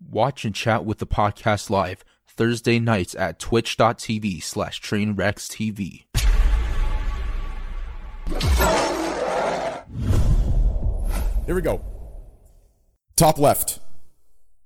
Watch 0.00 0.44
and 0.44 0.54
chat 0.54 0.84
with 0.84 0.98
the 0.98 1.06
podcast 1.06 1.70
live 1.70 2.04
Thursday 2.26 2.78
nights 2.78 3.14
at 3.14 3.38
twitch.tv 3.38 4.42
slash 4.42 4.80
trainwreckstv. 4.80 6.04
Here 11.46 11.54
we 11.54 11.62
go. 11.62 11.80
Top 13.16 13.38
left. 13.38 13.78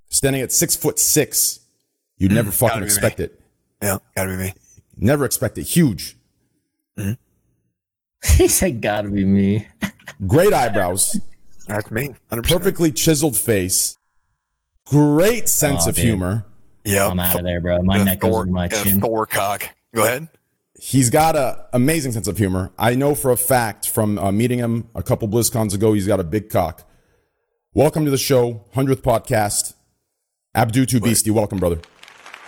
Standing 0.09 0.41
at 0.41 0.51
six 0.51 0.75
foot 0.75 0.99
six. 0.99 1.59
You'd 2.17 2.33
never 2.33 2.51
mm, 2.51 2.53
fucking 2.53 2.79
be 2.79 2.81
me. 2.81 2.85
expect 2.85 3.19
it. 3.19 3.39
Yeah, 3.81 3.99
gotta 4.15 4.31
be 4.31 4.37
me. 4.37 4.53
Never 4.97 5.23
expect 5.25 5.57
it. 5.57 5.63
Huge. 5.63 6.17
Mm-hmm. 6.97 7.13
he 8.37 8.47
said, 8.47 8.81
"Gotta 8.81 9.09
be 9.09 9.23
me." 9.23 9.67
Great 10.27 10.53
eyebrows. 10.53 11.19
That's 11.67 11.89
me. 11.89 12.15
100%. 12.31 12.49
Perfectly 12.49 12.91
chiseled 12.91 13.37
face. 13.37 13.97
Great 14.87 15.47
sense 15.47 15.85
Aw, 15.85 15.89
of 15.89 15.95
dude. 15.95 16.05
humor. 16.05 16.45
Yeah. 16.83 17.07
I'm 17.07 17.19
out 17.19 17.37
of 17.37 17.43
there, 17.43 17.61
bro. 17.61 17.81
My 17.83 18.03
neck 18.03 18.19
goes 18.19 18.31
Thor, 18.31 18.41
over 18.41 18.51
my 18.51 18.65
yeah, 18.65 18.83
chin. 18.83 19.01
Thor 19.01 19.25
cock. 19.25 19.69
Go 19.93 20.03
ahead. 20.03 20.27
He's 20.79 21.09
got 21.09 21.35
a 21.35 21.67
amazing 21.73 22.11
sense 22.11 22.27
of 22.27 22.37
humor. 22.37 22.71
I 22.77 22.95
know 22.95 23.13
for 23.13 23.31
a 23.31 23.37
fact 23.37 23.87
from 23.87 24.17
uh, 24.17 24.31
meeting 24.31 24.57
him 24.57 24.89
a 24.95 25.03
couple 25.03 25.27
BlizzCons 25.27 25.75
ago, 25.75 25.93
he's 25.93 26.07
got 26.07 26.19
a 26.19 26.23
big 26.23 26.49
cock. 26.49 26.89
Welcome 27.73 28.03
to 28.05 28.11
the 28.11 28.17
show, 28.17 28.65
hundredth 28.73 29.03
podcast. 29.03 29.75
Abdu 30.55 30.85
to 30.87 30.99
Beastie, 30.99 31.29
welcome, 31.29 31.59
brother. 31.59 31.79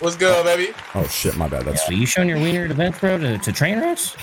What's 0.00 0.16
good, 0.16 0.44
baby? 0.44 0.74
Oh 0.94 1.06
shit, 1.06 1.36
my 1.36 1.48
bad. 1.48 1.64
That's 1.64 1.88
Are 1.88 1.92
you 1.92 2.04
showing 2.04 2.28
your 2.28 2.38
wiener 2.38 2.64
at 2.64 2.70
events, 2.72 2.98
bro, 2.98 3.16
to, 3.18 3.38
to 3.38 3.52
train 3.52 3.78
us? 3.78 4.16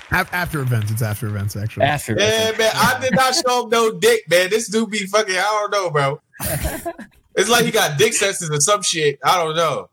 After 0.12 0.60
events, 0.60 0.92
it's 0.92 1.02
after 1.02 1.26
events 1.26 1.56
actually. 1.56 1.86
After. 1.86 2.14
Yeah, 2.16 2.52
man, 2.56 2.70
I 2.72 2.98
did 3.00 3.16
not 3.16 3.34
show 3.34 3.64
him 3.64 3.70
no 3.70 3.98
dick, 3.98 4.22
man. 4.30 4.48
This 4.48 4.68
dude 4.68 4.90
be 4.90 5.06
fucking, 5.06 5.34
I 5.36 5.68
don't 5.68 5.72
know, 5.72 5.90
bro. 5.90 6.20
It's 7.36 7.48
like 7.50 7.64
he 7.64 7.70
got 7.70 7.98
dick 7.98 8.12
senses 8.14 8.50
or 8.50 8.60
some 8.60 8.82
shit. 8.82 9.18
I 9.24 9.36
don't 9.42 9.56
know. 9.56 9.88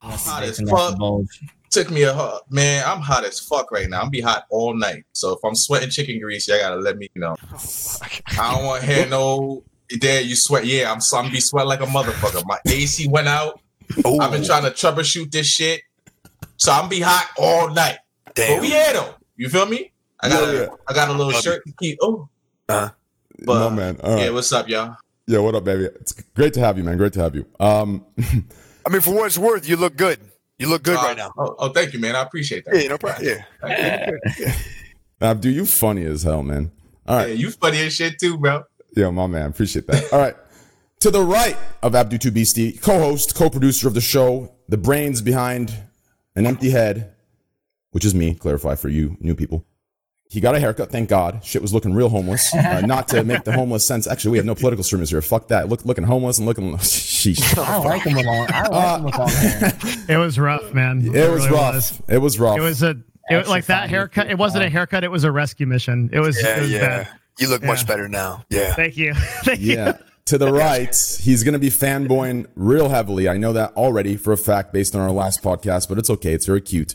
hot 0.00 0.42
as 0.42 0.48
Dicks 0.50 0.58
and 0.60 0.68
that's 0.68 0.94
fuck. 0.98 0.98
Took 1.70 1.90
me 1.90 2.02
a 2.02 2.12
hu- 2.12 2.38
man. 2.50 2.84
I'm 2.86 3.00
hot 3.00 3.24
as 3.24 3.40
fuck 3.40 3.70
right 3.72 3.88
now. 3.88 4.02
I'm 4.02 4.10
be 4.10 4.20
hot 4.20 4.44
all 4.50 4.74
night. 4.74 5.04
So 5.14 5.32
if 5.32 5.38
I'm 5.44 5.54
sweating 5.54 5.88
chicken 5.88 6.20
grease, 6.20 6.46
y'all 6.46 6.58
gotta 6.58 6.76
let 6.76 6.98
me 6.98 7.08
know. 7.14 7.34
I 8.38 8.54
don't 8.54 8.64
want 8.66 8.82
to 8.82 8.86
hear 8.86 9.06
no. 9.06 9.64
There 10.00 10.20
you 10.20 10.36
sweat. 10.36 10.66
Yeah, 10.66 10.92
I'm. 10.92 11.00
so- 11.00 11.16
I'm 11.18 11.30
be 11.30 11.40
sweating 11.40 11.68
like 11.68 11.80
a 11.80 11.86
motherfucker. 11.86 12.42
My 12.46 12.58
AC 12.66 13.08
went 13.08 13.28
out. 13.28 13.60
Oh, 14.04 14.20
I've 14.20 14.30
been 14.30 14.44
trying 14.44 14.64
to 14.64 14.70
troubleshoot 14.70 15.30
this 15.30 15.46
shit. 15.46 15.82
So 16.58 16.72
I'm 16.72 16.88
be 16.90 17.00
hot 17.00 17.28
all 17.38 17.70
night. 17.70 17.98
damn. 18.34 18.56
But 18.56 18.62
we 18.62 18.68
here 18.68 18.92
though. 18.92 19.14
You 19.36 19.48
feel 19.48 19.66
me? 19.66 19.92
I 20.20 20.28
got 20.28 20.42
Yeah, 20.42 20.48
a, 20.48 20.62
yeah. 20.64 20.68
I 20.88 20.92
got 20.94 21.08
a 21.08 21.12
little 21.12 21.32
shirt 21.32 21.62
to 21.66 21.72
keep. 21.80 21.98
Oh, 22.02 22.28
Uh, 22.68 22.90
but 23.44 23.58
no 23.58 23.70
man. 23.70 23.98
All 24.02 24.16
yeah. 24.18 24.24
right. 24.24 24.32
What's 24.34 24.52
up, 24.52 24.68
y'all? 24.68 24.96
Yeah, 25.26 25.38
what 25.38 25.54
up, 25.54 25.64
baby? 25.64 25.84
It's 25.84 26.12
great 26.12 26.52
to 26.54 26.60
have 26.60 26.76
you, 26.78 26.84
man. 26.84 26.96
Great 26.96 27.12
to 27.14 27.20
have 27.20 27.34
you. 27.34 27.46
Um, 27.60 28.04
I 28.86 28.90
mean, 28.90 29.00
for 29.00 29.14
what 29.14 29.26
it's 29.26 29.38
worth, 29.38 29.68
you 29.68 29.76
look 29.76 29.96
good. 29.96 30.18
You 30.58 30.68
look 30.68 30.82
good 30.82 30.96
Uh, 30.98 31.02
right 31.02 31.16
now. 31.16 31.32
Oh, 31.38 31.54
oh, 31.58 31.68
thank 31.70 31.92
you, 31.92 31.98
man. 32.00 32.16
I 32.16 32.22
appreciate 32.22 32.64
that. 32.66 32.80
Yeah, 32.80 32.88
no 32.88 32.98
problem. 32.98 33.38
Yeah. 33.64 34.54
Abdu, 35.20 35.48
you 35.50 35.66
funny 35.66 36.04
as 36.04 36.22
hell, 36.24 36.42
man. 36.42 36.70
All 37.06 37.16
right. 37.16 37.28
Yeah, 37.28 37.34
you 37.34 37.50
funny 37.50 37.80
as 37.80 37.94
shit 37.94 38.18
too, 38.18 38.36
bro. 38.38 38.64
Yeah, 38.96 39.10
my 39.10 39.26
man. 39.26 39.50
Appreciate 39.50 39.86
that. 39.86 40.12
All 40.12 40.18
right. 40.18 40.36
To 41.00 41.10
the 41.10 41.22
right 41.22 41.56
of 41.82 41.94
Abdu 41.94 42.18
Two 42.18 42.30
Beastie, 42.30 42.72
co-host, 42.72 43.34
co-producer 43.34 43.88
of 43.88 43.94
the 43.94 44.00
show, 44.00 44.54
the 44.68 44.76
brains 44.76 45.20
behind 45.20 45.72
an 46.36 46.46
empty 46.46 46.70
head, 46.70 47.12
which 47.90 48.04
is 48.04 48.14
me. 48.14 48.34
Clarify 48.34 48.74
for 48.76 48.88
you 48.88 49.16
new 49.20 49.34
people. 49.34 49.64
He 50.32 50.40
got 50.40 50.54
a 50.54 50.60
haircut, 50.60 50.90
thank 50.90 51.10
God. 51.10 51.44
Shit 51.44 51.60
was 51.60 51.74
looking 51.74 51.92
real 51.92 52.08
homeless. 52.08 52.54
Uh, 52.62 52.80
not 52.80 53.08
to 53.08 53.24
make 53.24 53.42
the 53.42 53.52
homeless 53.52 53.84
sense. 53.84 54.06
Actually, 54.06 54.30
we 54.30 54.36
have 54.38 54.46
no 54.46 54.54
political 54.54 54.84
streamers 54.84 55.10
here. 55.10 55.20
Fuck 55.20 55.48
that. 55.48 55.68
Look, 55.68 55.84
looking 55.84 56.04
homeless 56.04 56.38
and 56.38 56.46
looking. 56.46 56.74
Sheesh. 56.78 57.58
I 57.58 57.78
like 57.78 58.02
him 58.02 58.14
with 58.14 58.24
long. 58.24 58.46
I 58.50 58.68
like 58.68 58.98
him 58.98 59.04
with 59.04 59.18
long 59.18 59.28
hair. 59.28 59.72
It 60.08 60.16
was 60.16 60.38
rough, 60.38 60.72
man. 60.72 61.00
It 61.04 61.28
was 61.28 61.44
really 61.44 61.50
rough. 61.50 61.74
was. 61.74 62.02
It 62.08 62.18
was 62.18 62.38
rough. 62.38 62.56
It 62.56 62.60
was 62.60 62.82
a 62.82 62.90
it, 62.90 62.98
Extra 63.30 63.50
like 63.50 63.66
that 63.66 63.90
haircut. 63.90 64.30
It 64.30 64.38
wasn't 64.38 64.64
a 64.64 64.70
haircut. 64.70 65.04
It 65.04 65.10
was 65.10 65.24
a 65.24 65.32
rescue 65.32 65.66
mission. 65.66 66.08
It 66.12 66.20
was. 66.20 66.40
Yeah, 66.40 66.56
it 66.56 66.60
was 66.62 66.70
yeah. 66.70 66.80
bad. 66.80 67.08
You 67.38 67.48
look 67.48 67.62
much 67.64 67.86
better 67.86 68.08
now. 68.08 68.44
Yeah. 68.48 68.74
Thank 68.74 68.96
you. 68.96 69.14
Thank 69.14 69.60
you. 69.60 69.74
Yeah. 69.74 69.98
To 70.26 70.38
the 70.38 70.52
right, 70.52 70.94
he's 71.20 71.42
going 71.42 71.54
to 71.54 71.58
be 71.58 71.68
fanboying 71.68 72.46
real 72.54 72.90
heavily. 72.90 73.28
I 73.28 73.36
know 73.36 73.52
that 73.52 73.72
already 73.76 74.16
for 74.16 74.32
a 74.32 74.36
fact 74.36 74.72
based 74.72 74.94
on 74.94 75.00
our 75.00 75.10
last 75.10 75.42
podcast, 75.42 75.88
but 75.88 75.98
it's 75.98 76.08
okay. 76.08 76.32
It's 76.32 76.46
very 76.46 76.60
cute. 76.60 76.94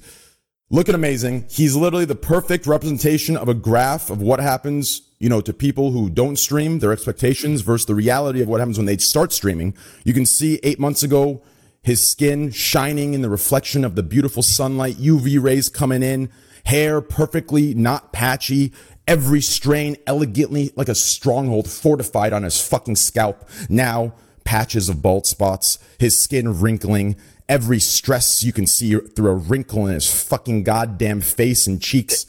Looking 0.69 0.95
amazing. 0.95 1.45
He's 1.49 1.77
literally 1.77 2.03
the 2.03 2.13
perfect 2.13 2.67
representation 2.67 3.37
of 3.37 3.47
a 3.47 3.53
graph 3.53 4.09
of 4.09 4.21
what 4.21 4.41
happens, 4.41 5.01
you 5.17 5.29
know, 5.29 5.39
to 5.39 5.53
people 5.53 5.91
who 5.91 6.09
don't 6.09 6.35
stream, 6.35 6.79
their 6.79 6.91
expectations 6.91 7.61
versus 7.61 7.85
the 7.85 7.95
reality 7.95 8.41
of 8.41 8.49
what 8.49 8.59
happens 8.59 8.77
when 8.77 8.85
they 8.85 8.97
start 8.97 9.31
streaming. 9.31 9.77
You 10.03 10.13
can 10.13 10.25
see 10.25 10.59
eight 10.63 10.77
months 10.77 11.03
ago, 11.03 11.41
his 11.83 12.11
skin 12.11 12.51
shining 12.51 13.13
in 13.13 13.21
the 13.21 13.29
reflection 13.29 13.85
of 13.85 13.95
the 13.95 14.03
beautiful 14.03 14.43
sunlight, 14.43 14.97
UV 14.97 15.41
rays 15.41 15.69
coming 15.69 16.03
in, 16.03 16.29
hair 16.65 16.99
perfectly 16.99 17.73
not 17.73 18.11
patchy, 18.11 18.73
every 19.07 19.39
strain 19.39 19.95
elegantly 20.05 20.73
like 20.75 20.89
a 20.89 20.95
stronghold 20.95 21.69
fortified 21.69 22.33
on 22.33 22.43
his 22.43 22.61
fucking 22.61 22.97
scalp. 22.97 23.47
Now, 23.69 24.15
patches 24.43 24.89
of 24.89 25.01
bald 25.01 25.27
spots, 25.27 25.79
his 25.97 26.21
skin 26.21 26.59
wrinkling, 26.59 27.15
every 27.49 27.79
stress 27.79 28.43
you 28.43 28.53
can 28.53 28.67
see 28.67 28.95
through 28.97 29.31
a 29.31 29.35
wrinkle 29.35 29.87
in 29.87 29.93
his 29.93 30.23
fucking 30.23 30.63
goddamn 30.63 31.21
face 31.21 31.67
and 31.67 31.81
cheeks. 31.81 32.25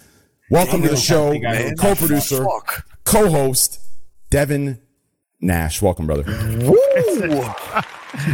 Welcome 0.50 0.82
to 0.82 0.88
the 0.88 0.96
show, 0.96 1.38
co-producer, 1.78 2.44
co-host, 3.04 3.80
Devin 4.30 4.80
Nash. 5.40 5.82
Welcome, 5.82 6.06
brother. 6.06 6.24
Come 6.24 6.70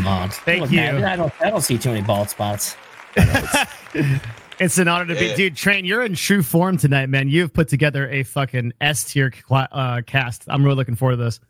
on. 0.07 0.31
Thank 0.31 0.61
Look, 0.63 0.71
you. 0.71 0.77
man, 0.77 1.05
I 1.05 1.17
don't. 1.17 1.33
I 1.41 1.51
don't 1.51 1.63
see 1.63 1.77
too 1.79 1.91
many 1.91 2.03
bald 2.03 2.31
spots. 2.31 2.77
It's 4.61 4.79
an 4.79 4.87
honor 4.87 5.13
to 5.13 5.19
be, 5.19 5.27
Yeah. 5.27 5.35
dude. 5.35 5.57
Train, 5.57 5.85
you're 5.85 6.05
in 6.05 6.15
true 6.15 6.41
form 6.41 6.77
tonight, 6.77 7.09
man. 7.09 7.29
You've 7.29 7.53
put 7.53 7.67
together 7.67 8.09
a 8.09 8.23
fucking 8.23 8.73
S 8.81 9.03
tier 9.03 9.33
uh, 9.51 10.01
cast. 10.07 10.45
I'm 10.47 10.63
really 10.63 10.77
looking 10.77 10.95
forward 10.95 11.17
to 11.17 11.25
this. 11.25 11.41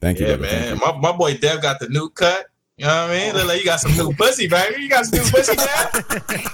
Thank 0.00 0.18
you, 0.18 0.26
Yeah, 0.26 0.34
brother. 0.34 0.52
Thank 0.56 0.80
man. 0.82 0.92
you. 0.94 1.00
My, 1.00 1.12
my 1.12 1.16
boy 1.16 1.36
Dev 1.36 1.62
got 1.62 1.78
the 1.78 1.88
new 1.88 2.10
cut. 2.10 2.46
You 2.80 2.86
know 2.86 3.08
what 3.08 3.10
I 3.10 3.18
mean? 3.18 3.34
Look 3.34 3.46
like 3.46 3.58
you 3.58 3.66
got 3.66 3.78
some 3.80 3.94
new 3.94 4.10
pussy, 4.14 4.48
baby. 4.48 4.80
You 4.82 4.88
got 4.88 5.04
some 5.04 5.18
new 5.22 5.30
pussy, 5.30 5.54
man. 5.54 6.46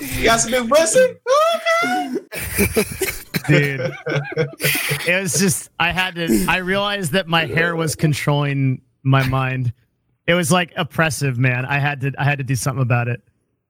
You 0.00 0.24
got 0.24 0.40
some 0.40 0.50
new 0.50 0.66
pussy. 0.66 1.14
dude. 3.46 3.92
it 5.06 5.22
was 5.22 5.38
just 5.38 5.70
I 5.78 5.92
had 5.92 6.16
to. 6.16 6.46
I 6.48 6.56
realized 6.56 7.12
that 7.12 7.28
my 7.28 7.46
hair 7.46 7.76
was 7.76 7.94
controlling 7.94 8.82
my 9.04 9.24
mind. 9.28 9.72
It 10.26 10.34
was 10.34 10.50
like 10.50 10.72
oppressive, 10.76 11.38
man. 11.38 11.64
I 11.64 11.78
had 11.78 12.00
to. 12.00 12.12
I 12.18 12.24
had 12.24 12.38
to 12.38 12.44
do 12.44 12.56
something 12.56 12.82
about 12.82 13.06
it. 13.06 13.22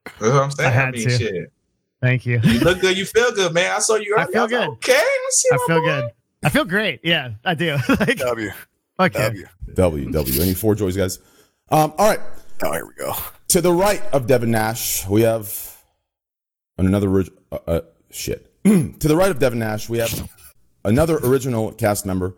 That's 0.06 0.20
what 0.20 0.32
I'm 0.44 0.50
saying. 0.50 0.70
I 0.70 0.72
I, 0.72 0.74
had 0.74 0.94
mean, 0.94 1.08
to. 1.08 1.18
shit. 1.18 1.52
Thank 2.00 2.24
you. 2.24 2.40
You 2.42 2.60
look 2.60 2.80
good. 2.80 2.96
You 2.96 3.04
feel 3.04 3.32
good, 3.32 3.52
man. 3.52 3.70
I 3.70 3.80
saw 3.80 3.96
you 3.96 4.16
I 4.16 4.22
earlier. 4.22 4.32
feel 4.32 4.42
was 4.44 4.52
like, 4.52 4.60
good. 4.80 4.90
okay, 4.92 4.92
let's 5.24 5.42
see. 5.42 5.48
I 5.52 5.58
feel 5.66 5.80
boy. 5.80 5.84
good. 5.84 6.10
I 6.42 6.48
feel 6.48 6.64
great. 6.64 7.00
Yeah, 7.04 7.32
I 7.44 7.52
do. 7.54 7.76
like, 8.00 8.16
W. 8.16 8.50
okay. 8.98 9.24
W. 9.28 9.46
W 9.74 10.10
W. 10.10 10.40
Any 10.42 10.54
four 10.54 10.74
joys, 10.74 10.96
guys? 10.96 11.18
Um, 11.72 11.94
all 11.96 12.06
right. 12.06 12.20
Oh, 12.62 12.72
here 12.72 12.84
we 12.84 12.92
go. 12.92 13.14
To 13.48 13.62
the 13.62 13.72
right 13.72 14.02
of 14.12 14.26
Devin 14.26 14.50
Nash, 14.50 15.08
we 15.08 15.22
have 15.22 15.82
another 16.76 17.20
uh, 17.50 17.58
uh, 17.66 17.80
shit. 18.10 18.62
to 18.64 19.08
the 19.08 19.16
right 19.16 19.30
of 19.30 19.38
Devin 19.38 19.58
Nash, 19.58 19.88
we 19.88 19.96
have 19.96 20.30
another 20.84 21.16
original 21.24 21.72
cast 21.72 22.04
member. 22.04 22.34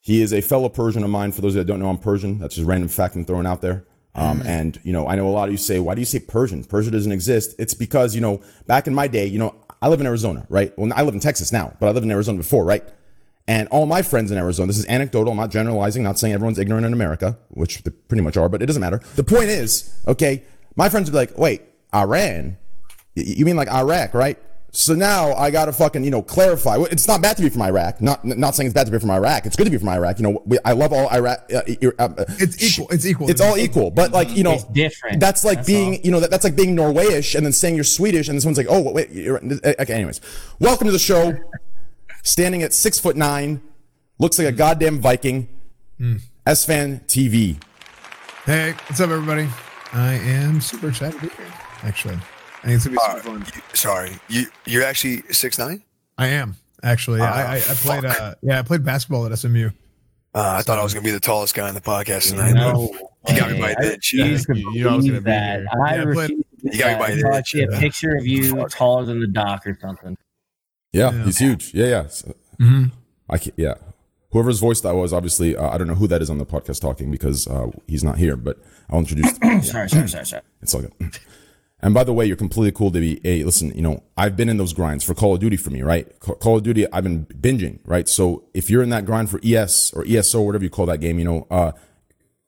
He 0.00 0.22
is 0.22 0.32
a 0.32 0.40
fellow 0.40 0.70
Persian 0.70 1.04
of 1.04 1.10
mine. 1.10 1.32
For 1.32 1.42
those 1.42 1.52
that 1.52 1.66
don't 1.66 1.80
know, 1.80 1.90
I'm 1.90 1.98
Persian. 1.98 2.38
That's 2.38 2.54
just 2.54 2.64
a 2.64 2.66
random 2.66 2.88
fact 2.88 3.14
I'm 3.14 3.26
throwing 3.26 3.46
out 3.46 3.60
there. 3.60 3.84
Um, 4.14 4.40
and 4.46 4.80
you 4.84 4.92
know, 4.94 5.06
I 5.06 5.16
know 5.16 5.28
a 5.28 5.30
lot 5.30 5.48
of 5.48 5.52
you 5.52 5.58
say, 5.58 5.78
"Why 5.78 5.94
do 5.94 6.00
you 6.00 6.06
say 6.06 6.20
Persian? 6.20 6.64
Persia 6.64 6.90
doesn't 6.90 7.12
exist." 7.12 7.54
It's 7.58 7.74
because 7.74 8.14
you 8.14 8.22
know, 8.22 8.40
back 8.66 8.86
in 8.86 8.94
my 8.94 9.06
day, 9.06 9.26
you 9.26 9.38
know, 9.38 9.54
I 9.82 9.88
live 9.88 10.00
in 10.00 10.06
Arizona, 10.06 10.46
right? 10.48 10.72
Well, 10.78 10.90
I 10.96 11.02
live 11.02 11.12
in 11.12 11.20
Texas 11.20 11.52
now, 11.52 11.76
but 11.78 11.88
I 11.88 11.90
lived 11.90 12.06
in 12.06 12.10
Arizona 12.10 12.38
before, 12.38 12.64
right? 12.64 12.82
And 13.48 13.68
all 13.68 13.86
my 13.86 14.02
friends 14.02 14.30
in 14.32 14.38
Arizona, 14.38 14.66
this 14.66 14.78
is 14.78 14.86
anecdotal, 14.86 15.30
I'm 15.32 15.36
not 15.38 15.50
generalizing, 15.50 16.02
not 16.02 16.18
saying 16.18 16.34
everyone's 16.34 16.58
ignorant 16.58 16.84
in 16.84 16.92
America, 16.92 17.38
which 17.48 17.82
they 17.84 17.90
pretty 17.92 18.22
much 18.22 18.36
are, 18.36 18.48
but 18.48 18.60
it 18.60 18.66
doesn't 18.66 18.80
matter. 18.80 19.00
The 19.14 19.22
point 19.24 19.44
is, 19.50 19.94
okay, 20.08 20.42
my 20.74 20.88
friends 20.88 21.08
would 21.08 21.12
be 21.12 21.18
like, 21.18 21.38
wait, 21.38 21.62
Iran? 21.94 22.56
You 23.14 23.44
mean 23.44 23.56
like 23.56 23.68
Iraq, 23.68 24.14
right? 24.14 24.36
So 24.72 24.94
now 24.94 25.32
I 25.34 25.50
gotta 25.50 25.72
fucking, 25.72 26.04
you 26.04 26.10
know, 26.10 26.20
clarify. 26.20 26.76
It's 26.90 27.08
not 27.08 27.22
bad 27.22 27.36
to 27.38 27.42
be 27.42 27.48
from 27.48 27.62
Iraq. 27.62 28.02
Not 28.02 28.22
not 28.26 28.54
saying 28.54 28.66
it's 28.66 28.74
bad 28.74 28.84
to 28.84 28.92
be 28.92 28.98
from 28.98 29.10
Iraq. 29.10 29.46
It's 29.46 29.56
good 29.56 29.64
to 29.64 29.70
be 29.70 29.78
from 29.78 29.88
Iraq. 29.88 30.18
You 30.18 30.24
know, 30.24 30.42
we, 30.44 30.58
I 30.66 30.72
love 30.72 30.92
all 30.92 31.08
Iraq. 31.10 31.50
Uh, 31.50 31.62
uh, 31.82 31.90
uh, 31.98 32.24
It's 32.38 32.62
equal. 32.62 32.86
It's 32.90 33.06
equal. 33.06 33.30
it's 33.30 33.40
all 33.40 33.56
equal, 33.56 33.90
but 33.90 34.12
like 34.12 34.36
you 34.36 34.42
know, 34.42 34.52
It's 34.54 34.64
different. 34.64 35.18
That's 35.20 35.44
like 35.44 35.58
That's 35.58 35.66
being 35.66 35.94
all. 35.94 36.00
you 36.04 36.10
know 36.10 36.20
that, 36.20 36.30
that's 36.30 36.44
like 36.44 36.56
being 36.56 36.76
Norwayish 36.76 37.34
and 37.34 37.46
then 37.46 37.54
saying 37.54 37.76
you're 37.76 37.84
Swedish, 37.84 38.28
and 38.28 38.36
this 38.36 38.44
one's 38.44 38.58
like, 38.58 38.66
oh 38.68 38.92
wait, 38.92 39.08
you're, 39.12 39.38
okay. 39.42 39.94
Anyways, 39.94 40.20
welcome 40.58 40.86
to 40.88 40.92
the 40.92 40.98
show. 40.98 41.32
Standing 42.26 42.64
at 42.64 42.72
six 42.72 42.98
foot 42.98 43.14
nine, 43.16 43.62
looks 44.18 44.36
like 44.38 44.48
a 44.48 44.52
goddamn 44.52 45.00
Viking. 45.00 45.48
EsfandTV. 46.44 47.62
Hey, 48.44 48.72
what's 48.72 49.00
up, 49.00 49.10
everybody? 49.10 49.48
I 49.92 50.14
am 50.14 50.60
super 50.60 50.88
excited 50.88 51.20
to 51.20 51.28
be 51.28 51.32
here. 51.36 51.46
Actually, 51.84 52.14
I 52.64 52.66
think 52.66 52.74
it's 52.76 52.86
gonna 52.86 52.96
be 52.96 53.20
super 53.20 53.20
fun. 53.22 53.46
You- 53.54 53.62
sorry, 53.74 54.10
you 54.28 54.46
you're 54.64 54.82
actually 54.82 55.22
six 55.30 55.56
nine. 55.56 55.84
I 56.18 56.26
am 56.28 56.56
actually. 56.82 57.20
I, 57.20 57.54
I, 57.54 57.56
I 57.58 57.60
played. 57.60 58.04
Uh, 58.04 58.34
yeah, 58.42 58.58
I 58.58 58.62
played 58.62 58.84
basketball 58.84 59.26
at 59.26 59.38
SMU. 59.38 59.70
Uh, 60.34 60.56
I 60.58 60.62
thought 60.62 60.78
I 60.80 60.82
was 60.82 60.94
gonna 60.94 61.04
be 61.04 61.12
the 61.12 61.20
tallest 61.20 61.54
guy 61.54 61.68
in 61.68 61.76
the 61.76 61.80
podcast 61.80 62.30
tonight. 62.30 62.54
No, 62.54 62.90
You 63.28 63.38
got 63.38 63.52
me 63.52 63.60
by 63.60 63.68
way. 63.68 63.74
the 63.78 63.86
I 63.86 63.92
itch. 63.92 64.12
You- 64.12 64.24
you 64.72 64.82
know 64.84 64.90
I 64.90 64.96
was 64.96 65.06
gonna 65.06 65.20
be 65.20 65.30
that. 65.30 65.58
here. 65.60 65.66
I 65.86 65.94
Yeah, 65.96 66.04
but- 66.04 66.10
refuse 66.16 66.44
You 66.62 66.78
got 66.78 66.92
me 66.98 67.06
by 67.06 67.14
the 67.14 67.22
that. 67.22 67.32
I 67.32 67.38
itch. 67.38 67.50
see 67.52 67.62
a 67.62 67.68
picture 67.68 68.16
of 68.16 68.26
you 68.26 68.66
taller 68.68 69.04
than 69.04 69.20
the 69.20 69.28
dock 69.28 69.64
or 69.66 69.78
something. 69.80 70.16
Yeah, 70.96 71.12
Yeah. 71.12 71.24
he's 71.24 71.38
huge. 71.38 71.74
Yeah, 71.74 71.86
yeah. 71.86 72.06
So- 72.08 72.34
Mhm. 72.60 72.90
I 73.28 73.38
can't, 73.38 73.54
yeah. 73.56 73.74
Whoever's 74.32 74.58
voice 74.60 74.80
that 74.82 74.94
was, 74.94 75.12
obviously, 75.12 75.56
uh, 75.56 75.68
I 75.70 75.78
don't 75.78 75.86
know 75.88 75.94
who 75.94 76.06
that 76.08 76.20
is 76.22 76.28
on 76.30 76.38
the 76.38 76.46
podcast 76.46 76.80
talking 76.80 77.10
because 77.10 77.46
uh, 77.46 77.68
he's 77.86 78.04
not 78.04 78.18
here, 78.18 78.36
but 78.36 78.58
I'll 78.90 78.98
introduce. 78.98 79.30
Sorry, 79.70 79.88
sorry, 79.88 80.08
sorry, 80.08 80.26
sorry. 80.26 80.42
It's 80.62 80.74
all 80.74 80.82
good. 80.82 80.92
And 81.80 81.92
by 81.94 82.04
the 82.04 82.12
way, 82.12 82.24
you're 82.26 82.36
completely 82.36 82.72
cool 82.72 82.90
to 82.90 83.00
be. 83.00 83.20
Hey, 83.22 83.44
listen, 83.44 83.72
you 83.74 83.82
know, 83.82 84.02
I've 84.16 84.36
been 84.36 84.48
in 84.48 84.56
those 84.56 84.72
grinds 84.72 85.04
for 85.04 85.14
Call 85.14 85.34
of 85.34 85.40
Duty 85.40 85.56
for 85.56 85.70
me, 85.70 85.82
right? 85.82 86.06
Call 86.20 86.56
of 86.56 86.62
Duty, 86.62 86.90
I've 86.92 87.04
been 87.04 87.26
binging, 87.26 87.78
right? 87.84 88.08
So 88.08 88.44
if 88.54 88.70
you're 88.70 88.82
in 88.82 88.88
that 88.90 89.04
grind 89.06 89.28
for 89.30 89.38
ES 89.44 89.92
or 89.94 90.04
ESO, 90.06 90.40
or 90.40 90.46
whatever 90.46 90.64
you 90.64 90.70
call 90.70 90.86
that 90.86 90.98
game, 90.98 91.18
you 91.18 91.24
know, 91.24 91.46
uh, 91.50 91.72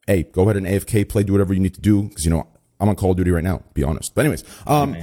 hey, 0.07 0.23
go 0.25 0.43
ahead 0.43 0.57
and 0.57 0.67
AFK, 0.67 1.07
play, 1.09 1.23
do 1.23 1.33
whatever 1.33 1.53
you 1.55 1.61
need 1.61 1.75
to 1.75 1.81
do, 1.81 2.05
because 2.05 2.25
you 2.25 2.31
know 2.31 2.47
I'm 2.81 2.89
on 2.89 2.97
Call 2.97 3.11
of 3.13 3.17
Duty 3.19 3.31
right 3.31 3.45
now. 3.45 3.63
Be 3.75 3.85
honest. 3.85 4.15
But 4.15 4.23
anyways, 4.23 4.45
um, 4.67 4.97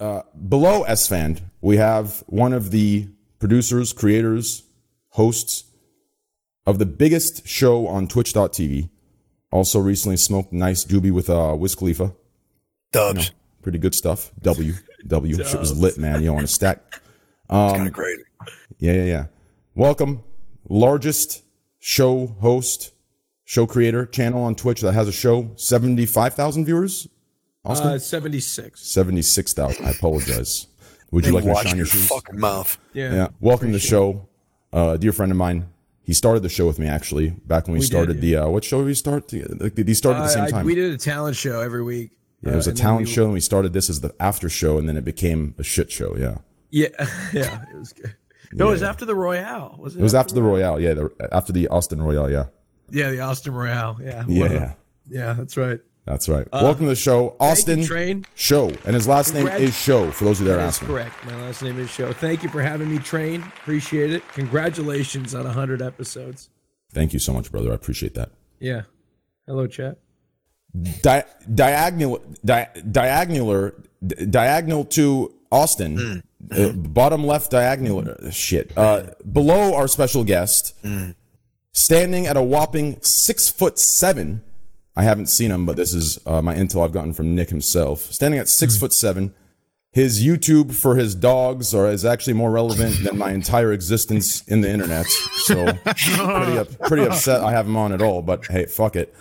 below 0.00 0.84
Esfand, 0.84 1.42
we 1.60 1.76
have 1.76 2.24
one 2.26 2.52
of 2.52 2.70
the 2.70 3.08
producers, 3.38 3.92
creators, 3.92 4.64
hosts 5.10 5.64
of 6.66 6.78
the 6.78 6.86
biggest 6.86 7.46
show 7.46 7.86
on 7.86 8.08
Twitch.tv. 8.08 8.88
Also, 9.52 9.80
recently 9.80 10.16
smoked 10.16 10.52
nice 10.52 10.84
doobie 10.84 11.10
with 11.10 11.28
uh, 11.28 11.54
Wiz 11.58 11.74
Khalifa. 11.74 12.14
Dubs. 12.92 13.32
Pretty 13.62 13.78
good 13.78 13.94
stuff. 13.94 14.30
W 14.42 14.74
W. 15.06 15.44
Shit 15.44 15.58
was 15.58 15.76
lit, 15.78 15.98
man. 15.98 16.20
You 16.22 16.30
know, 16.30 16.38
on 16.38 16.44
a 16.44 16.48
stack. 16.48 17.00
kind 17.48 17.88
of 17.88 17.92
crazy. 17.92 18.22
Yeah, 18.78 18.92
yeah, 18.92 19.04
yeah. 19.04 19.26
Welcome, 19.74 20.22
largest 20.68 21.42
show 21.78 22.28
host, 22.40 22.92
show 23.44 23.66
creator 23.66 24.06
channel 24.06 24.42
on 24.42 24.54
Twitch 24.54 24.80
that 24.82 24.92
has 24.92 25.08
a 25.08 25.12
show. 25.12 25.50
Seventy-five 25.56 26.34
thousand 26.34 26.64
viewers. 26.64 27.08
Austin, 27.70 27.90
Uh, 27.92 27.98
76. 27.98 28.80
seventy-six 28.80 29.52
thousand. 29.52 29.86
I 29.86 29.90
apologize. 29.90 30.66
Would 31.10 31.26
you 31.26 31.32
like 31.32 31.44
me 31.44 31.52
to 31.54 31.56
shine 31.60 31.68
your 31.70 31.76
your 31.78 31.86
shoes? 31.86 32.08
fucking 32.08 32.38
mouth. 32.38 32.78
Yeah. 32.92 33.14
Yeah. 33.14 33.28
Welcome 33.40 33.68
to 33.68 33.72
the 33.74 33.78
show. 33.80 34.28
Uh, 34.72 34.90
a 34.94 34.98
dear 34.98 35.12
friend 35.12 35.32
of 35.32 35.38
mine. 35.38 35.66
He 36.02 36.12
started 36.14 36.42
the 36.42 36.48
show 36.48 36.66
with 36.66 36.78
me 36.78 36.86
actually 36.86 37.30
back 37.46 37.66
when 37.66 37.72
we, 37.74 37.78
We 37.78 37.80
did, 37.82 37.86
started 37.86 38.20
the 38.20 38.36
uh, 38.36 38.48
what 38.48 38.64
show 38.64 38.78
did 38.78 38.86
we 38.86 38.94
start? 38.94 39.28
The- 39.28 39.72
He 39.86 39.94
started 39.94 40.20
at 40.20 40.22
the 40.24 40.28
same 40.28 40.42
Uh, 40.44 40.46
I- 40.46 40.50
time. 40.50 40.66
we 40.66 40.74
did 40.74 40.92
a 40.92 40.96
talent 40.98 41.36
show 41.36 41.60
every 41.60 41.82
week. 41.82 42.10
yeah, 42.42 42.52
it 42.52 42.56
was 42.56 42.66
Uh, 42.68 42.72
a 42.72 42.74
talent 42.74 43.06
we- 43.06 43.12
show, 43.12 43.24
and 43.24 43.32
we 43.32 43.40
started 43.40 43.72
this 43.72 43.88
as 43.90 44.00
the 44.00 44.12
after 44.18 44.48
show, 44.48 44.78
and 44.78 44.88
then 44.88 44.96
it 44.96 45.04
became 45.04 45.54
a 45.58 45.62
shit 45.62 45.90
show. 45.92 46.16
Yeah, 46.18 46.38
Yeah, 46.70 46.88
yeah, 47.32 47.62
it 47.72 47.78
was 47.78 47.92
good. 47.92 48.14
No, 48.52 48.68
it 48.68 48.72
was 48.72 48.82
after 48.82 49.04
the 49.04 49.14
Royale. 49.14 49.76
Was 49.78 49.94
it? 49.94 50.00
it 50.00 50.02
was 50.02 50.14
after 50.14 50.34
the 50.34 50.42
Royale. 50.42 50.80
Yeah, 50.80 50.94
the, 50.94 51.10
after 51.32 51.52
the 51.52 51.68
Austin 51.68 52.02
Royale. 52.02 52.28
Yeah, 52.30 52.46
Yeah, 52.90 53.10
the 53.10 53.20
Austin 53.20 53.52
Royale. 53.54 53.96
Yeah, 54.02 54.24
yeah, 54.26 54.40
What 54.42 54.50
a- 54.50 54.54
yeah. 54.54 54.72
yeah. 55.08 55.32
That's 55.34 55.56
right. 55.56 55.80
That's 56.10 56.28
right. 56.28 56.44
Welcome 56.52 56.86
to 56.86 56.88
the 56.90 56.96
show, 56.96 57.36
Austin 57.38 57.82
Uh, 57.82 57.86
Train. 57.86 58.24
Show, 58.34 58.70
and 58.84 58.94
his 58.96 59.06
last 59.06 59.32
name 59.32 59.46
Congrat- 59.46 59.60
is 59.60 59.76
Show. 59.76 60.10
For 60.10 60.24
those 60.24 60.40
of 60.40 60.46
you 60.46 60.52
that 60.52 60.58
are 60.58 60.62
That's 60.64 60.76
asking, 60.78 60.88
correct. 60.88 61.24
My 61.24 61.36
last 61.42 61.62
name 61.62 61.78
is 61.78 61.88
Show. 61.88 62.12
Thank 62.12 62.42
you 62.42 62.48
for 62.48 62.60
having 62.62 62.90
me, 62.90 62.98
Train. 62.98 63.42
Appreciate 63.62 64.12
it. 64.12 64.24
Congratulations 64.32 65.36
on 65.36 65.46
hundred 65.46 65.80
episodes. 65.80 66.48
thank 66.92 67.12
you 67.12 67.20
so 67.20 67.32
much, 67.32 67.52
brother. 67.52 67.70
I 67.70 67.74
appreciate 67.76 68.14
that. 68.14 68.30
Yeah. 68.58 68.82
Hello, 69.46 69.68
chat. 69.68 69.98
Di- 71.00 71.24
diagonal, 71.54 72.20
di- 72.44 72.68
diagonalar, 72.90 73.74
di- 74.04 74.26
diagonal 74.26 74.84
to 74.86 75.32
Austin, 75.52 76.24
uh, 76.50 76.72
bottom 76.72 77.24
left 77.24 77.52
diagonal. 77.52 78.00
uh, 78.10 78.30
Shit. 78.30 78.72
Uh, 78.76 79.10
below 79.32 79.74
our 79.76 79.86
special 79.86 80.24
guest, 80.24 80.74
standing 81.72 82.26
at 82.26 82.36
a 82.36 82.42
whopping 82.42 82.98
six 83.00 83.48
foot 83.48 83.78
seven. 83.78 84.42
I 85.00 85.04
haven't 85.04 85.28
seen 85.28 85.50
him, 85.50 85.64
but 85.64 85.76
this 85.76 85.94
is 85.94 86.18
uh, 86.26 86.42
my 86.42 86.54
intel 86.54 86.84
I've 86.84 86.92
gotten 86.92 87.14
from 87.14 87.34
Nick 87.34 87.48
himself. 87.48 88.00
Standing 88.12 88.38
at 88.38 88.50
six 88.50 88.76
foot 88.76 88.92
seven. 88.92 89.32
His 89.92 90.22
YouTube 90.22 90.74
for 90.74 90.94
his 90.94 91.14
dogs 91.14 91.74
are 91.74 91.88
is 91.88 92.04
actually 92.04 92.34
more 92.34 92.50
relevant 92.50 93.02
than 93.02 93.16
my 93.16 93.32
entire 93.32 93.72
existence 93.72 94.42
in 94.46 94.60
the 94.60 94.70
internet. 94.70 95.06
So 95.06 95.72
pretty 95.84 96.58
up, 96.58 96.78
pretty 96.80 97.06
upset 97.06 97.40
I 97.40 97.52
have 97.52 97.64
him 97.64 97.78
on 97.78 97.92
at 97.92 98.02
all. 98.02 98.20
But 98.20 98.44
hey, 98.44 98.66
fuck 98.66 98.94
it. 98.94 99.14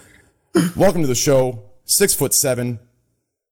Welcome 0.76 1.00
to 1.00 1.08
the 1.08 1.16
show. 1.16 1.64
Six 1.86 2.14
foot 2.14 2.34
seven, 2.34 2.80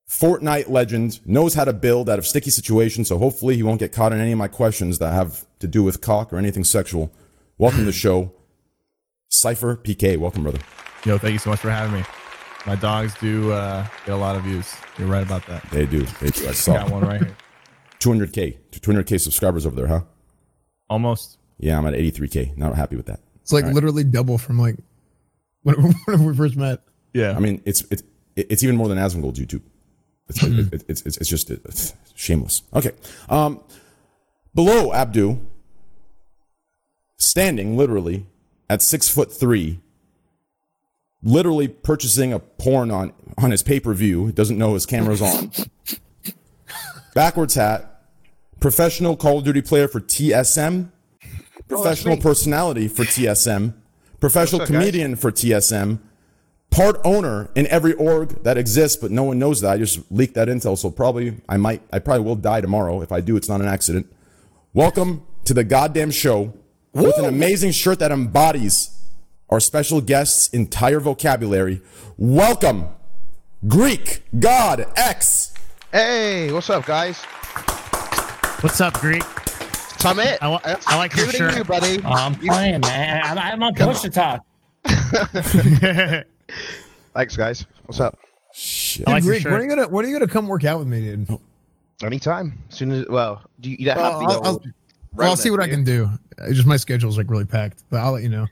Fortnite 0.06 0.68
legend, 0.68 1.26
knows 1.26 1.54
how 1.54 1.64
to 1.64 1.72
build 1.72 2.10
out 2.10 2.18
of 2.18 2.26
sticky 2.26 2.50
situations. 2.50 3.08
So 3.08 3.16
hopefully 3.16 3.56
he 3.56 3.62
won't 3.62 3.80
get 3.80 3.92
caught 3.92 4.12
in 4.12 4.20
any 4.20 4.32
of 4.32 4.38
my 4.38 4.48
questions 4.48 4.98
that 4.98 5.14
have 5.14 5.46
to 5.60 5.66
do 5.66 5.82
with 5.82 6.02
cock 6.02 6.30
or 6.30 6.36
anything 6.36 6.64
sexual. 6.64 7.10
Welcome 7.56 7.80
to 7.80 7.86
the 7.86 7.92
show. 7.92 8.34
SypherPK, 9.32 10.18
welcome, 10.18 10.42
brother. 10.42 10.60
Yo, 11.06 11.16
thank 11.16 11.32
you 11.32 11.38
so 11.38 11.48
much 11.48 11.60
for 11.60 11.70
having 11.70 11.98
me. 11.98 12.04
My 12.68 12.76
dogs 12.76 13.14
do 13.18 13.50
uh, 13.50 13.86
get 14.04 14.12
a 14.14 14.16
lot 14.18 14.36
of 14.36 14.42
views. 14.42 14.70
You're 14.98 15.08
right 15.08 15.22
about 15.22 15.46
that. 15.46 15.62
They 15.70 15.86
do. 15.86 16.02
They 16.20 16.28
do. 16.28 16.42
I 16.42 16.46
Got 16.48 16.54
saw 16.54 16.90
one 16.90 17.02
right 17.02 17.18
here. 17.22 17.34
200k, 18.00 18.58
200k 18.72 19.18
subscribers 19.20 19.64
over 19.64 19.74
there, 19.74 19.86
huh? 19.86 20.00
Almost. 20.90 21.38
Yeah, 21.58 21.78
I'm 21.78 21.86
at 21.86 21.94
83k. 21.94 22.58
Not 22.58 22.74
happy 22.76 22.96
with 22.96 23.06
that. 23.06 23.20
It's 23.40 23.52
like 23.54 23.64
literally 23.64 24.04
double 24.04 24.36
from 24.36 24.58
like 24.58 24.76
when, 25.62 25.76
when 26.04 26.24
we 26.26 26.36
first 26.36 26.56
met. 26.56 26.82
Yeah. 27.14 27.34
I 27.34 27.38
mean, 27.40 27.62
it's 27.64 27.80
it's 27.90 28.02
it's 28.36 28.62
even 28.62 28.76
more 28.76 28.88
than 28.88 28.98
Asmongold's 28.98 29.40
YouTube. 29.40 29.62
It's, 30.28 30.42
it- 30.42 30.84
it's, 30.88 31.00
it's, 31.06 31.16
it's 31.16 31.30
just 31.30 31.50
it's 31.50 31.94
shameless. 32.14 32.62
Okay. 32.74 32.90
Um, 33.30 33.62
below 34.54 34.92
Abdu, 34.92 35.38
standing 37.16 37.78
literally 37.78 38.26
at 38.68 38.82
six 38.82 39.08
foot 39.08 39.32
three, 39.32 39.80
literally 41.22 41.68
purchasing 41.68 42.32
a 42.32 42.38
porn 42.38 42.90
on 42.90 43.12
on 43.36 43.50
his 43.50 43.62
pay 43.62 43.80
per 43.80 43.94
view. 43.94 44.32
Doesn't 44.32 44.58
know 44.58 44.74
his 44.74 44.86
camera's 44.86 45.22
on. 45.22 45.50
Backwards 47.14 47.54
hat, 47.54 48.02
professional 48.60 49.16
Call 49.16 49.38
of 49.38 49.44
Duty 49.44 49.62
player 49.62 49.88
for 49.88 50.00
TSM, 50.00 50.90
professional 51.68 52.16
personality 52.16 52.88
for 52.88 53.04
TSM, 53.04 53.74
professional 54.20 54.64
comedian 54.66 55.16
for 55.16 55.32
TSM, 55.32 55.98
part 56.70 57.00
owner 57.04 57.50
in 57.54 57.66
every 57.68 57.94
org 57.94 58.42
that 58.44 58.56
exists, 58.56 58.96
but 58.96 59.10
no 59.10 59.24
one 59.24 59.38
knows 59.38 59.60
that. 59.62 59.72
I 59.72 59.78
just 59.78 60.00
leaked 60.12 60.34
that 60.34 60.48
intel, 60.48 60.76
so 60.76 60.90
probably 60.90 61.36
I 61.48 61.56
might, 61.56 61.82
I 61.92 61.98
probably 61.98 62.24
will 62.24 62.36
die 62.36 62.60
tomorrow. 62.60 63.02
If 63.02 63.10
I 63.10 63.20
do, 63.20 63.36
it's 63.36 63.48
not 63.48 63.60
an 63.60 63.68
accident. 63.68 64.12
Welcome 64.74 65.26
to 65.44 65.54
the 65.54 65.64
goddamn 65.64 66.10
show 66.10 66.52
with 66.92 67.18
an 67.18 67.24
amazing 67.24 67.72
shirt 67.72 67.98
that 68.00 68.12
embodies 68.12 68.97
our 69.50 69.60
special 69.60 70.00
guest's 70.00 70.48
entire 70.48 71.00
vocabulary. 71.00 71.80
Welcome, 72.16 72.86
Greek 73.66 74.22
God 74.38 74.86
X. 74.96 75.54
Hey, 75.92 76.52
what's 76.52 76.68
up, 76.70 76.84
guys? 76.84 77.22
What's 78.60 78.80
up, 78.80 78.94
Greek? 79.00 79.22
Summit. 79.98 80.38
I 80.42 80.48
li- 80.52 80.76
I 80.86 80.96
like 80.96 81.16
your 81.16 81.26
Good 81.26 81.34
shirt. 81.34 81.56
you, 81.56 81.64
buddy. 81.64 81.98
Oh, 82.04 82.10
I'm 82.12 82.34
playing, 82.34 82.80
man. 82.82 83.22
I'm, 83.24 83.38
I'm 83.38 83.62
on 83.62 83.74
push 83.74 84.00
to 84.02 84.10
talk. 84.10 84.44
Thanks, 87.14 87.36
guys. 87.36 87.66
What's 87.86 88.00
up? 88.00 88.18
Shit. 88.52 89.08
I 89.08 89.12
like 89.12 89.24
your 89.24 89.32
Rick, 89.34 89.44
when 89.44 89.54
are 89.54 89.62
you 89.62 89.68
gonna 89.68 89.88
when 89.88 90.04
are 90.04 90.08
you 90.08 90.14
gonna 90.18 90.30
come 90.30 90.46
work 90.48 90.64
out 90.64 90.78
with 90.78 90.88
me, 90.88 91.00
dude? 91.00 91.38
Anytime. 92.02 92.58
As 92.70 92.76
soon 92.76 92.92
as 92.92 93.06
well, 93.08 93.42
do 93.60 93.70
you, 93.70 93.76
you 93.80 93.86
don't 93.86 93.96
Well, 93.96 94.20
have 94.20 94.20
the 94.20 94.26
I'll, 94.34 94.44
I'll, 94.46 94.62
well, 95.14 95.30
I'll 95.30 95.36
see 95.36 95.50
what 95.50 95.60
I 95.60 95.68
can 95.68 95.82
do. 95.84 96.08
Uh, 96.40 96.52
Just 96.52 96.66
my 96.66 96.76
schedule's 96.76 97.16
like 97.18 97.28
really 97.30 97.44
packed, 97.44 97.82
but 97.90 97.98
I'll 97.98 98.12
let 98.12 98.22
you 98.22 98.28
know. 98.28 98.46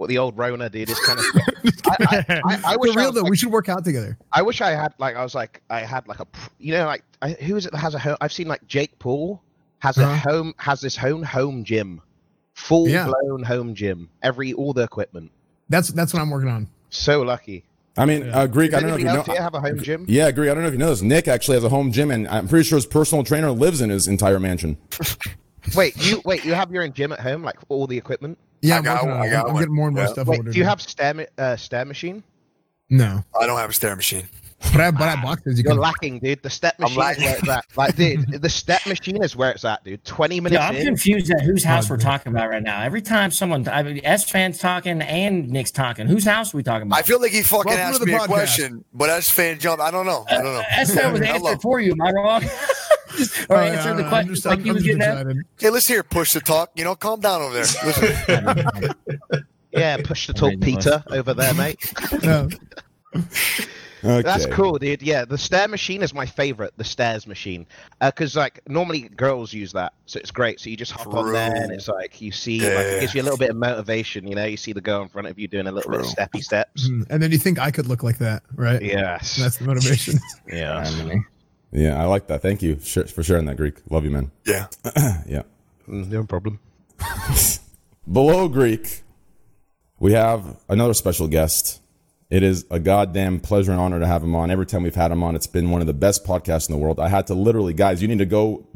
What 0.00 0.08
the 0.08 0.16
old 0.16 0.38
Rona 0.38 0.70
did 0.70 0.88
is 0.88 0.98
kind 1.00 1.18
of. 1.18 1.26
I, 1.84 1.96
I, 2.00 2.24
I, 2.46 2.60
I 2.64 2.72
For 2.72 2.78
wish 2.78 2.96
I, 2.96 3.00
real 3.00 3.08
was 3.08 3.14
though, 3.16 3.20
like, 3.20 3.30
we 3.32 3.36
should 3.36 3.52
work 3.52 3.68
out 3.68 3.84
together. 3.84 4.16
I 4.32 4.40
wish 4.40 4.62
I 4.62 4.70
had 4.70 4.94
like 4.96 5.14
I 5.14 5.22
was 5.22 5.34
like 5.34 5.60
I 5.68 5.80
had 5.80 6.08
like 6.08 6.20
a 6.20 6.26
you 6.58 6.72
know 6.72 6.86
like 6.86 7.04
I, 7.20 7.32
who 7.32 7.54
is 7.56 7.66
it 7.66 7.72
that 7.72 7.78
has 7.80 7.94
a 7.94 7.98
home? 7.98 8.16
I've 8.22 8.32
seen 8.32 8.48
like 8.48 8.66
Jake 8.66 8.98
Paul 8.98 9.42
has 9.80 9.98
a 9.98 10.06
Uh-huh. 10.06 10.30
home 10.30 10.54
has 10.56 10.80
this 10.80 10.96
home 10.96 11.22
home 11.22 11.64
gym, 11.64 12.00
full 12.54 12.88
Yeah. 12.88 13.08
blown 13.08 13.42
home 13.42 13.74
gym, 13.74 14.08
every 14.22 14.54
all 14.54 14.72
the 14.72 14.84
equipment. 14.84 15.30
That's 15.68 15.88
that's 15.88 16.14
what 16.14 16.22
I'm 16.22 16.30
working 16.30 16.48
on. 16.48 16.70
So 16.88 17.20
lucky. 17.20 17.64
I 17.98 18.06
mean, 18.06 18.26
uh, 18.30 18.46
Greek, 18.46 18.70
Does 18.70 18.78
I 18.78 18.80
don't 18.80 18.88
know 18.92 18.94
if 18.96 19.00
you 19.02 19.06
know. 19.08 19.16
else 19.16 19.26
here 19.26 19.42
have 19.42 19.52
a 19.54 19.60
home 19.60 19.80
gym? 19.82 20.06
Yeah, 20.08 20.30
Greek, 20.30 20.50
I 20.50 20.54
don't 20.54 20.62
know 20.62 20.68
if 20.68 20.72
you 20.72 20.78
know 20.78 20.88
this. 20.88 21.02
Nick 21.02 21.28
actually 21.28 21.56
has 21.58 21.64
a 21.64 21.68
home 21.68 21.92
gym, 21.92 22.10
and 22.10 22.26
I'm 22.26 22.48
pretty 22.48 22.66
sure 22.66 22.78
his 22.78 22.86
personal 22.86 23.22
trainer 23.22 23.50
lives 23.50 23.82
in 23.82 23.90
his 23.90 24.08
entire 24.08 24.40
mansion. 24.40 24.78
Wait, 25.74 25.94
you 25.98 26.22
wait. 26.24 26.42
You 26.46 26.54
have 26.54 26.72
your 26.72 26.84
own 26.84 26.94
gym 26.94 27.12
at 27.12 27.20
home, 27.20 27.42
like 27.42 27.56
all 27.68 27.86
the 27.86 27.98
equipment. 27.98 28.38
Yeah, 28.62 28.74
I 28.74 28.78
I'm 28.78 28.84
got 28.84 29.04
working 29.04 29.10
on. 29.20 29.20
I 29.26 29.30
got 29.30 29.44
I'm, 29.46 29.50
I'm 29.54 29.58
getting 29.60 29.74
more 29.74 29.86
and 29.88 29.96
more 29.96 30.04
Yeah. 30.06 30.12
stuff 30.12 30.26
Wait, 30.28 30.38
ordered. 30.38 30.52
do 30.52 30.58
you 30.58 30.64
have 30.64 30.80
stair 30.82 31.14
ma- 31.14 31.22
uh, 31.38 31.56
stair 31.56 31.84
machine? 31.84 32.22
no? 32.88 33.24
I 33.40 33.46
don't 33.46 33.58
have 33.58 33.70
a 33.70 33.72
stair 33.72 33.94
machine. 33.96 34.28
But 34.72 34.80
I 34.82 34.90
but 34.90 35.08
I 35.08 35.22
boxes. 35.22 35.56
You 35.56 35.64
You're 35.64 35.72
can. 35.72 35.80
lacking, 35.80 36.18
dude. 36.18 36.42
The 36.42 36.50
step 36.50 36.78
machine 36.78 37.00
is 37.00 37.18
where 37.22 37.32
it's 37.38 37.48
at. 37.48 37.64
Like, 37.78 37.96
dude, 37.96 38.42
the 38.42 38.48
step 38.50 38.84
machine 38.86 39.22
is 39.24 39.34
where 39.34 39.50
it's 39.52 39.64
at, 39.64 39.82
dude. 39.84 40.04
Twenty 40.04 40.38
minutes 40.38 40.60
Yeah, 40.60 40.68
I'm 40.68 40.76
in. 40.76 40.84
confused 40.84 41.30
at 41.32 41.40
whose 41.40 41.64
house 41.64 41.86
Oh, 41.86 41.94
we're 41.94 41.96
dude. 41.96 42.04
talking 42.04 42.32
about 42.32 42.50
right 42.50 42.62
now. 42.62 42.82
Every 42.82 43.00
time 43.00 43.30
someone, 43.30 43.66
I 43.68 43.82
mean, 43.82 44.02
Esfand's 44.02 44.58
talking 44.58 45.00
and 45.00 45.48
Nick's 45.48 45.70
talking, 45.70 46.06
whose 46.08 46.26
house 46.26 46.52
are 46.52 46.58
we 46.58 46.62
talking 46.62 46.88
about? 46.88 46.98
I 46.98 47.02
feel 47.02 47.22
like 47.22 47.32
he 47.32 47.42
fucking 47.42 47.70
Welcome 47.70 47.86
asked 47.86 48.00
the 48.00 48.06
me 48.06 48.12
a 48.12 48.18
question, 48.26 48.84
but 48.92 49.08
Esfand 49.08 49.60
jump, 49.60 49.80
I 49.80 49.90
don't 49.90 50.04
know. 50.04 50.26
I 50.28 50.34
don't 50.34 50.44
know. 50.52 50.62
Esfand 50.70 51.12
was 51.12 51.20
answered 51.22 51.62
for 51.62 51.80
you. 51.80 51.92
Am 51.92 52.02
I 52.02 52.10
wrong? 52.12 52.42
or 53.48 53.56
Oh, 53.56 53.60
answer 53.60 53.88
yeah, 53.90 53.94
the 53.96 54.02
I'm 54.04 54.08
question 54.08 54.34
just- 54.34 54.46
like 54.46 54.58
I'm- 54.58 54.64
he 54.64 54.70
I'm 54.70 54.74
was 54.76 54.84
just 54.84 54.98
getting 54.98 55.28
at. 55.30 55.36
Hey, 55.58 55.70
let's 55.70 55.86
hear 55.86 56.02
push 56.02 56.32
the 56.32 56.40
talk. 56.40 56.70
You 56.74 56.84
know, 56.84 56.94
calm 56.94 57.20
down 57.20 57.42
over 57.42 57.62
there. 57.62 58.94
Yeah, 59.72 59.98
push 60.02 60.26
the 60.26 60.32
talk, 60.32 60.58
Peter, 60.60 61.04
over 61.10 61.32
there, 61.32 61.54
mate. 61.54 61.78
No. 62.24 62.48
Okay. 64.02 64.22
That's 64.22 64.46
cool, 64.46 64.78
dude. 64.78 65.02
Yeah, 65.02 65.26
the 65.26 65.36
stair 65.36 65.68
machine 65.68 66.00
is 66.02 66.14
my 66.14 66.24
favorite. 66.24 66.72
The 66.78 66.84
stairs 66.84 67.26
machine, 67.26 67.66
because 68.00 68.34
like 68.34 68.60
normally 68.66 69.10
girls 69.10 69.52
use 69.52 69.72
that, 69.72 69.92
so 70.06 70.18
it's 70.18 70.30
great. 70.30 70.58
So 70.58 70.70
you 70.70 70.76
just 70.78 70.92
hop 70.92 71.12
on 71.12 71.30
there, 71.34 71.54
and 71.54 71.70
it's 71.70 71.86
like 71.86 72.18
you 72.18 72.32
see, 72.32 72.60
like, 72.60 72.78
it 72.86 73.00
gives 73.00 73.14
you 73.14 73.20
a 73.20 73.24
little 73.24 73.36
bit 73.36 73.50
of 73.50 73.56
motivation. 73.56 74.26
You 74.26 74.36
know, 74.36 74.46
you 74.46 74.56
see 74.56 74.72
the 74.72 74.80
girl 74.80 75.02
in 75.02 75.10
front 75.10 75.28
of 75.28 75.38
you 75.38 75.48
doing 75.48 75.66
a 75.66 75.70
little 75.72 75.90
bit 75.90 76.00
of 76.00 76.06
steppy 76.06 76.42
steps. 76.42 76.88
Mhm. 76.88 77.08
And 77.10 77.22
then 77.22 77.30
you 77.30 77.36
think 77.36 77.58
I 77.58 77.70
could 77.70 77.88
look 77.88 78.02
like 78.02 78.16
that, 78.20 78.42
right? 78.54 78.80
Yes. 78.80 79.36
That's 79.36 79.58
the 79.58 79.64
motivation. 79.66 80.18
Yeah. 80.50 80.82
Yeah, 81.72 82.00
I 82.00 82.06
like 82.06 82.26
that. 82.28 82.42
Thank 82.42 82.62
you 82.62 82.76
for 82.76 83.22
sharing 83.22 83.44
that, 83.46 83.56
Greek. 83.56 83.76
Love 83.90 84.04
you, 84.04 84.10
man. 84.10 84.30
yeah. 84.44 84.66
Yeah. 85.26 85.42
Mm, 85.88 86.08
No 86.08 86.24
problem. 86.24 86.58
Below 88.10 88.48
Greek, 88.48 89.02
we 89.98 90.12
have 90.12 90.56
another 90.68 90.94
special 90.94 91.28
guest. 91.28 91.80
It 92.28 92.42
is 92.42 92.64
a 92.70 92.78
goddamn 92.78 93.40
pleasure 93.40 93.72
and 93.72 93.80
honor 93.80 94.00
to 94.00 94.06
have 94.06 94.22
him 94.22 94.34
on. 94.34 94.50
Every 94.50 94.66
time 94.66 94.82
we've 94.82 94.94
had 94.94 95.10
him 95.12 95.22
on, 95.22 95.34
it's 95.36 95.46
been 95.46 95.70
one 95.70 95.80
of 95.80 95.86
the 95.86 95.92
best 95.94 96.24
podcasts 96.24 96.68
in 96.68 96.72
the 96.74 96.78
world. 96.78 96.98
I 97.00 97.08
had 97.08 97.26
to 97.28 97.34
literally, 97.34 97.74
guys, 97.74 98.00
you 98.02 98.08
need 98.08 98.18
to 98.18 98.26
go. 98.26 98.66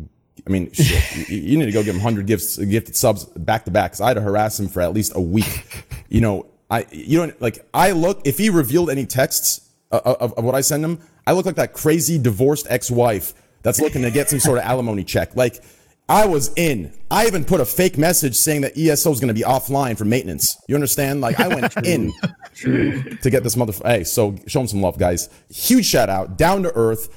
I 0.46 0.50
mean, 0.50 0.70
shit, 0.72 1.28
you, 1.28 1.38
you 1.38 1.58
need 1.58 1.66
to 1.66 1.72
go 1.72 1.82
give 1.82 1.94
him 1.94 2.02
100 2.02 2.26
gifts, 2.26 2.56
gifted 2.58 2.96
subs 2.96 3.24
back 3.24 3.64
to 3.64 3.70
back 3.70 3.92
because 3.92 4.00
I 4.00 4.08
had 4.08 4.14
to 4.14 4.20
harass 4.20 4.58
him 4.60 4.68
for 4.68 4.80
at 4.82 4.92
least 4.92 5.12
a 5.14 5.20
week. 5.20 5.84
You 6.08 6.20
know, 6.20 6.46
I, 6.70 6.86
you 6.90 7.26
know, 7.26 7.32
like 7.40 7.66
I 7.74 7.92
look, 7.92 8.22
if 8.24 8.38
he 8.38 8.50
revealed 8.50 8.90
any 8.90 9.06
texts 9.06 9.63
of, 10.04 10.16
of, 10.16 10.32
of 10.38 10.44
what 10.44 10.54
I 10.54 10.60
send 10.60 10.82
them, 10.84 10.98
I 11.26 11.32
look 11.32 11.46
like 11.46 11.56
that 11.56 11.72
crazy 11.72 12.18
divorced 12.18 12.66
ex 12.70 12.90
wife 12.90 13.34
that's 13.62 13.80
looking 13.80 14.02
to 14.02 14.10
get 14.10 14.28
some 14.30 14.40
sort 14.40 14.58
of 14.58 14.64
alimony 14.66 15.04
check. 15.04 15.34
Like, 15.36 15.62
I 16.06 16.26
was 16.26 16.52
in. 16.56 16.92
I 17.10 17.26
even 17.26 17.46
put 17.46 17.60
a 17.62 17.64
fake 17.64 17.96
message 17.96 18.36
saying 18.36 18.60
that 18.60 18.76
ESO 18.76 19.10
is 19.10 19.20
going 19.20 19.28
to 19.28 19.34
be 19.34 19.40
offline 19.40 19.96
for 19.96 20.04
maintenance. 20.04 20.54
You 20.68 20.74
understand? 20.74 21.22
Like 21.22 21.40
I 21.40 21.48
went 21.48 21.74
in 21.78 22.12
to 22.62 23.30
get 23.30 23.42
this 23.42 23.54
motherfucker. 23.56 23.86
Hey, 23.86 24.04
so 24.04 24.36
show 24.46 24.60
him 24.60 24.66
some 24.66 24.82
love, 24.82 24.98
guys. 24.98 25.30
Huge 25.48 25.86
shout 25.86 26.10
out, 26.10 26.36
down 26.36 26.62
to 26.64 26.72
earth. 26.74 27.08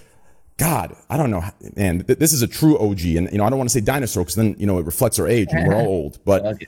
God, 0.58 0.96
I 1.10 1.18
don't 1.18 1.30
know, 1.32 1.44
man. 1.76 2.04
th- 2.04 2.18
This 2.18 2.34
is 2.34 2.42
a 2.42 2.48
true 2.48 2.78
OG, 2.80 3.02
and 3.02 3.30
you 3.32 3.38
know 3.38 3.44
I 3.44 3.50
don't 3.50 3.60
want 3.60 3.70
to 3.70 3.74
say 3.74 3.82
dinosaur 3.82 4.24
because 4.24 4.36
then 4.36 4.56
you 4.58 4.66
know 4.66 4.80
it 4.80 4.86
reflects 4.86 5.20
our 5.20 5.28
age 5.28 5.50
and 5.52 5.68
we're 5.68 5.76
all 5.76 5.86
old. 5.88 6.20
But 6.26 6.64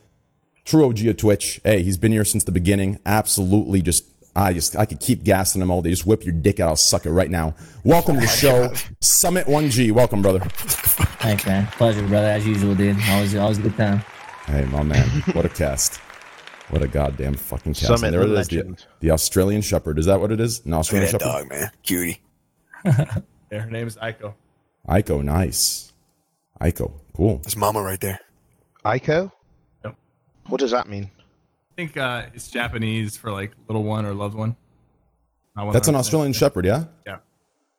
true 0.65 0.85
OG 0.85 0.99
of 1.07 1.17
Twitch. 1.17 1.59
Hey, 1.63 1.81
he's 1.83 1.97
been 1.97 2.11
here 2.11 2.25
since 2.25 2.43
the 2.43 2.51
beginning. 2.51 2.99
Absolutely, 3.05 3.81
just 3.81 4.05
I 4.35 4.53
just 4.53 4.75
I 4.77 4.85
could 4.85 4.99
keep 4.99 5.23
gassing 5.23 5.59
them 5.59 5.71
all 5.71 5.81
day. 5.81 5.89
Just 5.89 6.05
whip 6.05 6.23
your 6.23 6.33
dick 6.33 6.59
out. 6.59 6.69
I'll 6.69 6.75
suck 6.75 7.05
it 7.05 7.11
right 7.11 7.29
now. 7.29 7.55
Welcome 7.83 8.15
to 8.15 8.21
the 8.21 8.27
show, 8.27 8.69
Summit1G. 9.01 9.91
Welcome, 9.91 10.21
brother. 10.21 10.39
Thanks, 11.19 11.45
man. 11.45 11.67
Pleasure, 11.67 12.05
brother, 12.07 12.27
as 12.27 12.45
usual, 12.47 12.75
dude. 12.75 12.97
Always, 13.09 13.35
always 13.35 13.57
a 13.57 13.61
good 13.63 13.75
time. 13.77 13.99
Hey, 14.45 14.65
my 14.65 14.83
man, 14.83 15.07
what 15.33 15.45
a 15.45 15.49
cast. 15.49 15.97
What 16.69 16.81
a 16.83 16.87
goddamn 16.87 17.33
fucking 17.33 17.73
cast. 17.73 17.87
Summit 17.87 18.03
And 18.03 18.13
there 18.13 18.21
it 18.21 18.29
is. 18.39 18.47
the 18.47 18.55
the, 18.57 18.61
legend. 18.61 18.85
the 18.99 19.11
Australian 19.11 19.61
Shepherd. 19.61 19.97
Is 19.99 20.05
that 20.05 20.19
what 20.21 20.31
it 20.31 20.39
is? 20.39 20.63
An 20.65 20.71
Look 20.71 20.77
at 20.77 20.79
Australian 20.79 21.11
that 21.11 21.21
Shepherd? 21.21 21.49
dog, 21.49 21.49
man. 21.49 21.71
Cutie. 21.83 22.21
Yeah, 23.51 23.61
her 23.61 23.71
name 23.71 23.87
is 23.87 23.95
Aiko. 23.97 24.35
Aiko, 24.87 25.23
nice. 25.23 25.91
Aiko, 26.61 26.91
cool. 27.17 27.37
That's 27.37 27.55
mama 27.55 27.81
right 27.81 27.99
there. 27.99 28.19
Aiko? 28.85 29.31
Yep. 29.83 29.95
What 30.49 30.59
does 30.59 30.69
that 30.69 30.87
mean? 30.87 31.09
I 31.79 31.81
think 31.83 31.95
uh, 31.95 32.23
it's 32.33 32.49
Japanese 32.49 33.15
for 33.15 33.31
like 33.31 33.51
little 33.69 33.83
one 33.83 34.05
or 34.05 34.13
loved 34.13 34.35
one. 34.35 34.57
One 35.53 35.71
That's 35.71 35.87
an 35.87 35.93
hundred 35.93 35.99
Australian 36.01 36.33
Shepherd, 36.33 36.65
yeah? 36.65 36.83
Yeah. 37.07 37.17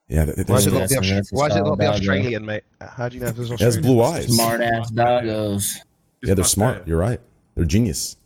Yeah, 0.09 0.25
th- 0.25 0.37
th- 0.37 0.49
Why 0.49 0.57
is 0.57 0.66
it 0.66 0.71
there's- 0.71 0.90
not 0.90 1.02
the, 1.02 1.11
That's- 1.11 1.11
Aus- 1.11 1.16
that's 1.16 1.33
a 1.33 1.35
why 1.35 1.47
is 1.49 1.57
it 1.57 1.62
not 1.64 1.78
the 1.78 1.87
Australian, 1.87 2.47
mate? 2.47 2.62
How 2.80 3.11
do 3.11 3.16
you 3.16 3.21
know 3.23 3.30
this 3.30 3.45
is 3.45 3.50
it 3.50 3.61
has 3.61 3.76
blue 3.76 4.02
eyes. 4.02 4.35
Smart 4.35 4.62
ass 4.62 4.90
doggos. 4.90 5.76
Yeah, 6.23 6.33
they're 6.33 6.45
smart. 6.47 6.88
You're 6.88 6.97
right. 6.99 7.21
They're 7.54 7.66
genius. 7.66 8.16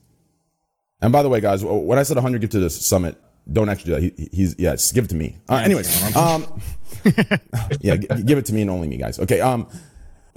And 1.02 1.12
by 1.12 1.25
the 1.25 1.28
way, 1.28 1.40
guys, 1.40 1.64
when 1.64 1.99
I 1.99 2.04
said 2.04 2.16
100 2.19 2.40
give 2.40 2.50
to 2.50 2.61
the 2.61 2.71
summit, 2.71 3.21
don't 3.52 3.69
actually 3.69 3.95
do 3.97 4.00
that. 4.11 4.16
He, 4.16 4.28
he's 4.33 4.54
yeah, 4.57 4.73
just 4.76 4.95
give 4.95 5.07
it 5.07 5.09
to 5.09 5.16
me. 5.16 5.38
Uh, 5.49 5.57
anyways, 5.57 6.16
um, 6.16 6.61
yeah, 7.81 7.97
g- 7.97 8.07
give 8.25 8.38
it 8.38 8.47
to 8.47 8.54
me 8.54 8.62
and 8.62 8.71
only 8.71 8.87
me, 8.87 8.97
guys. 8.97 9.19
Okay. 9.19 9.40
Um, 9.40 9.66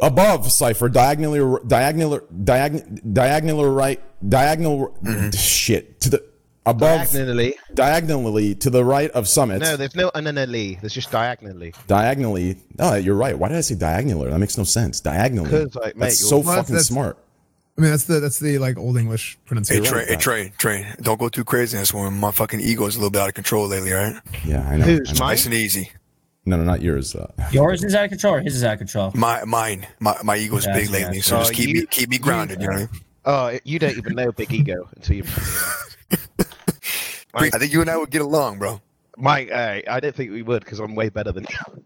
above 0.01 0.51
Sypher, 0.51 0.89
diagonally, 0.89 1.59
diagonal, 1.67 2.21
diagonal, 2.43 2.85
diagonal 3.13 3.69
right, 3.69 4.01
diagonal. 4.27 4.89
Mm-hmm. 5.03 5.29
Shit 5.31 5.99
to 6.01 6.09
the 6.09 6.23
above 6.65 7.09
Diagonally. 7.11 7.55
diagonally 7.73 8.53
to 8.55 8.69
the 8.69 8.83
right 8.83 9.09
of 9.11 9.27
summit. 9.27 9.61
No, 9.61 9.77
there's 9.77 9.95
no 9.95 10.11
ananally. 10.11 10.79
There's 10.81 10.93
just 10.93 11.11
diagonally. 11.11 11.73
diagonally. 11.87 12.57
Oh, 12.79 12.95
you're 12.95 13.15
right. 13.15 13.37
Why 13.37 13.47
did 13.47 13.57
I 13.57 13.61
say 13.61 13.75
diagonal? 13.75 14.23
That 14.25 14.37
makes 14.39 14.57
no 14.57 14.63
sense. 14.65 14.99
diagonally 14.99 15.49
like, 15.49 15.95
mate, 15.95 16.07
That's 16.07 16.19
you're- 16.21 16.29
so 16.29 16.37
Well, 16.39 16.57
fucking 16.57 16.73
that's- 16.75 16.87
smart. 16.87 17.17
I 17.77 17.81
mean, 17.83 17.91
that's 17.91 18.05
the 18.05 18.19
that's 18.19 18.39
the 18.39 18.57
like 18.57 18.75
old 18.75 18.97
English 18.97 19.37
pronunciation. 19.45 19.83
You're 19.83 19.93
train, 19.93 20.01
right, 20.07 20.09
hey, 20.09 20.17
train, 20.17 20.51
train. 20.57 20.95
Don't 21.03 21.19
go 21.19 21.29
too 21.29 21.43
crazy 21.43 21.77
in 21.77 21.81
this 21.83 21.93
one. 21.93 22.11
My 22.19 22.31
fucking 22.31 22.59
ego 22.59 22.87
is 22.87 22.95
a 22.95 22.97
little 22.99 23.11
bit 23.11 23.21
out 23.21 23.27
of 23.29 23.35
control 23.35 23.67
lately, 23.67 23.91
right? 23.91 24.15
Yeah, 24.43 24.67
I 24.67 24.77
know. 24.77 24.85
Who's 24.85 25.09
I 25.11 25.13
know. 25.13 25.25
Nice 25.27 25.45
and 25.45 25.53
easy. 25.53 25.91
No, 26.47 26.55
no, 26.57 26.63
not 26.63 26.81
yours. 26.81 27.13
Uh, 27.13 27.27
Yours 27.51 27.83
is 27.83 27.93
out 27.93 28.05
of 28.05 28.09
control. 28.09 28.35
Or 28.35 28.39
his 28.41 28.55
is 28.55 28.63
out 28.63 28.73
of 28.73 28.79
control. 28.79 29.11
My 29.15 29.43
mine, 29.43 29.85
my 29.99 30.15
my 30.23 30.37
ego's 30.37 30.65
Gotcha, 30.65 30.79
big 30.79 30.89
lately, 30.89 31.19
so 31.19 31.35
gotcha. 31.37 31.49
just 31.49 31.53
keep 31.59 31.67
you- 31.69 31.81
me 31.81 31.85
keep 31.87 32.09
me 32.09 32.17
grounded. 32.17 32.61
You 32.61 32.69
know 32.69 32.79
what 32.81 32.89
I? 33.25 33.53
Oh, 33.53 33.59
you 33.65 33.77
don't 33.79 33.97
even 33.97 34.15
know 34.15 34.31
big 34.31 34.53
ego 34.53 34.87
until 34.95 35.17
you. 35.17 35.23
I 37.33 37.49
think 37.49 37.71
you 37.73 37.81
and 37.81 37.89
I 37.89 37.97
would 37.97 38.09
get 38.09 38.21
along, 38.21 38.59
bro. 38.59 38.81
Mike, 39.17 39.51
uh, 39.51 39.81
I 39.89 39.99
don't 39.99 40.15
think 40.15 40.31
we 40.31 40.41
would 40.41 40.63
because 40.63 40.79
I'm 40.79 40.95
way 40.95 41.09
better 41.09 41.31
than 41.31 41.43
you. 41.49 41.81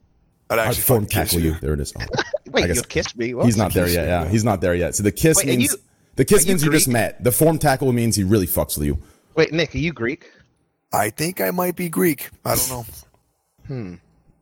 I'd 0.49 0.59
I'd 0.59 0.67
actually 0.67 0.83
form 0.83 1.03
fucking 1.05 1.19
kiss 1.21 1.31
tackle 1.31 1.45
you. 1.45 1.55
There 1.59 1.73
it 1.73 1.79
is. 1.79 1.93
Oh, 1.99 2.05
Wait, 2.51 2.73
you 2.75 2.81
kissed 2.83 3.17
me? 3.17 3.33
What? 3.33 3.45
he's 3.47 3.57
not 3.57 3.73
there 3.73 3.87
yet. 3.87 4.05
Yeah, 4.05 4.27
he's 4.27 4.43
not 4.43 4.61
there 4.61 4.75
yet. 4.75 4.95
So 4.95 5.03
the 5.03 5.11
kiss 5.11 5.37
Wait, 5.37 5.47
means 5.47 5.71
you- 5.71 5.77
the 6.17 6.25
kiss 6.25 6.43
are 6.43 6.47
you 6.47 6.53
means 6.53 6.63
you 6.63 6.71
just 6.71 6.87
met. 6.87 7.23
The 7.23 7.31
form 7.31 7.57
tackle 7.57 7.91
means 7.93 8.15
he 8.15 8.23
really 8.23 8.47
fucks 8.47 8.77
with 8.77 8.85
you. 8.85 8.99
Wait, 9.35 9.51
Nick, 9.51 9.73
are 9.73 9.79
you 9.79 9.93
Greek? 9.93 10.29
I 10.93 11.09
think 11.09 11.39
I 11.41 11.51
might 11.51 11.75
be 11.77 11.87
Greek. 11.89 12.29
I 12.45 12.55
don't 12.55 12.69
know. 13.69 13.97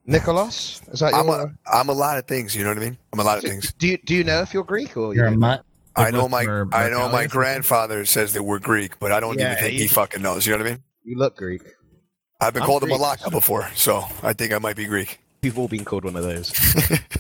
Nicholas? 0.09 0.81
Is 0.91 0.99
that 1.01 1.13
I'm 1.13 1.27
your? 1.27 1.41
a 1.41 1.53
I'm 1.77 1.89
a 1.89 1.93
lot 1.93 2.17
of 2.17 2.27
things. 2.27 2.55
You 2.55 2.63
know 2.63 2.69
what 2.71 2.77
I 2.77 2.81
mean? 2.81 2.97
I'm 3.13 3.19
a 3.19 3.23
lot 3.23 3.37
of 3.37 3.43
things. 3.43 3.71
do 3.73 3.87
you 3.87 3.97
do 4.05 4.15
you 4.15 4.23
know 4.23 4.41
if 4.41 4.53
you're 4.53 4.63
Greek 4.63 4.97
or 4.97 5.13
You're 5.15 5.27
a 5.27 5.31
mutt. 5.37 5.63
I 5.95 6.11
know 6.11 6.29
my 6.29 6.41
I 6.71 6.89
know 6.89 7.09
my 7.09 7.27
grandfather 7.27 8.05
says 8.05 8.33
that 8.33 8.43
we're 8.43 8.59
Greek, 8.59 8.99
but 8.99 9.11
I 9.11 9.19
don't 9.19 9.37
Yeah, 9.37 9.51
even 9.51 9.57
think 9.63 9.73
he 9.73 9.81
he- 9.83 9.87
fucking 9.87 10.21
knows. 10.21 10.45
You 10.45 10.53
know 10.53 10.59
what 10.59 10.67
I 10.67 10.69
mean? 10.71 10.83
you 11.03 11.17
look 11.17 11.37
Greek? 11.37 11.63
I've 12.41 12.53
been 12.53 12.63
I'm 12.63 12.67
called 12.67 12.83
a 12.83 12.85
Greek. 12.85 12.97
malaka 12.99 13.29
before, 13.31 13.69
so 13.75 14.05
I 14.23 14.33
think 14.33 14.53
I 14.53 14.59
might 14.59 14.75
be 14.77 14.85
Greek. 14.85 15.19
We've 15.43 15.57
all 15.59 15.67
been 15.67 15.83
called 15.85 16.05
one 16.05 16.15
of 16.15 16.23
those. 16.23 16.53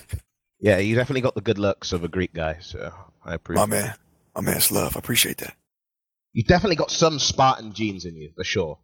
yeah, 0.59 0.77
you 0.77 0.95
definitely 0.95 1.21
got 1.21 1.35
the 1.35 1.41
good 1.41 1.57
looks 1.59 1.91
of 1.91 2.03
a 2.03 2.07
Greek 2.07 2.33
guy, 2.33 2.57
so 2.61 2.91
I 3.25 3.33
approve. 3.35 3.57
My 3.57 3.65
man, 3.65 3.93
my 4.35 4.41
man's 4.41 4.71
love. 4.71 4.95
I 4.95 4.99
appreciate 4.99 5.37
that, 5.39 5.55
You 6.33 6.43
definitely 6.43 6.75
got 6.77 6.91
some 6.91 7.19
Spartan 7.19 7.73
genes 7.73 8.05
in 8.05 8.15
you 8.15 8.31
for 8.35 8.43
sure. 8.43 8.79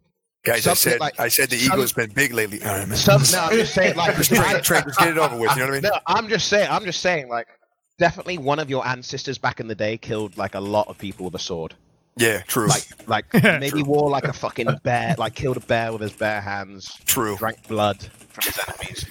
Guys. 0.46 0.62
Something 0.64 0.70
I 0.70 0.92
said 0.92 1.00
like- 1.00 1.20
I 1.20 1.28
said 1.28 1.50
the 1.50 1.58
some- 1.58 1.78
ego's 1.78 1.92
been 1.92 2.10
big 2.10 2.32
lately. 2.32 2.62
All 2.62 2.78
right, 2.78 2.88
man. 2.88 2.96
Some, 2.96 3.22
no, 3.32 3.40
I'm 3.46 3.56
just 3.56 3.74
saying, 3.74 3.96
like, 3.96 4.16
Just 4.16 4.30
Trey, 4.30 4.60
Trey, 4.62 4.82
just 4.82 4.98
get 4.98 5.08
it 5.08 5.18
over 5.18 5.36
with. 5.36 5.50
You 5.52 5.56
know 5.58 5.62
what 5.64 5.70
I 5.70 5.72
mean? 5.72 5.82
No, 5.82 5.90
I'm 6.06 6.28
just 6.28 6.48
saying. 6.48 6.68
I'm 6.70 6.84
just 6.84 7.00
saying, 7.00 7.28
like, 7.28 7.46
definitely 7.98 8.38
one 8.38 8.58
of 8.58 8.70
your 8.70 8.86
ancestors 8.86 9.38
back 9.38 9.60
in 9.60 9.68
the 9.68 9.74
day 9.74 9.96
killed 9.98 10.36
like 10.38 10.54
a 10.54 10.60
lot 10.60 10.88
of 10.88 10.96
people 10.98 11.24
with 11.26 11.34
a 11.34 11.38
sword. 11.38 11.74
Yeah, 12.18 12.40
true, 12.46 12.66
Like, 12.66 12.86
like 13.06 13.26
maybe 13.60 13.82
wore 13.82 14.08
like 14.08 14.24
a 14.24 14.32
fucking 14.32 14.68
bear, 14.84 15.14
like 15.18 15.34
killed 15.34 15.58
a 15.58 15.60
bear 15.60 15.92
with 15.92 16.00
his 16.00 16.12
bare 16.14 16.40
hands, 16.40 16.90
true. 17.04 17.36
drank 17.36 17.68
blood 17.68 18.02
from 18.30 18.42
his 18.44 18.58
enemies, 18.66 19.06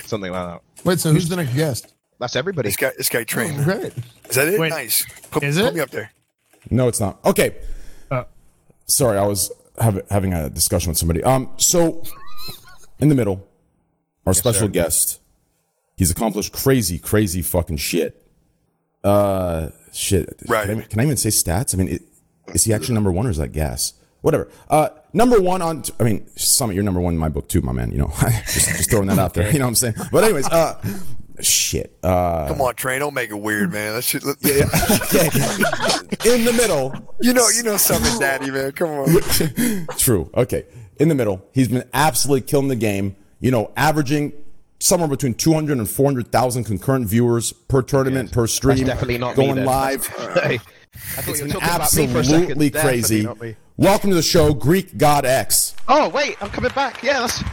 something 0.06 0.32
like 0.32 0.46
that. 0.48 0.60
Wait, 0.84 0.98
so 0.98 1.12
who's 1.12 1.28
the 1.28 1.36
next 1.36 1.52
guest? 1.54 1.92
That's 2.18 2.36
everybody. 2.36 2.68
This 2.70 2.76
guy, 2.76 2.92
this 2.96 3.10
guy 3.10 3.24
trained. 3.24 3.60
Oh, 3.60 3.64
great. 3.64 3.92
Is 4.30 4.36
that 4.36 4.48
it? 4.48 4.58
Wait, 4.58 4.70
nice. 4.70 5.04
Put, 5.30 5.42
is 5.42 5.58
put 5.58 5.66
it? 5.66 5.74
me 5.74 5.80
up 5.80 5.90
there. 5.90 6.12
No, 6.70 6.88
it's 6.88 6.98
not. 7.00 7.22
Okay. 7.26 7.56
Uh. 8.10 8.24
Sorry, 8.86 9.18
I 9.18 9.26
was 9.26 9.52
have, 9.78 10.02
having 10.10 10.32
a 10.32 10.50
discussion 10.50 10.90
with 10.90 10.98
somebody. 10.98 11.22
Um, 11.22 11.50
so 11.56 12.02
in 12.98 13.08
the 13.08 13.14
middle, 13.14 13.46
our 14.26 14.34
special 14.34 14.68
guest, 14.68 15.20
he's 15.96 16.10
accomplished 16.10 16.52
crazy, 16.52 16.98
crazy 16.98 17.42
fucking 17.42 17.78
shit. 17.78 18.22
Uh, 19.02 19.70
shit. 19.92 20.40
Right. 20.48 20.66
Can 20.66 20.78
I, 20.80 20.82
can 20.82 21.00
I 21.00 21.04
even 21.04 21.16
say 21.16 21.30
stats? 21.30 21.74
I 21.74 21.78
mean, 21.78 21.88
it, 21.88 22.02
is 22.54 22.64
he 22.64 22.72
actually 22.72 22.94
number 22.94 23.10
one 23.10 23.26
or 23.26 23.30
is 23.30 23.38
that 23.38 23.52
gas? 23.52 23.94
Whatever. 24.20 24.48
Uh, 24.68 24.90
number 25.12 25.40
one 25.40 25.62
on. 25.62 25.82
I 25.98 26.02
mean, 26.02 26.28
Summit, 26.36 26.74
you're 26.74 26.84
number 26.84 27.00
one 27.00 27.14
in 27.14 27.18
my 27.18 27.30
book 27.30 27.48
too, 27.48 27.62
my 27.62 27.72
man. 27.72 27.90
You 27.90 27.98
know, 27.98 28.12
just, 28.20 28.68
just 28.68 28.90
throwing 28.90 29.06
that 29.06 29.18
out 29.18 29.32
there. 29.32 29.50
You 29.50 29.58
know 29.58 29.64
what 29.64 29.70
I'm 29.70 29.74
saying? 29.76 29.94
But 30.12 30.24
anyways, 30.24 30.46
uh, 30.48 30.78
shit. 31.44 31.96
Uh, 32.02 32.48
Come 32.48 32.60
on, 32.60 32.74
train. 32.74 33.00
Don't 33.00 33.14
make 33.14 33.30
it 33.30 33.38
weird, 33.38 33.72
man. 33.72 33.94
Let's 33.94 34.10
just, 34.10 34.26
let, 34.26 34.36
in 36.26 36.44
the 36.44 36.52
middle. 36.56 36.94
you 37.20 37.32
know, 37.32 37.48
you 37.48 37.62
know 37.62 37.76
something, 37.76 38.18
daddy, 38.18 38.50
man. 38.50 38.72
Come 38.72 38.90
on. 38.90 39.86
True. 39.96 40.30
Okay. 40.34 40.66
In 40.98 41.08
the 41.08 41.14
middle, 41.14 41.42
he's 41.52 41.68
been 41.68 41.84
absolutely 41.94 42.42
killing 42.42 42.68
the 42.68 42.76
game. 42.76 43.16
You 43.40 43.50
know, 43.50 43.70
averaging 43.76 44.32
somewhere 44.80 45.08
between 45.08 45.34
200 45.34 45.78
and 45.78 45.88
400,000 45.88 46.64
concurrent 46.64 47.06
viewers 47.06 47.52
per 47.52 47.82
tournament, 47.82 48.32
per 48.32 48.46
stream. 48.46 48.78
That's 48.78 48.88
definitely 48.88 49.18
not 49.18 49.36
me 49.36 49.46
going 49.46 49.56
then. 49.56 49.66
live. 49.66 50.06
Hey, 50.90 50.98
I 51.16 51.20
thought 51.22 51.28
It's 51.28 51.38
you 51.38 51.46
were 51.46 51.52
been 51.52 51.60
talking 51.60 51.76
about 51.76 51.94
me 51.94 52.06
for 52.08 52.16
a 52.16 52.18
absolutely 52.18 52.70
crazy. 52.70 53.28
Welcome 53.76 54.10
to 54.10 54.16
the 54.16 54.22
show, 54.22 54.52
Greek 54.52 54.98
God 54.98 55.24
X. 55.24 55.76
Oh 55.86 56.08
wait, 56.08 56.36
I'm 56.42 56.50
coming 56.50 56.72
back. 56.72 57.00
Yes. 57.02 57.44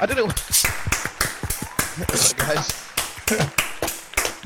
I 0.00 0.06
don't 0.06 0.16
know. 0.16 0.26
guys. 2.36 2.89
Yeah. 3.30 3.48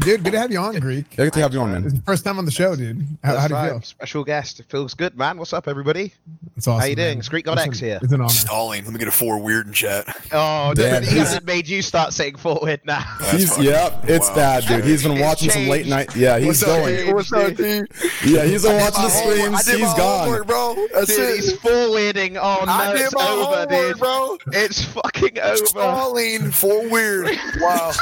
Dude, 0.01 0.25
good 0.25 0.33
to 0.33 0.39
have 0.41 0.51
you 0.51 0.59
on, 0.59 0.75
Greek. 0.81 1.15
Good 1.17 1.33
to 1.35 1.41
have 1.41 1.55
you 1.55 1.61
on, 1.61 1.73
man. 1.73 1.85
It's 1.85 1.95
the 1.95 2.03
first 2.03 2.25
time 2.25 2.39
on 2.39 2.45
the 2.45 2.51
show, 2.51 2.75
dude. 2.75 3.07
How, 3.23 3.37
how 3.39 3.47
do 3.49 3.55
you 3.55 3.61
right. 3.61 3.71
feel? 3.71 3.81
Special 3.83 4.25
guest. 4.25 4.59
It 4.59 4.67
feels 4.69 4.93
good, 4.93 5.17
man. 5.17 5.39
What's 5.39 5.53
up, 5.53 5.69
everybody? 5.69 6.13
It's 6.57 6.67
awesome. 6.67 6.81
How 6.81 6.87
you 6.87 6.97
doing? 6.97 7.19
man. 7.19 7.23
Screek 7.23 7.45
God 7.45 7.59
It's 7.59 7.67
X 7.69 7.81
an- 7.81 7.87
here. 7.87 7.99
It's 8.03 8.13
an 8.13 8.21
honor. 8.21 8.29
Stalling. 8.31 8.85
Let 8.85 8.93
me 8.93 8.99
get 8.99 9.07
a 9.07 9.13
4Weird 9.13 9.67
in 9.67 9.73
chat. 9.73 10.05
Oh, 10.33 10.73
Damn, 10.77 11.03
dude, 11.03 11.09
he 11.11 11.15
he's- 11.17 11.29
hasn't 11.29 11.47
made 11.47 11.69
you 11.69 11.81
start 11.81 12.13
saying 12.13 12.37
forward 12.37 12.81
now. 12.85 13.01
He's 13.31 13.51
fucking- 13.51 13.65
yep, 13.65 14.01
it's 14.09 14.29
wow. 14.31 14.35
bad, 14.35 14.67
dude. 14.67 14.85
He's 14.85 15.03
been 15.05 15.13
It's 15.13 15.21
watching 15.23 15.51
some 15.51 15.69
late 15.69 15.87
night. 15.87 16.15
Yeah, 16.17 16.39
he's 16.39 16.47
What's 16.49 16.65
going. 16.65 16.97
dude? 16.97 17.15
What's 17.15 17.33
up, 17.33 17.55
dude? 17.55 17.89
Yeah, 18.27 18.45
he's 18.45 18.63
been 18.65 18.77
watching 18.81 19.05
the 19.05 19.11
homework. 19.11 19.37
streams. 19.37 19.55
I 19.57 19.63
did 19.71 19.79
He's 19.81 19.89
my 19.93 19.97
gone. 19.97 20.21
homework, 20.29 20.47
bro. 20.49 20.87
That's 20.93 21.07
Dude, 21.07 21.21
it. 21.31 21.35
he's 21.37 21.53
forwarding. 21.61 22.37
Oh 22.37 22.65
no, 22.67 22.73
I 22.73 22.93
did 22.93 23.01
it's 23.03 23.15
my 23.15 23.29
over, 23.29 23.45
homework, 23.45 23.69
dude. 23.71 23.99
bro. 23.99 24.39
It's 24.49 24.85
fucking 24.85 25.39
over. 25.39 25.57
Stalling 25.67 26.51
for 26.51 26.89
weird. 26.89 27.29
Wow. 27.61 27.93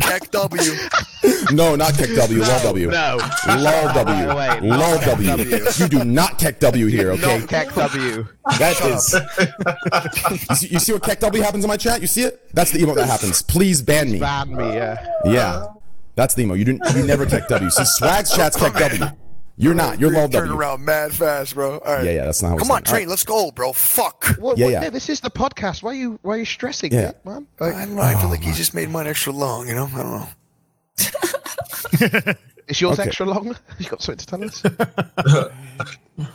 Heck 0.00 0.28
W. 0.32 0.60
No, 1.52 1.76
not 1.76 1.92
KEKW. 1.94 2.38
No, 2.38 2.72
LULW. 2.72 2.90
No. 2.90 3.18
LULW. 3.18 4.26
No 4.26 4.36
way, 4.36 4.60
not 4.68 5.00
LULW. 5.00 5.26
W. 5.26 5.66
You 5.76 5.88
do 5.88 6.04
not 6.04 6.38
KEKW 6.38 6.88
here, 6.90 7.10
okay? 7.12 7.38
Not 7.40 7.48
KEKW. 7.48 8.28
That 8.58 8.80
is. 10.40 10.50
you, 10.50 10.54
see, 10.56 10.66
you 10.68 10.78
see 10.78 10.92
what 10.92 11.02
KEKW 11.02 11.42
happens 11.42 11.64
in 11.64 11.68
my 11.68 11.76
chat? 11.76 12.00
You 12.00 12.06
see 12.06 12.22
it? 12.22 12.48
That's 12.54 12.70
the 12.70 12.78
emote 12.80 12.94
that 12.96 13.08
happens. 13.08 13.42
Please 13.42 13.82
ban 13.82 14.10
me. 14.10 14.18
Ban 14.18 14.54
me, 14.54 14.72
yeah. 14.74 15.06
Yeah, 15.24 15.66
that's 16.16 16.34
the 16.34 16.44
emote. 16.44 16.58
You 16.58 16.64
didn't. 16.64 16.96
You 16.96 17.04
never 17.06 17.26
KEKW. 17.26 17.70
See, 17.70 17.84
Swagg's 17.84 18.34
chat's 18.34 18.56
KEKW. 18.56 19.16
You're 19.58 19.74
not. 19.74 20.00
You're 20.00 20.10
Lol 20.10 20.28
Turn 20.30 20.50
around 20.50 20.82
mad 20.84 21.12
fast, 21.14 21.54
bro. 21.54 21.78
All 21.78 21.94
right. 21.94 22.04
Yeah, 22.04 22.10
yeah. 22.12 22.24
That's 22.24 22.40
not 22.42 22.48
how. 22.48 22.54
it's 22.54 22.62
Come 22.62 22.70
on, 22.74 22.82
done. 22.82 22.90
All 22.94 22.98
train. 22.98 23.08
Let's 23.10 23.22
go, 23.22 23.50
bro. 23.50 23.74
Fuck. 23.74 24.24
What, 24.38 24.56
Yeah, 24.56 24.64
what- 24.64 24.72
yeah. 24.72 24.80
no, 24.80 24.90
this 24.90 25.10
is 25.10 25.20
the 25.20 25.30
podcast. 25.30 25.82
Why 25.82 25.90
are 25.90 25.94
you 25.94 26.18
why 26.22 26.34
are 26.36 26.38
you 26.38 26.44
stressing, 26.46 26.90
Yeah. 26.92 27.08
Nick, 27.08 27.26
man? 27.26 27.46
I 27.60 27.70
don't 27.70 27.94
know. 27.96 28.02
I 28.02 28.14
feel 28.18 28.30
like 28.30 28.42
he 28.42 28.52
just 28.52 28.72
made 28.74 28.88
mine 28.88 29.06
extra 29.06 29.30
long. 29.32 29.68
You 29.68 29.74
know. 29.74 29.88
I 29.92 29.98
don't 29.98 30.10
know. 30.10 30.28
Is 32.68 32.80
yours 32.80 32.98
Okay. 32.98 33.08
extra 33.08 33.26
long? 33.26 33.56
You 33.78 33.88
got 33.88 34.02
something 34.02 34.18
to 34.18 34.26
tell 34.26 34.44
us? 34.44 34.62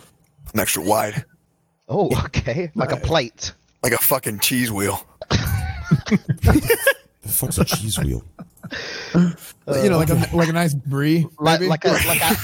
I'm 0.54 0.60
extra 0.60 0.84
wide, 0.84 1.26
Oh, 1.90 2.10
okay. 2.26 2.72
Like 2.76 2.92
a 2.92 2.98
plate. 2.98 3.54
like 3.84 3.94
a 3.94 3.98
fucking 3.98 4.40
cheese 4.40 4.72
wheel. 4.72 5.06
The 5.30 6.80
fuck's 7.26 7.58
a 7.58 7.66
cheese 7.66 7.98
wheel? 8.00 8.24
you 9.14 9.90
know, 9.90 9.98
like 9.98 10.10
a 10.10 10.30
like 10.36 10.50
a 10.50 10.54
nice 10.54 10.74
brie. 10.74 11.26
Like 11.40 11.62
like 11.62 11.86
a 11.86 11.92
like 11.92 12.22
a 12.22 12.36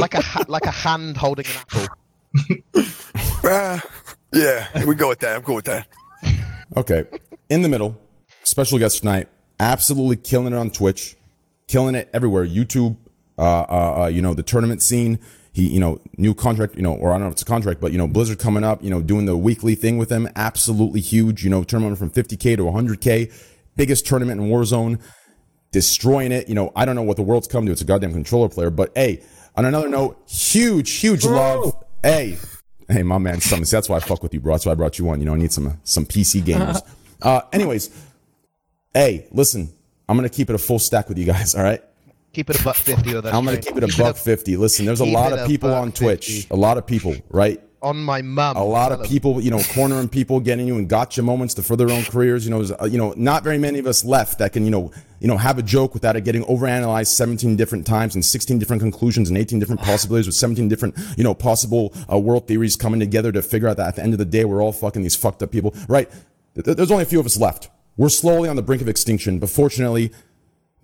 like 0.00 0.14
a 0.14 0.22
like 0.48 0.64
a 0.66 0.70
hand 0.70 1.16
holding 1.16 1.44
an 1.46 1.52
apple. 1.56 1.86
Ah, 3.44 3.82
yeah, 4.32 4.84
we 4.86 4.94
go 4.94 5.08
with 5.08 5.18
that. 5.20 5.36
I'm 5.36 5.42
cool 5.42 5.56
with 5.56 5.66
that. 5.66 5.86
Okay. 6.76 7.04
In 7.50 7.62
the 7.62 7.68
middle, 7.68 7.98
special 8.44 8.78
guest 8.78 9.00
tonight, 9.00 9.28
absolutely 9.60 10.16
killing 10.16 10.52
it 10.54 10.56
on 10.56 10.70
Twitch, 10.70 11.16
killing 11.68 11.94
it 11.94 12.10
everywhere. 12.12 12.44
YouTube, 12.44 12.96
uh, 13.38 13.42
uh, 13.42 14.02
uh, 14.02 14.06
you 14.08 14.20
know, 14.20 14.34
the 14.34 14.42
tournament 14.42 14.82
scene. 14.82 15.20
He, 15.52 15.68
you 15.68 15.80
know, 15.80 16.00
new 16.16 16.34
contract, 16.34 16.76
you 16.76 16.82
know, 16.82 16.94
or 16.94 17.10
I 17.10 17.14
don't 17.14 17.22
know 17.22 17.26
if 17.28 17.32
it's 17.32 17.42
a 17.42 17.46
contract, 17.46 17.80
but 17.80 17.92
you 17.92 17.98
know, 17.98 18.06
Blizzard 18.06 18.38
coming 18.38 18.64
up, 18.64 18.82
you 18.82 18.90
know, 18.90 19.00
doing 19.00 19.26
the 19.26 19.36
weekly 19.36 19.74
thing 19.74 19.98
with 19.98 20.08
them, 20.08 20.28
absolutely 20.36 21.00
huge. 21.00 21.44
You 21.44 21.50
know, 21.50 21.64
tournament 21.64 21.98
from 21.98 22.10
50k 22.10 22.56
to 22.56 22.64
100k, 22.64 23.32
biggest 23.76 24.06
tournament 24.06 24.40
in 24.40 24.48
Warzone, 24.48 25.00
destroying 25.72 26.32
it. 26.32 26.48
You 26.48 26.54
know, 26.54 26.72
I 26.76 26.84
don't 26.84 26.96
know 26.96 27.02
what 27.02 27.16
the 27.16 27.22
world's 27.22 27.48
come 27.48 27.66
to. 27.66 27.72
It's 27.72 27.80
a 27.80 27.84
goddamn 27.84 28.12
controller 28.12 28.48
player, 28.48 28.70
but 28.70 28.92
hey, 28.94 29.22
on 29.56 29.64
another 29.64 29.88
note, 29.88 30.22
huge, 30.28 30.90
huge 30.90 31.24
love. 31.24 31.84
Hey, 32.02 32.38
hey, 32.88 33.02
my 33.02 33.18
man, 33.18 33.40
something. 33.40 33.68
That's 33.68 33.88
why 33.88 33.96
I 33.96 34.00
fuck 34.00 34.22
with 34.22 34.32
you, 34.32 34.40
bro. 34.40 34.54
That's 34.54 34.66
why 34.66 34.72
I 34.72 34.76
brought 34.76 34.98
you 34.98 35.08
on. 35.08 35.18
You 35.18 35.26
know, 35.26 35.34
I 35.34 35.38
need 35.38 35.52
some 35.52 35.80
some 35.84 36.06
PC 36.06 36.42
gamers. 36.42 36.80
Uh, 37.20 37.40
anyways, 37.52 37.90
hey, 38.94 39.26
listen, 39.32 39.68
I'm 40.08 40.16
gonna 40.16 40.28
keep 40.28 40.50
it 40.50 40.54
a 40.54 40.58
full 40.58 40.78
stack 40.78 41.08
with 41.08 41.18
you 41.18 41.26
guys. 41.26 41.54
All 41.54 41.62
right. 41.62 41.82
Keep 42.32 42.50
it 42.50 42.60
a 42.60 42.64
buck 42.64 42.76
fifty 42.76 43.14
or 43.14 43.20
that. 43.20 43.34
I'm 43.34 43.44
gonna 43.44 43.58
keep 43.58 43.76
it 43.76 43.84
a 43.84 43.98
buck 43.98 44.16
fifty. 44.16 44.56
Listen, 44.56 44.86
there's 44.86 45.00
a 45.00 45.04
lot 45.04 45.32
of 45.32 45.46
people 45.46 45.72
on 45.72 45.92
Twitch. 45.92 46.46
A 46.50 46.56
lot 46.56 46.78
of 46.78 46.86
people, 46.86 47.16
right? 47.30 47.62
on 47.82 47.96
my 48.02 48.22
mum. 48.22 48.56
A 48.56 48.64
lot 48.64 48.92
of 48.92 49.04
people, 49.04 49.40
you 49.40 49.50
know, 49.50 49.60
cornering 49.72 50.08
people, 50.08 50.40
getting 50.40 50.66
you 50.66 50.78
in 50.78 50.86
gotcha 50.86 51.22
moments 51.22 51.54
to 51.54 51.62
further 51.62 51.86
their 51.86 51.96
own 51.96 52.04
careers. 52.04 52.44
You 52.44 52.50
know, 52.50 52.58
there's, 52.58 52.72
uh, 52.72 52.86
you 52.86 52.98
know, 52.98 53.14
not 53.16 53.44
very 53.44 53.58
many 53.58 53.78
of 53.78 53.86
us 53.86 54.04
left 54.04 54.38
that 54.38 54.52
can, 54.52 54.64
you 54.64 54.70
know, 54.70 54.90
you 55.20 55.28
know, 55.28 55.36
have 55.36 55.58
a 55.58 55.62
joke 55.62 55.94
without 55.94 56.16
it 56.16 56.24
getting 56.24 56.44
overanalyzed 56.44 57.08
17 57.08 57.56
different 57.56 57.86
times 57.86 58.14
and 58.14 58.24
16 58.24 58.58
different 58.58 58.82
conclusions 58.82 59.28
and 59.28 59.38
18 59.38 59.58
different 59.58 59.80
possibilities 59.80 60.26
with 60.26 60.34
17 60.34 60.68
different, 60.68 60.96
you 61.16 61.24
know, 61.24 61.34
possible 61.34 61.94
uh, 62.12 62.18
world 62.18 62.46
theories 62.46 62.76
coming 62.76 63.00
together 63.00 63.32
to 63.32 63.42
figure 63.42 63.68
out 63.68 63.76
that 63.76 63.88
at 63.88 63.96
the 63.96 64.02
end 64.02 64.12
of 64.12 64.18
the 64.18 64.24
day, 64.24 64.44
we're 64.44 64.62
all 64.62 64.72
fucking 64.72 65.02
these 65.02 65.16
fucked 65.16 65.42
up 65.42 65.50
people, 65.50 65.74
right? 65.88 66.10
There's 66.54 66.90
only 66.90 67.04
a 67.04 67.06
few 67.06 67.20
of 67.20 67.26
us 67.26 67.38
left. 67.38 67.70
We're 67.98 68.08
slowly 68.10 68.48
on 68.48 68.54
the 68.54 68.62
brink 68.62 68.80
of 68.80 68.88
extinction, 68.88 69.40
but 69.40 69.50
fortunately, 69.50 70.12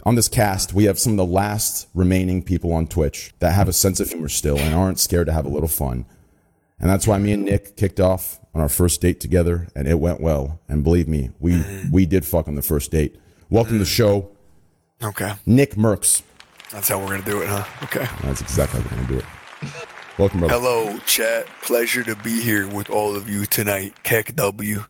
on 0.05 0.16
this 0.16 0.27
cast, 0.27 0.74
we 0.74 0.85
have 0.85 0.98
some 0.98 1.12
of 1.12 1.16
the 1.16 1.24
last 1.24 1.87
remaining 1.94 2.42
people 2.42 2.72
on 2.72 2.88
Twitch 2.88 3.33
that 3.38 3.53
have 3.53 3.68
a 3.68 3.72
sense 3.72 4.00
of 4.00 4.09
humor 4.09 4.29
still 4.29 4.59
and 4.59 4.74
aren't 4.74 4.98
scared 4.98 5.29
to 5.29 5.33
have 5.33 5.46
a 5.46 5.48
little 5.48 5.68
fun. 5.68 6.07
And 6.81 6.90
that's 6.90 7.07
why 7.07 7.18
me 7.18 7.33
and 7.33 7.44
Nick 7.44 7.77
kicked 7.77 8.00
off 8.00 8.40
on 8.53 8.61
our 8.61 8.68
first 8.68 9.00
date 9.00 9.20
together, 9.20 9.68
and 9.77 9.87
it 9.87 10.00
went 10.00 10.20
well. 10.20 10.59
And 10.68 10.83
believe 10.83 11.07
me, 11.07 11.31
we 11.38 11.62
we 11.92 12.05
did 12.05 12.24
fuck 12.27 12.48
on 12.48 12.57
the 12.57 12.62
first 12.62 12.90
date. 12.90 13.14
Welcome 13.48 13.74
to 13.74 13.79
the 13.79 13.85
show, 13.85 14.31
Okay, 15.00 15.35
Nick 15.46 15.77
Mercs. 15.77 16.22
that's 16.72 16.88
how 16.88 16.98
we're 16.98 17.11
gonna 17.11 17.24
do 17.24 17.42
it, 17.42 17.48
huh? 17.48 17.64
Okay. 17.85 18.09
That's 18.24 18.40
exactly 18.40 18.81
how 18.81 18.90
we're 18.90 18.96
gonna 18.96 19.09
do 19.09 19.18
it. 19.18 19.24
Welcome, 20.18 20.40
brother. 20.40 20.55
Hello, 20.55 20.98
chat. 21.07 21.46
Pleasure 21.62 22.03
to 22.03 22.16
be 22.16 22.40
here 22.42 22.66
with 22.66 22.90
all 22.90 23.14
of 23.14 23.29
you 23.29 23.46
tonight. 23.46 23.94
KEKW. 24.03 24.87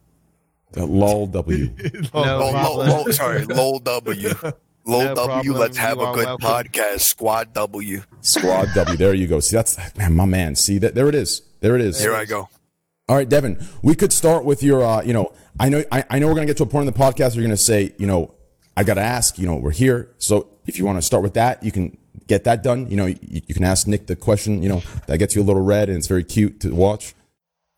Uh, 0.76 0.84
lol 0.84 1.26
W. 1.32 1.70
No 2.12 2.20
Lol, 2.22 2.52
lol, 2.52 2.76
lol, 2.86 3.12
sorry, 3.12 3.42
LULW. 3.42 4.54
Lol 4.86 5.00
No 5.02 5.14
W. 5.14 5.26
problem. 5.26 5.56
Let's 5.56 5.76
have 5.78 5.96
You 5.96 6.02
a 6.04 6.14
good 6.14 6.26
welcome. 6.26 6.46
podcast. 6.46 7.00
Squad 7.00 7.54
W. 7.54 8.02
Squad 8.20 8.68
W. 8.74 8.96
There 8.98 9.14
you 9.14 9.26
go. 9.26 9.40
See, 9.40 9.56
that's 9.56 9.78
man, 9.96 10.14
my 10.14 10.26
man. 10.26 10.54
See 10.56 10.76
that? 10.78 10.94
There 10.94 11.08
it 11.08 11.14
is. 11.14 11.40
There 11.60 11.74
it 11.74 11.80
is. 11.80 11.98
Here 12.00 12.14
I 12.14 12.26
go. 12.26 12.50
All 13.08 13.16
right, 13.16 13.26
Devin, 13.28 13.66
we 13.82 13.94
could 13.94 14.12
start 14.12 14.44
with 14.44 14.62
your, 14.62 14.82
uh, 14.84 15.02
you 15.02 15.12
know, 15.14 15.32
I 15.58 15.68
know, 15.70 15.84
I, 15.92 16.04
I 16.10 16.18
know 16.18 16.26
we're 16.26 16.34
going 16.34 16.46
to 16.46 16.50
get 16.50 16.56
to 16.58 16.64
a 16.64 16.66
point 16.66 16.86
in 16.86 16.92
the 16.92 16.98
podcast 16.98 17.30
where 17.30 17.36
you're 17.36 17.42
going 17.48 17.50
to 17.50 17.56
say, 17.56 17.94
you 17.98 18.06
know, 18.06 18.34
I 18.76 18.84
got 18.84 18.94
to 18.94 19.00
ask, 19.02 19.38
you 19.38 19.46
know, 19.46 19.56
we're 19.56 19.70
here. 19.70 20.10
So 20.18 20.48
if 20.66 20.78
you 20.78 20.84
want 20.84 20.98
to 20.98 21.02
start 21.02 21.22
with 21.22 21.34
that, 21.34 21.62
you 21.62 21.70
can 21.72 21.96
get 22.26 22.44
that 22.44 22.62
done. 22.62 22.90
You 22.90 22.96
know, 22.96 23.06
you, 23.06 23.16
you 23.22 23.54
can 23.54 23.64
ask 23.64 23.86
Nick 23.86 24.06
the 24.06 24.16
question, 24.16 24.62
you 24.62 24.68
know, 24.68 24.82
that 25.06 25.18
gets 25.18 25.34
you 25.36 25.40
a 25.42 25.44
little 25.44 25.62
red 25.62 25.88
and 25.88 25.96
it's 25.98 26.06
very 26.08 26.24
cute 26.24 26.60
to 26.60 26.74
watch. 26.74 27.14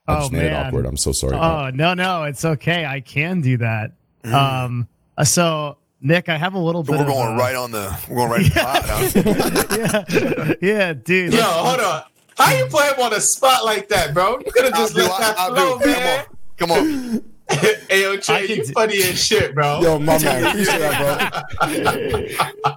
I 0.09 0.17
Oh 0.17 0.21
just 0.21 0.33
made 0.33 0.45
it 0.45 0.53
man. 0.53 0.67
awkward. 0.67 0.87
I'm 0.87 0.97
so 0.97 1.13
sorry. 1.13 1.37
Oh 1.37 1.71
no, 1.71 1.95
no, 1.95 2.25
it's 2.25 2.45
okay. 2.45 2.85
I 2.87 3.01
can 3.01 3.41
do 3.41 3.57
that. 3.59 3.93
Um, 4.25 4.89
uh, 5.19 5.25
so 5.25 5.79
Nick, 6.01 6.29
I 6.29 6.37
have 6.37 6.55
a 6.55 6.59
little 6.59 6.85
So 6.85 6.93
bit. 6.93 7.01
we're 7.01 7.07
of, 7.07 7.13
going 7.13 7.35
uh, 7.35 7.39
right 7.39 7.57
on 7.57 7.71
the. 7.73 7.99
We're 8.09 8.17
going 8.17 8.31
right 8.31 8.43
in 8.43 8.49
the 8.49 8.55
pot. 8.61 8.83
Huh? 8.85 10.55
yeah, 10.61 10.77
yeah, 10.89 10.93
dude. 10.93 11.33
Yo, 11.33 11.41
hold 11.43 11.81
on. 11.81 12.03
How 12.37 12.53
you 12.55 12.67
put 12.67 12.85
him 12.85 13.01
on 13.03 13.15
a 13.15 13.21
spot 13.21 13.65
like 13.65 13.89
that, 13.89 14.13
bro? 14.13 14.39
You 14.45 14.53
could 14.53 14.65
have 14.65 14.75
I'll 14.75 14.81
just 14.83 14.95
do, 14.95 15.03
let 15.03 15.19
that 15.21 15.39
I'll 15.39 15.55
flow, 15.55 15.79
do. 15.79 15.87
man. 15.87 16.25
Come 16.59 16.71
on. 16.73 16.79
Come 16.79 17.21
on. 17.21 17.25
hey, 17.89 18.03
yo, 18.03 18.13
I 18.13 18.17
Trey, 18.19 18.47
you 18.47 18.57
do- 18.67 18.73
funny 18.73 18.97
as 18.99 19.25
shit, 19.25 19.55
bro. 19.55 19.81
Yo, 19.81 19.99
my 19.99 20.19
man, 20.23 20.45
appreciate 20.47 20.79
that, 20.81 21.45
bro. 21.61 22.77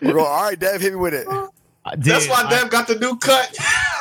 We're 0.00 0.12
going. 0.12 0.26
All 0.26 0.42
right, 0.44 0.58
Dev, 0.58 0.80
hit 0.80 0.92
me 0.92 0.98
with 0.98 1.14
it. 1.14 1.26
Uh, 1.84 1.96
That's 1.98 2.28
why 2.28 2.48
Dev 2.48 2.70
got 2.70 2.86
the 2.86 2.94
new 2.96 3.16
cut. 3.18 3.56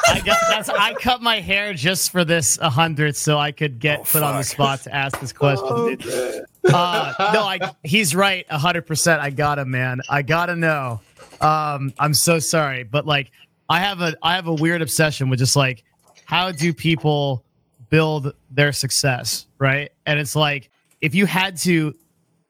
I 0.07 0.19
got 0.23 0.37
that's 0.49 0.69
I 0.69 0.93
cut 0.93 1.21
my 1.21 1.39
hair 1.39 1.73
just 1.73 2.11
for 2.11 2.23
this 2.23 2.59
a 2.59 2.69
hundred 2.69 3.15
so 3.15 3.39
I 3.39 3.51
could 3.51 3.79
get 3.79 4.01
Oh, 4.01 4.03
put 4.03 4.21
on 4.23 4.37
the 4.37 4.43
spot 4.43 4.81
to 4.83 4.93
ask 4.95 5.19
this 5.19 5.33
question. 5.33 5.97
dude. 5.97 6.45
uh, 6.71 7.31
no, 7.33 7.41
I 7.43 7.59
he's 7.83 8.13
right, 8.15 8.45
a 8.51 8.59
hundred 8.59 8.85
percent. 8.85 9.19
I 9.21 9.31
got 9.31 9.57
him, 9.57 9.71
man. 9.71 9.99
I 10.09 10.21
gotta 10.21 10.55
know. 10.55 11.01
Um, 11.39 11.91
I'm 11.97 12.13
so 12.13 12.37
sorry, 12.37 12.83
but 12.83 13.07
like 13.07 13.31
I 13.67 13.79
have 13.79 14.01
a 14.01 14.13
I 14.21 14.35
have 14.35 14.45
a 14.47 14.53
weird 14.53 14.83
obsession 14.83 15.29
with 15.29 15.39
just 15.39 15.55
like 15.55 15.83
how 16.25 16.51
do 16.51 16.73
people 16.73 17.43
build 17.89 18.33
their 18.51 18.73
success, 18.73 19.47
right? 19.57 19.91
And 20.05 20.19
it's 20.19 20.35
like 20.35 20.69
if 21.01 21.15
you 21.15 21.25
had 21.25 21.57
to 21.57 21.95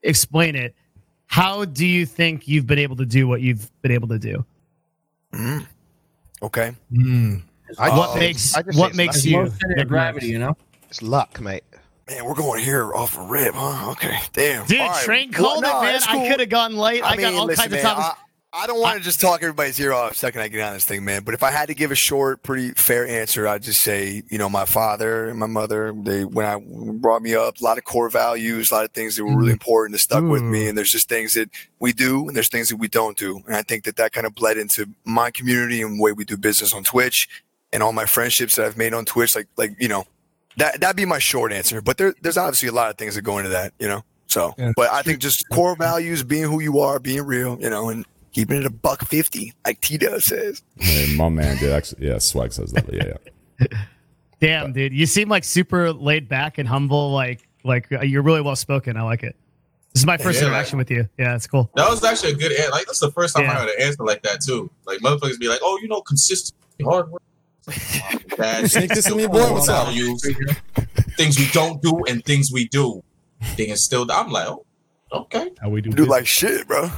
explain 0.02 0.56
it, 0.56 0.74
how 1.26 1.64
do 1.64 1.86
you 1.86 2.04
think 2.04 2.46
you've 2.48 2.66
been 2.66 2.78
able 2.78 2.96
to 2.96 3.06
do 3.06 3.26
what 3.26 3.40
you've 3.40 3.70
been 3.80 3.92
able 3.92 4.08
to 4.08 4.18
do? 4.18 4.44
Mm. 5.32 5.66
Okay. 6.42 6.72
Mm. 6.92 7.42
I 7.78 7.88
what 7.90 7.96
just 7.96 8.12
say- 8.14 8.20
makes 8.20 8.54
I 8.56 8.62
just 8.62 8.78
what 8.78 8.90
say 8.92 8.96
makes 8.96 9.16
it's 9.16 9.24
you 9.26 9.36
Low 9.38 9.46
center 9.48 9.72
of 9.72 9.76
Nick 9.78 9.88
gravity, 9.88 10.26
you 10.28 10.38
know. 10.38 10.56
It's 10.88 11.02
luck, 11.02 11.40
mate. 11.40 11.64
Man, 12.10 12.24
we're 12.24 12.34
going 12.34 12.62
here 12.62 12.92
off 12.94 13.16
a 13.16 13.22
rip, 13.22 13.54
huh? 13.54 13.90
Okay. 13.92 14.18
Damn. 14.32 14.66
Dude, 14.66 14.80
All 14.80 14.88
right. 14.88 15.04
train 15.04 15.30
Well, 15.30 15.52
called 15.52 15.62
no, 15.62 15.78
it, 15.78 15.82
man. 15.84 15.92
that's 15.94 16.06
I 16.06 16.28
could 16.28 16.40
have 16.40 16.48
gone 16.48 16.76
late. 16.76 17.02
I, 17.02 17.16
got 17.16 17.32
all 17.34 17.46
listen, 17.46 17.62
kinds 17.70 17.74
of 17.74 17.82
man, 17.82 17.94
topics. 17.94 18.20
I, 18.52 18.66
don't 18.66 18.80
want 18.80 18.98
to 18.98 19.04
just 19.04 19.20
talk 19.20 19.42
everybody's 19.42 19.78
ear 19.80 19.92
off 19.92 20.10
the 20.10 20.16
second 20.16 20.40
I 20.40 20.48
get 20.48 20.60
on 20.60 20.74
this 20.74 20.84
thing, 20.84 21.04
man. 21.04 21.22
But 21.22 21.34
if 21.34 21.42
I 21.42 21.50
had 21.50 21.66
to 21.68 21.74
give 21.74 21.90
a 21.90 21.94
short, 21.94 22.42
pretty 22.42 22.70
fair 22.72 23.06
answer, 23.06 23.46
I'd 23.46 23.62
just 23.62 23.80
say, 23.80 24.22
you 24.28 24.38
know, 24.38 24.48
my 24.48 24.64
father 24.64 25.28
and 25.28 25.38
my 25.38 25.46
mother, 25.46 25.92
they 25.96 26.24
when 26.24 26.46
I 26.46 26.58
brought 26.60 27.22
me 27.22 27.34
up, 27.34 27.60
a 27.60 27.64
lot 27.64 27.78
of 27.78 27.84
core 27.84 28.10
values, 28.10 28.70
a 28.70 28.74
lot 28.74 28.84
of 28.84 28.90
things 28.92 29.16
that 29.16 29.24
were 29.24 29.30
really 29.30 29.44
mm-hmm. 29.44 29.52
important 29.52 29.92
that 29.92 30.00
stuck 30.00 30.24
with 30.24 30.42
me. 30.42 30.68
And 30.68 30.76
there's 30.76 30.90
just 30.90 31.08
things 31.08 31.34
that 31.34 31.50
we 31.78 31.92
do, 31.92 32.28
and 32.28 32.36
there's 32.36 32.50
things 32.50 32.68
that 32.68 32.76
we 32.76 32.88
don't 32.88 33.16
do. 33.16 33.42
And 33.46 33.56
I 33.56 33.62
think 33.62 33.84
that 33.84 33.96
that 33.96 34.12
kind 34.12 34.26
of 34.26 34.34
bled 34.34 34.58
into 34.58 34.90
my 35.04 35.30
community 35.30 35.82
and 35.82 35.98
the 35.98 36.02
way 36.02 36.12
we 36.12 36.24
do 36.24 36.36
business 36.36 36.74
on 36.74 36.84
Twitch, 36.84 37.28
and 37.72 37.82
all 37.82 37.92
my 37.92 38.06
friendships 38.06 38.56
that 38.56 38.66
I've 38.66 38.76
made 38.76 38.94
on 38.94 39.04
Twitch. 39.04 39.34
Like, 39.34 39.48
like 39.56 39.72
you 39.78 39.88
know, 39.88 40.04
that 40.56 40.80
that'd 40.80 40.96
be 40.96 41.06
my 41.06 41.18
short 41.18 41.52
answer. 41.52 41.80
But 41.80 41.96
there, 41.98 42.14
there's 42.20 42.36
obviously 42.36 42.68
a 42.68 42.72
lot 42.72 42.90
of 42.90 42.98
things 42.98 43.14
that 43.14 43.22
go 43.22 43.38
into 43.38 43.50
that, 43.50 43.72
you 43.78 43.88
know. 43.88 44.04
So, 44.26 44.54
Yeah. 44.56 44.72
but 44.76 44.90
I 44.90 45.02
think 45.02 45.18
just 45.18 45.46
core 45.50 45.76
values, 45.76 46.22
being 46.22 46.44
who 46.44 46.60
you 46.60 46.80
are, 46.80 46.98
being 46.98 47.22
real, 47.26 47.58
you 47.60 47.68
know, 47.68 47.90
and 47.90 48.06
keeping 48.32 48.58
it 48.58 48.66
a 48.66 48.70
buck 48.70 49.04
fifty, 49.06 49.52
like 49.64 49.80
Tito 49.80 50.18
says. 50.18 50.62
Hey, 50.78 51.14
my 51.16 51.28
man 51.28 51.56
did 51.58 51.72
actually. 51.72 52.06
Yeah, 52.08 52.14
Swagg 52.14 52.52
says 52.52 52.72
that. 52.72 52.92
Yeah, 52.92 53.14
yeah. 53.60 53.78
Damn, 54.40 54.72
dude, 54.72 54.92
you 54.92 55.06
seem 55.06 55.28
like 55.28 55.44
super 55.44 55.92
laid 55.92 56.28
back 56.28 56.58
and 56.58 56.66
humble. 56.68 57.12
Like, 57.12 57.48
like 57.64 57.90
uh, 57.92 58.00
you're 58.02 58.22
really 58.22 58.40
well 58.40 58.56
spoken. 58.56 58.96
I 58.96 59.02
like 59.02 59.22
it. 59.22 59.36
This 59.94 60.02
is 60.02 60.06
my 60.06 60.16
first 60.16 60.40
Yeah. 60.40 60.48
interaction 60.48 60.78
with 60.78 60.90
you. 60.90 61.08
Yeah, 61.18 61.36
it's 61.36 61.46
cool. 61.46 61.70
That 61.76 61.88
was 61.88 62.02
actually 62.02 62.32
a 62.32 62.36
good 62.36 62.50
answer. 62.52 62.70
Like 62.72 62.86
that's 62.86 62.98
the 62.98 63.12
first 63.12 63.36
time 63.36 63.44
Yeah. 63.44 63.52
I 63.52 63.54
heard 63.54 63.68
an 63.68 63.82
answer 63.82 64.04
like 64.04 64.22
that 64.22 64.40
too. 64.40 64.70
Like 64.86 64.98
motherfuckers 65.00 65.38
be 65.38 65.48
like, 65.48 65.60
"Oh, 65.62 65.78
you 65.82 65.88
know, 65.88 66.00
consistent 66.00 66.58
hard 66.82 67.10
work." 67.10 67.22
Bad 68.36 68.68
Sneak 68.70 68.88
this 68.90 69.08
in 69.08 69.16
me, 69.16 69.26
boy. 69.28 69.52
What's 69.52 69.68
up? 69.68 69.86
values, 69.86 70.26
things 71.16 71.38
we 71.38 71.46
don't 71.52 71.80
do 71.80 72.02
and 72.08 72.24
things 72.24 72.50
we 72.52 72.66
do. 72.68 73.04
Being 73.56 73.70
instilled. 73.70 74.10
I'm 74.10 74.30
like, 74.30 74.48
oh, 74.48 74.64
okay. 75.12 75.50
How 75.60 75.68
we 75.68 75.80
do? 75.80 75.90
Do 75.90 76.04
like 76.06 76.26
shit, 76.26 76.66
bro. 76.66 76.90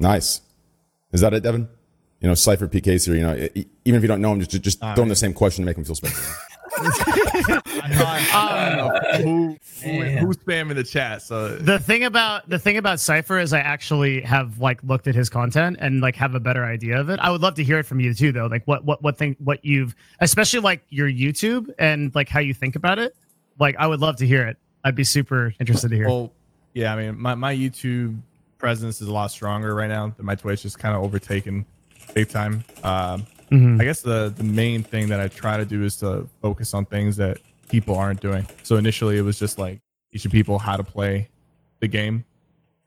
Nice. 0.00 0.40
Is 1.12 1.20
that 1.20 1.34
it, 1.34 1.42
Devin? 1.42 1.68
You 2.20 2.28
know, 2.28 2.34
SypherPKs 2.34 3.06
here. 3.06 3.14
You 3.14 3.22
know, 3.22 3.48
e- 3.54 3.66
even 3.84 3.98
if 3.98 4.02
you 4.02 4.08
don't 4.08 4.20
know 4.20 4.32
him, 4.32 4.40
just 4.40 4.62
just 4.62 4.80
throw 4.80 5.02
him 5.02 5.08
the 5.08 5.16
same 5.16 5.32
question 5.32 5.64
to 5.64 5.66
make 5.66 5.76
him 5.76 5.84
feel 5.84 5.94
special. 5.94 6.18
who, 9.20 9.56
who, 9.82 10.02
who's 10.02 10.36
spamming 10.36 10.76
the 10.76 10.84
chat? 10.84 11.20
So 11.22 11.56
The 11.56 11.78
thing 11.78 12.04
about 12.04 12.48
the 12.48 12.58
thing 12.58 12.76
about 12.76 13.00
Sypher 13.00 13.38
is 13.38 13.52
I 13.52 13.58
actually 13.58 14.20
have 14.22 14.58
like 14.60 14.82
looked 14.84 15.06
at 15.08 15.14
his 15.14 15.28
content 15.28 15.78
and 15.80 16.00
like 16.00 16.16
have 16.16 16.34
a 16.34 16.40
better 16.40 16.64
idea 16.64 16.98
of 17.00 17.10
it. 17.10 17.18
I 17.20 17.30
would 17.30 17.40
love 17.40 17.54
to 17.56 17.64
hear 17.64 17.78
it 17.78 17.86
from 17.86 18.00
you 18.00 18.14
too, 18.14 18.32
though. 18.32 18.46
Like 18.46 18.66
what 18.66 18.84
what 18.84 19.02
what 19.02 19.18
thing 19.18 19.36
what 19.40 19.64
you've 19.64 19.94
especially 20.20 20.60
like 20.60 20.82
your 20.90 21.08
YouTube 21.10 21.70
and 21.78 22.14
like 22.14 22.28
how 22.28 22.40
you 22.40 22.54
think 22.54 22.76
about 22.76 22.98
it. 22.98 23.14
Like 23.58 23.76
I 23.78 23.86
would 23.86 24.00
love 24.00 24.16
to 24.16 24.26
hear 24.26 24.46
it. 24.46 24.56
I'd 24.84 24.94
be 24.94 25.04
super 25.04 25.52
interested 25.60 25.90
to 25.90 25.96
hear. 25.96 26.08
Well, 26.08 26.32
yeah, 26.72 26.94
I 26.94 26.96
mean, 26.96 27.18
my, 27.20 27.34
my 27.34 27.54
YouTube 27.54 28.20
presence 28.60 29.00
is 29.00 29.08
a 29.08 29.12
lot 29.12 29.30
stronger 29.30 29.74
right 29.74 29.88
now. 29.88 30.14
My 30.18 30.34
Twitch 30.36 30.64
is 30.64 30.76
kind 30.76 30.94
of 30.94 31.02
overtaken 31.02 31.64
big 32.14 32.28
time. 32.28 32.62
Um, 32.84 33.26
Mhm. 33.50 33.80
I 33.80 33.84
guess 33.84 34.00
the, 34.02 34.32
the 34.36 34.44
main 34.44 34.84
thing 34.84 35.08
that 35.08 35.18
I 35.18 35.26
try 35.26 35.56
to 35.56 35.64
do 35.64 35.82
is 35.82 35.96
to 35.96 36.28
focus 36.40 36.72
on 36.72 36.84
things 36.84 37.16
that 37.16 37.38
people 37.68 37.96
aren't 37.96 38.20
doing. 38.20 38.46
So 38.62 38.76
initially, 38.76 39.18
it 39.18 39.22
was 39.22 39.40
just 39.40 39.58
like 39.58 39.80
teaching 40.12 40.30
people 40.30 40.58
how 40.60 40.76
to 40.76 40.84
play 40.84 41.28
the 41.80 41.88
game. 41.88 42.24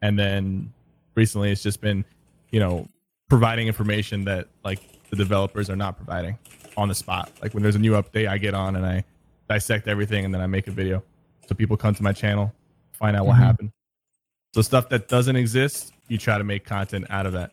And 0.01 0.17
then 0.17 0.71
recently, 1.15 1.51
it's 1.51 1.63
just 1.63 1.81
been, 1.81 2.05
you 2.51 2.61
know, 2.61 2.87
providing 3.29 3.67
information 3.67 4.23
that 4.25 4.47
like 4.63 4.79
the 5.09 5.17
developers 5.17 5.69
are 5.69 5.75
not 5.75 5.97
providing 5.97 6.37
on 6.77 6.87
the 6.87 6.95
spot. 6.95 7.29
Like 7.41 7.53
when 7.53 7.61
there's 7.63 7.75
a 7.75 7.79
new 7.79 7.93
update, 7.93 8.29
I 8.29 8.37
get 8.37 8.53
on 8.53 8.77
and 8.77 8.85
I 8.85 9.03
dissect 9.49 9.87
everything 9.89 10.23
and 10.23 10.33
then 10.33 10.41
I 10.41 10.47
make 10.47 10.67
a 10.67 10.71
video. 10.71 11.03
So 11.47 11.55
people 11.55 11.75
come 11.75 11.93
to 11.95 12.03
my 12.03 12.13
channel, 12.13 12.53
find 12.93 13.17
out 13.17 13.25
what 13.25 13.35
Mhm. 13.35 13.39
happened. 13.39 13.71
So 14.53 14.61
stuff 14.61 14.89
that 14.89 15.07
doesn't 15.07 15.35
exist, 15.35 15.93
you 16.07 16.17
try 16.17 16.37
to 16.37 16.43
make 16.43 16.63
content 16.65 17.05
out 17.09 17.25
of 17.25 17.33
that. 17.33 17.51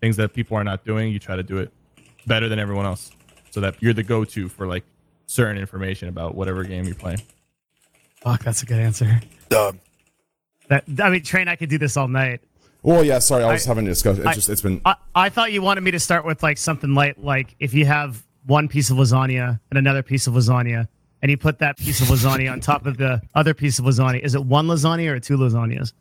Things 0.00 0.16
that 0.16 0.32
people 0.34 0.56
are 0.56 0.64
not 0.64 0.84
doing, 0.84 1.12
you 1.12 1.18
try 1.18 1.36
to 1.36 1.42
do 1.42 1.58
it 1.58 1.72
better 2.26 2.48
than 2.48 2.58
everyone 2.58 2.84
else. 2.84 3.10
So 3.50 3.60
that 3.60 3.76
you're 3.80 3.94
the 3.94 4.02
go-to 4.02 4.48
for 4.48 4.66
like 4.66 4.84
certain 5.26 5.56
information 5.56 6.08
about 6.08 6.34
whatever 6.34 6.64
game 6.64 6.84
you're 6.84 6.94
playing. 6.94 7.22
Fuck, 8.22 8.42
that's 8.42 8.62
a 8.62 8.66
good 8.66 8.78
answer. 8.80 9.20
Dub. 9.48 9.78
That 10.68 10.84
I 11.02 11.10
mean, 11.10 11.22
train. 11.22 11.48
I 11.48 11.56
could 11.56 11.68
do 11.68 11.78
this 11.78 11.96
all 11.96 12.08
night. 12.08 12.40
well, 12.82 13.04
yeah. 13.04 13.18
Sorry, 13.20 13.44
I 13.44 13.52
was 13.52 13.66
I- 13.66 13.70
having 13.70 13.86
a 13.86 13.90
discussion. 13.90 14.22
It's 14.22 14.28
I- 14.28 14.34
just 14.34 14.48
it's 14.48 14.60
been 14.62 14.80
I, 14.84 14.96
I 15.14 15.28
thought 15.28 15.52
you 15.52 15.62
wanted 15.62 15.82
me 15.82 15.90
to 15.92 16.00
start 16.00 16.24
with 16.24 16.42
like 16.42 16.58
something 16.58 16.94
light, 16.94 17.22
like 17.22 17.54
if 17.60 17.72
you 17.74 17.86
have 17.86 18.22
one 18.46 18.68
piece 18.68 18.90
of 18.90 18.96
lasagna 18.96 19.60
and 19.70 19.78
another 19.78 20.02
piece 20.02 20.26
of 20.26 20.34
lasagna, 20.34 20.88
and 21.22 21.30
you 21.30 21.36
put 21.36 21.58
that 21.60 21.76
piece 21.78 22.00
of 22.00 22.08
lasagna 22.08 22.50
on 22.52 22.60
top 22.60 22.86
of 22.86 22.96
the 22.98 23.22
other 23.34 23.54
piece 23.54 23.78
of 23.78 23.84
lasagna. 23.84 24.20
Is 24.20 24.34
it 24.34 24.44
one 24.44 24.66
lasagna 24.66 25.08
or 25.10 25.20
two 25.20 25.36
lasagnas? 25.38 25.92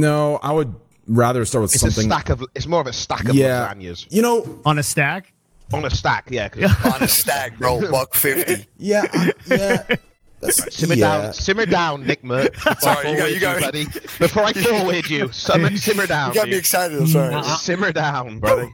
No. 0.00 0.38
I 0.42 0.52
would 0.52 0.74
rather 1.06 1.44
start 1.44 1.62
with 1.62 1.72
It's 1.74 1.80
something. 1.80 2.10
a 2.10 2.14
stack 2.14 2.28
of. 2.30 2.44
It's 2.54 2.66
more 2.66 2.80
of 2.80 2.86
a 2.86 2.92
stack 2.92 3.28
of 3.28 3.34
Yeah. 3.34 3.72
lasagnas 3.72 4.06
You 4.10 4.22
know, 4.22 4.60
On 4.64 4.78
a 4.78 4.82
stack? 4.82 5.32
on 5.72 5.84
a 5.84 5.90
stack. 5.90 6.28
yeah. 6.30 6.48
On 6.94 7.02
a 7.02 7.08
stack, 7.08 7.58
bro. 7.58 7.80
Buck 7.90 8.14
fifty. 8.14 8.66
yeah, 8.78 9.04
I- 9.12 9.32
yeah. 9.46 9.96
That's, 10.40 10.74
Simmer 10.74 10.94
yeah. 10.94 11.22
down, 11.22 11.32
simmer 11.32 11.66
down, 11.66 12.04
Nick 12.04 12.24
Mert. 12.24 12.52
Before 12.64 12.74
Sorry, 12.80 13.06
I 13.06 13.10
you 13.12 13.16
got- 13.16 13.32
you 13.34 13.40
forward 13.40 13.60
got- 13.60 13.72
buddy. 13.72 13.84
Before 14.18 14.42
I 14.42 14.52
forward 14.52 15.08
you, 15.08 15.30
simmer, 15.32 15.76
simmer 15.76 16.06
down. 16.08 16.30
You 16.30 16.34
got 16.34 16.48
me 16.48 16.56
excited. 16.56 16.98
I'm 16.98 17.06
sorry. 17.06 17.42
Simmer 17.44 17.92
down, 17.92 18.40
brother. 18.40 18.68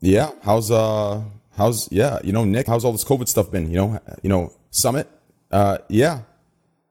Yeah. 0.00 0.30
How's 0.42 0.70
uh 0.70 1.22
how's 1.56 1.90
yeah, 1.92 2.18
you 2.24 2.32
know, 2.32 2.44
Nick, 2.44 2.66
how's 2.66 2.84
all 2.86 2.92
this 2.92 3.04
COVID 3.04 3.28
stuff 3.28 3.50
been? 3.50 3.70
You 3.70 3.76
know, 3.76 4.00
you 4.22 4.28
know, 4.30 4.52
summit? 4.70 5.08
Uh 5.50 5.78
yeah. 5.88 6.20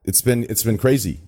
It's 0.06 0.22
been 0.22 0.44
it's 0.50 0.64
been 0.64 0.78
crazy. 0.78 1.20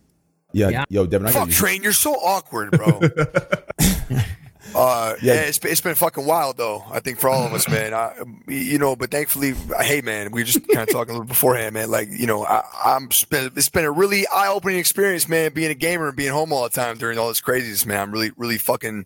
Yeah, 0.53 0.69
Yeah. 0.69 0.85
yo, 0.89 1.05
Devin, 1.05 1.27
I 1.27 1.31
got 1.33 1.39
Fuck, 1.39 1.47
you. 1.49 1.53
Train, 1.53 1.83
you're 1.83 1.93
so 1.93 2.13
awkward, 2.13 2.71
bro. 2.71 2.99
uh, 4.75 5.15
yeah, 5.21 5.33
Yeah. 5.33 5.41
it's 5.41 5.57
been, 5.59 5.71
it's 5.71 5.81
been 5.81 5.95
fucking 5.95 6.25
wild 6.25 6.57
though. 6.57 6.83
I 6.91 6.99
think 6.99 7.19
for 7.19 7.29
all 7.29 7.45
of 7.45 7.53
us, 7.53 7.67
man. 7.67 7.93
I, 7.93 8.13
you 8.47 8.77
know, 8.77 8.95
but 8.95 9.11
thankfully, 9.11 9.53
hey, 9.81 10.01
man, 10.01 10.31
we 10.31 10.41
were 10.41 10.45
just 10.45 10.65
kind 10.67 10.87
of 10.87 10.89
talking 10.93 11.11
a 11.11 11.17
little 11.17 11.27
beforehand, 11.27 11.73
man. 11.73 11.89
Like, 11.91 12.07
you 12.11 12.27
know, 12.27 12.45
I, 12.45 12.63
I'm 12.83 13.09
it's 13.31 13.69
been 13.69 13.85
a 13.85 13.91
really 13.91 14.25
eye 14.27 14.47
opening 14.47 14.77
experience, 14.79 15.27
man. 15.27 15.53
Being 15.53 15.71
a 15.71 15.75
gamer 15.75 16.07
and 16.07 16.17
being 16.17 16.31
home 16.31 16.53
all 16.53 16.63
the 16.63 16.69
time 16.69 16.97
during 16.97 17.17
all 17.17 17.27
this 17.27 17.41
craziness, 17.41 17.85
man. 17.85 17.99
I'm 17.99 18.11
really, 18.11 18.31
really 18.37 18.57
fucking 18.57 19.05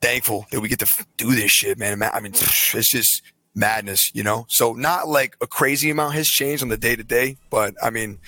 thankful 0.00 0.46
that 0.50 0.60
we 0.60 0.68
get 0.68 0.78
to 0.80 0.86
f- 0.86 1.06
do 1.16 1.34
this 1.34 1.50
shit, 1.50 1.78
man. 1.78 2.02
I 2.02 2.20
mean, 2.20 2.32
it's 2.34 2.88
just 2.88 3.22
madness, 3.54 4.10
you 4.14 4.22
know. 4.22 4.46
So 4.48 4.72
not 4.74 5.08
like 5.08 5.36
a 5.40 5.46
crazy 5.46 5.90
amount 5.90 6.14
has 6.14 6.28
changed 6.28 6.62
on 6.62 6.68
the 6.68 6.76
day 6.76 6.96
to 6.96 7.04
day, 7.04 7.36
but 7.50 7.74
I 7.82 7.90
mean, 7.90 8.18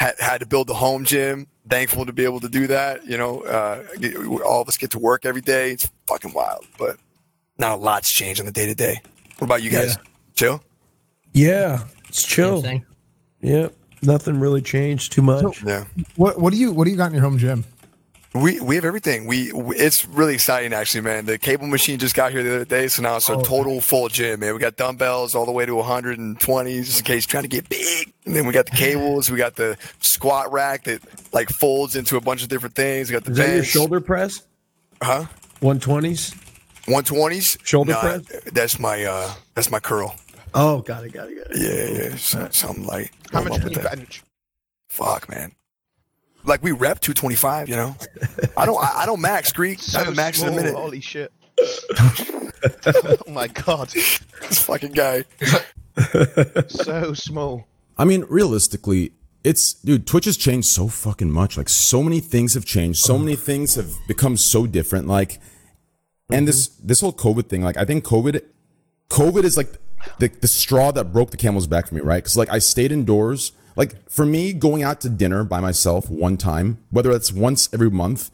had, 0.00 0.14
had 0.18 0.40
to 0.40 0.46
build 0.46 0.66
the 0.66 0.74
home 0.74 1.04
gym. 1.04 1.46
Thankful 1.68 2.06
to 2.06 2.12
be 2.12 2.24
able 2.24 2.40
to 2.40 2.48
do 2.48 2.66
that. 2.68 3.04
You 3.04 3.18
know, 3.18 3.40
uh, 3.42 3.82
all 4.44 4.62
of 4.62 4.68
us 4.68 4.76
get 4.76 4.90
to 4.92 4.98
work 4.98 5.26
every 5.26 5.42
day. 5.42 5.72
It's 5.72 5.88
fucking 6.06 6.32
wild, 6.32 6.66
but 6.78 6.96
not 7.58 7.72
a 7.72 7.76
lot's 7.76 8.10
changed 8.10 8.40
on 8.40 8.46
the 8.46 8.52
day 8.52 8.66
to 8.66 8.74
day. 8.74 9.02
What 9.38 9.46
about 9.46 9.62
you 9.62 9.70
guys? 9.70 9.98
Chill. 10.34 10.62
Yeah, 11.32 11.84
it's 12.08 12.22
chill. 12.22 12.62
Same 12.62 12.80
thing. 12.80 12.86
Yep, 13.42 13.74
nothing 14.02 14.40
really 14.40 14.62
changed 14.62 15.12
too 15.12 15.22
much. 15.22 15.62
Yeah. 15.62 15.84
What 16.16 16.40
what 16.40 16.52
do 16.52 16.58
you 16.58 16.72
what 16.72 16.84
do 16.84 16.90
you 16.90 16.96
got 16.96 17.08
in 17.08 17.12
your 17.12 17.22
home 17.22 17.38
gym? 17.38 17.64
We 18.42 18.60
we 18.60 18.74
have 18.74 18.84
everything. 18.84 19.26
We, 19.26 19.52
we 19.52 19.76
it's 19.76 20.04
really 20.06 20.34
exciting 20.34 20.72
actually, 20.72 21.00
man. 21.00 21.24
The 21.26 21.38
cable 21.38 21.66
machine 21.66 21.98
just 21.98 22.14
got 22.14 22.30
here 22.30 22.42
the 22.42 22.54
other 22.56 22.64
day, 22.64 22.88
so 22.88 23.02
now 23.02 23.16
it's 23.16 23.28
a 23.28 23.32
Oh, 23.34 23.42
total 23.42 23.80
full 23.80 24.08
gym, 24.08 24.40
man. 24.40 24.52
We 24.52 24.60
got 24.60 24.76
dumbbells 24.76 25.34
all 25.34 25.46
the 25.46 25.52
way 25.52 25.64
to 25.66 25.74
120, 25.74 26.80
just 26.82 27.00
in 27.00 27.04
case 27.04 27.24
trying 27.26 27.44
to 27.44 27.48
get 27.48 27.68
big. 27.68 28.12
And 28.26 28.36
then 28.36 28.46
we 28.46 28.52
got 28.52 28.66
the 28.66 28.72
cables. 28.76 29.30
We 29.30 29.38
got 29.38 29.56
the 29.56 29.76
squat 30.00 30.52
rack 30.52 30.84
that 30.84 31.00
like 31.32 31.48
folds 31.48 31.96
into 31.96 32.16
a 32.16 32.20
bunch 32.20 32.42
of 32.42 32.48
different 32.48 32.74
things. 32.74 33.08
We 33.08 33.14
got 33.14 33.24
the 33.24 33.30
Is 33.32 33.36
that 33.38 33.54
your 33.54 33.64
shoulder 33.64 34.00
press? 34.00 34.42
Huh? 35.02 35.24
120s? 35.62 36.34
120s. 36.86 37.66
Shoulder 37.66 37.92
Nah, 37.92 38.00
press? 38.00 38.22
That's 38.52 38.78
my 38.78 39.04
uh 39.04 39.32
that's 39.54 39.70
my 39.70 39.80
curl. 39.80 40.14
Oh, 40.54 40.80
got 40.80 41.04
it, 41.04 41.12
got 41.12 41.28
it, 41.28 41.36
got 41.36 41.56
it. 41.56 41.60
Yeah, 41.60 42.10
yeah. 42.10 42.48
Something 42.50 42.86
like 42.86 43.12
How 43.32 43.42
much 43.42 43.52
up 43.54 43.60
can 43.60 43.70
you 43.70 43.76
that. 43.76 43.96
bench? 43.96 44.22
Fuck, 44.88 45.28
man. 45.28 45.52
Like 46.48 46.62
we 46.62 46.72
rep 46.72 47.00
225, 47.00 47.68
you 47.68 47.76
know. 47.76 47.94
I 48.56 48.66
don't. 48.66 48.82
I, 48.82 49.02
I 49.02 49.06
don't 49.06 49.20
max 49.20 49.52
Greek. 49.52 49.78
I 49.94 49.98
haven't 49.98 50.14
maxed 50.14 50.42
in 50.42 50.52
a 50.52 50.56
minute. 50.56 50.74
Holy 50.74 51.00
shit. 51.00 51.32
oh 51.98 53.30
my 53.30 53.48
god. 53.48 53.88
This 53.88 54.62
fucking 54.64 54.92
guy. 54.92 55.24
So 56.68 57.12
small. 57.12 57.66
I 57.96 58.04
mean, 58.04 58.24
realistically, 58.28 59.10
it's 59.42 59.74
dude, 59.74 60.06
Twitch 60.06 60.26
has 60.26 60.36
changed 60.36 60.68
so 60.68 60.86
fucking 60.86 61.28
much. 61.28 61.56
Like 61.56 61.68
so 61.68 62.04
many 62.04 62.20
things 62.20 62.54
have 62.54 62.64
changed. 62.64 63.00
So 63.00 63.18
many 63.18 63.34
things 63.34 63.74
have 63.74 63.92
become 64.06 64.36
so 64.36 64.64
different. 64.64 65.08
Like 65.08 65.40
and 66.30 66.46
this 66.46 66.68
mm-hmm. 66.68 66.86
this 66.86 67.00
whole 67.00 67.12
COVID 67.12 67.48
thing, 67.48 67.62
like 67.62 67.76
I 67.76 67.84
think 67.84 68.04
COVID 68.04 68.42
COVID 69.10 69.44
is 69.44 69.56
like 69.56 69.72
the, 70.18 70.28
the 70.28 70.48
straw 70.48 70.92
that 70.92 71.12
broke 71.12 71.30
the 71.30 71.36
camel's 71.36 71.66
back 71.66 71.88
for 71.88 71.94
me, 71.94 72.00
right? 72.00 72.22
Because 72.22 72.36
like 72.36 72.50
I 72.50 72.58
stayed 72.58 72.92
indoors. 72.92 73.52
Like 73.78 74.10
for 74.10 74.26
me, 74.26 74.52
going 74.52 74.82
out 74.82 75.00
to 75.02 75.08
dinner 75.08 75.44
by 75.44 75.60
myself 75.60 76.10
one 76.10 76.36
time, 76.36 76.84
whether 76.90 77.12
that's 77.12 77.32
once 77.32 77.72
every 77.72 77.90
month, 77.90 78.32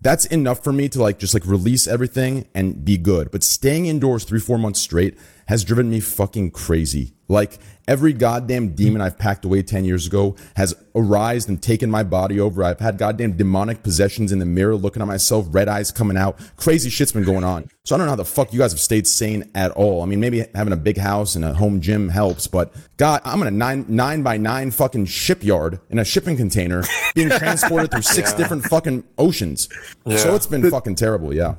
that's 0.00 0.24
enough 0.26 0.64
for 0.64 0.72
me 0.72 0.88
to 0.88 1.00
like 1.00 1.20
just 1.20 1.32
like 1.32 1.46
release 1.46 1.86
everything 1.86 2.48
and 2.54 2.84
be 2.84 2.98
good. 2.98 3.30
But 3.30 3.44
staying 3.44 3.86
indoors 3.86 4.24
three, 4.24 4.40
four 4.40 4.58
months 4.58 4.80
straight 4.80 5.16
has 5.50 5.64
driven 5.64 5.90
me 5.90 5.98
fucking 5.98 6.48
crazy. 6.52 7.12
Like 7.26 7.58
every 7.88 8.12
goddamn 8.12 8.76
demon 8.76 9.02
I've 9.02 9.18
packed 9.18 9.44
away 9.44 9.64
10 9.64 9.84
years 9.84 10.06
ago 10.06 10.36
has 10.54 10.76
arised 10.94 11.48
and 11.48 11.60
taken 11.60 11.90
my 11.90 12.04
body 12.04 12.38
over. 12.38 12.62
I've 12.62 12.78
had 12.78 12.98
goddamn 12.98 13.36
demonic 13.36 13.82
possessions 13.82 14.30
in 14.30 14.38
the 14.38 14.46
mirror 14.46 14.76
looking 14.76 15.02
at 15.02 15.08
myself, 15.08 15.48
red 15.50 15.66
eyes 15.66 15.90
coming 15.90 16.16
out. 16.16 16.38
Crazy 16.54 16.88
shit's 16.88 17.10
been 17.10 17.24
going 17.24 17.42
on. 17.42 17.68
So 17.82 17.96
I 17.96 17.98
don't 17.98 18.06
know 18.06 18.12
how 18.12 18.16
the 18.16 18.24
fuck 18.24 18.52
you 18.52 18.60
guys 18.60 18.70
have 18.70 18.78
stayed 18.78 19.08
sane 19.08 19.50
at 19.56 19.72
all. 19.72 20.04
I 20.04 20.06
mean, 20.06 20.20
maybe 20.20 20.46
having 20.54 20.72
a 20.72 20.76
big 20.76 20.98
house 20.98 21.34
and 21.34 21.44
a 21.44 21.52
home 21.52 21.80
gym 21.80 22.10
helps, 22.10 22.46
but 22.46 22.72
God, 22.96 23.20
I'm 23.24 23.42
in 23.42 23.48
a 23.48 23.50
nine, 23.50 23.86
nine 23.88 24.22
by 24.22 24.36
nine 24.36 24.70
fucking 24.70 25.06
shipyard 25.06 25.80
in 25.90 25.98
a 25.98 26.04
shipping 26.04 26.36
container 26.36 26.84
being 27.16 27.28
transported 27.28 27.90
through 27.90 28.02
six 28.02 28.32
different 28.34 28.66
fucking 28.66 29.02
oceans. 29.18 29.68
So 30.06 30.36
it's 30.36 30.46
been 30.46 30.70
fucking 30.70 30.94
terrible. 30.94 31.34
Yeah. 31.34 31.56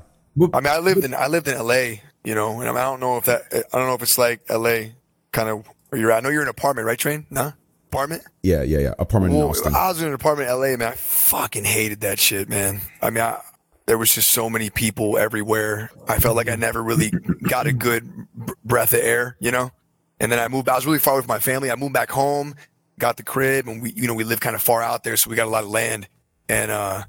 I 0.54 0.62
mean, 0.62 0.68
I 0.68 0.80
lived 0.80 1.04
in 1.04 1.14
I 1.14 1.28
lived 1.28 1.50
in 1.50 1.56
L.A. 1.56 2.02
You 2.24 2.36
know, 2.36 2.62
and 2.62 2.70
I, 2.78 2.84
don't 2.84 3.00
know 3.00 3.18
if 3.18 3.26
that 3.26 3.44
I 3.52 3.78
don't 3.78 3.88
know 3.88 3.96
if 3.96 4.04
it's 4.04 4.18
like 4.18 4.42
L.A. 4.48 4.94
kind 5.32 5.50
of 5.50 5.68
where 5.90 6.00
you're 6.00 6.12
at. 6.12 6.18
I 6.18 6.20
know 6.22 6.30
you're 6.30 6.42
in 6.42 6.48
an 6.48 6.52
apartment, 6.52 6.86
right, 6.86 6.98
Train? 6.98 7.26
Nah. 7.30 7.54
apartment. 7.88 8.24
Yeah, 8.44 8.62
yeah, 8.64 8.80
yeah. 8.80 8.94
Apartment 9.00 9.34
in 9.34 9.42
Austin. 9.42 9.76
I 9.76 9.90
was 9.90 10.02
in 10.02 10.08
an 10.08 10.14
apartment 10.14 10.50
in 10.50 10.56
LA, 10.56 10.78
man. 10.78 10.84
I 10.84 10.92
fucking 10.92 11.66
hated 11.66 12.02
that 12.02 12.20
shit, 12.20 12.48
man. 12.48 12.82
I 13.02 13.10
mean, 13.10 13.24
I, 13.24 13.42
there 13.86 13.98
was 13.98 14.14
just 14.14 14.32
so 14.32 14.50
many 14.50 14.70
people 14.70 15.18
everywhere. 15.18 15.92
I 16.08 16.20
felt 16.20 16.36
like 16.36 16.50
I 16.50 16.56
never 16.56 16.82
really 16.82 17.12
got 17.44 17.68
a 17.68 17.74
good 17.74 18.10
b- 18.46 18.54
breath 18.64 18.94
of 18.94 19.00
air, 19.02 19.36
you 19.40 19.52
know. 19.52 19.72
And 20.20 20.32
then 20.32 20.40
I 20.40 20.48
moved. 20.48 20.70
I 20.70 20.76
was 20.76 20.86
really 20.86 21.00
far 21.00 21.16
away 21.16 21.24
from 21.24 21.28
my 21.30 21.40
family. 21.40 21.72
I 21.72 21.76
moved 21.76 21.94
back 21.94 22.12
home, 22.12 22.56
got 23.00 23.18
the 23.18 23.24
crib, 23.24 23.68
and 23.68 23.82
we, 23.82 23.92
you 23.92 24.08
know, 24.08 24.14
we 24.14 24.24
live 24.24 24.40
kind 24.40 24.56
of 24.56 24.62
far 24.62 24.82
out 24.82 25.04
there, 25.04 25.18
so 25.18 25.30
we 25.30 25.36
got 25.36 25.48
a 25.48 25.50
lot 25.50 25.64
of 25.64 25.70
land. 25.70 26.08
And 26.48 26.72
uh, 26.72 27.04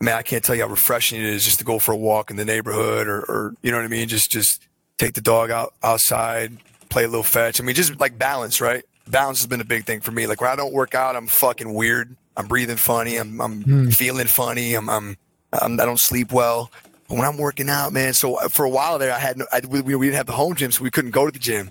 man, 0.00 0.14
I 0.16 0.22
can't 0.22 0.42
tell 0.44 0.54
you 0.54 0.62
how 0.62 0.68
refreshing 0.68 1.18
it 1.20 1.26
is 1.26 1.44
just 1.44 1.58
to 1.58 1.64
go 1.64 1.78
for 1.78 1.92
a 1.92 1.96
walk 1.96 2.30
in 2.30 2.36
the 2.36 2.44
neighborhood, 2.44 3.08
or, 3.08 3.20
or 3.20 3.54
you 3.62 3.70
know 3.70 3.78
what 3.78 3.84
I 3.84 3.88
mean. 3.88 4.08
Just, 4.08 4.30
just 4.30 4.66
take 4.96 5.14
the 5.14 5.20
dog 5.20 5.50
out 5.50 5.74
outside, 5.82 6.56
play 6.88 7.04
a 7.04 7.08
little 7.08 7.22
fetch. 7.22 7.60
I 7.60 7.64
mean, 7.64 7.74
just 7.74 7.98
like 8.00 8.18
balance, 8.18 8.60
right? 8.60 8.84
Balance 9.08 9.38
has 9.40 9.46
been 9.46 9.60
a 9.60 9.64
big 9.64 9.84
thing 9.84 10.00
for 10.00 10.12
me. 10.12 10.26
Like 10.26 10.40
when 10.40 10.50
I 10.50 10.56
don't 10.56 10.72
work 10.72 10.94
out, 10.94 11.16
I'm 11.16 11.26
fucking 11.26 11.72
weird. 11.72 12.14
I'm 12.36 12.46
breathing 12.46 12.76
funny. 12.76 13.16
I'm, 13.16 13.40
I'm 13.40 13.90
feeling 13.90 14.26
funny. 14.26 14.74
I'm, 14.74 14.88
I'm, 14.88 15.16
I'm, 15.52 15.80
I 15.80 15.84
don't 15.84 15.98
sleep 16.00 16.30
well. 16.30 16.70
But 17.08 17.16
when 17.16 17.24
I'm 17.26 17.38
working 17.38 17.68
out, 17.70 17.92
man. 17.92 18.12
So 18.12 18.34
uh, 18.36 18.48
for 18.48 18.64
a 18.64 18.70
while 18.70 18.98
there, 18.98 19.12
I 19.12 19.18
had 19.18 19.38
no, 19.38 19.46
I, 19.52 19.60
we, 19.68 19.80
we 19.80 20.06
didn't 20.06 20.16
have 20.16 20.26
the 20.26 20.32
home 20.32 20.54
gym, 20.54 20.70
so 20.70 20.84
we 20.84 20.90
couldn't 20.90 21.10
go 21.12 21.24
to 21.26 21.32
the 21.32 21.38
gym. 21.38 21.70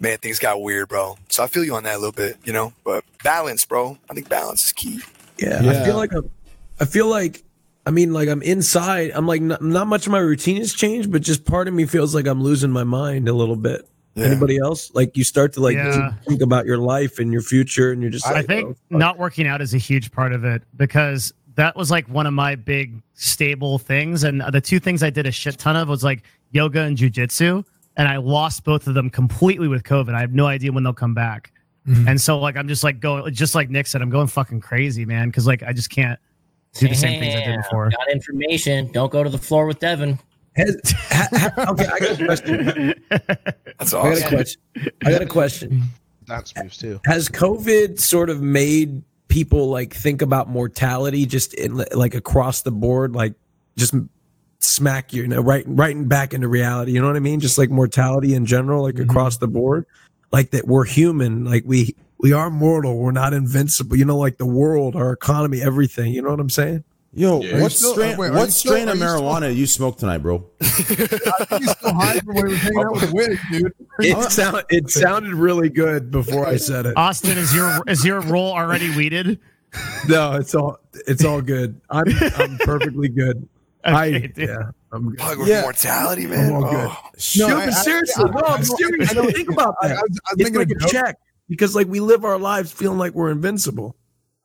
Man, 0.00 0.16
things 0.18 0.38
got 0.38 0.62
weird, 0.62 0.88
bro. 0.88 1.18
So 1.28 1.42
I 1.44 1.46
feel 1.46 1.62
you 1.64 1.74
on 1.74 1.82
that 1.82 1.96
a 1.96 1.98
little 1.98 2.12
bit, 2.12 2.36
you 2.44 2.52
know. 2.52 2.72
But 2.84 3.04
balance, 3.22 3.64
bro. 3.66 3.98
I 4.08 4.14
think 4.14 4.28
balance 4.28 4.64
is 4.64 4.72
key. 4.72 5.00
Yeah, 5.38 5.62
Yeah. 5.62 5.70
I 5.70 5.84
feel 5.84 5.96
like 5.96 6.12
I'm, 6.12 6.30
I 6.80 6.84
feel 6.84 7.06
like 7.06 7.42
I 7.88 7.90
mean 7.90 8.12
like 8.12 8.28
I'm 8.28 8.42
inside. 8.42 9.12
I'm 9.14 9.26
like 9.26 9.40
not, 9.40 9.62
not 9.62 9.86
much 9.86 10.04
of 10.04 10.12
my 10.12 10.18
routine 10.18 10.58
has 10.58 10.74
changed, 10.74 11.10
but 11.10 11.22
just 11.22 11.46
part 11.46 11.68
of 11.68 11.72
me 11.72 11.86
feels 11.86 12.14
like 12.14 12.26
I'm 12.26 12.42
losing 12.42 12.70
my 12.70 12.84
mind 12.84 13.30
a 13.30 13.32
little 13.32 13.56
bit. 13.56 13.88
Yeah. 14.14 14.26
Anybody 14.26 14.58
else? 14.58 14.92
Like 14.94 15.16
you 15.16 15.24
start 15.24 15.54
to 15.54 15.60
like 15.60 15.74
Yeah. 15.74 16.12
think 16.26 16.42
about 16.42 16.66
your 16.66 16.76
life 16.76 17.18
and 17.18 17.32
your 17.32 17.40
future, 17.40 17.90
and 17.90 18.02
you're 18.02 18.10
just. 18.10 18.26
I 18.26 18.34
like, 18.34 18.46
think 18.46 18.76
oh, 18.76 18.96
not 18.98 19.16
working 19.16 19.46
out 19.46 19.62
is 19.62 19.72
a 19.72 19.78
huge 19.78 20.12
part 20.12 20.34
of 20.34 20.44
it 20.44 20.64
because 20.76 21.32
that 21.54 21.76
was 21.76 21.90
like 21.90 22.06
one 22.10 22.26
of 22.26 22.34
my 22.34 22.56
big 22.56 23.00
stable 23.14 23.78
things. 23.78 24.22
And 24.22 24.42
the 24.52 24.60
two 24.60 24.78
things 24.80 25.02
I 25.02 25.08
did 25.08 25.26
a 25.26 25.32
shit 25.32 25.56
ton 25.56 25.74
of 25.74 25.88
was 25.88 26.04
like 26.04 26.24
yoga 26.50 26.82
and 26.82 26.94
jujitsu. 26.94 27.64
And 27.96 28.06
I 28.06 28.18
lost 28.18 28.64
both 28.64 28.86
of 28.86 28.92
them 28.92 29.08
completely 29.08 29.66
with 29.66 29.82
COVID. 29.84 30.14
I 30.14 30.20
have 30.20 30.34
no 30.34 30.44
idea 30.46 30.72
when 30.72 30.84
they'll 30.84 30.92
come 30.92 31.14
back. 31.14 31.52
Mm-hmm. 31.86 32.06
And 32.06 32.20
so 32.20 32.38
like 32.38 32.58
I'm 32.58 32.68
just 32.68 32.84
like 32.84 33.00
going 33.00 33.32
just 33.32 33.54
like 33.54 33.70
Nick 33.70 33.86
said, 33.86 34.02
I'm 34.02 34.10
going 34.10 34.26
fucking 34.26 34.60
crazy, 34.60 35.06
man. 35.06 35.32
Cause 35.32 35.46
like 35.46 35.62
I 35.62 35.72
just 35.72 35.88
can't 35.88 36.20
do 36.74 36.88
the 36.88 36.94
same 36.94 37.20
things 37.20 37.34
I 37.34 37.38
did 37.38 37.46
Damn, 37.46 37.60
before. 37.62 37.90
Got 37.90 38.10
information. 38.10 38.90
Don't 38.92 39.10
go 39.10 39.24
to 39.24 39.30
the 39.30 39.38
floor 39.38 39.66
with 39.66 39.78
Devin. 39.80 40.18
Has- 40.56 40.80
ha- 41.10 41.28
ha- 41.32 41.72
okay, 41.72 41.86
I 41.86 41.98
got 41.98 42.20
a 42.20 42.24
question. 42.24 42.94
That's 43.78 43.94
I 43.94 44.02
got 44.02 44.06
a 44.06 44.10
awesome. 44.12 44.28
question. 44.28 44.60
I 45.04 45.10
got 45.10 45.22
a 45.22 45.26
question. 45.26 45.82
Dance 46.26 46.54
moves 46.56 46.76
too. 46.76 47.00
Has 47.06 47.28
COVID 47.28 47.98
sort 47.98 48.30
of 48.30 48.42
made 48.42 49.02
people 49.28 49.68
like 49.68 49.94
think 49.94 50.22
about 50.22 50.48
mortality 50.48 51.26
just 51.26 51.54
in, 51.54 51.84
like 51.92 52.14
across 52.14 52.62
the 52.62 52.70
board, 52.70 53.14
like 53.14 53.34
just 53.76 53.94
smack 54.58 55.12
you, 55.12 55.22
you 55.22 55.28
know, 55.28 55.40
right, 55.40 55.64
right 55.66 56.08
back 56.08 56.34
into 56.34 56.48
reality? 56.48 56.92
You 56.92 57.00
know 57.00 57.06
what 57.06 57.16
I 57.16 57.20
mean? 57.20 57.40
Just 57.40 57.56
like 57.56 57.70
mortality 57.70 58.34
in 58.34 58.44
general, 58.44 58.82
like 58.82 58.96
mm-hmm. 58.96 59.10
across 59.10 59.38
the 59.38 59.48
board, 59.48 59.86
like 60.32 60.50
that 60.50 60.66
we're 60.66 60.84
human, 60.84 61.44
like 61.44 61.64
we 61.66 61.94
we 62.20 62.32
are 62.32 62.50
mortal, 62.50 62.96
we're 62.98 63.12
not 63.12 63.32
invincible. 63.32 63.96
You 63.96 64.04
know, 64.04 64.16
like 64.18 64.38
the 64.38 64.46
world, 64.46 64.96
our 64.96 65.12
economy, 65.12 65.62
everything. 65.62 66.12
You 66.12 66.22
know 66.22 66.30
what 66.30 66.40
I'm 66.40 66.50
saying? 66.50 66.84
Yo, 67.14 67.40
Yeah. 67.40 67.62
What 67.62 67.72
still- 67.72 67.92
strain? 67.94 68.16
wait, 68.18 68.32
what 68.32 68.46
you 68.46 68.50
still- 68.50 68.72
strain 68.72 68.88
of 68.88 68.96
you 68.98 69.06
still- 69.06 69.22
marijuana 69.22 69.54
you 69.56 69.66
smoked 69.66 70.00
tonight, 70.00 70.18
bro? 70.18 70.44
He's 70.60 70.76
still 70.76 71.94
high 71.94 72.18
from 72.20 72.34
when 72.34 72.46
he 72.48 72.52
was 72.52 72.58
hanging 72.60 72.78
out 72.84 72.92
with 72.92 73.10
the 73.10 73.14
wig, 73.14 73.38
dude. 73.50 73.72
It 74.00 74.30
sound 74.30 74.62
it 74.68 74.90
sounded 74.90 75.34
really 75.34 75.68
good 75.70 76.10
before 76.10 76.46
I 76.46 76.56
said 76.56 76.86
it. 76.86 76.96
Austin, 76.96 77.38
is 77.38 77.54
your 77.54 77.82
is 77.86 78.04
your 78.04 78.20
roll 78.20 78.52
already 78.52 78.94
weeded? 78.94 79.40
No, 80.08 80.32
it's 80.34 80.54
all 80.54 80.78
it's 81.06 81.24
all 81.24 81.40
good. 81.40 81.80
I'm 81.90 82.04
I'm 82.36 82.58
perfectly 82.58 83.08
good. 83.08 83.48
I 83.84 84.10
dude. 84.10 84.32
yeah, 84.36 84.56
I'm 84.92 85.14
good. 85.14 85.48
Yeah. 85.48 85.62
mortality, 85.62 86.26
man. 86.26 86.48
I'm 86.54 86.62
all 86.64 86.70
good. 86.70 86.88
Oh. 86.90 87.10
No, 87.38 87.48
No, 87.48 87.54
but 87.56 87.62
I- 87.64 87.66
I- 87.68 87.70
seriously, 87.82 88.24
I- 88.24 88.28
no, 88.30 88.38
I 88.40 88.52
I'm 88.52 88.62
don't- 88.62 88.76
serious. 88.76 89.10
I 89.10 89.14
don't- 89.14 89.32
Think 89.34 89.50
about 89.50 89.76
that. 89.82 89.92
I 89.92 89.94
was, 89.94 90.00
I 90.00 90.02
was 90.02 90.20
it's 90.32 90.42
thinking 90.50 90.58
like 90.60 90.70
a 90.70 90.74
joke. 90.80 90.90
check 90.90 91.16
because 91.48 91.74
like 91.74 91.86
we 91.86 92.00
live 92.00 92.24
our 92.24 92.38
lives 92.38 92.72
feeling 92.72 92.98
like 92.98 93.14
we're 93.14 93.30
invincible. 93.30 93.96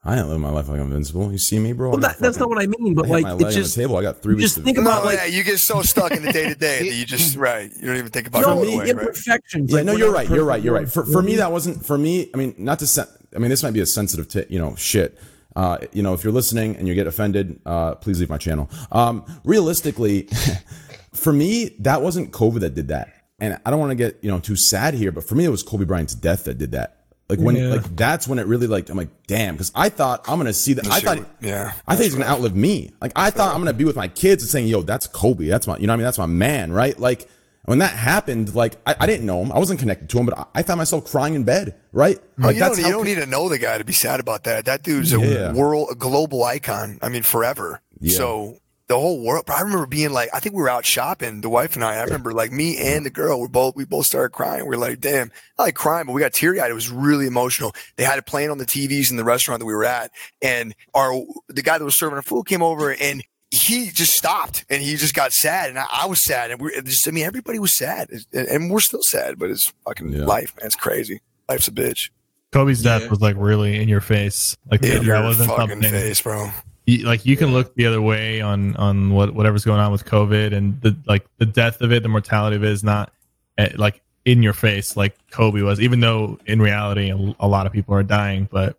I 0.06 0.16
didn't 0.16 0.32
live 0.32 0.40
my 0.42 0.50
life 0.50 0.68
like 0.68 0.82
I'm 0.82 0.88
invincible. 0.88 1.32
You 1.32 1.38
see 1.38 1.60
me, 1.60 1.72
bro? 1.72 1.92
Well, 1.92 2.00
that, 2.00 2.18
that's 2.20 2.38
not 2.38 2.50
what 2.50 2.62
I 2.62 2.68
mean. 2.68 2.94
But 2.94 3.06
I 3.06 3.10
like, 3.10 3.24
my 3.24 3.32
leg 3.32 3.42
it's 3.48 3.56
on 3.56 3.62
just 3.62 3.76
the 3.76 3.84
table. 3.84 3.96
I 3.96 4.02
got 4.02 4.22
three 4.22 4.36
weeks. 4.36 4.44
just 4.44 4.56
to- 4.58 4.64
think 4.64 4.76
No, 4.78 4.82
about 4.84 5.06
like 5.06 5.18
yeah, 5.18 5.26
you 5.28 5.44
get 5.44 5.60
so 5.60 5.82
stuck 5.82 6.12
in 6.12 6.24
the 6.24 6.34
day 6.34 6.50
to 6.50 6.56
day 6.56 6.90
that 6.90 6.96
you 6.96 7.06
just 7.06 7.38
right. 7.50 7.72
You 7.80 7.88
don't 7.88 7.96
even 7.98 8.12
think 8.12 8.28
about 8.28 8.42
no 8.42 8.62
it 8.64 8.68
away, 8.74 8.92
right? 8.92 9.18
Yeah, 9.26 9.38
like, 9.70 9.86
no, 9.86 9.96
you're 9.96 10.12
right. 10.12 10.30
You're 10.30 10.44
right. 10.44 10.62
You're 10.62 10.74
right. 10.74 10.90
For 10.90 11.06
for 11.06 11.22
me, 11.22 11.38
that 11.38 11.52
wasn't 11.54 11.86
for 11.86 11.98
me. 11.98 12.30
I 12.34 12.38
mean, 12.38 12.54
not 12.58 12.80
to. 12.80 12.88
Sen- 12.88 13.08
I 13.34 13.40
mean, 13.40 13.50
this 13.50 13.64
might 13.64 13.74
be 13.74 13.80
a 13.80 13.86
sensitive, 13.86 14.28
t- 14.28 14.46
you 14.50 14.60
know, 14.60 14.76
shit. 14.76 15.18
Uh, 15.56 15.78
you 15.94 16.04
know, 16.04 16.14
if 16.14 16.24
you're 16.24 16.34
listening 16.34 16.76
and 16.76 16.88
you 16.88 16.96
get 16.96 17.08
offended, 17.08 17.60
uh, 17.66 17.96
please 17.96 18.20
leave 18.20 18.30
my 18.30 18.38
channel. 18.38 18.70
Um, 18.92 19.24
realistically, 19.46 20.28
for 21.14 21.32
me, 21.32 21.76
that 21.80 22.02
wasn't 22.02 22.32
COVID 22.32 22.60
that 22.62 22.76
did 22.76 22.90
that, 22.90 23.14
and 23.44 23.60
I 23.66 23.70
don't 23.72 23.80
want 23.80 23.92
to 23.92 23.96
get 23.96 24.18
you 24.24 24.32
know 24.32 24.40
too 24.40 24.56
sad 24.56 24.94
here, 24.94 25.12
but 25.12 25.24
for 25.24 25.36
me, 25.36 25.44
it 25.46 25.50
was 25.50 25.64
Kobe 25.64 25.86
Bryant's 25.86 26.16
death 26.16 26.46
that 26.46 26.58
did 26.58 26.72
that. 26.72 26.98
Like 27.30 27.40
when, 27.40 27.56
Yeah. 27.56 27.70
like 27.76 27.96
that's 27.96 28.28
when 28.28 28.38
it 28.38 28.46
really 28.48 28.68
like 28.68 28.90
I'm 28.90 28.98
like, 28.98 29.10
damn, 29.28 29.56
because 29.56 29.72
I 29.76 29.90
thought 29.90 30.24
I'm 30.28 30.38
gonna 30.38 30.54
see 30.54 30.74
that. 30.74 30.88
I 30.88 31.00
thought, 31.00 31.20
yeah, 31.42 31.74
I 31.88 31.96
think 31.96 32.06
he's 32.06 32.16
gonna 32.16 32.30
outlive 32.30 32.56
me. 32.56 32.92
Like 33.02 33.12
I 33.16 33.30
thought 33.32 33.54
I'm 33.54 33.62
gonna 33.62 33.74
be 33.74 33.86
with 33.86 33.96
my 33.96 34.08
kids 34.08 34.44
and 34.44 34.50
saying, 34.50 34.68
yo, 34.68 34.82
that's 34.82 35.08
Kobe. 35.08 35.48
That's 35.48 35.66
my, 35.68 35.78
you 35.78 35.88
know, 35.88 35.94
what 35.94 35.96
I 35.96 35.98
mean, 35.98 36.04
that's 36.06 36.18
my 36.18 36.26
man, 36.26 36.72
right? 36.72 36.98
Like 37.00 37.28
when 37.66 37.80
that 37.80 37.92
happened, 37.92 38.54
like 38.56 38.76
I, 38.86 38.96
I 39.00 39.06
didn't 39.06 39.26
know 39.26 39.42
him, 39.42 39.52
I 39.54 39.58
wasn't 39.58 39.80
connected 39.80 40.10
to 40.10 40.20
him, 40.20 40.26
but 40.26 40.38
I, 40.38 40.46
I 40.56 40.64
found 40.64 40.80
myself 40.80 41.10
crying 41.10 41.34
in 41.34 41.44
bed, 41.46 41.76
right? 41.94 42.20
Oh, 42.22 42.48
Like 42.48 42.56
you 42.56 42.60
that's 42.60 42.76
don't, 42.76 42.84
how 42.84 42.90
you 42.90 42.94
don't 42.96 43.06
need 43.06 43.16
to 43.24 43.26
know 43.26 43.48
the 43.48 43.58
guy 43.58 43.78
to 43.78 43.86
be 43.86 43.94
sad 43.94 44.20
about 44.20 44.44
that. 44.44 44.66
That 44.66 44.84
dude's 44.84 45.14
a 45.14 45.20
Yeah. 45.20 45.54
world, 45.54 45.88
a 45.92 45.96
global 45.96 46.44
icon. 46.44 47.00
I 47.02 47.08
mean, 47.08 47.24
forever. 47.24 47.80
Yeah. 48.02 48.18
So 48.18 48.58
the 48.88 48.96
whole 49.00 49.24
world. 49.24 49.46
I 49.50 49.62
remember 49.62 49.86
being 49.86 50.12
like, 50.12 50.30
I 50.34 50.40
think 50.40 50.56
we 50.56 50.62
were 50.62 50.70
out 50.70 50.86
shopping, 50.86 51.42
the 51.42 51.50
wife 51.50 51.76
and 51.76 51.84
I. 51.86 51.96
I 51.96 52.04
remember 52.04 52.34
like 52.34 52.52
me 52.52 52.78
and 52.78 53.06
the 53.06 53.10
girl, 53.10 53.40
we 53.42 53.48
both 53.48 53.76
we 53.76 53.86
both 53.86 54.06
started 54.06 54.30
crying. 54.34 54.68
We 54.68 54.76
are 54.76 54.80
like, 54.80 55.00
damn, 55.00 55.32
I 55.58 55.64
like 55.64 55.76
crying, 55.76 56.06
but 56.06 56.14
we 56.14 56.22
got 56.22 56.34
teary 56.34 56.60
eyed. 56.60 56.70
It 56.72 56.74
was 56.76 56.90
really 56.90 57.26
emotional. 57.28 57.74
They 57.96 58.04
had 58.04 58.18
it 58.20 58.26
playing 58.26 58.50
on 58.50 58.58
the 58.58 58.66
TVs 58.66 59.10
in 59.12 59.18
the 59.18 59.24
restaurant 59.24 59.60
that 59.60 59.66
we 59.66 59.74
were 59.74 59.86
at, 59.86 60.12
and 60.42 60.76
our 60.94 61.14
the 61.48 61.62
guy 61.62 61.78
that 61.78 61.86
was 61.86 61.98
serving 61.98 62.16
our 62.18 62.22
food 62.24 62.46
came 62.46 62.62
over 62.64 62.94
and. 62.94 63.24
He 63.56 63.92
just 63.92 64.16
stopped 64.18 64.66
and 64.68 64.82
he 64.82 64.96
just 64.96 65.14
got 65.14 65.32
sad, 65.32 65.70
and 65.70 65.78
I, 65.78 65.86
I 65.92 66.06
was 66.08 66.24
sad, 66.26 66.50
and 66.50 66.60
we 66.60 66.74
are 66.76 66.82
just, 66.82 67.08
I 67.08 67.12
mean, 67.12 67.24
everybody 67.24 67.60
was 67.60 67.78
sad, 67.78 68.10
and, 68.10 68.48
and 68.48 68.72
we're 68.72 68.80
still 68.80 69.04
sad, 69.04 69.38
but 69.38 69.52
it's 69.52 69.72
fucking 69.86 70.12
Yeah. 70.12 70.26
life, 70.26 70.56
man. 70.58 70.66
It's 70.66 70.76
crazy. 70.76 71.22
Life's 71.48 71.68
a 71.68 71.72
bitch. 71.72 72.10
Kobe's 72.52 72.82
death 72.82 73.04
Yeah. 73.04 73.10
was 73.10 73.22
like 73.22 73.36
really 73.38 73.80
in 73.80 73.88
your 73.88 74.02
face. 74.02 74.58
Like 74.72 74.82
In 74.82 74.90
that 74.96 75.04
your 75.04 75.22
wasn't 75.22 75.50
fucking 75.52 75.70
something. 75.70 75.92
face, 75.92 76.20
bro. 76.20 76.50
You- 76.86 77.06
like 77.06 77.26
you 77.26 77.38
can 77.38 77.54
look 77.54 77.74
the 77.76 77.86
other 77.86 78.02
way 78.02 78.42
on 78.42 78.76
on 78.78 79.14
what 79.14 79.34
whatever's 79.34 79.64
going 79.66 79.80
on 79.80 79.92
with 79.92 80.06
COVID 80.06 80.54
and 80.54 80.80
the 80.82 80.96
like 81.08 81.26
the 81.38 81.46
death 81.46 81.82
of 81.82 81.92
it, 81.92 82.04
the 82.04 82.10
mortality 82.10 82.56
of 82.56 82.64
it 82.64 82.70
is 82.72 82.84
not 82.84 83.12
eh, 83.58 83.70
like 83.76 84.02
in 84.26 84.42
your 84.44 84.54
face 84.54 84.96
like 84.98 85.16
Kobe 85.32 85.62
was. 85.62 85.80
Even 85.82 86.00
though 86.00 86.40
in 86.46 86.62
reality 86.62 87.10
a, 87.12 87.36
a 87.40 87.48
lot 87.48 87.66
of 87.66 87.74
people 87.74 87.94
are 87.96 88.04
dying, 88.04 88.48
but 88.52 88.78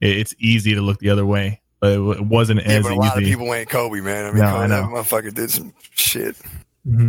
it, 0.00 0.16
it's 0.18 0.34
easy 0.38 0.74
to 0.74 0.80
look 0.80 0.98
the 1.00 1.10
other 1.10 1.26
way. 1.26 1.60
But 1.80 1.92
it, 1.92 2.00
it 2.00 2.20
wasn't 2.24 2.60
Yeah, 2.62 2.72
as 2.72 2.82
but 2.84 2.90
a 2.90 2.94
easy. 2.94 2.98
lot 3.00 3.18
of 3.18 3.24
people 3.24 3.54
ain't 3.54 3.68
Kobe, 3.68 4.00
man. 4.00 4.24
I 4.24 4.28
mean, 4.30 4.38
No, 4.42 4.50
Kobe, 4.50 4.64
I 4.64 4.66
that 4.68 4.82
know. 4.82 4.88
motherfucker 4.88 5.34
did 5.34 5.50
some 5.50 5.72
shit. 5.90 6.36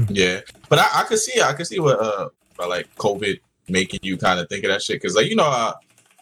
Yeah, 0.10 0.42
but 0.70 0.80
I, 0.80 0.88
I 0.96 1.04
could 1.04 1.20
see, 1.20 1.40
I 1.42 1.54
could 1.54 1.68
see 1.68 1.80
what 1.80 2.00
uh, 2.00 2.30
about, 2.56 2.70
like 2.70 2.94
COVID 2.96 3.40
making 3.70 4.00
you 4.02 4.18
kind 4.18 4.40
of 4.40 4.50
think 4.50 4.64
of 4.64 4.72
that 4.72 4.82
shit 4.82 5.00
because, 5.00 5.16
like, 5.16 5.28
you 5.28 5.36
know, 5.36 5.46
uh, 5.46 5.74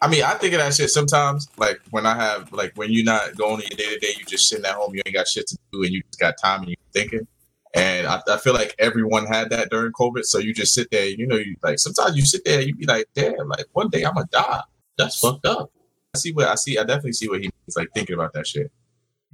I 0.02 0.08
mean, 0.08 0.22
I 0.22 0.34
think 0.34 0.52
of 0.52 0.60
that 0.60 0.74
shit 0.74 0.90
sometimes. 0.90 1.48
Like 1.56 1.80
when 1.90 2.04
I 2.06 2.14
have, 2.14 2.52
like, 2.52 2.72
when 2.76 2.92
you're 2.92 3.04
not 3.04 3.36
going 3.36 3.60
to 3.60 3.68
your 3.68 3.76
day 3.76 3.94
to 3.94 3.98
day, 3.98 4.14
you 4.18 4.24
just 4.26 4.48
sitting 4.48 4.64
at 4.64 4.74
home, 4.74 4.94
you 4.94 5.02
ain't 5.06 5.14
got 5.14 5.26
shit 5.26 5.46
to 5.48 5.58
do, 5.72 5.82
and 5.82 5.92
you 5.92 6.02
just 6.02 6.20
got 6.20 6.34
time 6.42 6.60
and 6.60 6.70
you 6.70 6.76
thinking. 6.92 7.26
And 7.74 8.06
I, 8.06 8.20
I 8.28 8.36
feel 8.38 8.54
like 8.54 8.74
everyone 8.78 9.26
had 9.26 9.50
that 9.50 9.70
during 9.70 9.92
COVID, 9.92 10.24
so 10.24 10.38
you 10.38 10.54
just 10.54 10.74
sit 10.74 10.88
there. 10.90 11.06
You 11.06 11.26
know, 11.26 11.36
you 11.36 11.56
like 11.62 11.78
sometimes 11.78 12.16
you 12.16 12.24
sit 12.24 12.44
there, 12.44 12.60
you 12.60 12.74
be 12.74 12.86
like, 12.86 13.06
damn, 13.14 13.48
like 13.48 13.66
one 13.72 13.88
day 13.88 14.04
I'm 14.04 14.14
gonna 14.14 14.26
die. 14.30 14.62
That's 14.98 15.18
fucked 15.18 15.46
up. 15.46 15.70
I 16.14 16.18
see 16.18 16.32
what 16.32 16.48
I 16.48 16.54
see. 16.54 16.78
I 16.78 16.84
definitely 16.84 17.12
see 17.12 17.28
what 17.28 17.40
he 17.40 17.44
means, 17.44 17.76
like 17.76 17.88
thinking 17.94 18.14
about 18.14 18.32
that 18.34 18.46
shit. 18.46 18.70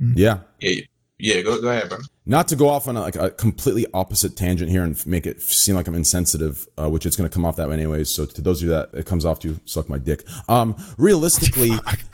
Yeah. 0.01 0.39
Yeah, 0.61 0.83
yeah. 1.23 1.41
Go, 1.41 1.61
go 1.61 1.69
ahead, 1.69 1.89
bro. 1.89 1.99
Not 2.27 2.49
to 2.49 2.57
go 2.57 2.69
off 2.69 2.89
on 2.89 2.97
a, 2.97 3.01
like 3.01 3.17
a 3.17 3.31
completely 3.31 3.87
opposite 3.95 4.37
tangent 4.37 4.71
here 4.71 4.83
and 4.83 5.07
make 5.07 5.27
it 5.27 5.41
seem 5.41 5.75
like 5.75 5.87
I'm 5.87 5.95
insensitive, 5.95 6.67
uh, 6.77 6.91
which 6.91 7.07
it's 7.07 7.17
going 7.17 7.29
to 7.29 7.33
come 7.33 7.45
off 7.45 7.57
that 7.57 7.69
way 7.69 7.75
anyways. 7.75 8.11
So 8.15 8.27
to 8.27 8.43
those 8.43 8.61
of 8.61 8.69
you 8.69 8.71
that 8.71 8.91
it 8.93 9.07
comes 9.07 9.25
off 9.25 9.39
to, 9.41 9.49
you, 9.49 9.61
suck 9.65 9.89
my 9.89 9.99
dick. 9.99 10.25
Um, 10.49 10.77
realistically, 10.99 11.71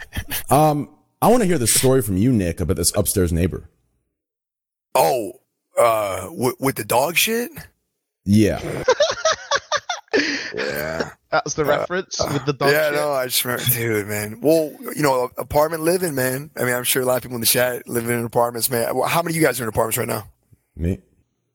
um, 0.51 0.91
I 1.21 1.29
want 1.29 1.43
to 1.43 1.47
hear 1.47 1.59
the 1.59 1.67
story 1.67 2.03
from 2.03 2.17
you, 2.17 2.33
Nick, 2.33 2.61
about 2.61 2.77
this 2.77 2.95
upstairs 2.95 3.33
neighbor. 3.33 3.69
Oh, 4.95 5.33
uh, 5.79 6.23
w- 6.27 6.57
with 6.61 6.77
the 6.77 6.85
dog 6.85 7.17
shit. 7.17 7.51
Yeah. 8.25 8.61
Yeah, 11.33 11.41
That's 11.45 11.55
the 11.55 11.65
reference 11.65 12.19
with 12.33 12.47
the 12.47 12.53
dog 12.55 12.71
yeah. 12.71 12.85
shit. 12.91 12.95
No, 12.95 13.13
I 13.13 13.27
just 13.27 13.45
remember, 13.45 13.65
dude, 13.73 14.07
man. 14.07 14.41
Well, 14.41 14.75
you 14.97 15.03
know, 15.03 15.31
apartment 15.37 15.83
living, 15.83 16.15
man. 16.15 16.51
I 16.57 16.65
mean, 16.65 16.75
I'm 16.75 16.85
sure 16.85 17.03
a 17.03 17.05
lot 17.05 17.17
of 17.19 17.23
people 17.23 17.35
in 17.37 17.41
the 17.43 17.47
chat 17.47 17.87
living 17.87 18.19
in 18.19 18.25
apartments, 18.25 18.71
man. 18.71 18.95
Well, 18.97 19.07
How 19.09 19.23
many 19.23 19.35
of 19.35 19.37
you 19.41 19.47
guys 19.47 19.61
are 19.61 19.65
in 19.65 19.69
apartments 19.69 19.99
right 19.99 20.09
now? 20.09 20.27
Me. 20.77 20.99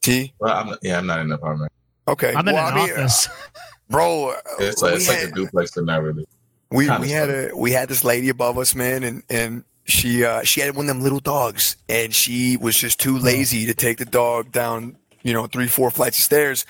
T. 0.03 0.33
Well, 0.39 0.53
I'm, 0.53 0.77
yeah, 0.83 0.97
I'm 0.99 1.07
not 1.07 1.19
in 1.21 1.27
an 1.27 1.31
apartment. 1.31 1.71
Okay. 2.07 2.33
I'm 2.36 2.47
in 2.47 2.53
well, 2.53 2.67
an 2.67 2.73
I 2.73 2.86
mean, 2.86 2.91
office. 2.93 3.27
bro. 3.89 4.31
uh, 4.31 4.36
It's 4.59 4.81
like 4.81 4.91
we 4.91 4.97
it's 4.97 5.07
like 5.07 5.23
a 5.23 5.31
duplex, 5.31 5.71
but 5.71 5.86
not 5.86 6.03
really. 6.03 6.27
We 6.71 6.89
we 6.99 7.09
had 7.09 7.29
a 7.29 7.51
we 7.55 7.71
had 7.71 7.88
this 7.88 8.03
lady 8.03 8.29
above 8.29 8.57
us, 8.57 8.73
man, 8.75 9.03
and 9.03 9.23
and 9.29 9.63
she 9.86 10.25
uh 10.25 10.41
she 10.43 10.59
had 10.59 10.75
one 10.75 10.86
of 10.86 10.88
them 10.95 11.01
little 11.03 11.19
dogs, 11.19 11.77
and 11.88 12.13
she 12.13 12.57
was 12.57 12.75
just 12.75 12.99
too 12.99 13.17
lazy 13.17 13.65
to 13.67 13.73
take 13.75 13.99
the 13.99 14.05
dog 14.05 14.51
down, 14.51 14.97
you 15.21 15.33
know, 15.33 15.45
three 15.45 15.67
four 15.67 15.91
flights 15.91 16.17
of 16.17 16.23
stairs, 16.25 16.65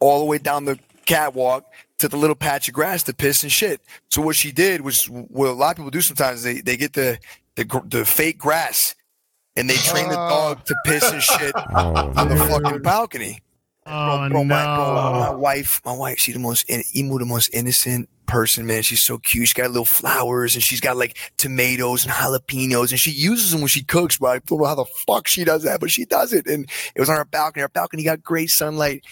all 0.00 0.18
the 0.18 0.24
way 0.24 0.38
down 0.38 0.64
the 0.64 0.78
catwalk 1.06 1.64
to 1.98 2.08
the 2.08 2.16
little 2.16 2.36
patch 2.36 2.68
of 2.68 2.74
grass 2.74 3.02
to 3.04 3.14
piss 3.14 3.42
and 3.42 3.52
shit. 3.52 3.80
So 4.10 4.20
what 4.22 4.36
she 4.36 4.52
did 4.52 4.82
was 4.82 5.04
what 5.06 5.48
a 5.48 5.52
lot 5.52 5.70
of 5.70 5.76
people 5.76 5.90
do 5.90 6.00
sometimes 6.00 6.42
they 6.42 6.60
they 6.60 6.76
get 6.76 6.92
the 6.92 7.18
the 7.56 7.64
the 7.86 8.04
fake 8.04 8.38
grass, 8.38 8.94
and 9.56 9.68
they 9.68 9.76
train 9.76 10.08
the 10.08 10.16
dog 10.16 10.64
to 10.66 10.74
piss 10.84 11.10
and 11.10 11.22
shit 11.22 11.52
oh, 11.74 12.12
on 12.16 12.28
the 12.28 12.36
fucking 12.36 12.82
balcony. 12.82 13.40
Oh 13.86 14.28
bro, 14.28 14.42
no! 14.42 14.44
my, 14.44 14.64
bro, 14.64 15.20
my 15.20 15.30
wife, 15.30 15.80
my 15.84 15.92
wife, 15.92 16.18
she's 16.18 16.34
the 16.34 16.40
most 16.40 16.68
in, 16.68 16.82
Emu, 16.94 17.18
the 17.18 17.24
most 17.24 17.50
innocent 17.54 18.08
person, 18.26 18.66
man. 18.66 18.82
She's 18.82 19.04
so 19.04 19.18
cute. 19.18 19.46
She's 19.46 19.52
got 19.52 19.68
little 19.68 19.84
flowers 19.84 20.54
and 20.54 20.62
she's 20.62 20.80
got 20.80 20.96
like 20.96 21.16
tomatoes 21.36 22.04
and 22.04 22.12
jalapenos 22.12 22.90
and 22.90 22.98
she 22.98 23.12
uses 23.12 23.52
them 23.52 23.60
when 23.60 23.68
she 23.68 23.84
cooks. 23.84 24.18
But 24.18 24.26
I 24.26 24.38
don't 24.40 24.58
know 24.58 24.64
how 24.66 24.74
the 24.74 24.84
fuck 24.84 25.28
she 25.28 25.44
does 25.44 25.62
that, 25.62 25.78
but 25.78 25.92
she 25.92 26.04
does 26.04 26.32
it. 26.32 26.46
And 26.46 26.68
it 26.94 27.00
was 27.00 27.08
on 27.08 27.16
our 27.16 27.24
balcony. 27.24 27.62
Our 27.62 27.68
balcony 27.68 28.02
got 28.02 28.22
great 28.22 28.50
sunlight. 28.50 29.04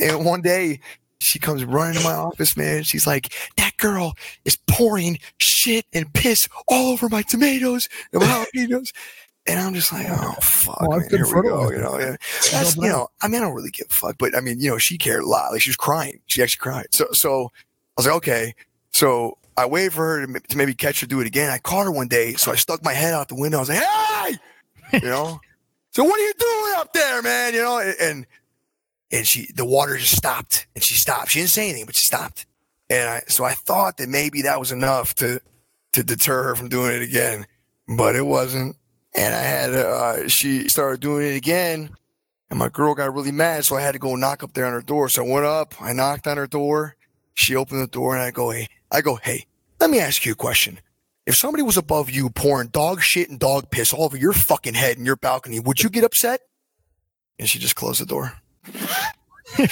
And 0.00 0.24
one 0.24 0.42
day 0.42 0.80
she 1.26 1.38
comes 1.38 1.64
running 1.64 1.98
to 1.98 2.04
my 2.04 2.14
office, 2.14 2.56
man. 2.56 2.82
She's 2.84 3.06
like, 3.06 3.32
"That 3.56 3.76
girl 3.76 4.14
is 4.44 4.56
pouring 4.68 5.18
shit 5.38 5.84
and 5.92 6.12
piss 6.14 6.48
all 6.68 6.92
over 6.92 7.08
my 7.08 7.22
tomatoes 7.22 7.88
and 8.12 8.22
my 8.22 8.46
jalapenos." 8.54 8.92
And 9.48 9.60
I'm 9.60 9.74
just 9.74 9.92
like, 9.92 10.06
oh 10.10 10.32
fuck, 10.42 10.80
Well, 10.82 10.98
man, 10.98 11.08
here 11.08 11.24
we 11.24 11.48
go. 11.48 11.70
You 11.70 11.78
know, 11.78 11.98
yeah. 12.00 12.16
That's, 12.50 12.76
you 12.76 12.88
know, 12.88 13.06
I 13.22 13.28
mean, 13.28 13.40
I 13.40 13.44
don't 13.44 13.54
really 13.54 13.70
give 13.70 13.86
a 13.88 13.94
fuck, 13.94 14.16
but 14.18 14.36
I 14.36 14.40
mean, 14.40 14.58
you 14.58 14.68
know, 14.70 14.76
she 14.78 14.98
cared 14.98 15.22
a 15.22 15.26
lot. 15.26 15.52
Like 15.52 15.60
she 15.62 15.70
was 15.70 15.76
crying. 15.76 16.20
She 16.26 16.42
actually 16.42 16.58
cried. 16.62 16.86
So, 16.90 17.06
so 17.12 17.52
I 17.54 17.92
was 17.96 18.06
like, 18.06 18.16
okay. 18.16 18.54
So 18.90 19.38
I 19.56 19.64
waited 19.66 19.92
for 19.92 20.04
her 20.04 20.26
to, 20.26 20.40
to 20.40 20.56
maybe 20.56 20.74
catch 20.74 21.00
her 21.00 21.06
do 21.06 21.20
it 21.20 21.28
again. 21.28 21.48
I 21.48 21.58
caught 21.58 21.84
her 21.84 21.92
one 21.92 22.08
day, 22.08 22.32
so 22.34 22.50
I 22.50 22.56
stuck 22.56 22.82
my 22.84 22.92
head 22.92 23.14
out 23.14 23.28
the 23.28 23.36
window. 23.36 23.58
I 23.58 23.60
was 23.60 23.68
like, 23.68 23.84
hey, 23.84 24.34
you 24.94 25.08
know. 25.08 25.38
so 25.92 26.02
what 26.02 26.18
are 26.18 26.24
you 26.24 26.34
doing 26.36 26.72
up 26.78 26.92
there, 26.92 27.22
man? 27.22 27.54
You 27.54 27.62
know, 27.62 27.78
and- 27.78 27.96
and 28.00 28.26
and 29.16 29.26
she, 29.26 29.50
the 29.54 29.64
water 29.64 29.96
just 29.96 30.16
stopped, 30.16 30.66
and 30.74 30.84
she 30.84 30.94
stopped. 30.94 31.30
She 31.30 31.38
didn't 31.38 31.50
say 31.50 31.68
anything, 31.70 31.86
but 31.86 31.96
she 31.96 32.04
stopped. 32.04 32.44
And 32.90 33.08
I, 33.08 33.22
so 33.28 33.44
I 33.44 33.54
thought 33.54 33.96
that 33.96 34.08
maybe 34.08 34.42
that 34.42 34.60
was 34.60 34.72
enough 34.72 35.14
to 35.16 35.40
to 35.92 36.02
deter 36.02 36.42
her 36.42 36.54
from 36.54 36.68
doing 36.68 36.94
it 36.94 37.02
again, 37.02 37.46
but 37.88 38.14
it 38.14 38.26
wasn't. 38.26 38.76
And 39.14 39.34
I 39.34 39.40
had, 39.40 39.74
uh, 39.74 40.28
she 40.28 40.68
started 40.68 41.00
doing 41.00 41.26
it 41.26 41.36
again. 41.36 41.90
And 42.50 42.58
my 42.58 42.68
girl 42.68 42.94
got 42.94 43.14
really 43.14 43.32
mad, 43.32 43.64
so 43.64 43.76
I 43.76 43.80
had 43.80 43.92
to 43.92 43.98
go 43.98 44.14
knock 44.14 44.42
up 44.42 44.52
there 44.52 44.66
on 44.66 44.74
her 44.74 44.82
door. 44.82 45.08
So 45.08 45.24
I 45.24 45.28
went 45.28 45.46
up, 45.46 45.74
I 45.80 45.94
knocked 45.94 46.26
on 46.26 46.36
her 46.36 46.46
door. 46.46 46.96
She 47.32 47.56
opened 47.56 47.80
the 47.80 47.86
door, 47.86 48.14
and 48.14 48.22
I 48.22 48.30
go, 48.30 48.50
"Hey, 48.50 48.68
I 48.90 49.00
go, 49.00 49.16
hey, 49.16 49.46
let 49.80 49.90
me 49.90 49.98
ask 49.98 50.26
you 50.26 50.32
a 50.32 50.36
question. 50.36 50.80
If 51.24 51.34
somebody 51.34 51.62
was 51.62 51.78
above 51.78 52.10
you 52.10 52.28
pouring 52.30 52.68
dog 52.68 53.00
shit 53.00 53.30
and 53.30 53.40
dog 53.40 53.70
piss 53.70 53.92
all 53.92 54.04
over 54.04 54.16
your 54.16 54.34
fucking 54.34 54.74
head 54.74 54.98
in 54.98 55.06
your 55.06 55.16
balcony, 55.16 55.58
would 55.60 55.82
you 55.82 55.88
get 55.88 56.04
upset?" 56.04 56.42
And 57.38 57.48
she 57.48 57.58
just 57.58 57.74
closed 57.74 58.00
the 58.00 58.06
door. 58.06 58.34
She 59.56 59.66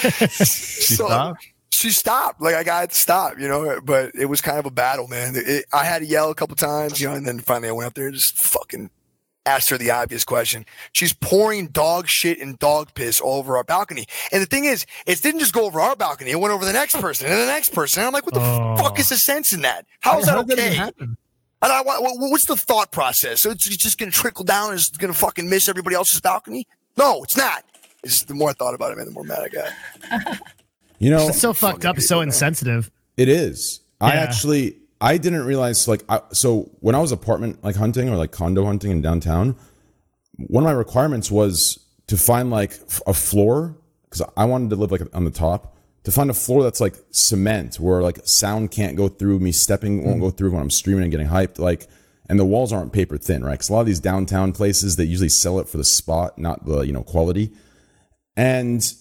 So- 0.94 1.07
stopped? 1.07 1.46
She 1.70 1.90
stopped. 1.90 2.40
Like 2.40 2.54
I 2.54 2.62
got 2.62 2.88
to 2.90 2.94
stop, 2.94 3.38
you 3.38 3.48
know. 3.48 3.80
But 3.85 4.12
it 4.14 4.26
was 4.26 4.40
kind 4.40 4.59
of 4.59 4.64
a 4.66 4.70
battle, 4.70 5.09
man. 5.09 5.35
It, 5.37 5.64
I 5.72 5.85
had 5.85 5.98
to 6.00 6.07
yell 6.07 6.30
a 6.30 6.35
couple 6.35 6.54
times, 6.57 7.00
you 7.00 7.09
know, 7.09 7.14
and 7.14 7.26
then 7.26 7.40
finally 7.40 7.68
I 7.68 7.72
went 7.72 7.88
up 7.88 7.94
there 7.94 8.07
and 8.07 8.14
just 8.14 8.38
fucking 8.38 8.90
asked 9.44 9.68
her 9.70 9.76
the 9.76 9.90
obvious 9.90 10.24
question. 10.24 10.64
She's 10.92 11.12
pouring 11.12 11.66
dog 11.66 12.07
shit 12.09 12.38
and 12.38 12.59
dog 12.59 12.94
piss 12.94 13.20
all 13.20 13.38
over 13.40 13.57
our 13.59 13.64
balcony. 13.64 14.07
And 14.33 14.40
the 14.40 14.46
thing 14.46 14.64
is, 14.64 14.87
it 15.04 15.20
didn't 15.20 15.40
just 15.40 15.52
go 15.52 15.66
over 15.66 15.80
our 15.80 15.94
balcony. 15.96 16.30
It 16.30 16.40
went 16.40 16.54
over 16.54 16.64
the 16.64 16.72
next 16.72 16.98
person 17.00 17.26
and 17.26 17.38
the 17.38 17.46
next 17.46 17.74
person. 17.74 18.00
And 18.00 18.07
I'm 18.07 18.12
like, 18.14 18.24
what 18.24 18.35
the 18.35 18.40
Oh. 18.40 18.76
fuck 18.78 18.98
is 19.00 19.09
the 19.11 19.18
sense 19.18 19.52
in 19.52 19.61
that? 19.62 19.85
How 20.00 20.18
is 20.20 20.26
that 20.26 20.38
okay? 20.38 20.78
And 20.78 21.16
I, 21.61 21.83
what, 21.83 22.00
what- 22.02 22.16
what's 22.30 22.46
the 22.46 22.57
thought 22.57 22.92
process? 22.92 23.42
So 23.42 23.50
it's, 23.50 23.66
it's 23.66 23.76
just 23.76 23.98
going 23.98 24.11
to 24.12 24.16
trickle 24.16 24.44
down 24.44 24.70
and 24.70 24.78
it's 24.78 24.88
going 24.90 25.12
to 25.12 25.18
fucking 25.18 25.50
miss 25.50 25.68
everybody 25.68 25.96
else's 25.96 26.20
balcony? 26.20 26.66
No, 26.96 27.22
it's 27.24 27.37
not. 27.37 27.64
It's 28.05 28.14
just, 28.14 28.29
the 28.29 28.35
more 28.35 28.51
I 28.51 28.53
thought 28.53 28.75
about 28.75 28.93
it, 28.93 28.97
man, 28.97 29.07
the 29.07 29.12
more 29.12 29.25
mad 29.25 29.40
I 29.40 29.49
got. 29.49 30.40
You 31.01 31.11
know, 31.11 31.29
It's 31.29 31.40
so 31.40 31.53
fucked 31.53 31.85
up. 31.85 31.99
It's 31.99 32.07
so 32.07 32.21
insensitive. 32.21 32.90
It 33.17 33.29
is. 33.29 33.81
I 34.01 34.12
actually 34.12 34.77
I 35.01 35.19
didn't 35.19 35.45
realize 35.45 35.87
like 35.87 36.03
I, 36.09 36.21
so 36.33 36.71
when 36.81 36.95
I 36.95 36.99
was 36.99 37.12
apartment 37.12 37.62
like 37.62 37.77
hunting 37.77 38.09
or 38.09 38.17
like 38.17 38.33
condo 38.33 38.64
hunting 38.64 38.90
in 38.90 39.03
downtown, 39.03 39.57
one 40.37 40.64
of 40.64 40.67
my 40.67 40.73
requirements 40.73 41.31
was 41.31 41.79
to 42.07 42.17
find 42.17 42.51
like 42.51 42.79
a 43.07 43.12
floor 43.12 43.77
because 44.05 44.23
I 44.37 44.45
wanted 44.47 44.71
to 44.71 44.77
live 44.77 44.93
like 44.93 45.03
on 45.12 45.25
the 45.25 45.31
top 45.31 45.77
to 46.05 46.12
find 46.12 46.31
a 46.31 46.35
floor 46.35 46.62
that's 46.62 46.81
like 46.81 46.95
cement 47.11 47.77
where 47.77 48.03
like 48.03 48.21
sound 48.25 48.71
can't 48.71 48.97
go 48.97 49.09
through 49.09 49.40
me 49.40 49.53
stepping 49.53 50.05
won't 50.05 50.21
go 50.21 50.31
mm. 50.31 50.37
through 50.37 50.53
when 50.53 50.61
I'm 50.62 50.71
streaming 50.71 51.05
and 51.05 51.11
getting 51.11 51.29
hyped 51.29 51.59
like 51.59 51.88
and 52.29 52.38
the 52.38 52.45
walls 52.45 52.73
aren't 52.73 52.93
paper 52.93 53.19
thin 53.19 53.45
right 53.45 53.53
because 53.53 53.69
a 53.69 53.73
lot 53.73 53.81
of 53.81 53.87
these 53.87 54.01
downtown 54.01 54.53
places 54.53 54.97
they 54.97 55.05
usually 55.05 55.29
sell 55.29 55.59
it 55.61 55.69
for 55.69 55.77
the 55.77 55.85
spot 55.85 56.38
not 56.38 56.67
the 56.67 56.81
you 56.81 56.93
know 56.93 57.03
quality 57.03 57.53
and 58.37 58.94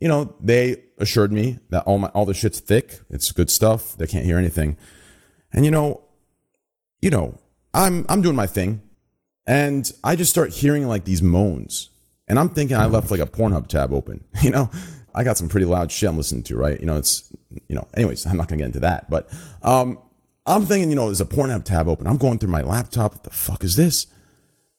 you 0.00 0.08
know, 0.08 0.34
they 0.40 0.82
assured 0.98 1.32
me 1.32 1.58
that 1.70 1.84
all 1.84 1.98
my 1.98 2.08
all 2.08 2.26
the 2.26 2.34
shit's 2.34 2.60
thick. 2.60 3.00
It's 3.10 3.32
good 3.32 3.50
stuff. 3.50 3.96
They 3.96 4.06
can't 4.06 4.24
hear 4.24 4.38
anything. 4.38 4.76
And 5.52 5.64
you 5.64 5.70
know, 5.70 6.02
you 7.00 7.10
know, 7.10 7.38
I'm 7.72 8.04
I'm 8.08 8.22
doing 8.22 8.36
my 8.36 8.46
thing, 8.46 8.82
and 9.46 9.90
I 10.04 10.16
just 10.16 10.30
start 10.30 10.52
hearing 10.52 10.86
like 10.86 11.04
these 11.04 11.22
moans, 11.22 11.90
and 12.28 12.38
I'm 12.38 12.48
thinking 12.48 12.76
I 12.76 12.86
left 12.86 13.10
like 13.10 13.20
a 13.20 13.26
Pornhub 13.26 13.68
tab 13.68 13.92
open. 13.92 14.24
You 14.42 14.50
know, 14.50 14.70
I 15.14 15.24
got 15.24 15.38
some 15.38 15.48
pretty 15.48 15.66
loud 15.66 15.90
shit 15.90 16.08
I'm 16.08 16.16
listening 16.16 16.42
to, 16.44 16.56
right? 16.56 16.78
You 16.78 16.86
know, 16.86 16.96
it's 16.96 17.32
you 17.68 17.74
know. 17.74 17.88
Anyways, 17.94 18.26
I'm 18.26 18.36
not 18.36 18.48
gonna 18.48 18.58
get 18.58 18.66
into 18.66 18.80
that, 18.80 19.08
but 19.08 19.32
um, 19.62 19.98
I'm 20.44 20.66
thinking, 20.66 20.90
you 20.90 20.96
know, 20.96 21.06
there's 21.06 21.20
a 21.20 21.26
Pornhub 21.26 21.64
tab 21.64 21.88
open. 21.88 22.06
I'm 22.06 22.18
going 22.18 22.38
through 22.38 22.50
my 22.50 22.62
laptop. 22.62 23.12
What 23.12 23.24
the 23.24 23.30
fuck 23.30 23.64
is 23.64 23.76
this, 23.76 24.06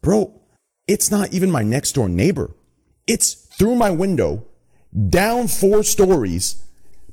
bro? 0.02 0.40
It's 0.88 1.12
not 1.12 1.34
even 1.34 1.52
my 1.52 1.64
next 1.64 1.94
door 1.94 2.08
neighbor. 2.08 2.52
It's 3.08 3.47
through 3.58 3.76
my 3.76 3.90
window 3.90 4.46
down 5.10 5.48
four 5.48 5.84
stories, 5.84 6.64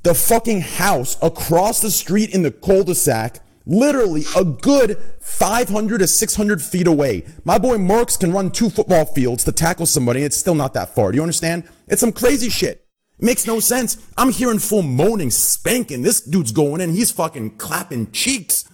the 0.03 0.13
fucking 0.13 0.61
house 0.61 1.17
across 1.21 1.81
the 1.81 1.91
street 1.91 2.33
in 2.33 2.43
the 2.43 2.51
cul-de-sac, 2.51 3.39
literally 3.65 4.23
a 4.35 4.43
good 4.43 4.97
500 5.21 5.97
to 5.99 6.07
600 6.07 6.61
feet 6.61 6.87
away. 6.87 7.25
My 7.43 7.57
boy 7.57 7.77
Marks 7.77 8.15
can 8.15 8.31
run 8.31 8.51
two 8.51 8.69
football 8.69 9.05
fields 9.05 9.43
to 9.45 9.51
tackle 9.51 9.87
somebody, 9.87 10.19
and 10.19 10.27
it's 10.27 10.37
still 10.37 10.55
not 10.55 10.73
that 10.75 10.93
far. 10.93 11.11
Do 11.11 11.15
you 11.15 11.23
understand? 11.23 11.67
It's 11.87 12.01
some 12.01 12.11
crazy 12.11 12.49
shit. 12.49 12.84
It 13.17 13.23
makes 13.25 13.47
no 13.47 13.59
sense. 13.59 13.97
I'm 14.17 14.31
hearing 14.31 14.59
full 14.59 14.81
moaning, 14.81 15.31
spanking. 15.31 16.01
This 16.01 16.19
dude's 16.19 16.51
going 16.51 16.81
in. 16.81 16.91
He's 16.91 17.11
fucking 17.11 17.57
clapping 17.57 18.11
cheeks. 18.11 18.65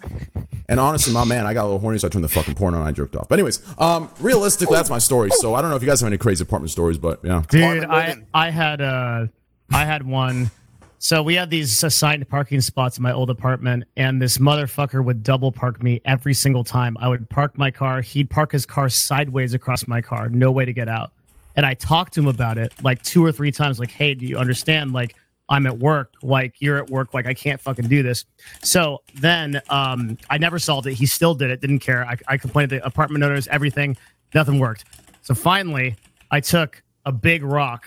And 0.68 0.80
honestly, 0.80 1.14
my 1.14 1.26
man, 1.26 1.46
I 1.46 1.54
got 1.54 1.64
a 1.64 1.66
little 1.66 1.80
horny, 1.80 1.98
so 2.00 2.08
I 2.08 2.10
turned 2.10 2.24
the 2.24 2.30
fucking 2.30 2.56
porn 2.56 2.74
on. 2.74 2.80
and 2.80 2.90
I 2.90 2.92
jerked 2.92 3.16
off. 3.16 3.28
But 3.28 3.36
anyways, 3.40 3.62
um, 3.78 4.10
realistically, 4.20 4.78
that's 4.78 4.90
my 4.90 4.98
story. 5.00 5.30
So 5.32 5.54
I 5.54 5.62
don't 5.62 5.70
know 5.70 5.76
if 5.76 5.84
you 5.84 5.88
guys 5.88 6.00
have 6.02 6.08
any 6.08 6.18
crazy 6.18 6.44
apartment 6.44 6.72
stories, 6.72 6.98
but 6.98 7.20
yeah. 7.24 7.44
Dude, 7.50 7.84
I 7.86 8.16
I 8.34 8.50
had 8.50 8.82
uh 8.82 9.28
I 9.70 9.86
had 9.86 10.04
one. 10.06 10.50
So 10.98 11.24
we 11.24 11.34
had 11.34 11.50
these 11.50 11.84
assigned 11.84 12.30
parking 12.30 12.62
spots 12.62 12.98
in 12.98 13.04
my 13.04 13.12
old 13.12 13.30
apartment, 13.32 13.86
and 13.98 14.22
this 14.22 14.38
motherfucker 14.38 15.04
would 15.04 15.24
double 15.24 15.52
park 15.52 15.82
me 15.82 16.00
every 16.06 16.36
single 16.36 16.64
time. 16.64 16.96
I 17.00 17.08
would 17.08 17.28
park 17.28 17.58
my 17.58 17.72
car, 17.72 18.02
he'd 18.02 18.30
park 18.30 18.52
his 18.52 18.66
car 18.68 18.88
sideways 18.88 19.56
across 19.56 19.88
my 19.88 20.00
car, 20.00 20.30
no 20.30 20.52
way 20.52 20.64
to 20.64 20.74
get 20.74 20.88
out. 20.88 21.12
And 21.56 21.66
I 21.66 21.74
talked 21.74 22.14
to 22.14 22.22
him 22.22 22.28
about 22.28 22.58
it 22.58 22.74
like 22.84 23.02
two 23.02 23.26
or 23.26 23.32
three 23.32 23.52
times, 23.52 23.80
like, 23.80 23.92
hey, 23.92 24.14
do 24.14 24.26
you 24.26 24.38
understand? 24.38 24.94
Like, 24.94 25.16
I'm 25.50 25.66
at 25.68 25.80
work, 25.80 26.14
like 26.24 26.56
you're 26.60 26.78
at 26.78 26.90
work, 26.90 27.14
like 27.14 27.26
I 27.26 27.34
can't 27.34 27.60
fucking 27.60 27.90
do 27.90 28.02
this. 28.02 28.24
So 28.64 29.00
then 29.16 29.62
um 29.70 30.18
I 30.30 30.38
never 30.38 30.58
solved 30.58 30.88
it. 30.88 30.94
He 30.94 31.06
still 31.06 31.36
did 31.36 31.52
it, 31.52 31.60
didn't 31.60 31.80
care. 31.80 32.06
I, 32.06 32.16
I 32.28 32.38
complained 32.38 32.70
to 32.70 32.78
the 32.78 32.86
apartment 32.86 33.24
owners, 33.24 33.50
everything, 33.50 33.98
nothing 34.34 34.60
worked. 34.60 34.86
So 35.24 35.34
finally, 35.36 35.98
I 36.32 36.40
took 36.40 36.82
a 37.06 37.12
big 37.12 37.44
rock 37.44 37.86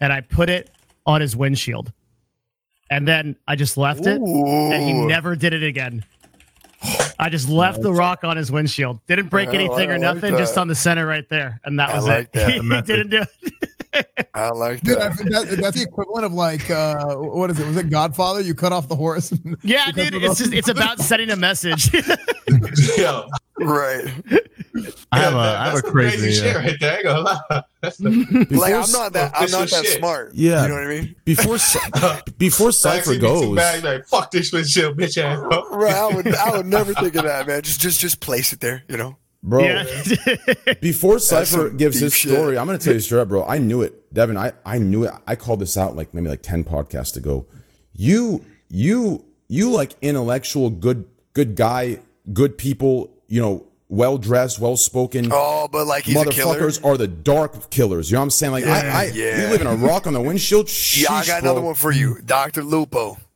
and 0.00 0.12
I 0.12 0.20
put 0.20 0.50
it 0.50 0.70
on 1.06 1.22
his 1.22 1.34
windshield. 1.34 1.90
And 2.90 3.08
then 3.08 3.34
I 3.48 3.56
just 3.56 3.78
left 3.78 4.06
it 4.06 4.20
and 4.20 4.82
he 4.84 4.92
never 4.92 5.34
did 5.34 5.54
it 5.54 5.62
again. 5.62 6.04
I 7.18 7.28
just 7.30 7.48
left 7.48 7.80
the 7.82 7.92
rock 7.92 8.24
on 8.24 8.36
his 8.36 8.52
windshield. 8.52 9.00
Didn't 9.06 9.28
break 9.28 9.48
I 9.50 9.54
anything 9.54 9.90
or 9.90 9.98
like 9.98 10.14
nothing, 10.14 10.36
just 10.36 10.58
on 10.58 10.68
the 10.68 10.74
center 10.74 11.06
right 11.06 11.28
there. 11.28 11.60
And 11.64 11.78
that 11.78 11.90
I 11.90 11.96
was 11.96 12.06
like 12.06 12.28
it. 12.32 12.32
that. 12.34 12.50
he 12.62 12.82
didn't 12.82 13.10
do 13.10 13.22
it. 13.42 14.28
I 14.34 14.50
like 14.50 14.82
Dude, 14.82 14.98
that. 14.98 15.12
I 15.12 15.14
think 15.14 15.30
that, 15.30 15.58
that's 15.58 15.76
the 15.78 15.84
equivalent 15.84 16.26
of 16.26 16.34
like 16.34 16.70
uh, 16.70 17.16
what 17.16 17.50
is 17.50 17.58
it? 17.58 17.66
Was 17.66 17.76
it 17.78 17.90
Godfather? 17.90 18.42
You 18.42 18.54
cut 18.54 18.72
off 18.72 18.88
the 18.88 18.96
horse. 18.96 19.32
Yeah, 19.62 19.90
dude. 19.94 20.14
It's 20.14 20.38
just 20.38 20.52
it's 20.52 20.68
about 20.68 21.00
sending 21.00 21.30
a 21.30 21.36
message. 21.36 21.90
yeah, 22.98 23.22
Right. 23.58 24.12
I 25.12 25.18
have 25.20 25.32
a, 25.34 25.36
that- 25.36 25.56
I 25.56 25.64
have 25.66 25.74
a 25.74 25.80
some 25.82 25.90
crazy. 25.90 26.32
shit 26.32 26.56
uh, 26.56 26.58
right 26.58 26.76
there. 26.80 26.92
I 26.92 26.96
ain't 26.96 27.04
gonna 27.04 27.20
lie. 27.20 27.62
That's 27.82 27.96
the, 27.98 28.10
Like 28.10 28.48
Before 28.48 28.64
I'm 28.66 28.90
not 28.92 29.12
that 29.12 29.32
I'm 29.36 29.50
not 29.50 29.68
that 29.70 29.84
shit. 29.84 29.98
smart. 29.98 30.32
Yeah. 30.34 30.62
You 30.62 30.68
know 30.68 30.74
what 30.74 30.84
I 30.84 30.88
mean? 30.88 31.16
Before 31.24 31.56
before 32.38 32.72
Sypher 32.72 32.96
Actually, 32.96 33.16
be 33.18 33.20
goes, 33.22 33.56
bad, 33.56 33.84
like, 33.84 34.06
fuck 34.06 34.30
this 34.30 34.52
with 34.52 34.68
chill, 34.68 34.92
bitch 34.94 35.16
ass. 35.22 35.38
Right. 35.70 35.94
I 35.94 36.14
would 36.14 36.34
I 36.34 36.56
would 36.56 36.66
never 36.66 36.92
think 36.94 37.14
of 37.14 37.24
that, 37.24 37.46
man. 37.46 37.62
Just 37.62 37.80
just 37.80 38.00
just 38.00 38.20
place 38.20 38.52
it 38.52 38.60
there, 38.60 38.82
you 38.88 38.96
know? 38.96 39.16
bro. 39.42 39.62
yeah. 39.62 39.84
Before 40.80 41.18
Sypher 41.20 41.70
gives 41.70 41.96
deep 41.96 42.04
his 42.04 42.14
shit. 42.14 42.32
story, 42.32 42.58
I'm 42.58 42.66
gonna 42.66 42.78
tell 42.78 42.94
you 42.94 43.00
straight 43.00 43.20
up, 43.20 43.28
bro. 43.28 43.44
I 43.46 43.58
knew 43.58 43.82
it, 43.82 44.12
Devin. 44.12 44.36
I 44.36 44.52
I 44.64 44.78
knew 44.78 45.04
it. 45.04 45.12
I 45.26 45.36
called 45.36 45.60
this 45.60 45.76
out 45.76 45.94
like 45.94 46.12
maybe 46.14 46.28
like 46.28 46.42
ten 46.42 46.64
podcasts 46.64 47.16
ago. 47.16 47.46
You 47.92 48.44
you 48.68 49.24
you 49.48 49.70
like 49.70 49.92
intellectual 50.02 50.70
good 50.70 51.04
good 51.32 51.54
guy, 51.54 52.00
good 52.32 52.58
people, 52.58 53.12
you 53.28 53.40
know, 53.40 53.65
well 53.88 54.18
dressed, 54.18 54.58
well 54.58 54.76
spoken. 54.76 55.28
Oh, 55.32 55.68
but 55.70 55.86
like 55.86 56.04
he's 56.04 56.16
a 56.16 56.24
motherfuckers 56.24 56.84
are 56.84 56.96
the 56.96 57.06
dark 57.08 57.70
killers. 57.70 58.10
You 58.10 58.16
know 58.16 58.20
what 58.20 58.24
I'm 58.24 58.30
saying? 58.30 58.52
Like 58.52 58.64
I, 58.64 58.88
I 58.88 59.04
Yeah. 59.06 59.42
you 59.42 59.48
live 59.48 59.60
in 59.60 59.66
a 59.66 59.76
rock 59.76 60.06
on 60.06 60.12
the 60.12 60.20
windshield. 60.20 60.66
Yeah, 60.96 61.12
I 61.12 61.22
Sheesh, 61.22 61.26
got 61.28 61.42
another 61.42 61.60
one 61.60 61.74
for 61.74 61.92
you, 61.92 62.20
Doctor 62.24 62.62
Lupo. 62.62 63.18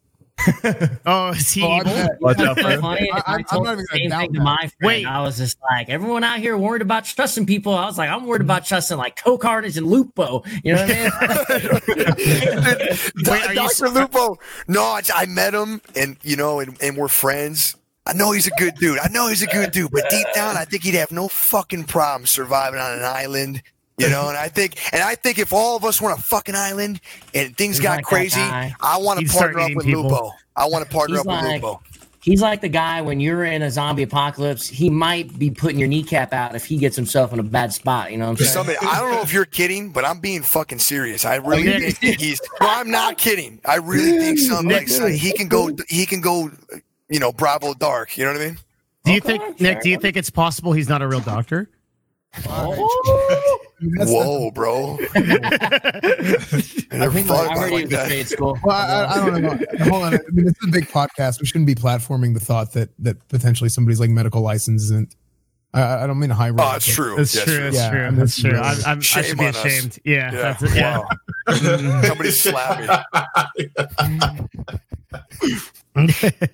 Oh, 1.04 1.30
is 1.30 1.50
he 1.52 1.62
Oh, 1.62 1.68
I 1.68 1.80
evil? 1.80 1.92
bet. 1.92 2.10
Watch 2.20 2.38
out 2.40 2.56
It's 2.56 2.62
for 2.62 2.70
so 2.70 2.74
him. 2.76 2.80
funny. 2.80 3.10
I- 3.12 3.16
I, 3.18 3.22
I'm- 3.32 3.44
told 3.44 3.68
I'm 3.68 3.76
not 3.76 3.86
the 3.90 3.96
even 3.98 4.10
gonna 4.10 4.22
same 4.22 4.28
thing 4.28 4.34
to 4.34 4.40
my 4.40 4.56
friend. 4.56 4.72
Wait. 4.82 5.04
I 5.06 5.20
was 5.20 5.36
just 5.36 5.58
like, 5.70 5.90
everyone 5.90 6.24
out 6.24 6.38
here 6.38 6.56
worried 6.56 6.80
about 6.82 7.04
trusting 7.04 7.44
people. 7.44 7.74
I 7.74 7.84
was 7.84 7.98
like, 7.98 8.08
I'm 8.08 8.24
worried 8.26 8.40
about 8.40 8.64
trusting 8.64 8.96
like 8.96 9.16
CohhCarnage 9.16 9.76
and 9.76 9.86
Lupo. 9.86 10.42
You 10.64 10.74
know 10.76 10.82
what 10.82 10.90
I 10.90 11.58
mean? 11.96 12.10
Wait, 13.26 13.54
Doctor 13.54 13.88
Lupo. 13.90 14.38
No, 14.66 14.82
I, 14.82 15.02
I 15.14 15.26
met 15.26 15.52
him, 15.54 15.82
and 15.94 16.16
you 16.22 16.36
know, 16.36 16.60
and, 16.60 16.76
and 16.82 16.96
we're 16.96 17.08
friends. 17.08 17.76
I 18.10 18.12
know 18.14 18.32
he's 18.32 18.46
a 18.48 18.50
good 18.58 18.74
dude. 18.74 18.98
I 18.98 19.08
know 19.08 19.28
he's 19.28 19.42
a 19.42 19.46
good 19.46 19.70
dude, 19.70 19.92
but 19.92 20.04
deep 20.10 20.26
down, 20.34 20.56
I 20.56 20.64
think 20.64 20.82
he'd 20.82 20.94
have 20.94 21.12
no 21.12 21.28
fucking 21.28 21.84
problem 21.84 22.26
surviving 22.26 22.80
on 22.80 22.98
an 22.98 23.04
island. 23.04 23.62
You 23.98 24.08
know, 24.08 24.28
and 24.28 24.36
I 24.36 24.48
think, 24.48 24.76
and 24.94 25.02
I 25.02 25.14
think 25.14 25.38
if 25.38 25.52
all 25.52 25.76
of 25.76 25.84
us 25.84 26.00
were 26.00 26.10
on 26.10 26.18
a 26.18 26.22
fucking 26.22 26.54
island 26.56 27.00
and 27.34 27.54
things 27.56 27.76
He's 27.76 27.82
got 27.84 27.98
like 27.98 28.04
crazy. 28.06 28.40
I 28.40 28.72
want 28.98 29.20
to 29.20 29.26
partner 29.32 29.60
up 29.60 29.74
with 29.74 29.84
people. 29.84 30.04
Lupo. 30.04 30.32
I 30.56 30.66
want 30.66 30.84
to 30.86 30.90
partner 30.90 31.16
He's 31.16 31.20
up 31.20 31.26
like- 31.26 31.42
with 31.44 31.62
Lupo. 31.62 31.80
He's 32.22 32.42
like 32.42 32.60
the 32.60 32.68
guy 32.68 33.00
when 33.00 33.18
you're 33.18 33.44
in 33.44 33.62
a 33.62 33.70
zombie 33.70 34.02
apocalypse, 34.02 34.66
he 34.68 34.90
might 34.90 35.38
be 35.38 35.50
putting 35.50 35.78
your 35.78 35.88
kneecap 35.88 36.34
out 36.34 36.54
if 36.54 36.66
he 36.66 36.76
gets 36.76 36.94
himself 36.94 37.32
in 37.32 37.38
a 37.38 37.42
bad 37.42 37.72
spot. 37.72 38.12
You 38.12 38.18
know 38.18 38.26
what 38.26 38.32
I'm 38.32 38.36
saying? 38.36 38.50
Somebody, 38.50 38.78
I 38.86 39.00
don't 39.00 39.12
know 39.12 39.22
if 39.22 39.32
you're 39.32 39.46
kidding, 39.46 39.88
but 39.90 40.04
I'm 40.04 40.20
being 40.20 40.42
fucking 40.42 40.80
serious. 40.80 41.24
I 41.24 41.36
really 41.36 41.90
think 41.92 42.20
he's. 42.20 42.38
No, 42.60 42.68
I'm 42.68 42.90
not 42.90 43.16
kidding. 43.16 43.58
I 43.64 43.76
really 43.76 44.18
think 44.18 44.38
something 44.38 44.68
like 44.70 44.88
something- 44.88 45.16
he 45.16 45.32
can 45.32 45.48
go. 45.48 45.70
He 45.88 46.04
can 46.04 46.20
go. 46.20 46.50
You 47.10 47.18
know, 47.20 47.32
Bravo 47.32 47.74
Dark. 47.74 48.16
You 48.16 48.24
know 48.24 48.32
what 48.32 48.40
I 48.40 48.44
mean? 48.46 48.58
Do 49.04 49.12
you 49.12 49.18
Okay, 49.18 49.38
think, 49.38 49.60
Nick? 49.60 49.74
fair 49.74 49.82
Do 49.82 49.90
you 49.90 49.98
think 49.98 50.16
it's 50.16 50.30
possible 50.30 50.72
he's 50.72 50.88
not 50.88 51.02
a 51.02 51.08
real 51.08 51.20
doctor? 51.20 51.68
That's 52.34 54.10
Whoa, 54.12 54.50
bro! 54.52 54.98
I 55.14 55.18
think 57.08 57.26
thought 57.26 57.48
I 57.50 57.58
heard 57.58 57.72
like 57.72 57.88
that. 57.88 58.06
trade 58.08 58.28
school. 58.28 58.58
Well, 58.62 58.76
I, 58.76 59.04
I- 59.04 59.14
I 59.22 59.26
don't 59.26 59.42
know. 59.42 59.58
Hold 59.90 60.02
on. 60.04 60.14
I 60.14 60.18
mean, 60.30 60.44
this 60.44 60.54
is 60.62 60.68
a 60.68 60.70
big 60.70 60.86
podcast. 60.88 61.40
We 61.40 61.46
shouldn't 61.46 61.66
be 61.66 61.74
platforming 61.74 62.34
the 62.34 62.40
thought 62.40 62.72
that 62.74 62.90
that 63.00 63.26
potentially 63.28 63.70
somebody's 63.70 63.98
like 64.00 64.10
medical 64.10 64.42
license 64.42 64.82
isn't. 64.84 65.16
I, 65.72 66.04
I 66.04 66.06
don't 66.06 66.18
mean 66.18 66.28
to 66.28 66.34
high. 66.34 66.50
Oh, 66.50 66.72
it's 66.76 66.84
true. 66.86 67.16
That's 67.16 67.34
Yes, 67.34 67.44
true. 67.44 67.54
it 67.54 67.62
That's. 67.62 67.76
Yeah, 67.76 67.90
true. 67.90 68.04
and 68.06 68.18
That's 68.18 68.36
that's 68.36 68.40
true. 68.42 68.50
really- 68.52 68.64
I'm, 68.84 68.84
I'm, 68.86 68.98
I 68.98 69.00
should 69.00 69.38
be 69.38 69.44
on 69.46 69.54
us. 69.56 69.64
ashamed. 69.64 69.98
Yeah. 70.04 70.32
Yeah. 70.32 70.52
That's, 70.60 70.74
yeah. 70.74 70.98
Wow. 70.98 71.08
Somebody 72.06 72.30
slap 72.32 72.80
me. 73.56 73.68
Mm. 75.96 76.50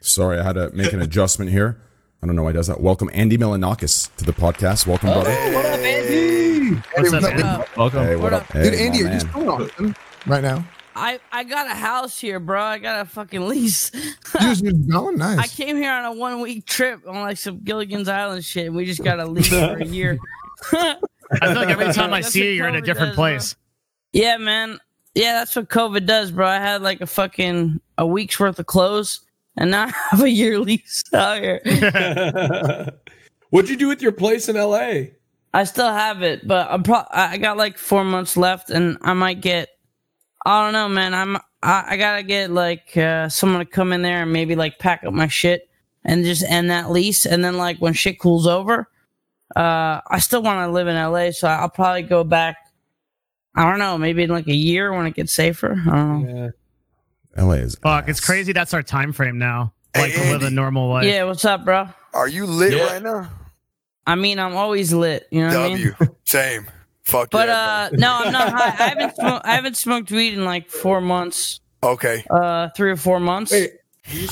Sorry, 0.00 0.38
I 0.38 0.42
had 0.42 0.54
to 0.54 0.70
make 0.70 0.92
an 0.92 1.02
adjustment 1.02 1.50
here. 1.50 1.80
I 2.22 2.26
don't 2.26 2.36
know 2.36 2.42
why 2.42 2.50
he 2.50 2.54
does 2.56 2.66
that. 2.68 2.80
Welcome 2.80 3.10
Andy 3.12 3.38
Milonakis 3.38 4.14
to 4.16 4.24
the 4.24 4.32
podcast. 4.32 4.86
Welcome, 4.86 5.10
brother. 5.10 5.30
what 5.54 5.66
up, 5.66 5.80
Andy? 5.80 6.74
What's 6.96 7.12
up, 7.12 7.22
Hey, 7.22 7.30
Andy? 7.30 7.42
Uh, 7.42 7.64
Welcome. 7.76 8.04
Hey, 8.04 8.16
what 8.16 8.22
What 8.24 8.32
up? 8.34 8.42
up? 8.42 8.52
Hey, 8.52 8.62
Dude, 8.64 8.72
my 8.74 8.78
Andy, 8.78 8.98
are 8.98 9.02
you 9.02 9.08
man. 9.08 9.20
still 9.20 9.42
in 9.42 9.48
Austin 9.48 9.96
right 10.26 10.42
now? 10.42 10.64
I, 10.96 11.18
I 11.32 11.44
got 11.44 11.66
a 11.70 11.74
house 11.74 12.18
here, 12.18 12.40
bro. 12.40 12.62
I 12.62 12.78
got 12.78 13.00
a 13.00 13.04
fucking 13.08 13.46
lease. 13.48 13.90
You 13.94 14.40
just, 14.40 14.62
you're 14.62 14.72
going 14.72 15.16
nice. 15.18 15.38
I 15.38 15.46
came 15.46 15.76
here 15.76 15.92
on 15.92 16.04
a 16.04 16.12
one 16.12 16.40
week 16.40 16.66
trip 16.66 17.00
on 17.06 17.14
like 17.20 17.38
some 17.38 17.60
Gilligan's 17.60 18.08
Island 18.08 18.44
shit. 18.44 18.66
And 18.66 18.76
we 18.76 18.84
just 18.84 19.02
got 19.02 19.18
a 19.18 19.24
lease 19.24 19.48
for 19.48 19.76
a 19.78 19.84
year. 19.84 20.18
I 20.72 20.96
feel 21.40 21.54
like 21.54 21.68
every 21.70 21.92
time 21.94 22.12
I 22.12 22.20
see 22.20 22.44
you, 22.46 22.50
you're 22.50 22.68
in 22.68 22.74
a 22.74 22.80
different 22.82 23.10
does, 23.10 23.16
bro. 23.16 23.22
place. 23.24 23.56
yeah, 24.12 24.36
man. 24.36 24.78
Yeah, 25.14 25.34
that's 25.34 25.56
what 25.56 25.68
COVID 25.68 26.06
does, 26.06 26.30
bro. 26.32 26.46
I 26.46 26.58
had 26.58 26.82
like 26.82 27.00
a 27.00 27.06
fucking 27.06 27.80
a 27.98 28.06
week's 28.06 28.38
worth 28.38 28.58
of 28.58 28.66
clothes, 28.66 29.20
and 29.60 29.70
now 29.70 29.84
I 29.84 29.92
have 30.10 30.22
a 30.22 30.30
year 30.30 30.58
lease 30.58 31.04
out 31.12 31.40
here. 31.40 31.60
What'd 33.50 33.70
you 33.70 33.76
do 33.76 33.88
with 33.88 34.02
your 34.02 34.12
place 34.12 34.48
in 34.48 34.56
L.A.? 34.56 35.14
I 35.52 35.64
still 35.64 35.92
have 35.92 36.22
it, 36.22 36.46
but 36.46 36.68
I'm 36.70 36.82
pro- 36.82 37.06
I 37.10 37.36
got 37.36 37.56
like 37.56 37.76
four 37.76 38.04
months 38.04 38.36
left, 38.36 38.70
and 38.70 38.98
I 39.02 39.12
might 39.12 39.40
get. 39.40 39.68
I 40.46 40.64
don't 40.64 40.72
know, 40.72 40.88
man. 40.88 41.12
I'm 41.12 41.36
I, 41.62 41.84
I 41.88 41.96
gotta 41.96 42.22
get 42.22 42.50
like 42.50 42.96
uh, 42.96 43.28
someone 43.28 43.58
to 43.58 43.66
come 43.66 43.92
in 43.92 44.02
there 44.02 44.22
and 44.22 44.32
maybe 44.32 44.56
like 44.56 44.78
pack 44.78 45.04
up 45.04 45.12
my 45.12 45.28
shit 45.28 45.68
and 46.04 46.24
just 46.24 46.44
end 46.44 46.70
that 46.70 46.90
lease, 46.90 47.26
and 47.26 47.44
then 47.44 47.56
like 47.56 47.78
when 47.78 47.92
shit 47.92 48.20
cools 48.20 48.46
over, 48.46 48.88
uh, 49.56 50.00
I 50.06 50.18
still 50.20 50.42
want 50.42 50.66
to 50.66 50.72
live 50.72 50.86
in 50.86 50.96
LA, 50.96 51.32
so 51.32 51.48
I'll 51.48 51.68
probably 51.68 52.02
go 52.02 52.24
back. 52.24 52.56
I 53.56 53.68
don't 53.68 53.80
know, 53.80 53.98
maybe 53.98 54.22
in 54.22 54.30
like 54.30 54.46
a 54.46 54.54
year 54.54 54.92
when 54.92 55.06
it 55.06 55.14
gets 55.14 55.32
safer. 55.32 55.72
I 55.72 55.90
don't 55.90 56.22
know. 56.22 56.52
LA 57.36 57.52
is 57.54 57.76
Fuck, 57.82 58.08
it's 58.08 58.20
crazy. 58.20 58.52
That's 58.52 58.74
our 58.74 58.82
time 58.82 59.12
frame 59.12 59.38
now. 59.38 59.72
Hey, 59.94 60.02
Like 60.02 60.14
to 60.14 60.20
live 60.32 60.42
a 60.42 60.50
normal 60.50 60.88
life. 60.88 61.04
Yeah, 61.04 61.24
what's 61.24 61.44
up, 61.44 61.64
bro? 61.64 61.88
Are 62.14 62.28
you 62.28 62.46
lit 62.46 62.74
Yeah. 62.74 62.84
right 62.92 63.02
now? 63.02 63.28
I 64.06 64.14
mean, 64.14 64.38
I'm 64.38 64.56
always 64.56 64.92
lit. 64.92 65.26
You 65.30 65.42
know 65.42 65.60
what 65.60 65.70
I 65.70 65.74
mean? 65.74 65.90
W. 65.98 66.14
Same. 66.24 66.70
Fuck 67.04 67.30
But 67.30 67.48
yeah, 67.48 67.88
uh, 67.92 67.96
no, 67.96 68.14
I'm 68.24 68.32
not 68.32 68.48
high. 68.52 68.84
I 68.84 68.88
haven't 68.88 69.16
smo- 69.16 69.40
I 69.44 69.54
haven't 69.54 69.76
smoked 69.76 70.10
weed 70.10 70.34
in 70.34 70.44
like 70.44 70.68
four 70.70 71.00
months. 71.00 71.60
Okay. 71.82 72.24
uh 72.30 72.68
three 72.76 72.90
or 72.90 72.96
four 72.96 73.18
months. 73.20 73.52
Wait, 73.52 73.72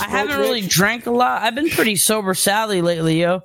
I 0.00 0.04
haven't 0.08 0.38
really 0.38 0.60
drank 0.60 1.06
a 1.06 1.10
lot. 1.10 1.42
I've 1.42 1.54
been 1.54 1.70
pretty 1.70 1.96
sober 1.96 2.34
Sally 2.34 2.82
lately, 2.82 3.20
yo. 3.20 3.42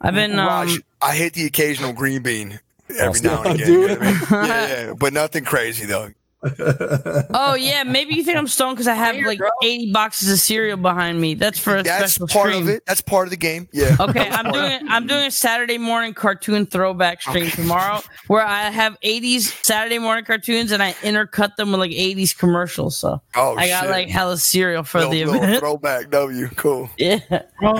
I've 0.00 0.14
been 0.14 0.38
um 0.38 0.46
Raj, 0.46 0.78
I 1.02 1.14
hit 1.16 1.32
the 1.34 1.46
occasional 1.46 1.92
green 1.92 2.22
bean 2.22 2.60
every 2.98 3.20
now 3.20 3.42
and 3.42 3.54
again. 3.54 3.72
You 3.72 3.88
know 3.88 3.94
I 3.96 3.98
mean? 3.98 4.18
yeah, 4.30 4.68
yeah, 4.86 4.92
but 4.96 5.12
nothing 5.12 5.44
crazy 5.44 5.86
though. 5.86 6.10
Oh 6.44 7.56
yeah, 7.58 7.82
maybe 7.82 8.14
you 8.14 8.22
think 8.22 8.38
I'm 8.38 8.46
stoned 8.46 8.76
because 8.76 8.86
I 8.86 8.94
have 8.94 9.16
like 9.16 9.40
80 9.62 9.92
boxes 9.92 10.30
of 10.32 10.38
cereal 10.38 10.76
behind 10.76 11.20
me. 11.20 11.34
That's 11.34 11.58
for 11.58 11.78
a 11.78 11.82
That's 11.82 12.12
special 12.14 12.28
part 12.28 12.50
stream. 12.50 12.62
of 12.62 12.68
it. 12.68 12.84
That's 12.86 13.00
part 13.00 13.26
of 13.26 13.30
the 13.30 13.36
game. 13.36 13.68
Yeah. 13.72 13.96
Okay, 13.98 14.28
I'm 14.30 14.52
doing. 14.52 14.80
I'm 14.88 15.06
doing 15.06 15.26
a 15.26 15.30
Saturday 15.30 15.78
morning 15.78 16.14
cartoon 16.14 16.66
throwback 16.66 17.22
stream 17.22 17.50
tomorrow 17.50 18.00
where 18.28 18.44
I 18.46 18.70
have 18.70 18.96
80s 19.04 19.64
Saturday 19.64 19.98
morning 19.98 20.24
cartoons 20.24 20.70
and 20.72 20.82
I 20.82 20.92
intercut 20.94 21.56
them 21.56 21.70
with 21.72 21.80
like 21.80 21.90
80s 21.90 22.36
commercials. 22.36 22.96
So 22.98 23.20
Oh, 23.34 23.56
I 23.56 23.68
got 23.68 23.82
shit. 23.82 23.90
like 23.90 24.08
hella 24.08 24.36
cereal 24.38 24.84
for 24.84 24.98
little, 25.00 25.12
the 25.12 25.24
little 25.24 25.42
event. 25.42 25.58
throwback 25.60 26.10
W. 26.10 26.48
Cool. 26.56 26.88
yeah. 26.98 27.18
Bro, 27.60 27.72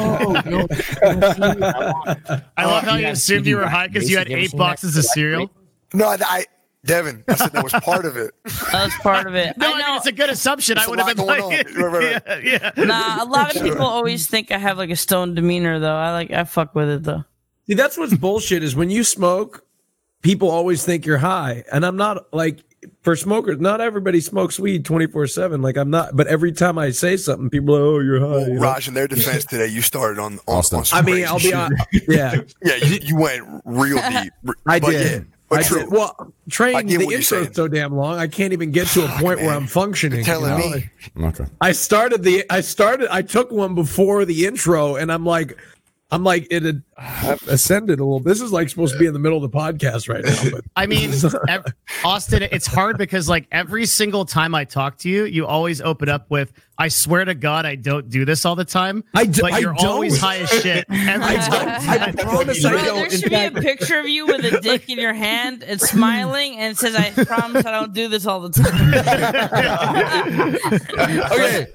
no, 0.46 0.66
I 2.56 2.64
love 2.64 2.82
how 2.84 2.96
you 2.96 3.06
assumed 3.08 3.46
you 3.46 3.56
were 3.56 3.66
high 3.68 3.86
because 3.86 4.10
you 4.10 4.18
had 4.18 4.26
Racer, 4.28 4.38
you 4.38 4.44
ever 4.46 4.54
eight 4.54 4.58
boxes 4.58 4.96
of 4.96 5.04
cereal. 5.04 5.50
No, 5.94 6.06
I, 6.08 6.16
I 6.20 6.44
Devin, 6.84 7.24
I 7.28 7.34
said 7.34 7.52
that 7.52 7.64
was 7.64 7.72
part 7.72 8.04
of 8.04 8.16
it. 8.16 8.32
That 8.72 8.84
was 8.84 8.94
part 9.02 9.26
of 9.26 9.34
it. 9.34 9.56
No, 9.56 9.68
I 9.68 9.72
I, 9.72 9.76
mean 9.88 9.96
it's 9.96 10.06
a 10.06 10.12
good 10.12 10.30
assumption. 10.30 10.76
There's 10.76 10.86
I 10.86 10.88
a 10.88 10.90
would 10.90 10.98
have 11.00 11.16
been 11.16 11.26
going 11.26 11.40
like, 11.42 11.76
on. 11.76 11.82
Right, 11.82 12.22
right, 12.26 12.42
yeah, 12.44 12.70
yeah. 12.76 12.84
Nah, 12.84 13.22
a 13.22 13.26
lot 13.26 13.54
of 13.56 13.62
people 13.62 13.84
always 13.84 14.26
think 14.26 14.52
I 14.52 14.58
have 14.58 14.78
like 14.78 14.90
a 14.90 14.96
stone 14.96 15.34
demeanor 15.34 15.78
though. 15.78 15.96
I 15.96 16.12
like 16.12 16.30
I 16.30 16.44
fuck 16.44 16.74
with 16.74 16.88
it 16.88 17.02
though. 17.02 17.24
See, 17.66 17.74
that's 17.74 17.98
what's 17.98 18.14
bullshit 18.14 18.62
is 18.62 18.74
when 18.76 18.90
you 18.90 19.04
smoke, 19.04 19.64
people 20.22 20.50
always 20.50 20.84
think 20.84 21.04
you're 21.04 21.18
high. 21.18 21.64
And 21.70 21.84
I'm 21.84 21.96
not 21.96 22.32
like 22.32 22.60
for 23.02 23.16
smokers, 23.16 23.58
not 23.58 23.80
everybody 23.80 24.20
smokes 24.20 24.58
weed 24.58 24.84
24 24.84 25.26
7. 25.26 25.60
Like 25.60 25.76
I'm 25.76 25.90
not, 25.90 26.16
but 26.16 26.28
every 26.28 26.52
time 26.52 26.78
I 26.78 26.90
say 26.90 27.16
something, 27.16 27.50
people 27.50 27.76
are, 27.76 27.82
oh, 27.82 27.98
you're 27.98 28.20
high. 28.20 28.26
Well, 28.26 28.48
you 28.48 28.54
know? 28.54 28.60
Raj, 28.62 28.88
in 28.88 28.94
their 28.94 29.08
defense 29.08 29.44
today, 29.44 29.66
you 29.66 29.82
started 29.82 30.18
on 30.20 30.34
on, 30.46 30.58
Austin. 30.58 30.78
on 30.78 30.84
some 30.84 30.98
I 30.98 31.02
mean, 31.02 31.14
crazy 31.16 31.26
I'll 31.26 31.36
be 31.36 31.42
shit. 31.42 31.54
honest. 31.54 31.84
Yeah, 32.08 32.40
Yeah, 32.62 32.76
you, 32.86 32.98
you 33.02 33.16
went 33.16 33.62
real 33.64 33.96
deep. 33.96 34.32
I 34.66 34.78
But 34.80 34.90
did. 34.92 35.22
yeah, 35.28 35.34
but 35.48 35.60
I 35.60 35.62
true. 35.62 35.80
did. 35.80 35.90
Well, 35.90 36.32
train, 36.50 36.74
the 36.86 36.94
intro 36.94 37.06
what 37.06 37.10
you're 37.10 37.18
intro's 37.20 37.28
saying. 37.28 37.54
so 37.54 37.68
damn 37.68 37.94
long. 37.94 38.18
I 38.18 38.26
can't 38.26 38.52
even 38.52 38.70
get 38.70 38.86
to 38.88 39.04
a 39.04 39.08
point 39.20 39.40
where. 39.40 39.50
I'm 39.50 39.66
functioning. 39.66 40.18
You're 40.18 40.24
telling 40.24 40.62
you 40.62 40.70
know? 40.70 40.76
me. 40.76 41.28
Okay. 41.28 41.44
I 41.60 41.72
started 41.72 42.22
the 42.22 42.44
I 42.50 42.60
started 42.60 43.08
I 43.10 43.22
took 43.22 43.50
one 43.50 43.74
before 43.74 44.24
the 44.24 44.46
intro 44.46 44.96
and 44.96 45.10
I'm 45.10 45.24
like 45.24 45.56
I'm 46.10 46.24
like 46.24 46.46
it 46.50 46.62
had 46.96 47.42
ascended 47.48 48.00
a 48.00 48.04
little. 48.04 48.20
This 48.20 48.40
is 48.40 48.50
like 48.50 48.70
supposed 48.70 48.94
to 48.94 48.98
be 48.98 49.06
in 49.06 49.12
the 49.12 49.18
middle 49.18 49.42
of 49.42 49.50
the 49.50 49.56
podcast 49.56 50.08
right 50.08 50.24
now. 50.24 50.50
But 50.50 50.64
I 50.76 50.86
mean, 50.86 51.12
Austin, 52.04 52.48
it's 52.50 52.66
hard 52.66 52.96
because 52.96 53.28
like 53.28 53.46
every 53.52 53.84
single 53.84 54.24
time 54.24 54.54
I 54.54 54.64
talk 54.64 54.96
to 54.98 55.10
you, 55.10 55.26
you 55.26 55.46
always 55.46 55.82
open 55.82 56.08
up 56.08 56.24
with, 56.30 56.52
"I 56.78 56.88
swear 56.88 57.24
to 57.24 57.34
God, 57.34 57.66
I 57.66 57.74
don't 57.74 58.08
do 58.08 58.24
this 58.24 58.44
all 58.44 58.54
the 58.54 58.64
time." 58.64 59.04
I 59.14 59.24
d- 59.24 59.40
but 59.40 59.52
I 59.52 59.58
you're 59.58 59.74
always 59.78 60.14
don't. 60.14 60.20
high 60.20 60.38
as 60.38 60.50
shit. 60.50 60.86
Every 60.90 61.36
time. 61.36 61.68
I 61.68 62.12
promise 62.12 62.64
I 62.64 62.70
don't. 62.70 62.84
there 62.94 63.10
should 63.10 63.30
be 63.30 63.44
a 63.44 63.50
picture 63.50 63.98
of 63.98 64.08
you 64.08 64.26
with 64.26 64.44
a 64.44 64.60
dick 64.60 64.88
in 64.88 64.98
your 64.98 65.14
hand 65.14 65.62
and 65.62 65.80
smiling, 65.94 66.56
and 66.56 66.72
it 66.72 66.78
says, 66.78 66.94
"I 66.94 67.10
promise 67.24 67.66
I 67.66 67.72
don't 67.72 67.92
do 67.92 68.08
this 68.08 68.26
all 68.26 68.40
the 68.40 68.50
time." 68.50 68.94
okay, 71.32 71.66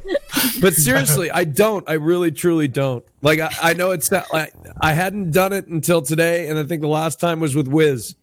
but 0.62 0.74
seriously, 0.74 1.32
I 1.32 1.44
don't. 1.44 1.88
I 1.90 1.94
really, 1.94 2.32
truly 2.32 2.68
don't. 2.68 3.04
Like 3.22 3.40
I, 3.40 3.52
I 3.62 3.74
know 3.74 3.92
it's 3.92 4.12
not. 4.12 4.32
Like, 4.34 4.54
I 4.82 4.94
hadn't 4.94 5.32
done 5.32 5.54
it 5.54 5.68
until 5.68 6.02
today, 6.02 6.48
and 6.50 6.58
I 6.60 6.64
think 6.64 6.82
the 6.82 6.88
last 6.88 7.20
time 7.20 7.40
was 7.40 7.56
with 7.56 7.68
Wiz. 7.68 8.16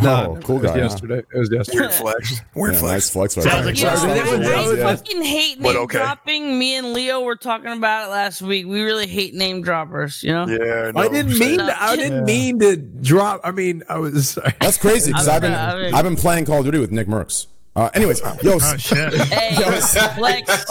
Oh, 0.00 0.38
cool 0.42 0.56
it 0.56 0.62
was 0.62 0.70
guy. 0.70 0.76
yesterday. 0.78 1.18
It 1.18 1.38
was 1.38 1.50
yesterday. 1.52 1.78
Weird 1.80 1.92
flex. 1.92 2.40
Weird 2.54 2.72
Yeah, 2.74 2.80
flex. 2.80 2.92
nice 2.92 3.10
flex 3.10 3.36
right 3.36 3.42
Sounds 3.44 3.56
there. 3.56 3.64
like 3.66 3.80
Yo, 3.80 3.94
Sorry, 3.96 4.12
I, 4.20 4.36
that 4.68 4.76
Yeah. 4.78 4.96
fucking 4.96 5.22
hate 5.22 5.60
name 5.60 5.76
okay. 5.76 5.98
dropping. 5.98 6.58
Me 6.58 6.76
and 6.76 6.92
Leo 6.94 7.20
were 7.20 7.36
talking 7.36 7.70
about 7.72 8.08
it 8.08 8.10
last 8.10 8.40
week. 8.40 8.66
We 8.66 8.80
really 8.80 9.06
hate 9.06 9.34
name 9.34 9.60
droppers. 9.62 10.22
You 10.22 10.32
know. 10.32 10.46
Yeah, 10.48 10.92
no, 10.94 11.00
I 11.00 11.08
didn't 11.08 11.38
mean. 11.38 11.58
To, 11.58 11.82
I 11.82 11.96
didn't 11.96 12.24
mean 12.24 12.58
to 12.60 12.76
drop. 12.76 13.42
I 13.44 13.50
mean, 13.50 13.82
I 13.88 13.98
was. 13.98 14.30
Sorry. 14.30 14.52
That's 14.60 14.78
crazy 14.78 15.12
because 15.12 15.28
I 15.28 15.36
I've 15.36 15.42
been 15.42 15.52
I 15.52 15.74
was- 15.74 15.92
I've 15.92 16.04
been 16.04 16.16
playing 16.16 16.46
Call 16.46 16.60
of 16.60 16.64
Duty 16.64 16.78
with 16.78 16.90
Nick 16.90 17.06
Mercs. 17.06 17.46
Uh, 17.74 17.88
anyways, 17.94 18.20
yo, 18.42 18.58
Oh 18.60 18.76
shit. 18.76 19.14
Hey, 19.32 19.54
flex. 20.14 20.64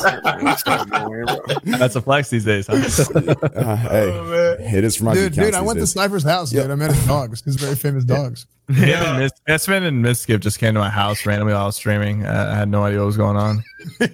That's 1.63 1.95
a 1.95 2.01
flex 2.01 2.29
these 2.29 2.45
days, 2.45 2.67
huh? 2.67 2.73
uh, 3.55 3.75
hey, 3.75 4.77
it 4.77 4.83
is 4.83 4.97
for 4.97 5.05
my 5.05 5.13
Dude, 5.13 5.33
dude, 5.33 5.55
I 5.55 5.59
these 5.59 5.67
went 5.67 5.79
to. 5.79 5.87
Sniper's 5.87 6.23
house, 6.23 6.51
dude. 6.51 6.69
I 6.69 6.75
met 6.75 6.91
his 6.91 7.05
dogs, 7.07 7.41
his 7.43 7.55
very 7.55 7.75
famous 7.75 8.03
dogs. 8.03 8.45
Yeah, 8.69 9.17
Miss, 9.17 9.31
Espen 9.49 9.83
and 9.85 10.05
Miskip 10.05 10.39
just 10.39 10.59
came 10.59 10.75
to 10.75 10.79
my 10.79 10.89
house 10.89 11.25
randomly 11.25 11.53
while 11.53 11.63
I 11.63 11.65
was 11.65 11.75
streaming. 11.75 12.25
Uh, 12.25 12.51
I 12.53 12.55
had 12.55 12.69
no 12.69 12.83
idea 12.83 12.99
what 12.99 13.07
was 13.07 13.17
going 13.17 13.35
on. 13.35 13.63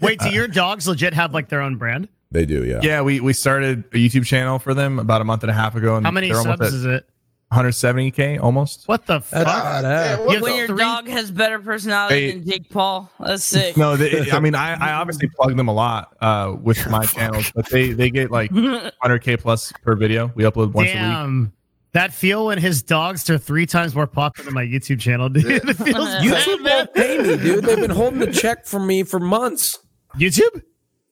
Wait, 0.01 0.19
do 0.19 0.29
your 0.29 0.47
dogs 0.47 0.87
legit 0.87 1.13
have 1.13 1.33
like 1.33 1.49
their 1.49 1.61
own 1.61 1.75
brand? 1.75 2.07
They 2.31 2.45
do, 2.45 2.65
yeah. 2.65 2.79
Yeah, 2.81 3.01
we 3.01 3.19
we 3.19 3.33
started 3.33 3.83
a 3.93 3.97
YouTube 3.97 4.25
channel 4.25 4.59
for 4.59 4.73
them 4.73 4.99
about 4.99 5.21
a 5.21 5.23
month 5.23 5.43
and 5.43 5.51
a 5.51 5.53
half 5.53 5.75
ago. 5.75 5.95
And 5.95 6.05
How 6.05 6.11
many 6.11 6.31
subs 6.31 6.61
at 6.61 6.61
is 6.61 6.85
it? 6.85 7.07
170k 7.51 8.41
almost. 8.41 8.87
What 8.87 9.05
the 9.05 9.21
fuck? 9.21 9.45
That's 9.45 9.85
badass. 10.19 10.33
You 10.33 10.41
when 10.41 10.55
your 10.57 10.67
three- 10.67 10.77
dog 10.77 11.07
has 11.07 11.31
better 11.31 11.59
personality 11.59 12.15
Hey. 12.15 12.31
than 12.37 12.45
Jake 12.49 12.69
Paul, 12.69 13.09
that's 13.19 13.43
sick. 13.55 13.77
No, 13.77 13.95
they, 13.95 14.29
I 14.31 14.39
mean 14.39 14.53
I, 14.55 14.73
I 14.73 14.93
obviously 14.99 15.29
plug 15.29 15.55
them 15.55 15.67
a 15.67 15.73
lot 15.73 16.15
uh, 16.21 16.55
with 16.61 16.87
my 16.89 17.05
channels, 17.05 17.51
but 17.55 17.69
they 17.69 17.91
they 17.93 18.09
get 18.09 18.31
like 18.31 18.51
100k 18.51 19.39
plus 19.39 19.71
per 19.83 19.95
video. 19.95 20.31
We 20.35 20.43
upload 20.43 20.73
once 20.73 20.89
a 20.93 21.27
week. 21.43 21.51
That 21.93 22.13
feel 22.13 22.47
when 22.47 22.59
his 22.59 22.83
dogs 22.83 23.27
are 23.29 23.37
three 23.39 23.65
times 23.65 23.95
more 23.95 24.05
popular 24.07 24.45
than 24.45 24.53
my 24.53 24.65
YouTube 24.65 24.99
channel, 24.99 25.29
dude. 25.29 25.45
It 25.45 25.63
feels 25.77 26.09
YouTube 26.19 26.61
man. 26.61 26.75
won't 26.79 26.93
pay 26.93 27.17
me, 27.17 27.37
dude. 27.37 27.63
They've 27.63 27.77
been 27.79 27.89
holding 27.89 28.19
the 28.19 28.31
check 28.31 28.65
from 28.65 28.85
me 28.85 29.01
for 29.03 29.19
months. 29.19 29.79
YouTube? 30.15 30.61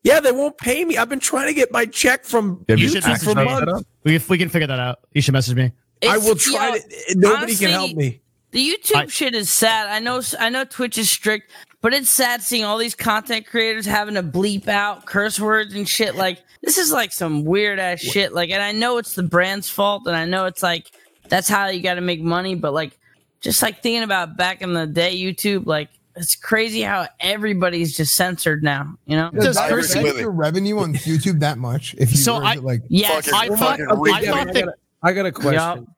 Yeah, 0.04 0.20
they 0.20 0.32
won't 0.34 0.58
pay 0.60 0.86
me. 0.86 0.98
I've 0.98 1.10
been 1.10 1.22
trying 1.22 1.48
to 1.48 1.54
get 1.56 1.72
my 1.72 1.86
check 1.86 2.24
from 2.24 2.64
Have 2.70 2.78
You 2.78 2.90
you 2.90 2.94
YouTube 3.00 3.24
for 3.24 3.34
months. 3.34 3.84
We, 4.04 4.16
if 4.16 4.30
we 4.30 4.38
can 4.38 4.50
figure 4.50 4.68
that 4.68 4.80
out, 4.80 5.00
you 5.14 5.22
should 5.22 5.34
message 5.34 5.56
me. 5.56 5.72
I 6.08 6.18
will 6.18 6.32
It's- 6.32 6.44
try 6.52 6.68
yo, 6.70 6.74
to. 6.78 7.16
Nobody 7.18 7.44
honestly, 7.44 7.66
can 7.66 7.74
help 7.74 7.94
me. 7.96 8.22
The 8.52 8.70
YouTube 8.74 8.96
I- 8.96 9.08
shit 9.08 9.36
is 9.36 9.50
sad. 9.50 9.88
I 9.90 10.00
know. 10.00 10.22
I 10.40 10.50
know 10.50 10.64
Twitch 10.64 10.98
is 10.98 11.10
strict, 11.12 11.52
but 11.82 11.94
it's 11.94 12.10
sad 12.10 12.42
seeing 12.42 12.64
all 12.64 12.78
these 12.78 12.96
content 12.96 13.46
creators 13.48 13.86
having 13.86 14.16
to 14.16 14.24
bleep 14.24 14.68
out 14.68 15.06
curse 15.06 15.40
words 15.40 15.74
and 15.76 15.88
shit. 15.88 16.16
Like 16.16 16.42
this 16.62 16.78
is 16.78 16.92
like 16.92 17.12
some 17.12 17.44
weird 17.44 17.80
ass 17.80 18.00
shit. 18.00 18.34
Like, 18.34 18.50
and 18.52 18.62
I 18.64 18.72
know 18.72 18.98
it's 18.98 19.16
the 19.16 19.24
brand's 19.24 19.70
fault, 19.70 20.04
and 20.08 20.16
I 20.16 20.26
know 20.26 20.46
it's 20.46 20.64
like 20.64 20.90
that's 21.28 21.48
how 21.50 21.68
you 21.68 21.82
got 21.82 21.96
to 21.96 22.02
make 22.02 22.22
money. 22.22 22.56
But 22.56 22.74
like, 22.74 22.98
just 23.42 23.62
like 23.62 23.82
thinking 23.84 24.04
about 24.04 24.38
back 24.38 24.62
in 24.62 24.74
the 24.74 24.88
day, 24.88 25.18
YouTube, 25.18 25.66
like 25.66 25.90
it's 26.16 26.36
crazy 26.38 26.82
how 26.82 27.08
everybody's 27.20 27.98
just 27.98 28.16
censored 28.16 28.64
now. 28.64 28.96
You 29.06 29.18
know? 29.18 29.32
Does 29.32 29.58
I 29.58 29.68
agree 29.68 29.82
Cursing 29.82 30.06
your 30.18 30.32
revenue 30.32 30.80
on 30.80 30.94
YouTube 30.94 31.42
that 31.42 31.58
much? 31.58 31.94
If 31.98 32.12
you 32.12 32.18
So 32.18 32.36
were 32.36 32.42
to, 32.42 32.48
I- 32.48 32.54
like, 32.56 32.84
Yes. 32.88 33.28
I 33.34 33.50
thought, 33.50 33.60
fucking 33.80 33.88
I 33.92 34.26
thought 34.26 34.48
I 34.48 34.54
that. 34.54 34.76
Got, 35.14 35.26
a, 35.26 35.30
I 35.30 35.30
got 35.30 35.30
a 35.30 35.32
question. 35.32 35.54
Yup. 35.54 35.96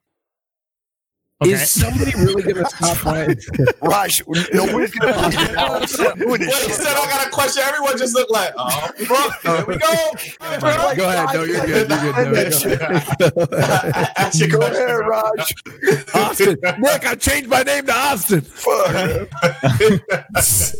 Okay. 1.40 1.52
Is 1.52 1.70
somebody 1.70 2.12
really 2.16 2.42
going 2.42 2.56
to 2.64 2.66
stop 2.66 3.04
by? 3.04 3.36
Raj, 3.80 4.22
nobody's 4.52 4.90
gonna 4.90 5.12
fucking 5.30 5.56
out. 5.56 5.88
Stop 5.88 6.18
doing 6.18 6.40
this 6.40 6.62
he 6.62 6.68
shit. 6.68 6.80
said 6.80 6.96
I 6.96 7.08
got 7.08 7.28
a 7.28 7.30
question, 7.30 7.62
everyone 7.64 7.96
just 7.96 8.12
looked 8.12 8.32
like, 8.32 8.52
oh, 8.56 8.90
fuck, 9.04 9.42
here 9.42 9.64
we 9.66 9.76
go. 9.76 9.86
Go 10.96 11.08
ahead. 11.08 11.28
No, 11.34 11.44
you're 11.44 11.64
good. 11.64 11.68
You're 11.68 11.86
good. 11.86 11.88
No, 11.88 12.12
go 12.12 13.56
ahead. 13.56 14.12
Ask 14.16 14.40
your 14.40 14.48
Go 14.48 14.58
question. 14.58 14.82
ahead, 14.82 15.06
Raj. 15.06 15.54
Austin, 16.14 16.56
Nick, 16.80 17.06
I 17.06 17.14
changed 17.14 17.48
my 17.48 17.62
name 17.62 17.86
to 17.86 17.94
Austin. 17.94 18.40
Fuck. 18.40 19.28
This 20.32 20.74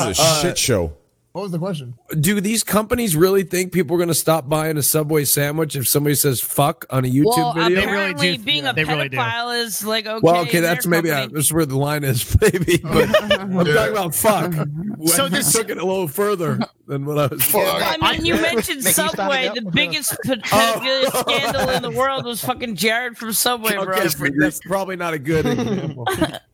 is 0.00 0.18
a 0.18 0.22
uh, 0.22 0.40
shit 0.40 0.56
show. 0.56 0.94
What 1.34 1.42
was 1.42 1.50
the 1.50 1.58
question? 1.58 1.94
Do 2.20 2.40
these 2.40 2.62
companies 2.62 3.16
really 3.16 3.42
think 3.42 3.72
people 3.72 3.96
are 3.96 3.98
going 3.98 4.06
to 4.08 4.14
stop 4.14 4.48
buying 4.48 4.76
a 4.76 4.84
Subway 4.84 5.24
sandwich 5.24 5.74
if 5.74 5.88
somebody 5.88 6.14
says 6.14 6.40
"fuck" 6.40 6.86
on 6.90 7.04
a 7.04 7.08
YouTube 7.08 7.24
well, 7.36 7.52
video? 7.54 7.68
They 7.68 7.74
really 7.74 7.82
apparently, 7.86 8.36
do- 8.36 8.44
being 8.44 8.62
yeah, 8.62 8.70
a 8.70 8.72
they 8.74 8.84
really 8.84 9.08
do. 9.08 9.16
pedophile 9.16 9.58
is 9.60 9.84
like 9.84 10.06
okay. 10.06 10.20
well, 10.22 10.42
okay, 10.42 10.60
that's 10.60 10.86
maybe 10.86 11.10
uh, 11.10 11.22
company. 11.22 11.34
that's 11.34 11.52
where 11.52 11.66
the 11.66 11.76
line 11.76 12.04
is, 12.04 12.40
maybe. 12.40 12.76
But 12.78 13.20
I'm 13.20 13.52
talking 13.52 13.72
about 13.92 14.14
fuck. 14.14 14.54
So 15.06 15.06
so 15.06 15.28
this- 15.28 15.46
this 15.46 15.52
took 15.54 15.70
it 15.70 15.78
a 15.78 15.84
little 15.84 16.06
further 16.06 16.60
than 16.86 17.04
what 17.04 17.18
I 17.18 17.26
was. 17.26 17.52
I 17.52 18.12
mean, 18.12 18.24
you 18.24 18.34
mentioned 18.40 18.84
Subway. 18.84 19.50
The 19.52 19.62
biggest 19.74 20.16
pe- 20.22 20.36
pedophilia 20.36 21.20
scandal 21.20 21.68
in 21.70 21.82
the 21.82 21.90
world 21.90 22.24
was 22.24 22.44
fucking 22.44 22.76
Jared 22.76 23.18
from 23.18 23.32
Subway, 23.32 23.74
bro. 23.74 23.86
That's 23.96 24.60
probably 24.60 24.94
not 24.94 25.14
a 25.14 25.18
good 25.18 25.46
example. 25.46 26.06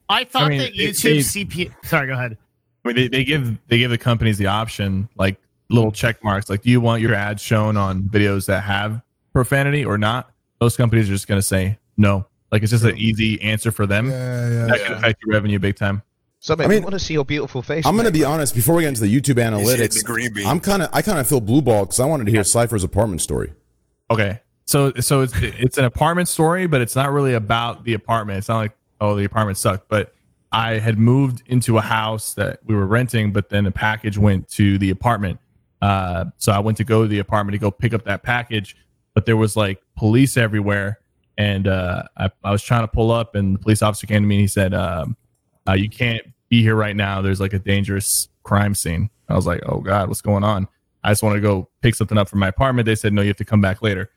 I 0.08 0.24
thought 0.24 0.44
I 0.44 0.48
mean, 0.48 0.58
that 0.60 0.72
YouTube 0.72 1.18
it- 1.18 1.26
CP. 1.26 1.86
Sorry, 1.86 2.06
go 2.06 2.14
ahead. 2.14 2.38
I 2.84 2.88
mean, 2.88 2.96
they, 2.96 3.08
they 3.08 3.24
give 3.24 3.58
they 3.68 3.78
give 3.78 3.90
the 3.90 3.98
companies 3.98 4.38
the 4.38 4.46
option, 4.46 5.08
like 5.16 5.36
little 5.68 5.92
check 5.92 6.22
marks, 6.24 6.50
like 6.50 6.62
do 6.62 6.70
you 6.70 6.80
want 6.80 7.02
your 7.02 7.14
ads 7.14 7.42
shown 7.42 7.76
on 7.76 8.02
videos 8.02 8.46
that 8.46 8.62
have 8.62 9.02
profanity 9.32 9.84
or 9.84 9.98
not? 9.98 10.30
Most 10.60 10.76
companies 10.76 11.08
are 11.08 11.12
just 11.12 11.28
going 11.28 11.38
to 11.38 11.46
say 11.46 11.78
no. 11.96 12.26
Like 12.50 12.62
it's 12.62 12.70
just 12.72 12.84
an 12.84 12.96
easy 12.96 13.40
answer 13.42 13.70
for 13.70 13.86
them. 13.86 14.10
Yeah, 14.10 14.48
yeah. 14.48 14.66
That 14.66 14.80
can 14.80 14.92
affect 14.94 15.22
your 15.24 15.34
revenue 15.34 15.58
big 15.58 15.76
time. 15.76 16.02
So, 16.42 16.54
I 16.58 16.66
we 16.66 16.74
mean, 16.74 16.82
want 16.82 16.94
to 16.94 16.98
see 16.98 17.12
your 17.12 17.24
beautiful 17.24 17.60
face. 17.60 17.84
I'm 17.84 17.94
going 17.94 18.06
to 18.06 18.12
be 18.12 18.24
honest. 18.24 18.54
Before 18.54 18.74
we 18.74 18.82
get 18.82 18.88
into 18.88 19.02
the 19.02 19.14
YouTube 19.14 19.34
analytics, 19.34 19.98
the 19.98 20.04
green. 20.04 20.46
I'm 20.46 20.58
kind 20.58 20.82
of, 20.82 20.88
I 20.90 21.02
kind 21.02 21.18
of 21.18 21.28
feel 21.28 21.40
blue 21.40 21.60
ball 21.60 21.84
because 21.84 22.00
I 22.00 22.06
wanted 22.06 22.24
to 22.24 22.30
hear 22.30 22.44
Sypher's 22.44 22.82
apartment 22.82 23.20
story. 23.20 23.52
Okay, 24.10 24.40
so 24.64 24.90
so 25.00 25.20
it's 25.20 25.34
it's 25.36 25.76
an 25.76 25.84
apartment 25.84 26.28
story, 26.28 26.66
but 26.66 26.80
it's 26.80 26.96
not 26.96 27.12
really 27.12 27.34
about 27.34 27.84
the 27.84 27.92
apartment. 27.92 28.38
It's 28.38 28.48
not 28.48 28.56
like 28.56 28.72
oh 29.02 29.16
the 29.16 29.24
apartment 29.24 29.58
sucked, 29.58 29.88
but 29.90 30.14
I 30.52 30.78
had 30.78 30.98
moved 30.98 31.42
into 31.46 31.78
a 31.78 31.80
house 31.80 32.34
that 32.34 32.60
we 32.64 32.74
were 32.74 32.86
renting, 32.86 33.32
but 33.32 33.50
then 33.50 33.66
a 33.66 33.70
package 33.70 34.18
went 34.18 34.48
to 34.50 34.78
the 34.78 34.90
apartment. 34.90 35.38
Uh, 35.80 36.26
so 36.38 36.52
I 36.52 36.58
went 36.58 36.76
to 36.78 36.84
go 36.84 37.02
to 37.02 37.08
the 37.08 37.20
apartment 37.20 37.54
to 37.54 37.58
go 37.58 37.70
pick 37.70 37.94
up 37.94 38.04
that 38.04 38.22
package, 38.22 38.76
but 39.14 39.26
there 39.26 39.36
was 39.36 39.56
like 39.56 39.80
police 39.96 40.36
everywhere, 40.36 40.98
and 41.38 41.68
uh, 41.68 42.02
I, 42.16 42.30
I 42.42 42.50
was 42.50 42.62
trying 42.62 42.82
to 42.82 42.88
pull 42.88 43.10
up, 43.10 43.34
and 43.34 43.54
the 43.54 43.58
police 43.58 43.80
officer 43.80 44.06
came 44.06 44.22
to 44.22 44.26
me 44.26 44.36
and 44.36 44.40
he 44.42 44.48
said, 44.48 44.74
um, 44.74 45.16
uh, 45.68 45.72
"You 45.72 45.88
can't 45.88 46.22
be 46.48 46.62
here 46.62 46.74
right 46.74 46.96
now. 46.96 47.22
There's 47.22 47.40
like 47.40 47.52
a 47.52 47.58
dangerous 47.58 48.28
crime 48.42 48.74
scene." 48.74 49.08
I 49.28 49.36
was 49.36 49.46
like, 49.46 49.62
"Oh 49.66 49.80
God, 49.80 50.08
what's 50.08 50.20
going 50.20 50.44
on?" 50.44 50.68
I 51.02 51.12
just 51.12 51.22
want 51.22 51.36
to 51.36 51.40
go 51.40 51.70
pick 51.80 51.94
something 51.94 52.18
up 52.18 52.28
from 52.28 52.40
my 52.40 52.48
apartment. 52.48 52.86
They 52.86 52.96
said, 52.96 53.12
"No, 53.12 53.22
you 53.22 53.28
have 53.28 53.36
to 53.36 53.44
come 53.44 53.60
back 53.60 53.82
later." 53.82 54.10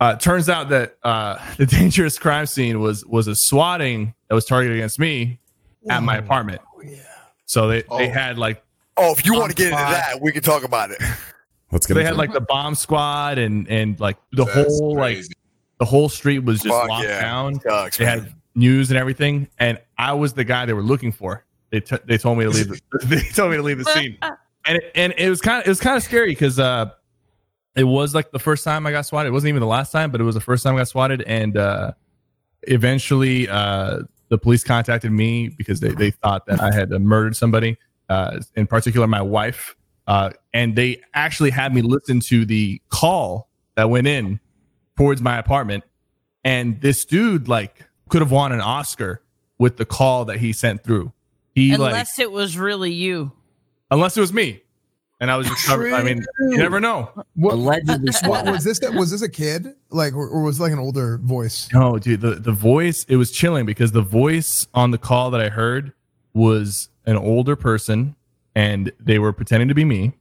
Uh, 0.00 0.16
turns 0.16 0.48
out 0.48 0.68
that 0.70 0.98
uh, 1.04 1.38
the 1.56 1.66
dangerous 1.66 2.18
crime 2.18 2.46
scene 2.46 2.80
was 2.80 3.06
was 3.06 3.28
a 3.28 3.36
swatting 3.36 4.14
that 4.28 4.34
was 4.34 4.44
targeted 4.44 4.76
against 4.76 4.98
me 4.98 5.38
at 5.90 6.02
my 6.02 6.16
apartment. 6.16 6.60
So 7.46 7.68
they, 7.68 7.82
they 7.82 7.86
Oh. 7.90 8.10
had 8.10 8.38
like 8.38 8.62
Oh, 8.96 9.10
if 9.12 9.26
you 9.26 9.34
want 9.34 9.50
to 9.50 9.56
get 9.56 9.66
into 9.72 9.76
that, 9.76 10.20
we 10.20 10.30
can 10.32 10.42
talk 10.42 10.62
about 10.62 10.90
it. 10.92 10.98
Let's 11.72 11.86
get 11.86 11.94
they 11.94 12.04
had 12.04 12.16
like 12.16 12.32
the 12.32 12.40
bomb 12.40 12.74
squad 12.76 13.38
and 13.38 13.68
and 13.68 13.98
like 13.98 14.16
the 14.32 14.44
That's 14.44 14.78
whole 14.78 14.94
like 14.96 15.18
the 15.78 15.84
whole 15.84 16.08
street 16.08 16.40
was 16.40 16.60
just 16.62 16.72
Fuck 16.74 16.88
locked 16.88 17.04
yeah. 17.04 17.20
down. 17.20 17.60
Sucks, 17.60 17.96
They 17.98 18.04
man. 18.04 18.20
had 18.20 18.32
news 18.54 18.90
and 18.90 18.98
everything, 18.98 19.48
and 19.58 19.80
I 19.98 20.12
was 20.12 20.32
the 20.34 20.44
guy 20.44 20.64
they 20.66 20.72
were 20.72 20.82
looking 20.82 21.10
for. 21.10 21.44
They 21.70 21.80
t- 21.80 21.96
they 22.04 22.16
told 22.18 22.38
me 22.38 22.44
to 22.44 22.50
leave. 22.50 22.68
The, 22.68 22.80
they 23.06 23.20
told 23.22 23.50
me 23.50 23.56
to 23.56 23.62
leave 23.64 23.78
the 23.78 23.84
scene, 23.86 24.16
and 24.22 24.76
it, 24.78 24.92
and 24.94 25.12
it 25.18 25.28
was 25.28 25.40
kind 25.40 25.60
of 25.60 25.66
it 25.66 25.70
was 25.70 25.80
kind 25.80 25.96
of 25.96 26.04
scary 26.04 26.30
because 26.30 26.60
uh, 26.60 26.90
it 27.74 27.82
was 27.84 28.14
like 28.14 28.30
the 28.30 28.38
first 28.38 28.62
time 28.62 28.86
I 28.86 28.92
got 28.92 29.04
swatted. 29.06 29.30
It 29.30 29.32
wasn't 29.32 29.48
even 29.48 29.60
the 29.60 29.66
last 29.66 29.90
time, 29.90 30.12
but 30.12 30.20
it 30.20 30.24
was 30.24 30.36
the 30.36 30.40
first 30.40 30.62
time 30.62 30.76
I 30.76 30.78
got 30.78 30.88
swatted, 30.88 31.22
and 31.22 31.56
uh, 31.56 31.90
eventually 32.62 33.48
uh, 33.48 34.00
the 34.34 34.38
police 34.38 34.64
contacted 34.64 35.12
me 35.12 35.48
because 35.48 35.80
they 35.80 35.90
they 35.90 36.10
thought 36.10 36.46
that 36.46 36.60
I 36.60 36.74
had 36.74 36.90
murdered 36.90 37.36
somebody, 37.36 37.78
uh, 38.08 38.40
in 38.56 38.66
particular 38.66 39.06
my 39.06 39.22
wife, 39.22 39.76
uh, 40.06 40.30
and 40.52 40.74
they 40.74 41.00
actually 41.14 41.50
had 41.50 41.74
me 41.74 41.82
listen 41.82 42.20
to 42.28 42.44
the 42.44 42.82
call 42.88 43.48
that 43.76 43.88
went 43.90 44.06
in 44.06 44.40
towards 44.96 45.22
my 45.22 45.38
apartment 45.38 45.84
and 46.44 46.80
this 46.80 47.04
dude 47.04 47.48
like 47.48 47.84
could 48.08 48.20
have 48.20 48.30
won 48.30 48.52
an 48.52 48.60
Oscar 48.60 49.22
with 49.58 49.78
the 49.78 49.84
call 49.84 50.26
that 50.26 50.38
he 50.38 50.52
sent 50.52 50.84
through. 50.84 51.12
He 51.54 51.76
like 51.76 51.92
Unless 51.92 52.18
it 52.18 52.30
was 52.30 52.58
really 52.58 52.92
you. 52.92 53.32
unless 53.90 54.16
it 54.16 54.20
was 54.20 54.32
me, 54.32 54.62
and 55.24 55.30
I 55.30 55.36
was 55.38 55.48
just 55.48 55.64
covered. 55.64 55.94
I 55.94 56.02
mean, 56.02 56.22
you 56.50 56.58
never 56.58 56.80
know. 56.80 57.10
Allegedly. 57.42 58.12
What 58.24 58.44
was 58.44 58.62
this? 58.62 58.78
That 58.80 58.92
was 58.92 59.10
this 59.10 59.22
a 59.22 59.28
kid? 59.28 59.74
Like, 59.88 60.12
or, 60.12 60.28
or 60.28 60.42
was 60.42 60.60
it 60.60 60.62
like 60.62 60.72
an 60.72 60.78
older 60.78 61.16
voice? 61.16 61.66
No, 61.72 61.98
dude, 61.98 62.20
the 62.20 62.34
the 62.34 62.52
voice 62.52 63.04
it 63.08 63.16
was 63.16 63.30
chilling 63.30 63.64
because 63.64 63.92
the 63.92 64.02
voice 64.02 64.66
on 64.74 64.90
the 64.90 64.98
call 64.98 65.30
that 65.30 65.40
I 65.40 65.48
heard 65.48 65.94
was 66.34 66.90
an 67.06 67.16
older 67.16 67.56
person, 67.56 68.16
and 68.54 68.92
they 69.00 69.18
were 69.18 69.32
pretending 69.32 69.68
to 69.68 69.74
be 69.74 69.86
me, 69.86 70.12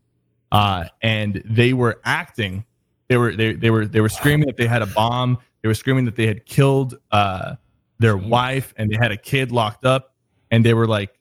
uh, 0.54 0.86
and 1.02 1.44
they 1.44 1.74
were 1.74 2.00
acting. 2.06 2.64
They 3.10 3.18
were 3.18 3.36
they 3.36 3.54
they 3.54 3.72
were 3.72 3.86
they 3.86 4.00
were 4.00 4.10
screaming 4.10 4.48
that 4.48 4.56
they 4.56 4.68
had 4.68 4.82
a 4.82 4.88
bomb. 4.88 5.38
They 5.64 5.68
were 5.68 5.76
screaming 5.76 6.06
that 6.06 6.16
they 6.16 6.28
had 6.28 6.46
killed 6.46 6.98
uh, 7.12 7.56
their 8.00 8.16
wife 8.16 8.74
and 8.78 8.90
they 8.90 8.96
had 8.96 9.12
a 9.12 9.18
kid 9.18 9.52
locked 9.52 9.86
up, 9.86 10.14
and 10.50 10.66
they 10.66 10.74
were 10.74 10.88
like, 10.88 11.20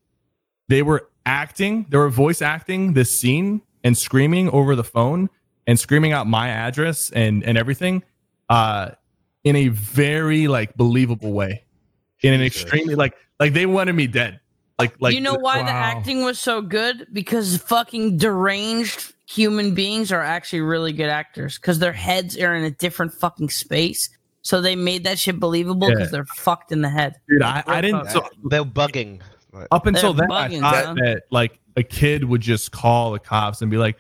they 0.69 0.83
were 0.83 1.09
acting. 1.27 1.87
They 1.89 1.99
were 1.99 2.11
voice 2.11 2.43
acting 2.43 2.93
this 2.93 3.19
scene 3.19 3.61
and 3.85 3.97
screaming 3.97 4.49
over 4.51 4.77
the 4.77 4.85
phone 4.85 5.29
and 5.67 5.79
screaming 5.79 6.13
out 6.13 6.27
my 6.27 6.49
address 6.49 7.11
and 7.11 7.45
and 7.45 7.57
everything, 7.59 8.03
uh, 8.49 8.91
in 9.45 9.57
a 9.57 9.69
very 9.69 10.49
like 10.49 10.77
believable 10.77 11.33
way, 11.33 11.65
in 12.23 12.33
an 12.33 12.43
extremely 12.43 12.95
like 12.95 13.15
like 13.41 13.53
they 13.53 13.67
wanted 13.67 13.95
me 13.95 14.07
dead. 14.07 14.41
Like 14.79 14.95
like 15.01 15.15
you 15.15 15.21
know 15.21 15.35
why 15.35 15.63
the 15.63 15.71
acting 15.71 16.25
was 16.25 16.39
so 16.39 16.61
good? 16.63 17.07
Because 17.13 17.57
fucking 17.59 18.19
deranged 18.19 19.13
human 19.29 19.75
beings 19.75 20.13
are 20.13 20.21
actually 20.23 20.61
really 20.61 20.93
good 20.93 21.09
actors 21.09 21.57
because 21.59 21.79
their 21.79 21.93
heads 21.93 22.37
are 22.37 22.55
in 22.55 22.65
a 22.65 22.71
different 22.71 23.13
fucking 23.15 23.51
space. 23.51 24.11
So 24.43 24.61
they 24.61 24.75
made 24.75 25.05
that 25.05 25.19
shit 25.21 25.39
believable 25.39 25.89
because 25.89 26.09
Yeah. 26.09 26.11
they're 26.11 26.25
fucked 26.25 26.73
in 26.73 26.83
the 26.83 26.89
head. 26.91 27.15
dude, 27.29 27.43
I, 27.43 27.63
I 27.67 27.81
didn't. 27.81 28.11
So 28.11 28.27
They're 28.45 28.65
bugging. 28.65 29.21
Like, 29.53 29.69
Up 29.71 29.87
until 29.87 30.15
They're 30.15 30.27
then, 30.29 30.63
I 30.65 30.71
thought 30.73 30.85
son. 30.85 30.97
that 30.97 31.23
like 31.31 31.59
a 31.77 31.83
kid 31.83 32.25
would 32.25 32.41
just 32.41 32.73
call 32.73 33.13
the 33.13 33.19
cops 33.19 33.61
and 33.63 33.71
be 33.71 33.77
like, 33.77 33.97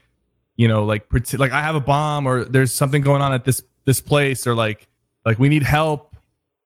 you 0.56 0.68
know, 0.68 0.84
like 0.84 1.08
pret- 1.08 1.38
like 1.38 1.52
I 1.52 1.62
have 1.62 1.74
a 1.74 1.80
bomb 1.80 2.26
or 2.26 2.44
there's 2.44 2.72
something 2.72 3.02
going 3.02 3.22
on 3.22 3.32
at 3.32 3.44
this 3.44 3.62
this 3.84 4.00
place 4.00 4.46
or 4.46 4.54
like 4.54 4.88
like 5.26 5.38
we 5.38 5.48
need 5.48 5.62
help. 5.62 6.14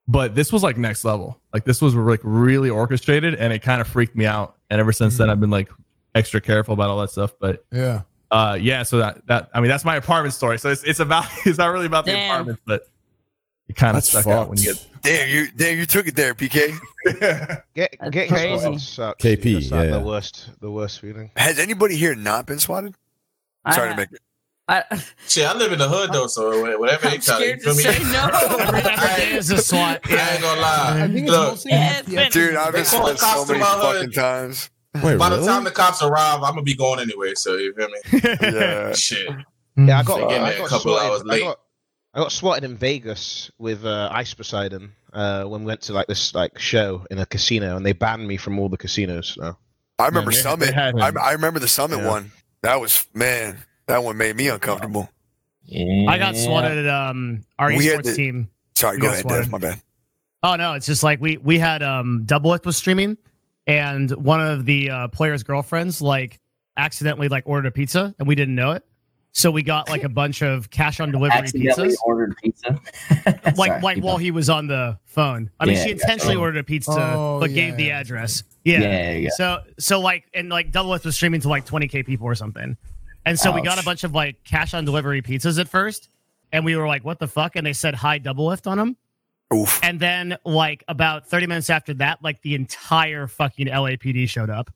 But 0.08 0.34
this 0.36 0.52
was 0.52 0.62
like 0.62 0.76
next 0.78 1.04
level. 1.04 1.40
Like 1.52 1.64
this 1.64 1.82
was 1.82 1.94
like 1.96 2.20
really 2.22 2.70
orchestrated, 2.70 3.34
and 3.34 3.52
it 3.52 3.60
kind 3.60 3.80
of 3.80 3.88
freaked 3.88 4.14
me 4.14 4.24
out. 4.24 4.54
And 4.70 4.80
ever 4.80 4.92
since 4.92 5.18
then, 5.18 5.30
I've 5.30 5.40
been 5.40 5.50
like 5.50 5.68
extra 6.14 6.40
careful 6.40 6.74
about 6.74 6.90
all 6.90 7.00
that 7.00 7.10
stuff. 7.10 7.34
But 7.40 7.64
Yeah. 7.72 8.02
uh, 8.30 8.56
yeah, 8.60 8.84
so 8.84 8.98
that 8.98 9.26
that 9.26 9.50
I 9.52 9.60
mean 9.60 9.68
that's 9.68 9.84
my 9.84 9.96
apartment 9.96 10.32
story. 10.34 10.58
So 10.60 10.70
it's 10.70 10.84
it's 10.84 11.00
about 11.00 11.26
it's 11.44 11.58
not 11.58 11.72
really 11.72 11.86
about 11.86 12.04
the 12.04 12.12
apartment, 12.24 12.60
but 12.64 12.86
it 13.68 13.76
kind 13.76 13.90
of 13.96 14.02
That's 14.04 14.10
stuck 14.10 14.26
out 14.26 14.48
when 14.48 14.58
you 14.58 14.74
fucked. 14.74 14.92
get 14.92 15.02
Damn, 15.02 15.28
you 15.28 15.48
damn, 15.56 15.78
you 15.78 15.86
took 15.86 16.06
it 16.08 16.16
there, 16.16 16.34
PK. 16.34 16.76
get 17.74 17.96
That's 18.00 18.10
getting 18.10 18.28
crazy. 18.28 18.58
spotted 18.58 18.80
sucks. 18.80 19.24
KP, 19.24 19.54
That's 19.54 19.70
yeah. 19.70 19.98
the 19.98 20.00
worst, 20.00 20.50
the 20.60 20.70
worst 20.70 21.00
feeling. 21.00 21.30
Has 21.36 21.58
anybody 21.58 21.96
here 21.96 22.14
not 22.14 22.46
been 22.46 22.58
swatted? 22.58 22.94
I 23.64 23.74
Sorry 23.74 23.90
to 23.90 23.96
make 23.96 24.12
it. 24.12 24.20
I, 24.68 24.82
Shit, 25.28 25.46
I 25.46 25.54
live 25.56 25.72
in 25.72 25.78
the 25.78 25.88
hood 25.88 26.10
though, 26.12 26.26
so 26.26 26.60
whatever 26.78 27.02
they 27.08 27.14
I'm 27.14 27.20
tell 27.20 27.40
you, 27.40 27.56
scared 27.58 27.60
to 27.62 27.68
me? 27.68 27.82
say 27.84 28.02
no. 28.12 28.28
Every 28.58 28.80
day 28.82 29.36
is 29.36 29.50
a 29.52 29.58
SWAT. 29.58 30.00
I 30.10 30.30
ain't 30.32 30.42
gonna 30.42 30.60
lie. 30.60 31.08
It's 31.12 31.30
Look, 31.30 31.58
Yeah, 31.72 31.98
in 32.00 32.04
it's 32.04 32.08
FPS. 32.08 32.32
Dude, 32.32 32.56
I've 32.56 32.72
been 32.72 32.84
call 32.84 33.00
swatted 33.00 33.16
the 33.16 33.20
so 33.20 33.26
cops 33.26 33.48
many 33.48 33.60
my 33.60 33.66
hood. 33.66 33.94
fucking 33.96 34.10
times. 34.12 34.70
Wait, 35.04 35.18
by 35.18 35.28
the 35.28 35.44
time 35.46 35.62
the 35.62 35.70
cops 35.70 36.02
arrive, 36.02 36.42
I'm 36.42 36.50
gonna 36.52 36.62
be 36.62 36.74
going 36.74 36.98
anyway. 36.98 37.34
So 37.34 37.54
you 37.56 37.72
feel 37.74 37.88
me? 37.88 37.98
Yeah. 38.42 38.92
Shit. 38.94 39.28
Yeah, 39.76 40.00
I 40.00 40.02
got, 40.02 40.16
They 40.20 40.34
get 40.34 40.42
I 40.42 40.50
there 40.52 40.64
a 40.64 40.68
couple 40.68 40.78
swatted. 40.96 41.10
hours 41.12 41.20
I 41.20 41.24
late. 41.24 41.42
got, 41.42 41.60
I 42.16 42.20
got 42.20 42.32
swatted 42.32 42.64
in 42.64 42.76
Vegas 42.78 43.50
with 43.58 43.84
uh, 43.84 44.08
Ice 44.10 44.32
Poseidon 44.32 44.92
uh, 45.12 45.44
when 45.44 45.60
we 45.60 45.66
went 45.66 45.82
to 45.82 45.92
like 45.92 46.06
this 46.06 46.34
like 46.34 46.58
show 46.58 47.04
in 47.10 47.18
a 47.18 47.26
casino, 47.26 47.76
and 47.76 47.84
they 47.84 47.92
banned 47.92 48.26
me 48.26 48.38
from 48.38 48.58
all 48.58 48.68
the 48.70 48.78
casinos. 48.78 49.34
So. 49.38 49.56
I 49.98 50.06
remember 50.06 50.30
they- 50.30 50.38
they 50.38 50.42
Summit. 50.42 50.74
had 50.74 50.98
I. 50.98 51.10
I 51.20 51.32
remember 51.32 51.60
the 51.60 51.68
Summit 51.68 51.98
Yeah. 51.98 52.08
one. 52.08 52.32
That 52.62 52.80
was 52.80 53.06
man. 53.14 53.58
That 53.86 54.02
one 54.02 54.16
made 54.16 54.34
me 54.34 54.48
uncomfortable. 54.48 55.10
I 56.08 56.16
got 56.18 56.36
swatted 56.36 56.86
at 56.86 56.88
um 56.88 57.44
our 57.58 57.68
We 57.68 57.78
esports 57.86 58.02
the- 58.04 58.14
team. 58.14 58.50
Sorry, 58.76 58.96
You 58.96 59.02
go 59.02 59.08
ahead, 59.08 59.20
swatted. 59.20 59.42
Dev. 59.42 59.50
My 59.52 59.58
bad. 59.58 59.82
Oh 60.42 60.56
no, 60.56 60.72
it's 60.74 60.86
just 60.86 61.02
like 61.02 61.20
we 61.20 61.36
we 61.36 61.58
had 61.58 61.82
um 61.82 62.24
Doublelift 62.26 62.64
was 62.64 62.76
streaming, 62.78 63.18
and 63.66 64.10
one 64.12 64.40
of 64.40 64.64
the 64.64 64.90
uh, 64.90 65.08
players' 65.08 65.42
girlfriends 65.42 66.00
like 66.00 66.40
accidentally 66.78 67.28
like 67.28 67.44
ordered 67.46 67.68
a 67.68 67.70
pizza, 67.72 68.14
and 68.18 68.26
we 68.26 68.34
didn't 68.34 68.54
know 68.54 68.72
it. 68.72 68.84
So 69.36 69.50
we 69.50 69.62
got 69.62 69.90
like 69.90 70.02
a 70.02 70.08
bunch 70.08 70.42
of 70.42 70.70
cash 70.70 70.98
on 70.98 71.10
delivery 71.10 71.36
Accidentally 71.36 71.90
pizzas, 71.90 71.96
ordered 72.06 72.34
pizza. 72.42 72.80
like 73.54 73.54
Sorry, 73.54 73.82
like 73.82 73.98
while 73.98 74.14
going. 74.14 74.20
he 74.20 74.30
was 74.30 74.48
on 74.48 74.66
the 74.66 74.98
phone. 75.04 75.50
I 75.60 75.66
mean, 75.66 75.76
Yeah, 75.76 75.84
she 75.84 75.90
intentionally 75.90 76.36
ordered 76.36 76.56
a 76.60 76.64
pizza, 76.64 76.90
Oh, 76.96 77.38
but 77.38 77.52
gave 77.52 77.76
the 77.76 77.90
address. 77.90 78.44
Yeah. 78.64 78.80
Yeah, 78.80 79.12
yeah. 79.12 79.28
So 79.36 79.58
so 79.78 80.00
like 80.00 80.24
and 80.32 80.48
like 80.48 80.72
Doublelift 80.72 81.04
was 81.04 81.16
streaming 81.16 81.42
to 81.42 81.50
like 81.50 81.66
20k 81.66 82.06
people 82.06 82.26
or 82.26 82.34
something, 82.34 82.78
and 83.26 83.38
so 83.38 83.52
we 83.52 83.60
got 83.60 83.78
a 83.78 83.84
bunch 83.84 84.04
of 84.04 84.14
like 84.14 84.42
cash 84.42 84.72
on 84.72 84.86
delivery 84.86 85.20
pizzas 85.20 85.60
at 85.60 85.68
first, 85.68 86.08
and 86.50 86.64
we 86.64 86.74
were 86.74 86.86
like, 86.86 87.04
"What 87.04 87.18
the 87.18 87.28
fuck?" 87.28 87.56
And 87.56 87.66
they 87.66 87.74
said 87.74 87.94
hi 87.94 88.18
Doublelift 88.18 88.66
on 88.66 88.78
them. 88.78 88.96
Oof. 89.54 89.78
And 89.82 90.00
then, 90.00 90.38
like 90.46 90.82
about 90.88 91.28
thirty 91.28 91.46
minutes 91.46 91.68
after 91.68 91.92
that, 91.94 92.22
like 92.22 92.40
the 92.40 92.54
entire 92.54 93.26
fucking 93.26 93.66
LAPD 93.66 94.30
showed 94.30 94.48
up. 94.48 94.70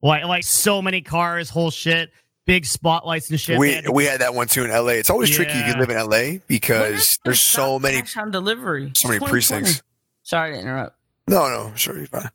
Like, 0.00 0.24
like 0.24 0.42
so 0.42 0.82
many 0.82 1.00
cars, 1.00 1.48
whole 1.48 1.70
shit, 1.70 2.10
big 2.46 2.66
spotlights 2.66 3.30
and 3.30 3.40
shit. 3.40 3.58
We 3.58 3.74
had 3.74 3.88
we 3.88 4.04
had 4.04 4.20
that 4.20 4.34
one 4.34 4.46
too 4.48 4.64
in 4.64 4.70
LA. 4.70 4.92
It's 4.92 5.10
always 5.10 5.30
tricky 5.30 5.52
if 5.52 5.66
you 5.66 5.72
Yeah. 5.74 5.78
live 5.78 5.90
in 5.90 5.96
LA 5.96 6.38
because 6.46 7.18
there's 7.24 7.40
so 7.40 7.78
many 7.78 7.98
cash 7.98 8.16
on 8.16 8.30
delivery. 8.30 8.92
so 8.96 9.08
many 9.08 9.24
precincts. 9.24 9.82
Sorry 10.22 10.52
to 10.52 10.58
interrupt. 10.60 10.96
No, 11.28 11.48
no, 11.48 11.72
sure, 11.76 11.96
you're 11.98 12.06
fine. 12.06 12.30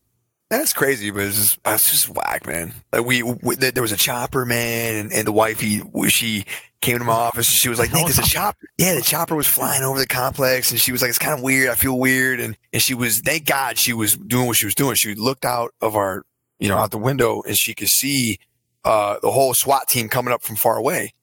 That's 0.50 0.72
crazy, 0.72 1.12
but 1.12 1.24
it's 1.24 1.36
just, 1.36 1.64
that's 1.64 1.92
just 1.92 2.08
whack, 2.10 2.48
man. 2.48 2.74
Like 2.94 3.04
we, 3.06 3.22
we 3.22 3.56
there 3.56 3.82
was 3.82 3.92
a 3.92 3.98
chopper, 3.98 4.46
man, 4.46 4.96
and, 4.96 5.12
and 5.12 5.28
the 5.28 5.34
wifey, 5.34 5.82
she 6.08 6.46
came 6.80 7.00
to 7.00 7.04
my 7.04 7.12
office 7.12 7.50
and 7.50 7.58
she 7.58 7.68
was 7.68 7.80
like, 7.80 7.92
"Nick, 7.92 8.04
there's 8.06 8.18
a 8.20 8.24
chopper." 8.24 8.66
Yeah, 8.78 8.96
the 8.96 9.02
chopper 9.02 9.36
was 9.36 9.46
flying 9.48 9.84
over 9.84 10.00
the 10.00 10.08
complex, 10.08 10.72
and 10.72 10.80
she 10.80 10.94
was 10.94 11.02
like, 11.02 11.10
"It's 11.10 11.20
kind 11.20 11.34
of 11.38 11.44
weird. 11.44 11.70
I 11.70 11.76
feel 11.76 12.00
weird." 12.00 12.40
And 12.40 12.56
and 12.72 12.82
she 12.82 12.94
was, 12.94 13.20
thank 13.20 13.46
God, 13.46 13.78
she 13.78 13.92
was 13.92 14.16
doing 14.16 14.48
what 14.48 14.56
she 14.56 14.66
was 14.66 14.76
doing. 14.76 14.96
She 14.96 15.16
looked 15.16 15.44
out 15.44 15.74
of 15.82 15.98
our, 15.98 16.24
you 16.60 16.70
know, 16.70 16.78
out 16.78 16.92
the 16.92 16.98
window, 16.98 17.42
and 17.46 17.58
she 17.58 17.74
could 17.76 17.90
see 17.90 18.40
uh, 18.88 19.20
the 19.22 19.32
whole 19.32 19.54
SWAT 19.54 19.88
team 19.88 20.08
coming 20.08 20.34
up 20.34 20.42
from 20.42 20.56
far 20.56 20.78
away. 20.78 21.14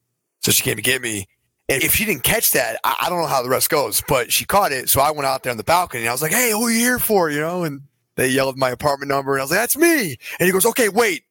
So 0.41 0.51
she 0.51 0.63
came 0.63 0.75
to 0.75 0.81
get 0.81 1.01
me. 1.01 1.25
And 1.67 1.83
if 1.83 1.95
she 1.95 2.05
didn't 2.05 2.23
catch 2.23 2.49
that, 2.49 2.79
I, 2.83 2.95
I 3.01 3.09
don't 3.09 3.19
know 3.19 3.27
how 3.27 3.41
the 3.41 3.49
rest 3.49 3.69
goes, 3.69 4.03
but 4.07 4.31
she 4.31 4.45
caught 4.45 4.71
it. 4.71 4.87
So 4.89 5.01
I 5.01 5.09
went 5.11 5.25
out 5.25 5.41
there 5.41 5.51
on 5.51 5.57
the 5.57 5.63
balcony 5.63 6.03
and 6.03 6.09
I 6.09 6.11
was 6.11 6.21
like, 6.21 6.31
Hey, 6.31 6.51
who 6.51 6.67
are 6.67 6.71
you 6.71 6.79
here 6.79 6.99
for? 6.99 7.31
You 7.31 7.39
know, 7.39 7.63
and 7.63 7.81
they 8.15 8.29
yelled 8.29 8.57
my 8.57 8.69
apartment 8.69 9.09
number 9.09 9.33
and 9.33 9.41
I 9.41 9.43
was 9.43 9.51
like, 9.51 9.59
that's 9.59 9.77
me. 9.77 10.15
And 10.39 10.45
he 10.45 10.51
goes, 10.51 10.65
okay, 10.65 10.89
wait, 10.89 11.23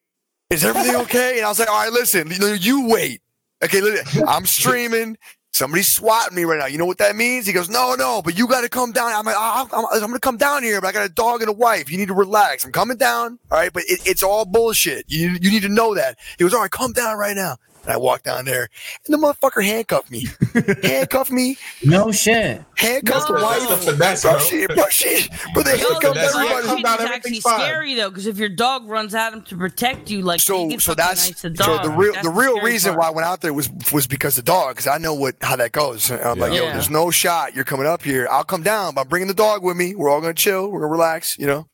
is 0.49 0.63
everything 0.63 0.95
okay? 0.97 1.37
And 1.37 1.45
I 1.45 1.49
was 1.49 1.59
like, 1.59 1.69
all 1.69 1.83
right, 1.83 1.91
listen, 1.91 2.31
you, 2.31 2.53
you 2.53 2.87
wait. 2.87 3.21
Okay, 3.63 3.81
I'm 4.27 4.45
streaming. 4.45 5.17
Somebody's 5.55 5.87
swatting 5.87 6.35
me 6.35 6.43
right 6.43 6.59
now. 6.59 6.65
You 6.65 6.77
know 6.77 6.85
what 6.85 6.97
that 6.97 7.15
means? 7.15 7.47
He 7.47 7.53
goes, 7.53 7.69
no, 7.69 7.95
no, 7.95 8.21
but 8.21 8.37
you 8.37 8.45
got 8.45 8.61
to 8.61 8.69
come 8.69 8.91
down. 8.91 9.13
I'm 9.13 9.23
like, 9.23 9.37
I'm, 9.39 9.67
I'm, 9.71 9.85
I'm 9.89 9.99
going 10.01 10.11
to 10.11 10.19
come 10.19 10.35
down 10.35 10.63
here, 10.63 10.81
but 10.81 10.87
I 10.87 10.91
got 10.91 11.05
a 11.05 11.13
dog 11.13 11.39
and 11.39 11.49
a 11.49 11.53
wife. 11.53 11.89
You 11.89 11.97
need 11.97 12.09
to 12.09 12.13
relax. 12.13 12.65
I'm 12.65 12.73
coming 12.73 12.97
down. 12.97 13.39
All 13.49 13.59
right. 13.59 13.71
But 13.71 13.83
it, 13.87 14.05
it's 14.05 14.21
all 14.21 14.43
bullshit. 14.43 15.05
You, 15.07 15.29
you 15.41 15.49
need 15.49 15.61
to 15.61 15.69
know 15.69 15.95
that. 15.95 16.19
He 16.37 16.43
goes, 16.43 16.53
all 16.53 16.59
right, 16.59 16.69
come 16.69 16.91
down 16.91 17.17
right 17.17 17.37
now. 17.37 17.55
And 17.85 17.93
I 17.93 17.97
walked 17.97 18.23
down 18.25 18.45
there 18.45 18.67
and 19.05 19.13
the 19.13 19.17
motherfucker 19.17 19.63
handcuffed 19.63 20.09
me. 20.11 20.25
handcuffed 20.83 21.31
me. 21.31 21.57
No 21.83 22.11
shit. 22.11 22.63
Handcuffed 22.77 23.27
the 23.27 23.33
No. 23.37 23.43
wife. 23.43 23.69
That's 23.69 23.85
the 23.85 23.91
finesse, 23.93 24.21
Bro, 24.23 24.31
bro. 24.31 24.39
she, 24.41 24.65
bro, 24.67 24.83
she, 24.89 25.29
bro, 25.53 25.63
they 25.63 25.79
Yo, 25.79 25.87
handcuffed 25.89 26.15
that's- 26.15 26.33
dog 26.33 26.43
yeah, 26.45 26.49
everybody. 26.57 26.67
come 26.67 26.81
down, 26.81 26.93
actually 26.93 27.15
everything's 27.15 27.43
fine. 27.43 27.59
scary 27.59 27.95
though, 27.95 28.09
because 28.09 28.25
if 28.27 28.37
your 28.37 28.49
dog 28.49 28.87
runs 28.87 29.13
at 29.13 29.33
him 29.33 29.41
to 29.43 29.55
protect 29.55 30.09
you, 30.09 30.21
like 30.23 30.41
so 30.41 30.67
so 30.79 30.93
that's 30.95 31.29
nice 31.29 31.41
to 31.41 31.55
so 31.63 31.77
the 31.83 31.89
real 31.91 32.13
That's 32.13 32.25
the 32.25 32.31
real 32.33 32.55
scary 32.57 32.71
reason 32.71 32.89
part. 32.93 32.99
why 33.01 33.07
I 33.07 33.11
went 33.11 33.27
out 33.27 33.41
there 33.41 33.53
was 33.53 33.69
was 33.93 34.07
because 34.07 34.35
the 34.35 34.41
dog 34.41 34.75
because 34.75 34.87
I 34.87 34.97
know 34.97 35.13
what 35.13 35.35
how 35.41 35.55
that 35.57 35.71
goes. 35.71 36.09
I'm 36.09 36.39
like, 36.39 36.53
yo, 36.53 36.63
Yeah. 36.63 36.73
there's 36.73 36.89
no 36.89 37.11
shot 37.11 37.53
you're 37.55 37.65
coming 37.65 37.85
up 37.85 38.01
here. 38.01 38.27
I'll 38.31 38.43
come 38.43 38.63
down, 38.63 38.95
but 38.95 39.01
I'm 39.01 39.07
bringing 39.07 39.27
the 39.27 39.33
dog 39.35 39.63
with 39.63 39.77
me. 39.77 39.93
We're 39.95 40.09
all 40.09 40.21
gonna 40.21 40.33
chill. 40.33 40.71
We're 40.71 40.79
gonna 40.79 40.91
relax, 40.91 41.37
you 41.37 41.45
know. 41.45 41.67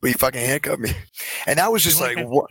But 0.00 0.08
you 0.08 0.14
fucking 0.14 0.40
handcuffed 0.40 0.80
me, 0.80 0.92
and 1.46 1.58
that 1.58 1.70
was 1.72 1.82
just 1.84 2.00
Like 2.00 2.16
like 2.16 2.26
what. 2.28 2.48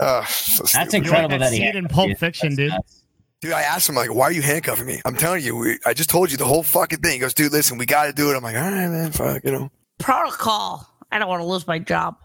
Uh, 0.00 0.24
so 0.24 0.62
That's 0.62 0.72
stupid. 0.90 0.94
incredible 0.94 1.38
that 1.38 1.50
that 1.50 1.52
he 1.52 1.58
scene 1.58 1.76
in 1.76 1.86
Pulp 1.88 2.08
yeah, 2.08 2.14
Fiction, 2.16 2.54
dude. 2.56 2.70
nuts. 2.70 3.02
Dude, 3.40 3.52
I 3.52 3.62
asked 3.62 3.88
him 3.88 3.94
like, 3.94 4.12
"Why 4.14 4.24
are 4.24 4.32
you 4.32 4.42
handcuffing 4.42 4.86
me?" 4.86 5.00
I'm 5.04 5.16
telling 5.16 5.44
you, 5.44 5.54
we, 5.56 5.78
I 5.86 5.92
just 5.94 6.08
told 6.10 6.30
you 6.30 6.36
the 6.36 6.46
whole 6.46 6.62
fucking 6.62 6.98
thing. 7.00 7.12
He 7.12 7.18
goes, 7.18 7.34
"Dude, 7.34 7.52
listen, 7.52 7.78
we 7.78 7.86
got 7.86 8.06
to 8.06 8.12
do 8.12 8.30
it." 8.30 8.36
I'm 8.36 8.42
like, 8.42 8.56
"All 8.56 8.62
right, 8.62 8.88
man, 8.88 9.12
fuck, 9.12 9.44
you 9.44 9.52
know." 9.52 9.70
protocol. 9.98 10.88
I 11.12 11.18
don't 11.18 11.28
want 11.28 11.40
to 11.42 11.46
lose 11.46 11.66
my 11.66 11.78
job. 11.78 12.16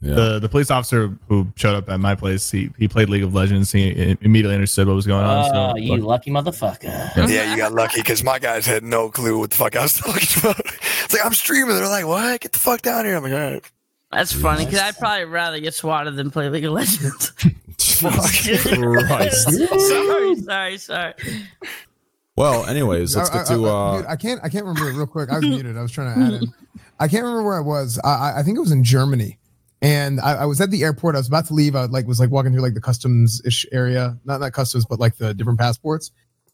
Yeah. 0.00 0.14
the 0.14 0.38
the 0.40 0.48
police 0.50 0.70
officer 0.70 1.16
who 1.28 1.46
showed 1.56 1.76
up 1.76 1.88
at 1.88 1.98
my 2.00 2.14
place. 2.14 2.50
He 2.50 2.70
he 2.78 2.88
played 2.88 3.08
League 3.08 3.22
of 3.22 3.34
Legends. 3.34 3.72
He 3.72 4.16
immediately 4.20 4.54
understood 4.54 4.86
what 4.86 4.94
was 4.94 5.06
going 5.06 5.24
on. 5.24 5.46
Oh, 5.54 5.72
so 5.72 5.76
you 5.76 5.96
lucky 5.96 6.30
motherfucker. 6.30 6.82
Yeah, 7.28 7.50
you 7.52 7.56
got 7.56 7.72
lucky 7.72 8.00
because 8.00 8.22
my 8.24 8.38
guys 8.38 8.66
had 8.66 8.82
no 8.82 9.08
clue 9.08 9.38
what 9.38 9.50
the 9.50 9.56
fuck 9.56 9.76
I 9.76 9.82
was 9.82 9.94
talking 10.00 10.40
about. 10.40 10.60
It's 11.04 11.12
like 11.12 11.24
I'm 11.24 11.32
streaming. 11.32 11.76
They're 11.76 11.88
like, 11.88 12.06
"What? 12.06 12.40
Get 12.40 12.52
the 12.52 12.58
fuck 12.58 12.82
down 12.82 13.04
here!" 13.06 13.16
I'm 13.16 13.22
like, 13.22 13.32
"All 13.32 13.38
right." 13.38 13.64
That's 14.14 14.32
funny 14.32 14.64
because 14.64 14.80
I'd 14.80 14.96
probably 14.96 15.24
rather 15.26 15.60
get 15.60 15.74
swatted 15.74 16.16
than 16.16 16.30
play 16.30 16.48
League 16.48 16.64
of 16.64 16.72
Legends. 16.72 17.30
Christ. 18.00 19.50
sorry, 19.88 20.36
sorry, 20.36 20.78
sorry. 20.78 21.14
Well, 22.36 22.66
anyways, 22.66 23.16
let's 23.16 23.30
I- 23.30 23.32
get 23.34 23.50
I- 23.50 23.54
to. 23.54 23.66
I- 23.66 23.70
Uh, 23.70 23.96
dude, 23.98 24.06
I 24.06 24.16
can't. 24.16 24.40
I 24.42 24.48
can't 24.48 24.64
remember 24.64 24.90
real 24.96 25.06
quick. 25.06 25.30
I 25.30 25.36
was 25.38 25.44
muted. 25.48 25.76
I 25.76 25.82
was 25.82 25.92
trying 25.92 26.14
to 26.14 26.20
add 26.20 26.32
in. 26.42 26.52
I 27.00 27.08
can't 27.08 27.22
remember 27.24 27.44
where 27.44 27.56
I 27.56 27.60
was. 27.60 27.98
I, 28.04 28.08
I- 28.08 28.40
I 28.40 28.42
think 28.42 28.56
it 28.56 28.60
was 28.60 28.72
in 28.72 28.84
Germany, 28.84 29.38
and 29.82 30.20
I, 30.20 30.34
I 30.34 30.44
was 30.46 30.60
at 30.60 30.70
the 30.70 30.82
airport. 30.82 31.14
I 31.14 31.18
was 31.18 31.28
about 31.28 31.46
to 31.46 31.54
leave. 31.54 31.74
I 31.76 31.84
like 31.86 32.06
was 32.06 32.20
like 32.20 32.30
walking 32.30 32.52
through 32.52 32.62
like 32.62 32.74
the 32.74 32.80
customs 32.80 33.40
ish 33.44 33.66
area, 33.72 34.18
not 34.24 34.40
not 34.40 34.52
customs, 34.52 34.84
but 34.84 34.98
like 35.00 35.16
the 35.16 35.34
different 35.34 35.58
passports. 35.58 36.10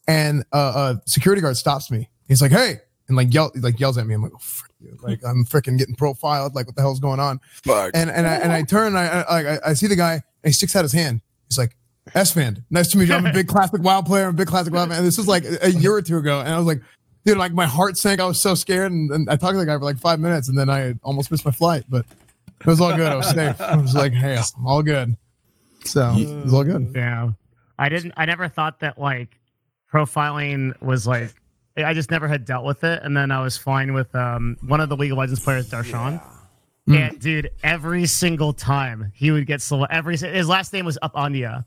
And 0.07 0.43
uh, 0.51 0.95
a 0.97 1.09
security 1.09 1.41
guard 1.41 1.57
stops 1.57 1.89
me. 1.91 2.09
He's 2.27 2.41
like, 2.41 2.51
"Hey!" 2.51 2.79
And 3.11 3.17
like 3.17 3.33
yell 3.33 3.51
like 3.55 3.77
yells 3.77 3.97
at 3.97 4.07
me. 4.07 4.13
I'm 4.13 4.23
like, 4.23 4.31
"Oh, 4.33 4.39
frick 4.39 4.71
you!" 4.79 4.97
Like 5.03 5.19
I'm 5.25 5.43
freaking 5.43 5.77
getting 5.77 5.95
profiled. 5.95 6.55
Like 6.55 6.65
what 6.65 6.77
the 6.77 6.81
hell's 6.81 7.01
going 7.01 7.19
on? 7.19 7.41
Fuck. 7.63 7.91
And 7.93 8.09
and 8.09 8.25
I 8.25 8.35
and 8.35 8.53
I 8.53 8.63
turn. 8.63 8.95
And 8.95 8.97
I, 8.97 9.21
I 9.21 9.53
I 9.53 9.59
I 9.71 9.73
see 9.73 9.87
the 9.87 9.97
guy. 9.97 10.13
And 10.13 10.23
he 10.45 10.53
sticks 10.53 10.73
out 10.77 10.83
his 10.83 10.93
hand. 10.93 11.19
He's 11.49 11.57
like, 11.57 11.75
Esfand, 12.11 12.63
nice 12.69 12.87
to 12.91 12.97
meet 12.97 13.09
you. 13.09 13.15
I'm 13.15 13.25
a 13.25 13.33
big 13.33 13.47
Classic 13.49 13.81
WoW 13.81 14.01
player. 14.01 14.23
I'm 14.23 14.29
a 14.29 14.37
big 14.37 14.47
Classic 14.47 14.73
WoW 14.73 14.85
fan. 14.87 14.97
And 14.97 15.05
this 15.05 15.17
was 15.17 15.27
like 15.27 15.43
a 15.61 15.71
year 15.71 15.93
or 15.93 16.01
two 16.01 16.17
ago. 16.17 16.39
And 16.39 16.49
I 16.49 16.57
was 16.57 16.65
like, 16.65 16.81
dude, 17.25 17.37
like 17.37 17.51
my 17.51 17.65
heart 17.65 17.97
sank. 17.97 18.21
I 18.21 18.25
was 18.25 18.41
so 18.41 18.55
scared. 18.55 18.91
And, 18.91 19.11
and 19.11 19.29
I 19.29 19.35
talked 19.35 19.53
to 19.53 19.59
the 19.59 19.65
guy 19.65 19.77
for 19.77 19.83
like 19.83 19.97
five 19.97 20.19
minutes 20.19 20.49
and 20.49 20.57
then 20.57 20.69
I 20.69 20.95
almost 21.03 21.29
missed 21.31 21.45
my 21.45 21.51
flight, 21.51 21.83
but 21.89 22.05
it 22.61 22.65
was 22.65 22.79
all 22.79 22.95
good. 22.95 23.11
I 23.11 23.15
was 23.15 23.29
safe. 23.29 23.59
I 23.59 23.75
was 23.75 23.93
like, 23.93 24.13
hey, 24.13 24.37
I'm 24.37 24.65
all 24.65 24.81
good. 24.81 25.15
So 25.83 26.13
it 26.15 26.43
was 26.45 26.53
all 26.53 26.63
good. 26.63 26.91
Yeah. 26.95 27.31
I 27.77 27.89
didn't 27.89 28.13
I 28.15 28.25
never 28.25 28.47
thought 28.47 28.79
that 28.79 28.97
like 28.97 29.39
profiling 29.91 30.79
was 30.81 31.05
like 31.05 31.33
I 31.77 31.93
just 31.93 32.11
never 32.11 32.27
had 32.27 32.45
dealt 32.45 32.65
with 32.65 32.83
it. 32.83 33.01
And 33.03 33.15
then 33.15 33.31
I 33.31 33.41
was 33.41 33.57
flying 33.57 33.93
with 33.93 34.13
um 34.15 34.57
one 34.61 34.79
of 34.81 34.89
the 34.89 34.97
League 34.97 35.11
of 35.11 35.17
Legends 35.17 35.39
players, 35.43 35.69
Darshan. 35.69 36.21
And 36.87 37.19
dude, 37.19 37.51
every 37.63 38.05
single 38.05 38.51
time 38.53 39.11
he 39.15 39.31
would 39.31 39.45
get 39.47 39.61
selected. 39.61 39.95
every 39.95 40.17
his 40.17 40.47
last 40.49 40.73
name 40.73 40.83
was 40.85 40.97
Upadhyaya. 41.01 41.63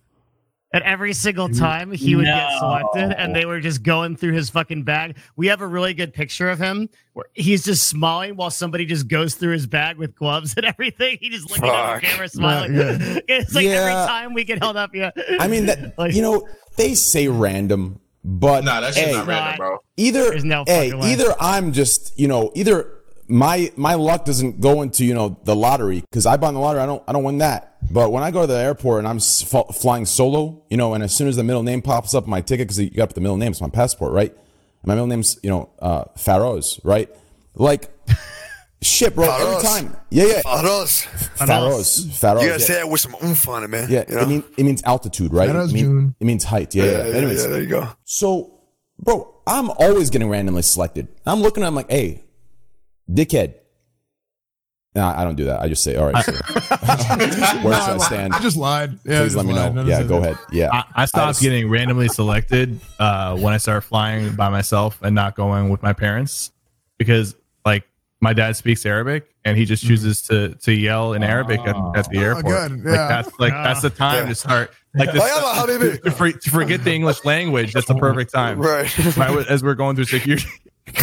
And 0.72 0.82
every 0.82 1.12
single 1.12 1.48
time 1.48 1.92
he 1.92 2.16
would 2.16 2.24
get 2.24 2.58
selected, 2.58 3.12
and 3.16 3.32
they 3.34 3.46
were 3.46 3.60
just 3.60 3.84
going 3.84 4.16
through 4.16 4.32
his 4.32 4.50
fucking 4.50 4.82
bag. 4.82 5.16
We 5.36 5.46
have 5.46 5.60
a 5.60 5.66
really 5.68 5.94
good 5.94 6.12
picture 6.12 6.50
of 6.50 6.58
him 6.58 6.88
where 7.12 7.26
he's 7.32 7.64
just 7.64 7.86
smiling 7.86 8.34
while 8.34 8.50
somebody 8.50 8.84
just 8.84 9.06
goes 9.06 9.36
through 9.36 9.52
his 9.52 9.68
bag 9.68 9.98
with 9.98 10.16
gloves 10.16 10.54
and 10.56 10.66
everything. 10.66 11.18
He 11.20 11.30
just 11.30 11.48
looking 11.48 11.64
at 11.70 12.00
the 12.00 12.06
camera, 12.06 12.28
smiling. 12.28 12.74
Yeah. 12.74 13.20
It's 13.28 13.54
like 13.54 13.66
Yeah. 13.66 13.70
every 13.70 13.92
time 14.08 14.34
we 14.34 14.42
get 14.42 14.58
held 14.58 14.76
up, 14.76 14.96
yeah. 14.96 15.12
I 15.38 15.46
mean 15.46 15.66
that 15.66 15.94
Like- 15.98 16.12
you 16.12 16.22
know 16.22 16.48
they 16.76 16.94
say 16.96 17.28
random, 17.28 18.00
but 18.24 18.64
Nah, 18.64 18.80
that 18.80 18.94
shit's 18.94 19.06
hey, 19.08 19.12
not 19.12 19.26
random, 19.26 19.56
bro. 19.58 19.78
either 19.96 20.38
no 20.40 20.64
hey, 20.66 20.90
fucking 20.90 21.00
way. 21.02 21.12
either 21.12 21.34
I'm 21.38 21.72
just 21.72 22.18
you 22.18 22.26
know 22.28 22.50
either 22.54 22.90
my 23.28 23.70
my 23.76 23.94
luck 23.94 24.24
doesn't 24.24 24.60
go 24.60 24.82
into 24.82 25.04
you 25.04 25.14
know 25.14 25.38
the 25.44 25.54
lottery 25.56 26.00
because 26.00 26.26
I 26.26 26.36
buy 26.36 26.50
the 26.52 26.58
lottery 26.58 26.80
I 26.82 26.86
don't 26.86 27.02
I 27.08 27.12
don't 27.12 27.24
win 27.24 27.38
that. 27.38 27.76
But 27.90 28.12
when 28.12 28.22
I 28.22 28.30
go 28.30 28.40
to 28.42 28.46
the 28.46 28.58
airport 28.58 29.00
and 29.00 29.08
I'm 29.08 29.16
s- 29.16 29.54
f- 29.54 29.76
flying 29.76 30.06
solo, 30.06 30.62
you 30.70 30.76
know, 30.78 30.94
and 30.94 31.02
as 31.04 31.14
soon 31.14 31.28
as 31.28 31.36
the 31.36 31.44
middle 31.44 31.62
name 31.62 31.82
pops 31.82 32.14
up 32.14 32.24
on 32.24 32.30
my 32.30 32.40
ticket 32.40 32.66
because 32.66 32.78
you 32.80 32.88
got 32.90 33.02
to 33.04 33.06
put 33.08 33.14
the 33.16 33.20
middle 33.20 33.36
name, 33.36 33.50
it's 33.52 33.60
my 33.60 33.68
passport, 33.68 34.12
right? 34.12 34.30
And 34.32 34.86
my 34.86 34.94
middle 34.94 35.06
name's 35.06 35.38
you 35.42 35.50
know 35.50 35.68
uh, 35.80 36.04
Faroz, 36.16 36.80
right? 36.82 37.10
Like 37.54 37.90
shit, 38.84 39.14
bro. 39.14 39.30
Every 39.30 39.62
time, 39.62 39.96
yeah, 40.10 40.24
yeah, 40.24 40.42
Faros. 40.42 41.04
Faroz, 41.36 42.06
Faroz. 42.06 42.42
You 42.42 42.48
gotta 42.48 42.60
say 42.60 42.74
that 42.74 42.88
with 42.88 43.00
some 43.00 43.14
oomph 43.24 43.48
on 43.48 43.64
it, 43.64 43.68
man. 43.68 43.90
Yeah, 43.90 44.04
you 44.08 44.14
know? 44.14 44.20
it, 44.22 44.28
mean, 44.28 44.44
it 44.56 44.64
means 44.64 44.82
altitude, 44.84 45.32
right? 45.32 45.46
Shout 45.46 45.56
out 45.56 45.70
It, 45.70 45.72
mean- 45.72 45.84
June. 45.84 46.14
it 46.20 46.24
means 46.24 46.44
height. 46.44 46.74
Yeah, 46.74 46.84
yeah. 46.84 46.90
yeah, 46.90 47.06
yeah, 47.06 47.14
Anyways, 47.16 47.42
yeah, 47.44 47.50
there 47.50 47.62
you 47.62 47.68
go. 47.68 47.88
so, 48.04 48.60
bro, 48.98 49.34
I'm 49.46 49.70
always 49.70 50.10
getting 50.10 50.28
randomly 50.28 50.62
selected. 50.62 51.08
I'm 51.26 51.40
looking 51.40 51.62
at, 51.62 51.66
I'm 51.66 51.74
like, 51.74 51.90
hey, 51.90 52.24
dickhead. 53.10 53.54
Nah, 54.96 55.12
I 55.20 55.24
don't 55.24 55.34
do 55.34 55.46
that. 55.46 55.60
I 55.60 55.68
just 55.68 55.82
say, 55.82 55.96
all 55.96 56.12
right, 56.12 56.24
sir. 56.24 56.32
Where 57.62 57.74
should 57.74 57.94
I 57.94 57.98
stand? 57.98 58.32
I 58.32 58.38
just 58.40 58.56
lied. 58.56 58.92
Yeah, 59.04 59.18
Please 59.22 59.34
just 59.34 59.36
let 59.36 59.44
me 59.46 59.52
lied. 59.52 59.74
know. 59.74 59.82
None 59.82 59.90
Yeah, 59.90 59.98
this- 60.00 60.08
go 60.08 60.18
ahead. 60.18 60.38
Yeah. 60.52 60.68
I, 60.72 60.84
I 60.94 61.04
stopped 61.06 61.30
just- 61.30 61.42
getting 61.42 61.68
randomly 61.68 62.06
selected 62.08 62.78
uh, 63.00 63.36
when 63.36 63.52
I 63.52 63.56
started 63.56 63.80
flying 63.80 64.36
by 64.36 64.50
myself 64.50 65.00
and 65.02 65.12
not 65.14 65.34
going 65.34 65.68
with 65.68 65.82
my 65.82 65.92
parents 65.94 66.52
because, 66.96 67.32
like, 67.34 67.40
my 68.24 68.32
dad 68.32 68.56
speaks 68.56 68.84
Arabic 68.86 69.32
and 69.44 69.56
he 69.56 69.64
just 69.64 69.84
chooses 69.86 70.22
to 70.22 70.54
to 70.56 70.72
yell 70.72 71.12
in 71.12 71.22
Arabic 71.22 71.60
at, 71.60 71.76
at 71.94 72.08
the 72.10 72.18
Oh, 72.18 72.22
airport. 72.22 72.44
good. 72.70 72.84
Like 72.84 73.08
that's 73.08 73.30
like 73.38 73.52
that's 73.52 73.82
the 73.82 73.90
time 73.90 74.22
Yeah. 74.24 74.28
to 74.30 74.34
start 74.34 74.72
like 74.94 75.12
this, 75.12 75.20
Like, 75.20 75.32
I'm 75.34 75.44
a 75.44 75.72
Habibi. 75.72 76.02
to, 76.04 76.10
for, 76.10 76.32
to 76.32 76.50
forget 76.50 76.82
the 76.84 76.92
English 76.92 77.24
language. 77.24 77.72
That's 77.74 77.86
the 77.86 77.94
perfect 77.96 78.32
time. 78.32 78.58
Right. 78.60 79.16
Right, 79.16 79.46
as 79.48 79.62
we're 79.62 79.74
going 79.74 79.94
through 79.96 80.06
security. 80.06 80.46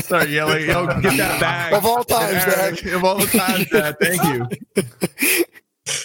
Start 0.00 0.28
yelling, 0.30 0.66
"Yo, 0.66 0.86
get 1.00 1.16
that 1.18 1.40
bag!" 1.40 1.72
Of 1.74 1.84
all 1.86 2.02
times, 2.04 2.42
In 2.44 2.50
Arabic. 2.60 2.84
Of 2.86 3.04
all 3.04 3.18
times, 3.20 3.68
Dad. 3.70 3.96
Thank 4.00 4.22
you. 4.24 4.46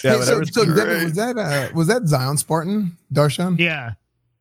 Yeah, 0.02 0.16
Hey, 0.16 0.22
so, 0.22 0.32
ever 0.36 0.44
so 0.46 0.64
Devin, 0.64 1.04
was 1.04 1.12
that 1.16 1.36
uh, 1.36 1.68
was 1.74 1.88
that 1.88 2.06
Zion 2.06 2.38
Spartan 2.38 2.96
Darshan? 3.12 3.58
Yeah. 3.58 3.92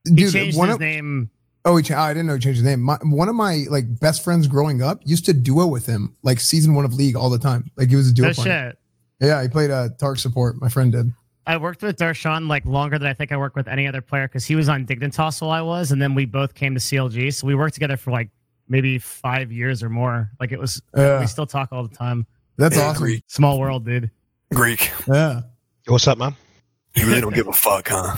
He 0.05 0.15
Dude, 0.15 0.31
changed 0.31 0.57
one 0.57 0.69
his 0.69 0.75
of, 0.75 0.79
name. 0.79 1.29
Oh, 1.65 1.77
he 1.77 1.83
cha- 1.83 2.01
I 2.03 2.13
didn't 2.13 2.27
know 2.27 2.33
he 2.33 2.39
changed 2.39 2.57
his 2.57 2.65
name. 2.65 2.81
My, 2.81 2.97
one 3.03 3.29
of 3.29 3.35
my 3.35 3.65
like 3.69 3.99
best 3.99 4.23
friends 4.23 4.47
growing 4.47 4.81
up 4.81 4.99
used 5.05 5.25
to 5.25 5.33
duo 5.33 5.65
with 5.67 5.85
him, 5.85 6.15
like 6.23 6.39
season 6.39 6.73
one 6.73 6.83
of 6.85 6.93
League 6.93 7.15
all 7.15 7.29
the 7.29 7.39
time. 7.39 7.71
Like 7.77 7.89
he 7.89 7.95
was 7.95 8.09
a 8.09 8.13
duo. 8.13 8.27
No 8.27 8.33
partner. 8.33 8.69
shit. 8.69 8.77
Yeah, 9.27 9.41
he 9.41 9.47
played 9.47 9.71
uh, 9.71 9.89
Taric 9.97 10.19
support. 10.19 10.59
My 10.59 10.67
friend 10.67 10.91
did. 10.91 11.13
I 11.47 11.57
worked 11.57 11.81
with 11.81 11.97
Darshan 11.97 12.47
like 12.49 12.65
longer 12.65 12.97
than 12.99 13.07
I 13.07 13.13
think 13.13 13.31
I 13.31 13.37
worked 13.37 13.55
with 13.55 13.67
any 13.67 13.87
other 13.87 14.01
player 14.01 14.27
because 14.27 14.45
he 14.45 14.55
was 14.55 14.67
on 14.69 14.85
Dignitas 14.85 15.41
while 15.41 15.51
I 15.51 15.61
was, 15.61 15.91
and 15.91 16.01
then 16.01 16.15
we 16.15 16.25
both 16.25 16.53
came 16.53 16.73
to 16.73 16.79
CLG. 16.81 17.33
So 17.33 17.47
we 17.47 17.55
worked 17.55 17.73
together 17.75 17.95
for 17.97 18.11
like 18.11 18.29
maybe 18.67 18.97
five 18.97 19.51
years 19.51 19.83
or 19.83 19.89
more. 19.89 20.29
Like 20.39 20.51
it 20.51 20.59
was, 20.59 20.81
Yeah. 20.95 21.19
we 21.21 21.27
still 21.27 21.45
talk 21.45 21.69
all 21.71 21.85
the 21.87 21.95
time. 21.95 22.25
That's 22.57 22.75
Yeah, 22.77 22.83
awesome. 22.89 23.03
Greek. 23.03 23.23
Small 23.27 23.59
world, 23.59 23.85
dude. 23.85 24.09
Greek. 24.53 24.91
Yeah. 25.07 25.41
What's 25.87 26.07
up, 26.07 26.17
man? 26.17 26.35
You 26.95 27.07
really 27.07 27.21
don't 27.21 27.33
give 27.35 27.47
a 27.47 27.53
fuck, 27.53 27.87
huh? 27.89 28.15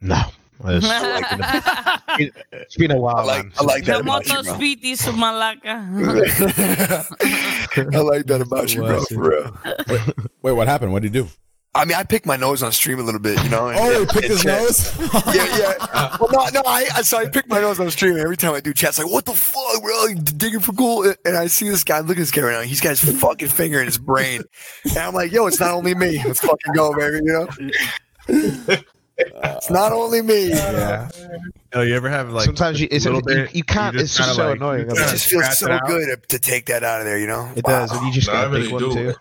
No. 0.00 0.22
I 0.64 0.78
just- 0.78 2.32
it's 2.52 2.76
been 2.76 2.90
a 2.90 2.98
while. 2.98 3.16
I 3.18 3.22
like 3.24 3.44
man. 3.44 3.52
I 3.58 3.62
like 3.64 3.84
that 3.84 4.00
about 4.00 4.26
you, 4.28 4.42
bro. 4.42 4.52
spiti 4.54 4.96
su 4.96 5.12
malaka. 5.12 5.64
I 7.94 7.98
like 7.98 8.26
that 8.26 8.40
about 8.40 8.74
you, 8.74 8.82
bro. 8.82 9.00
For 9.04 9.30
real. 9.30 9.56
Wait, 10.42 10.52
what 10.52 10.68
happened? 10.68 10.92
What 10.92 11.02
did 11.02 11.14
he 11.14 11.20
do? 11.22 11.28
I 11.72 11.84
mean, 11.84 11.96
I 11.96 12.02
picked 12.02 12.26
my 12.26 12.34
nose 12.36 12.64
on 12.64 12.72
stream 12.72 12.98
a 12.98 13.02
little 13.04 13.20
bit, 13.20 13.40
you 13.44 13.48
know. 13.48 13.68
and- 13.68 13.78
Oh, 13.78 13.90
he 13.90 13.96
and- 13.98 14.08
picked 14.08 14.26
his 14.26 14.42
chat- 14.42 14.60
nose? 14.60 14.92
Yeah, 15.34 15.56
yeah. 15.56 16.16
Well, 16.20 16.28
no, 16.32 16.44
no. 16.52 16.62
I, 16.66 16.88
I 16.96 17.02
so 17.02 17.16
I 17.16 17.28
pick 17.28 17.46
my 17.48 17.60
nose 17.60 17.78
on 17.78 17.88
stream. 17.92 18.16
Every 18.16 18.36
time 18.36 18.54
I 18.54 18.60
do 18.60 18.74
chat, 18.74 18.90
it's 18.90 18.98
like, 18.98 19.08
what 19.10 19.24
the 19.24 19.32
fuck, 19.34 19.80
bro? 19.80 20.06
You 20.06 20.16
digging 20.16 20.58
for 20.60 20.72
cool? 20.72 21.14
And 21.24 21.36
I 21.36 21.46
see 21.46 21.68
this 21.68 21.84
guy. 21.84 22.00
Look 22.00 22.16
at 22.16 22.16
this 22.16 22.32
guy 22.32 22.42
right 22.42 22.52
now. 22.54 22.62
He's 22.62 22.80
got 22.80 22.98
his 22.98 23.20
fucking 23.20 23.48
finger 23.48 23.78
in 23.78 23.86
his 23.86 23.98
brain, 23.98 24.42
and 24.84 24.98
I'm 24.98 25.14
like, 25.14 25.30
yo, 25.30 25.46
it's 25.46 25.60
not 25.60 25.70
only 25.72 25.94
me. 25.94 26.20
Let's 26.24 26.40
fucking 26.40 26.72
go, 26.74 26.92
baby. 26.96 27.20
You 27.24 27.48
know. 28.28 28.76
It's 29.20 29.70
not 29.70 29.92
only 29.92 30.22
me. 30.22 30.48
Yeah. 30.48 31.08
Oh, 31.72 31.82
you 31.82 31.94
ever 31.94 32.08
have 32.10 32.30
like 32.32 32.46
Sometimes 32.46 32.80
you, 32.80 32.88
it's, 32.90 33.06
a 33.06 33.08
you, 33.10 33.14
little 33.14 33.26
bit, 33.26 33.54
you 33.54 33.62
can't. 33.62 33.94
you 33.94 34.00
it's 34.00 34.16
just 34.16 34.28
kinda, 34.30 34.34
so 34.42 34.48
like, 34.48 34.56
annoying. 34.56 34.90
It 34.90 34.96
just 34.96 35.26
feels 35.26 35.58
so 35.58 35.78
good 35.86 36.06
to, 36.06 36.26
to 36.28 36.38
take 36.38 36.66
that 36.66 36.82
out 36.82 37.00
of 37.00 37.06
there. 37.06 37.18
You 37.18 37.26
know. 37.28 37.50
It 37.54 37.64
Wow. 37.64 37.80
does, 37.80 37.92
and 37.92 38.06
you 38.06 38.12
just 38.12 38.26
No, 38.26 38.32
got 38.32 38.46
a 38.46 38.50
big 38.50 38.70
really 38.70 38.72
one 38.72 38.94
too. 38.94 39.14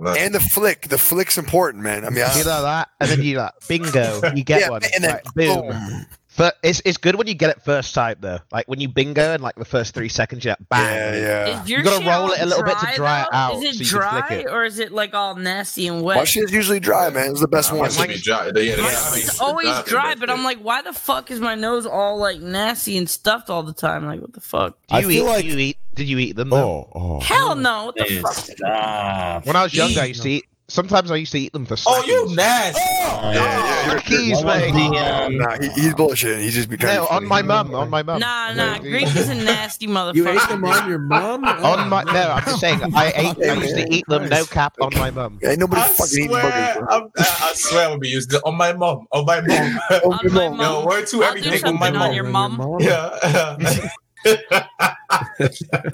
Nah. 0.00 0.14
And 0.14 0.32
the 0.34 0.40
flick, 0.40 0.88
the 0.88 0.98
flick's 0.98 1.38
important, 1.38 1.82
man. 1.82 2.04
I 2.04 2.10
mean, 2.10 2.22
I, 2.22 2.38
You 2.38 2.44
know 2.44 2.62
that, 2.62 2.88
and 3.00 3.10
then 3.10 3.20
you 3.22 3.38
like 3.38 3.52
bingo, 3.66 4.20
you 4.34 4.44
get 4.44 4.60
yeah, 4.60 4.70
one. 4.70 4.82
and 4.94 5.02
then 5.02 5.10
Like, 5.10 5.24
boom. 5.34 5.68
boom. 5.70 6.06
But 6.38 6.56
it's 6.62 6.80
it's 6.84 6.96
good 6.96 7.16
when 7.16 7.26
you 7.26 7.34
get 7.34 7.50
it 7.50 7.62
first 7.64 7.94
time 7.94 8.16
though. 8.20 8.38
Like 8.52 8.66
when 8.68 8.80
you 8.80 8.88
bingo 8.88 9.34
and 9.34 9.42
like 9.42 9.56
the 9.56 9.64
first 9.64 9.92
three 9.92 10.08
seconds, 10.08 10.44
you're 10.44 10.52
like, 10.52 10.68
bang. 10.68 11.14
Yeah, 11.14 11.46
yeah. 11.46 11.62
Is 11.62 11.68
your 11.68 11.78
You 11.80 11.84
gotta 11.84 11.96
shit 12.04 12.06
roll 12.06 12.30
it 12.30 12.40
a 12.40 12.46
little 12.46 12.62
bit 12.64 12.78
to 12.78 12.86
dry 12.94 13.22
it 13.22 13.28
though? 13.32 13.36
out 13.36 13.54
Is 13.54 13.60
so 13.60 13.66
it 13.66 13.72
you 13.72 13.78
can 13.78 13.86
flick 13.88 14.26
dry 14.28 14.36
it. 14.38 14.46
or 14.46 14.64
is 14.64 14.78
it 14.78 14.92
like 14.92 15.14
all 15.14 15.34
nasty 15.34 15.88
and 15.88 16.00
wet? 16.02 16.14
My 16.14 16.20
wet? 16.20 16.28
shit's 16.28 16.52
usually 16.52 16.78
dry, 16.80 17.10
man. 17.10 17.32
It's 17.32 17.40
the 17.40 17.48
best 17.48 17.72
Nah, 17.72 17.78
one. 17.80 17.88
mine 17.88 17.98
should 17.98 18.08
be 18.08 18.18
dry. 18.18 18.46
Yeah, 18.54 18.60
yeah, 18.62 18.74
It's 18.78 19.40
always 19.40 19.82
dry, 19.84 20.14
but 20.14 20.30
I'm 20.30 20.44
like, 20.44 20.58
why 20.60 20.80
the 20.82 20.92
fuck 20.92 21.30
is 21.32 21.40
my 21.40 21.56
nose 21.56 21.84
all 21.86 22.18
like 22.18 22.40
nasty 22.40 22.96
and 22.96 23.10
stuffed 23.10 23.50
all 23.50 23.64
the 23.64 23.74
time? 23.74 24.06
Like, 24.06 24.20
what 24.20 24.32
the 24.32 24.40
fuck? 24.40 24.78
Do 24.88 24.94
I 24.94 25.00
you 25.00 25.08
feel 25.08 25.24
eat? 25.24 25.28
like- 25.28 25.42
do 25.42 25.48
you 25.50 25.58
eat? 25.58 25.76
Did 25.94 26.08
you 26.08 26.18
eat 26.18 26.36
them? 26.36 26.50
Though? 26.50 26.88
Oh, 26.94 27.16
oh. 27.16 27.20
Hell 27.20 27.56
no! 27.56 27.86
What 27.86 27.96
the 27.96 28.20
fuck? 28.20 28.32
Stop. 28.34 29.44
When 29.46 29.56
I 29.56 29.64
was 29.64 29.74
younger, 29.74 30.00
I 30.00 30.04
used 30.04 30.22
to 30.22 30.30
eat. 30.30 30.44
Sometimes 30.70 31.10
I 31.10 31.16
used 31.16 31.32
to 31.32 31.38
eat 31.38 31.54
them 31.54 31.64
for. 31.64 31.76
Oh, 31.86 32.02
you 32.04 32.18
seconds. 32.28 32.36
nasty. 32.36 32.80
yeah, 32.82 33.32
yeah, 33.32 33.86
you're- 33.90 34.02
Keys, 34.02 34.36
What 34.44 34.58
mate. 34.58 34.72
the, 34.72 34.98
um, 34.98 35.36
Nah, 35.38 35.56
he, 35.60 35.68
he's 35.80 35.94
bullshitting. 35.94 36.40
He's 36.42 36.54
just 36.54 36.68
be 36.68 36.76
No, 36.76 37.06
on 37.06 37.26
my 37.26 37.40
mum. 37.40 37.74
On 37.74 37.88
my 37.88 38.02
mum. 38.02 38.20
Nah, 38.20 38.52
nah. 38.52 38.78
Greek 38.78 39.06
is 39.16 39.30
a 39.30 39.34
nasty 39.34 39.86
motherfucker. 39.86 40.14
You 40.16 40.28
ate 40.28 40.48
them 40.48 40.64
on 40.64 40.86
your 40.88 40.98
mom? 40.98 41.44
On 41.64 41.88
my 41.88 42.02
no, 42.04 42.32
I'm 42.32 42.44
just 42.44 42.60
saying. 42.60 42.80
I 42.94 43.12
ate. 43.16 43.48
I 43.48 43.54
used 43.54 43.76
to 43.76 43.86
eat 43.94 44.04
them. 44.08 44.28
No 44.28 44.44
cap 44.44 44.74
on 44.82 44.92
my 44.94 45.10
mum. 45.10 45.38
Ain't 45.42 45.58
nobody 45.58 45.80
I 45.80 45.88
fucking 45.88 46.18
eating 46.18 46.28
swear, 46.28 46.42
burgers. 46.42 46.76
bro. 46.86 46.96
I'm, 46.96 47.02
I 47.16 47.48
I 47.50 47.52
swear 47.54 47.88
I'm 47.88 47.98
be 47.98 48.08
used 48.08 48.30
to, 48.32 48.40
on 48.44 48.56
my 48.56 48.72
mom, 48.74 49.06
on 49.12 49.24
my 49.24 49.40
mom. 49.40 49.80
Oh, 49.90 50.00
on 50.12 50.18
my 50.22 50.48
mom. 50.48 50.56
mom. 50.58 50.60
Yo, 50.60 50.86
word 50.86 51.06
to 51.06 51.16
I'll 51.24 51.32
do 51.32 51.38
everything 51.38 51.64
on 51.64 51.78
my 51.78 51.86
something 51.86 52.02
on 52.02 52.14
your 52.14 52.24
mom. 52.24 52.76
Yeah, 52.80 53.56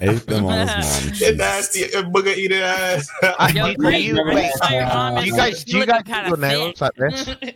Ate 0.01 0.27
them 0.27 0.47
on 0.47 0.69
his 0.69 1.21
you 1.21 1.35
nasty 1.37 1.83
booger 1.85 2.37
eating 2.37 2.59
ass. 2.59 3.09
I, 3.39 3.51
Yo, 3.51 3.67
you, 3.67 3.77
Greek, 3.77 4.05
you, 4.05 4.15
you're 4.17 4.27
wait, 4.27 4.35
gonna 4.35 4.53
tell 4.63 4.73
your 4.73 4.87
mom 4.87 5.15
do 5.17 5.27
you 5.27 5.37
guys, 5.37 5.53
like 5.59 5.65
do 5.67 5.79
you 5.79 5.87
guys 5.87 6.03
do 6.05 6.13
kinda 6.13 6.29
your 6.29 6.37
nails 6.39 6.79
fat. 6.79 6.93
like 6.99 7.11
this? 7.15 7.27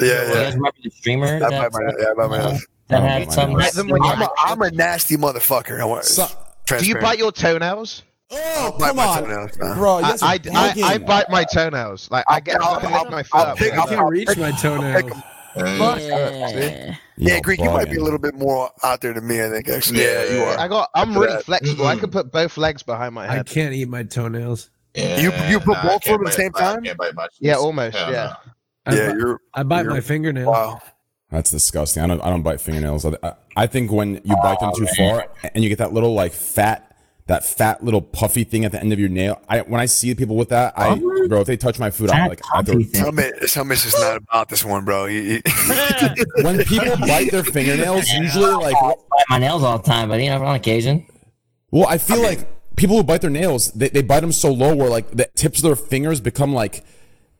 Yeah, 0.00 0.06
You 0.06 0.10
yeah. 0.28 0.32
guys 0.34 0.54
remember 0.54 0.78
the 0.84 0.90
streamer 0.90 1.26
I 1.26 1.38
bite 1.40 1.50
that, 1.50 1.72
my, 1.72 1.80
yeah, 1.98 2.04
I 2.10 2.14
bite 2.14 2.30
my 2.30 2.38
nose. 2.38 2.66
that 2.86 3.02
Oh, 3.02 3.06
had 3.06 3.26
my 3.26 3.34
some? 3.34 3.52
nose. 3.52 3.58
Let 3.62 3.72
them 3.74 3.88
when 3.88 4.02
you- 4.04 4.10
I'm 4.10 4.22
a, 4.22 4.28
I'm 4.38 4.62
a 4.62 4.70
nasty 4.70 5.16
motherfucker. 5.16 5.80
I 5.80 5.84
want 5.84 6.04
So- 6.04 6.28
Do 6.66 6.86
you 6.86 6.94
bite 7.00 7.18
your 7.18 7.32
toenails? 7.32 8.04
Oh, 8.30 8.76
Bite 8.78 8.88
come 8.88 8.96
my 8.96 9.06
on. 9.06 9.22
toenails. 9.24 9.56
Bro, 9.56 9.88
I, 10.04 10.16
I, 10.22 10.38
I. 10.54 10.72
I 10.84 10.98
bite 10.98 11.30
my 11.30 11.42
toenails. 11.44 12.10
Like 12.12 12.24
I 12.28 12.38
get, 12.40 12.62
I'll- 12.62 12.76
I 12.76 12.80
can 12.80 12.92
I'll- 12.92 13.02
lick 13.02 13.10
my 13.10 13.18
I'll 13.18 13.24
foot 13.24 13.48
up. 13.48 13.56
pick- 13.58 13.72
I 13.72 13.76
I'll- 13.78 13.88
can't 13.88 14.08
reach 14.08 14.36
my 14.36 14.50
toenails. 14.52 15.12
Yeah. 15.66 16.94
Yeah, 17.20 17.32
You're 17.32 17.40
Greek, 17.40 17.58
you 17.60 17.70
might 17.70 17.90
be 17.90 17.96
a 17.96 18.02
little 18.02 18.18
bit 18.18 18.34
more 18.36 18.70
out 18.84 19.00
there 19.00 19.12
than 19.12 19.26
me. 19.26 19.42
I 19.44 19.48
think 19.48 19.68
actually. 19.68 20.02
Yeah, 20.02 20.24
you 20.32 20.40
are. 20.44 20.58
I 20.58 20.68
got. 20.68 20.88
I'm 20.94 21.12
Look 21.12 21.24
really 21.24 21.36
that. 21.36 21.44
flexible. 21.44 21.86
I 21.86 21.96
can 21.96 22.10
put 22.10 22.30
both 22.30 22.56
legs 22.56 22.82
behind 22.84 23.14
my 23.14 23.26
head. 23.26 23.40
I 23.40 23.42
can't 23.42 23.74
eat 23.74 23.88
my 23.88 24.04
toenails. 24.04 24.70
You- 24.94 25.32
you 25.48 25.60
put 25.60 25.76
I 25.78 25.82
both 25.88 26.06
of 26.06 26.12
them 26.18 26.20
at 26.20 26.26
the 26.26 26.32
same 26.32 26.52
time? 26.52 26.82
can't 26.84 26.96
bite 26.98 27.14
my 27.14 27.26
Yeah, 27.40 27.52
cheeks. 27.54 27.62
almost. 27.62 27.96
Hell 27.96 28.12
yeah. 28.12 28.34
I, 28.86 28.94
Yeah, 28.94 29.08
bi- 29.12 29.18
you're. 29.18 29.40
I 29.54 29.62
bite 29.64 29.82
you're- 29.82 29.94
my 29.94 30.00
fingernails. 30.00 30.46
Wow. 30.48 30.80
That's 31.30 31.50
disgusting. 31.50 32.02
I 32.02 32.06
don't. 32.06 32.20
I 32.22 32.30
don't 32.30 32.42
bite 32.42 32.60
fingernails. 32.60 33.04
I, 33.04 33.34
I 33.56 33.66
think 33.66 33.90
when 33.92 34.20
you 34.24 34.36
bite 34.36 34.60
them 34.60 34.72
too 34.76 34.86
oh, 34.88 34.94
far 34.96 35.28
and 35.54 35.62
you 35.62 35.68
get 35.68 35.78
that 35.78 35.92
little 35.92 36.14
like 36.14 36.32
fat, 36.32 36.87
that 37.28 37.44
fat 37.44 37.84
little 37.84 38.00
puffy 38.02 38.42
thing 38.42 38.64
at 38.64 38.72
the 38.72 38.80
end 38.80 38.92
of 38.92 38.98
your 38.98 39.08
nail. 39.08 39.40
I 39.48 39.60
when 39.60 39.80
I 39.80 39.86
see 39.86 40.14
people 40.14 40.34
with 40.36 40.48
that, 40.48 40.72
I 40.76 40.98
bro, 41.28 41.40
if 41.42 41.46
they 41.46 41.56
touch 41.56 41.78
my 41.78 41.90
food, 41.90 42.10
I'm 42.10 42.22
Fat 42.22 42.28
like, 42.30 42.40
I 42.52 42.62
throw, 42.62 42.74
puffy 42.74 42.84
thing. 42.84 43.04
Summit, 43.04 43.50
Summit's 43.50 43.84
just 43.84 43.98
not 43.98 44.16
about 44.16 44.48
this 44.48 44.64
one, 44.64 44.84
bro. 44.84 45.06
He- 45.06 45.34
he- 45.36 45.42
when 46.42 46.64
people 46.64 46.96
bite 46.98 47.30
their 47.30 47.44
fingernails, 47.44 48.08
usually 48.08 48.50
like, 48.52 48.74
I 48.76 48.88
bite 49.10 49.24
my 49.30 49.38
nails 49.38 49.62
all 49.62 49.78
the 49.78 49.84
time, 49.84 50.08
but 50.08 50.20
you 50.20 50.30
know, 50.30 50.42
on 50.42 50.56
occasion. 50.56 51.06
well, 51.70 51.86
I 51.86 51.98
feel 51.98 52.22
like 52.22 52.48
people 52.76 52.96
who 52.96 53.02
bite 53.04 53.20
their 53.20 53.30
nails, 53.30 53.72
they, 53.72 53.88
they 53.90 54.02
bite 54.02 54.20
them 54.20 54.32
so 54.32 54.50
low 54.52 54.74
where 54.74 54.88
like 54.88 55.10
the 55.10 55.28
tips 55.34 55.58
of 55.58 55.64
their 55.64 55.76
fingers 55.76 56.20
become 56.20 56.52
like. 56.54 56.84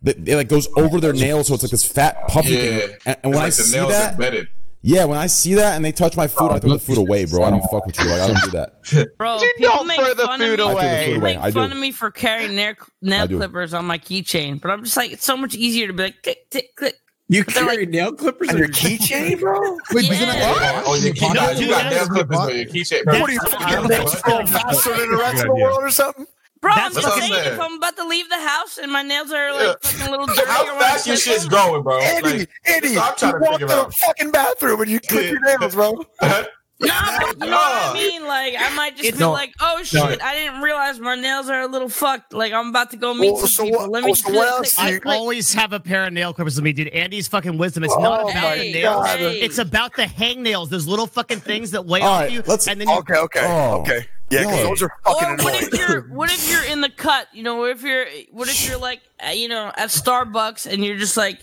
They, 0.00 0.12
it 0.12 0.36
like 0.36 0.48
goes 0.48 0.68
over 0.76 1.00
their 1.00 1.12
nails, 1.12 1.48
so 1.48 1.54
it's 1.54 1.64
like 1.64 1.72
this 1.72 1.84
fat 1.84 2.28
puffy 2.28 2.50
Yeah. 2.50 2.60
thing. 2.60 2.96
And, 3.06 3.16
and 3.24 3.34
when 3.34 3.44
It's 3.46 3.58
I 3.58 3.62
the 3.62 3.68
see 3.68 3.76
nails 3.78 3.90
that, 3.92 4.12
embedded. 4.12 4.48
Yeah, 4.88 5.04
when 5.04 5.18
I 5.18 5.26
see 5.26 5.52
that 5.54 5.76
and 5.76 5.84
they 5.84 5.92
touch 5.92 6.16
my 6.16 6.26
food, 6.26 6.48
oh, 6.50 6.54
I 6.54 6.58
throw 6.60 6.72
the 6.72 6.78
food 6.78 6.96
away, 6.96 7.26
bro. 7.26 7.42
I 7.44 7.50
don't 7.50 7.62
fuck 7.70 7.84
with 7.86 7.98
you. 7.98 8.06
Like 8.06 8.20
I 8.22 8.26
don't 8.28 8.42
do 8.42 8.50
that. 8.52 9.14
Bro, 9.18 9.38
Do 9.40 9.52
people 9.58 9.74
not 9.74 9.86
make 9.86 10.00
throw 10.00 10.14
the 10.14 10.26
food 10.28 10.30
of 10.30 10.38
me. 10.40 10.46
I 10.46 10.56
throw 10.56 10.56
the 10.56 10.72
away. 10.72 11.06
food 11.06 11.16
away. 11.18 11.34
make 11.34 11.42
I 11.44 11.50
fun 11.50 11.68
do. 11.68 11.76
of 11.76 11.80
me 11.82 11.92
for 11.92 12.10
carrying 12.10 12.54
nail, 12.56 12.74
nail 13.02 13.28
clippers 13.28 13.74
on 13.74 13.84
my 13.84 13.98
keychain, 13.98 14.58
but 14.62 14.70
I'm 14.70 14.82
just 14.84 14.96
like, 14.96 15.12
it's 15.12 15.26
so 15.26 15.36
much 15.36 15.54
easier 15.54 15.88
to 15.88 15.92
be 15.92 16.04
like, 16.04 16.22
click, 16.22 16.50
click, 16.50 16.74
click. 16.74 16.94
You 17.28 17.44
carry 17.44 17.84
nail 17.84 18.12
clippers 18.14 18.48
on 18.48 18.54
on 18.54 18.58
your 18.60 18.68
your 18.68 18.74
keychain, 18.74 19.38
bro? 19.38 19.76
Wait, 19.92 20.06
Yeah. 20.06 20.12
isn't 20.14 20.28
oh, 20.30 20.32
that- 20.32 20.82
Oh, 20.86 20.94
your 20.94 21.12
key, 21.12 21.26
You 21.26 21.34
nah, 21.34 21.50
you 21.50 21.68
got 21.68 21.92
nail 21.92 22.06
clippers 22.06 22.38
on 22.38 22.56
your 22.56 22.64
keychain. 22.64 23.04
What 23.04 23.28
are 23.28 23.32
you 23.32 23.40
fucking 23.40 24.46
faster 24.46 24.96
than 24.96 25.10
the 25.10 25.16
rest 25.18 25.42
of 25.42 25.48
the 25.48 25.54
world 25.54 25.80
or 25.82 25.90
something? 25.90 26.26
Bro, 26.60 26.72
That's 26.74 26.96
I'm 26.96 27.02
just 27.02 27.16
saying, 27.18 27.32
saying. 27.32 27.52
if 27.54 27.60
I'm 27.60 27.74
about 27.76 27.96
to 27.96 28.04
leave 28.06 28.28
the 28.28 28.38
house 28.40 28.78
and 28.78 28.90
my 28.90 29.02
nails 29.02 29.30
are 29.30 29.52
like 29.52 29.62
Yeah. 29.62 29.74
fucking 29.90 30.06
a 30.08 30.10
little 30.10 30.26
dirty, 30.26 30.40
How 30.46 30.64
fast 30.78 31.06
your 31.06 31.14
whatever, 31.14 31.16
shit's 31.16 31.44
growing, 31.46 31.82
bro? 31.84 31.98
Andy, 32.00 32.38
Like, 32.40 32.50
Andy, 32.66 32.98
I'm 32.98 33.14
trying 33.16 33.32
you 33.34 33.38
to 33.38 33.44
walk 33.44 33.60
figure 33.60 33.68
to 33.68 33.74
the 33.86 33.92
fucking 34.06 34.30
bathroom 34.32 34.80
and 34.80 34.90
you 34.90 35.00
clip 35.00 35.30
your 35.30 35.40
nails, 35.58 35.74
bro. 35.74 36.04
No, 36.80 36.86
you 36.86 36.90
know 36.90 37.46
what 37.50 37.50
I 37.50 37.92
mean? 37.94 38.24
Like, 38.24 38.54
I 38.56 38.72
might 38.76 38.92
just 38.96 39.04
It's- 39.08 39.18
be 39.18 39.24
No. 39.24 39.32
like, 39.32 39.52
oh 39.58 39.82
shit, 39.82 40.22
I 40.22 40.34
didn't 40.36 40.60
realize 40.60 41.00
my 41.00 41.16
nails 41.16 41.48
are 41.50 41.62
a 41.62 41.66
little 41.66 41.88
fucked. 41.88 42.32
Like, 42.32 42.52
I'm 42.52 42.68
about 42.68 42.92
to 42.92 42.96
go 42.96 43.14
meet 43.14 43.32
Well, 43.32 43.40
some 43.40 43.48
so 43.48 43.64
people. 43.64 43.80
what- 43.80 43.90
Let 43.90 44.04
me 44.04 44.10
well, 44.10 44.14
so 44.14 44.32
what 44.32 44.48
else 44.48 44.78
I 44.78 44.90
you- 44.90 45.00
always 45.06 45.52
have 45.54 45.72
a 45.72 45.80
pair 45.80 46.04
of 46.04 46.12
nail 46.12 46.32
clippers 46.32 46.54
with 46.54 46.62
me, 46.64 46.72
dude. 46.72 46.86
Andy's 46.88 47.26
fucking 47.26 47.58
wisdom. 47.58 47.82
It's 47.82 47.96
not 47.98 48.20
Oh 48.22 48.28
about 48.28 48.58
the 48.58 48.72
nails. 48.72 49.06
God. 49.06 49.20
It's 49.20 49.58
about 49.58 49.96
the 49.96 50.04
hangnails. 50.04 50.68
Those 50.68 50.86
little 50.86 51.08
fucking 51.08 51.40
things 51.40 51.72
that 51.72 51.84
weigh 51.84 52.00
All 52.00 52.08
off 52.10 52.20
right, 52.22 52.30
you. 52.32 52.42
let's- 52.46 52.68
and 52.68 52.80
then 52.80 52.88
you, 52.88 52.94
Okay, 52.98 53.14
okay, 53.14 53.40
Oh. 53.42 53.80
okay. 53.80 54.06
Yeah, 54.30 54.40
because 54.42 54.62
those 54.62 54.82
are 54.82 54.92
fucking 55.04 55.28
Or 55.40 55.44
what 55.44 55.54
if 55.62 55.72
you're 55.78 56.00
what 56.02 56.30
if 56.30 56.48
you're 56.50 56.64
in 56.64 56.80
the 56.82 56.90
cut? 56.90 57.26
You 57.32 57.42
know, 57.42 57.56
what 57.56 57.70
if 57.70 57.82
you're 57.82 58.06
what 58.30 58.48
if 58.48 58.68
you're 58.68 58.78
like 58.78 59.00
you 59.34 59.48
know 59.48 59.72
at 59.76 59.88
Starbucks 59.88 60.70
and 60.70 60.84
you're 60.84 60.98
just 60.98 61.16
like 61.16 61.40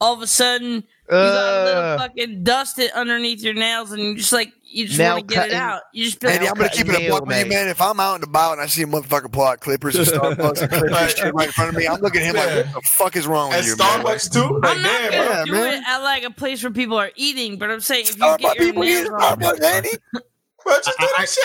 all 0.00 0.12
of 0.14 0.20
a 0.20 0.26
sudden 0.26 0.82
you 1.08 1.12
got 1.16 1.62
a 1.62 1.64
little 1.64 1.82
Uh. 1.82 1.98
fucking 1.98 2.44
dust 2.44 2.78
it 2.78 2.92
underneath 2.92 3.42
your 3.42 3.54
nails 3.54 3.92
and 3.92 4.02
you 4.02 4.16
just 4.16 4.32
like 4.32 4.52
you 4.64 4.86
just 4.86 4.98
Nail 4.98 5.16
want 5.16 5.28
to 5.28 5.34
get 5.34 5.46
it 5.48 5.50
cutting. 5.52 5.56
out. 5.58 5.82
You 5.92 6.04
just 6.06 6.18
be 6.18 6.26
like, 6.26 6.36
Andy, 6.36 6.48
I'm 6.48 6.54
gonna 6.54 6.68
keep 6.70 6.88
it 6.88 6.94
a 6.96 6.98
nail, 6.98 7.10
buck 7.18 7.26
with 7.26 7.36
you, 7.38 7.44
mate. 7.44 7.48
man. 7.50 7.68
If 7.68 7.80
I'm 7.80 8.00
out 8.00 8.16
and 8.16 8.24
about 8.24 8.52
and 8.54 8.60
I 8.62 8.66
see 8.66 8.82
a 8.82 8.86
motherfucker 8.86 9.30
pull 9.30 9.44
out 9.44 9.60
clippers 9.60 9.94
and 9.96 10.06
Starbucks 10.08 10.62
and 10.62 10.70
clip 10.70 10.90
this 10.90 11.14
shit 11.16 11.32
right 11.34 11.46
in 11.46 11.52
front 11.52 11.70
of 11.70 11.76
me, 11.76 11.86
I'm 11.86 12.00
looking 12.00 12.22
at 12.22 12.26
him 12.28 12.36
like, 12.36 12.66
what 12.66 12.74
the 12.74 12.80
fuck 12.94 13.16
is 13.16 13.26
wrong 13.26 13.50
with 13.50 13.58
And 13.58 13.66
you, 13.66 13.76
man? 13.76 14.00
Starbucks 14.04 14.32
too? 14.32 14.58
Like, 14.60 14.76
I'm 14.76 14.82
not 14.82 15.00
damn, 15.10 15.10
gonna 15.12 15.34
bro. 15.34 15.44
do 15.44 15.52
man. 15.52 15.74
it 15.74 15.82
at 15.86 15.98
like 15.98 16.24
a 16.24 16.30
place 16.30 16.62
where 16.64 16.72
people 16.72 16.96
are 16.98 17.10
eating, 17.16 17.58
but 17.58 17.70
I'm 17.70 17.80
saying 17.80 18.06
if 18.08 18.16
you 18.18 18.24
Starbucks 18.24 18.38
get 18.38 18.56
your 18.56 18.64
people 18.66 18.84
eat 18.84 18.94
nails 18.94 19.08
on, 19.10 19.38
Starbucks, 19.38 19.62
Andy. 19.62 19.90
Bro, 20.64 20.74
just 20.76 20.98
do 20.98 21.06
that 21.18 21.28
shit 21.28 21.44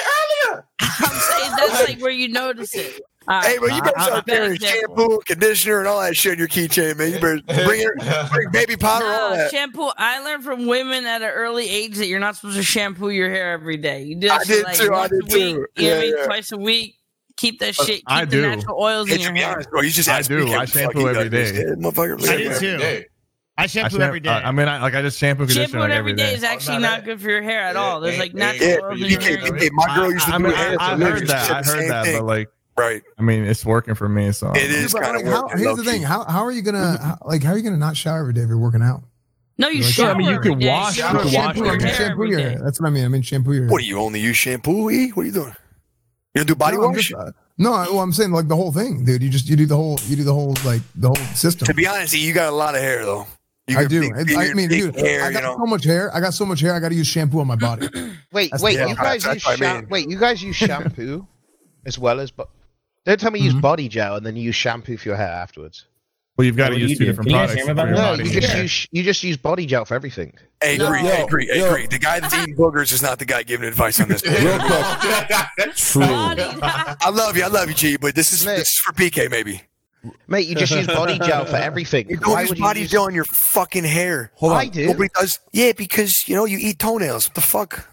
earlier. 0.53 0.65
I'm 0.79 1.19
saying 1.19 1.51
that's 1.57 1.87
like 1.89 2.01
where 2.01 2.09
you 2.11 2.29
notice 2.29 2.73
it. 2.73 3.01
All 3.29 3.41
Hey, 3.43 3.57
right. 3.57 3.59
but 3.61 3.75
you 3.75 3.81
better 3.83 3.97
I- 3.99 4.01
I- 4.01 4.05
start 4.07 4.27
carrying 4.27 4.59
shampoo, 4.59 5.19
conditioner, 5.25 5.79
and 5.79 5.87
all 5.87 6.01
that 6.01 6.17
shit 6.17 6.33
in 6.33 6.39
your 6.39 6.47
keychain, 6.47 6.97
man. 6.97 7.11
You 7.13 7.19
better 7.19 7.41
bring 7.67 7.81
it, 7.81 8.31
bring 8.31 8.49
baby 8.51 8.75
powder, 8.75 9.05
all 9.05 9.29
that. 9.35 9.51
shampoo. 9.51 9.91
I 9.97 10.19
learned 10.23 10.43
from 10.43 10.65
women 10.65 11.05
at 11.05 11.21
an 11.21 11.29
early 11.29 11.69
age 11.69 11.97
that 11.97 12.07
you're 12.07 12.19
not 12.19 12.35
supposed 12.37 12.57
to 12.57 12.63
shampoo 12.63 13.09
your 13.09 13.29
hair 13.29 13.51
every 13.51 13.77
day. 13.77 14.01
You 14.03 14.15
do 14.15 14.29
I 14.31 14.43
did 14.43 14.63
like 14.63 14.77
too, 14.77 14.87
I 14.91 14.97
once 14.97 15.11
did 15.11 15.21
a 15.21 15.23
week, 15.25 15.29
too. 15.31 15.37
You 15.39 15.53
know 15.53 15.59
what 15.59 15.69
I 15.77 15.81
Yeah, 15.83 15.99
mean? 16.01 16.15
yeah. 16.17 16.25
Twice 16.25 16.51
a 16.51 16.57
week. 16.57 16.95
Keep 17.37 17.59
that 17.59 17.75
shit. 17.75 17.87
Keep 17.87 18.03
I 18.07 18.25
the 18.25 18.31
do. 18.31 18.41
natural 18.41 18.77
oils 18.81 19.07
Hey, 19.07 19.13
in 19.13 19.19
to 19.19 19.23
your 19.25 19.33
be 19.33 19.39
hair. 19.41 19.51
honest, 19.53 19.69
bro, 19.69 19.81
you 19.81 19.91
just 19.91 20.09
I 20.09 20.17
asked 20.19 20.27
do. 20.29 20.43
me 20.45 20.53
I 20.53 20.57
what 20.57 20.67
the 20.67 20.73
fuck 20.73 20.81
shampoo 20.81 20.99
you 21.01 21.09
every 21.09 21.29
guys 21.29 21.51
day. 21.51 21.57
did, 21.63 21.77
motherfucker. 21.79 22.27
I 22.29 22.37
do 22.37 22.59
too. 22.59 22.77
Hey, 22.79 23.05
I 23.57 23.63
I 23.63 23.65
shampoo 23.67 23.89
shampoo 23.91 24.03
every 24.05 24.19
day. 24.21 24.29
I, 24.29 24.47
I 24.49 24.51
mean, 24.51 24.67
I, 24.67 24.81
like 24.81 24.95
I 24.95 25.01
just 25.01 25.19
shampoo 25.19 25.43
conditioner 25.45 25.67
Shampoo 25.67 25.79
like, 25.79 25.91
every 25.91 26.13
day 26.13 26.33
is 26.33 26.43
Oh, 26.43 26.47
actually 26.47 26.77
no, 26.77 26.81
not 26.89 26.97
that- 26.99 27.05
good 27.05 27.21
for 27.21 27.29
your 27.29 27.41
hair 27.43 27.61
at 27.61 27.75
all. 27.77 27.99
There's 28.01 28.17
like 28.17 28.33
Yeah, 28.33 28.51
natural 28.53 28.69
Yeah, 28.69 28.77
oils 28.83 28.93
in 29.01 29.09
your 29.09 29.19
PK, 29.21 29.23
hair. 29.23 29.37
PK, 29.53 29.69
my 29.71 29.95
girl 29.95 30.11
used 30.11 30.25
to 30.25 30.31
I, 30.31 30.35
I 30.35 30.37
do 30.39 30.43
mean, 30.45 30.53
hair. 30.53 30.77
I, 30.81 30.91
I 30.93 30.97
so 30.97 31.05
heard 31.05 31.27
that. 31.27 31.51
I 31.51 31.55
heard 31.63 31.89
that, 31.91 32.05
thing. 32.05 32.17
but 32.17 32.25
like, 32.25 32.47
Right. 32.79 33.03
I 33.17 33.21
mean, 33.21 33.43
it's 33.43 33.65
working 33.65 33.95
for 33.95 34.07
me. 34.07 34.31
So 34.31 34.51
It 34.51 34.71
is 34.71 34.93
But, 34.93 35.01
kind 35.03 35.17
like, 35.17 35.25
of 35.25 35.31
how, 35.31 35.47
here's 35.49 35.75
the 35.77 35.83
thing. 35.83 36.01
How, 36.01 36.23
how 36.23 36.43
are 36.45 36.51
you 36.51 36.61
gonna 36.61 36.97
how, 36.97 37.17
like 37.25 37.43
how 37.43 37.51
are 37.51 37.57
you 37.57 37.63
gonna 37.63 37.77
not 37.77 37.97
shower 37.97 38.19
every 38.21 38.33
day 38.33 38.41
if 38.41 38.47
you're 38.47 38.57
working 38.57 38.81
out? 38.81 39.03
No, 39.57 39.67
you 39.67 39.83
Like, 39.83 39.93
shower 39.93 40.11
I 40.11 40.17
mean, 40.17 40.29
you 40.29 40.35
every 40.35 40.55
can 40.55 40.67
wash- 40.67 40.97
You 40.97 41.03
you 41.03 41.09
don't 41.11 41.21
can 41.23 41.29
shampoo 41.31 41.37
wash 41.37 41.57
your 41.57 41.65
your 41.65 41.79
shampoo, 41.79 41.85
hair 41.87 41.95
shampoo 42.07 42.25
your 42.25 42.37
day. 42.39 42.49
hair. 42.51 42.59
That's 42.63 42.79
what 42.79 42.87
I 42.87 42.89
mean. 42.91 43.05
I 43.05 43.07
mean 43.09 43.21
shampoo 43.21 43.51
your 43.53 43.63
hair. 43.63 43.71
What 43.71 43.81
do 43.81 43.87
you 43.87 43.99
only 43.99 44.21
use 44.21 44.37
shampoo? 44.37 44.89
E? 44.89 45.09
What 45.09 45.23
are 45.23 45.25
you 45.25 45.31
doing? 45.33 45.55
You 46.35 46.39
don't 46.43 46.47
do 46.47 46.55
body 46.55 46.77
no, 46.77 46.83
I'm 46.85 46.91
wash? 46.93 47.09
just, 47.09 47.19
uh, 47.19 47.31
no, 47.57 47.73
I- 47.73 47.87
well, 47.89 47.99
I'm 47.99 48.13
saying 48.13 48.31
like 48.31 48.47
the 48.47 48.55
whole 48.55 48.71
thing, 48.71 49.03
dude. 49.03 49.21
You 49.21 49.29
just 49.29 49.49
you 49.49 49.57
do 49.57 49.65
the 49.65 49.75
whole 49.75 49.99
you 50.05 50.15
do 50.15 50.23
the 50.23 50.33
whole 50.33 50.55
like 50.63 50.81
the 50.95 51.07
whole 51.07 51.15
system. 51.35 51.65
to 51.65 51.73
be 51.73 51.85
honest, 51.87 52.13
E, 52.15 52.25
you 52.25 52.33
got 52.33 52.47
a 52.53 52.55
lot 52.55 52.75
of 52.75 52.81
hair 52.81 53.03
though. 53.03 53.27
You 53.67 53.77
I 53.77 53.85
do. 53.85 53.99
big 54.01 54.33
I, 54.35 54.49
I 54.49 54.53
mean, 54.53 54.69
dude, 54.69 54.95
hair, 54.95 55.23
I 55.23 55.27
you 55.27 55.33
got 55.33 55.43
know. 55.43 55.55
so 55.57 55.65
much 55.65 55.83
hair. 55.83 56.15
I 56.15 56.19
got 56.21 56.33
so 56.33 56.45
much 56.45 56.61
hair. 56.61 56.73
I 56.73 56.79
got 56.79 56.89
to 56.89 56.95
use 56.95 57.05
shampoo 57.07 57.39
on 57.41 57.45
my 57.47 57.55
body. 57.57 57.87
Wait, 58.31 58.49
That's 58.51 58.63
wait, 58.63 58.79
you 58.79 58.95
guys 58.95 59.25
use 59.25 59.43
what 59.45 59.61
I 59.61 59.73
mean. 59.81 59.89
wait, 59.89 60.09
you 60.09 60.17
guys 60.17 60.41
use 60.41 60.55
shampoo 60.55 61.27
as 61.85 61.97
well 61.99 62.19
as 62.19 62.29
but 62.31 62.47
don't 63.09 63.19
tell 63.19 63.31
me 63.31 63.39
you 63.39 63.45
use 63.45 63.53
mm-hmm. 63.53 63.61
body 63.61 63.87
gel 63.87 64.15
and 64.15 64.25
then 64.25 64.35
you 64.35 64.43
use 64.43 64.55
shampoo 64.55 64.97
for 64.97 65.09
your 65.09 65.17
hair 65.17 65.27
afterwards. 65.27 65.85
well, 66.37 66.45
you've 66.45 66.55
got 66.55 66.69
to 66.69 66.75
What 66.75 66.79
do 66.79 66.85
use 66.87 66.97
two 66.97 67.05
do? 67.05 67.11
different 67.11 67.29
Can 67.29 67.37
products 67.37 67.53
hear 67.53 67.63
me 67.63 67.67
for 67.67 67.71
about 67.71 67.87
your 67.87 67.97
that? 67.97 68.17
No, 68.17 68.23
you 68.23 68.41
just 68.41 68.55
use 68.55 68.87
you 68.91 69.03
just 69.03 69.23
use 69.23 69.37
body 69.37 69.65
gel 69.65 69.85
for 69.85 69.95
everything. 69.95 70.33
Hey, 70.61 70.77
No. 70.77 70.87
agree, 70.87 71.07
Yo, 71.07 71.25
agree, 71.25 71.49
yo. 71.53 71.69
agree. 71.69 71.87
The 71.87 71.99
guy 71.99 72.19
that's 72.19 72.33
eating 72.33 72.55
boogers 72.55 72.91
is 72.91 73.01
not 73.01 73.19
the 73.19 73.25
guy 73.25 73.43
giving 73.43 73.67
advice 73.67 73.99
on 73.99 74.09
this. 74.09 74.25
Real 74.25 74.59
quick, 74.59 75.75
true. 75.75 76.03
I 76.03 77.09
love 77.11 77.35
you, 77.37 77.43
I 77.43 77.47
love 77.47 77.69
you, 77.69 77.75
G, 77.75 77.97
but 77.97 78.15
this 78.15 78.31
is 78.33 78.45
this 78.45 78.69
is 78.69 78.77
for 78.77 78.93
PK 78.93 79.29
maybe. 79.29 79.61
Mate, 80.27 80.47
you 80.47 80.55
just 80.55 80.73
use 80.73 80.87
body 80.87 81.19
gel 81.23 81.45
for 81.45 81.57
everything. 81.57 82.09
You 82.09 82.17
don't 82.17 82.31
Why 82.31 82.41
use 82.43 82.53
body 82.53 82.79
you 82.79 82.83
use 82.83 82.91
gel 82.91 83.03
on 83.03 83.13
your 83.13 83.25
fucking 83.25 83.83
hair. 83.83 84.31
Hold 84.35 84.53
I 84.53 84.65
on, 84.65 84.69
do. 84.69 84.87
Nobody 84.87 85.09
does. 85.13 85.39
Yeah, 85.51 85.73
because 85.73 86.27
you 86.27 86.35
know 86.35 86.45
you 86.45 86.57
eat 86.59 86.79
toenails. 86.79 87.27
What 87.27 87.35
the 87.35 87.41
fuck? 87.41 87.89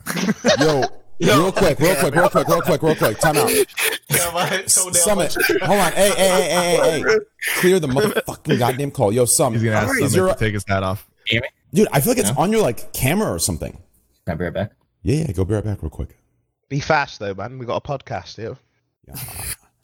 yo, 0.60 0.84
real 1.20 1.52
quick, 1.52 1.78
real 1.78 1.96
quick, 1.96 2.14
real 2.14 2.28
quick, 2.28 2.48
real 2.48 2.60
quick, 2.62 2.82
real 2.82 2.94
quick. 2.96 3.18
Time 3.18 3.36
out. 3.36 3.50
Yeah, 4.08 4.30
my 4.32 4.46
toenail 4.48 4.94
Summit, 4.94 5.34
hold 5.62 5.80
on. 5.80 5.92
Hey, 5.92 6.10
hey, 6.10 6.14
hey, 6.16 6.42
hey, 6.48 6.76
hey, 6.76 7.00
hey. 7.02 7.16
Clear 7.60 7.80
the 7.80 7.88
motherfucking 7.88 8.58
goddamn 8.58 8.92
call. 8.92 9.12
Yo, 9.12 9.22
He's 9.22 9.32
Summit, 9.36 9.58
gonna 9.58 9.72
ask 9.72 9.94
Summit 9.98 10.12
your 10.14 10.28
to 10.28 10.34
take 10.38 10.54
his 10.54 10.64
hat 10.66 10.84
off. 10.84 11.08
dude? 11.72 11.88
I 11.92 12.00
feel 12.00 12.12
like 12.12 12.18
it's 12.18 12.30
on 12.30 12.52
your 12.52 12.62
like 12.62 12.92
camera 12.92 13.30
or 13.32 13.40
something. 13.40 13.76
I'll 14.28 14.36
be 14.36 14.44
right 14.44 14.54
back. 14.54 14.72
Yeah, 15.02 15.24
yeah. 15.26 15.32
Go 15.32 15.44
be 15.44 15.54
right 15.54 15.64
back, 15.64 15.82
real 15.82 15.90
quick. 15.90 16.16
Be 16.68 16.78
fast 16.80 17.18
though, 17.18 17.34
man. 17.34 17.58
We 17.58 17.66
got 17.66 17.84
a 17.84 17.88
podcast 17.98 18.36
here. 18.36 18.56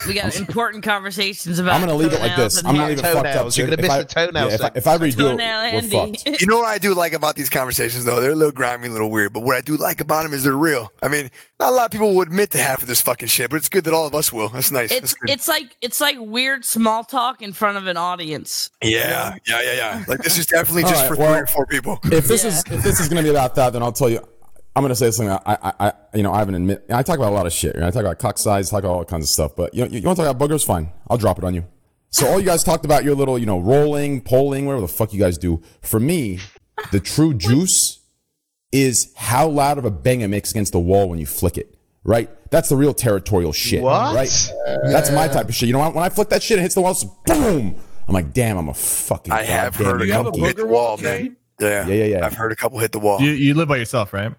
We 0.07 0.13
got 0.13 0.35
important 0.37 0.83
conversations 0.83 1.59
about. 1.59 1.75
I'm 1.75 1.81
gonna 1.81 1.95
leave 1.95 2.11
it 2.13 2.19
like 2.19 2.31
toenails 2.31 2.55
this. 2.55 2.65
I'm 2.65 2.75
gonna 2.75 2.87
leave 2.89 2.99
it 2.99 3.01
fucked 3.03 3.15
up. 3.17 3.23
Toenails. 3.23 3.57
You're 3.57 3.67
gonna 3.67 3.81
miss 3.81 3.91
I- 3.91 3.97
the 3.99 4.05
toenail 4.05 4.47
yeah, 4.49 4.53
if, 4.55 4.61
I, 4.61 4.63
section. 4.65 4.77
if 4.77 4.87
I 4.87 4.97
redo 4.97 5.39
it, 5.39 5.73
we're 5.91 6.13
fucked. 6.23 6.41
You 6.41 6.47
know 6.47 6.57
what 6.59 6.67
I 6.67 6.77
do 6.77 6.93
like 6.93 7.13
about 7.13 7.35
these 7.35 7.49
conversations 7.49 8.05
though? 8.05 8.19
They're 8.19 8.31
a 8.31 8.35
little 8.35 8.51
grimy, 8.51 8.87
a 8.87 8.91
little 8.91 9.09
weird. 9.11 9.33
But 9.33 9.41
what 9.43 9.55
I 9.57 9.61
do 9.61 9.77
like 9.77 10.01
about 10.01 10.23
them 10.23 10.33
is 10.33 10.43
they're 10.43 10.53
real. 10.53 10.91
I 11.01 11.07
mean, 11.07 11.29
not 11.59 11.69
a 11.69 11.75
lot 11.75 11.85
of 11.85 11.91
people 11.91 12.13
will 12.13 12.21
admit 12.21 12.51
to 12.51 12.57
half 12.57 12.81
of 12.81 12.87
this 12.87 13.01
fucking 13.01 13.27
shit, 13.29 13.49
but 13.49 13.55
it's 13.57 13.69
good 13.69 13.83
that 13.85 13.93
all 13.93 14.05
of 14.07 14.13
us 14.15 14.31
will. 14.33 14.49
That's 14.49 14.71
nice. 14.71 14.91
It's 14.91 15.13
good. 15.13 15.29
it's 15.29 15.47
like 15.47 15.75
it's 15.81 16.01
like 16.01 16.17
weird 16.19 16.65
small 16.65 17.03
talk 17.03 17.41
in 17.41 17.53
front 17.53 17.77
of 17.77 17.87
an 17.87 17.97
audience. 17.97 18.69
yeah, 18.83 19.35
yeah, 19.47 19.61
yeah, 19.61 19.73
yeah. 19.73 20.05
Like 20.07 20.21
this 20.21 20.37
is 20.37 20.45
definitely 20.47 20.83
just 20.83 20.95
right, 20.95 21.07
for 21.07 21.15
well- 21.15 21.33
three 21.33 21.41
or 21.41 21.47
four 21.47 21.65
people. 21.65 21.99
If 22.05 22.27
this 22.27 22.43
Yeah. 22.43 22.49
is 22.49 22.63
if 22.69 22.83
this 22.83 22.99
is 22.99 23.07
gonna 23.09 23.23
be 23.23 23.29
about 23.29 23.55
that, 23.55 23.73
then 23.73 23.81
I'll 23.83 23.91
tell 23.91 24.09
you. 24.09 24.27
I'm 24.75 24.83
gonna 24.83 24.95
say 24.95 25.11
something. 25.11 25.37
I, 25.45 25.57
I, 25.61 25.73
I 25.79 25.93
you 26.15 26.23
know, 26.23 26.33
I 26.33 26.39
haven't 26.39 26.55
admit. 26.55 26.85
I 26.89 27.03
talk 27.03 27.17
about 27.17 27.31
a 27.31 27.35
lot 27.35 27.45
of 27.45 27.53
shit. 27.53 27.75
I 27.75 27.91
talk 27.91 28.01
about 28.01 28.19
cock 28.19 28.37
size, 28.37 28.69
talk 28.69 28.79
about 28.79 28.91
all 28.91 29.05
kinds 29.05 29.25
of 29.25 29.29
stuff. 29.29 29.55
But 29.55 29.73
you 29.73 29.83
know, 29.83 29.91
you, 29.91 29.99
you 29.99 30.05
want 30.05 30.17
to 30.17 30.23
talk 30.23 30.35
about 30.35 30.49
boogers? 30.49 30.65
Fine, 30.65 30.91
I'll 31.09 31.17
drop 31.17 31.37
it 31.37 31.43
on 31.43 31.53
you. 31.53 31.65
So 32.09 32.27
all 32.27 32.39
you 32.39 32.45
guys 32.45 32.63
talked 32.63 32.85
about 32.85 33.03
your 33.03 33.15
little, 33.15 33.39
you 33.39 33.45
know, 33.45 33.59
rolling, 33.59 34.21
polling, 34.21 34.65
whatever 34.65 34.81
the 34.81 34.87
fuck 34.87 35.13
you 35.13 35.19
guys 35.19 35.37
do. 35.37 35.61
For 35.81 35.99
me, 35.99 36.39
the 36.91 36.99
true 36.99 37.33
juice 37.47 37.99
is 38.71 39.11
how 39.15 39.47
loud 39.47 39.77
of 39.77 39.85
a 39.85 39.91
bang 39.91 40.21
it 40.21 40.27
makes 40.27 40.51
against 40.51 40.73
the 40.73 40.79
wall 40.79 41.09
when 41.09 41.19
you 41.19 41.25
flick 41.25 41.57
it. 41.57 41.75
Right? 42.03 42.29
That's 42.51 42.69
the 42.69 42.75
real 42.75 42.93
territorial 42.93 43.53
shit. 43.53 43.81
What? 43.81 44.13
Right? 44.13 44.51
That's 44.83 45.09
my 45.11 45.27
type 45.27 45.47
of 45.49 45.55
shit. 45.55 45.67
You 45.67 45.73
know, 45.73 45.89
when 45.89 46.03
I 46.03 46.09
flick 46.09 46.29
that 46.29 46.43
shit 46.43 46.57
and 46.57 46.59
it 46.59 46.63
hits 46.63 46.75
the 46.75 46.81
wall, 46.81 46.91
it's 46.91 47.03
boom. 47.03 47.75
I'm 48.07 48.13
like, 48.13 48.33
damn, 48.33 48.57
I'm 48.57 48.69
a 48.69 48.73
fucking. 48.73 49.31
I 49.31 49.43
have 49.43 49.75
heard 49.75 50.01
a 50.01 50.05
You 50.05 50.11
have 50.13 50.25
a 50.27 50.31
couple 50.31 50.45
hit 50.45 50.57
the 50.57 50.65
wall, 50.65 50.97
wall, 50.97 50.97
man. 50.97 51.37
Yeah, 51.59 51.87
Yeah, 51.87 51.93
yeah, 51.93 52.05
yeah. 52.05 52.25
I've 52.25 52.33
heard 52.33 52.51
a 52.51 52.55
couple 52.55 52.79
hit 52.79 52.91
the 52.91 52.99
wall. 52.99 53.21
You 53.21 53.31
you 53.31 53.53
live 53.53 53.69
by 53.69 53.77
yourself, 53.77 54.13
right? 54.13 54.33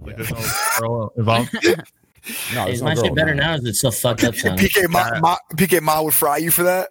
Like, 0.00 0.16
there's 0.16 0.30
no 0.30 0.40
girl 0.80 1.12
involved. 1.16 1.56
No, 2.54 2.68
Is 2.68 2.82
my 2.82 2.92
no 2.92 3.02
shit 3.02 3.14
better 3.14 3.34
no. 3.34 3.42
now? 3.42 3.52
Or 3.54 3.56
is 3.56 3.64
it 3.64 3.74
still 3.76 3.90
fucked 3.90 4.24
up? 4.24 4.34
sounding? 4.34 4.66
PK 4.66 4.86
Ma, 4.90 5.18
Ma, 5.20 5.36
PK 5.54 5.80
Ma 5.80 6.02
would 6.02 6.12
fry 6.12 6.36
you 6.36 6.50
for 6.50 6.64
that. 6.64 6.90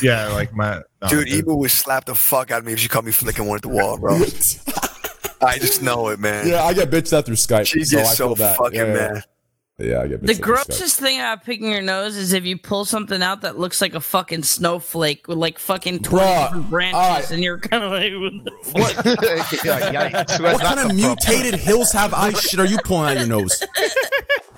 Yeah, 0.00 0.28
like 0.28 0.54
my 0.54 0.76
no, 1.02 1.08
Dude, 1.08 1.26
there's- 1.26 1.38
Eva 1.40 1.56
would 1.56 1.72
slap 1.72 2.04
the 2.04 2.14
fuck 2.14 2.52
out 2.52 2.60
of 2.60 2.64
me 2.64 2.72
if 2.72 2.78
she 2.78 2.88
caught 2.88 3.04
me 3.04 3.10
flicking 3.10 3.46
one 3.48 3.56
at 3.56 3.62
the 3.62 3.68
wall, 3.68 3.98
bro. 3.98 4.14
I 5.42 5.58
just 5.58 5.82
know 5.82 6.06
it, 6.08 6.20
man. 6.20 6.46
Yeah, 6.46 6.62
I 6.62 6.72
get 6.72 6.88
bitched 6.88 7.12
at 7.18 7.26
through 7.26 7.34
Skype. 7.34 7.66
She 7.66 7.82
so 7.84 7.96
gets 7.96 8.10
I 8.10 8.14
so 8.14 8.26
feel 8.28 8.34
that. 8.36 8.56
fucking 8.56 8.78
yeah, 8.78 8.86
yeah. 8.86 9.12
mad. 9.14 9.24
Yeah, 9.76 10.02
I 10.02 10.06
get 10.06 10.22
The 10.22 10.30
at 10.30 10.36
through 10.36 10.44
grossest 10.44 11.00
thing 11.00 11.18
about 11.18 11.42
picking 11.44 11.68
your 11.68 11.82
nose 11.82 12.16
is 12.16 12.32
if 12.32 12.44
you 12.44 12.56
pull 12.56 12.84
something 12.84 13.20
out 13.24 13.40
that 13.40 13.58
looks 13.58 13.80
like 13.80 13.94
a 13.94 14.00
fucking 14.00 14.44
snowflake 14.44 15.26
with 15.26 15.36
like 15.36 15.58
fucking 15.58 15.98
twenty 15.98 16.24
Bruh, 16.24 16.44
different 16.46 16.70
branches, 16.70 16.94
alright. 16.96 17.30
and 17.32 17.42
you're 17.42 17.58
kind 17.58 17.82
of 17.82 17.90
like, 17.90 18.12
what 18.12 18.44
the 18.44 18.52
fuck? 18.70 19.64
Yeah, 19.64 20.24
What 20.52 20.60
kind 20.60 20.78
of 20.78 20.86
come 20.86 20.88
from? 20.90 20.96
mutated 20.96 21.54
hills 21.58 21.90
have 21.90 22.14
eyes 22.14 22.40
shit 22.40 22.60
are 22.60 22.66
you 22.66 22.78
pulling 22.84 23.10
out 23.10 23.18
your 23.18 23.26
nose? 23.26 23.64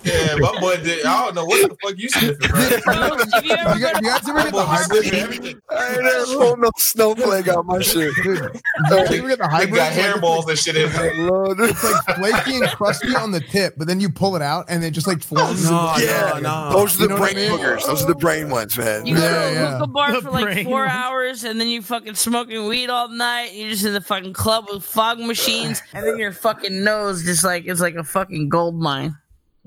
Yeah, 0.05 0.37
my 0.37 0.61
boy 0.61 0.77
did. 0.77 1.05
I 1.05 1.25
don't 1.25 1.35
know 1.35 1.45
what 1.47 1.69
the 1.69 1.77
fuck 1.83 1.99
you 1.99 2.09
sniffing, 2.09 2.49
bro. 2.49 3.09
Bro, 3.09 3.19
if 3.19 3.45
you 3.45 3.51
ever 3.53 3.75
You 3.75 3.81
go 3.81 3.93
to- 3.93 4.05
you 4.05 4.09
guys 4.11 4.29
ever 4.29 4.43
get 4.43 4.53
the 4.53 4.61
be 4.61 4.67
hybrid? 4.67 5.63
I 5.69 5.95
ain't 5.95 6.03
never 6.05 6.25
pulled 6.27 6.61
no 6.61 6.71
snowflake 6.77 7.49
out 7.49 7.67
my 7.67 7.81
shit. 7.81 8.15
Dude, 8.23 8.27
you 8.27 8.39
ever 8.39 9.29
get 9.29 9.39
the 9.39 9.49
hybrid? 9.51 9.75
got 9.75 9.97
Like, 9.97 10.05
hairballs 10.05 10.49
and 10.49 10.57
shit 10.59 10.77
in 10.77 10.93
there. 10.93 11.11
It's 11.69 11.83
like 11.83 12.17
flaky 12.19 12.57
and 12.59 12.69
crusty 12.69 13.17
on 13.17 13.33
the 13.33 13.41
tip, 13.41 13.75
but 13.77 13.89
then 13.89 13.99
you 13.99 14.09
pull 14.09 14.37
it 14.37 14.43
out 14.43 14.67
and 14.69 14.85
it 14.85 14.93
just 14.93 15.06
like 15.07 15.23
forms. 15.23 15.65
No, 15.71 15.95
Yeah, 15.99 16.39
no, 16.43 16.71
no. 16.71 16.71
those 16.79 16.95
are 16.95 16.99
the 16.99 17.03
You 17.05 17.09
know 17.09 17.15
what 17.21 17.31
I 17.31 17.33
brain 17.35 17.51
mean? 17.51 17.59
boogers. 17.61 17.87
Those 17.87 18.03
are 18.03 18.07
the 18.07 18.15
brain 18.15 18.51
ones, 18.51 18.77
man. 18.77 19.07
You 19.07 19.15
go 19.17 19.21
Yeah, 19.23 19.29
to 19.31 19.47
a 19.49 19.53
yeah. 19.53 19.79
hookah 19.79 19.87
bar 19.93 20.13
The 20.13 20.23
for 20.23 20.31
like 20.31 20.45
brain 20.45 20.65
four 20.65 20.81
one. 20.81 20.89
hours, 20.91 21.45
and 21.45 21.61
then 21.61 21.69
you 21.69 21.83
fucking 21.83 22.15
smoking 22.15 22.67
weed 22.67 22.91
all 22.91 23.09
night. 23.09 23.51
And 23.51 23.59
you're 23.59 23.71
just 23.71 23.85
in 23.85 23.93
the 23.93 24.01
fucking 24.01 24.33
club 24.33 24.67
with 24.73 24.85
fog 24.85 25.19
machines, 25.19 25.83
and 25.93 26.07
then 26.07 26.19
your 26.19 26.33
fucking 26.33 26.83
nose 26.85 27.23
just 27.25 27.45
like 27.45 27.67
it's 27.67 27.81
like 27.81 27.95
a 27.95 28.05
fucking 28.05 28.49
gold 28.49 28.79
mine. 28.81 29.17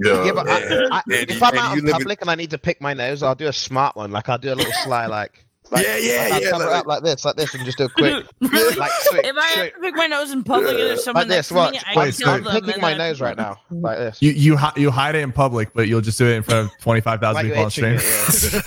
Yeah, 0.02 0.32
but 0.34 0.48
I, 0.48 0.88
I, 0.92 1.02
Andy, 1.12 1.34
if 1.34 1.44
I'm 1.44 1.50
Andy, 1.50 1.60
out 1.60 1.78
in 1.78 1.84
live 1.86 1.88
in- 1.88 1.92
public 2.00 2.22
and 2.22 2.30
I 2.32 2.36
need 2.36 2.52
to 2.52 2.58
pick 2.58 2.80
my 2.80 2.94
nose, 2.94 3.22
I'll 3.22 3.36
do 3.36 3.48
a 3.48 3.54
smart 3.54 3.98
one. 3.98 4.12
Like 4.12 4.30
I'll 4.30 4.38
do 4.38 4.54
a 4.54 4.56
little 4.56 4.72
sly, 4.84 5.08
like 5.08 5.46
Like, 5.72 5.86
Yeah, 5.86 5.98
yeah, 5.98 6.22
like, 6.24 6.32
I'll 6.34 6.42
yeah, 6.42 6.50
Cover 6.50 6.64
like- 6.66 6.74
it 6.74 6.78
up 6.80 6.86
like 6.88 7.04
this, 7.04 7.26
like 7.26 7.36
this, 7.36 7.54
and 7.54 7.64
just 7.64 7.78
do 7.78 7.86
a 7.86 7.90
quick. 7.90 8.14
like, 8.42 8.92
sweep, 9.02 9.24
if 9.26 9.38
I 9.38 9.42
have 9.48 9.60
sweep. 9.60 9.74
to 9.76 9.80
pick 9.82 9.96
my 9.96 10.08
nose 10.08 10.32
in 10.32 10.44
public 10.44 10.70
and 10.72 10.80
there's 10.80 11.04
someone 11.04 11.22
like 11.22 11.28
next 11.30 11.38
this, 11.38 11.48
to 11.50 11.54
watch. 11.54 11.74
me, 11.74 11.80
I 11.86 11.96
Wait, 11.96 12.16
kill 12.18 12.30
I'm 12.30 12.44
them. 12.44 12.54
picking 12.66 12.82
my 12.82 12.90
then- 12.90 12.98
nose 12.98 13.22
right 13.22 13.38
now, 13.38 13.60
like 13.70 13.98
this. 14.00 14.22
You 14.22 14.32
you 14.32 14.58
hi- 14.58 14.74
you 14.76 14.90
hide 14.90 15.14
it 15.16 15.20
in 15.20 15.32
public, 15.32 15.74
but 15.76 15.88
you'll 15.88 16.02
just 16.02 16.18
do 16.18 16.26
it 16.26 16.36
in 16.38 16.44
front 16.44 16.72
of 16.72 16.78
twenty 16.82 17.02
five 17.02 17.20
thousand 17.20 17.36
Like 17.36 17.46
people 17.54 17.64
on 17.66 17.72
stream. 17.72 18.00
it, 18.00 18.64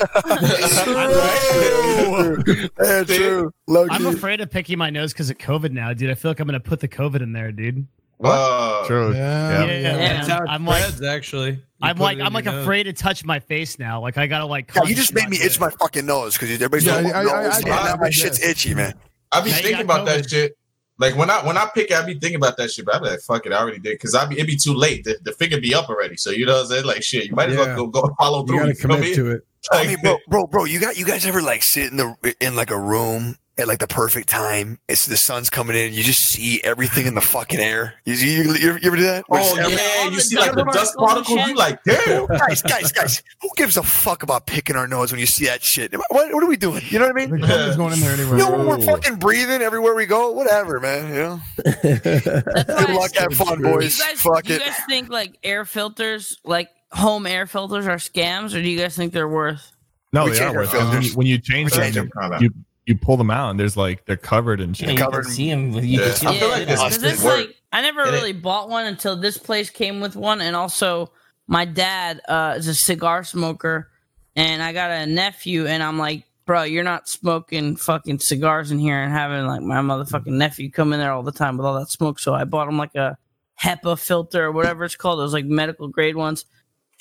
Yeah, 2.81 3.05
true. 3.07 3.53
Low 3.67 3.87
I'm 3.91 4.07
afraid 4.07 4.41
of 4.41 4.51
picking 4.51 4.79
my 4.79 4.91
nose 4.91 5.13
because 5.13 5.31
of 5.31 5.39
COVID 5.39 5.73
now, 5.73 5.93
dude. 5.93 6.11
I 6.11 6.15
feel 6.15 6.31
like 6.31 6.41
I'm 6.41 6.47
gonna 6.47 6.61
put 6.61 6.81
the 6.81 6.89
COVID 6.89 7.23
in 7.23 7.33
there, 7.33 7.53
dude. 7.53 7.87
Uh, 8.23 8.87
True. 8.87 9.13
Yeah. 9.13 9.65
Yeah, 9.65 9.81
Yeah. 9.81 9.97
That's 9.97 10.29
how 10.29 10.45
it 10.45 10.49
I'm 10.49 10.65
like, 10.65 10.85
actually. 11.03 11.61
You 11.83 11.89
I'm 11.89 11.99
like, 11.99 12.21
I'm 12.21 12.33
like 12.33 12.45
nose. 12.45 12.63
afraid 12.63 12.85
to 12.85 12.93
touch 12.93 13.25
my 13.25 13.41
face 13.41 13.79
now. 13.79 14.01
Like 14.01 14.17
I 14.19 14.27
gotta 14.27 14.47
like. 14.47 14.71
Yeah, 14.75 14.85
you 14.85 14.95
just 14.95 15.13
made 15.15 15.29
me 15.29 15.39
on 15.41 15.47
itch 15.47 15.59
my 15.61 15.71
fucking 15.71 16.07
nose 16.07 16.35
because 16.35 16.51
everybody's 16.51 16.87
Yeah, 16.87 16.97
like, 16.97 17.15
I- 17.15 17.21
I- 17.21 17.23
nose, 17.25 17.33
I- 17.33 17.39
I 17.39 17.43
man, 17.43 17.63
did 17.63 17.69
now 17.71 17.97
my 17.97 18.03
with 18.07 18.15
shit's 18.15 18.43
itchy, 18.43 18.75
man. 18.75 18.95
I 19.33 19.41
be 19.41 19.51
Now 19.51 19.57
you 19.57 19.63
thinking 19.63 19.87
got 19.87 19.97
about 19.97 20.07
that 20.07 20.31
shit. 20.31 20.57
Like 20.99 21.17
when 21.17 21.31
I 21.31 21.45
when 21.45 21.57
I 21.57 21.69
pick 21.75 21.91
it, 21.91 21.97
I 21.97 22.05
be 22.05 22.15
thinking 22.15 22.37
about 22.37 22.57
that 22.59 22.71
shit. 22.71 22.85
But 22.85 22.97
I 22.97 22.99
be 23.01 23.07
like, 23.07 23.21
fuck 23.21 23.47
it, 23.47 23.53
I 23.53 23.57
already 23.59 23.79
did 23.79 23.95
because 23.95 24.15
I 24.15 24.27
be 24.27 24.39
it 24.39 24.47
be 24.47 24.57
too 24.57 24.75
late. 24.75 25.05
The, 25.05 25.19
the 25.23 25.33
finger 25.33 25.61
be 25.61 25.75
up 25.75 25.89
already. 25.89 26.17
So 26.17 26.31
you 26.31 26.47
know 26.47 26.53
what 26.55 26.61
I'm 26.63 26.67
saying? 26.69 26.85
Like 26.85 27.03
shit, 27.03 27.25
you 27.27 27.35
might 27.35 27.49
as 27.49 27.57
Yeah. 27.57 27.75
well 27.77 27.87
go, 27.89 28.03
go 28.03 28.15
follow 28.19 28.41
You 28.41 28.47
through. 28.47 28.57
gotta 28.59 28.69
You 28.69 28.75
commit 28.77 29.01
me? 29.01 29.15
to 29.15 29.31
it. 29.33 29.47
I 29.73 29.87
mean, 29.87 29.97
bro, 30.03 30.19
bro, 30.29 30.47
bro, 30.47 30.65
you 30.65 30.79
got 30.81 30.97
you 30.99 31.05
guys 31.07 31.25
ever 31.27 31.41
like 31.43 31.63
sit 31.63 31.91
in 31.91 31.97
the 31.97 32.37
in 32.41 32.55
like 32.55 32.71
a 32.71 32.79
room 32.79 33.37
at 33.59 33.69
like 33.69 33.79
the 33.79 33.87
perfect 33.87 34.29
time? 34.29 34.79
It's 34.89 35.07
the 35.07 35.17
sun's 35.17 35.51
coming 35.51 35.77
in, 35.77 35.93
you 35.93 36.03
just 36.03 36.21
see 36.23 36.61
everything 36.65 37.07
in 37.07 37.15
the 37.15 37.21
fucking 37.21 37.61
air. 37.61 37.95
You 38.05 38.15
you, 38.15 38.43
you, 38.55 38.73
you 38.75 38.81
ever 38.87 38.97
do 38.97 39.03
that? 39.03 39.25
Where 39.29 39.41
Oh 39.41 39.45
just 39.45 39.59
every- 39.59 39.75
yeah, 39.75 40.09
you 40.09 40.21
see 40.21 40.37
like 40.37 40.55
the 40.55 40.65
dust 40.65 40.75
dust 40.77 40.97
particles 40.97 41.37
particles. 41.37 41.49
You 41.49 41.55
like 41.55 41.83
damn. 41.85 42.27
guys, 42.27 42.63
guys, 42.63 42.93
guys, 42.93 43.23
who 43.41 43.49
gives 43.57 43.77
a 43.77 43.83
fuck 43.83 44.23
about 44.23 44.47
picking 44.47 44.77
our 44.77 44.87
nose 44.89 45.13
when 45.13 45.19
you 45.21 45.27
see 45.27 45.45
that 45.47 45.63
shit? 45.63 45.93
What, 45.93 46.11
what 46.11 46.43
are 46.43 46.47
we 46.49 46.57
doing? 46.57 46.83
You 46.89 46.99
know 46.99 47.09
what 47.09 47.21
I 47.21 47.27
The 47.27 47.33
mean? 47.33 47.43
COVID's 47.43 47.77
going 47.77 47.93
in 47.93 48.01
there 48.01 48.13
anyway. 48.15 48.31
You 48.39 48.49
know, 48.51 48.67
we're 48.69 48.81
fucking 48.83 49.17
breathing 49.17 49.61
everywhere 49.63 49.95
we 49.95 50.07
go. 50.07 50.33
Whatever, 50.33 50.81
man. 50.81 51.09
You 51.09 51.21
know. 51.23 51.41
Good 51.83 52.91
luck, 52.91 53.15
have 53.17 53.35
fun, 53.35 53.61
Do 53.61 53.69
you 53.69 53.75
boys. 53.75 53.99
guys, 54.01 54.21
Fuck 54.21 54.45
do 54.45 54.55
you 54.55 54.59
it. 54.61 54.65
guys 54.65 54.77
think 54.89 55.09
like 55.11 55.37
air 55.43 55.65
filters, 55.65 56.39
like 56.45 56.69
home 56.91 57.27
air 57.27 57.47
filters, 57.47 57.87
are 57.87 57.97
scams, 57.97 58.55
or 58.55 58.63
do 58.63 58.69
you 58.69 58.79
guys 58.79 58.97
think 58.97 59.13
they're 59.13 59.29
worth? 59.29 59.73
No, 60.13 60.25
We 60.25 60.33
they 60.33 60.41
are 60.41 60.49
our 60.49 60.55
worth 60.55 60.75
it. 60.75 60.79
When 60.79 61.03
you, 61.03 61.13
when 61.15 61.27
change 61.43 61.73
We 61.73 61.91
them, 61.91 62.11
you, 62.41 62.49
them. 62.51 62.65
You 62.87 62.95
you 62.95 62.99
pull 62.99 63.17
them 63.17 63.31
out 63.31 63.51
and 63.51 63.61
there's 63.61 63.77
like 63.77 64.05
they're 64.07 64.17
covered 64.17 64.61
in 64.61 64.71
Yeah, 64.71 64.75
shit. 64.75 64.91
you 64.91 64.97
Covered 64.99 65.23
can 65.23 65.31
in- 65.31 65.37
see 65.37 65.51
them. 65.51 65.73
You 65.73 65.81
Yeah. 66.01 66.07
can 66.07 66.15
see 66.17 66.27
I 66.27 66.39
feel 66.39 66.49
like 66.49 66.63
it's- 66.63 66.83
because 66.97 67.03
it's 67.03 67.23
work. 67.25 67.37
like 67.49 67.57
I 67.73 67.81
never 67.83 68.01
And 68.03 68.11
it- 68.11 68.13
really 68.19 68.33
bought 68.33 68.69
one 68.69 68.87
until 68.87 69.17
this 69.17 69.39
place 69.39 69.71
came 69.71 70.01
with 70.01 70.15
one, 70.17 70.41
and 70.41 70.55
also 70.57 71.11
my 71.47 71.65
dad 71.65 72.21
uh, 72.29 72.55
is 72.57 72.69
a 72.69 72.75
cigar 72.75 73.25
smoker, 73.25 73.91
and 74.37 74.63
I 74.63 74.73
got 74.73 74.91
a 74.91 75.07
nephew, 75.07 75.67
and 75.67 75.83
I'm 75.83 75.99
like, 75.99 76.25
bro, 76.45 76.65
you're 76.65 76.85
not 76.85 77.09
smoking 77.09 77.77
fucking 77.77 78.19
cigars 78.19 78.71
in 78.73 78.79
here 78.79 79.01
and 79.01 79.13
having 79.13 79.47
like 79.47 79.63
my 79.63 79.77
motherfucking 79.77 80.27
nephew 80.27 80.71
come 80.71 80.93
in 80.93 80.99
there 81.01 81.13
all 81.13 81.23
the 81.23 81.33
time 81.33 81.57
with 81.57 81.65
all 81.67 81.79
that 81.79 81.89
smoke. 81.91 82.19
So 82.19 82.35
I 82.35 82.45
bought 82.45 82.69
him 82.69 82.79
like 82.79 82.95
a 82.97 83.17
HEPA 83.63 83.99
filter 83.99 84.47
or 84.47 84.53
whatever 84.53 84.85
it's 84.85 84.97
called, 84.97 85.21
those 85.21 85.33
like 85.33 85.45
medical 85.45 85.87
grade 85.89 86.17
ones. 86.17 86.45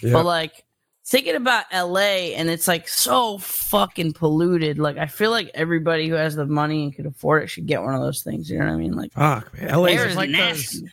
Yeah. 0.01 0.13
But 0.13 0.25
like 0.25 0.63
thinking 1.05 1.35
about 1.35 1.65
LA 1.73 2.33
and 2.35 2.49
it's 2.49 2.67
like 2.67 2.87
so 2.87 3.37
fucking 3.39 4.13
polluted. 4.13 4.77
Like 4.79 4.97
I 4.97 5.07
feel 5.07 5.31
like 5.31 5.49
everybody 5.53 6.07
who 6.07 6.15
has 6.15 6.35
the 6.35 6.45
money 6.45 6.83
and 6.83 6.95
could 6.95 7.05
afford 7.05 7.43
it 7.43 7.47
should 7.47 7.65
get 7.65 7.81
one 7.81 7.93
of 7.95 8.01
those 8.01 8.21
things. 8.23 8.49
You 8.49 8.59
know 8.59 8.65
what 8.65 8.73
I 8.73 8.77
mean? 8.77 8.93
Like 8.93 9.11
Fuck, 9.13 9.53
man. 9.59 9.69
LA 9.77 9.85
is 9.87 10.15
like 10.15 10.29
nasty. 10.29 10.81
those- 10.81 10.89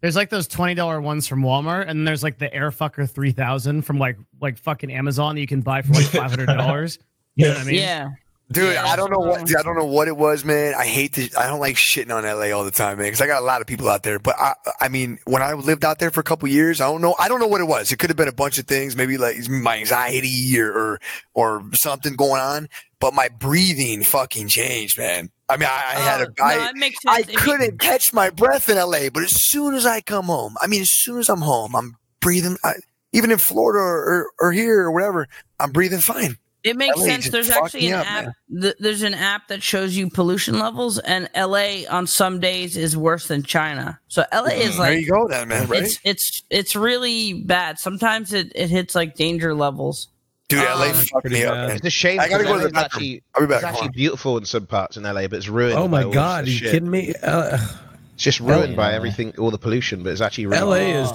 There's 0.00 0.16
like 0.16 0.28
those 0.30 0.46
twenty 0.48 0.74
dollar 0.74 1.00
ones 1.00 1.26
from 1.26 1.40
Walmart, 1.42 1.82
and 1.88 2.00
then 2.00 2.04
there's 2.04 2.22
like 2.22 2.38
the 2.38 2.48
Airfucker 2.50 3.08
three 3.10 3.32
thousand 3.32 3.82
from 3.82 3.98
like 3.98 4.18
like 4.40 4.58
fucking 4.58 4.92
Amazon 4.92 5.34
that 5.36 5.40
you 5.40 5.46
can 5.46 5.62
buy 5.62 5.80
for 5.82 5.94
like 5.94 6.04
five 6.06 6.30
hundred 6.30 6.46
dollars. 6.46 6.98
You 7.36 7.46
know 7.46 7.52
what 7.54 7.62
I 7.62 7.64
mean? 7.64 7.74
yeah. 7.76 8.10
Dude, 8.54 8.74
Yeah, 8.74 8.84
I 8.84 8.96
don't 8.96 9.10
know 9.10 9.18
what 9.18 9.44
dude, 9.44 9.56
I 9.56 9.62
don't 9.62 9.76
know 9.76 9.84
what 9.84 10.06
it 10.08 10.16
was, 10.16 10.44
man. 10.44 10.74
I 10.74 10.86
hate 10.86 11.14
to 11.14 11.28
I 11.38 11.46
don't 11.48 11.60
like 11.60 11.76
shitting 11.76 12.14
on 12.14 12.22
LA 12.22 12.56
all 12.56 12.64
the 12.64 12.70
time, 12.70 12.98
man, 12.98 13.08
because 13.08 13.20
I 13.20 13.26
got 13.26 13.42
a 13.42 13.44
lot 13.44 13.60
of 13.60 13.66
people 13.66 13.88
out 13.88 14.04
there. 14.04 14.18
But 14.20 14.36
I 14.38 14.54
I 14.80 14.88
mean, 14.88 15.18
when 15.24 15.42
I 15.42 15.52
lived 15.54 15.84
out 15.84 15.98
there 15.98 16.10
for 16.12 16.20
a 16.20 16.24
couple 16.24 16.48
years, 16.48 16.80
I 16.80 16.86
don't 16.86 17.00
know 17.00 17.16
I 17.18 17.28
don't 17.28 17.40
know 17.40 17.48
what 17.48 17.60
it 17.60 17.64
was. 17.66 17.92
It 17.92 17.98
could 17.98 18.10
have 18.10 18.16
been 18.16 18.28
a 18.28 18.32
bunch 18.32 18.58
of 18.58 18.66
things, 18.66 18.96
maybe 18.96 19.18
like 19.18 19.48
my 19.48 19.78
anxiety 19.78 20.58
or 20.60 20.72
or, 20.72 21.00
or 21.34 21.64
something 21.74 22.14
going 22.14 22.40
on. 22.40 22.68
But 23.00 23.12
my 23.12 23.28
breathing 23.28 24.02
fucking 24.04 24.48
changed, 24.48 24.98
man. 24.98 25.30
I 25.48 25.56
mean, 25.58 25.68
I, 25.70 25.94
I 25.96 26.00
had 26.00 26.20
a 26.22 26.26
Oh, 26.28 26.32
no, 26.38 26.44
I, 26.44 26.68
it. 26.70 26.94
I 27.06 27.24
If 27.28 27.34
couldn't 27.34 27.78
catch 27.80 28.12
my 28.12 28.30
breath 28.30 28.68
in 28.70 28.76
LA, 28.76 29.10
but 29.12 29.24
as 29.24 29.32
soon 29.44 29.74
as 29.74 29.84
I 29.84 30.00
come 30.00 30.26
home, 30.26 30.56
I 30.62 30.68
mean, 30.68 30.82
as 30.82 30.90
soon 30.92 31.18
as 31.18 31.28
I'm 31.28 31.42
home, 31.42 31.76
I'm 31.76 31.96
breathing. 32.20 32.56
I, 32.64 32.74
even 33.12 33.30
in 33.30 33.38
Florida 33.38 33.80
or, 33.80 34.04
or, 34.04 34.30
or 34.40 34.52
here 34.52 34.80
or 34.82 34.92
whatever, 34.92 35.28
I'm 35.60 35.70
breathing 35.72 36.00
fine. 36.00 36.38
It 36.64 36.76
makes 36.78 36.96
LA 36.98 37.04
sense. 37.04 37.28
There's 37.28 37.50
actually 37.50 37.88
an 37.88 37.94
up, 38.00 38.06
app. 38.06 38.32
Th- 38.60 38.74
there's 38.80 39.02
an 39.02 39.12
app 39.14 39.48
that 39.48 39.62
shows 39.62 39.94
you 39.96 40.08
pollution 40.08 40.58
levels, 40.58 40.98
and 40.98 41.28
LA 41.36 41.82
on 41.90 42.06
some 42.06 42.40
days 42.40 42.76
is 42.76 42.96
worse 42.96 43.28
than 43.28 43.42
China. 43.42 44.00
So 44.08 44.24
LA 44.32 44.46
is 44.54 44.78
like 44.78 44.90
there 44.92 44.98
you 44.98 45.10
go, 45.10 45.28
then, 45.28 45.48
man. 45.48 45.68
Right, 45.68 45.82
it's 45.82 46.00
it's 46.04 46.42
it's 46.48 46.74
really 46.74 47.34
bad. 47.34 47.78
Sometimes 47.78 48.32
it, 48.32 48.50
it 48.54 48.70
hits 48.70 48.94
like 48.94 49.14
danger 49.14 49.54
levels. 49.54 50.08
dude, 50.48 50.60
LA 50.64 50.86
um, 50.86 50.92
fucked 50.94 51.10
pretty 51.24 51.36
me 51.36 51.44
up. 51.44 51.54
Man. 51.54 51.70
It's 51.76 51.86
a 51.86 51.90
shame. 51.90 52.18
I 52.18 52.28
gotta 52.30 52.44
go 52.44 52.54
to 52.54 52.60
the 52.60 52.66
is 52.68 52.72
bathroom. 52.72 52.84
actually, 52.84 53.22
I'll 53.34 53.42
be 53.42 53.46
back. 53.46 53.56
it's 53.56 53.64
actually 53.64 53.88
beautiful 53.90 54.38
in 54.38 54.46
some 54.46 54.66
parts 54.66 54.96
in 54.96 55.02
LA, 55.02 55.22
but 55.28 55.34
it's 55.34 55.48
ruined. 55.48 55.78
Oh 55.78 55.86
my 55.86 56.04
all 56.04 56.12
god, 56.12 56.46
are 56.46 56.48
you 56.50 56.56
shit. 56.56 56.70
kidding 56.70 56.90
me? 56.90 57.12
Uh, 57.22 57.58
It's 58.14 58.22
just 58.24 58.40
ruined 58.40 58.70
yeah. 58.70 58.76
by 58.76 58.94
everything, 58.94 59.34
all 59.38 59.50
the 59.50 59.58
pollution, 59.58 60.02
but 60.02 60.12
it's 60.12 60.20
actually 60.22 60.46
ruined. 60.46 60.64
LA 60.66 60.76
is 61.02 61.10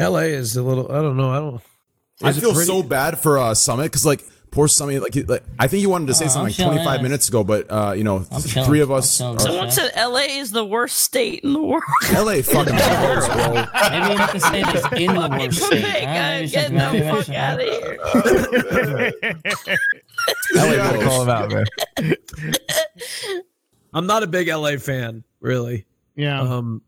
Oh. 0.00 0.10
LA 0.10 0.20
is 0.34 0.56
a 0.56 0.62
little. 0.64 0.90
I 0.90 0.96
don't 1.00 1.16
know. 1.16 1.30
I 1.30 1.38
don't. 1.38 1.60
I 2.22 2.30
Is 2.30 2.40
feel 2.40 2.52
pretty? 2.52 2.66
so 2.66 2.82
bad 2.82 3.18
for 3.20 3.38
uh, 3.38 3.54
Summit 3.54 3.84
because 3.84 4.04
like 4.06 4.24
poor 4.54 4.68
Summit, 4.68 5.02
like, 5.02 5.28
like 5.28 5.42
I 5.58 5.66
think 5.66 5.82
you 5.82 5.90
wanted 5.90 6.06
to 6.06 6.14
say 6.14 6.24
Oh, 6.26 6.28
something 6.28 6.54
I'm 6.64 6.68
like 6.68 6.84
25 6.84 6.96
yeah. 6.96 7.02
minutes 7.02 7.28
ago, 7.28 7.44
but 7.44 7.66
uh, 7.70 7.92
you 7.96 8.04
know, 8.04 8.24
I'm 8.30 8.40
th- 8.42 8.54
chilling. 8.54 8.66
three 8.68 8.80
of 8.80 8.90
us. 8.90 9.18
chilling. 9.18 9.36
Are, 9.36 9.40
Someone 9.40 9.70
said 9.70 9.92
LA 9.96 10.20
is 10.40 10.52
the 10.52 10.64
worst 10.64 10.96
state 10.98 11.40
in 11.44 11.52
the 11.52 11.62
world. 11.62 11.82
LA 12.12 12.40
fucking 12.42 12.78
sucks, 12.78 13.26
bro. 13.28 13.64
Maybe 13.90 14.12
you 14.12 14.16
have 14.18 14.32
to 14.32 14.40
say 14.40 14.62
this 14.62 14.84
in 14.96 15.14
the 15.14 15.28
worst 15.38 15.62
state. 15.62 15.84
Hey, 15.84 16.06
All 16.06 16.14
right, 16.14 16.52
guys, 16.52 16.70
maybe 16.70 16.98
get 17.00 17.16
the 17.16 17.22
fuck 17.22 17.28
out 17.36 17.60
of 17.60 17.66
here. 19.32 19.42
LA 20.54 20.76
gotta 20.76 21.04
call 21.04 21.22
him 21.22 21.28
out, 21.28 21.50
man. 21.50 22.14
I'm 23.92 24.06
not 24.06 24.22
a 24.22 24.26
big 24.26 24.48
LA 24.48 24.76
fan, 24.78 25.24
really. 25.40 25.84
Yeah. 26.16 26.40
Um, 26.40 26.82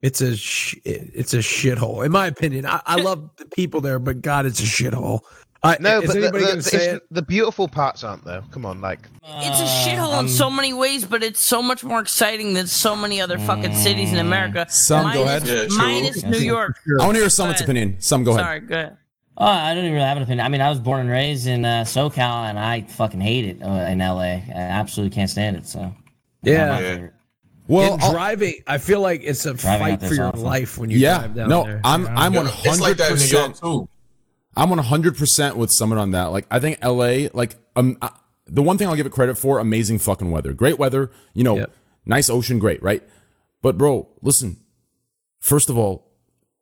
it's 0.00 0.20
a 0.20 0.36
sh- 0.36 0.76
it's 0.84 1.32
a 1.34 1.38
shithole, 1.38 2.04
in 2.04 2.10
my 2.12 2.26
opinion. 2.26 2.66
I, 2.66 2.80
I 2.84 2.96
love 2.96 3.30
the 3.36 3.46
people 3.46 3.80
there, 3.80 3.98
but 4.00 4.20
God, 4.20 4.46
it's 4.46 4.58
a 4.60 4.64
shithole. 4.64 5.20
I, 5.64 5.76
No, 5.78 6.00
is 6.00 6.06
but 6.08 6.14
the, 6.14 6.22
anybody 6.22 6.44
the, 6.44 6.50
gonna 6.50 6.62
say 6.62 6.88
it? 6.96 7.02
the 7.10 7.22
beautiful 7.22 7.68
parts 7.68 8.02
aren't 8.02 8.24
there. 8.24 8.42
Come 8.50 8.66
on, 8.66 8.80
like 8.80 8.98
It's 9.22 9.60
a 9.60 9.64
shithole 9.88 10.14
I'm- 10.14 10.24
in 10.24 10.28
so 10.30 10.50
many 10.50 10.72
ways, 10.72 11.04
but 11.04 11.22
it's 11.22 11.40
so 11.40 11.62
much 11.62 11.84
more 11.84 12.00
exciting 12.00 12.54
than 12.54 12.66
so 12.66 12.96
many 12.96 13.20
other 13.20 13.38
fucking 13.38 13.74
cities 13.76 14.12
in 14.12 14.18
America. 14.18 14.66
Some, 14.68 15.12
go 15.12 15.24
minus, 15.24 15.42
ahead. 15.44 15.62
Yeah, 15.62 15.66
true. 15.68 15.76
minus 15.78 16.24
New 16.24 16.38
York. 16.38 16.76
I 17.00 17.04
want 17.04 17.14
to 17.14 17.20
hear 17.20 17.30
Summit's 17.30 17.60
Go 17.60 17.64
ahead. 17.66 17.76
opinion. 17.76 18.00
Some, 18.00 18.24
go 18.24 18.32
ahead. 18.32 18.44
Sorry, 18.44 18.60
go 18.60 18.74
ahead. 18.74 18.96
Oh, 19.38 19.46
I 19.46 19.72
don't 19.74 19.84
even 19.84 19.94
really 19.94 20.04
have 20.06 20.16
an 20.18 20.24
opinion. 20.24 20.44
I 20.44 20.48
mean, 20.50 20.60
I 20.60 20.68
was 20.68 20.78
born 20.80 21.00
and 21.00 21.08
raised 21.10 21.46
in 21.46 21.64
uh, 21.64 21.84
SoCal, 21.84 22.50
and 22.50 22.58
I 22.58 22.82
fucking 22.82 23.20
hate 23.20 23.44
it 23.46 23.62
uh, 23.62 23.68
in 23.88 23.98
LA. 24.00 24.20
I 24.20 24.42
absolutely 24.54 25.14
can't 25.14 25.30
stand 25.30 25.56
it. 25.56 25.66
So, 25.66 25.80
not 25.80 25.94
Yeah. 26.42 26.76
favorite. 26.78 27.12
Well, 27.68 27.94
In 27.94 28.02
I'll- 28.02 28.12
driving, 28.12 28.54
I 28.66 28.76
feel 28.78 29.00
like 29.00 29.22
it's 29.24 29.46
a 29.46 29.56
fight 29.56 30.00
for 30.02 30.12
your 30.12 30.26
awful. 30.26 30.40
life 30.42 30.76
when 30.76 30.90
you 30.90 30.98
yeah, 30.98 31.18
drive 31.18 31.34
down 31.36 31.48
no, 31.48 31.64
there. 31.64 31.80
I'm 31.84 32.06
I'm 32.08 32.34
Yeah, 32.34 32.40
100. 32.42 32.66
It's 32.66 33.60
like 34.56 34.68
that 34.68 34.72
in 34.72 34.76
New 34.78 34.82
York 34.82 34.94
too. 34.94 34.96
I'm 34.96 35.14
100% 35.14 35.56
with 35.56 35.70
Summit 35.70 35.98
on 35.98 36.10
that. 36.12 36.26
Like, 36.26 36.46
I 36.50 36.58
think 36.60 36.78
LA, 36.84 37.28
like, 37.32 37.56
um, 37.76 37.96
uh, 38.02 38.10
the 38.46 38.62
one 38.62 38.78
thing 38.78 38.88
I'll 38.88 38.96
give 38.96 39.06
it 39.06 39.12
credit 39.12 39.36
for, 39.38 39.58
amazing 39.58 39.98
fucking 39.98 40.30
weather. 40.30 40.52
Great 40.52 40.78
weather, 40.78 41.10
you 41.34 41.44
know, 41.44 41.56
Yep. 41.58 41.72
nice 42.06 42.28
ocean, 42.28 42.58
great, 42.58 42.82
right? 42.82 43.02
But, 43.62 43.78
bro, 43.78 44.08
listen, 44.20 44.58
first 45.40 45.70
of 45.70 45.78
all, 45.78 46.08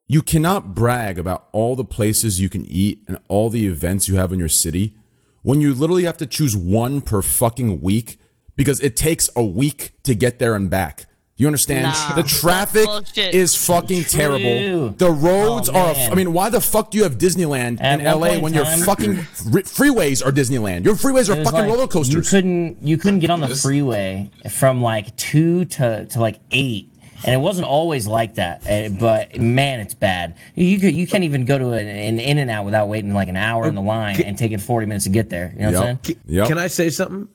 you 0.07 0.22
cannot 0.22 0.74
brag 0.74 1.18
about 1.18 1.49
all 1.53 1.76
the 1.76 1.84
places 1.84 2.41
you 2.41 2.49
can 2.49 2.66
eat 2.66 3.03
and 3.07 3.18
all 3.28 3.49
the 3.49 3.66
events 3.66 4.09
you 4.09 4.16
have 4.16 4.32
in 4.32 4.38
your 4.38 4.49
city 4.49 4.95
when 5.43 5.61
you 5.61 5.72
literally 5.72 6.05
have 6.05 6.16
to 6.18 6.26
choose 6.26 6.57
one 6.57 7.01
per 7.01 7.22
fucking 7.22 7.80
week 7.80 8.18
because 8.57 8.80
it 8.80 8.97
takes 8.97 9.30
a 9.36 9.45
week 9.45 9.93
to 10.03 10.14
get 10.14 10.38
there 10.38 10.55
and 10.55 10.68
back. 10.68 11.07
You 11.41 11.47
understand? 11.47 11.84
Nah, 11.84 12.14
the 12.16 12.22
traffic 12.22 12.86
is 13.16 13.57
fucking 13.57 14.05
terrible. 14.05 14.91
The 14.91 15.11
roads 15.11 15.70
Oh, 15.70 15.74
are. 15.74 15.95
I 15.95 16.14
mean, 16.14 16.34
why 16.34 16.51
the 16.51 16.61
fuck 16.61 16.91
do 16.91 16.99
you 16.99 17.05
have 17.05 17.16
Disneyland 17.16 17.80
At 17.80 18.01
in 18.01 18.05
LA 18.05 18.12
point 18.26 18.34
in 18.34 18.41
when 18.43 18.53
your 18.53 18.66
fucking 18.66 19.14
freeways 19.64 20.24
are 20.24 20.32
Disneyland? 20.32 20.84
Your 20.84 20.97
freeways 20.97 21.30
are 21.30 21.43
fucking 21.43 21.61
like, 21.61 21.66
roller 21.68 22.05
You 22.05 22.20
couldn't 22.20 22.82
you 22.82 22.99
couldn't 22.99 23.20
get 23.20 23.30
on 23.30 23.41
the 23.41 23.49
freeway 23.49 24.30
from 24.51 24.82
like 24.82 25.16
two 25.16 25.64
to, 25.64 26.05
to 26.05 26.20
like 26.20 26.41
eight. 26.51 26.93
And 27.24 27.34
it 27.34 27.38
wasn't 27.38 27.66
always 27.66 28.07
like 28.07 28.34
that, 28.34 28.66
uh, 28.66 28.88
but 28.99 29.38
man, 29.38 29.80
it's 29.80 29.93
bad. 29.95 30.36
You 30.55 30.78
could, 30.80 30.95
you 30.95 31.07
can't 31.07 31.24
even 31.24 31.45
go 31.45 31.59
to 31.59 31.72
an, 31.72 31.86
an 31.86 32.18
In 32.18 32.38
and 32.38 32.51
Out 32.51 32.64
without 32.66 32.88
waiting 32.88 33.12
like 33.14 33.28
an 33.28 33.36
hour 33.36 33.66
in 33.66 33.74
the 33.74 33.82
line 33.82 34.22
and 34.22 34.36
taking 34.38 34.59
forty 34.59 34.86
minutes 34.86 35.05
to 35.05 35.11
get 35.11 35.28
there. 35.30 35.53
You 35.55 35.70
know 35.70 35.72
what 35.72 35.80
I'm 35.80 35.86
Yep. 35.88 36.07
saying? 36.07 36.18
Yep. 36.26 36.49
Can 36.49 36.59
I 36.59 36.66
say 36.66 36.88
something? 36.91 37.28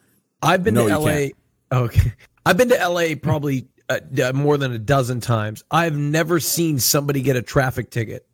I've 0.43 0.63
been 0.63 0.73
No, 0.75 0.87
to 0.87 0.97
LA. 0.99 1.09
can't. 1.11 1.33
Okay, 1.71 2.13
I've 2.45 2.57
been 2.57 2.69
to 2.69 2.87
LA 2.89 3.15
probably 3.21 3.67
uh, 3.89 3.99
uh, 4.23 4.33
more 4.33 4.57
than 4.57 4.71
a 4.71 4.79
dozen 4.79 5.19
times. 5.21 5.63
I've 5.69 5.95
never 5.95 6.39
seen 6.39 6.79
somebody 6.79 7.21
get 7.21 7.35
a 7.35 7.41
traffic 7.41 7.89
ticket 7.89 8.25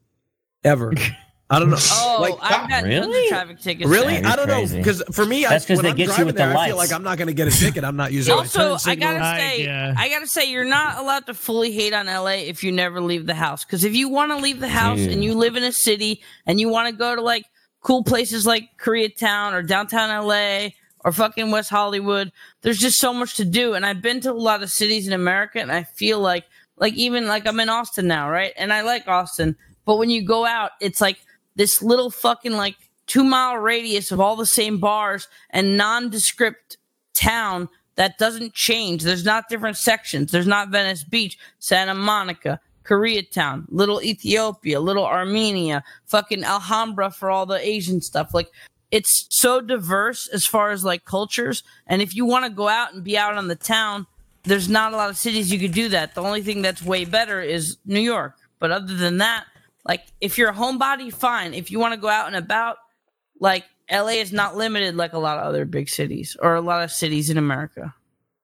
ever. 0.63 0.93
I 1.49 1.59
don't 1.59 1.69
know. 1.69 1.77
Oh, 1.93 2.17
like, 2.21 2.35
I've 2.41 2.69
got 2.69 2.83
really? 2.83 3.27
traffic 3.29 3.59
tickets. 3.59 3.89
Really? 3.89 4.17
I 4.17 4.35
don't 4.35 4.47
crazy. 4.47 4.77
know. 4.77 4.81
Because 4.81 5.03
for 5.11 5.25
me, 5.25 5.43
That's 5.43 5.69
I, 5.69 5.73
when 5.75 5.83
they 5.83 5.89
I'm 5.89 5.95
get 5.95 6.03
you 6.03 6.07
driving 6.07 6.25
with 6.27 6.35
the 6.35 6.43
there, 6.45 6.57
I 6.57 6.67
feel 6.67 6.77
like 6.77 6.91
I'm 6.91 7.03
not 7.03 7.17
going 7.17 7.27
to 7.27 7.33
get 7.33 7.47
a 7.47 7.51
ticket. 7.51 7.83
I'm 7.83 7.95
not 7.97 8.11
using 8.11 8.33
my 8.33 8.41
also, 8.41 8.77
I 8.85 8.95
gotta 8.95 9.19
I- 9.23 9.37
say, 9.37 9.63
yeah. 9.63 9.93
I 9.97 10.09
gotta 10.09 10.27
say, 10.27 10.49
you're 10.51 10.63
not 10.65 10.97
allowed 10.97 11.25
to 11.25 11.33
fully 11.33 11.71
hate 11.71 11.93
on 11.93 12.05
LA 12.07 12.43
if 12.47 12.63
you 12.63 12.71
never 12.71 13.01
leave 13.01 13.25
the 13.25 13.33
house. 13.33 13.65
Because 13.65 13.83
if 13.83 13.95
you 13.95 14.07
want 14.09 14.31
to 14.31 14.37
leave 14.37 14.59
the 14.59 14.69
house 14.69 14.99
and 14.99 15.23
you 15.23 15.33
live 15.33 15.55
in 15.57 15.63
a 15.63 15.71
city 15.73 16.21
and 16.45 16.59
you 16.59 16.69
want 16.69 16.89
to 16.89 16.95
go 16.95 17.15
to 17.15 17.21
like 17.21 17.43
cool 17.81 18.03
places 18.03 18.45
like 18.45 18.69
Koreatown 18.79 19.53
or 19.53 19.61
downtown 19.63 20.25
LA 20.25 20.69
or 21.03 21.11
fucking 21.11 21.51
West 21.51 21.69
Hollywood, 21.69 22.31
there's 22.61 22.77
just 22.77 22.99
so 22.99 23.13
much 23.13 23.35
to 23.35 23.45
do. 23.45 23.73
And 23.73 23.85
I've 23.85 24.01
been 24.01 24.21
to 24.21 24.31
a 24.31 24.33
lot 24.33 24.63
of 24.63 24.71
cities 24.71 25.07
in 25.07 25.13
America, 25.13 25.59
and 25.59 25.71
I 25.71 25.83
feel 25.83 26.19
like, 26.19 26.45
like 26.77 26.93
even 26.93 27.27
like 27.27 27.47
I'm 27.47 27.59
in 27.59 27.69
Austin 27.69 28.07
now, 28.07 28.29
right? 28.29 28.53
And 28.57 28.71
I 28.71 28.81
like 28.81 29.07
Austin, 29.07 29.55
but 29.85 29.97
when 29.97 30.09
you 30.09 30.23
go 30.23 30.45
out, 30.45 30.71
it's 30.79 31.01
like 31.01 31.17
this 31.55 31.81
little 31.81 32.09
fucking 32.09 32.53
like 32.53 32.75
two 33.07 33.23
mile 33.23 33.57
radius 33.57 34.11
of 34.11 34.19
all 34.19 34.35
the 34.35 34.45
same 34.45 34.77
bars 34.77 35.27
and 35.49 35.77
nondescript 35.77 36.77
town 37.13 37.67
that 37.95 38.17
doesn't 38.17 38.53
change. 38.53 39.03
There's 39.03 39.25
not 39.25 39.49
different 39.49 39.77
sections. 39.77 40.31
There's 40.31 40.47
not 40.47 40.69
Venice 40.69 41.03
Beach, 41.03 41.37
Santa 41.59 41.93
Monica, 41.93 42.59
Koreatown, 42.83 43.65
Little 43.69 44.01
Ethiopia, 44.01 44.79
Little 44.79 45.05
Armenia, 45.05 45.83
fucking 46.05 46.43
Alhambra 46.43 47.11
for 47.11 47.29
all 47.29 47.45
the 47.45 47.59
Asian 47.59 48.01
stuff. 48.01 48.33
Like 48.33 48.49
it's 48.91 49.25
so 49.29 49.61
diverse 49.61 50.27
as 50.27 50.45
far 50.45 50.71
as 50.71 50.83
like 50.83 51.05
cultures. 51.05 51.63
And 51.87 52.01
if 52.01 52.15
you 52.15 52.25
want 52.25 52.45
to 52.45 52.51
go 52.51 52.67
out 52.67 52.93
and 52.93 53.03
be 53.03 53.17
out 53.17 53.35
on 53.37 53.47
the 53.47 53.55
town, 53.55 54.05
there's 54.43 54.67
not 54.69 54.93
a 54.93 54.97
lot 54.97 55.09
of 55.09 55.17
cities 55.17 55.51
you 55.51 55.59
could 55.59 55.73
do 55.73 55.89
that. 55.89 56.13
The 56.15 56.21
only 56.21 56.41
thing 56.41 56.61
that's 56.61 56.83
way 56.83 57.05
better 57.05 57.41
is 57.41 57.77
New 57.85 57.99
York. 58.01 58.35
But 58.59 58.71
other 58.71 58.93
than 58.95 59.17
that, 59.19 59.45
like 59.87 60.03
if 60.19 60.37
you're 60.37 60.49
a 60.49 60.53
homebody, 60.53 61.13
fine. 61.13 61.53
If 61.53 61.71
you 61.71 61.79
want 61.79 61.93
to 61.93 61.99
go 61.99 62.09
out 62.09 62.27
and 62.27 62.35
about, 62.35 62.77
like 63.39 63.65
LA 63.91 64.19
is 64.19 64.31
not 64.31 64.55
limited 64.57 64.95
like 64.95 65.13
a 65.13 65.19
lot 65.19 65.37
of 65.39 65.45
other 65.45 65.65
big 65.65 65.89
cities 65.89 66.37
or 66.41 66.55
a 66.55 66.61
lot 66.61 66.83
of 66.83 66.91
cities 66.91 67.29
in 67.29 67.37
America. 67.37 67.93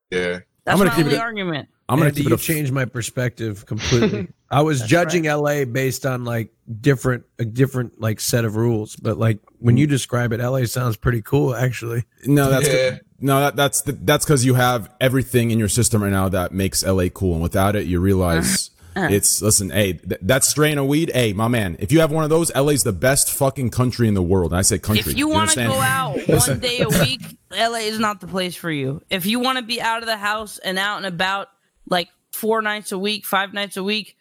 Yeah. 0.10 0.40
That's 0.64 0.78
gonna 0.80 0.90
my 0.90 0.96
keep 0.96 1.06
only 1.06 1.18
it- 1.18 1.22
argument. 1.22 1.70
I'm 1.90 1.98
gonna 1.98 2.10
Andy, 2.10 2.22
keep 2.22 2.28
it 2.28 2.30
you 2.30 2.36
a 2.36 2.40
changed 2.40 2.74
my 2.74 2.86
perspective 2.86 3.66
completely. 3.66 4.28
I 4.50 4.62
was 4.62 4.82
judging 4.82 5.24
LA 5.24 5.66
based 5.66 6.06
on 6.06 6.26
like 6.26 6.54
different 6.82 7.26
a 7.40 7.46
different 7.46 8.00
like 8.02 8.20
set 8.20 8.46
of 8.46 8.56
rules, 8.56 8.96
but 8.96 9.18
like 9.18 9.40
when 9.60 9.78
you 9.78 9.88
mm. 9.88 9.92
describe 9.92 10.34
it, 10.34 10.42
LA 10.42 10.66
sounds 10.66 10.98
pretty 10.98 11.22
cool 11.22 11.56
actually. 11.56 12.04
No, 12.26 12.50
that's 12.50 12.68
Yeah. 12.68 12.98
no, 13.22 13.40
that, 13.40 13.56
that's 13.56 13.82
that's 13.86 14.26
because 14.26 14.44
you 14.44 14.56
have 14.56 14.90
everything 15.00 15.52
in 15.52 15.60
your 15.60 15.70
system 15.70 16.04
right 16.04 16.12
now 16.12 16.28
that 16.30 16.52
makes 16.52 16.86
LA 16.86 17.08
cool, 17.10 17.34
and 17.34 17.42
without 17.42 17.76
it, 17.76 17.88
you 17.88 18.02
realize 18.02 18.70
uh-huh. 18.70 18.74
Uh-huh. 18.98 19.14
it's 19.14 19.42
listen. 19.42 19.70
Hey, 19.70 19.94
th- 19.94 20.20
that 20.24 20.44
strain 20.44 20.78
of 20.78 20.88
weed. 20.88 21.12
Hey, 21.14 21.32
my 21.32 21.48
man, 21.48 21.78
if 21.80 21.92
you 21.92 22.00
have 22.00 22.12
one 22.12 22.24
of 22.24 22.30
those, 22.30 22.54
LA's 22.56 22.84
the 22.84 22.92
best 22.92 23.32
fucking 23.32 23.70
country 23.70 24.08
in 24.08 24.14
the 24.14 24.24
world. 24.24 24.52
And 24.52 24.60
I 24.60 24.64
say 24.64 24.80
country. 24.80 25.12
If 25.12 25.18
you 25.18 25.28
want 25.28 25.52
to 25.52 25.62
understand? 25.62 26.18
go 26.28 26.30
out 26.30 26.48
one 26.50 26.60
day 26.60 26.80
a 26.82 26.90
week, 26.90 27.22
LA 27.52 27.86
is 27.86 28.00
not 28.00 28.22
the 28.22 28.28
place 28.28 28.56
for 28.56 28.72
you. 28.72 29.02
If 29.10 29.26
you 29.26 29.40
want 29.40 29.60
to 29.60 29.64
be 29.64 29.80
out 29.80 30.02
of 30.02 30.08
the 30.08 30.18
house 30.18 30.58
and 30.58 30.80
out 30.80 30.98
and 30.98 31.06
about 31.06 31.50
like 31.90 32.10
four 32.32 32.62
nights 32.62 32.92
a 32.92 33.00
week, 33.00 33.26
five 33.26 33.54
nights 33.54 33.78
a 33.78 33.84
week, 33.84 34.16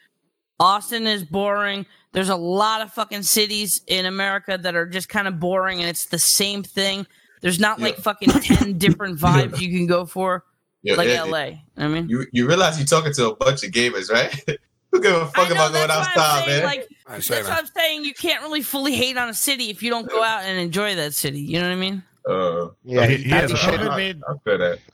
Austin 0.59 1.07
is 1.07 1.25
boring. 1.25 1.87
There's 2.13 2.29
a 2.31 2.37
lot 2.37 2.81
of 2.81 2.93
fucking 2.93 3.23
cities 3.23 3.83
in 3.87 4.07
America 4.07 4.59
that 4.61 4.75
are 4.75 4.87
just 4.87 5.09
kind 5.09 5.29
of 5.29 5.39
boring 5.39 5.81
and 5.81 5.89
it's 5.89 6.07
the 6.07 6.19
same 6.19 6.63
thing. 6.63 7.07
There's 7.43 7.61
not 7.61 7.79
like 7.79 7.97
fucking 7.99 8.29
10 8.41 8.79
different 8.79 9.19
vibes 9.19 9.61
you 9.61 9.69
can 9.69 9.87
go 9.87 10.07
for 10.07 10.45
Yeah, 10.83 10.95
like 10.95 11.09
yeah, 11.09 11.25
LA. 11.25 11.51
I 11.77 11.89
mean, 11.89 12.09
You 12.09 12.27
you 12.33 12.49
realize 12.49 12.79
you're 12.79 12.87
talking 12.87 13.13
to 13.15 13.31
a 13.31 13.37
bunch 13.37 13.63
of 13.65 13.71
gamers, 13.71 14.11
right? 14.11 14.35
Who 14.93 15.03
give 15.03 15.15
a 15.15 15.27
fuck 15.27 15.49
know, 15.49 15.57
about 15.57 15.73
going 15.73 15.89
that's 15.89 16.17
why 16.17 16.23
outside, 16.23 16.45
saying, 16.45 16.59
man? 16.59 16.67
Like, 16.67 16.89
that's 17.09 17.27
say, 17.27 17.43
what 17.43 17.49
man. 17.49 17.59
I'm 17.59 17.67
saying. 17.67 18.05
You 18.05 18.15
can't 18.15 18.43
really 18.43 18.63
fully 18.63 18.95
hate 18.95 19.19
on 19.19 19.29
a 19.29 19.35
city 19.35 19.69
if 19.69 19.83
you 19.83 19.91
don't 19.91 20.09
go 20.09 20.23
out 20.23 20.45
and 20.45 20.59
enjoy 20.59 20.95
that 20.95 21.13
city. 21.13 21.41
You 21.41 21.61
know 21.61 21.67
what 21.67 21.73
I 21.73 21.77
mean? 21.77 22.03
Uh, 22.29 22.69
Yeah, 22.83 23.07
He- 23.07 23.17
he 23.23 23.33
Andy, 23.33 23.53
a 23.53 23.57
showed, 23.57 23.79
COVID 23.81 23.89
I, 23.91 23.97
made- 23.97 24.21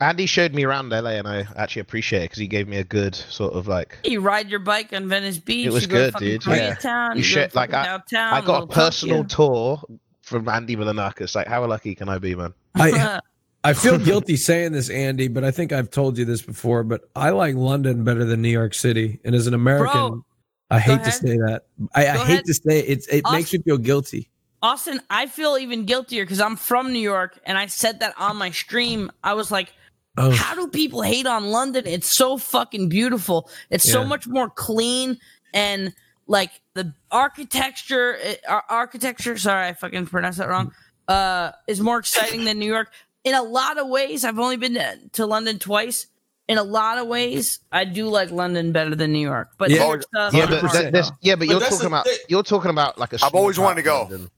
I. 0.00 0.04
Andy 0.08 0.26
showed 0.26 0.52
me 0.54 0.64
around 0.64 0.90
LA, 0.90 1.12
and 1.12 1.26
I 1.26 1.46
actually 1.56 1.80
appreciate 1.80 2.20
it 2.20 2.24
because 2.24 2.38
he 2.38 2.46
gave 2.46 2.68
me 2.68 2.76
a 2.76 2.84
good 2.84 3.14
sort 3.14 3.54
of 3.54 3.66
like. 3.66 3.98
You 4.04 4.20
ride 4.20 4.50
your 4.50 4.60
bike 4.60 4.92
on 4.92 5.08
Venice 5.08 5.38
Beach. 5.38 5.66
It 5.66 5.72
was 5.72 5.84
you 5.84 5.88
go 5.88 6.10
good, 6.10 6.14
to 6.14 6.18
dude, 6.18 6.46
yeah. 6.46 6.74
Koreatown. 6.74 7.10
You 7.12 7.16
You, 7.18 7.22
should- 7.22 7.54
like, 7.54 7.72
like 7.72 7.74
I- 7.74 7.84
downtown. 7.86 8.34
I 8.34 8.40
got 8.42 8.62
a 8.64 8.66
personal 8.66 9.24
tour 9.24 9.80
from 10.22 10.48
Andy 10.48 10.76
Milonakis. 10.76 11.34
Like, 11.34 11.46
how 11.46 11.64
lucky 11.66 11.94
can 11.94 12.08
I 12.08 12.18
be, 12.18 12.34
man? 12.34 12.52
I 12.74 13.20
I 13.64 13.72
feel 13.74 13.96
guilty 14.10 14.36
saying 14.36 14.72
this, 14.72 14.90
Andy, 14.90 15.28
but 15.28 15.44
I 15.44 15.52
think 15.52 15.72
I've 15.72 15.88
told 15.90 16.18
you 16.18 16.24
this 16.24 16.42
before. 16.42 16.82
But 16.84 17.08
I 17.16 17.30
like 17.30 17.54
London 17.54 18.02
better 18.04 18.24
than 18.24 18.42
New 18.42 18.48
York 18.50 18.74
City, 18.74 19.20
and 19.24 19.34
as 19.34 19.46
an 19.46 19.54
American, 19.54 20.08
Bro, 20.10 20.24
I 20.70 20.80
hate 20.80 21.02
to 21.04 21.12
say 21.12 21.36
that. 21.36 21.62
I, 21.94 22.08
I 22.08 22.16
hate 22.18 22.44
to 22.46 22.54
say 22.54 22.80
it. 22.80 22.84
It's, 22.88 23.06
it 23.08 23.24
Us- 23.24 23.32
makes 23.32 23.52
me 23.52 23.60
feel 23.60 23.78
guilty. 23.78 24.28
Austin, 24.62 25.00
I 25.10 25.26
feel 25.26 25.58
even 25.58 25.84
guiltier 25.86 26.24
because 26.24 26.40
I'm 26.40 26.56
from 26.56 26.92
New 26.92 27.00
York 27.00 27.38
and 27.44 27.58
I 27.58 27.66
said 27.66 28.00
that 28.00 28.14
on 28.16 28.36
my 28.36 28.50
stream. 28.50 29.10
I 29.24 29.34
was 29.34 29.50
like, 29.50 29.72
Oh. 30.18 30.30
how 30.30 30.54
do 30.54 30.68
people 30.68 31.00
hate 31.02 31.26
on 31.26 31.46
London? 31.46 31.86
It's 31.86 32.14
so 32.14 32.36
fucking 32.36 32.90
beautiful. 32.90 33.48
It's 33.70 33.90
so 33.90 34.04
much 34.04 34.26
more 34.26 34.50
clean 34.50 35.18
and 35.54 35.94
like 36.26 36.50
the 36.74 36.92
architecture, 37.10 38.18
uh, 38.48 38.60
architecture. 38.68 39.36
Sorry, 39.38 39.68
I 39.68 39.72
fucking 39.72 40.06
pronounced 40.06 40.38
that 40.38 40.48
wrong. 40.48 40.72
Uh, 41.08 41.52
is 41.66 41.80
more 41.80 41.98
exciting 41.98 42.44
than 42.44 42.58
New 42.58 42.70
York 42.70 42.90
in 43.24 43.34
a 43.34 43.42
lot 43.42 43.78
of 43.78 43.88
ways. 43.88 44.24
I've 44.24 44.38
only 44.38 44.56
been 44.58 44.74
to, 44.74 44.98
to 45.14 45.26
London 45.26 45.58
twice. 45.58 46.06
In 46.48 46.58
a 46.58 46.62
lot 46.62 46.98
of 46.98 47.06
ways, 47.06 47.60
I 47.70 47.84
do 47.86 48.08
like 48.08 48.30
London 48.30 48.72
better 48.72 48.94
than 48.94 49.12
New 49.12 49.26
York. 49.26 49.50
But 49.58 49.70
Yeah. 49.70 49.78
New 49.78 49.84
York 49.86 50.02
stuff, 50.02 50.34
Yeah, 50.34 50.46
but 50.46 50.62
100%. 50.62 50.72
th- 50.72 50.92
there's- 50.92 51.12
yeah, 51.22 51.34
but 51.34 51.38
But 51.40 51.48
you're 51.48 51.60
that's 51.60 51.72
talking 51.76 51.86
about 51.86 52.04
thing. 52.04 52.18
you're 52.28 52.42
talking 52.42 52.70
about 52.70 52.98
like 52.98 53.12
a. 53.14 53.18
I've 53.24 53.34
always 53.34 53.58
wanted 53.58 53.76
to 53.76 53.82
go. 53.82 54.00
London. 54.02 54.30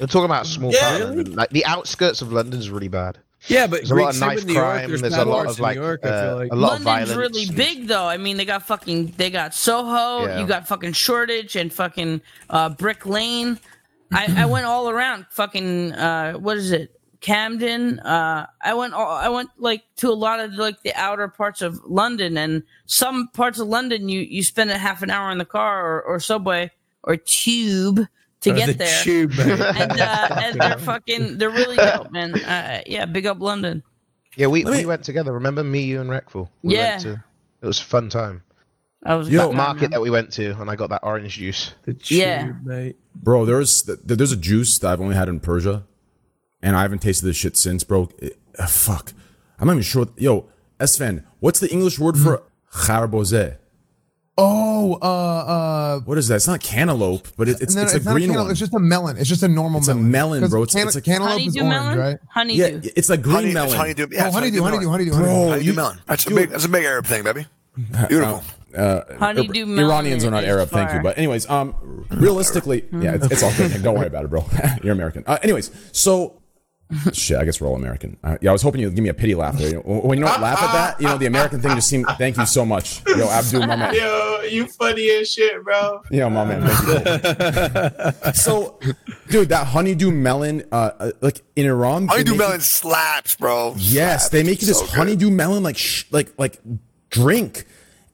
You're 0.00 0.08
talking 0.08 0.24
about 0.24 0.46
small 0.46 0.72
Yeah. 0.72 0.88
part 0.88 1.00
of 1.02 1.08
London. 1.10 1.34
Like 1.36 1.50
the 1.50 1.64
outskirts 1.66 2.22
of 2.22 2.32
London's 2.32 2.70
really 2.70 2.88
bad. 2.88 3.18
Yeah, 3.46 3.66
but 3.66 3.78
There's 3.80 3.90
a 3.90 3.94
lot 3.94 4.08
of 4.10 4.14
same 4.16 4.28
knife 4.28 4.36
with 4.36 4.46
New 4.46 4.52
York, 4.54 4.64
crime. 4.66 4.88
There's, 4.88 5.00
There's 5.00 5.14
a 5.14 5.24
lot 5.24 5.46
of 5.46 5.60
like, 5.60 5.76
New 5.76 5.82
York. 5.82 6.00
I 6.04 6.08
uh, 6.08 6.22
feel 6.28 6.36
like 6.38 6.52
a 6.52 6.56
lot 6.56 6.78
of 6.78 6.84
London's 6.84 7.10
violence. 7.10 7.34
really 7.38 7.54
big 7.54 7.86
though. 7.86 8.06
I 8.06 8.16
mean, 8.16 8.36
they 8.36 8.44
got 8.44 8.66
fucking 8.66 9.14
they 9.16 9.30
got 9.30 9.54
Soho, 9.54 10.26
Yeah. 10.26 10.40
you 10.40 10.46
got 10.46 10.68
fucking 10.68 10.92
Shoreditch 10.92 11.56
and 11.56 11.72
fucking 11.72 12.20
uh, 12.50 12.70
Brick 12.70 13.06
Lane. 13.06 13.58
I, 14.12 14.42
I 14.42 14.46
went 14.46 14.66
all 14.66 14.90
around 14.90 15.26
fucking 15.30 15.92
uh, 15.92 16.32
what 16.34 16.56
is 16.56 16.72
it? 16.72 16.98
Camden. 17.20 17.98
Uh, 18.00 18.46
I 18.62 18.74
went 18.74 18.94
all, 18.94 19.10
I 19.10 19.28
went 19.28 19.50
like 19.58 19.84
to 19.96 20.08
a 20.10 20.14
lot 20.14 20.40
of 20.40 20.54
like 20.54 20.82
the 20.82 20.92
outer 20.94 21.28
parts 21.28 21.60
of 21.62 21.78
London 21.84 22.36
and 22.38 22.62
some 22.86 23.28
parts 23.28 23.58
of 23.58 23.68
London 23.68 24.08
you 24.08 24.20
you 24.20 24.42
spend 24.42 24.70
a 24.70 24.78
half 24.78 25.02
an 25.02 25.10
hour 25.10 25.30
in 25.30 25.36
the 25.38 25.44
car 25.44 25.86
or, 25.86 26.02
or 26.02 26.20
subway 26.20 26.70
or 27.04 27.16
tube 27.16 28.06
to 28.42 28.50
Or 28.50 28.54
get 28.54 28.66
the 28.68 28.72
there. 28.74 29.02
tube, 29.02 29.36
man. 29.36 29.50
And, 29.50 30.00
uh, 30.00 30.28
and 30.42 30.60
they're 30.60 30.78
fucking 30.92 31.38
they're 31.38 31.50
really 31.50 31.76
dope, 31.76 32.10
man. 32.10 32.34
Uh, 32.34 32.82
yeah, 32.86 33.04
big 33.06 33.26
up 33.26 33.40
London. 33.40 33.82
Yeah, 34.36 34.46
we, 34.46 34.64
me- 34.64 34.70
we 34.70 34.86
went 34.86 35.04
together. 35.04 35.32
Remember 35.32 35.62
me, 35.64 35.82
you, 35.82 36.00
and 36.00 36.08
Reckful? 36.10 36.48
We 36.62 36.74
Yeah. 36.74 36.90
Went 36.92 37.02
to, 37.02 37.24
it 37.62 37.66
was 37.66 37.80
a 37.80 37.84
fun 37.84 38.08
time. 38.08 38.42
I 39.04 39.14
was 39.16 39.28
a 39.28 39.30
Yo, 39.32 39.48
That 39.48 39.54
market 39.56 39.80
man. 39.82 39.90
that 39.92 40.00
we 40.02 40.10
went 40.10 40.30
to, 40.34 40.52
and 40.60 40.70
I 40.70 40.76
got 40.76 40.90
that 40.90 41.00
orange 41.02 41.36
juice. 41.36 41.72
The 41.84 41.94
tube, 41.94 42.18
Yeah. 42.18 42.52
mate. 42.64 42.96
bro. 43.14 43.44
There's 43.44 43.82
there's 43.82 44.32
a 44.32 44.36
juice 44.36 44.78
that 44.78 44.92
I've 44.92 45.00
only 45.00 45.16
had 45.16 45.28
in 45.28 45.40
Persia, 45.40 45.84
and 46.62 46.76
I 46.76 46.82
haven't 46.82 47.00
tasted 47.00 47.26
this 47.26 47.36
shit 47.36 47.56
since, 47.56 47.82
bro. 47.84 48.08
It- 48.18 48.38
uh, 48.58 48.66
fuck, 48.66 49.12
I'm 49.58 49.66
not 49.66 49.72
even 49.74 49.82
sure. 49.82 50.08
Yo, 50.16 50.48
Sven, 50.84 51.26
what's 51.40 51.60
the 51.60 51.70
English 51.72 51.98
word 51.98 52.18
for 52.18 52.42
kharbose? 52.72 53.56
Oh, 54.38 54.94
uh, 55.02 55.06
uh, 55.06 56.00
What 56.00 56.16
is 56.16 56.28
that? 56.28 56.36
It's 56.36 56.46
not 56.46 56.60
cantaloupe, 56.60 57.28
but 57.36 57.48
it, 57.48 57.60
it's 57.60 57.74
no, 57.74 57.82
no, 57.82 57.86
it's, 57.86 57.94
a 57.94 58.00
green 58.00 58.28
cantaloupe, 58.28 58.44
one. 58.44 58.50
It's 58.52 58.60
just 58.60 58.72
a 58.74 58.78
melon. 58.78 59.16
It's 59.18 59.28
just 59.28 59.42
a 59.42 59.48
normal 59.48 59.80
It's 59.80 59.88
a 59.88 59.94
melon. 59.94 60.10
melon, 60.10 60.40
'Cause 60.42 60.50
bro. 60.50 60.62
It's- 60.62 60.74
canna- 60.74 60.86
it's 60.86 60.96
a- 60.96 61.02
cantaloupe 61.02 61.40
is 61.40 61.56
Honeydew 61.56 61.60
orange, 61.62 61.84
melon? 61.84 61.98
right? 61.98 62.18
Honeydew. 62.30 62.62
yeah, 62.84 62.90
it's 62.96 63.10
a 63.10 63.16
green 63.18 63.34
Honey, 63.34 63.52
melon. 63.52 63.68
It's 63.68 63.76
honeydew. 63.76 64.06
Yeah, 64.10 64.22
oh, 64.22 64.26
it's 64.26 64.34
honeydew, 64.34 64.62
honeydew, 64.62 64.88
honeydew, 64.88 65.10
Bro, 65.10 65.18
honeydew. 65.20 65.48
Honeydew 65.50 65.64
you- 65.66 65.72
melon. 65.74 66.00
That's 66.06 66.26
a 66.26 66.30
big. 66.34 66.50
That's 66.50 66.64
a 66.64 66.68
big 66.68 66.84
Arab 66.84 67.06
thing, 67.06 67.22
baby. 67.24 67.46
Beautiful. 68.08 68.42
Uh, 68.74 69.00
Honeydew 69.18 69.62
Ir- 69.62 69.66
melon 69.66 69.90
Iranians 69.90 70.24
are 70.24 70.30
not 70.30 70.44
is 70.44 70.48
Arab, 70.48 70.68
thank 70.70 70.92
you. 70.94 71.00
But 71.02 71.18
anyways, 71.18 71.50
um, 71.50 72.06
realistically, 72.10 72.84
yeah, 72.92 73.14
it's, 73.16 73.26
it's 73.26 73.42
all 73.42 73.52
good. 73.56 73.82
Don't 73.82 73.96
worry 73.96 74.06
about 74.06 74.24
it, 74.24 74.28
bro. 74.30 74.46
You're 74.82 74.92
American. 74.92 75.24
Uh, 75.26 75.38
anyways, 75.42 75.70
so 75.92 76.39
shit, 77.12 77.36
I 77.38 77.44
guess 77.44 77.60
we're 77.60 77.68
all 77.68 77.76
American. 77.76 78.16
Uh, 78.24 78.36
yeah, 78.40 78.50
I 78.50 78.52
was 78.52 78.62
hoping 78.62 78.80
you'd 78.80 78.94
give 78.94 79.02
me 79.04 79.10
a 79.10 79.14
pity 79.14 79.34
laugh 79.34 79.56
there. 79.56 79.68
You 79.68 79.74
know, 79.76 79.80
when 80.00 80.18
you 80.18 80.24
don't 80.24 80.40
laugh 80.40 80.62
at 80.62 80.72
that, 80.72 81.00
you 81.00 81.06
know, 81.06 81.18
the 81.18 81.26
American 81.26 81.60
thing 81.60 81.74
just 81.74 81.88
seemed. 81.88 82.06
Thank 82.18 82.36
you 82.36 82.46
so 82.46 82.64
much, 82.66 83.02
yo, 83.06 83.28
Abdul, 83.28 83.66
my 83.66 83.76
man. 83.76 83.94
Yo, 83.94 84.40
you 84.48 84.66
funny 84.78 85.08
as 85.10 85.30
shit, 85.30 85.62
bro. 85.64 86.02
Yo, 86.10 86.28
my 86.30 86.44
man. 86.44 86.62
You. 86.62 88.32
so, 88.32 88.78
dude, 89.28 89.48
that 89.50 89.66
honeydew 89.68 90.10
melon, 90.10 90.64
uh, 90.72 90.90
uh, 90.98 91.10
like 91.20 91.42
in 91.56 91.66
Iran, 91.66 92.08
Honeydew 92.08 92.34
melon 92.36 92.56
it- 92.56 92.62
slaps, 92.62 93.36
bro. 93.36 93.74
Yes, 93.76 94.28
they 94.28 94.42
make 94.42 94.60
you 94.60 94.66
this 94.66 94.78
So 94.80 94.86
honeydew 94.86 95.30
melon 95.30 95.62
like 95.62 95.76
sh- 95.76 96.04
like 96.10 96.32
like 96.38 96.60
drink, 97.10 97.66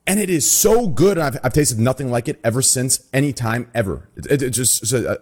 and 0.06 0.20
it 0.20 0.30
is 0.30 0.50
so 0.50 0.86
good. 0.86 1.18
I've, 1.18 1.38
I've 1.42 1.52
tasted 1.52 1.78
nothing 1.78 2.10
like 2.10 2.28
it 2.28 2.38
ever 2.44 2.62
since, 2.62 3.08
any 3.12 3.32
time 3.32 3.70
ever. 3.74 4.08
It, 4.16 4.26
it, 4.30 4.42
it 4.42 4.50
just 4.50 4.82
it's 4.82 4.92
a- 4.92 5.10
uh, 5.12 5.16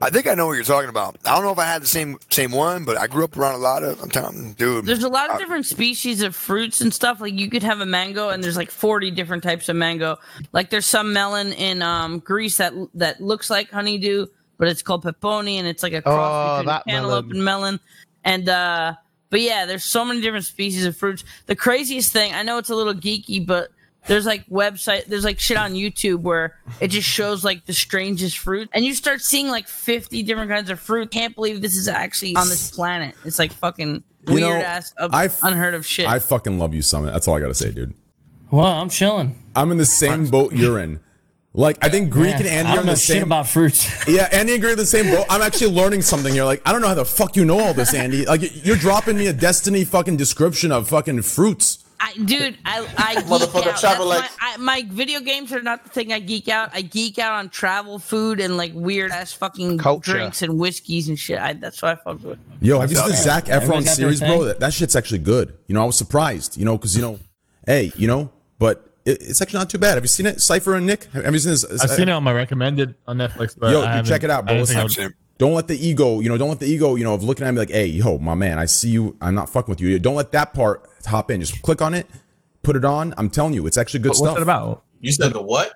I 0.00 0.10
think 0.10 0.26
I 0.26 0.34
know 0.34 0.46
what 0.46 0.54
you're 0.54 0.64
talking 0.64 0.88
about. 0.88 1.16
I 1.24 1.34
don't 1.34 1.44
know 1.44 1.52
if 1.52 1.58
I 1.58 1.64
had 1.66 1.82
the 1.82 1.86
same 1.86 2.18
same 2.30 2.52
one, 2.52 2.84
but 2.84 2.96
I 2.96 3.06
grew 3.06 3.24
up 3.24 3.36
around 3.36 3.54
a 3.54 3.58
lot 3.58 3.82
of. 3.82 4.00
I'm 4.02 4.10
telling, 4.10 4.48
you, 4.48 4.54
dude. 4.54 4.86
There's 4.86 5.02
a 5.02 5.08
lot 5.08 5.30
of 5.30 5.38
different 5.38 5.66
species 5.66 6.22
of 6.22 6.34
fruits 6.36 6.80
and 6.80 6.92
stuff. 6.92 7.20
Like 7.20 7.34
you 7.34 7.48
could 7.50 7.62
have 7.62 7.80
a 7.80 7.86
mango, 7.86 8.28
and 8.30 8.42
there's 8.42 8.56
like 8.56 8.70
40 8.70 9.10
different 9.12 9.42
types 9.42 9.68
of 9.68 9.76
mango. 9.76 10.18
Like 10.52 10.70
there's 10.70 10.86
some 10.86 11.12
melon 11.12 11.52
in 11.52 11.82
um, 11.82 12.18
Greece 12.20 12.56
that 12.58 12.72
that 12.94 13.20
looks 13.20 13.50
like 13.50 13.70
honeydew. 13.70 14.26
but 14.58 14.68
it's 14.68 14.82
called 14.82 15.04
peponi, 15.04 15.54
and 15.56 15.66
it's 15.66 15.82
like 15.82 15.92
a 15.92 16.02
cross 16.02 16.60
Oh, 16.60 16.64
between 16.64 16.94
cantaloupe 16.94 17.24
melon. 17.26 17.36
and 17.36 17.44
melon. 17.44 17.80
And 18.24 18.48
uh, 18.48 18.94
but 19.30 19.40
yeah, 19.40 19.66
there's 19.66 19.84
so 19.84 20.04
many 20.04 20.20
different 20.20 20.44
species 20.44 20.84
of 20.84 20.96
fruits. 20.96 21.24
The 21.46 21.56
craziest 21.56 22.12
thing, 22.12 22.32
I 22.34 22.42
know 22.42 22.58
it's 22.58 22.70
a 22.70 22.74
little 22.76 22.94
geeky, 22.94 23.44
but 23.44 23.70
there's 24.06 24.26
like 24.26 24.46
website, 24.48 25.06
there's 25.06 25.24
like 25.24 25.38
shit 25.40 25.56
on 25.56 25.72
YouTube 25.74 26.20
where 26.22 26.56
it 26.80 26.88
just 26.88 27.08
shows 27.08 27.44
like 27.44 27.66
the 27.66 27.72
strangest 27.72 28.38
fruit, 28.38 28.68
and 28.72 28.84
you 28.84 28.94
start 28.94 29.20
seeing 29.20 29.48
like 29.48 29.68
50 29.68 30.22
different 30.22 30.50
kinds 30.50 30.70
of 30.70 30.80
fruit. 30.80 31.10
Can't 31.10 31.34
believe 31.34 31.62
this 31.62 31.76
is 31.76 31.88
actually 31.88 32.34
on 32.36 32.48
this 32.48 32.70
planet. 32.70 33.14
It's 33.24 33.38
like 33.38 33.52
fucking 33.52 34.02
You 34.28 34.34
weird 34.34 34.40
know, 34.42 34.54
ass, 34.56 34.92
I 34.98 35.26
f- 35.26 35.40
unheard 35.42 35.74
of 35.74 35.86
shit. 35.86 36.06
I 36.08 36.18
fucking 36.18 36.58
love 36.58 36.74
you, 36.74 36.82
Summit. 36.82 37.12
That's 37.12 37.28
all 37.28 37.36
I 37.36 37.40
gotta 37.40 37.54
say, 37.54 37.70
dude. 37.70 37.94
Well, 38.50 38.66
I'm 38.66 38.88
chilling. 38.90 39.38
I'm 39.56 39.70
in 39.70 39.78
the 39.78 39.86
same 39.86 40.26
boat 40.26 40.52
you're 40.52 40.78
in. 40.78 41.00
Like 41.54 41.76
I 41.84 41.88
think 41.90 42.10
Greek 42.10 42.30
Yeah, 42.30 42.38
and 42.38 42.46
Andy 42.48 42.68
I 42.68 42.72
are 42.72 42.76
don't 42.76 42.80
in 42.84 42.86
know 42.86 42.92
the 42.94 42.98
shit 42.98 43.14
same. 43.16 43.22
about 43.24 43.46
fruits. 43.46 44.08
yeah, 44.08 44.28
Andy 44.32 44.54
and 44.54 44.62
Greek 44.62 44.72
are 44.72 44.76
the 44.76 44.86
same 44.86 45.06
boat. 45.14 45.26
I'm 45.28 45.42
actually 45.42 45.70
learning 45.70 46.00
something. 46.02 46.34
You're 46.34 46.46
like, 46.46 46.62
I 46.66 46.72
don't 46.72 46.80
know 46.80 46.88
how 46.88 46.94
the 46.94 47.04
fuck 47.04 47.36
you 47.36 47.44
know 47.44 47.60
all 47.60 47.74
this, 47.74 47.92
Andy. 47.94 48.24
Like 48.24 48.40
you're 48.64 48.76
dropping 48.76 49.18
me 49.18 49.26
a 49.26 49.32
Destiny 49.34 49.84
fucking 49.84 50.16
description 50.16 50.72
of 50.72 50.88
fucking 50.88 51.20
fruits. 51.22 51.81
I, 52.04 52.14
dude, 52.24 52.58
I, 52.64 52.86
I 52.98 53.14
geek 53.20 53.24
Motherfucker 53.26 53.68
out. 53.68 53.78
travel 53.78 54.08
That's 54.08 54.22
like- 54.40 54.58
my, 54.58 54.74
I, 54.74 54.82
my 54.82 54.88
video 54.92 55.20
games 55.20 55.52
are 55.52 55.62
not 55.62 55.84
the 55.84 55.90
thing 55.90 56.12
I 56.12 56.18
geek 56.18 56.48
out. 56.48 56.70
I 56.74 56.82
geek 56.82 57.18
out 57.20 57.34
on 57.34 57.48
travel, 57.48 57.98
food, 58.00 58.40
and 58.40 58.56
like 58.56 58.72
weird 58.74 59.12
ass 59.12 59.32
fucking 59.32 59.78
Culture. 59.78 60.12
drinks 60.12 60.42
and 60.42 60.58
whiskeys 60.58 61.08
and 61.08 61.16
shit. 61.18 61.38
I, 61.38 61.52
that's 61.52 61.80
what 61.80 61.92
I 61.92 62.02
fuck 62.02 62.22
with. 62.24 62.38
Yo, 62.60 62.80
have 62.80 62.90
you 62.90 62.96
seen 62.96 63.08
the 63.08 63.14
Zac 63.16 63.44
Efron 63.44 63.50
Everybody's 63.50 63.84
got 63.84 63.84
their 63.84 63.94
series, 64.14 64.20
bro? 64.20 64.44
That, 64.44 64.58
that 64.60 64.72
shit's 64.74 64.96
actually 64.96 65.20
good. 65.20 65.56
You 65.68 65.74
know, 65.76 65.82
I 65.82 65.86
was 65.86 65.96
surprised. 65.96 66.56
You 66.56 66.64
know, 66.64 66.76
because 66.76 66.96
you 66.96 67.02
know, 67.02 67.20
hey, 67.66 67.92
you 67.96 68.08
know, 68.08 68.30
but 68.58 68.84
it, 69.04 69.18
it's 69.22 69.40
actually 69.40 69.60
not 69.60 69.70
too 69.70 69.78
bad. 69.78 69.94
Have 69.94 70.02
you 70.04 70.08
seen 70.08 70.26
it, 70.26 70.40
Sypher 70.40 70.74
and 70.74 70.86
Nick? 70.86 71.04
Have 71.12 71.32
you 71.32 71.38
seen 71.38 71.52
this? 71.52 71.64
I've 71.82 71.90
seen 71.90 72.08
it 72.08 72.12
on 72.12 72.24
my 72.24 72.32
recommended 72.32 72.96
on 73.06 73.18
Netflix, 73.18 73.56
but 73.58 73.70
Yo, 73.70 73.82
I 73.82 73.98
you 73.98 74.02
check 74.04 74.24
it 74.24 74.30
out, 74.30 74.44
bro. 74.46 74.64
didn't 74.64 75.14
think 75.42 75.58
Listen, 75.58 75.62
I 75.62 75.64
would- 75.66 75.66
don't 75.68 75.68
let 75.68 75.68
the 75.68 75.86
ego, 75.88 76.20
you 76.20 76.28
know, 76.28 76.38
don't 76.38 76.48
let 76.50 76.60
the 76.60 76.66
ego, 76.66 76.94
you 76.96 77.04
know, 77.04 77.14
of 77.14 77.22
looking 77.22 77.46
at 77.46 77.52
me 77.52 77.58
like, 77.60 77.70
hey, 77.70 77.86
yo, 77.86 78.18
my 78.18 78.34
man, 78.34 78.58
I 78.58 78.66
see 78.66 78.88
you. 78.90 79.16
I'm 79.20 79.34
not 79.34 79.48
fucking 79.50 79.70
with 79.72 79.80
you. 79.80 79.98
Don't 79.98 80.14
let 80.14 80.32
that 80.32 80.54
part 80.54 80.88
hop 81.06 81.30
in. 81.30 81.40
Just 81.40 81.60
click 81.62 81.80
on 81.82 81.94
it, 81.94 82.06
put 82.62 82.76
it 82.76 82.84
on. 82.84 83.14
I'm 83.18 83.30
telling 83.30 83.54
you, 83.54 83.66
it's 83.66 83.76
actually 83.78 84.00
good 84.00 84.10
What- 84.10 84.16
stuff. 84.16 84.28
What's 84.30 84.40
it 84.40 84.42
about? 84.42 84.82
You 85.00 85.12
said 85.12 85.32
the 85.32 85.42
what? 85.42 85.72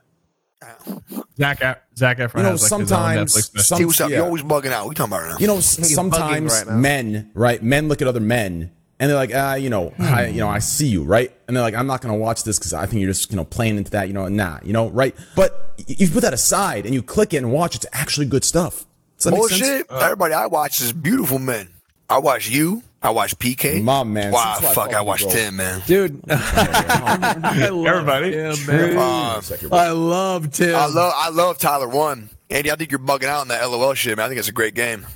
Zach 1.38 1.60
Ef- 1.62 1.78
Zac 1.96 2.18
Efron 2.18 2.36
You 2.38 2.42
know, 2.44 2.50
has 2.50 2.62
like 2.62 2.68
sometimes, 2.68 3.34
his 3.34 3.46
own 3.46 3.52
Netflix 3.52 3.64
some, 3.66 3.78
See 3.78 3.84
what's 3.84 4.00
up? 4.00 4.10
yeah. 4.10 4.16
You're 4.16 4.26
always 4.26 4.42
bugging 4.42 4.72
out. 4.72 4.88
We 4.88 4.94
talking 4.94 5.12
about 5.12 5.22
right 5.22 5.30
now? 5.32 5.36
you 5.38 5.46
know, 5.46 5.56
He's 5.56 5.94
sometimes 5.94 6.52
right 6.66 6.76
men, 6.76 7.30
right? 7.34 7.62
Men 7.62 7.88
look 7.88 8.00
at 8.02 8.08
other 8.08 8.20
men 8.20 8.70
and 8.98 9.10
they're 9.10 9.16
like, 9.16 9.32
ah, 9.34 9.54
you 9.54 9.68
know, 9.68 9.92
I, 9.98 10.26
you 10.26 10.38
know, 10.38 10.48
I 10.48 10.58
see 10.60 10.86
you, 10.88 11.02
right? 11.04 11.30
And 11.46 11.56
they're 11.56 11.62
like, 11.62 11.74
I'm 11.74 11.86
not 11.86 12.00
gonna 12.00 12.16
watch 12.16 12.44
this 12.44 12.58
because 12.58 12.72
I 12.72 12.86
think 12.86 13.00
you're 13.02 13.10
just, 13.10 13.30
you 13.30 13.36
know, 13.36 13.44
playing 13.44 13.76
into 13.76 13.90
that, 13.92 14.08
you 14.08 14.14
know, 14.14 14.26
nah, 14.28 14.58
you 14.62 14.72
know, 14.72 14.88
right? 14.88 15.14
But 15.34 15.74
y- 15.78 15.96
you 15.98 16.08
put 16.08 16.22
that 16.22 16.32
aside 16.34 16.86
and 16.86 16.94
you 16.94 17.02
click 17.02 17.34
it 17.34 17.38
and 17.38 17.52
watch. 17.52 17.76
It's 17.76 17.86
actually 17.92 18.26
good 18.26 18.44
stuff. 18.44 18.86
Does 19.18 19.24
that 19.24 19.30
make 19.32 19.48
sense? 19.48 19.60
Bullshit. 19.60 19.90
Everybody 19.90 20.34
I 20.34 20.46
watch 20.46 20.80
is 20.80 20.92
beautiful 20.92 21.38
men. 21.38 21.68
I 22.08 22.18
watch 22.18 22.48
you. 22.48 22.82
I 23.02 23.10
watch 23.10 23.38
PK. 23.38 23.82
My 23.82 24.02
man, 24.04 24.32
Wow, 24.32 24.54
since 24.58 24.72
fuck, 24.74 24.86
fuck 24.86 24.94
I 24.94 25.00
you, 25.00 25.06
watch 25.06 25.22
bro. 25.22 25.30
Tim, 25.30 25.56
man. 25.56 25.82
dude. 25.86 26.20
I 26.30 27.68
love 27.70 27.86
Everybody. 27.86 28.30
Tim, 28.32 28.66
man. 28.66 28.96
Uh, 28.98 29.40
I 29.72 29.90
love 29.90 30.50
Tim. 30.52 30.74
I 30.74 30.86
love 30.86 31.12
I 31.16 31.28
love 31.30 31.58
Tyler 31.58 31.88
One. 31.88 32.30
Andy, 32.50 32.70
I 32.70 32.76
think 32.76 32.90
you're 32.90 33.00
bugging 33.00 33.24
out 33.24 33.40
on 33.42 33.48
that 33.48 33.64
LOL 33.68 33.94
shit, 33.94 34.16
man. 34.16 34.26
I 34.26 34.28
think 34.28 34.38
it's 34.38 34.48
a 34.48 34.52
great 34.52 34.74
game. 34.74 35.06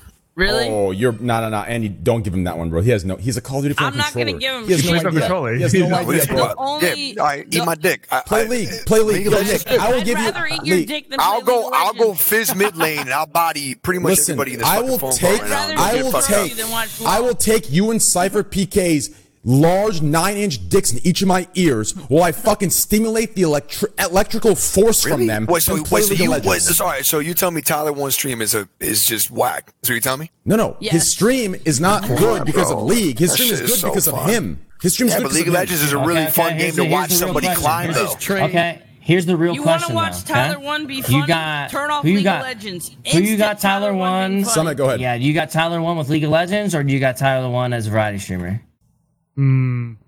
Really? 0.40 0.68
Oh, 0.68 0.90
you're 0.90 1.12
no, 1.12 1.40
no, 1.42 1.48
no, 1.50 1.58
Andy. 1.58 1.88
Don't 1.90 2.22
give 2.22 2.32
him 2.32 2.44
that 2.44 2.56
one, 2.56 2.70
bro. 2.70 2.80
He 2.80 2.90
has 2.90 3.04
no. 3.04 3.16
He's 3.16 3.36
a 3.36 3.40
Call 3.42 3.58
of 3.58 3.64
Duty 3.64 3.74
I'm 3.78 3.92
phone 3.92 3.98
not 3.98 4.14
gonna 4.14 4.32
give 4.32 4.54
him 4.54 4.64
He 4.66 4.72
has 4.72 4.84
no 4.90 4.94
idea. 4.94 5.10
controller. 5.20 5.54
He 5.54 5.62
has 5.62 5.74
no 5.74 5.86
He's 5.86 5.92
idea, 6.22 6.26
bro. 6.34 6.54
only- 6.56 7.12
yeah, 7.12 7.20
all 7.20 7.26
right, 7.26 7.46
eat 7.50 7.64
my 7.64 7.74
dick. 7.74 8.06
I, 8.10 8.20
Play 8.20 8.44
I- 8.44 8.48
league. 8.48 8.68
Play 8.86 9.00
league. 9.00 9.16
League 9.16 9.26
Yo, 9.26 9.32
of 9.32 9.38
Legends 9.38 9.66
I 9.66 9.88
will 9.90 9.98
I'd 10.00 10.04
give 10.06 10.18
you. 10.18 10.28
eat 10.28 10.64
your 10.64 10.76
League. 10.78 10.88
dick 10.88 11.10
than 11.10 11.20
I'll 11.20 11.42
go. 11.42 11.64
League 11.64 11.70
I'll 11.74 11.92
go 11.94 12.14
fizz 12.14 12.54
mid 12.54 12.76
lane 12.76 13.00
and 13.00 13.10
I'll 13.12 13.26
body 13.26 13.74
pretty 13.74 14.00
much 14.00 14.10
Listen, 14.10 14.32
everybody 14.32 14.52
in 14.54 14.58
this 14.60 14.68
I 14.68 14.80
will 14.80 14.98
phone 14.98 15.12
take. 15.12 15.40
call 15.40 15.48
right 15.48 15.50
now. 15.50 15.68
I'd 15.68 15.68
Don't 15.68 15.78
I 15.78 16.02
will 16.02 16.12
take. 16.28 16.52
up. 16.52 16.56
than 16.56 16.70
watch 16.70 17.02
I 17.04 17.20
will 17.20 17.34
take 17.34 17.70
you 17.70 17.90
and 17.90 18.00
SypherPK's 18.00 19.10
large 19.44 20.02
nine-inch 20.02 20.68
dicks 20.68 20.92
in 20.92 21.04
each 21.06 21.22
of 21.22 21.28
my 21.28 21.48
ears 21.54 21.92
while 22.08 22.22
I 22.24 22.32
fucking 22.32 22.70
stimulate 22.70 23.34
the 23.34 23.42
electri- 23.42 23.88
electrical 24.04 24.54
force 24.54 25.02
from 25.02 25.26
them. 25.26 25.46
Wait, 25.48 25.62
so, 25.62 25.74
wait, 25.90 26.04
so 26.04 26.14
you, 26.14 26.30
wait, 26.30 26.60
sorry, 26.60 27.02
So 27.04 27.18
you 27.20 27.34
tell 27.34 27.50
me 27.50 27.62
Tyler 27.62 27.92
One 27.92 28.10
stream 28.10 28.42
is 28.42 28.54
a 28.54 28.68
is 28.80 29.02
just 29.02 29.30
whack? 29.30 29.72
So 29.82 29.92
you 29.94 30.00
tell 30.00 30.16
me? 30.16 30.30
No, 30.44 30.56
no. 30.56 30.76
Yes. 30.80 30.92
His 30.92 31.10
stream 31.10 31.54
is 31.64 31.80
not 31.80 32.06
good 32.06 32.44
because 32.44 32.68
bro. 32.68 32.78
of 32.80 32.84
League. 32.84 33.18
His 33.18 33.30
That 33.30 33.36
stream 33.36 33.52
is 33.52 33.60
good 33.60 33.70
is 33.70 33.80
so 33.80 33.88
because 33.88 34.08
of 34.08 34.24
him. 34.26 34.60
His 34.82 34.92
stream 34.94 35.08
is 35.08 35.14
Yeah, 35.14 35.18
good 35.18 35.22
but 35.24 35.28
because 35.30 35.36
League 35.38 35.48
of 35.48 35.54
of 35.54 35.54
him. 35.54 35.60
Legends 35.60 35.82
is 35.82 35.92
a 35.92 35.98
really 35.98 36.22
Okay, 36.22 36.30
fun 36.30 36.46
okay, 36.46 36.52
game 36.58 36.60
here's 36.74 36.76
to 36.76 36.84
watch 36.84 37.10
somebody 37.10 37.46
question. 37.46 37.62
climb 37.62 37.84
Here's 37.92 37.96
though. 38.26 38.34
Okay, 38.44 38.82
here's 39.00 39.26
the 39.26 39.36
real 39.36 39.54
You 39.54 39.62
want 39.62 39.82
to 39.84 39.94
watch 39.94 40.24
though, 40.24 40.34
Tyler 40.34 40.56
okay? 40.56 40.64
One 40.66 40.86
be 40.86 40.96
Who 40.96 41.02
funny? 41.02 41.16
you 41.18 41.26
got? 41.26 41.70
Turn 41.70 41.90
off 41.90 42.02
who 42.02 42.08
you 42.10 42.16
League 42.16 42.24
got? 42.24 42.40
of 42.40 42.46
Legends. 42.46 42.90
Who 43.12 43.18
you 43.20 43.36
got? 43.36 43.58
Tyler 43.60 43.90
being 43.90 43.98
One. 44.00 44.30
funny. 44.42 44.44
Summit, 44.44 44.76
go 44.76 44.86
ahead. 44.88 45.00
Yeah, 45.00 45.14
you 45.14 45.32
got 45.34 45.50
Tyler 45.50 45.80
One 45.82 45.96
with 45.98 46.08
League 46.08 46.24
of 46.24 46.30
Legends, 46.30 46.74
or 46.74 46.82
do 46.82 46.92
you 46.92 47.00
got 47.00 47.16
Tyler 47.16 47.48
One 47.50 47.72
as 47.72 47.86
a 47.86 47.90
variety 47.90 48.18
streamer? 48.18 48.62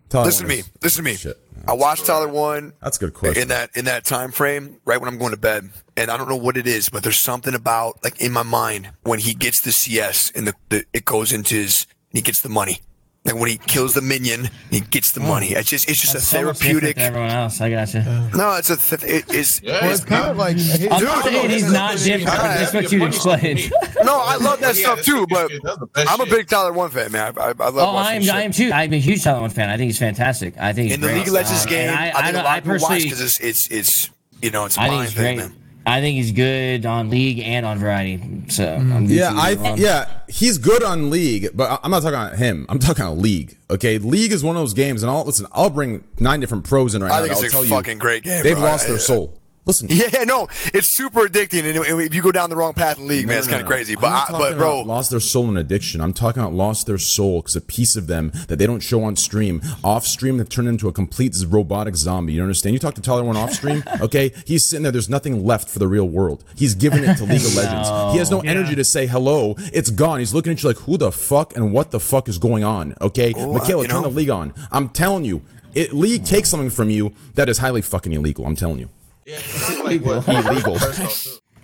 Tyler 0.08 0.26
Listen 0.26 0.46
to 0.46 0.56
me. 0.56 0.62
Listen 0.82 1.04
to 1.04 1.10
me. 1.10 1.16
Shit. 1.16 1.38
I 1.66 1.74
watched 1.74 2.06
Tyler 2.06 2.28
One 2.28 2.72
That's 2.82 2.96
a 2.96 3.00
good 3.00 3.14
question. 3.14 3.42
in 3.42 3.48
that 3.48 3.70
in 3.74 3.84
that 3.86 4.04
time 4.04 4.32
frame 4.32 4.78
right 4.84 5.00
when 5.00 5.08
I'm 5.08 5.18
going 5.18 5.30
to 5.30 5.36
bed, 5.38 5.70
and 5.96 6.10
I 6.10 6.16
don't 6.16 6.28
know 6.28 6.36
what 6.36 6.56
it 6.56 6.66
is, 6.66 6.88
but 6.88 7.02
there's 7.02 7.20
something 7.20 7.54
about 7.54 8.02
like 8.04 8.20
in 8.20 8.32
my 8.32 8.42
mind 8.42 8.90
when 9.04 9.20
he 9.20 9.32
gets 9.32 9.60
the 9.60 9.72
CS 9.72 10.30
and 10.34 10.46
the, 10.46 10.54
the 10.68 10.84
it 10.92 11.04
goes 11.04 11.32
into 11.32 11.54
his 11.54 11.86
and 12.10 12.18
he 12.18 12.22
gets 12.22 12.42
the 12.42 12.48
money. 12.48 12.80
Like 13.24 13.36
when 13.36 13.50
he 13.50 13.56
kills 13.56 13.94
the 13.94 14.02
minion, 14.02 14.50
he 14.70 14.80
gets 14.80 15.12
the 15.12 15.20
money. 15.20 15.50
It's 15.52 15.68
just 15.68 15.88
it's 15.88 16.00
just 16.00 16.12
That's 16.14 16.24
a 16.24 16.28
so 16.28 16.44
much 16.44 16.58
different 16.58 16.80
therapeutic. 16.82 16.96
than 16.96 17.04
everyone 17.04 17.30
else. 17.30 17.60
I 17.60 17.70
got 17.70 17.94
you. 17.94 18.00
No, 18.36 18.56
it's 18.56 18.68
a 18.70 18.76
th- 18.76 19.04
it 19.04 19.32
is. 19.32 19.60
Yeah, 19.62 19.80
Well, 19.80 19.90
it's 19.92 20.04
kind 20.04 20.30
of 20.32 20.36
like 20.36 20.56
his, 20.56 20.88
I'm 20.90 21.04
not 21.04 21.24
saying 21.24 21.50
he's 21.50 21.72
not 21.72 21.96
different. 21.98 22.28
Alright. 22.28 22.58
That's 22.58 22.74
what 22.74 22.90
you 22.92 23.06
explained. 23.06 23.70
No, 24.02 24.18
I 24.20 24.34
love 24.34 24.58
that 24.58 24.74
Yeah, 24.74 24.82
stuff 24.82 24.96
that's 24.96 25.06
too, 25.06 25.24
but. 25.30 25.52
That's 25.62 25.78
the 25.78 25.86
best 25.86 26.10
I'm 26.10 26.20
a 26.20 26.24
shit. 26.24 26.34
big 26.34 26.48
Tyler 26.48 26.72
One 26.72 26.90
fan, 26.90 27.12
man. 27.12 27.32
I, 27.38 27.40
I, 27.40 27.46
I 27.50 27.52
love 27.52 27.76
Oh, 27.76 27.80
I 27.90 27.92
watching 27.94 28.16
am. 28.16 28.20
his 28.22 28.30
I 28.30 28.42
am 28.42 28.50
too. 28.50 28.70
I'm 28.74 28.92
a 28.92 28.98
huge 28.98 29.22
Tyler 29.22 29.40
One 29.42 29.50
fan. 29.50 29.68
I 29.70 29.76
think 29.76 29.86
he's 29.90 29.98
fantastic. 30.00 30.58
I 30.58 30.72
think 30.72 30.86
he's 30.86 30.94
in 30.96 31.00
the 31.00 31.06
great. 31.06 31.18
League 31.18 31.28
of 31.28 31.34
Legends 31.34 31.64
Uh, 31.64 31.68
game. 31.68 31.88
and 31.90 31.96
I, 31.96 32.08
I, 32.08 32.22
think 32.24 32.36
I, 32.36 32.40
a 32.40 32.42
lot 32.42 32.46
I 32.46 32.56
of 32.58 32.64
people 32.64 32.72
watch 32.78 32.82
personally, 32.90 33.04
because 33.04 33.20
it's, 33.20 33.38
it's 33.40 33.68
it's 33.68 34.10
you 34.42 34.50
know 34.50 34.64
it's 34.64 34.76
a 34.76 34.80
I 34.80 34.84
think 34.88 34.94
mind 34.96 35.08
he's 35.10 35.16
thing, 35.16 35.36
great. 35.38 35.48
man. 35.50 35.56
I 35.84 36.00
think 36.00 36.16
he's 36.16 36.32
good 36.32 36.86
on 36.86 37.10
League 37.10 37.40
and 37.40 37.66
on 37.66 37.78
Variety. 37.78 38.18
So 38.48 38.64
Mm-hmm. 38.64 38.92
I'm 38.92 39.04
Yeah, 39.06 39.32
I 39.34 39.54
he's 39.54 39.80
yeah, 39.80 40.08
he's 40.28 40.58
good 40.58 40.82
on 40.82 41.10
League, 41.10 41.48
but 41.54 41.70
I- 41.70 41.78
I'm 41.82 41.90
not 41.90 42.02
talking 42.02 42.14
about 42.18 42.36
him. 42.36 42.66
I'm 42.68 42.78
talking 42.78 43.04
about 43.04 43.18
League. 43.18 43.56
Okay, 43.70 43.98
League 43.98 44.32
is 44.32 44.44
one 44.44 44.56
of 44.56 44.62
those 44.62 44.74
games, 44.74 45.02
and 45.02 45.10
I'll 45.10 45.24
listen. 45.24 45.46
I'll 45.52 45.70
bring 45.70 46.04
nine 46.20 46.40
different 46.40 46.64
pros 46.64 46.94
in 46.94 47.02
right 47.02 47.10
I 47.10 47.16
now. 47.16 47.22
think 47.22 47.34
that'll 47.34 47.44
it's 47.44 47.54
a 47.54 47.56
tell 47.68 47.76
fucking 47.78 47.94
you 47.96 48.00
great 48.00 48.22
game. 48.22 48.42
they've 48.42 48.56
bro. 48.56 48.64
lost 48.64 48.84
I- 48.86 48.88
their 48.90 48.98
soul. 48.98 49.38
Listen, 49.64 49.86
Yeah, 49.90 50.24
no, 50.24 50.48
it's 50.74 50.88
super 50.88 51.28
addicting, 51.28 51.62
and 51.64 52.00
if 52.00 52.12
you 52.12 52.20
go 52.20 52.32
down 52.32 52.50
the 52.50 52.56
wrong 52.56 52.72
path 52.72 52.98
in 52.98 53.06
league, 53.06 53.28
man, 53.28 53.38
it's 53.38 53.46
No, 53.46 53.52
kind 53.52 53.62
of 53.62 53.68
no. 53.68 53.74
crazy. 53.76 53.94
But 53.94 54.06
I, 54.06 54.26
but 54.30 54.56
bro, 54.58 54.80
lost 54.82 55.10
their 55.12 55.20
soul 55.20 55.48
in 55.50 55.56
addiction. 55.56 56.00
I'm 56.00 56.12
talking 56.12 56.42
about 56.42 56.52
lost 56.52 56.86
their 56.88 56.98
soul 56.98 57.40
because 57.42 57.54
a 57.54 57.60
piece 57.60 57.94
of 57.94 58.08
them 58.08 58.32
that 58.48 58.56
they 58.58 58.66
don't 58.66 58.80
show 58.80 59.04
on 59.04 59.14
stream, 59.14 59.62
off 59.84 60.04
stream, 60.04 60.38
that 60.38 60.50
turned 60.50 60.66
into 60.66 60.88
a 60.88 60.92
complete 60.92 61.36
robotic 61.46 61.94
zombie. 61.94 62.32
You 62.32 62.42
understand? 62.42 62.72
You 62.72 62.80
talk 62.80 62.94
to 62.96 63.00
Tyler 63.00 63.22
one 63.22 63.36
off 63.36 63.52
stream, 63.52 63.84
okay? 64.00 64.32
He's 64.44 64.66
sitting 64.68 64.82
there. 64.82 64.90
There's 64.90 65.08
nothing 65.08 65.44
left 65.46 65.68
for 65.68 65.78
the 65.78 65.86
real 65.86 66.08
world. 66.08 66.42
He's 66.56 66.74
giving 66.74 67.04
it 67.04 67.16
to 67.18 67.24
League 67.24 67.44
of 67.44 67.54
Legends. 67.56 67.88
He 68.12 68.18
has 68.18 68.32
no 68.32 68.40
energy 68.40 68.74
to 68.74 68.84
say 68.84 69.06
hello. 69.06 69.54
It's 69.72 69.90
gone. 69.90 70.18
He's 70.18 70.34
looking 70.34 70.50
at 70.52 70.62
you 70.64 70.70
like, 70.70 70.78
who 70.78 70.96
the 70.96 71.12
fuck 71.12 71.54
and 71.56 71.72
what 71.72 71.92
the 71.92 72.00
fuck 72.00 72.28
is 72.28 72.38
going 72.38 72.64
on? 72.64 72.96
Okay, 73.00 73.32
Oh, 73.36 73.52
Michaela, 73.52 73.82
you 73.82 73.88
turn 73.88 74.02
know- 74.02 74.08
the 74.08 74.14
League 74.16 74.30
on. 74.30 74.52
I'm 74.72 74.88
telling 74.88 75.24
you. 75.24 75.42
It, 75.74 75.94
League 75.94 76.24
takes 76.26 76.50
something 76.50 76.68
from 76.68 76.90
you 76.90 77.14
that 77.34 77.48
is 77.48 77.56
highly 77.58 77.80
fucking 77.80 78.12
illegal. 78.12 78.44
I'm 78.44 78.56
telling 78.56 78.78
you. 78.80 78.88
Yeah, 79.24 79.36
it's 79.38 79.78
like 79.80 80.02
what? 80.02 80.26
Illegal. 80.28 80.78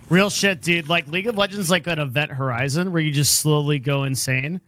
Real 0.09 0.29
shit, 0.29 0.61
dude. 0.61 0.89
Like 0.89 1.07
League 1.07 1.27
of 1.27 1.37
Legends, 1.37 1.69
like 1.69 1.87
an 1.87 1.99
event 1.99 2.31
horizon 2.31 2.91
where 2.91 3.01
you 3.01 3.11
just 3.11 3.39
slowly 3.39 3.79
go 3.79 4.03
insane, 4.05 4.59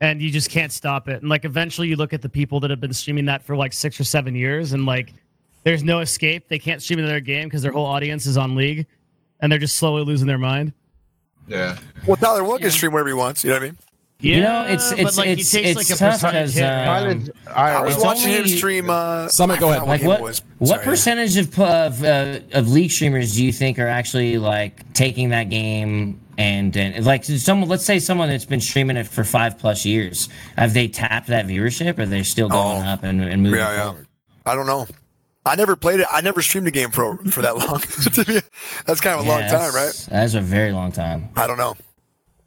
and 0.00 0.20
you 0.20 0.30
just 0.30 0.50
can't 0.50 0.72
stop 0.72 1.08
it. 1.08 1.20
And 1.20 1.28
like 1.28 1.44
eventually, 1.44 1.88
you 1.88 1.96
look 1.96 2.12
at 2.12 2.22
the 2.22 2.28
people 2.28 2.60
that 2.60 2.70
have 2.70 2.80
been 2.80 2.92
streaming 2.92 3.24
that 3.26 3.42
for 3.42 3.56
like 3.56 3.72
six 3.72 3.98
or 3.98 4.04
seven 4.04 4.34
years, 4.34 4.72
and 4.72 4.84
like 4.84 5.14
there's 5.64 5.82
no 5.82 6.00
escape. 6.00 6.48
They 6.48 6.58
can't 6.58 6.82
stream 6.82 6.98
another 6.98 7.20
game 7.20 7.44
because 7.44 7.62
their 7.62 7.72
whole 7.72 7.86
audience 7.86 8.26
is 8.26 8.36
on 8.36 8.56
League, 8.56 8.86
and 9.40 9.50
they're 9.50 9.58
just 9.58 9.76
slowly 9.76 10.04
losing 10.04 10.26
their 10.26 10.38
mind. 10.38 10.72
Yeah. 11.48 11.78
well, 12.06 12.16
Tyler 12.16 12.44
One 12.44 12.60
can 12.60 12.70
stream 12.70 12.92
wherever 12.92 13.08
he 13.08 13.14
wants. 13.14 13.42
You 13.42 13.50
know 13.50 13.56
what 13.56 13.62
I 13.62 13.66
mean? 13.66 13.78
Yeah, 14.22 14.34
You 14.36 14.42
know, 14.42 14.62
it's- 14.64 14.90
but 14.90 14.98
it's- 15.00 15.16
like 15.18 15.28
it's- 15.28 15.50
he 15.50 15.58
takes 15.62 15.68
it's 15.70 15.76
like 15.90 15.96
a 15.96 15.98
tough 15.98 16.12
percentage 16.20 16.46
'cause, 16.48 16.54
hit. 16.54 16.64
um, 16.64 16.88
Island, 16.88 17.30
I 17.54 17.80
was 17.80 17.94
It's 17.94 18.04
watching 18.04 18.30
him 18.32 18.38
only- 18.42 18.56
stream. 18.56 18.90
Uh, 18.90 19.28
Summit, 19.28 19.60
go 19.60 19.70
ahead. 19.70 19.86
Like 19.88 20.02
what? 20.02 20.20
was. 20.20 20.42
What 20.58 20.68
Sorry. 20.68 20.84
percentage 20.84 21.36
of 21.38 21.58
of 21.58 22.04
uh, 22.04 22.40
of 22.52 22.68
league 22.68 22.90
streamers 22.90 23.34
do 23.34 23.44
you 23.44 23.52
think 23.52 23.78
are 23.78 23.88
actually 23.88 24.36
like 24.36 24.92
taking 24.92 25.30
that 25.30 25.44
game 25.48 26.20
and, 26.36 26.76
and 26.76 27.04
like 27.06 27.24
someone? 27.24 27.68
Let's 27.70 27.84
say 27.86 27.98
someone 27.98 28.28
that's 28.28 28.44
been 28.44 28.60
streaming 28.60 28.98
it 28.98 29.06
for 29.06 29.24
five 29.24 29.58
plus 29.58 29.86
years. 29.86 30.28
Have 30.58 30.74
they 30.74 30.86
tapped 30.88 31.28
that 31.28 31.46
viewership? 31.46 31.98
Or 31.98 32.02
are 32.02 32.06
they 32.06 32.22
still 32.22 32.48
going 32.50 32.82
Oh. 32.82 32.90
up 32.90 33.02
and, 33.04 33.22
and 33.22 33.42
moving 33.42 33.58
Yeah, 33.60 33.72
yeah. 33.72 33.82
forward? 33.84 34.06
I 34.44 34.54
don't 34.54 34.66
know. 34.66 34.86
I 35.46 35.56
never 35.56 35.74
played 35.76 36.00
it. 36.00 36.06
I 36.12 36.20
never 36.20 36.42
streamed 36.42 36.68
a 36.68 36.70
game 36.70 36.90
for 36.90 37.16
for 37.30 37.40
that 37.40 37.56
long. 37.62 37.80
That's 38.84 39.00
kind 39.00 39.18
of 39.18 39.24
a 39.24 39.28
long 39.28 39.40
time, 39.48 39.74
right? 39.74 40.06
That's 40.10 40.34
a 40.34 40.40
very 40.42 40.72
long 40.72 40.92
time. 40.92 41.30
I 41.36 41.46
don't 41.46 41.56
know. 41.56 41.74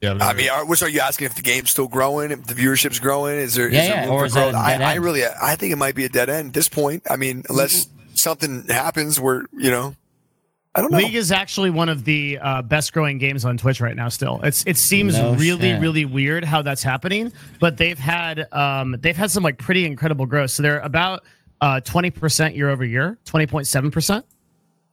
Yeah, 0.04 0.18
I 0.20 0.34
mean, 0.34 0.50
are, 0.50 0.66
which 0.66 0.84
are 0.84 0.90
you 0.90 1.00
asking 1.00 1.26
if 1.28 1.36
the 1.36 1.42
game's 1.42 1.72
still 1.72 1.88
growing? 1.88 2.32
If 2.32 2.44
the 2.46 2.54
viewership's 2.54 3.00
growing? 3.00 3.38
Is 3.38 3.56
there? 3.56 3.68
is 3.70 3.74
Yeah, 3.74 3.88
there 3.88 4.06
yeah, 4.06 4.12
or 4.12 4.26
is 4.26 4.34
that 4.34 4.52
growth? 4.52 4.66
a 4.66 4.68
dead 4.70 4.82
I, 4.82 4.92
I 4.92 4.96
really, 4.96 5.24
I 5.26 5.56
think 5.56 5.72
it 5.72 5.78
might 5.78 5.96
be 5.96 6.04
a 6.06 6.10
dead 6.10 6.30
end 6.30 6.50
at 6.50 6.54
this 6.54 6.68
point. 6.70 7.04
I 7.10 7.16
mean, 7.16 7.44
unless 7.50 7.88
something 8.14 8.66
happens 8.68 9.20
where 9.20 9.46
you 9.54 9.72
know. 9.72 9.96
I 10.76 10.82
don't 10.82 10.92
know. 10.92 10.98
League 10.98 11.14
is 11.14 11.32
actually 11.32 11.70
one 11.70 11.88
of 11.88 12.04
the 12.04 12.40
uh, 12.42 12.64
best 12.64 12.94
growing 12.94 13.20
games 13.20 13.46
on 13.46 13.58
Twitch 13.58 13.80
right 13.80 13.96
now. 13.96 14.10
Still, 14.10 14.42
it's 14.44 14.64
it 14.66 14.76
seems 14.78 15.14
No 15.16 15.36
really 15.36 15.70
shit. 15.70 15.80
really 15.82 16.04
weird 16.04 16.44
how 16.44 16.64
that's 16.64 16.82
happening, 16.82 17.32
but 17.60 17.78
they've 17.78 18.00
had 18.00 18.48
um 18.52 18.96
they've 19.00 19.16
had 19.16 19.30
some 19.30 19.44
like 19.44 19.60
pretty 19.60 19.86
incredible 19.86 20.26
growth. 20.26 20.50
So 20.50 20.64
they're 20.64 20.80
about 20.80 21.24
uh 21.62 21.80
twenty 21.82 22.10
percent 22.10 22.56
year 22.56 22.70
over 22.72 22.84
year, 22.84 23.20
twenty 23.24 23.46
point 23.46 23.68
seven 23.68 23.92
percent, 23.92 24.26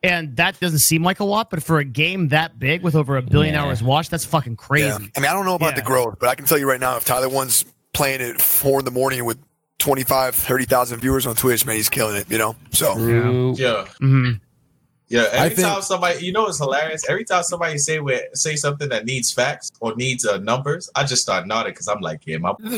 and 0.02 0.36
that 0.36 0.59
doesn't 0.60 0.78
seem 0.81 1.02
like 1.02 1.20
a 1.20 1.24
lot, 1.24 1.51
but 1.51 1.62
for 1.62 1.78
a 1.78 1.85
game 1.85 2.28
that 2.28 2.59
big 2.59 2.82
with 2.82 2.94
over 2.94 3.16
a 3.16 3.22
billion 3.22 3.55
Yeah. 3.55 3.64
hours 3.64 3.82
watched, 3.82 4.10
that's 4.10 4.24
fucking 4.24 4.56
crazy. 4.56 4.86
Yeah. 4.86 4.94
I 5.16 5.20
mean, 5.20 5.31
I 5.31 5.32
don't 5.35 5.44
know 5.44 5.55
about 5.55 5.77
the 5.77 5.82
growth, 5.82 6.16
but 6.18 6.28
I 6.28 6.35
can 6.35 6.47
tell 6.47 6.59
you 6.59 6.68
right 6.68 6.81
now, 6.81 6.97
if 6.97 7.05
Tyler 7.05 7.28
One's 7.28 7.64
playing 7.93 8.20
at 8.22 8.40
four 8.40 8.78
in 8.78 8.85
the 8.85 8.90
morning 8.90 9.24
with 9.24 9.39
25, 9.78 10.35
30,000 10.35 11.01
viewers 11.01 11.27
on 11.27 11.35
Twitch, 11.36 11.64
man, 11.66 11.77
he's 11.77 11.89
killing 11.89 12.16
it, 12.16 12.31
you 12.31 12.39
know? 12.39 12.55
So, 12.70 12.94
True. 12.94 13.55
Yeah. 13.56 13.86
hmm 13.98 14.32
Yeah, 15.11 15.23
I 15.32 15.47
every 15.47 15.57
think- 15.57 15.66
time 15.69 15.82
somebody, 15.82 16.24
you 16.24 16.32
know, 16.32 16.47
it's 16.47 16.59
hilarious. 16.59 17.03
Every 17.09 17.24
time 17.24 17.43
somebody 17.43 17.77
say 17.78 17.99
where, 18.01 18.23
say 18.35 18.55
something 18.57 18.89
that 18.91 19.05
needs 19.05 19.32
facts 19.32 19.73
or 19.81 19.95
needs 19.97 20.24
uh, 20.24 20.39
numbers, 20.39 20.89
I 20.95 21.03
just 21.05 21.20
start 21.23 21.47
nodding 21.49 21.73
because 21.73 21.89
I'm 21.89 22.01
like, 22.01 22.20
yeah, 22.27 22.39
my 22.39 22.55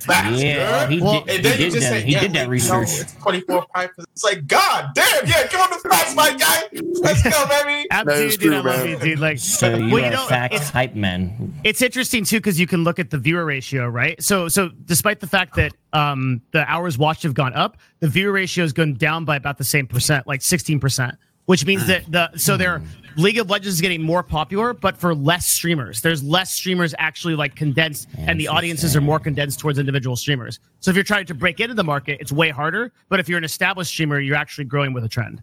facts. 0.00 0.40
Yeah, 0.42 0.88
he 0.88 1.00
Well, 1.00 1.22
did, 1.22 1.36
And 1.36 1.44
then 1.44 1.58
he 1.58 1.64
you 1.64 1.70
did 1.70 1.74
just 1.74 1.90
that. 1.90 2.00
say, 2.00 2.02
He 2.02 2.12
yeah, 2.12 2.20
did 2.20 2.32
that 2.34 2.48
wait, 2.48 2.62
no, 2.68 2.78
research. 2.80 3.00
it's 3.00 3.14
24 3.14 3.66
pipe. 3.74 3.90
It's 4.12 4.24
like, 4.24 4.46
God 4.46 4.88
damn, 4.94 5.26
yeah, 5.26 5.42
give 5.46 5.60
him 5.60 5.66
the 5.82 5.88
facts, 5.88 6.14
my 6.14 6.32
guy. 6.34 6.62
Let's 7.00 7.22
go, 7.22 7.46
baby. 7.48 7.88
Ab- 7.90 8.06
That 8.06 8.16
dude, 8.16 8.30
dude, 8.32 8.40
true, 8.40 8.54
I 8.54 8.60
love 8.60 8.64
man. 8.80 8.88
you, 8.88 8.98
dude. 8.98 9.18
Like, 9.18 9.38
So 9.38 9.74
you 9.76 9.94
well, 9.94 10.02
are 10.02 10.06
you 10.06 10.12
know, 10.12 10.26
facts 10.26 10.56
it's, 10.56 10.70
hype 10.70 10.94
man. 10.94 11.54
it's 11.64 11.82
interesting 11.82 12.24
too 12.24 12.38
because 12.38 12.58
you 12.58 12.66
can 12.66 12.84
look 12.84 12.98
at 12.98 13.10
the 13.10 13.18
viewer 13.18 13.44
ratio, 13.44 13.88
right? 13.88 14.20
So, 14.22 14.48
so 14.48 14.68
despite 14.84 15.20
the 15.20 15.26
fact 15.26 15.54
that 15.56 15.72
um, 15.94 16.42
the 16.50 16.70
hours 16.70 16.98
watched 16.98 17.22
have 17.22 17.34
gone 17.34 17.54
up, 17.54 17.78
the 18.00 18.08
viewer 18.08 18.32
ratio 18.32 18.64
has 18.64 18.72
gone 18.72 18.94
down 18.94 19.24
by 19.24 19.36
about 19.36 19.56
the 19.56 19.64
same 19.64 19.86
percent, 19.86 20.26
like 20.26 20.42
sixteen 20.42 20.80
percent, 20.80 21.14
which 21.46 21.64
means 21.64 21.86
that 21.86 22.04
the 22.10 22.36
so 22.36 22.56
their 22.56 22.82
League 23.16 23.38
of 23.38 23.48
Legends 23.48 23.76
is 23.76 23.80
getting 23.80 24.02
more 24.02 24.24
popular, 24.24 24.74
but 24.74 24.96
for 24.96 25.14
less 25.14 25.46
streamers. 25.46 26.00
There's 26.00 26.20
less 26.22 26.52
streamers 26.52 26.96
actually 26.98 27.36
like 27.36 27.54
condensed, 27.54 28.08
and 28.18 28.40
the 28.40 28.48
audiences 28.48 28.96
are 28.96 29.00
more 29.00 29.20
condensed 29.20 29.60
towards 29.60 29.78
individual 29.78 30.16
streamers. 30.16 30.58
So 30.80 30.90
if 30.90 30.96
you're 30.96 31.04
trying 31.04 31.26
to 31.26 31.34
break 31.34 31.60
into 31.60 31.74
the 31.74 31.84
market, 31.84 32.20
it's 32.20 32.32
way 32.32 32.50
harder. 32.50 32.92
But 33.08 33.20
if 33.20 33.28
you're 33.28 33.38
an 33.38 33.44
established 33.44 33.92
streamer, 33.92 34.18
you're 34.18 34.36
actually 34.36 34.64
growing 34.64 34.92
with 34.92 35.04
a 35.04 35.08
trend. 35.08 35.42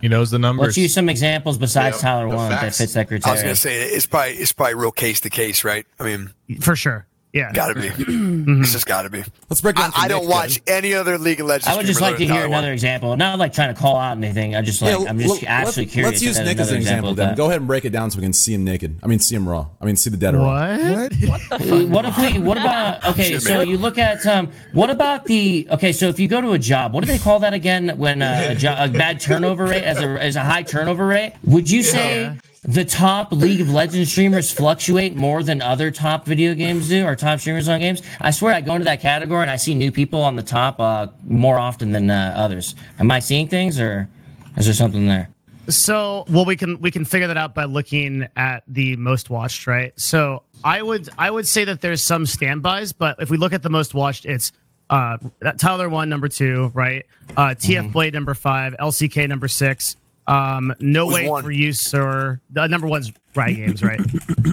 He 0.00 0.06
knows 0.06 0.30
the 0.30 0.38
numbers. 0.38 0.66
Let's 0.68 0.78
use 0.78 0.94
some 0.94 1.08
examples 1.08 1.58
besides 1.58 1.96
Yeah, 1.96 2.02
Tyler 2.02 2.30
the 2.30 2.36
One 2.36 2.50
that 2.50 2.72
fits 2.72 2.94
that 2.94 3.08
criteria. 3.08 3.28
I 3.28 3.32
was 3.32 3.42
going 3.42 3.54
to 3.54 3.60
say, 3.60 3.82
it's 3.82 4.06
probably, 4.06 4.34
it's 4.34 4.52
probably 4.52 4.74
real 4.74 4.92
case 4.92 5.20
to 5.22 5.30
case, 5.30 5.64
right? 5.64 5.84
I 5.98 6.04
mean, 6.04 6.32
For 6.60 6.76
sure. 6.76 7.07
Yeah. 7.32 7.52
gotta 7.52 7.74
be. 7.74 7.88
Mm-hmm. 8.18 8.62
It's 8.62 8.72
just 8.72 8.86
gotta 8.86 9.10
be. 9.10 9.22
Let's 9.50 9.60
break 9.60 9.76
it 9.76 9.80
down. 9.82 9.92
I, 9.94 10.04
I 10.04 10.08
don't 10.08 10.22
Nick, 10.22 10.30
watch 10.30 10.64
then. 10.64 10.78
any 10.78 10.94
other 10.94 11.18
League 11.18 11.40
of 11.40 11.46
Legends. 11.46 11.66
I 11.66 11.76
would 11.76 11.86
just 11.86 12.00
like 12.00 12.16
to 12.16 12.24
hear 12.24 12.34
Tyler 12.34 12.48
One. 12.48 12.58
another 12.58 12.72
example. 12.72 13.16
Not 13.16 13.38
like 13.38 13.52
trying 13.52 13.74
to 13.74 13.78
call 13.80 13.96
out 13.96 14.16
anything. 14.16 14.54
I 14.56 14.62
just 14.62 14.80
like 14.80 14.98
Yeah, 14.98 15.06
I'm 15.08 15.18
just 15.18 15.42
let- 15.42 15.50
actually 15.50 15.84
let's, 15.84 15.92
curious. 15.94 16.12
Let's 16.12 16.22
use 16.22 16.38
Nick 16.38 16.58
as 16.58 16.70
an 16.70 16.76
another 16.76 16.76
example. 16.76 17.14
Then 17.14 17.34
go 17.36 17.46
ahead 17.46 17.58
and 17.58 17.66
break 17.66 17.84
it 17.84 17.90
down 17.90 18.10
so 18.10 18.18
we 18.18 18.22
can 18.22 18.32
see 18.32 18.54
him 18.54 18.64
naked. 18.64 18.98
I 19.02 19.06
mean, 19.08 19.18
see 19.18 19.34
him 19.34 19.48
raw. 19.48 19.66
I 19.80 19.84
mean, 19.84 19.96
see 19.96 20.08
the 20.10 20.16
dead 20.16 20.34
or 20.34 20.38
raw. 20.38 20.76
What? 20.78 21.42
Uh, 21.50 21.58
what 21.88 22.04
if 22.06 22.18
we 22.18 22.38
what 22.38 22.56
about 22.56 23.04
okay 23.08 23.38
so 23.38 23.60
you 23.60 23.76
look 23.78 23.98
at 23.98 24.24
um 24.26 24.50
what 24.72 24.88
about 24.90 25.24
the 25.24 25.66
okay 25.70 25.92
so 25.92 26.08
if 26.08 26.18
you 26.20 26.28
go 26.28 26.40
to 26.40 26.52
a 26.52 26.58
job 26.58 26.92
what 26.92 27.04
do 27.04 27.10
they 27.10 27.18
call 27.18 27.40
that 27.40 27.52
again 27.52 27.90
when 27.98 28.22
uh, 28.22 28.48
a, 28.50 28.54
jo- 28.54 28.76
a 28.78 28.88
bad 28.88 29.20
turnover 29.20 29.64
rate 29.64 29.82
as 29.84 29.98
a 29.98 30.06
as 30.22 30.36
a 30.36 30.40
high 30.40 30.62
turnover 30.62 31.06
rate 31.06 31.34
would 31.44 31.70
you 31.70 31.82
say 31.82 32.36
the 32.62 32.84
top 32.84 33.32
League 33.32 33.60
of 33.60 33.70
Legends 33.70 34.10
streamers 34.10 34.50
fluctuate 34.52 35.14
more 35.16 35.42
than 35.42 35.62
other 35.62 35.90
top 35.90 36.24
video 36.26 36.54
games 36.54 36.88
do 36.88 37.06
or 37.06 37.14
top 37.14 37.40
streamers 37.40 37.68
on 37.68 37.80
games 37.80 38.02
I 38.20 38.30
swear 38.32 38.52
I 38.54 38.60
go 38.60 38.74
into 38.74 38.84
that 38.86 39.00
category 39.00 39.42
and 39.42 39.50
I 39.50 39.56
see 39.56 39.74
new 39.74 39.92
people 39.92 40.22
on 40.22 40.36
the 40.36 40.42
top 40.42 40.80
uh 40.80 41.06
more 41.24 41.58
often 41.58 41.92
than 41.92 42.10
uh, 42.10 42.34
others 42.36 42.74
am 42.98 43.10
I 43.10 43.20
seeing 43.20 43.48
things 43.48 43.78
or 43.78 44.08
is 44.56 44.64
there 44.64 44.74
something 44.74 45.06
there 45.06 45.28
So, 45.68 46.24
well, 46.30 46.44
we 46.46 46.56
can 46.56 46.80
we 46.80 46.90
can 46.90 47.04
figure 47.04 47.26
that 47.28 47.36
out 47.36 47.54
by 47.54 47.64
looking 47.64 48.26
at 48.36 48.64
the 48.66 48.96
most 48.96 49.28
watched, 49.28 49.66
right? 49.66 49.92
So, 50.00 50.42
I 50.64 50.80
would 50.82 51.10
I 51.18 51.30
would 51.30 51.46
say 51.46 51.64
that 51.66 51.82
there's 51.82 52.02
some 52.02 52.24
standbys, 52.24 52.92
but 52.92 53.20
if 53.20 53.28
we 53.28 53.36
look 53.36 53.52
at 53.52 53.62
the 53.62 53.68
most 53.68 53.92
watched, 53.94 54.24
it's 54.24 54.50
uh 54.88 55.18
Tyler 55.58 55.90
one 55.90 56.08
number 56.08 56.26
two, 56.28 56.72
right? 56.74 57.04
Uh 57.36 57.54
TF 57.54 57.92
Blade 57.92 58.14
number 58.14 58.32
five, 58.34 58.74
LCK 58.80 59.28
number 59.28 59.46
six. 59.46 59.96
Um, 60.28 60.74
no 60.78 61.06
Who's 61.06 61.14
way 61.14 61.28
one? 61.28 61.42
for 61.42 61.50
use 61.50 61.94
or 61.94 62.40
the 62.50 62.66
number 62.66 62.86
one's 62.86 63.12
Riot 63.34 63.56
Games, 63.56 63.82
right? 63.82 64.00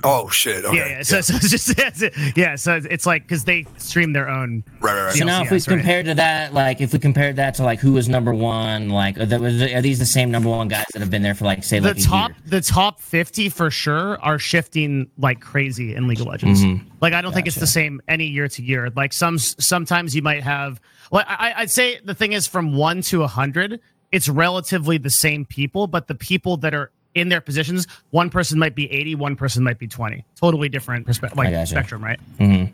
Oh, 0.08 0.30
shit. 0.30 0.64
Okay. 0.64 0.78
yeah, 0.78 0.88
yeah. 0.88 1.02
So, 1.02 1.22
so 1.22 1.34
it's 1.36 1.50
just 1.50 2.38
yeah. 2.38 2.56
So 2.56 2.80
it's 2.90 3.08
like 3.08 3.24
because 3.24 3.46
they 3.46 3.66
stream 3.78 4.14
their 4.14 4.30
own. 4.30 4.64
right, 4.82 4.94
right, 4.94 5.06
right. 5.06 5.14
So 5.16 5.26
now, 5.26 5.42
if 5.42 5.50
we 5.50 5.58
LCS, 5.58 5.68
right. 5.68 5.78
compare 5.78 6.04
to 6.04 6.14
that, 6.14 6.54
like 6.54 6.80
if 6.80 6.94
we 6.94 7.00
compared 7.00 7.38
that 7.38 7.56
to 7.56 7.64
like 7.64 7.80
who 7.80 7.94
was 7.94 8.08
number 8.08 8.32
one, 8.32 8.90
like 8.90 9.18
are, 9.18 9.26
there, 9.26 9.42
are 9.42 9.82
these 9.82 9.98
the 9.98 10.06
same 10.06 10.30
number 10.30 10.50
one 10.50 10.68
guys 10.68 10.86
that 10.94 11.00
have 11.00 11.10
been 11.10 11.24
there 11.24 11.34
for 11.34 11.46
like 11.46 11.64
say 11.64 11.80
the 11.80 11.88
like 11.88 11.98
a 11.98 12.02
top 12.02 12.30
year? 12.32 12.38
the 12.46 12.62
top 12.62 13.00
50 13.00 13.50
for 13.50 13.72
sure 13.72 14.22
are 14.22 14.38
shifting 14.38 15.10
like 15.18 15.42
crazy 15.42 15.96
in 15.96 16.08
league 16.08 16.22
of 16.22 16.28
legends 16.28 16.64
like 17.02 17.14
i 17.14 17.22
don't 17.22 17.34
think 17.34 17.48
it's 17.48 17.56
the 17.56 17.68
same 17.68 18.02
any 18.08 18.26
year 18.26 18.48
to 18.48 18.62
year 18.62 18.90
like 18.96 19.14
some 19.14 19.38
sometimes 19.38 20.16
you 20.16 20.22
might 20.22 20.44
have 20.44 20.80
well 21.12 21.24
I, 21.28 21.54
i'd 21.58 21.72
say 21.72 22.00
the 22.04 22.14
thing 22.14 22.34
is 22.34 22.48
from 22.48 22.76
1 22.76 23.02
to 23.04 23.18
a 23.18 23.22
100 23.22 23.80
it's 24.12 24.30
relatively 24.30 24.98
the 24.98 25.10
same 25.10 25.46
people 25.46 25.88
but 25.88 26.08
the 26.08 26.16
people 26.16 26.58
that 26.58 26.74
are 26.74 26.92
in 27.14 27.30
their 27.30 27.42
positions 27.42 27.88
one 28.12 28.30
person 28.30 28.60
might 28.60 28.76
be 28.76 28.92
80 28.92 29.16
one 29.16 29.36
person 29.36 29.64
might 29.64 29.80
be 29.80 29.88
20 29.88 30.24
totally 30.36 30.70
different 30.70 31.06
perspective 31.06 31.38
like 31.38 31.68
spectrum 31.68 32.04
right 32.04 32.20
Mhm. 32.40 32.72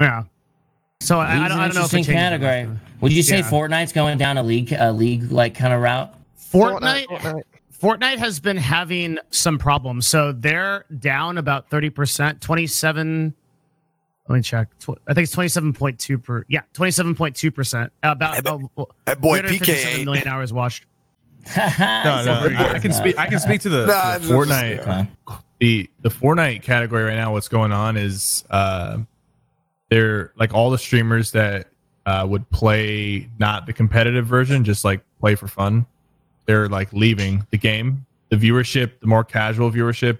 yeah 0.00 0.24
so 1.00 1.18
I, 1.18 1.32
I, 1.46 1.48
don't, 1.48 1.58
I 1.58 1.66
don't 1.66 1.74
know 1.74 1.84
if 1.84 1.92
it 1.94 1.98
interesting 1.98 2.14
category. 2.14 2.68
Would 3.00 3.12
you 3.12 3.24
say 3.24 3.38
Yeah. 3.38 3.50
Fortnite's 3.50 3.92
going 3.92 4.18
down 4.18 4.38
a 4.38 4.42
league, 4.44 4.72
a 4.72 4.92
league 4.92 5.32
like 5.32 5.52
kind 5.56 5.72
of 5.74 5.80
route? 5.80 6.14
Fortnite, 6.52 7.06
Fortnite. 7.06 7.42
Fortnite 7.82 8.18
has 8.18 8.38
been 8.38 8.56
having 8.56 9.18
some 9.30 9.58
problems. 9.58 10.06
So 10.06 10.30
they're 10.30 10.84
down 11.00 11.38
about 11.38 11.68
30%, 11.70 12.38
27 12.40 13.34
let 14.28 14.36
me 14.36 14.42
check. 14.42 14.68
I 15.06 15.14
think 15.14 15.24
it's 15.24 15.34
27.2 15.34 16.22
per 16.22 16.44
yeah, 16.48 16.60
27.2%. 16.74 17.90
About 18.02 18.18
That 18.42 18.46
uh, 18.46 18.58
that 19.04 19.20
boy 19.20 19.38
357 19.40 20.00
PK 20.00 20.04
million 20.04 20.28
hours 20.28 20.52
watched. 20.52 20.86
no, 21.56 21.62
no, 22.24 22.48
I, 22.56 22.74
I 22.74 22.78
can 22.78 22.92
speak. 22.92 23.18
I 23.18 23.26
can 23.26 23.40
speak 23.40 23.62
to 23.62 23.68
the, 23.68 23.86
Nah, 23.86 24.12
the 24.14 24.18
this 24.20 24.30
is- 24.30 24.36
Fortnite. 24.36 25.08
The 25.58 25.90
the 26.00 26.08
Fortnite 26.08 26.62
category 26.62 27.04
right 27.04 27.16
now. 27.16 27.32
What's 27.32 27.48
going 27.48 27.72
on 27.72 27.96
is 27.96 28.44
uh, 28.50 28.98
they're 29.90 30.32
like 30.36 30.54
all 30.54 30.70
the 30.70 30.78
streamers 30.78 31.32
that 31.32 31.68
uh, 32.06 32.26
would 32.28 32.48
play 32.50 33.28
not 33.38 33.66
the 33.66 33.72
competitive 33.72 34.26
version, 34.26 34.64
just 34.64 34.84
like 34.84 35.02
play 35.20 35.34
for 35.34 35.46
fun. 35.48 35.86
They're 36.46 36.68
like 36.68 36.92
leaving 36.92 37.46
the 37.50 37.58
game. 37.58 38.06
The 38.30 38.36
viewership, 38.36 39.00
the 39.00 39.06
more 39.06 39.22
casual 39.24 39.70
viewership, 39.70 40.18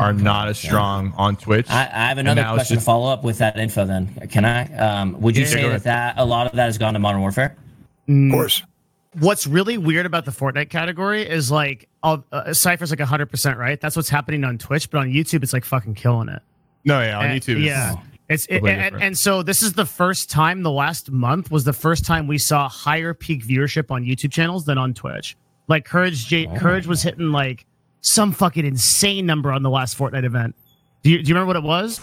are 0.00 0.12
not 0.12 0.48
as 0.48 0.58
strong 0.58 1.12
on 1.16 1.36
Twitch. 1.36 1.68
I, 1.70 1.82
I 1.82 2.08
have 2.08 2.18
another 2.18 2.42
question 2.44 2.76
just- 2.76 2.80
to 2.80 2.84
follow 2.84 3.10
up 3.12 3.22
with 3.24 3.38
that 3.38 3.58
info. 3.58 3.84
Then 3.86 4.08
can 4.30 4.44
I? 4.44 4.64
Um, 4.76 5.20
would 5.20 5.36
you 5.36 5.42
Yeah, 5.44 5.48
say 5.48 5.62
go 5.62 5.70
that, 5.70 5.84
that 5.84 6.14
a 6.18 6.24
lot 6.24 6.46
of 6.46 6.52
that 6.54 6.64
has 6.66 6.78
gone 6.78 6.94
to 6.94 6.98
Modern 6.98 7.20
Warfare? 7.20 7.56
Of 8.08 8.30
course. 8.30 8.62
What's 9.18 9.46
really 9.46 9.78
weird 9.78 10.04
about 10.06 10.26
the 10.26 10.30
Fortnite 10.30 10.68
category 10.68 11.22
is 11.26 11.50
like 11.50 11.88
all, 12.02 12.22
uh, 12.32 12.52
Sypher's 12.52 12.90
like 12.90 12.98
100% 12.98 13.56
right. 13.56 13.80
That's 13.80 13.96
what's 13.96 14.10
happening 14.10 14.44
on 14.44 14.58
Twitch, 14.58 14.90
but 14.90 14.98
on 14.98 15.08
YouTube 15.08 15.42
it's 15.42 15.52
like 15.54 15.64
fucking 15.64 15.94
killing 15.94 16.28
it. 16.28 16.42
no, 16.84 17.00
yeah, 17.00 17.18
on 17.18 17.24
And- 17.26 17.40
YouTube. 17.40 17.62
Yeah. 17.64 17.96
It's 18.28 18.44
it, 18.46 18.58
Completely 18.58 18.80
and, 18.80 19.02
and 19.02 19.16
so 19.18 19.44
this 19.44 19.62
is 19.62 19.74
the 19.74 19.86
first 19.86 20.28
time 20.30 20.64
the 20.64 20.70
last 20.70 21.12
month 21.12 21.48
was 21.52 21.62
the 21.62 21.72
first 21.72 22.04
time 22.04 22.26
we 22.26 22.38
saw 22.38 22.68
higher 22.68 23.14
peak 23.14 23.44
viewership 23.44 23.88
on 23.92 24.04
YouTube 24.04 24.32
channels 24.32 24.64
than 24.64 24.78
on 24.78 24.94
Twitch. 24.94 25.36
Like 25.68 25.84
Courage, 25.84 26.26
J- 26.26 26.46
Courage 26.56 26.88
was 26.88 27.02
hitting 27.02 27.30
like 27.30 27.64
some 28.06 28.32
fucking 28.32 28.64
insane 28.64 29.26
number 29.26 29.50
on 29.52 29.62
the 29.62 29.70
last 29.70 29.98
Fortnite 29.98 30.24
event. 30.24 30.54
Do 31.02 31.10
you, 31.10 31.22
do 31.22 31.28
you 31.28 31.34
remember 31.34 31.48
what 31.48 31.56
it 31.56 31.62
was? 31.62 32.00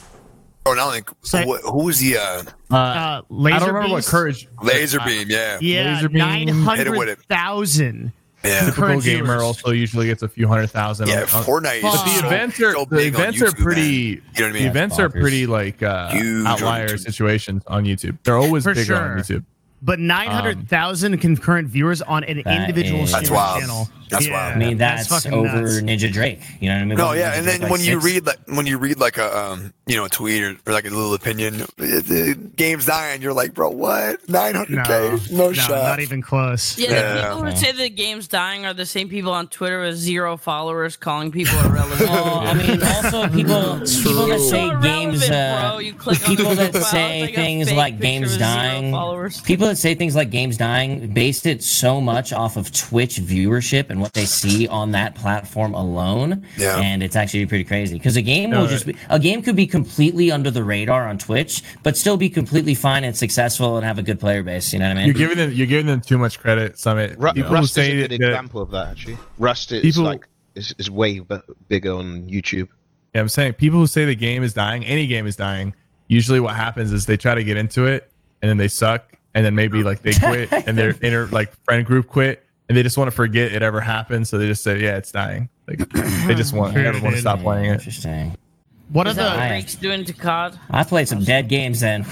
Oh, 0.65 0.73
now 0.73 0.87
like, 0.87 1.09
Say- 1.23 1.43
who, 1.43 1.57
who 1.57 1.85
was 1.85 1.99
the 1.99 2.17
uh, 2.17 2.43
Uh, 2.73 3.21
laser 3.29 3.55
I 3.55 3.59
don't 3.59 3.67
remember 3.73 3.93
what 3.95 4.05
courage. 4.05 4.47
Lazarbeam? 4.61 5.29
Yeah. 5.29 5.57
Yeah, 5.61 5.93
Lazarbeam, 5.95 6.17
nine 6.19 6.47
hit 6.77 6.87
it 6.87 6.89
with 6.91 6.99
hundred 6.99 7.09
it. 7.09 7.19
thousand. 7.29 8.13
Yeah. 8.45 8.59
Typical 8.65 8.83
current 8.83 9.03
gamer 9.03 9.23
viewers. 9.25 9.41
also 9.41 9.71
usually 9.71 10.05
gets 10.07 10.21
a 10.21 10.27
few 10.27 10.47
hundred 10.49 10.67
thousand. 10.67 11.07
Yeah, 11.07 11.21
on- 11.21 11.21
on- 11.21 11.43
Fortnite 11.43 11.81
But 11.81 11.93
is 11.93 12.03
the 12.03 12.09
so, 12.09 12.21
the 12.21 12.27
events 12.27 12.59
are 12.61 12.73
so 12.73 12.85
the 12.85 12.95
big 12.95 13.15
on 13.15 13.21
events 13.21 13.41
are 13.41 13.51
pretty. 13.53 13.81
man. 13.81 13.93
You 14.09 14.15
know 14.15 14.21
what 14.23 14.39
I 14.39 14.43
mean? 14.43 14.51
The 14.53 14.59
mean? 14.59 14.67
events 14.67 14.99
are 14.99 15.09
pretty 15.09 15.47
like 15.47 15.83
uh, 15.83 16.09
Huge 16.11 16.45
on 16.45 16.47
outlier 16.47 16.97
situations 16.97 17.63
on 17.67 17.85
YouTube. 17.85 18.17
They're 18.23 18.37
always 18.37 18.63
For 18.63 18.73
bigger 18.73 18.85
sure. 18.85 18.97
on 19.13 19.17
YouTube. 19.19 19.45
But 19.85 19.99
nine 19.99 20.29
hundred 20.29 20.69
thousand 20.69 21.17
concurrent 21.17 21.67
viewers 21.67 22.01
on 22.01 22.23
an 22.23 22.41
That 22.45 22.61
individual 22.61 23.01
is- 23.03 23.11
That's 23.11 23.29
wild. 23.29 23.59
channel. 23.59 23.89
That's 24.09 24.27
Yeah, 24.27 24.33
wild. 24.33 24.53
I 24.53 24.57
mean, 24.59 24.77
that's, 24.77 25.07
fucking 25.07 25.33
over 25.33 25.61
nuts. 25.61 25.81
Ninja 25.81 26.11
Drake. 26.11 26.39
You 26.59 26.69
know 26.69 26.75
what 26.75 26.81
I 26.81 26.85
mean? 26.85 26.97
No, 26.99 27.05
Wasn't 27.07 27.19
yeah, 27.19 27.31
Ninja 27.33 27.37
and 27.37 27.43
Drake, 27.45 27.53
then 27.59 27.61
like, 27.63 27.71
when 27.71 27.81
you 27.81 27.93
six? 27.93 28.03
read 28.05 28.25
like 28.27 28.39
when 28.47 28.65
you 28.67 28.77
read 28.77 28.99
like 28.99 29.17
a 29.17 29.37
um 29.37 29.73
you 29.87 29.95
know 29.95 30.05
a 30.05 30.09
tweet 30.09 30.43
or, 30.43 30.55
or 30.67 30.73
like 30.73 30.85
a 30.85 30.89
little 30.89 31.13
opinion, 31.15 31.61
it, 31.79 32.09
it, 32.11 32.55
game's 32.55 32.85
dying. 32.85 33.21
You're 33.23 33.33
like, 33.33 33.53
bro, 33.55 33.69
what? 33.71 34.29
Nine 34.29 34.53
hundred 34.55 34.75
No, 34.77 34.83
k? 34.83 35.17
No, 35.31 35.47
no, 35.47 35.53
shot. 35.53 35.69
not 35.71 35.99
even 35.99 36.21
close. 36.21 36.77
Yeah, 36.77 36.91
Yeah. 36.91 37.13
the 37.13 37.21
people 37.35 37.43
who 37.51 37.55
say 37.57 37.71
the 37.71 37.89
game's 37.89 38.27
dying 38.27 38.65
are 38.67 38.73
the 38.73 38.85
same 38.85 39.09
people 39.09 39.31
on 39.33 39.47
Twitter 39.47 39.81
with 39.81 39.95
zero 39.97 40.37
followers 40.37 40.95
calling 40.95 41.31
people 41.31 41.57
irrelevant. 41.59 42.01
Well, 42.09 42.39
I 42.39 42.53
mean, 42.53 42.81
also 42.83 43.27
people 43.29 43.79
people 43.79 44.27
that 44.27 44.39
say 44.39 44.69
So 44.69 44.79
games 44.79 45.23
uh, 45.29 45.69
bro. 45.71 45.79
You 45.79 45.93
click 45.93 46.21
on 46.21 46.35
people 46.35 46.53
that 46.55 46.71
profile, 46.71 46.91
say 46.91 47.21
it's 47.21 47.31
like 47.31 47.31
a 47.31 47.35
things 47.35 47.73
like 47.73 47.99
games 47.99 48.37
dying. 48.37 48.91
followers. 48.91 49.41
People 49.41 49.72
that 49.73 49.81
say 49.81 49.95
things 49.95 50.15
like 50.15 50.29
games 50.29 50.57
dying 50.57 51.13
based 51.13 51.45
it 51.45 51.63
so 51.63 51.99
much 51.99 52.31
off 52.31 52.57
of 52.57 52.71
Twitch 52.71 53.17
viewership 53.17 53.89
and 53.89 53.99
what 53.99 54.13
they 54.13 54.25
see 54.25 54.67
on 54.67 54.91
that 54.91 55.15
platform 55.15 55.73
alone. 55.73 56.45
Yeah. 56.57 56.77
And 56.77 57.03
it's 57.03 57.15
actually 57.15 57.45
pretty 57.45 57.63
crazy 57.63 57.95
because 57.95 58.15
a 58.15 58.21
game 58.21 58.51
No, 58.51 58.61
will 58.61 58.67
just 58.67 58.85
be 58.85 58.95
a 59.09 59.19
game 59.19 59.41
could 59.41 59.55
be 59.55 59.67
completely 59.67 60.31
under 60.31 60.49
the 60.51 60.63
radar 60.63 61.07
on 61.07 61.17
Twitch, 61.17 61.63
but 61.83 61.97
still 61.97 62.17
be 62.17 62.29
completely 62.29 62.75
fine 62.75 63.03
and 63.03 63.15
successful 63.15 63.77
and 63.77 63.85
have 63.85 63.97
a 63.99 64.03
good 64.03 64.19
player 64.19 64.43
base. 64.43 64.71
You 64.73 64.79
know 64.79 64.87
what 64.87 64.97
I 64.97 64.99
mean? 64.99 65.05
You're 65.07 65.15
giving 65.15 65.37
them 65.37 65.51
you're 65.51 65.67
giving 65.67 65.87
them 65.87 66.01
too 66.01 66.17
much 66.17 66.39
credit. 66.39 66.77
Summit. 66.79 67.17
Ru- 67.17 67.33
People 67.33 67.49
who 67.49 67.55
Rust 67.55 67.77
is 67.77 67.87
a 67.87 67.91
good 67.91 68.11
that- 68.11 68.15
example 68.15 68.61
of 68.61 68.71
that. 68.71 68.87
Actually, 68.89 69.17
Rust 69.37 69.71
is 69.71 69.81
People- 69.81 70.03
like 70.03 70.27
is, 70.55 70.73
is 70.77 70.89
way 70.91 71.19
b- 71.19 71.37
bigger 71.67 71.93
on 71.93 72.23
YouTube. 72.29 72.67
Yeah, 73.15 73.21
I'm 73.21 73.29
saying 73.29 73.53
people 73.53 73.79
who 73.79 73.87
say 73.87 74.05
the 74.05 74.15
game 74.15 74.43
is 74.43 74.53
dying, 74.53 74.85
any 74.85 75.07
game 75.07 75.25
is 75.27 75.35
dying. 75.35 75.73
Usually, 76.07 76.39
what 76.39 76.55
happens 76.55 76.91
is 76.91 77.05
they 77.05 77.17
try 77.17 77.33
to 77.35 77.43
get 77.43 77.57
into 77.57 77.85
it, 77.85 78.11
and 78.41 78.49
then 78.49 78.57
they 78.57 78.67
suck, 78.67 79.13
and 79.33 79.45
then 79.45 79.55
maybe 79.55 79.83
like 79.83 80.01
they 80.01 80.13
quit, 80.13 80.51
and 80.67 80.77
their 80.77 80.95
inner 81.01 81.27
like 81.27 81.53
friend 81.63 81.85
group 81.85 82.07
quit, 82.07 82.45
and 82.69 82.77
they 82.77 82.83
just 82.83 82.97
want 82.97 83.09
to 83.09 83.15
forget 83.15 83.51
it 83.51 83.61
ever 83.61 83.81
happened, 83.81 84.27
so 84.27 84.37
they 84.37 84.47
just 84.47 84.63
say, 84.63 84.79
"Yeah, 84.79 84.97
it's 84.97 85.11
dying." 85.11 85.49
Like 85.67 85.89
they 86.27 86.35
just 86.35 86.53
want 86.53 86.75
never 86.75 86.99
want 87.01 87.15
to 87.15 87.21
stop 87.21 87.39
playing 87.39 87.65
it. 87.69 87.73
Interesting. 87.73 88.35
What 88.91 89.07
are 89.07 89.11
Is 89.11 89.15
that 89.15 89.35
what 89.35 89.41
the 89.41 89.47
Drake's 89.47 89.75
doing 89.75 90.05
to 90.05 90.13
COD? 90.13 90.59
I 90.69 90.83
played 90.83 91.07
some 91.07 91.23
dead 91.23 91.47
games 91.49 91.79
then. 91.79 92.05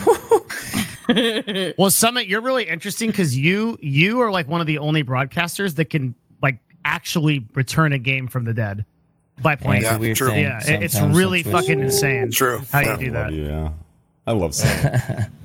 well, 1.77 1.89
Summit? 1.91 2.27
You're 2.27 2.41
really 2.41 2.67
interesting 2.67 3.09
because 3.09 3.37
you 3.37 3.77
you 3.81 4.21
are 4.21 4.31
like 4.31 4.47
one 4.47 4.61
of 4.61 4.67
the 4.67 4.77
only 4.79 5.03
broadcasters 5.03 5.75
that 5.75 5.85
can 5.89 6.15
like 6.41 6.57
actually 6.85 7.45
return 7.53 7.93
a 7.93 7.99
game 7.99 8.27
from 8.27 8.45
the 8.45 8.53
dead 8.53 8.85
by 9.41 9.55
playing. 9.55 9.83
it's 9.83 9.91
a 9.91 9.97
weird 9.97 10.17
true. 10.17 10.29
thing. 10.29 10.43
Yeah, 10.43 10.59
it's 10.63 10.99
really 10.99 11.43
on 11.45 11.51
fucking 11.51 11.79
insane. 11.79 12.31
True. 12.31 12.61
How 12.71 12.79
Yeah. 12.79 12.91
you 12.97 13.05
do 13.05 13.11
that? 13.11 13.33
yeah. 13.33 13.69
I 14.31 14.33
love 14.33 14.55
saying. 14.55 14.85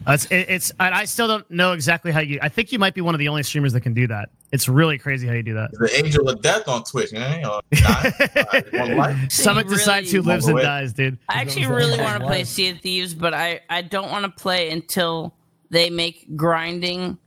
Uh, 0.07 0.13
It's 0.13 0.29
it's 0.31 0.73
and 0.79 0.95
I 0.95 1.05
still 1.05 1.27
don't 1.27 1.51
know 1.51 1.73
exactly 1.73 2.13
how 2.13 2.21
you. 2.21 2.39
I 2.41 2.49
think 2.49 2.71
you 2.71 2.79
might 2.79 2.95
be 2.95 3.01
one 3.01 3.17
of 3.17 3.19
the 3.19 3.27
only 3.27 3.43
streamers 3.43 3.73
that 3.73 3.81
can 3.81 3.93
do 3.93 4.07
that. 4.07 4.29
It's 4.53 4.69
really 4.69 4.99
crazy 4.99 5.27
how 5.27 5.33
you 5.33 5.43
do 5.43 5.55
that. 5.55 5.73
The 5.73 5.91
angel 5.99 6.29
of 6.29 6.41
death 6.41 6.69
on 6.69 6.85
Twitch, 6.85 7.13
man. 7.13 7.45
Or 7.45 7.61
die, 7.73 8.63
one 8.71 8.97
life. 8.97 9.17
Summit 9.33 9.65
really- 9.65 9.79
decides 9.79 10.13
who 10.13 10.23
lives 10.23 10.47
and 10.47 10.61
dies, 10.61 10.93
dude. 10.93 11.19
I 11.29 11.41
actually 11.41 11.67
really 11.67 11.99
want 12.01 12.21
to 12.21 12.27
play 12.27 12.45
Sea 12.45 12.69
of 12.69 12.79
Thieves, 12.79 13.15
but 13.15 13.35
I, 13.35 13.61
I 13.69 13.83
don't 13.83 14.09
want 14.13 14.25
to 14.25 14.31
play 14.31 14.71
until 14.71 15.35
they 15.71 15.91
make 15.91 16.37
grinding 16.37 17.19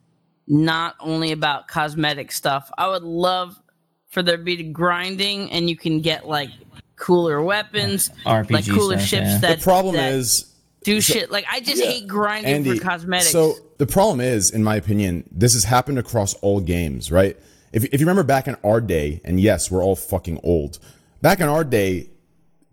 not 0.48 0.96
only 1.02 1.34
about 1.34 1.68
cosmetic 1.68 2.32
stuff. 2.32 2.72
I 2.78 2.88
would 2.88 3.04
love 3.04 3.62
for 4.08 4.24
there 4.24 4.38
to 4.38 4.44
be 4.44 4.64
grinding 4.64 5.52
and 5.52 5.70
you 5.70 5.76
can 5.76 6.00
get 6.00 6.30
like 6.30 6.52
cooler 6.96 7.42
weapons, 7.42 8.10
RPG 8.26 8.52
like 8.52 8.66
cooler 8.66 8.98
stuff, 8.98 9.08
ships 9.10 9.28
yeah. 9.28 9.38
that 9.40 9.58
the 9.60 9.64
problem 9.64 9.96
that 9.96 10.14
is 10.14 10.49
do 10.84 11.02
shit. 11.02 11.32
Like 11.32 11.46
I 11.52 11.60
just 11.60 11.84
Yeah. 11.84 11.90
hate 11.92 12.08
grinding 12.08 12.54
Andy, 12.54 12.78
for 12.78 12.84
cosmetics. 12.84 13.32
So 13.32 13.56
the 13.78 13.86
problem 13.88 14.22
is, 14.22 14.52
in 14.52 14.64
my 14.64 14.76
opinion, 14.76 15.24
this 15.32 15.54
has 15.54 15.66
happened 15.66 16.00
across 16.00 16.34
all 16.36 16.60
games, 16.60 17.12
right? 17.12 17.38
If, 17.72 17.86
if 17.86 17.94
you 18.00 18.06
remember 18.06 18.24
back 18.24 18.48
in 18.48 18.56
our 18.64 18.82
day, 18.82 19.22
and 19.24 19.40
yes, 19.40 19.70
we're 19.70 19.84
all 19.84 19.96
fucking 19.96 20.40
old. 20.44 20.80
Back 21.22 21.40
in 21.40 21.48
our 21.50 21.64
day, 21.64 22.10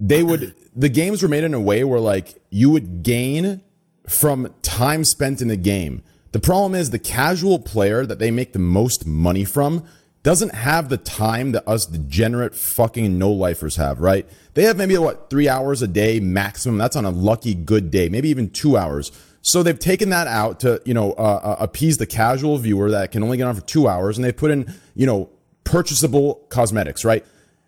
they 0.01 0.23
would 0.23 0.55
the 0.75 0.89
games 0.89 1.23
were 1.23 1.29
made 1.29 1.45
in 1.45 1.55
a 1.55 1.61
way 1.61 1.85
where 1.85 2.01
like 2.01 2.41
you 2.51 2.71
would 2.71 3.03
gain 3.03 3.63
from 4.09 4.55
time 4.63 5.05
spent 5.05 5.41
in 5.43 5.49
the 5.49 5.57
game. 5.57 6.03
The 6.33 6.41
problem 6.41 6.75
is 6.75 6.91
the 6.91 6.99
casual 6.99 7.59
player 7.59 8.05
that 8.07 8.19
they 8.19 8.31
make 8.31 8.53
the 8.53 8.59
most 8.59 9.07
money 9.07 9.45
from 9.45 9.85
doesn't 10.27 10.57
have 10.57 10.89
the 10.89 10.97
time 10.97 11.53
that 11.53 11.63
us 11.69 11.87
degenerate 11.87 12.53
fucking 12.53 13.17
no 13.17 13.31
lifers 13.31 13.77
have, 13.77 14.01
right? 14.01 14.29
They 14.55 14.65
have 14.65 14.77
maybe 14.77 14.99
what 14.99 15.31
three 15.31 15.49
hours 15.49 15.83
a 15.83 15.87
day 15.87 16.19
maximum. 16.19 16.79
That's 16.79 16.97
on 16.97 17.05
a 17.05 17.11
lucky 17.11 17.55
good 17.55 17.93
day, 17.93 18.09
maybe 18.09 18.29
even 18.29 18.51
two 18.51 18.77
hours. 18.77 19.13
So 19.41 19.63
they've 19.63 19.79
taken 19.79 20.09
that 20.09 20.27
out 20.27 20.59
to 20.61 20.83
you 20.85 20.95
know 20.95 21.13
uh, 21.13 21.41
uh, 21.45 21.57
appease 21.61 21.99
the 21.99 22.07
casual 22.07 22.59
viewer 22.59 22.91
that 22.91 23.13
can 23.13 23.23
only 23.23 23.37
get 23.37 23.47
on 23.47 23.55
for 23.55 23.61
two 23.61 23.87
hours, 23.87 24.19
and 24.19 24.25
they 24.25 24.33
put 24.33 24.51
in 24.51 24.75
you 24.97 25.07
know 25.07 25.31
purchasable 25.63 26.45
cosmetics, 26.49 27.05
right? 27.05 27.25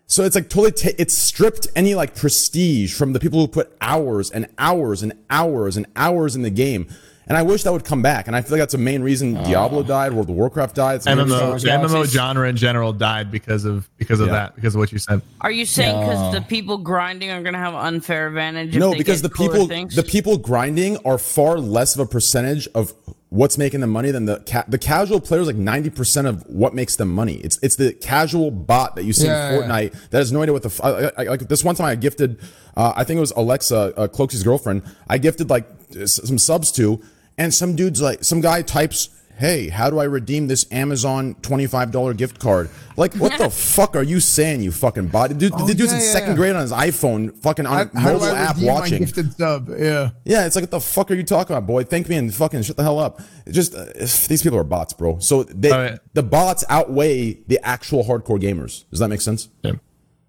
So 0.07 0.25
it's 0.25 0.35
like 0.35 0.49
totally 0.49 0.73
ta 0.73 0.89
it's 0.97 1.17
stripped 1.17 1.67
any 1.77 1.95
like 1.95 2.13
prestige 2.13 2.93
from 2.93 3.13
the 3.13 3.21
people 3.21 3.39
who 3.39 3.47
put 3.47 3.73
hours 3.79 4.31
and 4.31 4.49
hours 4.57 5.01
and 5.01 5.13
hours 5.29 5.77
and 5.77 5.85
hours 5.95 6.35
in 6.35 6.41
the 6.41 6.49
game. 6.49 6.89
And 7.29 7.37
I 7.37 7.43
wish 7.43 7.61
that 7.63 7.71
would 7.71 7.85
come 7.85 8.01
back. 8.01 8.25
And 8.25 8.35
I 8.35 8.41
feel 8.41 8.53
like 8.53 8.61
that's 8.61 8.71
the 8.73 8.79
main 8.79 9.03
reason 9.03 9.35
Diablo 9.35 9.83
died, 9.83 10.13
World 10.13 10.29
of 10.31 10.35
Warcraft 10.35 10.75
died. 10.75 10.95
It's 10.95 11.05
the 11.05 11.15
main 11.15 11.27
MMO, 11.27 11.61
the 11.61 11.69
MMO 11.69 12.05
genre 12.07 12.49
in 12.49 12.57
general 12.57 12.91
died 12.91 13.29
because 13.29 13.65
of 13.65 13.87
because 13.97 14.19
of 14.19 14.27
Yeah. 14.27 14.33
that 14.33 14.55
because 14.55 14.73
of 14.73 14.79
what 14.79 14.91
you 14.91 14.97
said. 14.97 15.21
Are 15.41 15.51
you 15.51 15.65
saying 15.65 15.99
because 15.99 16.19
No. 16.19 16.31
the 16.31 16.41
people 16.41 16.79
grinding 16.79 17.29
are 17.29 17.43
gonna 17.43 17.59
have 17.59 17.75
unfair 17.75 18.27
advantage? 18.27 18.75
No, 18.75 18.93
because 18.95 19.21
the 19.21 19.29
people 19.29 19.67
things? 19.67 19.95
the 19.95 20.01
people 20.03 20.37
grinding 20.37 20.97
are 21.05 21.19
far 21.19 21.59
less 21.59 21.93
of 21.93 22.01
a 22.01 22.07
percentage 22.07 22.67
of 22.73 22.93
what's 23.29 23.59
making 23.59 23.81
them 23.81 23.91
money 23.91 24.09
than 24.09 24.25
the 24.25 24.39
ca- 24.47 24.63
the 24.67 24.79
casual 24.79 25.19
players. 25.21 25.45
Like 25.45 25.55
ninety 25.55 25.91
percent 25.91 26.25
of 26.25 26.43
what 26.47 26.73
makes 26.73 26.95
them 26.95 27.09
money. 27.13 27.35
It's 27.43 27.59
it's 27.61 27.75
the 27.75 27.93
casual 27.93 28.49
bot 28.49 28.95
that 28.95 29.03
you 29.05 29.13
see 29.13 29.27
Yeah, 29.27 29.51
in 29.51 29.53
yeah. 29.53 29.67
Fortnite 29.67 29.93
that 30.09 30.17
has 30.17 30.31
no 30.31 30.41
idea 30.41 30.53
what 30.53 30.63
the 30.63 30.69
f- 30.69 30.83
I, 30.83 31.11
I, 31.15 31.23
like. 31.25 31.47
This 31.47 31.63
one 31.63 31.75
time 31.75 31.85
I 31.85 31.93
gifted, 31.93 32.39
uh, 32.75 32.93
I 32.95 33.03
think 33.03 33.17
it 33.19 33.21
was 33.21 33.33
Alexa, 33.35 33.93
uh, 33.95 34.07
Cloakzy's 34.07 34.41
girlfriend. 34.41 34.81
I 35.07 35.19
gifted 35.19 35.51
like 35.51 35.67
some 36.05 36.39
subs 36.39 36.71
to, 36.71 36.99
and 37.39 37.51
some 37.53 37.75
dude's 37.75 38.01
like 38.01 38.23
some 38.23 38.41
guy 38.41 38.61
types. 38.61 39.09
Hey, 39.37 39.69
how 39.69 39.89
do 39.89 39.99
I 39.99 40.03
redeem 40.03 40.47
this 40.49 40.69
Amazon 40.69 41.33
$25 41.35 42.17
gift 42.17 42.39
card? 42.41 42.69
Like, 42.97 43.13
what 43.15 43.37
the 43.37 43.49
fuck 43.75 43.95
are 43.95 44.03
you 44.03 44.19
saying, 44.19 44.61
you 44.61 44.69
fucking 44.73 45.07
bot? 45.07 45.37
Dude, 45.37 45.53
Oh, 45.55 45.65
the 45.65 45.73
dude's 45.73 45.93
in 45.93 45.99
yeah, 45.99 46.03
yeah, 46.05 46.11
second 46.11 46.29
yeah. 46.31 46.35
grade 46.35 46.55
on 46.57 46.61
his 46.61 46.73
iPhone, 46.73 47.33
fucking 47.41 47.65
on 47.65 47.73
a 47.73 47.97
How, 47.97 48.01
how 48.01 48.13
mobile 48.15 48.25
app 48.25 48.57
watching. 48.59 49.07
sub? 49.07 49.69
Yeah. 49.69 50.09
Yeah, 50.25 50.45
it's 50.45 50.57
like, 50.57 50.63
what 50.63 50.71
the 50.71 50.81
fuck 50.81 51.09
are 51.09 51.13
you 51.13 51.23
talking 51.23 51.55
about, 51.55 51.65
boy? 51.65 51.85
Thank 51.85 52.09
me 52.09 52.17
and 52.17 52.35
fucking 52.35 52.63
shut 52.63 52.75
the 52.75 52.83
hell 52.83 52.99
up. 52.99 53.21
It 53.45 53.53
just 53.53 53.73
uh, 53.73 53.85
these 53.95 54.43
people 54.43 54.59
are 54.59 54.65
bots, 54.65 54.91
bro. 54.91 55.19
So 55.19 55.43
they, 55.43 55.69
yeah. 55.69 55.99
the 56.15 56.23
bots 56.23 56.65
outweigh 56.67 57.35
the 57.47 57.65
actual 57.65 58.03
hardcore 58.03 58.41
gamers. 58.41 58.83
Does 58.89 58.99
that 58.99 59.07
make 59.07 59.21
sense? 59.21 59.47
Yeah. 59.63 59.75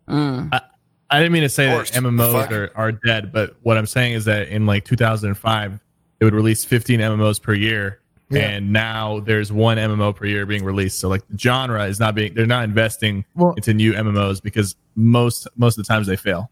I 0.07 1.19
didn't 1.19 1.33
mean 1.33 1.43
to 1.43 1.49
say 1.49 1.67
that. 1.67 1.87
MMOs 1.89 2.51
are, 2.53 2.71
are 2.77 2.93
dead, 2.93 3.33
but 3.33 3.57
what 3.63 3.77
I'm 3.77 3.87
saying 3.87 4.13
is 4.13 4.27
that 4.27 4.47
in 4.49 4.67
like 4.67 4.85
2005, 4.85 5.81
it 6.21 6.25
would 6.25 6.35
release 6.35 6.65
15 6.65 7.01
MMOs 7.01 7.41
per 7.43 7.55
year, 7.55 7.99
Yeah. 8.31 8.43
and 8.43 8.73
now 8.73 9.21
there's 9.21 9.51
one 9.53 9.79
MMO 9.79 10.15
per 10.15 10.27
year 10.27 10.47
being 10.47 10.65
released. 10.65 10.99
So 11.01 11.09
like 11.09 11.27
the 11.29 11.39
genre 11.39 11.85
is 11.87 11.99
not 11.99 12.15
being, 12.15 12.35
they're 12.35 12.47
not 12.47 12.65
investing 12.65 13.25
Well- 13.35 13.55
into 13.55 13.75
new 13.75 13.93
MMOs 13.95 14.41
because 14.43 14.77
most 14.97 15.49
most 15.57 15.79
of 15.79 15.85
the 15.85 15.89
times 15.93 16.07
they 16.07 16.17
fail. 16.17 16.51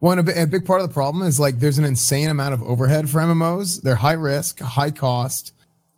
One 0.00 0.18
a, 0.18 0.22
bi- 0.22 0.32
a 0.32 0.46
big 0.46 0.66
part 0.66 0.82
of 0.82 0.88
the 0.88 0.92
problem 0.92 1.26
is 1.26 1.40
like 1.40 1.58
there's 1.58 1.78
an 1.78 1.84
insane 1.86 2.28
amount 2.28 2.52
of 2.52 2.62
overhead 2.62 3.08
for 3.08 3.18
MMOs. 3.20 3.80
They're 3.80 3.94
high 3.94 4.12
risk, 4.12 4.60
high 4.60 4.90
cost. 4.90 5.52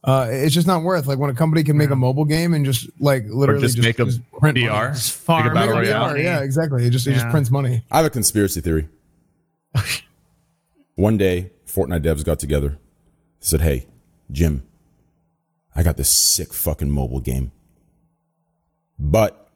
Uh, 0.04 0.28
it's 0.30 0.54
just 0.54 0.68
not 0.68 0.84
worth 0.84 1.08
like 1.08 1.18
when 1.18 1.28
a 1.30 1.34
company 1.34 1.64
can 1.64 1.76
make 1.76 1.90
a 1.90 1.96
mobile 1.96 2.24
game 2.24 2.54
and 2.54 2.64
just 2.64 2.88
like 3.00 3.24
Or 3.24 3.34
literally 3.34 3.62
just, 3.62 3.78
make 3.78 3.98
a 3.98 4.04
print 4.06 4.56
money. 4.56 4.62
VR, 4.62 4.92
Just 4.94 5.18
make 5.18 5.24
farm 5.26 5.46
a 5.48 5.54
Make 5.54 5.68
a 5.70 5.72
royale. 5.72 6.10
VR, 6.14 6.22
yeah, 6.22 6.40
exactly. 6.42 6.86
It 6.86 6.90
just 6.90 7.06
it 7.08 7.14
just 7.14 7.24
Yeah. 7.26 7.30
prints 7.32 7.50
money. 7.50 7.82
I 7.90 7.96
have 7.96 8.06
a 8.06 8.10
conspiracy 8.10 8.60
theory. 8.60 8.88
One 10.94 11.16
day, 11.16 11.50
Fortnite 11.66 12.02
devs 12.02 12.24
got 12.24 12.38
together. 12.38 12.78
Said, 13.40 13.60
"Hey, 13.60 13.86
Jim, 14.30 14.62
I 15.74 15.82
got 15.82 15.96
this 15.96 16.10
sick 16.10 16.52
fucking 16.52 16.90
mobile 16.90 17.20
game, 17.20 17.52
but 18.98 19.48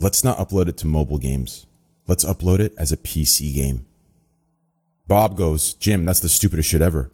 let's 0.00 0.22
not 0.22 0.38
upload 0.38 0.68
it 0.68 0.76
to 0.78 0.86
mobile 0.86 1.18
games. 1.18 1.66
Let's 2.06 2.24
upload 2.24 2.60
it 2.60 2.74
as 2.76 2.92
a 2.92 2.96
PC 2.96 3.52
game." 3.54 3.86
Bob 5.06 5.36
goes, 5.36 5.74
"Jim, 5.74 6.04
that's 6.04 6.20
the 6.20 6.28
stupidest 6.28 6.68
shit 6.68 6.82
ever." 6.82 7.10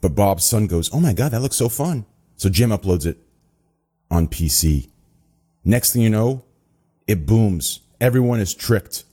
But 0.00 0.14
Bob's 0.14 0.44
son 0.44 0.66
goes, 0.66 0.92
"Oh 0.92 1.00
my 1.00 1.12
god, 1.12 1.32
that 1.32 1.40
looks 1.42 1.56
so 1.56 1.68
fun." 1.68 2.06
So 2.36 2.48
Jim 2.48 2.70
uploads 2.70 3.06
it 3.06 3.18
on 4.10 4.28
PC. 4.28 4.88
Next 5.64 5.92
thing 5.92 6.02
you 6.02 6.10
know, 6.10 6.44
it 7.06 7.26
booms. 7.26 7.80
Everyone 8.00 8.40
is 8.40 8.54
tricked. 8.54 9.04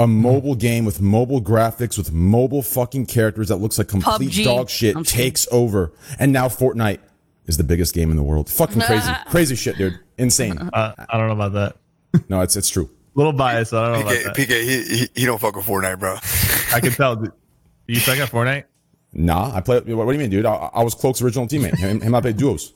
A 0.00 0.06
mobile 0.06 0.54
game 0.54 0.84
with 0.84 1.00
mobile 1.00 1.40
graphics, 1.42 1.96
with 1.98 2.10
mobile 2.10 2.62
fucking 2.62 3.06
characters 3.06 3.48
that 3.48 3.56
looks 3.56 3.76
like 3.78 3.86
complete 3.88 4.30
PUBG. 4.30 4.44
dog 4.44 4.68
shit 4.70 4.96
I'm 4.96 5.04
kidding. 5.04 5.24
takes 5.24 5.46
over. 5.52 5.92
And 6.18 6.32
now 6.32 6.48
Fortnite 6.48 7.00
is 7.46 7.56
the 7.58 7.64
biggest 7.64 7.94
game 7.94 8.10
in 8.10 8.16
the 8.16 8.22
world. 8.22 8.48
Fucking 8.48 8.80
crazy. 8.80 9.12
crazy 9.26 9.54
shit, 9.56 9.76
dude. 9.76 9.98
Insane. 10.18 10.56
Uh, 10.72 10.92
I 11.08 11.18
don't 11.18 11.26
know 11.28 11.34
about 11.34 11.52
that. 11.52 12.24
No, 12.28 12.40
it's 12.40 12.56
it's 12.56 12.68
true. 12.68 12.88
little 13.14 13.32
biased. 13.32 13.74
I 13.74 13.92
don't 13.92 14.04
know 14.06 14.10
PK, 14.10 14.22
about 14.22 14.36
that. 14.36 14.48
PK 14.48 14.62
he, 14.64 14.96
he, 14.96 15.08
he 15.14 15.24
don't 15.26 15.38
fuck 15.40 15.54
with 15.54 15.66
Fortnite, 15.66 15.98
bro. 16.00 16.16
I 16.74 16.80
can 16.80 16.92
tell. 16.92 17.16
Do 17.16 17.30
you 17.86 18.00
suck 18.00 18.18
at 18.18 18.30
Fortnite? 18.30 18.64
Nah, 19.12 19.54
I 19.54 19.60
play. 19.60 19.80
What 19.80 20.06
do 20.06 20.12
you 20.12 20.18
mean, 20.18 20.30
dude? 20.30 20.46
I, 20.46 20.70
I 20.72 20.82
was 20.82 20.94
Cloak's 20.94 21.20
original 21.20 21.46
teammate. 21.46 21.76
Him, 21.76 22.00
him 22.00 22.14
I 22.14 22.20
played 22.20 22.36
duos. 22.36 22.72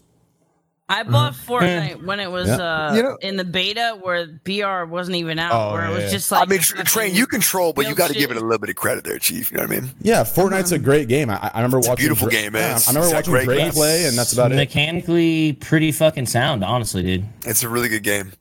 I 0.86 1.02
bought 1.02 1.32
Fortnite 1.32 2.04
when 2.04 2.20
it 2.20 2.30
was 2.30 2.46
Yeah. 2.46 2.56
uh, 2.56 2.94
You 2.94 3.02
know- 3.02 3.16
in 3.22 3.36
the 3.36 3.44
beta 3.44 3.96
where 4.02 4.26
BR 4.26 4.84
wasn't 4.84 5.16
even 5.16 5.38
out, 5.38 5.52
Oh, 5.54 5.72
where 5.72 5.86
it 5.86 5.90
was 5.94 6.02
yeah. 6.04 6.10
just 6.10 6.30
like 6.30 6.42
I 6.42 6.44
mean, 6.50 6.60
tr- 6.60 6.82
train 6.82 7.14
you 7.14 7.26
control, 7.26 7.72
but 7.72 7.88
you 7.88 7.94
got 7.94 8.08
to 8.08 8.14
give 8.14 8.30
it 8.30 8.36
a 8.36 8.40
little 8.40 8.58
bit 8.58 8.68
of 8.68 8.76
credit 8.76 9.02
there, 9.04 9.18
Chief. 9.18 9.50
You 9.50 9.56
know 9.56 9.64
what 9.64 9.72
I 9.72 9.80
mean? 9.80 9.90
Yeah, 10.02 10.24
Fortnite's 10.24 10.72
a 10.72 10.78
great 10.78 11.08
game. 11.08 11.30
I, 11.30 11.36
I 11.54 11.58
remember 11.58 11.78
watching. 11.78 11.96
beautiful 11.96 12.28
Dra- 12.28 12.38
game, 12.42 12.52
man. 12.52 12.62
Yeah, 12.62 12.78
I 12.86 12.90
remember 12.90 13.06
it's 13.06 13.14
watching 13.14 13.32
great 13.32 13.44
Drake 13.46 13.72
play, 13.72 14.04
and 14.04 14.18
that's 14.18 14.34
about 14.34 14.52
it. 14.52 14.56
Mechanically, 14.56 15.54
pretty 15.54 15.90
fucking 15.90 16.26
sound, 16.26 16.62
honestly, 16.62 17.02
dude. 17.02 17.24
It's 17.46 17.62
a 17.62 17.68
really 17.70 17.88
good 17.88 18.02
game. 18.02 18.32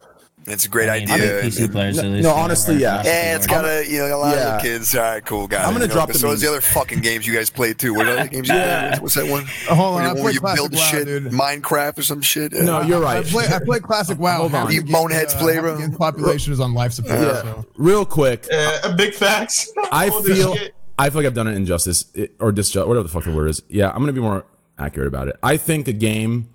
It's 0.46 0.66
a 0.66 0.70
great 0.70 0.90
I 0.90 1.00
mean, 1.00 1.10
idea. 1.12 1.42
PC 1.42 1.72
players, 1.72 1.96
No- 1.96 2.12
there's 2.12 2.24
no, 2.24 2.30
more 2.36 2.40
honestly, 2.44 2.76
yeah. 2.76 2.98
less 2.98 3.06
Yeah, 3.06 3.36
it's 3.38 3.48
reward. 3.48 3.64
got 3.66 3.72
a 3.72 3.90
you 3.90 4.00
know 4.00 4.16
a 4.16 4.18
lot 4.18 4.36
Yeah. 4.36 4.56
of 4.58 4.62
kids. 4.62 4.94
All 4.96 5.02
right, 5.02 5.26
cool 5.26 5.48
guys. 5.48 5.66
I'm 5.66 5.72
gonna 5.74 5.86
You 5.86 5.88
know, 5.88 5.94
drop 5.94 6.08
the 6.12 6.18
So 6.20 6.28
memes. 6.28 6.42
the 6.42 6.50
other 6.50 6.60
fucking 6.62 7.00
games 7.00 7.26
you 7.26 7.34
guys 7.34 7.50
played 7.50 7.80
too. 7.80 7.94
What 7.94 8.08
other 8.08 8.28
games? 8.28 8.50
you 8.50 8.56
Yeah. 8.56 8.90
played? 8.90 9.02
What's 9.02 9.16
that 9.16 9.28
one? 9.28 9.46
Oh, 9.70 9.76
hold 9.76 9.88
on, 9.88 9.94
Where 9.96 10.04
I 10.04 10.08
you- 10.08 10.14
play 10.16 10.24
where 10.24 10.34
you 10.34 10.42
build 10.56 10.74
WoW, 10.74 10.80
shit, 10.82 11.06
dude. 11.06 11.32
Minecraft 11.32 11.98
or 12.00 12.04
some 12.04 12.22
shit. 12.22 12.52
Yeah. 12.54 12.64
No, 12.64 12.82
you're 12.82 13.06
I 13.06 13.16
right. 13.20 13.26
play, 13.26 13.46
I 13.48 13.60
play 13.60 13.80
classic 13.80 14.20
WoW. 14.20 14.38
Hold 14.38 14.54
on. 14.56 14.68
The 14.68 14.74
You 14.74 14.84
boneheads 14.84 15.34
uh, 15.34 15.38
play, 15.40 15.54
half 15.56 15.64
bro. 15.64 15.90
population 15.98 16.52
is 16.52 16.60
on 16.60 16.74
life 16.74 16.92
support. 16.92 17.20
Yeah. 17.20 17.42
So. 17.42 17.66
Real 17.78 18.06
quick, 18.06 18.46
Yeah, 18.52 18.94
big 18.98 19.14
facts. 19.14 19.72
I 19.92 20.10
feel. 20.24 20.56
I 21.00 21.10
feel 21.10 21.22
like 21.22 21.26
I've 21.26 21.34
done 21.34 21.48
an 21.48 21.56
injustice 21.56 22.06
or 22.40 22.52
disjustice, 22.52 22.86
whatever 22.88 23.04
the 23.04 23.10
fuck 23.10 23.24
the 23.24 23.32
word 23.32 23.50
is. 23.50 23.62
Yeah, 23.70 23.90
I'm 23.90 24.00
gonna 24.00 24.12
be 24.14 24.22
more 24.22 24.46
accurate 24.78 25.08
about 25.08 25.28
it. 25.30 25.38
I 25.42 25.58
think 25.58 25.88
a 25.88 25.94
game 25.94 26.50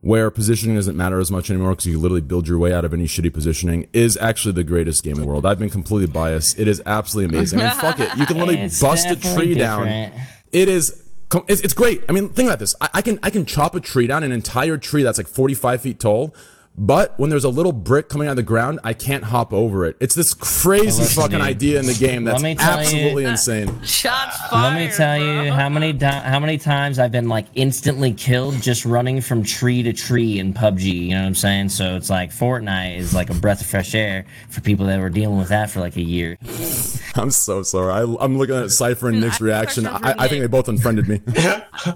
where 0.00 0.30
positioning 0.30 0.76
doesn't 0.76 0.96
matter 0.96 1.18
as 1.18 1.30
much 1.30 1.50
anymore 1.50 1.70
because 1.70 1.86
you 1.86 1.98
literally 1.98 2.20
build 2.20 2.46
your 2.46 2.58
way 2.58 2.72
out 2.72 2.84
of 2.84 2.92
any 2.94 3.04
shitty 3.04 3.32
positioning 3.32 3.88
is 3.92 4.16
actually 4.18 4.52
the 4.52 4.62
greatest 4.64 5.02
game 5.02 5.14
in 5.14 5.22
the 5.22 5.26
world. 5.26 5.44
I've 5.44 5.58
been 5.58 5.70
completely 5.70 6.06
biased. 6.12 6.58
It 6.58 6.68
is 6.68 6.80
absolutely 6.86 7.36
amazing. 7.36 7.60
I 7.60 7.64
mean, 7.64 7.72
fuck 7.72 7.98
it, 7.98 8.16
you 8.16 8.24
can 8.24 8.38
literally 8.38 8.60
It's 8.62 8.80
bust 8.80 9.06
a 9.10 9.16
tree 9.16 9.54
down. 9.54 9.86
different. 9.86 10.14
It 10.52 10.68
is. 10.68 11.02
It's, 11.48 11.60
it's 11.60 11.74
great. 11.74 12.04
I 12.08 12.12
mean, 12.12 12.28
think 12.30 12.46
about 12.48 12.58
this. 12.58 12.74
I, 12.80 12.88
I 12.94 13.02
can 13.02 13.18
I 13.22 13.30
can 13.30 13.44
chop 13.44 13.74
a 13.74 13.80
tree 13.80 14.06
down, 14.06 14.22
an 14.22 14.32
entire 14.32 14.78
tree 14.78 15.02
that's 15.02 15.18
like 15.18 15.26
45 15.26 15.82
feet 15.82 16.00
tall. 16.00 16.34
But 16.80 17.18
when 17.18 17.28
there's 17.28 17.42
a 17.44 17.48
little 17.48 17.72
brick 17.72 18.08
coming 18.08 18.28
out 18.28 18.32
of 18.32 18.36
the 18.36 18.42
ground, 18.44 18.78
I 18.84 18.92
can't 18.92 19.24
hop 19.24 19.52
over 19.52 19.84
it. 19.84 19.96
It's 19.98 20.14
this 20.14 20.32
crazy 20.32 20.86
Listen, 21.02 21.22
fucking 21.22 21.38
dude. 21.38 21.46
idea 21.46 21.80
in 21.80 21.86
the 21.86 21.94
game 21.94 22.24
Let 22.24 22.32
that's 22.32 22.42
me 22.44 22.54
tell 22.54 22.74
you- 22.76 22.80
absolutely 22.82 23.24
insane. 23.32 23.82
Shots 23.82 24.36
fired. 24.48 24.74
Let 24.74 24.74
me 24.88 24.94
tell 24.96 25.18
bro. 25.18 25.42
you 25.42 25.52
how 25.52 25.68
many 25.68 25.92
di- 25.92 26.20
how 26.20 26.38
many 26.38 26.56
times 26.56 27.00
I've 27.00 27.10
been 27.10 27.28
like 27.28 27.46
instantly 27.54 28.12
killed 28.12 28.62
just 28.62 28.84
running 28.84 29.20
from 29.20 29.42
tree 29.42 29.82
to 29.82 29.92
tree 29.92 30.38
in 30.38 30.54
PUBG. 30.54 30.82
You 30.82 31.08
know 31.10 31.20
what 31.22 31.26
I'm 31.26 31.34
saying? 31.34 31.70
So 31.70 31.96
it's 31.96 32.08
like 32.10 32.30
Fortnite 32.30 32.96
is 32.96 33.12
like 33.12 33.28
a 33.30 33.34
breath 33.34 33.60
of 33.60 33.66
fresh 33.66 33.94
air 33.96 34.24
for 34.48 34.60
people 34.60 34.86
that 34.86 35.00
were 35.00 35.10
dealing 35.10 35.36
with 35.38 35.48
that 35.48 35.70
for 35.70 35.80
like 35.80 35.96
a 35.96 36.02
year. 36.02 36.38
I'm 37.16 37.32
so 37.32 37.64
sorry. 37.64 37.92
I, 37.92 38.02
I'm 38.20 38.38
looking 38.38 38.54
at 38.54 38.70
Sypher 38.70 39.08
and 39.08 39.20
Nick's 39.20 39.32
I 39.32 39.34
have 39.34 39.40
a 39.40 39.44
reaction. 39.44 39.86
I, 39.88 40.14
I 40.16 40.28
think 40.28 40.42
they 40.42 40.46
both 40.46 40.68
unfriended 40.68 41.08
me. 41.08 41.20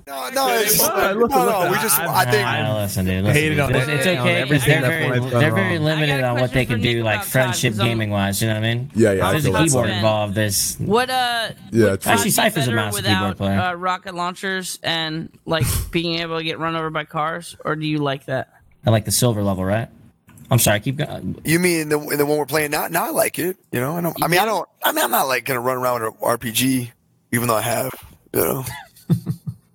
No, 0.06 0.28
no, 0.32 0.48
it's, 0.54 0.80
look, 0.80 0.94
no, 0.96 1.26
no. 1.26 1.68
We 1.68 1.76
just, 1.78 1.98
I've- 1.98 2.09
I 2.09 2.30
think. 2.30 2.46
I 2.46 2.82
listen, 2.82 3.04
dude. 3.04 3.24
Listen, 3.24 3.34
hated 3.34 3.50
dude. 3.56 3.60
on 3.60 3.74
it's, 3.74 3.88
it- 3.88 3.94
it's 3.94 4.06
on 4.06 4.16
okay. 4.18 4.42
'Cause 4.80 4.84
everything 4.84 5.10
They're 5.12 5.20
very, 5.20 5.40
they're 5.40 5.54
very 5.54 5.78
limited 5.78 6.14
I 6.14 6.20
got 6.20 6.24
a 6.24 6.28
on 6.34 6.40
what 6.40 6.52
they 6.52 6.64
can 6.66 6.80
do, 6.80 6.94
Nick 6.96 7.04
like 7.04 7.24
friendship 7.24 7.72
Todd, 7.72 7.78
'cause 7.78 7.80
I'm- 7.80 7.88
gaming 7.88 8.10
wise. 8.10 8.40
You 8.42 8.48
know 8.48 8.54
what 8.54 8.64
I 8.64 8.74
mean? 8.74 8.90
Yeah, 8.94 9.12
yeah, 9.12 9.26
I 9.28 9.32
There's 9.32 9.46
a 9.46 9.52
keyboard 9.52 9.86
Man. 9.88 9.96
involved. 9.96 10.34
There's 10.34 10.76
What 10.76 11.10
uh? 11.10 11.48
Yeah, 11.70 11.90
would 11.90 12.06
Actually, 12.06 12.24
be 12.24 12.30
Sypher's 12.30 12.64
a 12.64 12.70
better 12.70 12.76
master 12.76 12.96
without, 13.02 13.18
keyboard 13.18 13.36
player. 13.38 13.60
Uh, 13.60 13.72
rocket 13.74 14.14
launchers 14.14 14.78
and 14.82 15.28
like 15.46 15.64
being 15.90 16.20
able 16.20 16.38
to 16.38 16.44
get 16.44 16.58
run 16.58 16.76
over 16.76 16.90
by 16.90 17.04
cars, 17.04 17.56
or 17.64 17.76
do 17.76 17.86
you 17.86 17.98
like 17.98 18.26
that? 18.26 18.48
I 18.86 18.90
like 18.90 19.04
the 19.04 19.12
silver 19.12 19.42
level, 19.42 19.64
right? 19.64 19.88
I'm 20.50 20.58
sorry. 20.58 20.80
Keep 20.80 20.96
going. 20.98 21.40
You 21.44 21.58
mean 21.58 21.88
the 21.88 21.98
the 21.98 22.26
one 22.26 22.36
we're 22.36 22.44
playing 22.46 22.72
now? 22.72 22.86
Now 22.88 23.06
I 23.06 23.10
like 23.10 23.38
it. 23.38 23.56
You 23.72 23.80
know, 23.80 23.96
I 23.96 24.00
don't. 24.02 24.22
I 24.22 24.28
mean, 24.28 24.38
I 24.40 24.44
don't. 24.44 24.68
I 24.82 24.92
mean, 24.92 25.02
I'm 25.04 25.10
not 25.10 25.26
like 25.26 25.44
gonna 25.46 25.60
run 25.60 25.78
around 25.78 26.02
with 26.02 26.12
an 26.12 26.18
RPG, 26.20 26.90
even 27.32 27.48
though 27.48 27.56
I 27.56 27.62
have. 27.62 27.90
You 28.34 28.40
know. 28.40 28.64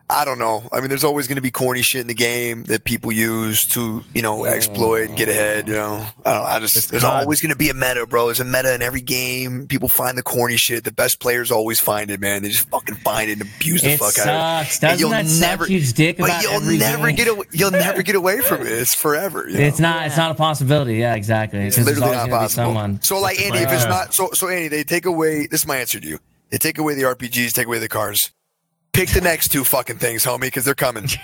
I 0.09 0.23
don't 0.23 0.39
know. 0.39 0.63
I 0.71 0.79
mean, 0.79 0.87
there's 0.87 1.03
always 1.03 1.27
going 1.27 1.35
to 1.35 1.41
be 1.41 1.51
corny 1.51 1.81
shit 1.81 1.99
in 1.99 2.07
the 2.07 2.13
game 2.13 2.63
that 2.65 2.85
people 2.85 3.11
use 3.11 3.65
to, 3.69 4.05
you 4.15 4.21
know, 4.21 4.45
exploit, 4.45 5.13
get 5.17 5.27
ahead. 5.27 5.67
You 5.67 5.73
know, 5.73 6.07
I 6.25 6.33
don't. 6.33 6.43
know. 6.43 6.49
I 6.49 6.59
just 6.61 6.89
there's 6.91 7.03
COD. 7.03 7.23
always 7.23 7.41
going 7.41 7.51
to 7.51 7.57
be 7.57 7.69
a 7.69 7.73
meta, 7.73 8.05
bro. 8.07 8.27
There's 8.27 8.39
a 8.39 8.45
meta 8.45 8.73
in 8.73 8.81
every 8.81 9.01
game. 9.01 9.67
People 9.67 9.89
find 9.89 10.17
the 10.17 10.23
corny 10.23 10.55
shit. 10.55 10.85
The 10.85 10.93
best 10.93 11.19
players 11.19 11.51
always 11.51 11.81
find 11.81 12.09
it, 12.09 12.21
man. 12.21 12.41
They 12.41 12.49
just 12.49 12.69
fucking 12.69 12.95
find 12.95 13.29
it 13.29 13.33
and 13.33 13.41
abuse 13.41 13.81
the 13.81 13.89
It 13.89 13.99
fuck 13.99 14.17
out 14.19 14.27
of 14.29 14.67
it. 14.67 14.69
sucks. 14.71 14.81
And 14.83 14.99
Doesn't 15.01 15.39
that 15.41 15.57
suck, 15.59 15.69
you 15.69 15.81
dick, 15.81 16.17
but 16.19 16.41
you'll 16.41 16.61
never 16.61 17.07
game? 17.07 17.15
get 17.17 17.27
away, 17.27 17.45
you'll 17.51 17.71
never 17.87 18.01
get 18.01 18.15
away 18.15 18.39
from 18.39 18.61
it. 18.61 18.67
It's 18.71 18.95
forever. 18.95 19.49
you 19.49 19.57
know? 19.57 19.65
It's 19.65 19.79
not. 19.79 20.07
It's 20.07 20.15
not 20.17 20.31
a 20.31 20.35
possibility. 20.35 20.95
Yeah, 20.95 21.15
exactly. 21.15 21.59
It's 21.59 21.75
there's 21.75 21.85
literally 21.99 22.15
not 22.15 22.29
possible. 22.29 22.97
So, 23.01 23.19
like 23.19 23.41
Andy, 23.41 23.59
if 23.59 23.71
it's 23.73 23.83
not 23.85 24.13
so, 24.13 24.29
so 24.31 24.47
Andy, 24.47 24.69
they 24.69 24.85
take 24.85 25.05
away. 25.05 25.47
This 25.47 25.61
is 25.63 25.67
my 25.67 25.75
answer 25.77 25.99
to 25.99 26.07
you. 26.07 26.19
They 26.49 26.57
take 26.57 26.77
away 26.77 26.93
the 26.95 27.01
RPGs, 27.03 27.51
take 27.51 27.67
away 27.67 27.79
the 27.79 27.89
cars. 27.89 28.31
Pick 28.93 29.09
the 29.09 29.21
next 29.21 29.49
two 29.49 29.63
fucking 29.63 29.97
things, 29.97 30.25
homie, 30.25 30.41
because 30.41 30.65
they're 30.65 30.75
coming. 30.75 31.07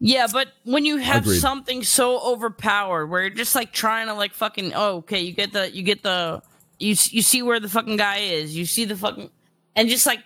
Yeah, 0.00 0.28
but 0.32 0.52
when 0.64 0.84
you 0.84 0.98
have 0.98 1.24
Agreed. 1.24 1.40
something 1.40 1.82
so 1.82 2.20
overpowered, 2.20 3.06
where 3.06 3.22
you're 3.22 3.30
just 3.30 3.56
like 3.56 3.72
trying 3.72 4.06
to 4.06 4.14
like 4.14 4.32
fucking, 4.32 4.72
oh, 4.76 4.98
okay, 4.98 5.20
you 5.20 5.32
get 5.32 5.52
the, 5.52 5.72
you 5.72 5.82
get 5.82 6.04
the, 6.04 6.40
you 6.78 6.90
you 7.10 7.20
see 7.20 7.42
where 7.42 7.58
the 7.58 7.68
fucking 7.68 7.96
guy 7.96 8.18
is, 8.18 8.56
you 8.56 8.64
see 8.64 8.84
the 8.84 8.94
fucking, 8.94 9.28
and 9.74 9.88
just 9.88 10.06
like 10.06 10.20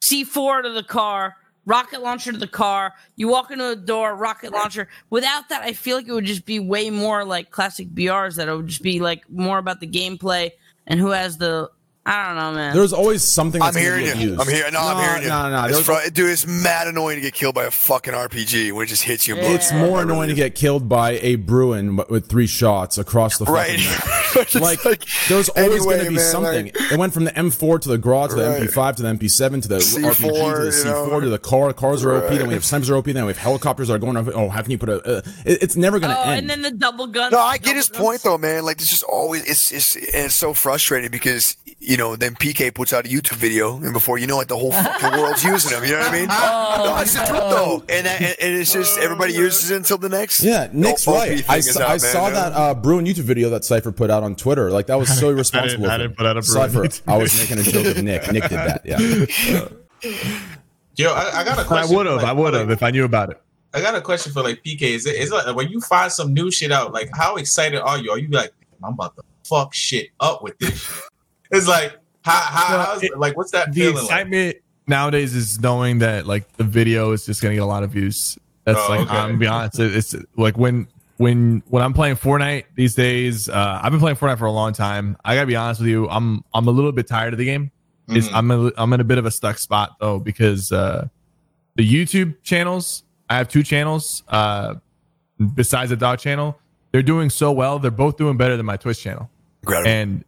C4 0.00 0.64
to 0.64 0.70
the 0.70 0.82
car, 0.82 1.36
rocket 1.66 2.02
launcher 2.02 2.32
to 2.32 2.38
the 2.38 2.48
car, 2.48 2.94
you 3.14 3.28
walk 3.28 3.52
into 3.52 3.68
a 3.68 3.76
door, 3.76 4.16
rocket 4.16 4.50
launcher. 4.52 4.88
Without 5.10 5.48
that, 5.50 5.62
I 5.62 5.72
feel 5.72 5.96
like 5.96 6.08
it 6.08 6.12
would 6.12 6.24
just 6.24 6.44
be 6.44 6.58
way 6.58 6.90
more 6.90 7.24
like 7.24 7.50
classic 7.50 7.88
BRs. 7.90 8.34
That 8.36 8.48
it 8.48 8.56
would 8.56 8.66
just 8.66 8.82
be 8.82 8.98
like 8.98 9.30
more 9.30 9.58
about 9.58 9.78
the 9.78 9.86
gameplay 9.86 10.50
and 10.88 10.98
who 10.98 11.10
has 11.10 11.38
the, 11.38 11.70
I 12.04 12.26
don't 12.26 12.36
know, 12.36 12.52
man. 12.52 12.74
There's 12.74 12.92
always 12.92 13.22
something. 13.22 13.62
I'm 13.62 13.76
hearing 13.76 14.06
you. 14.06 14.14
used. 14.14 14.40
I'm 14.40 14.48
hearing. 14.48 14.72
No, 14.72 14.80
I'm 14.80 15.04
hearing 15.04 15.22
you. 15.22 15.28
No, 15.28 15.48
no, 15.48 15.62
no. 15.62 15.68
It's 15.68 15.80
fr- 15.86 16.10
dude, 16.12 16.30
it's 16.30 16.44
mad 16.48 16.88
annoying 16.88 17.14
to 17.16 17.20
get 17.20 17.32
killed 17.32 17.54
by 17.54 17.62
a 17.64 17.70
fucking 17.70 18.12
RPG 18.12 18.72
when 18.72 18.84
it 18.84 18.88
just 18.88 19.04
hits 19.04 19.28
you. 19.28 19.34
and 19.36 19.42
blows 19.42 19.54
It's 19.54 19.72
more 19.72 19.80
It 19.80 19.90
really 19.90 20.02
annoying 20.02 20.28
to 20.30 20.34
get 20.34 20.56
killed 20.56 20.88
by 20.88 21.12
a 21.12 21.36
Bruen 21.36 21.94
with 22.08 22.28
three 22.28 22.48
shots 22.48 22.98
across 22.98 23.38
the 23.38 23.44
right. 23.44 23.78
fucking 23.78 23.84
map. 23.90 24.18
It's 24.34 24.54
Like, 24.54 24.82
like, 24.84 25.04
there's 25.28 25.50
always 25.50 25.72
anyway, 25.82 25.84
going 25.94 26.04
to 26.06 26.10
be 26.10 26.16
man, 26.16 26.24
something. 26.24 26.64
like- 26.64 26.92
it 26.92 26.98
went 26.98 27.12
from 27.14 27.24
the 27.24 27.32
M4 27.32 27.80
to 27.82 27.88
the 27.90 27.98
Grau 27.98 28.26
to 28.26 28.34
the 28.34 28.48
Right. 28.48 28.62
MP5 28.62 28.96
to 28.96 29.02
the 29.02 29.08
MP7 29.10 29.62
to 29.62 29.68
the 29.68 29.76
C4, 29.76 30.10
RPG 30.10 30.56
to 30.56 30.62
the 30.64 30.70
C4 30.70 31.10
know. 31.10 31.20
to 31.20 31.28
the 31.28 31.38
car. 31.38 31.72
Cars 31.72 32.02
are 32.04 32.16
OP. 32.16 32.30
Then 32.30 32.48
we 32.48 32.54
have 32.54 32.64
snipers 32.64 32.90
are 32.90 32.96
OP. 32.96 33.04
Then 33.04 33.24
we 33.26 33.28
have 33.30 33.38
helicopters 33.38 33.88
that 33.88 33.94
are 33.94 33.98
going. 33.98 34.16
Over, 34.16 34.32
oh, 34.34 34.48
how 34.48 34.62
can 34.62 34.70
you 34.72 34.78
put 34.78 34.88
a? 34.88 35.02
Uh, 35.18 35.22
it, 35.44 35.62
it's 35.62 35.76
never 35.76 36.00
going 36.00 36.12
to 36.12 36.18
oh, 36.18 36.22
end. 36.24 36.40
and 36.40 36.50
then 36.50 36.62
the 36.62 36.70
double 36.76 37.06
gun. 37.06 37.30
No, 37.30 37.38
I 37.38 37.58
get 37.58 37.76
his 37.76 37.88
guns. 37.90 38.02
point 38.02 38.22
though, 38.22 38.38
man. 38.38 38.64
Like, 38.64 38.80
it's 38.80 38.88
just 38.90 39.04
always 39.04 39.44
it's 39.44 39.70
it's 39.70 39.94
and 39.96 40.26
it's 40.26 40.34
so 40.34 40.54
frustrating 40.54 41.10
because 41.10 41.56
you 41.92 41.98
know 41.98 42.16
then 42.16 42.34
PK 42.34 42.74
puts 42.74 42.94
out 42.94 43.04
a 43.04 43.08
YouTube 43.10 43.36
video 43.36 43.76
and 43.76 43.92
before 43.92 44.16
you 44.16 44.26
know 44.26 44.40
it, 44.40 44.48
the 44.48 44.56
whole 44.56 44.72
fucking 44.72 45.20
world's 45.20 45.44
using 45.52 45.72
them. 45.72 45.84
You 45.84 45.92
know 45.92 45.98
what 45.98 46.08
I 46.08 46.12
mean? 46.12 46.28
no, 46.28 46.96
it's 47.02 47.12
the 47.12 47.20
truth 47.26 47.40
though, 47.50 47.84
and, 47.86 48.06
that, 48.06 48.22
and 48.22 48.36
and 48.40 48.54
it's 48.58 48.72
just 48.72 48.98
everybody 48.98 49.34
uses 49.34 49.70
it 49.70 49.76
until 49.76 49.98
the 49.98 50.08
next. 50.08 50.42
yeah, 50.42 50.68
Nick's 50.72 51.06
OP 51.06 51.14
right. 51.14 51.50
I, 51.50 51.60
saw, 51.60 51.82
out, 51.82 51.86
I 51.86 51.90
man, 51.90 51.98
saw 51.98 52.28
yeah. 52.28 52.30
that 52.30 52.52
uh, 52.54 52.74
Bruen 52.74 53.04
YouTube 53.04 53.24
video 53.24 53.50
that 53.50 53.66
Sypher 53.66 53.92
put 53.92 54.08
out 54.08 54.22
on 54.22 54.36
Twitter. 54.36 54.70
Like 54.70 54.86
that 54.86 54.98
was 54.98 55.14
so 55.14 55.28
irresponsible. 55.28 55.84
I 55.90 55.96
of 55.96 56.00
didn't 56.00 56.16
put 56.16 56.24
out 56.24 56.38
a 56.38 56.40
Bruen 56.40 56.90
Sypher. 56.90 57.10
I 57.10 57.18
was 57.18 57.38
making 57.38 57.58
a 57.58 57.62
joke 57.70 57.94
of 57.94 58.02
Nick. 58.02 58.32
Nick 58.32 58.44
did 58.44 58.52
that. 58.52 58.80
Yeah. 58.86 60.08
Yo, 60.96 61.12
I, 61.12 61.40
I 61.40 61.44
got 61.44 61.52
a 61.52 61.56
But 61.56 61.60
I 61.60 61.64
question. 61.64 61.96
would 61.96 62.06
have. 62.06 62.16
like, 62.16 62.26
I 62.26 62.32
would 62.32 62.54
have 62.54 62.68
like, 62.68 62.76
if 62.76 62.82
I 62.82 62.90
knew 62.90 63.04
about 63.04 63.30
it. 63.30 63.42
I 63.74 63.82
got 63.82 63.94
a 63.94 64.00
question 64.00 64.32
for 64.32 64.42
like 64.42 64.62
PK. 64.64 64.80
Is 64.80 65.04
it 65.04 65.16
is 65.16 65.30
it 65.30 65.34
like 65.34 65.54
when 65.54 65.68
you 65.68 65.80
find 65.82 66.10
some 66.10 66.32
new 66.32 66.50
shit 66.50 66.72
out? 66.72 66.94
Like, 66.94 67.10
how 67.14 67.36
excited 67.36 67.80
are 67.80 67.98
you? 67.98 68.10
Are 68.10 68.18
you 68.18 68.28
like, 68.28 68.52
I'm 68.82 68.94
about 68.94 69.14
to 69.16 69.22
fuck 69.44 69.74
shit 69.74 70.08
up 70.20 70.42
with 70.42 70.58
this? 70.58 71.02
Shit? 71.52 71.58
It's 71.58 71.68
like, 71.68 71.96
how 72.24 72.32
how 72.32 72.76
No, 72.76 72.82
how's, 72.84 73.02
it- 73.02 73.18
like 73.18 73.36
what's 73.36 73.50
that 73.52 73.72
The 73.72 73.80
feeling 73.80 73.94
like? 73.96 74.04
excitement 74.04 74.56
nowadays 74.86 75.34
is 75.34 75.60
knowing 75.60 75.98
that 75.98 76.26
like 76.26 76.50
the 76.56 76.64
video 76.64 77.12
is 77.12 77.26
just 77.26 77.40
gonna 77.42 77.54
get 77.54 77.62
a 77.62 77.66
lot 77.66 77.82
of 77.82 77.90
views. 77.90 78.38
That's 78.64 78.78
Oh, 78.80 78.86
like 78.90 79.00
okay. 79.00 79.10
I'm 79.16 79.28
gonna 79.28 79.38
be 79.38 79.46
honest. 79.46 79.78
it- 79.78 79.94
It's 79.96 80.14
like 80.36 80.56
when 80.56 80.86
when 81.18 81.62
when 81.68 81.82
I'm 81.82 81.92
playing 81.92 82.16
Fortnite 82.16 82.64
these 82.74 82.94
days. 82.94 83.48
Uh, 83.48 83.80
I've 83.82 83.92
been 83.92 84.00
playing 84.00 84.16
Fortnite 84.16 84.38
for 84.38 84.46
a 84.46 84.52
long 84.52 84.72
time. 84.72 85.16
I 85.24 85.34
gotta 85.34 85.46
be 85.46 85.56
honest 85.56 85.80
with 85.80 85.88
you. 85.90 86.08
I'm 86.08 86.42
I'm 86.54 86.66
a 86.66 86.70
little 86.70 86.92
bit 86.92 87.06
tired 87.06 87.32
of 87.34 87.38
the 87.38 87.44
game. 87.44 87.70
It's, 88.08 88.28
Mhm. 88.28 88.34
I'm 88.34 88.50
a, 88.50 88.72
I'm 88.76 88.92
in 88.92 89.00
a 89.00 89.04
bit 89.04 89.18
of 89.18 89.26
a 89.26 89.30
stuck 89.30 89.58
spot 89.58 89.96
though 90.00 90.18
because 90.18 90.72
uh, 90.72 91.06
the 91.76 91.88
YouTube 91.88 92.34
channels. 92.42 93.04
I 93.30 93.36
have 93.38 93.48
two 93.48 93.62
channels. 93.62 94.22
Uh, 94.28 94.74
besides 95.54 95.90
the 95.90 95.96
dog 95.96 96.18
channel, 96.18 96.58
they're 96.90 97.02
doing 97.02 97.30
so 97.30 97.52
well. 97.52 97.78
They're 97.78 97.90
both 97.90 98.16
doing 98.16 98.36
better 98.36 98.56
than 98.56 98.66
my 98.66 98.76
Twitch 98.76 99.00
channel. 99.00 99.30
Incredible. 99.62 99.88
And 99.90 100.24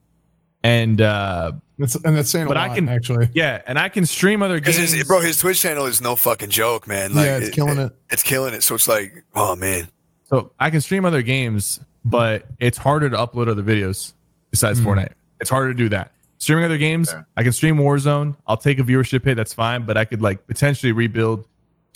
and 0.65 1.01
uh, 1.01 1.53
That's, 1.79 1.95
and 1.95 2.17
that's 2.17 2.31
saying 2.31 2.49
But 2.49 2.57
a 2.57 2.61
I 2.61 2.67
lot, 2.69 2.75
can- 2.77 2.89
actually. 2.89 3.29
yeah, 3.35 3.63
and 3.67 3.79
I 3.79 3.89
can 3.91 4.07
stream 4.07 4.43
other 4.43 4.59
games. 4.59 4.77
his, 4.93 5.05
bro, 5.05 5.21
his 5.21 5.37
Twitch 5.37 5.61
channel 5.61 5.87
is 5.87 6.01
no 6.01 6.17
fucking 6.17 6.51
joke, 6.51 6.89
man. 6.89 7.15
Like, 7.15 7.27
Yeah, 7.27 7.37
it's 7.39 7.51
killing 7.55 7.79
it. 7.79 7.93
It's 8.11 8.23
killing 8.25 8.55
it. 8.55 8.63
So 8.65 8.75
it's 8.75 8.89
like, 8.89 9.23
oh 9.35 9.55
man, 9.55 9.89
So 10.25 10.51
I 10.59 10.71
can 10.71 10.81
stream 10.81 11.05
other 11.05 11.23
games, 11.23 11.79
but 12.05 12.47
it's 12.59 12.79
harder 12.79 13.09
to 13.11 13.17
upload 13.17 13.49
other 13.49 13.63
videos 13.63 14.15
besides 14.51 14.81
Hmm. 14.81 14.89
Fortnite. 14.89 15.13
It's 15.41 15.51
harder 15.51 15.73
to 15.73 15.77
do 15.77 15.89
that. 15.91 16.11
Streaming 16.39 16.65
other 16.65 16.79
games, 16.79 17.11
Okay. 17.13 17.23
I 17.37 17.43
can 17.43 17.53
stream 17.53 17.77
Warzone. 17.77 18.37
I'll 18.47 18.57
take 18.57 18.79
a 18.79 18.83
viewership 18.83 19.25
hit, 19.25 19.35
that's 19.37 19.55
fine, 19.55 19.85
but 19.87 19.97
I 19.97 20.05
could 20.05 20.21
like 20.23 20.47
potentially 20.47 20.93
rebuild, 20.93 21.47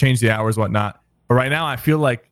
change 0.00 0.20
the 0.20 0.30
hours, 0.30 0.56
whatnot. 0.56 1.02
But 1.28 1.34
right 1.34 1.50
now, 1.50 1.66
I 1.66 1.76
feel 1.76 1.98
like, 1.98 2.27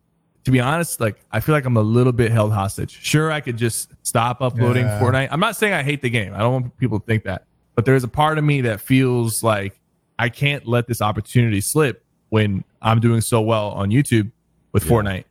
to 0.46 0.52
be 0.52 0.60
honest, 0.60 1.00
like 1.00 1.16
I 1.32 1.40
feel 1.40 1.54
like 1.56 1.64
I'm 1.64 1.76
a 1.76 1.82
little 1.82 2.12
bit 2.12 2.30
held 2.30 2.52
hostage. 2.52 3.00
Sure, 3.02 3.32
I 3.32 3.40
could 3.40 3.56
just 3.56 3.90
stop 4.06 4.40
uploading 4.40 4.86
Yeah. 4.86 5.00
Fortnite. 5.00 5.26
I'm 5.32 5.40
not 5.40 5.56
saying 5.56 5.72
I 5.74 5.82
hate 5.82 6.02
the 6.02 6.08
game. 6.10 6.32
I 6.34 6.38
don't 6.38 6.52
want 6.52 6.78
people 6.78 7.00
to 7.00 7.04
think 7.04 7.24
that, 7.24 7.44
but 7.74 7.84
there's 7.84 8.04
a 8.04 8.08
part 8.08 8.38
of 8.38 8.44
me 8.44 8.60
that 8.60 8.80
feels 8.80 9.42
like 9.42 9.78
I 10.20 10.28
can't 10.28 10.64
let 10.64 10.86
this 10.86 11.02
opportunity 11.02 11.60
slip 11.60 12.04
when 12.28 12.62
I'm 12.80 13.00
doing 13.00 13.20
so 13.22 13.40
well 13.40 13.70
on 13.70 13.90
YouTube 13.90 14.30
with 14.72 14.84
Fortnite. 14.84 15.24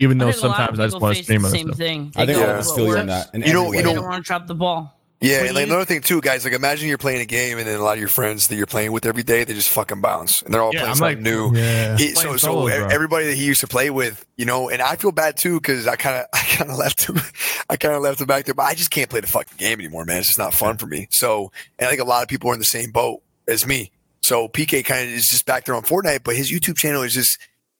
Even 0.00 0.18
though 0.18 0.28
I 0.28 0.32
think 0.32 0.42
a 0.44 0.48
lot 0.48 0.58
of 0.58 0.76
sometimes 0.76 0.80
I 0.80 0.86
just 0.86 1.00
want 1.00 1.16
to 1.16 1.22
stream 1.22 1.42
the 1.42 1.48
same 1.48 1.66
stuff. 1.68 1.78
thing. 1.78 2.12
I 2.16 2.26
think 2.26 2.36
They 2.38 2.42
all 2.42 2.46
go 2.48 2.52
of 2.54 2.58
us 2.58 2.72
feel 2.74 2.84
you 2.84 2.88
works. 2.90 3.00
on 3.02 3.06
that. 3.06 3.30
in 3.34 3.42
You 3.42 3.52
know- 3.52 3.66
every 3.66 3.76
you 3.78 3.82
They 3.84 3.88
way. 3.88 3.94
don't 3.94 4.04
want 4.04 4.16
to 4.16 4.26
drop 4.26 4.46
the 4.48 4.54
ball. 4.56 4.95
Yeah, 5.20 5.44
and 5.44 5.54
like 5.54 5.66
another 5.66 5.86
thing 5.86 6.02
too, 6.02 6.20
guys. 6.20 6.44
Like, 6.44 6.52
imagine 6.52 6.88
you're 6.88 6.98
playing 6.98 7.22
a 7.22 7.24
game, 7.24 7.56
and 7.56 7.66
then 7.66 7.80
a 7.80 7.82
lot 7.82 7.94
of 7.94 8.00
your 8.00 8.08
friends 8.08 8.48
that 8.48 8.56
you're 8.56 8.66
playing 8.66 8.92
with 8.92 9.06
every 9.06 9.22
day, 9.22 9.44
they 9.44 9.54
just 9.54 9.70
fucking 9.70 10.02
bounce, 10.02 10.42
and 10.42 10.52
they're 10.52 10.60
all 10.62 10.74
Yeah, 10.74 10.80
playing 10.80 10.90
I'm 10.90 10.96
something 10.96 11.24
like- 11.24 11.52
new. 11.52 11.56
Yeah. 11.58 11.96
He, 11.96 12.14
so, 12.14 12.36
so 12.36 12.52
bro. 12.66 12.86
everybody 12.88 13.24
that 13.26 13.34
he 13.34 13.44
used 13.46 13.60
to 13.60 13.66
play 13.66 13.88
with, 13.88 14.26
you 14.36 14.44
know, 14.44 14.68
and 14.68 14.82
I 14.82 14.96
feel 14.96 15.12
bad 15.12 15.38
too 15.38 15.58
because 15.58 15.86
I 15.86 15.96
kind 15.96 16.16
of, 16.16 16.26
I 16.34 16.38
kind 16.40 16.70
of 16.70 16.76
left 16.76 17.06
him, 17.06 17.16
I 17.70 17.76
kind 17.76 17.94
of 17.94 18.02
left 18.02 18.20
him 18.20 18.26
back 18.26 18.44
there, 18.44 18.54
but 18.54 18.64
I 18.64 18.74
just 18.74 18.90
can't 18.90 19.08
play 19.08 19.20
the 19.20 19.26
fucking 19.26 19.56
game 19.56 19.80
anymore, 19.80 20.04
man. 20.04 20.18
It's 20.18 20.26
just 20.26 20.38
not 20.38 20.52
fun 20.52 20.76
for 20.76 20.86
me. 20.86 21.08
So, 21.10 21.50
and 21.78 21.86
I 21.86 21.90
think 21.90 22.02
a 22.02 22.04
lot 22.04 22.22
of 22.22 22.28
people 22.28 22.50
are 22.50 22.54
in 22.54 22.58
the 22.58 22.64
same 22.66 22.90
boat 22.90 23.22
as 23.48 23.66
me. 23.66 23.92
So 24.22 24.48
PK 24.48 24.84
kind 24.84 25.08
of 25.08 25.14
is 25.14 25.28
just 25.28 25.46
back 25.46 25.64
there 25.64 25.74
on 25.76 25.82
Fortnite, 25.82 26.24
but 26.24 26.36
his 26.36 26.50
YouTube 26.52 26.76
channel 26.76 27.02
is 27.02 27.14
just. 27.14 27.38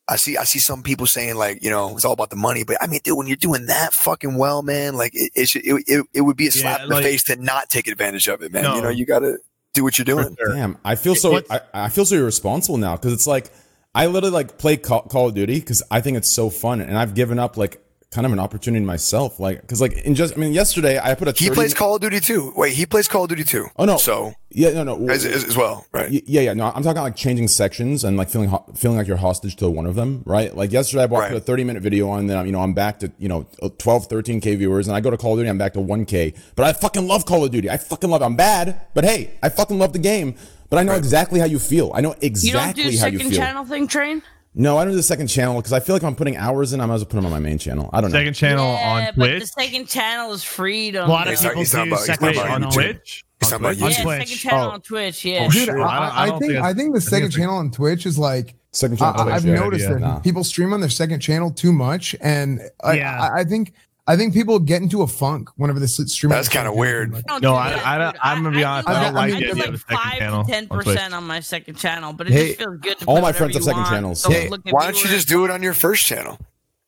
I 0.09 0.16
see, 0.16 0.37
I 0.37 0.45
see 0.45 0.61
some 0.61 0.83
people 0.83 1.07
saying 1.07 1.35
like, 1.35 1.62
you 1.65 1.70
know, 1.70 1.95
it's 1.97 2.05
all 2.05 2.12
about 2.12 2.31
the 2.31 2.37
money, 2.37 2.62
but 2.62 2.77
I 2.81 2.87
mean, 2.87 3.01
dude, 3.03 3.16
when 3.19 3.27
you're 3.27 3.37
doing 3.37 3.66
that 3.66 3.93
fucking 3.93 4.37
well, 4.37 4.62
man, 4.62 4.95
like 4.97 5.15
it, 5.15 5.33
it, 5.35 5.49
should, 5.49 5.66
it, 5.66 5.83
it, 5.89 6.07
it 6.15 6.20
would 6.20 6.37
be 6.37 6.47
a 6.47 6.51
slap 6.53 6.78
Yeah, 6.78 6.83
in 6.85 6.89
the 6.91 6.95
like- 6.97 7.05
face 7.05 7.24
to 7.24 7.37
not 7.37 7.69
take 7.70 7.89
advantage 7.89 8.28
of 8.28 8.41
it, 8.43 8.53
man. 8.53 8.62
No. 8.62 8.77
You 8.77 8.83
know, 8.83 8.89
you 8.89 9.05
got 9.05 9.20
to 9.20 9.39
do 9.74 9.83
what 9.83 9.99
you're 9.99 10.05
doing. 10.05 10.37
Damn, 10.55 10.78
I 10.85 10.95
feel 10.95 11.15
so. 11.16 11.43
I, 11.51 11.61
I 11.74 11.89
feel 11.91 12.05
so 12.07 12.16
irresponsible 12.16 12.78
now 12.78 12.97
because 12.97 13.12
it's 13.12 13.27
like 13.27 13.51
I 13.95 14.07
literally 14.07 14.33
like 14.33 14.59
play 14.59 14.77
Call, 14.77 15.03
Call 15.03 15.28
of 15.28 15.35
Duty 15.35 15.59
because 15.61 15.83
I 15.91 16.01
think 16.01 16.16
it's 16.16 16.33
so 16.33 16.51
fun, 16.51 16.81
and 16.81 16.97
I've 16.97 17.15
given 17.15 17.39
up 17.39 17.57
like 17.57 17.83
kind 18.12 18.24
of 18.24 18.33
an 18.33 18.39
opportunity 18.39 18.85
myself. 18.85 19.39
Like 19.41 19.61
because 19.61 19.81
like 19.81 19.93
in 19.99 20.15
just 20.15 20.35
I 20.37 20.41
mean 20.41 20.53
yesterday 20.53 20.99
I 20.99 21.15
put 21.15 21.28
a 21.28 21.33
He 21.33 21.51
plays 21.51 21.74
Call 21.74 21.97
of 21.97 22.01
Duty 22.01 22.20
too. 22.20 22.53
Wait, 22.57 22.73
he 22.73 22.87
plays 22.87 23.09
Call 23.09 23.24
of 23.24 23.28
Duty 23.31 23.45
too. 23.45 23.66
Oh 23.77 23.85
no, 23.85 23.97
So 23.99 24.33
yeah, 24.51 24.70
no, 24.70 24.85
no, 24.85 25.09
as, 25.11 25.27
as, 25.27 25.45
as 25.45 25.57
well, 25.57 25.85
right? 25.93 26.11
Yeah, 26.11 26.41
yeah. 26.41 26.55
No, 26.55 26.66
I'm 26.74 26.83
talking 26.83 27.03
like 27.03 27.16
changing 27.16 27.49
sections 27.49 28.05
and 28.05 28.16
like 28.16 28.31
feeling 28.31 28.49
ho- 28.49 28.65
feeling 28.74 28.97
like 28.97 29.07
you're 29.07 29.16
hostage 29.19 29.57
to 29.57 29.69
one 29.69 29.85
of 29.87 29.97
them, 29.97 30.23
right? 30.24 30.55
Like 30.57 30.73
yesterday, 30.73 31.03
I 31.03 31.07
bought 31.09 31.19
Right. 31.19 31.33
a 31.35 31.41
30 31.41 31.65
minute 31.65 31.83
video 31.83 32.09
on, 32.09 32.27
then 32.27 32.39
I'm, 32.39 32.47
you 32.47 32.53
know 32.53 32.61
I'm 32.61 32.73
back 32.73 33.01
to 33.01 33.12
you 33.19 33.28
know 33.28 33.47
uh, 33.61 33.69
12, 33.78 34.07
13 34.07 34.41
k 34.41 34.55
viewers, 34.55 34.87
and 34.89 34.97
I 34.97 35.01
go 35.01 35.11
to 35.11 35.16
Call 35.19 35.33
of 35.35 35.39
Duty, 35.41 35.51
I'm 35.51 35.59
back 35.59 35.74
to 35.74 35.81
1 35.81 36.05
k. 36.07 36.33
But 36.55 36.65
I 36.66 36.73
fucking 36.73 37.07
love 37.07 37.27
Call 37.27 37.45
of 37.45 37.51
Duty. 37.51 37.69
I 37.69 37.77
fucking 37.77 38.09
love. 38.09 38.23
it. 38.23 38.24
I'm 38.24 38.37
bad, 38.37 38.81
but 38.95 39.05
hey, 39.05 39.33
I 39.43 39.49
fucking 39.51 39.78
love 39.78 39.93
the 39.93 39.99
game. 39.99 40.37
But 40.70 40.78
I 40.78 40.83
know 40.85 40.95
exactly 40.95 41.39
how 41.39 41.47
you 41.47 41.59
feel. 41.61 41.93
I 41.95 42.01
know 42.01 42.15
exactly 42.20 42.59
how 42.61 42.66
You 42.69 42.74
don't 42.74 42.77
do 42.77 42.99
how 42.99 43.07
you 43.09 43.19
second 43.19 43.33
channel 43.35 43.65
thing, 43.65 43.87
train? 43.87 44.23
No, 44.59 44.78
I 44.78 44.85
don't 44.85 44.93
do 44.93 44.97
the 44.97 45.03
second 45.03 45.27
channel 45.27 45.57
because 45.57 45.74
I 45.74 45.81
feel 45.81 45.95
like 45.95 46.03
I'm 46.03 46.15
putting 46.16 46.37
hours 46.39 46.73
in, 46.73 46.81
I 46.81 46.87
might 46.87 46.95
as 46.95 47.01
well 47.03 47.07
put 47.11 47.16
them 47.16 47.27
on 47.27 47.31
my 47.31 47.39
main 47.39 47.59
channel. 47.59 47.91
I 47.93 48.01
don't 48.01 48.11
know. 48.11 48.19
Second 48.19 48.33
channel 48.35 48.65
yeah, 48.73 49.07
on 49.09 49.15
but 49.16 49.27
Twitch. 49.27 49.41
the 49.43 49.47
second 49.49 49.87
channel 49.87 50.33
is 50.33 50.43
freedom. 50.43 51.09
A 51.09 51.12
lot 51.12 51.28
of 51.28 51.39
people 51.39 51.57
he's 51.57 51.73
do 51.73 51.83
about- 51.83 51.99
second 52.01 52.28
on 52.28 52.35
channel. 52.35 52.70
Twitch. 52.73 53.24
He's 53.41 53.53
On 53.53 53.61
Twitch? 53.61 53.78
yeah, 53.78 53.89
second 53.91 54.27
channel 54.27 54.61
Oh. 54.69 54.70
on 54.70 54.81
Twitch. 54.81 55.24
Yeah. 55.27 55.47
Oh, 55.47 55.51
Dude. 55.51 55.69
I, 55.69 55.74
I 55.74 56.09
I 56.09 56.23
I, 56.24 56.27
think 56.31 56.41
think 56.53 56.57
I 56.65 56.73
think 56.74 56.95
the 56.95 57.01
second 57.03 57.27
it's 57.27 57.37
channel 57.37 57.57
on 57.57 57.70
Twitch 57.70 58.07
is 58.07 58.19
like 58.19 58.55
Second 58.73 58.97
channel. 58.99 59.20
I, 59.20 59.35
I've 59.35 59.43
Twitch, 59.43 59.53
yeah. 59.55 59.61
noticed 59.61 59.85
idea. 59.87 59.95
that 59.95 60.01
Nah. 60.01 60.19
people 60.20 60.43
stream 60.45 60.73
on 60.73 60.81
their 60.81 60.91
second 60.91 61.20
channel 61.20 61.51
too 61.51 61.73
much, 61.73 62.16
and 62.23 62.61
Yeah. 62.85 63.31
I, 63.35 63.41
I 63.41 63.45
think 63.45 63.73
I 64.09 64.16
think 64.16 64.35
people 64.35 64.59
get 64.61 64.83
into 64.83 65.03
a 65.03 65.07
funk 65.07 65.49
whenever 65.57 65.81
they 65.81 65.87
stream. 65.87 66.31
That's 66.31 66.49
kinda 66.49 66.73
weird. 66.73 67.11
channel. 67.12 67.23
don't 67.27 67.43
No, 67.43 67.51
do 67.51 67.55
I, 67.57 67.70
that, 67.70 67.87
I, 67.87 67.99
don't. 67.99 68.16
I'm 68.23 68.43
gonna 68.45 68.57
be 68.57 68.62
honest, 68.65 68.89
I 68.89 68.93
do 68.95 69.01
don't 69.07 69.15
like- 69.15 69.33
like 69.33 69.43
I 69.43 69.47
the 69.49 69.55
like 69.55 69.69
of 69.69 69.74
a 69.74 69.78
second 69.78 69.97
five 69.99 70.47
to 70.47 70.53
ten 70.53 70.69
percent 70.69 71.15
on 71.15 71.24
my 71.24 71.41
second 71.41 71.74
channel, 71.77 72.12
but 72.12 72.28
it 72.28 72.33
Hey, 72.33 72.47
just 72.49 72.59
feels 72.61 72.78
good. 72.81 72.99
To 73.01 73.05
all 73.07 73.20
my 73.20 73.33
friends 73.33 73.55
have 73.55 73.65
second 73.65 73.81
want. 73.83 73.91
channels. 73.93 74.23
Don't 74.23 74.33
Hey, 74.33 74.49
why 74.70 74.85
don't 74.85 75.03
you 75.03 75.11
just 75.11 75.27
do 75.28 75.45
it 75.45 75.51
on 75.51 75.62
your 75.62 75.74
first 75.74 76.07
channel? 76.07 76.39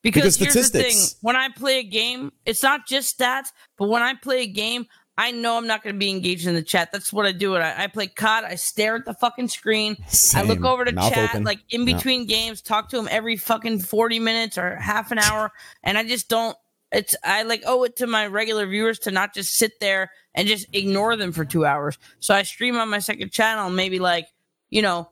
Because, 0.02 0.38
Because 0.38 0.54
here's 0.54 0.70
the 0.70 0.82
thing: 0.84 0.96
when 1.22 1.34
I 1.34 1.48
play 1.48 1.80
a 1.80 1.82
game, 1.82 2.30
it's 2.46 2.62
not 2.62 2.86
just 2.86 3.18
stats, 3.18 3.48
but 3.76 3.88
when 3.88 4.00
I 4.00 4.14
play 4.14 4.42
a 4.42 4.46
game, 4.46 4.86
I 5.18 5.32
know 5.32 5.56
I'm 5.58 5.66
not 5.66 5.82
going 5.82 5.96
to 5.96 5.98
be 5.98 6.10
engaged 6.10 6.46
in 6.46 6.54
the 6.54 6.62
chat. 6.62 6.92
That's 6.92 7.12
what 7.12 7.26
I 7.26 7.32
do. 7.32 7.56
It. 7.56 7.58
I, 7.58 7.82
I 7.84 7.86
play 7.88 8.06
COD. 8.06 8.44
I 8.44 8.54
stare 8.54 8.94
at 8.94 9.04
the 9.04 9.14
fucking 9.14 9.48
screen. 9.48 9.96
I 10.36 10.42
look 10.42 10.62
over 10.64 10.84
to 10.84 10.92
Mouth 10.92 11.12
chat, 11.12 11.30
open. 11.30 11.42
like 11.42 11.58
in 11.70 11.80
Yeah. 11.86 11.96
between 11.96 12.26
games, 12.26 12.62
talk 12.62 12.90
to 12.90 12.98
him 12.98 13.08
every 13.10 13.36
fucking 13.36 13.80
40 13.80 14.20
minutes 14.20 14.56
or 14.56 14.76
half 14.76 15.10
an 15.10 15.18
hour, 15.18 15.50
and 15.82 15.98
I 15.98 16.04
just 16.06 16.28
don't. 16.28 16.56
It's 16.90 17.14
I 17.22 17.42
like 17.42 17.62
owe 17.66 17.84
it 17.84 17.96
to 17.96 18.06
my 18.06 18.26
regular 18.26 18.66
viewers 18.66 18.98
to 19.00 19.10
not 19.10 19.34
just 19.34 19.54
sit 19.56 19.78
there 19.80 20.10
and 20.34 20.48
just 20.48 20.66
ignore 20.72 21.16
them 21.16 21.32
for 21.32 21.44
two 21.44 21.66
hours. 21.66 21.98
So 22.20 22.34
I 22.34 22.42
stream 22.44 22.76
on 22.76 22.88
my 22.88 22.98
second 22.98 23.30
channel, 23.30 23.68
maybe 23.70 23.98
like 23.98 24.26
you 24.70 24.82
know, 24.82 25.10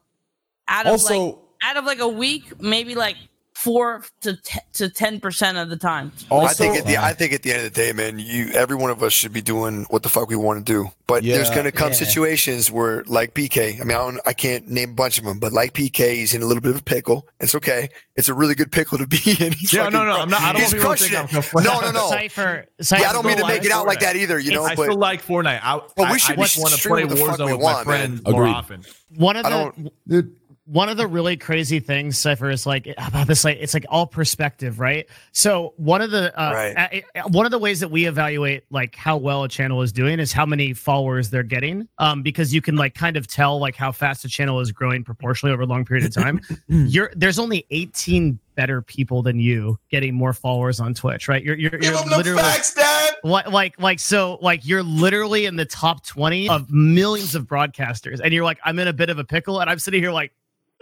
out 0.69 0.86
of 0.86 0.93
Also- 0.93 1.19
like 1.19 1.36
out 1.62 1.77
of 1.77 1.85
like 1.85 2.01
a 2.01 2.09
week, 2.09 2.61
maybe 2.61 2.94
like 2.94 3.16
four 3.57 4.05
to 4.20 4.37
te- 4.37 4.61
to 4.74 4.89
ten 4.91 5.19
percent 5.19 5.57
of 5.57 5.70
the 5.70 5.77
time. 5.77 6.12
Also, 6.31 6.47
I 6.47 6.53
think 6.53 6.77
at 6.77 6.87
the 6.87 6.97
uh, 6.99 7.05
I 7.05 7.12
think 7.15 7.33
at 7.33 7.43
the 7.43 7.53
end 7.53 7.66
of 7.66 7.73
the 7.73 7.81
day, 7.83 7.93
man, 7.93 8.19
you 8.19 8.51
every 8.53 8.77
one 8.77 8.91
of 8.91 9.03
us 9.03 9.12
should 9.15 9.33
be 9.33 9.41
doing 9.41 9.87
what 9.89 10.03
the 10.03 10.09
fuck 10.11 10.28
we 10.28 10.37
want 10.37 10.65
to 10.65 10.73
do. 10.73 10.91
But 11.07 11.23
there's 11.23 11.51
going 11.51 11.65
to 11.65 11.73
come 11.73 11.89
Yeah. 11.91 11.95
situations 11.95 12.69
where, 12.70 13.05
like 13.05 13.33
PK, 13.33 13.81
I 13.81 13.85
mean, 13.85 13.97
I, 13.97 14.01
don't, 14.01 14.19
I 14.27 14.33
can't 14.33 14.66
name 14.69 14.91
a 14.91 14.95
bunch 14.95 15.19
of 15.19 15.24
them, 15.24 15.39
but 15.39 15.53
like 15.53 15.73
PK, 15.73 16.15
he's 16.15 16.35
in 16.35 16.43
a 16.43 16.47
little 16.47 16.61
bit 16.61 16.73
of 16.73 16.81
a 16.81 16.83
pickle. 16.83 17.28
It's 17.39 17.55
okay. 17.55 17.91
It's 18.16 18.28
a 18.28 18.35
really 18.35 18.57
good 18.57 18.73
pickle 18.73 18.99
to 18.99 19.07
be 19.07 19.19
in. 19.39 19.53
He's 19.59 19.73
Yeah, 19.73 19.89
no, 19.89 20.05
no, 20.05 20.15
cru- 20.15 20.23
I'm 20.23 20.31
not- 20.31 20.41
I 20.41 20.53
don't 20.53 20.62
he's 20.62 20.73
want 20.85 20.99
people 20.99 21.20
to 21.20 21.27
think. 21.28 21.57
I'm 21.57 21.65
No, 21.65 21.81
no, 21.81 21.91
no. 21.93 22.11
Sypher, 22.11 22.66
Sypher. 22.81 23.03
Yeah, 23.03 23.11
I 23.11 23.12
don't 23.12 23.24
mean 23.24 23.37
to 23.37 23.47
make 23.47 23.65
it 23.65 23.70
out 23.70 23.87
like 23.87 24.01
that 24.01 24.16
either. 24.16 24.39
You 24.41 24.51
know, 24.53 24.65
I 24.65 24.74
but 24.74 24.85
still 24.87 24.97
like 24.99 25.23
Fortnite. 25.24 25.61
I, 25.62 25.81
Well, 25.97 26.12
we 26.12 26.19
should 26.19 26.33
I 26.33 26.37
be 26.37 26.43
just 26.43 26.59
want 26.59 26.74
to 26.74 26.89
play 26.89 27.05
what 27.05 27.11
the 27.11 27.16
fuck 27.16 27.39
Warzone 27.39 27.53
with 27.53 27.61
want, 27.61 27.78
my 27.78 27.85
friends 27.85 28.23
more 28.24 28.47
often. 28.47 28.85
One 29.15 29.37
of 29.37 29.47
I 29.47 29.51
the 29.51 29.57
don't- 29.57 29.93
Dude, 30.09 30.37
one 30.66 30.88
of 30.88 30.97
the 30.97 31.06
really 31.06 31.36
crazy 31.36 31.78
things, 31.80 32.18
Sypher, 32.18 32.51
is 32.51 32.66
like 32.66 32.88
about 32.98 33.26
this. 33.28 33.44
Like 33.44 33.59
it's 33.60 33.72
like 33.72 33.86
all 33.88 34.06
perspective, 34.06 34.80
right? 34.80 35.06
So 35.32 35.74
one 35.76 36.02
of 36.02 36.10
the 36.10 36.36
uh, 36.40 36.52
Right. 36.52 37.05
uh, 37.14 37.22
one 37.28 37.47
of 37.47 37.52
the 37.52 37.59
ways 37.59 37.80
that 37.80 37.90
we 37.90 38.06
evaluate 38.06 38.64
like 38.70 38.94
how 38.97 39.16
well 39.16 39.44
a 39.44 39.48
channel 39.48 39.80
is 39.82 39.93
doing 39.93 40.18
is 40.18 40.32
how 40.32 40.44
many 40.44 40.72
followers 40.72 41.30
they're 41.30 41.43
getting, 41.44 41.86
um, 41.98 42.22
because 42.22 42.52
you 42.52 42.60
can 42.60 42.74
like 42.76 42.94
kind 42.94 43.16
of 43.16 43.26
tell 43.28 43.59
like 43.60 43.76
how 43.76 43.93
fast 43.93 44.24
a 44.24 44.28
channel 44.28 44.59
is 44.60 44.72
growing 44.72 45.05
proportionally 45.05 45.52
over 45.52 45.62
a 45.62 45.66
long 45.66 45.84
period 45.84 46.05
of 46.05 46.12
time. 46.12 46.40
You're 46.68 47.12
there's 47.14 47.38
only 47.38 47.64
18 47.70 48.38
better 48.56 48.80
people 48.82 49.22
than 49.22 49.38
you 49.38 49.78
getting 49.90 50.14
more 50.14 50.32
followers 50.32 50.80
on 50.80 50.94
Twitch, 50.94 51.28
right? 51.28 51.44
You're 51.44 51.56
you're, 51.56 51.70
Give 51.72 51.84
you're 51.94 52.05
literally 52.06 52.43
facts, 52.43 52.74
Dad. 52.74 53.14
like 53.22 53.48
like 53.51 53.80
like 53.80 54.01
so 54.01 54.38
like 54.43 54.66
you're 54.66 54.82
literally 54.82 55.44
in 55.47 55.56
the 55.56 55.64
top 55.66 56.05
20 56.06 56.48
of 56.48 56.70
millions 56.72 57.34
of 57.34 57.44
broadcasters 57.47 58.18
and 58.24 58.32
you're 58.32 58.44
like 58.44 58.59
i'm 58.64 58.78
in 58.78 58.88
a 58.88 58.93
bit 58.93 59.10
of 59.10 59.18
a 59.18 59.24
pickle 59.24 59.60
and 59.60 59.68
i'm 59.68 59.78
sitting 59.78 60.02
here 60.02 60.10
like 60.12 60.32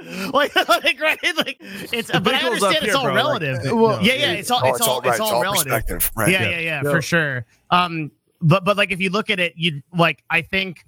like, 0.33 0.55
like 0.69 1.01
right 1.01 1.19
like 1.37 1.57
it's 1.61 2.11
but 2.11 2.29
i 2.29 2.39
pickle's 2.41 2.63
up 2.63 2.69
understand 2.69 2.87
it's 2.87 2.95
all 2.95 3.05
bro. 3.05 3.15
Relative 3.15 3.59
uh, 3.73 3.77
well 3.77 4.03
yeah 4.03 4.15
yeah 4.15 4.33
it's 4.33 4.51
all 4.51 4.61
Oh, 4.65 4.69
it's 4.69 4.81
all 4.81 5.01
right. 5.01 5.11
it's 5.11 5.21
all 5.21 5.43
relative. 5.43 6.11
Right. 6.17 6.31
yeah, 6.31 6.49
yeah, 6.51 6.59
yeah, 6.61 6.83
for 6.83 7.01
sure. 7.03 7.47
Um, 7.71 8.11
but 8.41 8.65
but 8.65 8.77
like 8.77 8.91
if 8.93 9.01
you 9.01 9.11
look 9.11 9.31
at 9.31 9.41
it, 9.41 9.55
you'd 9.57 9.83
like 9.97 10.23
I 10.31 10.43
think 10.43 10.85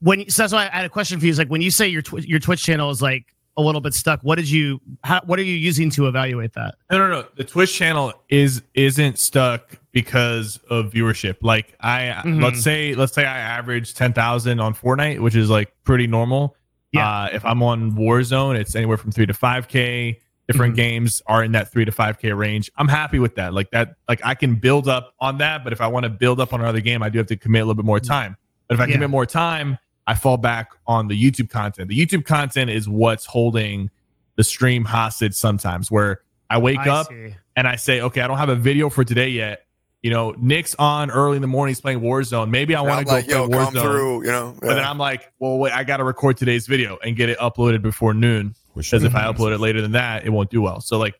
when 0.00 0.28
so 0.30 0.42
that's 0.42 0.52
why 0.52 0.66
I 0.72 0.76
had 0.76 0.84
a 0.84 0.88
question 0.88 1.18
for 1.20 1.26
you. 1.26 1.30
Is 1.32 1.38
like 1.38 1.48
when 1.48 1.60
you 1.62 1.70
say 1.70 1.88
your 1.88 2.02
tw- 2.02 2.24
your 2.26 2.38
Twitch 2.40 2.62
channel 2.62 2.90
is 2.90 3.00
like 3.02 3.26
a 3.56 3.62
little 3.62 3.80
bit 3.80 3.94
stuck. 3.94 4.20
What 4.22 4.34
did 4.36 4.50
you? 4.50 4.80
How, 5.04 5.20
what 5.26 5.38
are 5.38 5.42
you 5.42 5.54
using 5.54 5.88
to 5.90 6.08
evaluate 6.08 6.54
that? 6.54 6.74
No, 6.90 6.98
no, 6.98 7.08
no. 7.08 7.24
The 7.36 7.44
Twitch 7.44 7.74
channel 7.74 8.12
is 8.28 8.62
isn't 8.74 9.18
stuck 9.18 9.78
because 9.92 10.58
of 10.70 10.86
viewership. 10.92 11.36
Like 11.42 11.74
I 11.80 12.20
Mhm. 12.24 12.42
let's 12.42 12.62
say 12.62 12.94
let's 12.94 13.12
say 13.14 13.24
I 13.24 13.38
average 13.38 13.94
ten 13.94 14.12
thousand 14.12 14.60
on 14.60 14.74
Fortnite, 14.74 15.20
which 15.20 15.36
is 15.36 15.48
like 15.50 15.72
pretty 15.84 16.06
normal. 16.06 16.56
Yeah. 16.94 17.08
Uh, 17.24 17.28
if 17.32 17.44
I'm 17.44 17.62
on 17.62 17.92
Warzone, 17.92 18.56
it's 18.56 18.74
anywhere 18.74 18.96
from 18.96 19.10
three 19.12 19.26
to 19.26 19.34
five 19.34 19.68
k. 19.68 20.20
Different 20.46 20.74
Mhm. 20.74 20.76
games 20.76 21.22
are 21.26 21.42
in 21.42 21.52
that 21.52 21.72
three 21.72 21.84
to 21.86 21.92
five 21.92 22.18
k 22.18 22.32
range. 22.32 22.70
I'm 22.76 22.88
happy 22.88 23.18
with 23.18 23.34
that. 23.36 23.54
Like 23.54 23.70
that. 23.70 23.94
Like 24.08 24.20
I 24.24 24.34
can 24.34 24.56
build 24.56 24.88
up 24.88 25.14
on 25.20 25.38
that. 25.38 25.64
But 25.64 25.72
if 25.72 25.80
I 25.80 25.86
want 25.86 26.04
to 26.04 26.10
build 26.10 26.38
up 26.40 26.52
on 26.52 26.60
another 26.60 26.80
game, 26.80 27.02
I 27.02 27.08
do 27.08 27.18
have 27.18 27.26
to 27.28 27.36
commit 27.36 27.62
a 27.62 27.64
little 27.64 27.74
bit 27.82 27.86
more 27.86 28.00
time. 28.00 28.36
But 28.68 28.74
if 28.74 28.80
I 28.80 28.86
Yeah. 28.86 28.92
commit 28.94 29.10
more 29.10 29.24
time, 29.26 29.78
I 30.06 30.14
fall 30.14 30.36
back 30.36 30.68
on 30.86 31.08
the 31.08 31.18
YouTube 31.20 31.48
content. 31.48 31.88
The 31.88 31.98
YouTube 31.98 32.26
content 32.26 32.70
is 32.70 32.86
what's 32.88 33.24
holding 33.24 33.88
the 34.36 34.44
stream 34.44 34.84
hostage 34.84 35.32
sometimes. 35.34 35.90
Where 35.90 36.20
I 36.50 36.58
wake 36.58 36.78
I 36.80 36.90
up 36.90 37.06
see. 37.08 37.34
and 37.56 37.66
I 37.66 37.76
say, 37.76 38.02
okay, 38.02 38.20
I 38.20 38.26
don't 38.26 38.36
have 38.38 38.50
a 38.50 38.54
video 38.56 38.90
for 38.90 39.02
today 39.02 39.30
yet. 39.30 39.63
You 40.04 40.10
know, 40.10 40.34
Nick's 40.36 40.74
on 40.74 41.10
early 41.10 41.36
in 41.36 41.40
the 41.40 41.48
morning. 41.48 41.70
He's 41.70 41.80
playing 41.80 42.02
Warzone. 42.02 42.50
Maybe 42.50 42.74
I 42.74 42.82
want 42.82 42.98
to 42.98 43.04
go 43.06 43.12
like, 43.12 43.24
play 43.24 43.36
yo, 43.36 43.48
Warzone. 43.48 43.72
come 43.72 43.82
through. 43.82 44.24
You 44.26 44.32
know, 44.32 44.54
But 44.60 44.74
then. 44.74 44.84
I'm 44.84 44.98
like, 44.98 45.32
well, 45.38 45.56
wait, 45.56 45.72
I 45.72 45.82
got 45.82 45.96
to 45.96 46.04
record 46.04 46.36
today's 46.36 46.66
video 46.66 46.98
and 47.02 47.16
get 47.16 47.30
it 47.30 47.38
uploaded 47.38 47.80
before 47.80 48.12
noon. 48.12 48.54
Because 48.76 49.02
if 49.02 49.14
I 49.14 49.22
upload 49.22 49.54
it 49.54 49.60
later 49.60 49.80
than 49.80 49.92
that, 49.92 50.26
it 50.26 50.28
won't 50.28 50.50
do 50.50 50.60
well. 50.60 50.82
So 50.82 50.98
like 50.98 51.18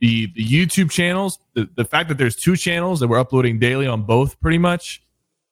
the 0.00 0.30
the 0.34 0.44
YouTube 0.46 0.90
channels, 0.90 1.38
the, 1.54 1.66
the 1.76 1.86
fact 1.86 2.10
that 2.10 2.18
there's 2.18 2.36
two 2.36 2.56
channels 2.56 3.00
that 3.00 3.08
we're 3.08 3.18
uploading 3.18 3.58
daily 3.58 3.86
on 3.86 4.02
both 4.02 4.38
pretty 4.38 4.58
much 4.58 5.02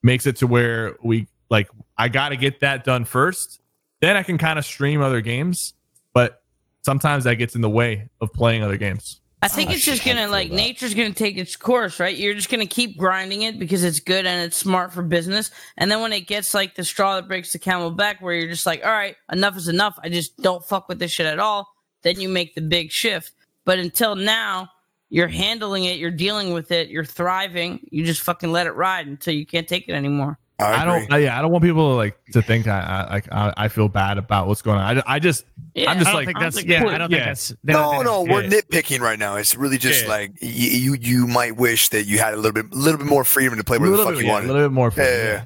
makes 0.02 0.26
it 0.26 0.36
to 0.36 0.46
where 0.46 0.96
we 1.02 1.28
like 1.48 1.70
I 1.96 2.08
got 2.10 2.30
to 2.30 2.36
get 2.36 2.60
that 2.60 2.84
done 2.84 3.06
first. 3.06 3.62
Then 4.02 4.14
I 4.14 4.22
can 4.22 4.36
kind 4.36 4.58
of 4.58 4.66
stream 4.66 5.00
other 5.00 5.22
games, 5.22 5.72
but 6.12 6.42
sometimes 6.82 7.24
that 7.24 7.36
gets 7.36 7.54
in 7.54 7.62
the 7.62 7.70
way 7.70 8.10
of 8.20 8.30
playing 8.34 8.62
other 8.62 8.76
games. 8.76 9.21
I 9.42 9.48
think 9.48 9.70
it's 9.70 9.84
just 9.84 10.04
gonna 10.04 10.28
like 10.28 10.52
nature's 10.52 10.94
gonna 10.94 11.12
take 11.12 11.36
its 11.36 11.56
course, 11.56 11.98
right? 11.98 12.16
You're 12.16 12.34
just 12.34 12.48
gonna 12.48 12.64
keep 12.64 12.96
grinding 12.96 13.42
it 13.42 13.58
because 13.58 13.82
it's 13.82 13.98
good 13.98 14.24
and 14.24 14.44
it's 14.44 14.56
smart 14.56 14.92
for 14.92 15.02
business. 15.02 15.50
And 15.76 15.90
then 15.90 16.00
when 16.00 16.12
it 16.12 16.28
gets 16.28 16.54
like 16.54 16.76
the 16.76 16.84
straw 16.84 17.16
that 17.16 17.26
breaks 17.26 17.52
the 17.52 17.58
camel 17.58 17.90
back, 17.90 18.22
where 18.22 18.34
you're 18.34 18.48
just 18.48 18.66
like, 18.66 18.84
all 18.84 18.92
right, 18.92 19.16
enough 19.32 19.56
is 19.56 19.66
enough. 19.66 19.98
I 20.02 20.10
just 20.10 20.36
don't 20.40 20.64
fuck 20.64 20.88
with 20.88 21.00
this 21.00 21.10
shit 21.10 21.26
at 21.26 21.40
all. 21.40 21.68
Then 22.02 22.20
you 22.20 22.28
make 22.28 22.54
the 22.54 22.60
big 22.60 22.92
shift. 22.92 23.32
But 23.64 23.80
until 23.80 24.14
now, 24.14 24.68
you're 25.08 25.28
handling 25.28 25.84
it, 25.84 25.98
you're 25.98 26.10
dealing 26.10 26.52
with 26.52 26.70
it, 26.70 26.88
you're 26.88 27.04
thriving. 27.04 27.86
You 27.90 28.04
just 28.04 28.22
fucking 28.22 28.52
let 28.52 28.66
it 28.66 28.72
ride 28.72 29.08
until 29.08 29.34
you 29.34 29.44
can't 29.44 29.68
take 29.68 29.88
it 29.88 29.92
anymore. 29.92 30.38
I, 30.66 30.84
don't. 30.84 31.12
I, 31.12 31.18
yeah, 31.18 31.38
I 31.38 31.42
don't 31.42 31.50
want 31.52 31.64
people 31.64 31.90
to 31.90 31.94
like 31.96 32.16
to 32.32 32.42
think 32.42 32.66
I 32.66 32.80
I, 32.80 33.12
like 33.12 33.32
I, 33.32 33.52
I 33.56 33.68
feel 33.68 33.88
bad 33.88 34.18
about 34.18 34.46
what's 34.48 34.62
going 34.62 34.78
on. 34.78 34.98
I, 34.98 35.02
I 35.06 35.18
just 35.18 35.44
Yeah, 35.74 35.90
I'm 35.90 35.98
just 35.98 36.08
I 36.08 36.12
don't 36.12 36.18
like 36.20 36.26
think 36.26 36.38
that's 36.38 36.56
think 36.56 36.68
yeah. 36.68 36.84
I 36.86 36.98
don't 36.98 37.10
yeah. 37.10 37.16
think 37.18 37.24
that's 37.26 37.54
they 37.64 37.72
No, 37.72 37.90
think 37.92 38.04
no, 38.04 38.22
we're 38.22 38.42
yeah. 38.44 38.50
nitpicking 38.60 39.00
right 39.00 39.18
now. 39.18 39.36
It's 39.36 39.54
really 39.56 39.78
just 39.78 40.02
Yeah. 40.04 40.08
like 40.10 40.30
y- 40.42 40.48
you 40.48 40.94
you 41.00 41.26
might 41.26 41.56
wish 41.56 41.88
that 41.90 42.04
you 42.04 42.18
had 42.18 42.34
a 42.34 42.36
little 42.36 42.52
bit 42.52 42.72
little 42.72 42.98
bit 42.98 43.06
more 43.06 43.24
freedom 43.24 43.56
to 43.58 43.64
play 43.64 43.76
a 43.76 43.80
where 43.80 43.90
the 43.90 43.96
little 43.96 44.12
fuck 44.12 44.18
bit, 44.18 44.26
you 44.26 44.32
yeah, 44.32 44.40
a 44.40 44.46
little 44.46 44.62
bit 44.68 44.72
more. 44.72 44.90
fun, 44.90 45.04
Yeah, 45.04 45.10
yeah. 45.10 45.16
yeah, 45.24 45.32
yeah. 45.32 45.44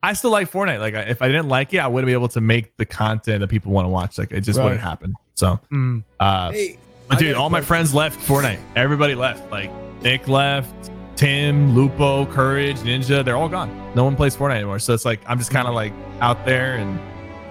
I 0.00 0.12
still 0.12 0.30
like 0.30 0.48
Fortnite. 0.52 0.78
Like, 0.78 0.94
if 0.94 1.20
I 1.22 1.26
didn't 1.26 1.48
like 1.48 1.74
it, 1.74 1.78
I 1.78 1.88
wouldn't 1.88 2.06
be 2.06 2.12
able 2.12 2.28
to 2.28 2.40
make 2.40 2.76
the 2.76 2.86
content 2.86 3.40
that 3.40 3.48
people 3.48 3.72
want 3.72 3.84
to 3.84 3.88
watch. 3.88 4.16
Like, 4.16 4.30
it 4.30 4.42
just 4.42 4.62
wouldn't 4.62 4.80
happen. 4.80 5.14
So, 5.34 5.58
Mm. 5.72 6.04
uh, 6.20 6.52
Hey, 6.52 6.78
but 7.08 7.18
dude, 7.18 7.34
all 7.34 7.50
my 7.50 7.62
friends 7.62 7.92
left 7.92 8.20
Fortnite. 8.20 8.60
Everybody 8.76 9.16
left. 9.16 9.50
Like, 9.50 9.72
Nick 10.00 10.28
left, 10.28 10.72
Tim, 11.18 11.74
Lupo, 11.74 12.26
Courage, 12.26 12.76
Ninja. 12.78 13.24
They're 13.24 13.36
all 13.36 13.48
gone. 13.48 13.92
No 13.96 14.04
one 14.04 14.14
plays 14.14 14.36
Fortnite 14.36 14.54
anymore. 14.54 14.78
So 14.78 14.94
it's 14.94 15.04
like 15.04 15.20
I'm 15.26 15.36
just 15.36 15.50
kind 15.50 15.66
of 15.66 15.74
like 15.74 15.92
out 16.20 16.46
there, 16.46 16.76
and 16.76 17.00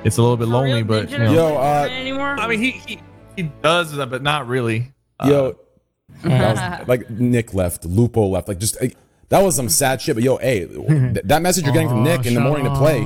it's 0.06 0.18
a 0.18 0.22
little 0.22 0.38
bit 0.38 0.48
lonely. 0.48 0.84
But 0.84 1.10
you 1.10 1.18
know, 1.18 1.34
Yo, 1.34 1.58
uh, 1.58 1.90
I 2.40 2.48
mean, 2.48 2.60
he 2.60 2.72
he, 2.72 3.00
he 3.36 3.44
does, 3.62 3.92
that, 3.92 4.10
but 4.10 4.24
not 4.24 4.48
really. 4.48 4.94
Uh, 5.20 5.28
Yo, 5.28 5.60
that 6.24 6.80
was, 6.80 6.88
like 6.88 7.10
Nick 7.10 7.54
left, 7.54 7.84
Lupo 7.84 8.28
left. 8.28 8.48
Like 8.48 8.60
just 8.60 8.80
like, 8.80 8.96
that 9.28 9.44
was 9.44 9.58
some 9.58 9.68
sad 9.68 10.00
shit. 10.00 10.16
But 10.16 10.24
yo, 10.24 10.38
hey, 10.38 10.66
th- 10.66 11.26
that 11.26 11.42
message 11.42 11.66
you're 11.66 11.74
getting 11.74 11.90
from 11.90 12.04
Nick 12.04 12.26
in 12.26 12.36
the 12.36 12.40
morning 12.40 12.68
to 12.68 12.76
play. 12.76 13.02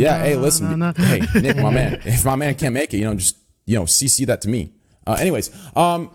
Yeah, 0.00 0.22
hey, 0.22 0.36
listen, 0.36 0.80
hey, 0.96 1.20
Nick, 1.34 1.58
my 1.58 1.68
man. 1.68 2.00
If 2.06 2.24
my 2.24 2.36
man 2.36 2.54
can't 2.54 2.72
make 2.72 2.94
it, 2.94 2.96
you 2.96 3.04
know, 3.04 3.14
just 3.14 3.36
you 3.66 3.78
know, 3.78 3.84
CC 3.84 4.24
that 4.24 4.40
to 4.40 4.48
me. 4.48 4.72
Uh, 5.06 5.18
anyways, 5.20 5.50
um, 5.76 6.10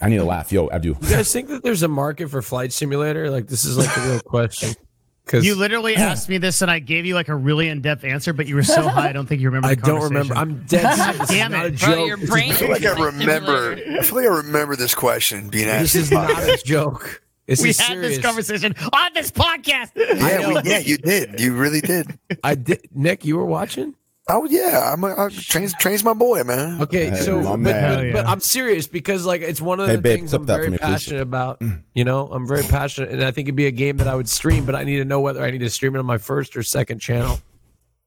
I 0.00 0.08
need 0.08 0.18
a 0.18 0.24
laugh. 0.24 0.52
Yo, 0.52 0.68
I 0.70 0.78
do. 0.78 0.96
You 1.00 1.08
guys 1.08 1.32
think 1.32 1.48
that 1.48 1.62
there's 1.62 1.82
a 1.82 1.88
market 1.88 2.28
for 2.30 2.40
flight 2.42 2.72
simulator? 2.72 3.30
Like 3.30 3.46
this 3.48 3.64
is 3.64 3.76
like 3.78 3.96
a 3.96 4.00
real 4.08 4.20
question. 4.20 4.74
Because 5.24 5.44
You 5.44 5.56
literally 5.56 5.94
asked 5.94 6.30
me 6.30 6.38
this, 6.38 6.62
and 6.62 6.70
I 6.70 6.78
gave 6.78 7.04
you 7.04 7.12
like 7.14 7.28
a 7.28 7.34
really 7.36 7.68
in-depth 7.68 8.02
answer, 8.02 8.32
but 8.32 8.46
you 8.46 8.54
were 8.54 8.62
so 8.62 8.88
high, 8.88 9.10
I 9.10 9.12
don't 9.12 9.26
think 9.26 9.42
you 9.42 9.48
remember. 9.50 9.68
I 9.72 9.74
don't 9.74 10.00
remember. 10.04 10.34
I'm 10.34 10.64
dead. 10.64 10.94
serious. 10.96 11.18
This 11.18 11.28
Damn 11.28 11.52
not 11.52 11.66
it. 11.66 11.82
a 11.82 11.84
Bro, 11.84 12.04
your 12.06 12.16
This 12.16 12.24
is- 12.24 12.30
brain 12.30 12.50
I 12.52 12.54
feel 12.54 12.68
like 12.70 12.84
I 12.86 12.92
remember. 13.04 13.76
simulator. 13.76 13.98
I 13.98 14.02
feel 14.04 14.16
like 14.16 14.24
I 14.24 14.36
remember 14.36 14.74
this 14.76 14.94
question 14.94 15.50
being 15.50 15.68
asked. 15.68 15.92
This 15.92 15.96
is 15.96 16.10
not 16.10 16.30
a 16.30 16.58
joke. 16.64 17.20
This 17.46 17.60
we 17.60 17.68
is 17.68 17.78
had 17.78 17.98
this 17.98 18.18
conversation 18.20 18.74
on 18.90 19.12
this 19.12 19.30
podcast. 19.30 19.90
Yeah, 19.96 20.48
we, 20.62 20.70
yeah, 20.70 20.78
you 20.78 20.96
did. 20.96 21.38
You 21.38 21.54
really 21.56 21.82
did. 21.82 22.18
I 22.42 22.54
did. 22.54 22.88
Nick, 22.94 23.26
you 23.26 23.36
were 23.36 23.44
watching. 23.44 23.94
Oh 24.30 24.44
yeah, 24.44 24.92
I'm. 24.92 25.02
A, 25.04 25.24
I, 25.26 25.28
trains 25.30 25.72
trains 25.80 26.04
my 26.04 26.12
boy, 26.12 26.42
man. 26.44 26.82
Okay, 26.82 27.08
Hey, 27.10 27.16
so 27.16 27.42
but, 27.42 27.56
man. 27.58 28.12
but, 28.12 28.24
but. 28.24 28.26
I'm 28.30 28.40
serious 28.40 28.86
because 28.86 29.24
like 29.24 29.40
it's 29.40 29.60
one 29.60 29.80
of 29.80 29.88
Hey, 29.88 29.96
the 29.96 30.02
babe, 30.02 30.18
things 30.18 30.34
I'm 30.34 30.44
very 30.44 30.68
me, 30.70 30.76
please. 30.76 30.86
passionate 30.86 31.22
about. 31.22 31.60
Mm. 31.60 31.82
You 31.94 32.04
know, 32.04 32.28
I'm 32.30 32.46
very 32.46 32.62
passionate, 32.62 33.10
and 33.10 33.24
I 33.24 33.30
think 33.30 33.46
it'd 33.48 33.56
be 33.56 33.66
a 33.66 33.70
game 33.70 33.96
that 33.98 34.06
I 34.06 34.14
would 34.14 34.28
stream, 34.28 34.66
but 34.66 34.74
I 34.74 34.84
need 34.84 34.96
to 34.98 35.04
know 35.06 35.20
whether 35.20 35.42
I 35.42 35.50
need 35.50 35.60
to 35.60 35.70
stream 35.70 35.96
it 35.96 35.98
on 35.98 36.06
my 36.06 36.18
first 36.18 36.56
or 36.56 36.62
second 36.62 36.98
channel. 37.00 37.40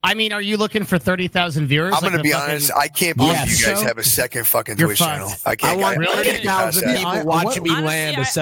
I 0.04 0.16
mean, 0.16 0.32
are 0.34 0.42
you 0.42 0.58
looking 0.58 0.84
for 0.84 0.98
thirty 1.00 1.28
thousand 1.28 1.68
viewers? 1.68 1.94
I'm 1.96 2.02
like 2.04 2.12
gonna 2.12 2.24
be 2.24 2.32
fucking- 2.32 2.50
honest. 2.52 2.72
I 2.76 2.88
can't 2.88 3.18
believe 3.18 3.34
Yeah, 3.34 3.44
you 3.46 3.66
guys 3.66 3.80
so- 3.80 3.84
have 3.84 3.98
a 3.98 4.04
second 4.04 4.46
fucking 4.48 4.78
You're 4.78 4.90
Twitch 4.90 5.00
fucked. 5.00 5.12
channel. 5.12 5.32
I 5.46 5.52
I 5.52 5.56
can't. 5.56 5.80
want 5.80 5.86
I, 5.86 5.94
I 5.94 5.96
really? 5.98 6.24
can't 6.24 6.38
get 6.44 6.46
past 6.46 6.80
30,000 6.80 6.98
people 7.20 7.26
watching 7.32 7.64
me 7.64 7.70
Honestly, 7.70 7.88
land 7.88 8.18
I- 8.18 8.20
a 8.20 8.22
I 8.22 8.24
switched 8.24 8.34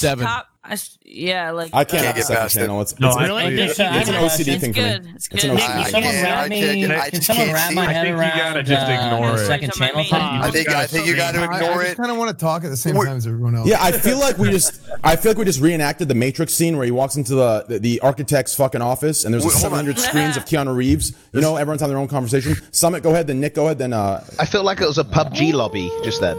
747. 0.00 0.26
Top- 0.66 0.70
I 0.70 0.74
s- 0.74 0.98
yeah, 1.04 1.50
like 1.52 1.70
I 1.72 1.84
can't 1.84 1.88
Can't 2.02 2.06
have 2.06 2.16
a 2.16 2.18
get 2.18 2.26
second 2.26 2.40
past 2.42 2.56
it. 2.56 2.60
channel. 2.60 2.80
It's, 2.82 2.98
No, 3.00 3.08
it's, 3.08 3.16
I- 3.16 3.22
it's, 3.22 3.80
I- 3.80 4.00
it's 4.00 4.08
I- 4.10 4.12
an 4.14 4.24
OCD 4.24 4.48
it's 4.52 4.60
thing 4.60 4.72
for 4.74 4.80
good. 4.80 5.04
me. 5.04 5.12
It's 5.14 5.28
It's 5.30 5.44
an 5.44 5.50
good. 5.50 5.60
OCD. 5.60 5.68
I 5.70 5.82
thing. 5.84 5.92
someone 5.92 6.12
can't- 6.12 6.24
wrap 6.26 6.48
me? 6.48 6.60
can't- 6.60 6.92
I 6.92 7.10
Can 7.10 7.10
just 7.20 7.26
someone 7.26 7.46
can't 7.46 7.54
wrap 7.56 7.68
see 7.70 7.74
my 7.76 7.84
it. 7.84 7.88
I 7.88 7.92
head 7.92 8.02
think 8.06 8.16
you 8.16 8.40
gotta 8.42 8.62
just 8.62 8.86
uh, 8.86 8.92
ignore 8.92 9.36
the 9.36 9.42
it. 9.42 9.46
Second 9.46 9.68
It's 9.68 9.80
on 9.80 9.88
my 9.94 10.02
channel? 10.04 10.42
I 10.42 10.50
think. 10.50 10.68
I 10.68 10.86
think 10.86 11.06
you 11.06 11.16
got 11.16 11.32
to 11.34 11.40
I, 11.40 11.44
ignore 11.44 11.80
I 11.80 11.82
it. 11.82 11.84
just 11.86 11.96
kind 11.96 12.10
of 12.10 12.16
want 12.18 12.30
to 12.30 12.36
talk 12.44 12.64
at 12.64 12.68
the 12.70 12.76
same 12.76 12.94
We're- 12.96 13.06
time 13.08 13.16
as 13.16 13.26
everyone 13.26 13.54
else. 13.56 13.68
Yeah, 13.68 13.78
I 13.82 13.92
feel 13.92 14.18
like 14.18 14.38
we 14.38 14.50
just 14.50 14.80
I 15.04 15.16
feel 15.16 15.30
like 15.30 15.38
we 15.38 15.44
just 15.44 15.60
reenacted 15.60 16.08
the 16.08 16.14
Matrix 16.14 16.52
scene 16.54 16.76
where 16.76 16.84
he 16.84 16.90
walks 16.90 17.16
into 17.16 17.34
the 17.34 17.64
the, 17.68 17.78
the 17.78 18.00
architect's 18.00 18.54
fucking 18.54 18.82
office 18.82 19.24
and 19.24 19.32
there's 19.32 19.44
Wait, 19.44 19.52
like 19.54 19.60
700 19.62 19.98
screens 19.98 20.36
of 20.36 20.44
Keanu 20.44 20.74
Reeves. 20.74 21.12
You 21.32 21.40
know, 21.40 21.56
everyone's 21.56 21.80
having 21.80 21.94
their 21.94 22.00
own 22.02 22.08
conversation. 22.08 22.54
Summit, 22.72 23.02
go 23.02 23.10
ahead. 23.10 23.26
Then 23.26 23.40
Nick, 23.40 23.54
go 23.54 23.64
ahead. 23.66 23.78
Then 23.78 23.92
uh, 23.92 24.24
I 24.38 24.46
feel 24.46 24.64
like 24.64 24.80
it 24.80 24.86
was 24.86 24.98
a 24.98 25.04
PUBG 25.04 25.52
lobby 25.52 25.90
just 26.02 26.20
then. 26.20 26.36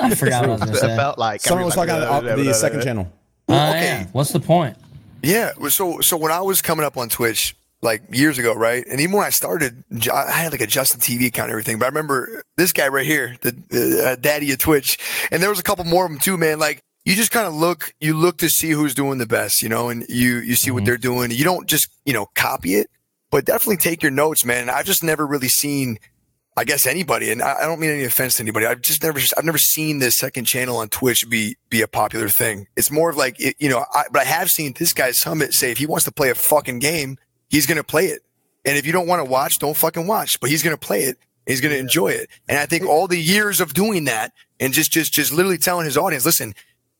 I 0.00 0.14
forgot 0.14 0.42
what 0.42 0.48
I 0.48 0.52
was 0.52 0.60
going 0.62 0.72
to 0.74 0.92
It 0.92 0.96
felt 0.96 1.18
like 1.18 1.40
someone 1.40 1.64
was 1.66 1.74
talking 1.74 1.90
everybody- 1.94 2.26
about 2.26 2.36
the, 2.38 2.42
the 2.44 2.54
second 2.54 2.82
channel. 2.82 3.12
Uh, 3.48 3.72
Okay. 3.74 3.82
yeah. 3.84 4.06
What's 4.12 4.32
the 4.32 4.40
point? 4.40 4.76
Yeah. 5.22 5.52
So 5.68 6.00
so 6.00 6.16
when 6.16 6.32
I 6.32 6.40
was 6.40 6.62
coming 6.62 6.84
up 6.84 6.96
on 6.96 7.08
Twitch 7.08 7.54
like 7.80 8.02
years 8.12 8.38
ago, 8.38 8.54
right? 8.54 8.84
And 8.88 9.00
even 9.00 9.16
when 9.16 9.26
I 9.26 9.30
started, 9.30 9.82
I 10.12 10.30
had 10.30 10.52
like 10.52 10.60
a 10.60 10.66
Justin 10.66 11.00
TV 11.00 11.26
account 11.26 11.46
and 11.46 11.52
everything. 11.52 11.78
But 11.78 11.86
I 11.86 11.88
remember 11.88 12.42
this 12.56 12.72
guy 12.72 12.88
right 12.88 13.04
here, 13.06 13.36
the 13.40 14.04
uh, 14.06 14.16
daddy 14.20 14.52
of 14.52 14.58
Twitch, 14.58 14.98
and 15.32 15.42
there 15.42 15.50
was 15.50 15.58
a 15.58 15.62
couple 15.64 15.84
more 15.84 16.04
of 16.06 16.10
them 16.12 16.20
too, 16.20 16.36
man. 16.36 16.58
Like 16.58 16.80
you 17.04 17.16
just 17.16 17.32
kind 17.32 17.46
of 17.46 17.54
look, 17.54 17.92
you 18.00 18.16
look 18.16 18.38
to 18.38 18.48
see 18.48 18.70
who's 18.70 18.94
doing 18.94 19.18
the 19.18 19.26
best, 19.26 19.62
you 19.62 19.68
know, 19.68 19.88
and 19.88 20.04
you 20.08 20.36
you 20.38 20.54
see 20.54 20.70
what 20.70 20.84
they're 20.84 20.96
doing. 20.96 21.30
You 21.32 21.44
don't 21.44 21.66
just 21.68 21.88
you 22.04 22.12
know 22.12 22.26
copy 22.34 22.74
it, 22.76 22.88
but 23.30 23.44
definitely 23.44 23.78
take 23.78 24.02
your 24.02 24.12
notes, 24.12 24.44
man. 24.44 24.62
And 24.62 24.70
I've 24.70 24.86
just 24.86 25.02
never 25.02 25.26
really 25.26 25.48
seen. 25.48 25.98
I 26.54 26.64
guess 26.64 26.86
anybody, 26.86 27.30
and 27.30 27.40
I 27.40 27.60
I 27.60 27.62
don't 27.62 27.80
mean 27.80 27.90
any 27.90 28.04
offense 28.04 28.36
to 28.36 28.42
anybody. 28.42 28.66
I've 28.66 28.82
just 28.82 29.02
never, 29.02 29.18
I've 29.38 29.44
never 29.44 29.58
seen 29.58 30.00
this 30.00 30.18
second 30.18 30.44
channel 30.44 30.76
on 30.76 30.88
Twitch 30.88 31.28
be 31.28 31.56
be 31.70 31.80
a 31.80 31.88
popular 31.88 32.28
thing. 32.28 32.66
It's 32.76 32.90
more 32.90 33.08
of 33.08 33.16
like, 33.16 33.40
it, 33.40 33.56
you 33.58 33.70
know, 33.70 33.84
I, 33.94 34.04
but 34.12 34.22
I 34.22 34.24
have 34.24 34.50
seen 34.50 34.74
this 34.78 34.92
guy 34.92 35.12
Summit 35.12 35.54
say 35.54 35.70
if 35.70 35.78
he 35.78 35.86
wants 35.86 36.04
to 36.04 36.12
play 36.12 36.28
a 36.28 36.34
fucking 36.34 36.78
game, 36.78 37.16
he's 37.48 37.66
gonna 37.66 37.82
play 37.82 38.06
it, 38.06 38.22
and 38.66 38.76
if 38.76 38.84
you 38.84 38.92
don't 38.92 39.06
want 39.06 39.20
to 39.24 39.30
watch, 39.30 39.58
don't 39.58 39.76
fucking 39.76 40.06
watch. 40.06 40.38
But 40.40 40.50
he's 40.50 40.62
gonna 40.62 40.76
play 40.76 41.04
it, 41.04 41.18
he's 41.46 41.62
gonna 41.62 41.76
enjoy 41.76 42.08
it, 42.08 42.28
and 42.48 42.58
I 42.58 42.66
think 42.66 42.86
all 42.86 43.08
the 43.08 43.20
years 43.20 43.60
of 43.60 43.72
doing 43.72 44.04
that 44.04 44.32
and 44.60 44.74
just 44.74 44.92
just 44.92 45.12
just 45.12 45.32
literally 45.32 45.58
telling 45.58 45.86
his 45.86 45.96
audience, 45.96 46.26
listen, 46.26 46.54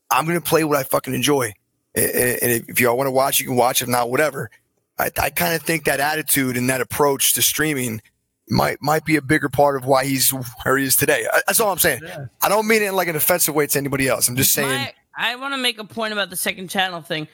I'm 0.09 0.25
gonna 0.25 0.41
play 0.41 0.63
what 0.63 0.77
I 0.77 0.83
fucking 0.83 1.13
enjoy, 1.13 1.53
and, 1.93 2.05
and 2.05 2.65
if 2.67 2.79
y'all 2.79 2.97
want 2.97 3.07
to 3.07 3.11
watch, 3.11 3.39
you 3.39 3.45
can 3.45 3.55
watch. 3.55 3.83
If 3.83 3.87
not, 3.87 4.09
whatever. 4.09 4.49
I, 4.97 5.09
I 5.19 5.29
kind 5.31 5.55
of 5.55 5.63
think 5.63 5.85
that 5.85 5.99
attitude 5.99 6.55
and 6.55 6.69
that 6.69 6.81
approach 6.81 7.33
to 7.33 7.41
streaming 7.41 8.01
might 8.49 8.77
might 8.81 9.05
be 9.05 9.15
a 9.15 9.21
bigger 9.21 9.49
part 9.49 9.75
of 9.75 9.85
why 9.85 10.05
he's 10.05 10.29
where 10.63 10.77
he 10.77 10.85
is 10.85 10.95
today. 10.95 11.25
That's 11.47 11.59
all 11.59 11.71
I'm 11.71 11.79
saying. 11.79 12.01
I 12.41 12.49
don't 12.49 12.67
mean 12.67 12.81
it 12.81 12.87
in 12.87 12.95
like 12.95 13.07
an 13.07 13.15
offensive 13.15 13.55
way 13.55 13.67
to 13.67 13.77
anybody 13.77 14.07
else. 14.07 14.27
I'm 14.27 14.35
just 14.35 14.53
saying. 14.53 14.69
My, 14.69 14.93
I 15.15 15.35
want 15.35 15.53
to 15.53 15.57
make 15.57 15.79
a 15.79 15.83
point 15.83 16.13
about 16.13 16.29
the 16.29 16.35
second 16.35 16.69
channel 16.69 17.01
thing. 17.01 17.27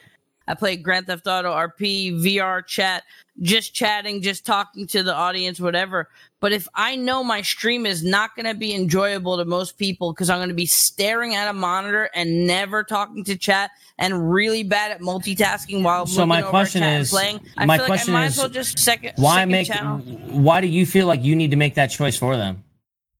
I 0.46 0.54
play 0.54 0.76
Grand 0.76 1.06
Theft 1.06 1.26
Auto 1.26 1.52
RP, 1.52 2.12
VR 2.22 2.66
chat, 2.66 3.04
just 3.40 3.72
chatting, 3.72 4.20
just 4.20 4.44
talking 4.44 4.86
to 4.88 5.02
the 5.02 5.14
audience, 5.14 5.60
whatever. 5.60 6.08
But 6.40 6.52
if 6.52 6.66
I 6.74 6.96
know 6.96 7.22
my 7.22 7.42
stream 7.42 7.84
is 7.84 8.02
not 8.02 8.34
going 8.34 8.46
to 8.46 8.54
be 8.54 8.74
enjoyable 8.74 9.36
to 9.36 9.44
most 9.44 9.76
people 9.76 10.12
because 10.14 10.30
I'm 10.30 10.38
going 10.38 10.48
to 10.48 10.54
be 10.54 10.64
staring 10.66 11.34
at 11.34 11.48
a 11.48 11.52
monitor 11.52 12.08
and 12.14 12.46
never 12.46 12.82
talking 12.82 13.24
to 13.24 13.36
chat 13.36 13.70
and 13.98 14.32
really 14.32 14.62
bad 14.62 14.90
at 14.90 15.00
multitasking 15.00 15.82
while 15.82 16.06
So 16.06 16.24
my 16.24 16.38
over 16.38 16.46
at 16.46 16.50
question 16.50 16.80
chat 16.80 16.88
and 16.92 17.02
is- 17.02 17.10
playing, 17.10 17.40
I 17.58 17.66
my 17.66 17.76
feel 17.76 17.86
question 17.86 18.14
like 18.14 18.20
I 18.20 18.22
might 18.22 18.26
is, 18.28 18.32
as 18.32 18.38
well 18.38 18.48
just 18.48 18.78
second, 18.78 19.12
Why 19.16 19.34
second 19.36 19.50
make? 19.52 19.66
channel. 19.66 19.98
Why 19.98 20.62
do 20.62 20.66
you 20.66 20.86
feel 20.86 21.06
like 21.06 21.22
you 21.22 21.36
need 21.36 21.50
to 21.50 21.56
make 21.58 21.74
that 21.74 21.88
choice 21.88 22.16
for 22.16 22.36
them? 22.38 22.64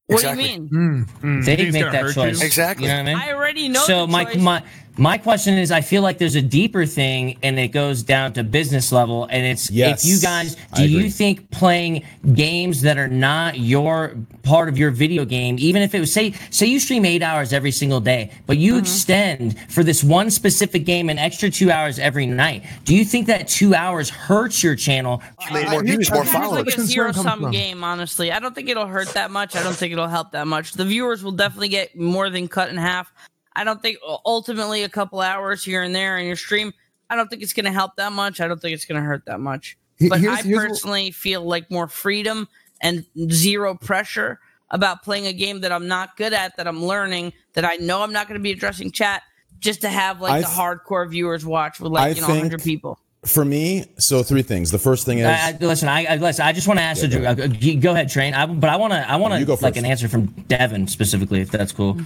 What 0.07 0.15
Exactly. 0.23 0.43
do 0.47 0.49
you 0.53 0.59
mean? 0.59 1.05
Mm, 1.21 1.45
They 1.45 1.55
think 1.55 1.67
it's 1.69 1.73
make 1.73 1.91
that 1.91 2.13
choice. 2.13 2.39
you? 2.39 2.45
Exactly. 2.45 2.85
You 2.87 2.91
know 2.91 2.97
what 3.03 3.09
I 3.09 3.13
mean? 3.13 3.29
I 3.29 3.33
already 3.33 3.69
know. 3.69 3.83
so 3.85 4.05
the 4.07 4.11
my 4.11 4.25
choice. 4.25 4.37
my 4.37 4.63
my 4.97 5.17
question 5.17 5.55
is, 5.57 5.71
I 5.71 5.81
feel 5.81 6.01
like 6.01 6.17
there's 6.17 6.35
a 6.35 6.41
deeper 6.41 6.85
thing, 6.85 7.37
and 7.43 7.57
it 7.59 7.69
goes 7.69 8.03
down 8.03 8.33
to 8.33 8.43
business 8.43 8.91
level, 8.91 9.25
and 9.31 9.45
it's 9.45 9.69
Yes, 9.71 10.03
if 10.03 10.09
you 10.09 10.19
guys 10.19 10.55
do 10.75 10.87
you 10.87 11.09
think 11.09 11.49
playing 11.51 12.03
games 12.33 12.81
that 12.81 12.97
are 12.97 13.07
not 13.07 13.59
your 13.59 14.15
part 14.43 14.69
of 14.69 14.77
your 14.77 14.91
video 14.91 15.23
game, 15.25 15.55
even 15.59 15.81
if 15.81 15.93
it 15.95 15.99
was 15.99 16.11
say 16.13 16.33
say 16.49 16.65
you 16.65 16.79
stream 16.79 17.05
eight 17.05 17.21
hours 17.23 17.53
every 17.53 17.71
single 17.71 17.99
day, 18.01 18.31
but 18.47 18.57
you 18.57 18.73
Mm-hmm. 18.73 18.79
extend 18.81 19.59
for 19.69 19.83
this 19.83 20.03
one 20.03 20.29
specific 20.31 20.85
game 20.85 21.09
an 21.09 21.17
extra 21.19 21.49
two 21.49 21.71
hours 21.71 21.99
every 21.99 22.25
night, 22.25 22.63
do 22.85 22.95
you 22.95 23.05
think 23.05 23.27
that 23.27 23.47
two 23.47 23.73
hours 23.75 24.09
hurts 24.09 24.63
your 24.63 24.75
channel? 24.75 25.21
Made 25.53 25.69
more 25.69 25.83
views, 25.83 26.11
more 26.11 26.23
It's 26.23 26.31
followers. 26.31 26.65
like 26.65 26.77
a 26.77 26.81
zero 26.81 27.11
sum 27.11 27.49
game, 27.51 27.83
honestly. 27.83 28.31
I 28.31 28.39
don't 28.39 28.53
think 28.55 28.69
it'll 28.69 28.87
hurt 28.87 29.09
that 29.09 29.31
much. 29.31 29.55
I 29.55 29.63
don't 29.63 29.75
think 29.75 29.93
it'll 29.93 30.07
help 30.07 30.31
that 30.31 30.47
much. 30.47 30.73
The 30.73 30.85
viewers 30.85 31.23
will 31.23 31.31
definitely 31.31 31.69
get 31.69 31.95
more 31.97 32.29
than 32.29 32.47
cut 32.47 32.69
in 32.69 32.77
half. 32.77 33.11
I 33.55 33.63
don't 33.63 33.81
think 33.81 33.97
ultimately 34.25 34.83
a 34.83 34.89
couple 34.89 35.19
hours 35.19 35.63
here 35.63 35.81
and 35.83 35.93
there 35.93 36.17
in 36.17 36.25
your 36.27 36.35
stream. 36.35 36.73
I 37.09 37.15
don't 37.15 37.29
think 37.29 37.41
it's 37.41 37.53
going 37.53 37.65
to 37.65 37.71
help 37.71 37.95
that 37.97 38.13
much. 38.13 38.39
I 38.39 38.47
don't 38.47 38.61
think 38.61 38.73
it's 38.73 38.85
going 38.85 39.01
to 39.01 39.05
hurt 39.05 39.25
that 39.25 39.39
much. 39.39 39.77
But 40.09 40.19
here's- 40.19 40.39
I 40.39 40.41
here's 40.43 40.57
what- 40.57 40.67
personally 40.69 41.11
feel 41.11 41.43
like 41.43 41.69
more 41.69 41.87
freedom 41.87 42.47
and 42.81 43.05
zero 43.31 43.75
pressure 43.75 44.39
about 44.69 45.03
playing 45.03 45.27
a 45.27 45.33
game 45.33 45.61
that 45.61 45.71
I'm 45.71 45.87
not 45.87 46.15
good 46.15 46.31
at, 46.33 46.55
that 46.57 46.67
I'm 46.67 46.83
learning, 46.83 47.33
that 47.53 47.65
I 47.65 47.75
know 47.75 48.01
I'm 48.01 48.13
not 48.13 48.27
going 48.27 48.39
to 48.39 48.43
be 48.43 48.51
addressing 48.51 48.91
chat, 48.91 49.21
just 49.59 49.81
to 49.81 49.89
have 49.89 50.21
like 50.21 50.31
I 50.31 50.39
the 50.41 50.45
th- 50.47 50.57
hardcore 50.57 51.09
viewers 51.09 51.45
watch 51.45 51.79
with 51.79 51.91
I 51.91 52.07
like 52.07 52.15
you 52.15 52.21
know 52.21 52.27
think- 52.27 52.43
100 52.43 52.63
people. 52.63 52.97
For 53.25 53.45
me, 53.45 53.85
so 53.99 54.23
three 54.23 54.41
things. 54.41 54.71
The 54.71 54.79
first 54.79 55.05
thing 55.05 55.19
is 55.19 55.27
I, 55.27 55.49
I, 55.49 55.57
listen, 55.61 55.87
I, 55.87 56.05
I 56.05 56.15
listen. 56.15 56.43
I 56.43 56.53
just 56.53 56.67
want 56.67 56.79
to 56.79 56.83
ask. 56.83 57.03
Yeah, 57.03 57.09
you, 57.09 57.19
go 57.19 57.43
uh, 57.43 57.79
go 57.81 57.91
ahead, 57.91 58.09
train. 58.09 58.33
I, 58.33 58.47
but 58.47 58.67
I 58.67 58.77
want 58.77 58.93
to. 58.93 59.07
I 59.07 59.17
want 59.17 59.35
to 59.35 59.47
like 59.47 59.59
first. 59.59 59.77
an 59.77 59.85
answer 59.85 60.07
from 60.07 60.25
Devin 60.25 60.87
specifically, 60.87 61.39
if 61.41 61.51
that's 61.51 61.71
cool. 61.71 61.99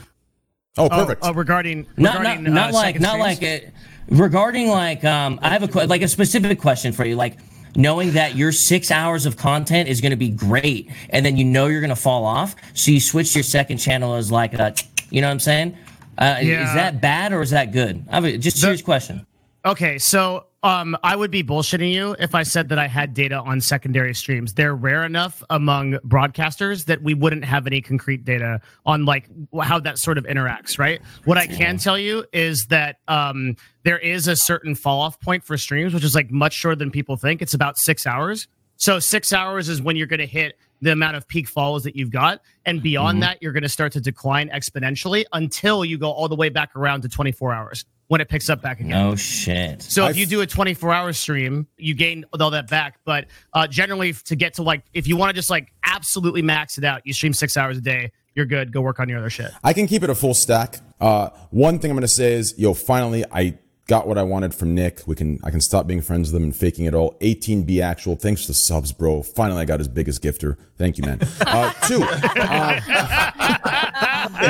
Oh 0.77 0.85
Oh, 0.85 0.89
perfect. 0.89 1.21
oh, 1.23 1.33
regarding 1.33 1.87
not 1.97 2.17
regarding 2.19 2.43
not, 2.45 2.51
not 2.53 2.69
uh, 2.71 2.73
like 2.73 2.99
not 2.99 3.09
streams? 3.11 3.23
like 3.23 3.41
it 3.43 3.73
regarding 4.09 4.67
like 4.67 5.03
um 5.03 5.39
i 5.41 5.49
have 5.49 5.63
a 5.63 5.67
que- 5.67 5.85
like 5.87 6.01
a 6.01 6.07
specific 6.07 6.59
question 6.59 6.91
for 6.93 7.05
you 7.05 7.15
like 7.15 7.37
knowing 7.75 8.11
that 8.13 8.35
your 8.35 8.51
six 8.51 8.91
hours 8.91 9.25
of 9.25 9.35
content 9.37 9.89
is 9.89 9.99
going 9.99 10.11
to 10.11 10.15
be 10.17 10.29
great 10.29 10.89
and 11.09 11.25
then 11.25 11.35
you 11.37 11.43
know 11.43 11.65
you're 11.67 11.81
going 11.81 11.89
to 11.89 11.95
fall 11.95 12.23
off 12.25 12.55
so 12.73 12.91
you 12.91 12.99
switch 12.99 13.35
your 13.35 13.43
second 13.43 13.77
channel 13.77 14.13
as 14.15 14.31
like 14.31 14.53
a 14.53 14.73
you 15.09 15.21
know 15.21 15.27
what 15.27 15.31
i'm 15.33 15.39
saying 15.39 15.75
uh, 16.17 16.37
Yeah. 16.41 16.67
is 16.67 16.73
that 16.75 17.01
bad 17.01 17.33
or 17.33 17.41
is 17.41 17.49
that 17.49 17.71
good 17.71 18.03
i 18.09 18.15
have 18.15 18.25
a 18.25 18.37
just 18.37 18.59
serious 18.59 18.81
question 18.81 19.25
Okay, 19.65 19.97
so 19.97 20.45
um, 20.65 20.97
I 21.03 21.15
would 21.15 21.29
be 21.29 21.43
bullshitting 21.43 21.93
you 21.93 22.15
if 22.17 22.33
I 22.33 22.41
said 22.41 22.69
that 22.69 22.79
I 22.79 22.87
had 22.87 23.13
data 23.13 23.35
on 23.39 23.61
secondary 23.61 24.15
streams. 24.15 24.55
They're 24.55 24.75
rare 24.75 25.05
enough 25.05 25.43
among 25.51 25.93
broadcasters 25.99 26.85
that 26.85 27.03
we 27.03 27.13
wouldn't 27.13 27.45
have 27.45 27.67
any 27.67 27.81
concrete 27.81 28.25
data 28.25 28.59
on 28.85 29.05
like 29.05 29.29
how 29.61 29.79
that 29.81 29.99
sort 29.99 30.17
of 30.17 30.25
interacts, 30.25 30.79
right? 30.79 31.01
What 31.25 31.37
I 31.37 31.45
can 31.45 31.77
tell 31.77 31.99
you 31.99 32.25
is 32.33 32.65
that 32.67 32.97
um, 33.07 33.55
there 33.83 33.99
is 33.99 34.27
a 34.27 34.35
certain 34.35 34.73
fall 34.73 35.01
off 35.01 35.19
point 35.19 35.43
for 35.43 35.55
streams, 35.55 35.93
which 35.93 36.03
is 36.03 36.15
like 36.15 36.31
much 36.31 36.53
shorter 36.53 36.75
than 36.77 36.89
people 36.89 37.15
think. 37.15 37.43
It's 37.43 37.53
about 37.53 37.77
six 37.77 38.07
hours. 38.07 38.47
So 38.77 38.99
six 38.99 39.31
hours 39.33 39.69
is 39.69 39.83
when 39.83 39.95
you're 39.95 40.07
going 40.07 40.19
to 40.19 40.25
hit 40.25 40.57
the 40.81 40.91
amount 40.91 41.15
of 41.15 41.27
peak 41.27 41.47
follows 41.47 41.83
that 41.83 41.95
you've 41.95 42.11
got, 42.11 42.41
and 42.65 42.81
beyond 42.81 43.19
Mhm. 43.19 43.21
that, 43.21 43.37
you're 43.41 43.53
going 43.53 43.63
to 43.63 43.69
start 43.69 43.93
to 43.93 44.01
decline 44.01 44.49
exponentially 44.49 45.23
until 45.31 45.85
you 45.85 45.97
go 45.97 46.11
all 46.11 46.27
the 46.27 46.35
way 46.35 46.49
back 46.49 46.75
around 46.75 47.01
to 47.01 47.09
24 47.09 47.53
hours 47.53 47.85
when 48.07 48.21
it 48.21 48.29
picks 48.29 48.49
up 48.49 48.61
back 48.61 48.79
again. 48.79 48.91
No 48.91 49.15
shit. 49.15 49.81
So 49.81 50.07
if 50.07 50.17
you 50.17 50.25
do 50.25 50.41
a 50.41 50.47
24 50.47 50.93
hour 50.93 51.13
stream, 51.13 51.67
you 51.77 51.93
gain 51.93 52.25
all 52.39 52.51
that 52.51 52.69
back. 52.69 52.99
But 53.05 53.25
uh, 53.53 53.67
generally, 53.67 54.13
to 54.13 54.35
get 54.35 54.55
to 54.55 54.63
like, 54.63 54.83
if 54.93 55.07
you 55.07 55.17
want 55.17 55.29
to 55.29 55.33
just 55.33 55.49
like 55.49 55.71
absolutely 55.83 56.41
max 56.41 56.77
it 56.77 56.83
out, 56.83 57.01
you 57.05 57.13
stream 57.13 57.33
six 57.33 57.57
hours 57.57 57.77
a 57.77 57.81
day. 57.81 58.11
You're 58.35 58.45
good. 58.45 58.71
Go 58.73 58.81
work 58.81 58.99
on 58.99 59.07
your 59.07 59.19
other 59.19 59.29
shit. 59.29 59.51
I 59.63 59.73
can 59.73 59.87
keep 59.87 60.03
it 60.03 60.09
a 60.09 60.15
full 60.15 60.33
stack. 60.33 60.79
Uh, 60.99 61.29
one 61.51 61.79
thing 61.79 61.89
I'm 61.89 61.97
gonna 61.97 62.07
say 62.07 62.33
is, 62.33 62.53
yo, 62.57 62.73
finally 62.73 63.23
I 63.31 63.57
got 63.87 64.07
what 64.07 64.17
I 64.17 64.23
wanted 64.23 64.53
from 64.53 64.73
Nick. 64.75 65.01
We 65.05 65.15
can 65.15 65.39
I 65.43 65.51
can 65.51 65.61
stop 65.61 65.87
being 65.87 66.01
friends 66.01 66.31
with 66.31 66.41
him 66.41 66.43
and 66.43 66.55
faking 66.55 66.85
it 66.85 66.93
all. 66.93 67.15
18B 67.21 67.81
actual. 67.81 68.15
Thanks 68.15 68.41
for 68.41 68.47
the 68.47 68.53
subs, 68.53 68.91
bro. 68.91 69.21
Finally, 69.23 69.61
I 69.61 69.65
got 69.65 69.79
his 69.79 69.87
biggest 69.87 70.21
gifter. 70.21 70.57
Thank 70.77 70.97
you, 70.97 71.05
man. 71.05 71.21
Uh, 71.47 71.71
two. 71.87 71.99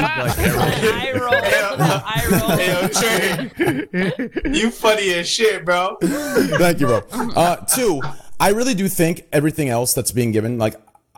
Uh, 0.04 0.34
I 0.38 1.12
roll. 1.20 1.34
I 1.34 2.26
roll. 2.30 2.56
Hey, 2.56 2.90
Trey, 2.90 4.42
you 4.58 4.70
funny 4.72 5.14
as 5.14 5.28
shit, 5.28 5.66
bro. 5.66 5.98
Thank 6.02 6.80
you, 6.80 6.88
bro. 6.88 7.02
Uh, 7.36 7.58
two, 7.58 8.02
I 8.40 8.50
really 8.50 8.74
do 8.74 8.88
think 8.88 9.26
everything 9.32 9.70
else 9.70 9.94
that's 9.94 10.12
being 10.12 10.32
given, 10.32 10.58
like, 10.58 10.76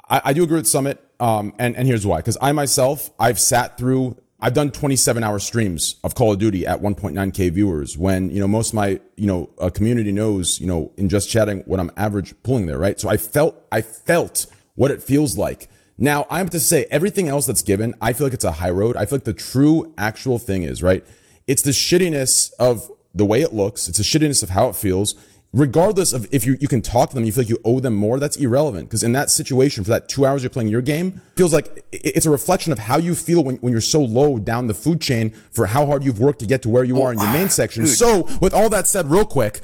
I, 0.09 0.21
I 0.25 0.33
do 0.33 0.43
agree 0.43 0.57
with 0.57 0.67
Summit, 0.67 1.03
um, 1.19 1.53
and, 1.59 1.75
and 1.75 1.87
here's 1.87 2.05
why. 2.05 2.17
Because 2.17 2.37
I 2.41 2.51
myself, 2.51 3.09
I've 3.19 3.39
sat 3.39 3.77
through, 3.77 4.17
I've 4.39 4.53
done 4.53 4.71
27 4.71 5.23
hour 5.23 5.39
streams 5.39 5.95
of 6.03 6.15
Call 6.15 6.31
of 6.33 6.39
Duty 6.39 6.65
at 6.67 6.81
1.9k 6.81 7.51
viewers. 7.51 7.97
When 7.97 8.29
you 8.29 8.39
know 8.39 8.47
most 8.47 8.69
of 8.69 8.75
my 8.75 8.99
you 9.15 9.27
know 9.27 9.49
uh, 9.59 9.69
community 9.69 10.11
knows, 10.11 10.59
you 10.59 10.67
know, 10.67 10.91
in 10.97 11.09
just 11.09 11.29
chatting, 11.29 11.61
what 11.65 11.79
I'm 11.79 11.91
average 11.97 12.33
pulling 12.43 12.67
there, 12.67 12.77
right? 12.77 12.99
So 12.99 13.09
I 13.09 13.17
felt, 13.17 13.55
I 13.71 13.81
felt 13.81 14.45
what 14.75 14.91
it 14.91 15.01
feels 15.01 15.37
like. 15.37 15.69
Now 15.97 16.25
I 16.29 16.37
have 16.37 16.49
to 16.51 16.59
say, 16.59 16.85
everything 16.91 17.27
else 17.27 17.45
that's 17.45 17.61
given, 17.61 17.95
I 18.01 18.13
feel 18.13 18.27
like 18.27 18.33
it's 18.33 18.43
a 18.43 18.53
high 18.53 18.69
road. 18.69 18.95
I 18.95 19.05
feel 19.05 19.17
like 19.17 19.25
the 19.25 19.33
true 19.33 19.93
actual 19.97 20.37
thing 20.37 20.63
is 20.63 20.83
right. 20.83 21.03
It's 21.47 21.61
the 21.61 21.71
shittiness 21.71 22.51
of 22.59 22.91
the 23.15 23.25
way 23.25 23.41
it 23.41 23.53
looks. 23.53 23.87
It's 23.87 23.97
the 23.97 24.03
shittiness 24.03 24.43
of 24.43 24.49
how 24.49 24.69
it 24.69 24.75
feels. 24.75 25.15
Regardless 25.53 26.13
of 26.13 26.27
if 26.31 26.45
you, 26.45 26.57
you 26.59 26.67
can 26.67 26.81
talk 26.81 27.09
to 27.09 27.15
them, 27.15 27.23
you 27.23 27.31
feel 27.31 27.43
like 27.43 27.49
you 27.49 27.57
owe 27.63 27.79
them 27.79 27.95
more. 27.95 28.19
That's 28.19 28.35
irrelevant 28.35 28.89
because 28.89 29.01
in 29.01 29.13
that 29.13 29.31
situation, 29.31 29.83
for 29.83 29.89
that 29.89 30.09
two 30.09 30.25
hours 30.25 30.43
you're 30.43 30.49
playing 30.49 30.67
your 30.67 30.81
game, 30.81 31.21
feels 31.35 31.53
like 31.53 31.85
it's 31.91 32.25
a 32.25 32.29
reflection 32.29 32.73
of 32.73 32.79
how 32.79 32.97
you 32.97 33.15
feel 33.15 33.43
when, 33.43 33.55
when 33.57 33.71
you're 33.71 33.81
so 33.81 34.01
low 34.01 34.37
down 34.37 34.67
the 34.67 34.73
food 34.73 35.01
chain 35.01 35.31
for 35.51 35.65
how 35.65 35.85
hard 35.85 36.03
you've 36.03 36.19
worked 36.19 36.39
to 36.39 36.45
get 36.45 36.61
to 36.63 36.69
where 36.69 36.83
you 36.83 37.01
are 37.01 37.13
in 37.13 37.17
your 37.17 37.31
main 37.31 37.45
oh, 37.45 37.47
section. 37.47 37.85
dude. 37.85 37.95
So, 37.95 38.27
with 38.39 38.53
all 38.53 38.69
that 38.69 38.87
said, 38.87 39.09
real 39.09 39.25
quick, 39.25 39.61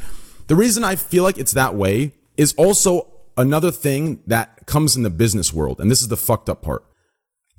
the 0.47 0.55
reason 0.55 0.84
I 0.84 0.95
feel 0.95 1.23
like 1.23 1.38
it's 1.38 1.51
that 1.51 1.76
way 1.76 2.14
is 2.38 2.53
also 2.53 3.12
another 3.38 3.72
thing 3.72 4.22
that 4.27 4.65
comes 4.65 4.95
in 4.95 5.03
the 5.03 5.10
business 5.10 5.53
world, 5.53 5.80
and 5.80 5.89
this 5.89 6.01
is 6.01 6.07
the 6.07 6.18
fucked 6.18 6.49
up 6.49 6.61
part. 6.61 6.84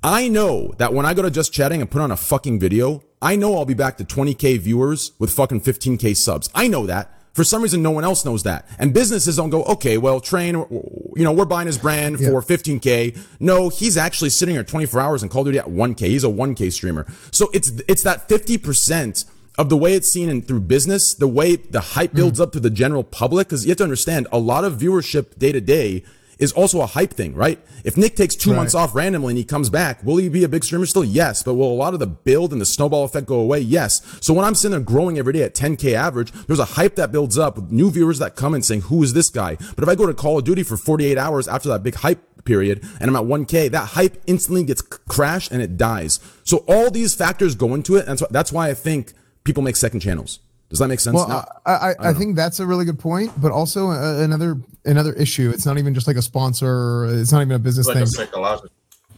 I 0.03 0.27
know 0.27 0.73
that 0.77 0.93
when 0.93 1.05
I 1.05 1.13
go 1.13 1.23
to 1.23 1.31
just 1.31 1.51
chatting 1.51 1.81
and 1.81 1.89
put 1.89 2.01
on 2.01 2.11
a 2.11 2.17
fucking 2.17 2.59
video, 2.59 3.03
I 3.21 3.35
know 3.35 3.55
I'll 3.55 3.65
be 3.65 3.73
back 3.73 3.97
to 3.97 4.03
20k 4.03 4.59
viewers 4.59 5.13
with 5.17 5.31
fucking 5.31 5.61
15k 5.61 6.15
subs. 6.15 6.49
I 6.53 6.67
know 6.67 6.85
that. 6.85 7.11
For 7.33 7.43
some 7.43 7.61
reason, 7.61 7.81
no 7.81 7.91
one 7.91 8.05
else 8.05 8.23
knows 8.23 8.43
that. 8.43 8.65
And 8.79 8.93
businesses 8.93 9.35
don't 9.35 9.49
go, 9.49 9.63
okay, 9.63 9.97
well, 9.97 10.21
train, 10.21 10.55
you 10.55 11.23
know, 11.23 11.33
we're 11.33 11.43
buying 11.43 11.67
his 11.67 11.77
brand 11.77 12.17
for 12.17 12.41
15k. 12.41 13.19
No, 13.41 13.67
he's 13.67 13.97
actually 13.97 14.29
sitting 14.29 14.55
here 14.55 14.63
24 14.63 15.01
hours 15.01 15.21
and 15.21 15.29
Call 15.29 15.41
of 15.41 15.47
Duty 15.47 15.59
at 15.59 15.65
1k. 15.65 15.99
He's 15.99 16.23
a 16.23 16.27
1k 16.27 16.71
streamer. 16.71 17.05
So 17.31 17.49
it's, 17.53 17.71
it's 17.89 18.03
that 18.03 18.29
50% 18.29 19.25
of 19.57 19.69
the 19.69 19.77
way 19.77 19.93
it's 19.93 20.11
seen 20.11 20.29
and 20.29 20.47
through 20.47 20.61
business, 20.61 21.13
the 21.13 21.27
way 21.27 21.55
the 21.55 21.81
hype 21.81 22.11
hmm. 22.11 22.17
builds 22.17 22.39
up 22.39 22.51
to 22.53 22.59
the 22.59 22.69
general 22.69 23.03
public. 23.03 23.49
Cause 23.49 23.65
you 23.65 23.69
have 23.69 23.77
to 23.77 23.83
understand 23.83 24.27
a 24.31 24.39
lot 24.39 24.63
of 24.63 24.73
viewership 24.73 25.37
day 25.37 25.51
to 25.51 25.61
day 25.61 26.03
is 26.37 26.51
also 26.51 26.81
a 26.81 26.85
hype 26.85 27.13
thing, 27.13 27.33
right? 27.35 27.59
If 27.83 27.97
Nick 27.97 28.15
takes 28.15 28.35
two 28.35 28.51
Right. 28.51 28.57
months 28.57 28.75
off 28.75 28.95
randomly 28.95 29.31
and 29.31 29.37
he 29.37 29.43
comes 29.43 29.69
back, 29.69 30.03
will 30.03 30.17
he 30.17 30.29
be 30.29 30.43
a 30.43 30.49
big 30.49 30.63
streamer 30.63 30.85
still? 30.85 31.03
Yes. 31.03 31.43
But 31.43 31.53
will 31.55 31.71
a 31.71 31.73
lot 31.73 31.93
of 31.93 31.99
the 31.99 32.07
build 32.07 32.51
and 32.51 32.59
the 32.59 32.65
snowball 32.65 33.03
effect 33.03 33.27
go 33.27 33.39
away? 33.39 33.59
Yes. 33.59 34.01
So 34.21 34.33
when 34.33 34.45
I'm 34.45 34.55
sitting 34.55 34.71
there 34.71 34.81
growing 34.81 35.17
every 35.17 35.33
day 35.33 35.43
at 35.43 35.55
10K 35.55 35.93
average, 35.93 36.31
there's 36.47 36.59
a 36.59 36.65
hype 36.65 36.95
that 36.95 37.11
builds 37.11 37.37
up 37.37 37.55
with 37.55 37.71
new 37.71 37.89
viewers 37.91 38.19
that 38.19 38.35
come 38.35 38.53
and 38.53 38.65
saying, 38.65 38.81
who 38.81 39.03
is 39.03 39.13
this 39.13 39.29
guy? 39.29 39.55
But 39.75 39.83
if 39.83 39.89
I 39.89 39.95
go 39.95 40.05
to 40.05 40.13
Call 40.13 40.37
of 40.37 40.43
Duty 40.43 40.63
for 40.63 40.77
48 40.77 41.17
hours 41.17 41.47
after 41.47 41.69
that 41.69 41.83
big 41.83 41.95
hype 41.95 42.43
period 42.43 42.83
and 42.99 43.09
I'm 43.09 43.15
at 43.15 43.23
1K, 43.23 43.71
that 43.71 43.89
hype 43.89 44.21
instantly 44.27 44.63
gets 44.63 44.81
crashed 44.81 45.51
and 45.51 45.61
it 45.61 45.77
dies. 45.77 46.19
So 46.43 46.65
all 46.67 46.91
these 46.91 47.15
factors 47.15 47.55
go 47.55 47.73
into 47.73 47.95
it. 47.95 48.07
And 48.07 48.19
so 48.19 48.27
that's 48.29 48.51
why 48.51 48.69
I 48.69 48.73
think 48.73 49.13
people 49.45 49.63
make 49.63 49.77
second 49.77 50.01
channels. 50.01 50.39
Does 50.69 50.79
that 50.79 50.87
make 50.89 50.99
sense? 50.99 51.15
Well, 51.15 51.29
Now- 51.29 51.45
I, 51.65 51.71
I, 51.71 51.89
I 51.91 52.03
don't 52.05 52.15
think 52.15 52.35
that's 52.35 52.59
a 52.59 52.65
really 52.65 52.83
good 52.85 52.99
point, 52.99 53.31
but 53.39 53.51
also 53.53 53.91
uh, 53.91 54.19
another 54.21 54.57
another 54.83 55.13
issue. 55.13 55.51
It's 55.53 55.65
not 55.65 55.77
even 55.77 55.93
just 55.93 56.07
like 56.07 56.17
a 56.17 56.21
sponsor. 56.21 57.05
It's 57.05 57.31
not 57.31 57.41
even 57.43 57.53
a 57.53 57.59
business 57.59 57.87
It's 57.87 57.95
like 57.95 57.95
thing. 57.97 58.03
a 58.03 58.27
psychological. 58.27 58.69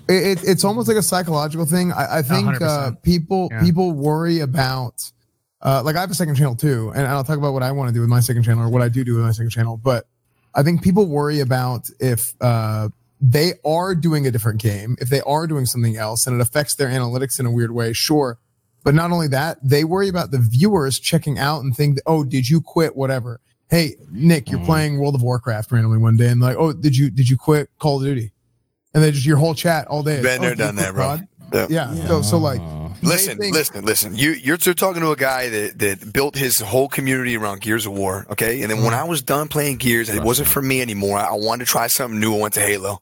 It, 0.09 0.39
it, 0.39 0.43
it's 0.47 0.63
almost 0.63 0.87
like 0.87 0.97
a 0.97 1.01
psychological 1.01 1.65
thing. 1.65 1.91
I, 1.91 2.19
I 2.19 2.21
think 2.21 2.61
uh, 2.61 2.91
people 3.01 3.47
Yeah. 3.51 3.61
people 3.63 3.91
worry 3.93 4.39
about 4.41 5.09
uh, 5.61 5.81
like 5.83 5.95
I 5.95 6.01
have 6.01 6.11
a 6.11 6.15
second 6.15 6.35
channel 6.35 6.55
too, 6.55 6.91
and 6.95 7.07
I'll 7.07 7.23
talk 7.23 7.37
about 7.37 7.53
what 7.53 7.63
I 7.63 7.71
want 7.71 7.87
to 7.89 7.93
do 7.93 8.01
with 8.01 8.09
my 8.09 8.19
second 8.19 8.43
channel 8.43 8.63
or 8.63 8.69
what 8.69 8.81
I 8.81 8.89
do 8.89 9.03
do 9.03 9.15
with 9.15 9.23
my 9.23 9.31
second 9.31 9.49
channel. 9.49 9.77
But 9.77 10.05
I 10.53 10.63
think 10.63 10.81
people 10.83 11.05
worry 11.07 11.39
about 11.39 11.89
if 11.99 12.33
uh, 12.41 12.89
they 13.21 13.53
are 13.65 13.95
doing 13.95 14.27
a 14.27 14.31
different 14.31 14.61
game, 14.61 14.97
if 14.99 15.09
they 15.09 15.21
are 15.21 15.47
doing 15.47 15.65
something 15.65 15.95
else, 15.97 16.27
and 16.27 16.35
it 16.39 16.41
affects 16.41 16.75
their 16.75 16.89
analytics 16.89 17.39
in 17.39 17.45
a 17.45 17.51
weird 17.51 17.71
way. 17.71 17.91
Sure, 17.93 18.37
but 18.87 18.95
not 18.95 19.11
only 19.11 19.27
that, 19.27 19.57
they 19.61 19.83
worry 19.83 20.07
about 20.07 20.31
the 20.31 20.37
viewers 20.37 20.97
checking 20.97 21.37
out 21.37 21.61
and 21.61 21.75
think, 21.75 21.99
"Oh, 22.05 22.23
did 22.23 22.47
you 22.47 22.61
quit? 22.61 22.95
Whatever." 22.95 23.41
Hey, 23.69 23.95
Nick, 24.13 24.49
you're 24.49 24.61
mm. 24.61 24.65
playing 24.65 24.97
World 24.97 25.13
of 25.13 25.21
Warcraft 25.21 25.73
randomly 25.73 25.97
one 25.97 26.15
day, 26.15 26.29
and 26.29 26.39
like, 26.39 26.55
"Oh, 26.57 26.71
did 26.71 26.95
you 26.95 27.09
did 27.09 27.29
you 27.29 27.35
quit 27.35 27.69
Call 27.79 27.97
of 27.97 28.03
Duty?" 28.03 28.31
And 28.93 29.03
then 29.03 29.11
just 29.11 29.25
your 29.25 29.35
whole 29.35 29.53
chat 29.53 29.87
all 29.87 30.03
day. 30.03 30.19
is, 30.19 30.23
Been 30.23 30.39
"Oh, 30.39 30.41
there, 30.41 30.55
did 30.55 30.59
you 30.59 30.65
done 30.67 30.75
that, 30.77 30.93
bro. 30.93 31.03
COD?" 31.03 31.69
Yeah. 31.69 31.93
Yeah. 31.93 32.07
So, 32.07 32.21
so 32.21 32.37
like, 32.37 32.61
Listen, 33.01 33.37
think- 33.37 33.53
listen, 33.53 33.83
listen. 33.83 34.15
You 34.15 34.31
you're, 34.31 34.57
you're 34.61 34.73
talking 34.73 35.01
to 35.01 35.11
a 35.11 35.17
guy 35.17 35.49
that 35.49 35.79
that 35.79 36.13
built 36.13 36.37
his 36.37 36.59
whole 36.61 36.87
community 36.87 37.35
around 37.35 37.59
Gears 37.59 37.85
of 37.85 37.91
War. 37.91 38.25
Okay, 38.29 38.61
and 38.61 38.71
then 38.71 38.83
when 38.83 38.93
mm. 38.93 38.99
I 38.99 39.03
was 39.03 39.21
done 39.21 39.49
playing 39.49 39.79
Gears 39.79 40.07
it 40.07 40.23
wasn't 40.23 40.47
for 40.47 40.61
me 40.61 40.81
anymore, 40.81 41.17
I 41.19 41.33
wanted 41.33 41.65
to 41.65 41.71
try 41.71 41.87
something 41.87 42.21
new. 42.21 42.37
I 42.37 42.39
went 42.39 42.53
to 42.53 42.61
Halo. 42.61 43.01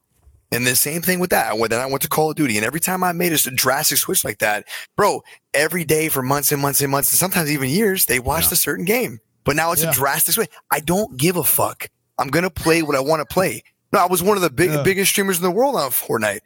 And 0.52 0.66
the 0.66 0.76
same 0.76 1.02
thing 1.02 1.20
with 1.20 1.32
that. 1.32 1.58
Went, 1.58 1.72
then 1.72 1.82
I 1.82 1.86
went 1.88 2.02
to 2.04 2.08
Call 2.08 2.30
of 2.30 2.36
Duty, 2.36 2.58
and 2.58 2.66
every 2.66 2.80
time 2.80 3.04
I 3.04 3.12
made 3.12 3.34
a 3.34 3.38
drastic 3.38 3.98
switch 3.98 4.24
like 4.24 4.38
that, 4.40 4.66
bro, 4.96 5.22
every 5.54 5.84
day 5.84 6.08
for 6.08 6.22
months 6.22 6.52
and 6.52 6.62
months 6.62 6.82
and 6.82 6.92
months, 6.92 7.12
and 7.12 7.20
sometimes 7.20 7.52
even 7.52 7.70
years, 7.70 8.06
they 8.06 8.20
watched 8.20 8.52
a 8.52 8.56
certain 8.56 8.86
game. 8.86 9.20
But 9.44 9.56
now 9.56 9.72
it's 9.72 9.84
Yeah. 9.84 9.90
a 9.90 9.94
drastic 9.94 10.36
switch. 10.36 10.50
I 10.72 10.80
don't 10.80 11.18
give 11.18 11.36
a 11.36 11.44
fuck. 11.44 11.90
I'm 12.18 12.30
gonna 12.30 12.50
play 12.50 12.82
what 12.82 12.96
I 12.96 13.00
want 13.02 13.28
to 13.28 13.32
play. 13.34 13.64
No, 13.92 14.00
I 14.00 14.06
was 14.08 14.24
one 14.24 14.38
of 14.38 14.42
the 14.44 14.50
big, 14.50 14.72
Yeah. 14.72 14.84
biggest 14.84 15.12
streamers 15.12 15.38
in 15.38 15.44
the 15.44 15.52
world 15.52 15.76
on 15.76 15.92
Fortnite. 15.92 16.40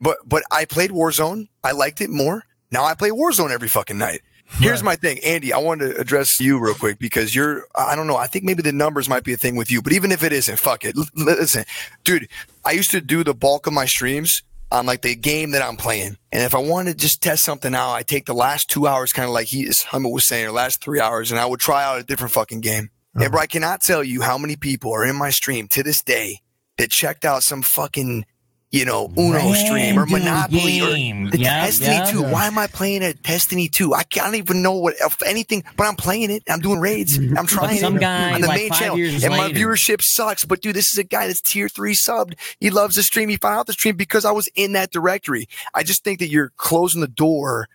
But 0.00 0.18
but 0.26 0.42
I 0.50 0.64
played 0.64 0.90
Warzone. 0.90 1.48
I 1.62 1.72
liked 1.72 2.00
it 2.00 2.10
more. 2.10 2.44
Now 2.70 2.84
I 2.84 2.94
play 2.94 3.10
Warzone 3.10 3.50
every 3.50 3.68
fucking 3.68 3.98
night. 3.98 4.22
Here's 4.58 4.82
my 4.82 4.96
thing, 4.96 5.18
Andy. 5.24 5.52
I 5.52 5.58
wanted 5.58 5.94
to 5.94 6.00
address 6.00 6.40
you 6.40 6.58
real 6.58 6.74
quick 6.74 6.98
because 6.98 7.34
you're. 7.34 7.66
I 7.74 7.96
don't 7.96 8.06
know. 8.06 8.16
I 8.16 8.26
think 8.26 8.44
maybe 8.44 8.62
the 8.62 8.72
numbers 8.72 9.08
might 9.08 9.24
be 9.24 9.32
a 9.32 9.36
thing 9.36 9.56
with 9.56 9.70
you, 9.70 9.82
but 9.82 9.92
even 9.92 10.12
if 10.12 10.22
it 10.22 10.32
isn't, 10.32 10.58
fuck 10.58 10.84
it. 10.84 10.96
L- 10.96 11.06
listen, 11.16 11.64
dude. 12.04 12.28
I 12.64 12.72
used 12.72 12.90
to 12.92 13.00
do 13.00 13.24
the 13.24 13.34
bulk 13.34 13.66
of 13.66 13.72
my 13.72 13.86
streams 13.86 14.42
on 14.70 14.86
like 14.86 15.02
the 15.02 15.14
game 15.16 15.50
that 15.50 15.62
I'm 15.62 15.76
playing, 15.76 16.16
and 16.30 16.42
if 16.42 16.54
I 16.54 16.58
wanted 16.58 16.92
to 16.92 16.98
just 16.98 17.22
test 17.22 17.44
something 17.44 17.74
out, 17.74 17.92
I 17.92 18.02
take 18.02 18.26
the 18.26 18.34
last 18.34 18.70
two 18.70 18.86
hours, 18.86 19.12
kind 19.12 19.26
of 19.26 19.34
like 19.34 19.48
he 19.48 19.64
Hummet 19.66 20.12
was 20.12 20.26
saying, 20.26 20.46
or 20.46 20.52
last 20.52 20.82
three 20.82 21.00
hours, 21.00 21.30
and 21.30 21.40
I 21.40 21.46
would 21.46 21.60
try 21.60 21.84
out 21.84 22.00
a 22.00 22.04
different 22.04 22.32
fucking 22.32 22.60
game. 22.60 22.90
And 23.14 23.24
uh-huh. 23.24 23.30
bro, 23.30 23.40
I 23.40 23.46
cannot 23.46 23.80
tell 23.80 24.02
you 24.02 24.22
how 24.22 24.38
many 24.38 24.56
people 24.56 24.92
are 24.92 25.04
in 25.04 25.16
my 25.16 25.30
stream 25.30 25.68
to 25.68 25.82
this 25.82 26.02
day 26.02 26.40
that 26.78 26.90
checked 26.90 27.24
out 27.24 27.42
some 27.42 27.62
fucking, 27.62 28.24
you 28.72 28.86
know, 28.86 29.12
Uno 29.18 29.52
stream 29.52 29.98
or 29.98 30.06
Monopoly 30.06 30.78
game. 30.78 31.26
or 31.26 31.30
the 31.30 31.38
Yep, 31.38 31.64
Destiny 31.66 31.94
yep. 31.94 32.08
2. 32.08 32.22
Why 32.22 32.46
am 32.46 32.58
I 32.58 32.66
playing 32.66 33.02
a 33.02 33.12
Destiny 33.12 33.68
2? 33.68 33.92
I 33.94 34.02
can't 34.02 34.34
even 34.34 34.62
know 34.62 34.72
what 34.72 34.94
if 34.98 35.22
anything, 35.22 35.62
but 35.76 35.86
I'm 35.86 35.94
playing 35.94 36.30
it. 36.30 36.42
I'm 36.48 36.60
doing 36.60 36.80
raids. 36.80 37.18
Mm-hmm. 37.18 37.36
I'm 37.36 37.46
trying 37.46 37.76
some 37.76 37.98
it 37.98 38.00
guy, 38.00 38.32
on 38.32 38.40
the 38.40 38.48
like, 38.48 38.60
main 38.60 38.68
five 38.70 38.78
channel. 38.78 38.98
years 38.98 39.22
And 39.22 39.36
my 39.36 39.50
viewership 39.50 40.00
sucks. 40.00 40.46
But 40.46 40.62
dude, 40.62 40.74
this 40.74 40.90
is 40.90 40.98
a 40.98 41.04
guy 41.04 41.26
that's 41.26 41.42
tier 41.42 41.68
three 41.68 41.94
subbed. 41.94 42.34
He 42.60 42.70
loves 42.70 42.96
the 42.96 43.02
stream. 43.02 43.28
He 43.28 43.36
found 43.36 43.58
out 43.58 43.66
the 43.66 43.74
stream 43.74 43.94
because 43.94 44.24
I 44.24 44.32
was 44.32 44.48
in 44.54 44.72
that 44.72 44.90
directory. 44.90 45.48
I 45.74 45.82
just 45.82 46.02
think 46.02 46.18
that 46.20 46.28
you're 46.28 46.52
closing 46.56 47.02
the 47.02 47.08
door 47.08 47.68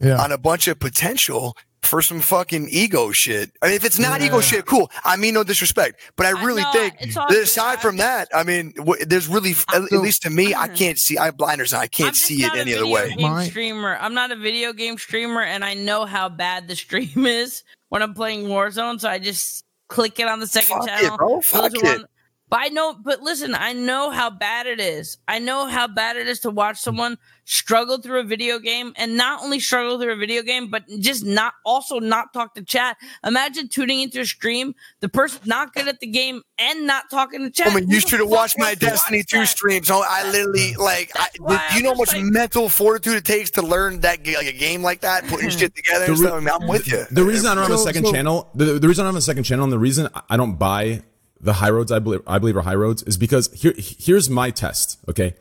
yeah. 0.00 0.22
on 0.22 0.30
a 0.30 0.38
bunch 0.38 0.68
of 0.68 0.78
potential 0.78 1.56
for 1.86 2.02
some 2.02 2.20
fucking 2.20 2.68
ego 2.70 3.12
shit. 3.12 3.50
I 3.62 3.66
mean, 3.66 3.76
if 3.76 3.84
it's 3.84 3.98
not 3.98 4.20
ego 4.20 4.40
shit, 4.40 4.66
cool. 4.66 4.90
I 5.04 5.16
mean, 5.16 5.34
no 5.34 5.44
disrespect, 5.44 6.00
but 6.16 6.26
I 6.26 6.38
I 6.38 6.44
really 6.44 6.62
know, 6.62 6.72
think 6.72 6.94
it's 7.00 7.14
that 7.14 7.28
good. 7.28 7.44
aside 7.44 7.78
I 7.78 7.82
from 7.82 7.96
that, 7.98 8.28
I 8.34 8.42
mean, 8.42 8.72
w- 8.76 9.04
there's 9.04 9.28
really, 9.28 9.54
at, 9.74 9.82
at 9.92 10.00
least 10.00 10.22
to 10.22 10.30
me, 10.30 10.54
I 10.54 10.64
uh-huh. 10.64 10.74
can't 10.76 10.98
see. 10.98 11.18
I 11.18 11.26
have 11.26 11.36
blinders 11.36 11.72
and 11.72 11.82
I 11.82 11.86
can't 11.86 12.14
just 12.14 12.26
see 12.26 12.44
it 12.44 12.54
any 12.54 12.74
other 12.74 12.86
way. 12.86 13.14
My- 13.18 13.48
streamer. 13.48 13.96
I'm 14.00 14.14
not 14.14 14.30
a 14.32 14.36
video 14.36 14.72
game 14.72 14.98
streamer, 14.98 15.42
and 15.42 15.64
I 15.64 15.74
know 15.74 16.04
how 16.04 16.28
bad 16.28 16.68
the 16.68 16.76
stream 16.76 17.26
is 17.26 17.62
when 17.88 18.02
I'm 18.02 18.14
playing 18.14 18.44
Warzone. 18.46 19.00
So 19.00 19.08
I 19.08 19.18
just 19.18 19.64
click 19.88 20.18
it 20.18 20.28
on 20.28 20.40
the 20.40 20.46
second 20.46 20.78
Fuck 20.78 20.88
it, 20.88 21.00
channel. 21.00 21.16
bro. 21.16 21.40
Fuck 21.40 21.74
it. 21.74 21.82
want- 21.82 22.06
But 22.48 22.60
I 22.62 22.68
know, 22.68 22.94
but 22.94 23.22
listen, 23.22 23.54
I 23.54 23.72
know 23.72 24.10
how 24.10 24.30
bad 24.30 24.66
it 24.66 24.80
is. 24.80 25.18
I 25.26 25.38
know 25.38 25.66
how 25.66 25.86
bad 25.88 26.16
it 26.16 26.28
is 26.28 26.40
to 26.40 26.50
watch 26.50 26.76
mm. 26.76 26.80
someone 26.80 27.18
struggle 27.48 27.96
through 27.98 28.18
a 28.20 28.24
video 28.24 28.58
game 28.58 28.92
and 28.96 29.16
not 29.16 29.40
only 29.42 29.60
struggle 29.60 29.98
through 30.00 30.12
a 30.12 30.16
video 30.16 30.42
game, 30.42 30.68
but 30.68 30.82
just 30.98 31.24
not 31.24 31.54
also 31.64 32.00
not 32.00 32.32
talk 32.34 32.54
to 32.56 32.62
chat. 32.62 32.96
Imagine 33.24 33.68
tuning 33.68 34.00
into 34.00 34.20
a 34.20 34.26
stream, 34.26 34.74
the 35.00 35.08
person 35.08 35.40
not 35.46 35.72
good 35.72 35.86
at 35.86 36.00
the 36.00 36.08
game 36.08 36.42
and 36.58 36.86
not 36.88 37.04
talking 37.08 37.40
to 37.40 37.50
chat. 37.50 37.68
Oh, 37.68 37.70
I 37.70 37.74
mean, 37.76 37.88
you 37.88 37.94
Who 37.96 38.00
the 38.02 38.08
should 38.08 38.20
have 38.20 38.28
watched 38.28 38.58
my 38.58 38.66
wants 38.70 38.80
to 38.80 38.86
watch 38.86 38.92
Destiny 38.94 39.22
2 39.22 39.38
that? 39.38 39.46
streams. 39.46 39.86
So 39.86 40.02
I 40.06 40.28
literally 40.30 40.74
like, 40.74 41.12
I, 41.14 41.28
why 41.38 41.64
do 41.70 41.76
you 41.76 41.82
know 41.84 41.90
how 41.92 41.98
much 41.98 42.12
like- 42.12 42.24
mental 42.24 42.68
fortitude 42.68 43.14
it 43.14 43.24
takes 43.24 43.50
to 43.52 43.62
learn 43.62 44.00
that 44.00 44.24
ga- 44.24 44.36
like 44.38 44.48
a 44.48 44.52
game 44.52 44.82
like 44.82 45.02
that, 45.02 45.24
putting 45.28 45.48
shit 45.50 45.74
together. 45.76 46.06
Re- 46.10 46.16
stuff? 46.16 46.32
I 46.34 46.40
mean, 46.40 46.48
I'm 46.48 46.66
with 46.68 46.88
you. 46.88 47.04
The 47.12 47.22
reason 47.24 47.46
I 47.46 47.54
don't 47.54 47.62
have 47.62 47.72
a 47.72 47.78
second 47.78 48.06
so- 48.06 48.12
channel, 48.12 48.50
the, 48.56 48.80
the 48.80 48.88
reason 48.88 49.04
I 49.04 49.06
don't 49.06 49.14
have 49.14 49.20
a 49.20 49.24
second 49.24 49.44
channel, 49.44 49.62
and 49.62 49.72
the 49.72 49.78
reason 49.78 50.08
I 50.28 50.36
don't 50.36 50.56
buy 50.56 51.02
the 51.40 51.52
high 51.52 51.70
roads, 51.70 51.92
I 51.92 52.00
believe, 52.00 52.22
I 52.26 52.38
believe 52.40 52.56
are 52.56 52.62
high 52.62 52.74
roads, 52.74 53.04
is 53.04 53.16
because 53.16 53.52
here, 53.52 53.72
here's 53.76 54.28
my 54.28 54.50
test. 54.50 54.98
Okay, 55.08 55.34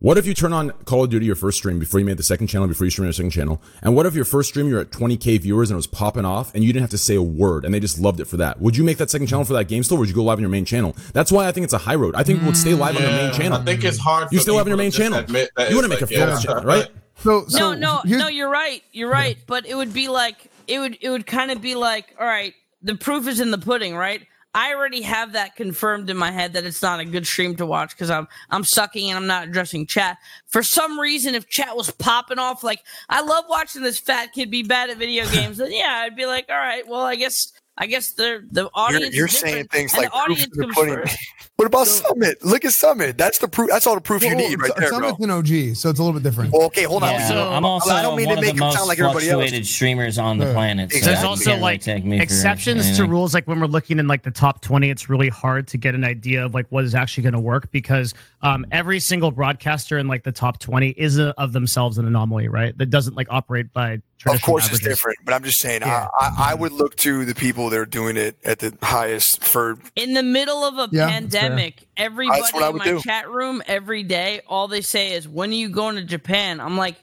what 0.00 0.16
if 0.16 0.26
you 0.26 0.32
turn 0.32 0.52
on 0.52 0.70
Call 0.86 1.04
of 1.04 1.10
Duty 1.10 1.26
your 1.26 1.36
first 1.36 1.58
stream 1.58 1.78
before 1.78 2.00
you 2.00 2.06
made 2.06 2.16
the 2.16 2.22
second 2.22 2.46
channel, 2.46 2.66
before 2.66 2.86
you 2.86 2.90
streamed 2.90 3.06
your 3.06 3.12
second 3.12 3.30
channel, 3.30 3.62
and 3.82 3.94
what 3.94 4.06
if 4.06 4.14
your 4.14 4.24
first 4.24 4.48
stream 4.48 4.66
you're 4.66 4.80
at 4.80 4.90
20k 4.90 5.40
viewers 5.40 5.70
and 5.70 5.76
it 5.76 5.78
was 5.78 5.86
popping 5.86 6.24
off, 6.24 6.54
and 6.54 6.64
you 6.64 6.72
didn't 6.72 6.82
have 6.82 6.90
to 6.90 6.98
say 6.98 7.14
a 7.14 7.22
word, 7.22 7.64
and 7.66 7.72
they 7.72 7.80
just 7.80 8.00
loved 8.00 8.18
it 8.18 8.24
for 8.24 8.38
that? 8.38 8.60
Would 8.60 8.76
you 8.76 8.82
make 8.82 8.96
that 8.96 9.10
second 9.10 9.26
channel 9.26 9.44
for 9.44 9.52
that 9.52 9.64
game 9.64 9.82
still, 9.82 9.98
or 9.98 10.00
would 10.00 10.08
you 10.08 10.14
go 10.14 10.24
live 10.24 10.38
on 10.38 10.42
your 10.42 10.50
main 10.50 10.64
channel? 10.64 10.96
That's 11.12 11.30
why 11.30 11.46
I 11.46 11.52
think 11.52 11.64
it's 11.64 11.74
a 11.74 11.78
high 11.78 11.96
road. 11.96 12.14
I 12.14 12.22
think 12.22 12.42
we'll 12.42 12.54
stay 12.54 12.74
live 12.74 12.96
on 12.96 13.02
their 13.02 13.12
main 13.12 13.32
channel. 13.34 13.58
I 13.58 13.64
think 13.64 13.84
it's 13.84 13.98
hard. 13.98 14.32
You 14.32 14.38
for 14.38 14.42
still 14.42 14.56
have 14.56 14.66
on 14.66 14.70
your 14.70 14.78
main 14.78 14.90
channel. 14.90 15.18
You 15.18 15.34
want 15.34 15.48
to 15.56 15.58
it's 15.58 15.88
make 15.88 16.00
a 16.00 16.04
like, 16.04 16.08
fourth 16.08 16.12
yeah. 16.12 16.40
channel, 16.40 16.64
right? 16.64 16.88
So, 17.16 17.44
so 17.46 17.74
no, 17.74 18.00
no, 18.04 18.16
no. 18.16 18.28
You're 18.28 18.48
right. 18.48 18.82
You're 18.92 19.10
right. 19.10 19.36
But 19.46 19.66
it 19.66 19.74
would 19.74 19.92
be 19.92 20.08
like 20.08 20.50
it 20.66 20.78
would. 20.78 20.96
It 21.02 21.10
would 21.10 21.26
kind 21.26 21.50
of 21.50 21.60
be 21.60 21.74
like, 21.74 22.16
all 22.18 22.26
right, 22.26 22.54
the 22.82 22.96
proof 22.96 23.28
is 23.28 23.40
in 23.40 23.50
the 23.50 23.58
pudding, 23.58 23.94
right? 23.94 24.26
I 24.52 24.74
already 24.74 25.02
have 25.02 25.32
that 25.32 25.54
confirmed 25.54 26.10
in 26.10 26.16
my 26.16 26.32
head 26.32 26.54
that 26.54 26.64
it's 26.64 26.82
not 26.82 26.98
a 26.98 27.04
good 27.04 27.26
stream 27.26 27.54
to 27.56 27.66
watch 27.66 27.90
because 27.90 28.10
I'm 28.10 28.26
I'm 28.50 28.64
sucking 28.64 29.08
and 29.08 29.16
I'm 29.16 29.26
not 29.26 29.48
addressing 29.48 29.86
chat. 29.86 30.18
For 30.46 30.62
some 30.62 30.98
reason, 30.98 31.34
if 31.36 31.48
chat 31.48 31.76
was 31.76 31.90
popping 31.90 32.40
off, 32.40 32.64
like 32.64 32.82
I 33.08 33.22
love 33.22 33.44
watching 33.48 33.82
this 33.82 34.00
fat 34.00 34.32
kid 34.32 34.50
be 34.50 34.64
bad 34.64 34.90
at 34.90 34.96
video 34.96 35.24
games, 35.30 35.58
then 35.58 35.72
yeah, 35.72 36.02
I'd 36.04 36.16
be 36.16 36.26
like, 36.26 36.46
all 36.48 36.56
right, 36.56 36.86
well, 36.88 37.02
I 37.02 37.14
guess 37.14 37.52
I 37.80 37.86
guess 37.86 38.12
the 38.12 38.46
the 38.52 38.62
You're, 38.62 38.70
audience. 38.74 39.14
you're 39.16 39.26
is 39.26 39.38
saying 39.38 39.68
things 39.68 39.92
like 39.96 40.04
the 40.04 40.10
proof 40.10 40.22
audience 40.22 40.44
in 40.44 40.50
the 40.52 40.62
comes 40.66 40.74
pudding. 40.76 40.94
first. 40.96 41.18
What 41.60 41.66
about 41.66 41.88
Summit? 41.88 42.42
Look 42.42 42.64
at 42.64 42.72
Summit. 42.72 43.18
That's 43.18 43.36
the 43.36 43.46
proof. 43.46 43.68
That's 43.68 43.86
all 43.86 43.94
the 43.94 44.00
proof 44.00 44.22
you 44.22 44.34
need 44.34 44.58
right 44.62 44.68
so- 44.74 44.80
there, 44.80 44.88
bro. 44.98 45.10
Summit's 45.10 45.24
an 45.24 45.30
OG, 45.30 45.76
so 45.76 45.90
it's 45.90 45.98
a 45.98 46.02
little 46.02 46.14
bit 46.18 46.22
different. 46.22 46.54
Well, 46.54 46.62
okay, 46.68 46.84
hold 46.84 47.02
on. 47.02 47.10
Yeah, 47.10 47.28
So, 47.28 47.50
I'm 47.50 47.66
also 47.66 47.90
I 47.90 48.00
don't 48.00 48.16
mean 48.16 48.28
one 48.28 48.36
to 48.36 48.40
of 48.40 48.46
make 48.46 48.54
the 48.54 48.60
most 48.60 48.76
sound 48.78 48.88
like 48.88 48.98
everybody 48.98 49.28
else. 49.28 49.42
fluctuated 49.42 49.66
streamers 49.66 50.16
on 50.16 50.38
the 50.38 50.46
Yeah. 50.46 50.52
planet. 50.54 50.90
So 50.90 51.00
There's 51.04 51.22
also 51.22 51.58
like 51.58 51.82
take 51.82 52.02
me 52.02 52.16
for 52.16 52.22
exceptions 52.22 52.96
to 52.96 53.04
rules. 53.04 53.34
Like 53.34 53.46
when 53.46 53.60
we're 53.60 53.66
looking 53.66 53.98
in 53.98 54.08
like 54.08 54.22
the 54.22 54.30
top 54.30 54.62
20, 54.62 54.88
it's 54.88 55.10
really 55.10 55.28
hard 55.28 55.66
to 55.68 55.76
get 55.76 55.94
an 55.94 56.02
idea 56.02 56.46
of 56.46 56.54
like 56.54 56.64
what 56.70 56.84
is 56.84 56.94
actually 56.94 57.24
going 57.24 57.34
to 57.34 57.40
work 57.40 57.70
because 57.72 58.14
um, 58.40 58.64
every 58.72 58.98
single 58.98 59.30
broadcaster 59.30 59.98
in 59.98 60.08
like 60.08 60.22
the 60.24 60.32
top 60.32 60.60
20 60.60 60.88
is 60.90 61.18
a, 61.18 61.34
of 61.38 61.52
themselves 61.52 61.98
an 61.98 62.06
anomaly, 62.06 62.48
right? 62.48 62.76
That 62.78 62.88
doesn't 62.88 63.16
like 63.16 63.26
operate 63.28 63.70
by 63.74 64.00
Of 64.20 64.32
traditional 64.32 64.46
course, 64.52 64.68
it's 64.70 64.80
different, 64.80 65.18
but 65.24 65.32
I'm 65.34 65.42
just 65.44 65.60
saying, 65.60 65.80
Yeah. 65.80 66.06
I, 66.20 66.26
I, 66.26 66.50
I 66.50 66.54
would 66.54 66.72
look 66.72 66.94
to 66.96 67.24
the 67.24 67.34
people 67.34 67.70
that 67.70 67.78
are 67.78 67.86
doing 67.86 68.16
it 68.18 68.36
at 68.44 68.58
the 68.58 68.76
highest 68.82 69.42
for. 69.44 69.78
in 69.96 70.12
the 70.14 70.22
middle 70.22 70.62
of 70.62 70.76
a 70.78 70.88
Yeah, 70.94 71.08
pandemic, 71.08 71.86
everybody 71.96 72.40
That's 72.40 72.52
what 72.52 72.62
I 72.62 72.66
in 72.66 72.72
would 72.74 72.78
my 72.80 72.84
do. 72.84 73.00
chat 73.00 73.30
room 73.30 73.62
every 73.66 74.02
day, 74.02 74.42
all 74.46 74.68
they 74.68 74.82
say 74.82 75.12
is, 75.12 75.26
"When 75.26 75.50
are 75.50 75.54
you 75.54 75.70
going 75.70 75.96
to 75.96 76.04
Japan?" 76.04 76.60
I'm 76.60 76.76
like, 76.76 76.96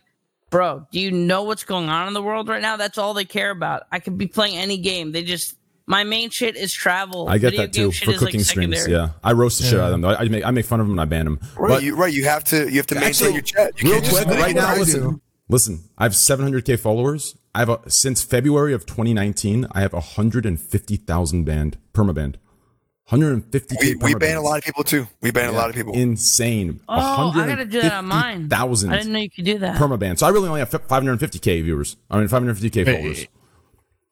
"Bro, 0.51 0.87
do 0.91 0.99
you 0.99 1.11
know 1.11 1.41
what's 1.43 1.63
going 1.63 1.89
on 1.89 2.07
in 2.07 2.13
the 2.13 2.21
world 2.21 2.49
right 2.49 2.61
now?" 2.61 2.77
That's 2.77 2.97
all 2.99 3.13
they 3.15 3.25
care 3.25 3.49
about. 3.51 3.83
I 3.91 3.97
could 3.99 4.17
be 4.17 4.27
playing 4.27 4.57
any 4.57 4.77
game. 4.77 5.11
They 5.11 5.23
just 5.23 5.55
my 5.89 6.03
main 6.03 6.29
shit 6.29 6.55
is 6.55 6.71
travel. 6.73 7.29
I 7.29 7.37
get 7.39 7.51
Video 7.51 7.61
that 7.63 7.73
too 7.73 7.91
for 7.93 8.03
is, 8.03 8.07
like, 8.07 8.17
cooking 8.19 8.43
streams. 8.43 8.75
secondary. 8.77 8.91
Yeah, 8.91 9.13
I 9.23 9.31
roast 9.31 9.59
the 9.59 9.65
shit 9.65 9.79
out 9.79 9.85
of 9.85 9.91
them. 9.91 10.01
Though. 10.01 10.09
I 10.09 10.19
I 10.21 10.27
make 10.27 10.45
I 10.45 10.51
make 10.51 10.65
fun 10.65 10.79
of 10.81 10.85
them 10.85 10.93
and 10.93 11.01
I 11.01 11.05
ban 11.05 11.25
them. 11.25 11.39
Right, 11.57 11.69
But 11.69 11.83
you, 11.83 11.95
right, 11.95 12.13
you 12.13 12.25
have 12.25 12.43
to 12.45 12.69
you 12.69 12.77
have 12.77 12.87
to 12.87 12.95
maintain 12.95 13.09
Actually, 13.09 13.33
your 13.33 13.41
chat. 13.41 13.81
You 13.81 13.91
real 13.91 14.01
can't 14.01 14.13
quick, 14.13 14.27
make 14.27 14.39
right 14.39 14.55
now, 14.55 14.75
listen, 14.75 15.01
do. 15.01 15.21
Listen. 15.49 15.89
I 15.97 16.03
have 16.03 16.13
700k 16.13 16.79
followers. 16.79 17.35
I 17.53 17.59
have 17.59 17.69
a, 17.69 17.79
since 17.89 18.23
February 18.23 18.73
of 18.73 18.85
2019. 18.85 19.67
I 19.71 19.81
have 19.81 19.93
150,000 19.93 21.43
banned 21.43 21.77
permabanned. 21.93 22.35
150k. 23.09 23.79
We, 23.79 23.95
we 23.95 24.15
ban 24.15 24.35
a 24.35 24.41
lot 24.41 24.57
of 24.57 24.65
people 24.65 24.83
too. 24.83 25.07
We 25.21 25.31
ban 25.31 25.49
a 25.49 25.53
lot 25.53 25.69
of 25.69 25.75
people. 25.75 25.93
Insane. 25.93 26.81
Oh, 26.89 27.31
I 27.33 27.47
gotta 27.47 27.65
do 27.65 27.81
that 27.81 27.93
on 27.93 28.05
mine. 28.05 28.49
I 28.51 28.67
didn't 28.67 29.13
know 29.13 29.19
you 29.19 29.29
could 29.29 29.45
do 29.45 29.59
that. 29.59 29.77
permaban. 29.77 30.19
So 30.19 30.27
I 30.27 30.29
really 30.29 30.49
only 30.49 30.59
have 30.59 30.69
550k 30.69 31.63
viewers. 31.63 31.95
I 32.09 32.17
mean 32.17 32.27
550k 32.27 32.85
followers. 32.85 33.27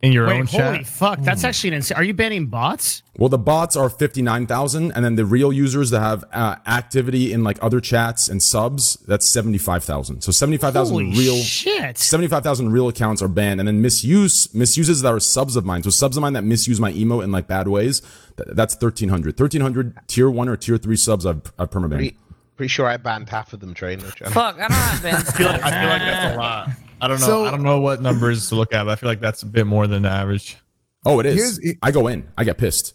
In 0.06 0.12
your 0.14 0.28
Wait, 0.28 0.40
own 0.40 0.46
holy 0.46 0.78
chat. 0.80 0.88
fuck! 0.88 1.20
That's 1.22 1.44
actually 1.44 1.70
an 1.70 1.74
insane. 1.76 1.98
Are 1.98 2.04
you 2.04 2.14
banning 2.14 2.46
bots? 2.46 3.02
Well, 3.18 3.30
the 3.30 3.38
bots 3.38 3.76
are 3.78 3.90
59,000 3.90 4.92
and 4.92 5.04
then 5.06 5.16
the 5.16 5.26
real 5.26 5.52
users 5.54 5.90
that 5.92 6.02
have 6.02 6.26
uh, 6.34 6.58
activity 6.68 7.32
in 7.32 7.44
like 7.44 7.58
other 7.62 7.80
chats 7.80 8.28
and 8.28 8.44
subs, 8.44 8.96
that's 9.08 9.26
75,000. 9.26 10.22
So 10.22 10.32
75,000 10.34 10.94
Holy 10.94 11.18
real 11.18 11.38
shit! 11.38 11.98
75,000 11.98 12.72
real 12.72 12.88
accounts 12.90 13.22
are 13.22 13.28
banned 13.30 13.60
and 13.62 13.68
then 13.68 13.82
misuse 13.82 14.54
misuses 14.54 15.02
that 15.02 15.14
are 15.14 15.20
subs 15.22 15.56
of 15.56 15.66
mine. 15.66 15.82
So 15.84 15.90
subs 15.90 16.18
of 16.18 16.22
mine 16.22 16.34
that 16.34 16.44
misuse 16.44 16.80
my 16.80 16.92
emote 16.92 17.24
in 17.24 17.32
like 17.32 17.48
bad 17.48 17.68
ways, 17.70 18.02
th- 18.38 18.50
that's 18.52 18.76
1300. 18.76 19.40
1300 19.40 19.98
tier 20.08 20.30
1 20.30 20.50
or 20.50 20.58
tier 20.58 20.78
3 20.78 20.96
subs 20.98 21.26
I've, 21.26 21.54
I've 21.58 21.70
permabanned. 21.72 22.16
Pretty, 22.56 22.58
pretty 22.58 22.68
sure 22.70 22.88
I 22.88 22.98
banned 22.98 23.30
half 23.30 23.54
of 23.54 23.60
them, 23.60 23.74
train. 23.74 24.00
Which 24.02 24.22
I- 24.22 24.30
Fuck, 24.30 24.56
I 24.58 24.68
don't 24.68 24.72
have 24.72 25.04
bands. 25.04 25.30
I 25.30 25.32
feel 25.34 25.48
like, 25.48 25.64
I 25.64 25.72
feel 25.82 25.90
like 25.90 26.02
that's 26.02 26.36
a 26.36 26.38
lot. 26.40 26.70
I 27.02 27.08
don't 27.08 27.20
know. 27.20 27.26
So- 27.26 27.46
I 27.46 27.52
don't 27.52 27.64
know 27.64 27.80
what 27.80 28.02
numbers 28.02 28.50
to 28.50 28.56
look 28.56 28.74
at, 28.74 28.84
but 28.84 28.92
I 28.92 28.96
feel 28.96 29.10
like 29.10 29.20
that's 29.22 29.44
a 29.44 29.46
bit 29.46 29.66
more 29.68 29.88
than 29.88 30.04
the 30.04 30.10
average. 30.10 30.58
Oh, 31.06 31.20
it 31.20 31.26
is. 31.26 31.60
Here's- 31.62 31.78
I 31.84 31.92
go 31.92 32.08
in. 32.08 32.28
I 32.38 32.44
get 32.44 32.58
pissed. 32.58 32.94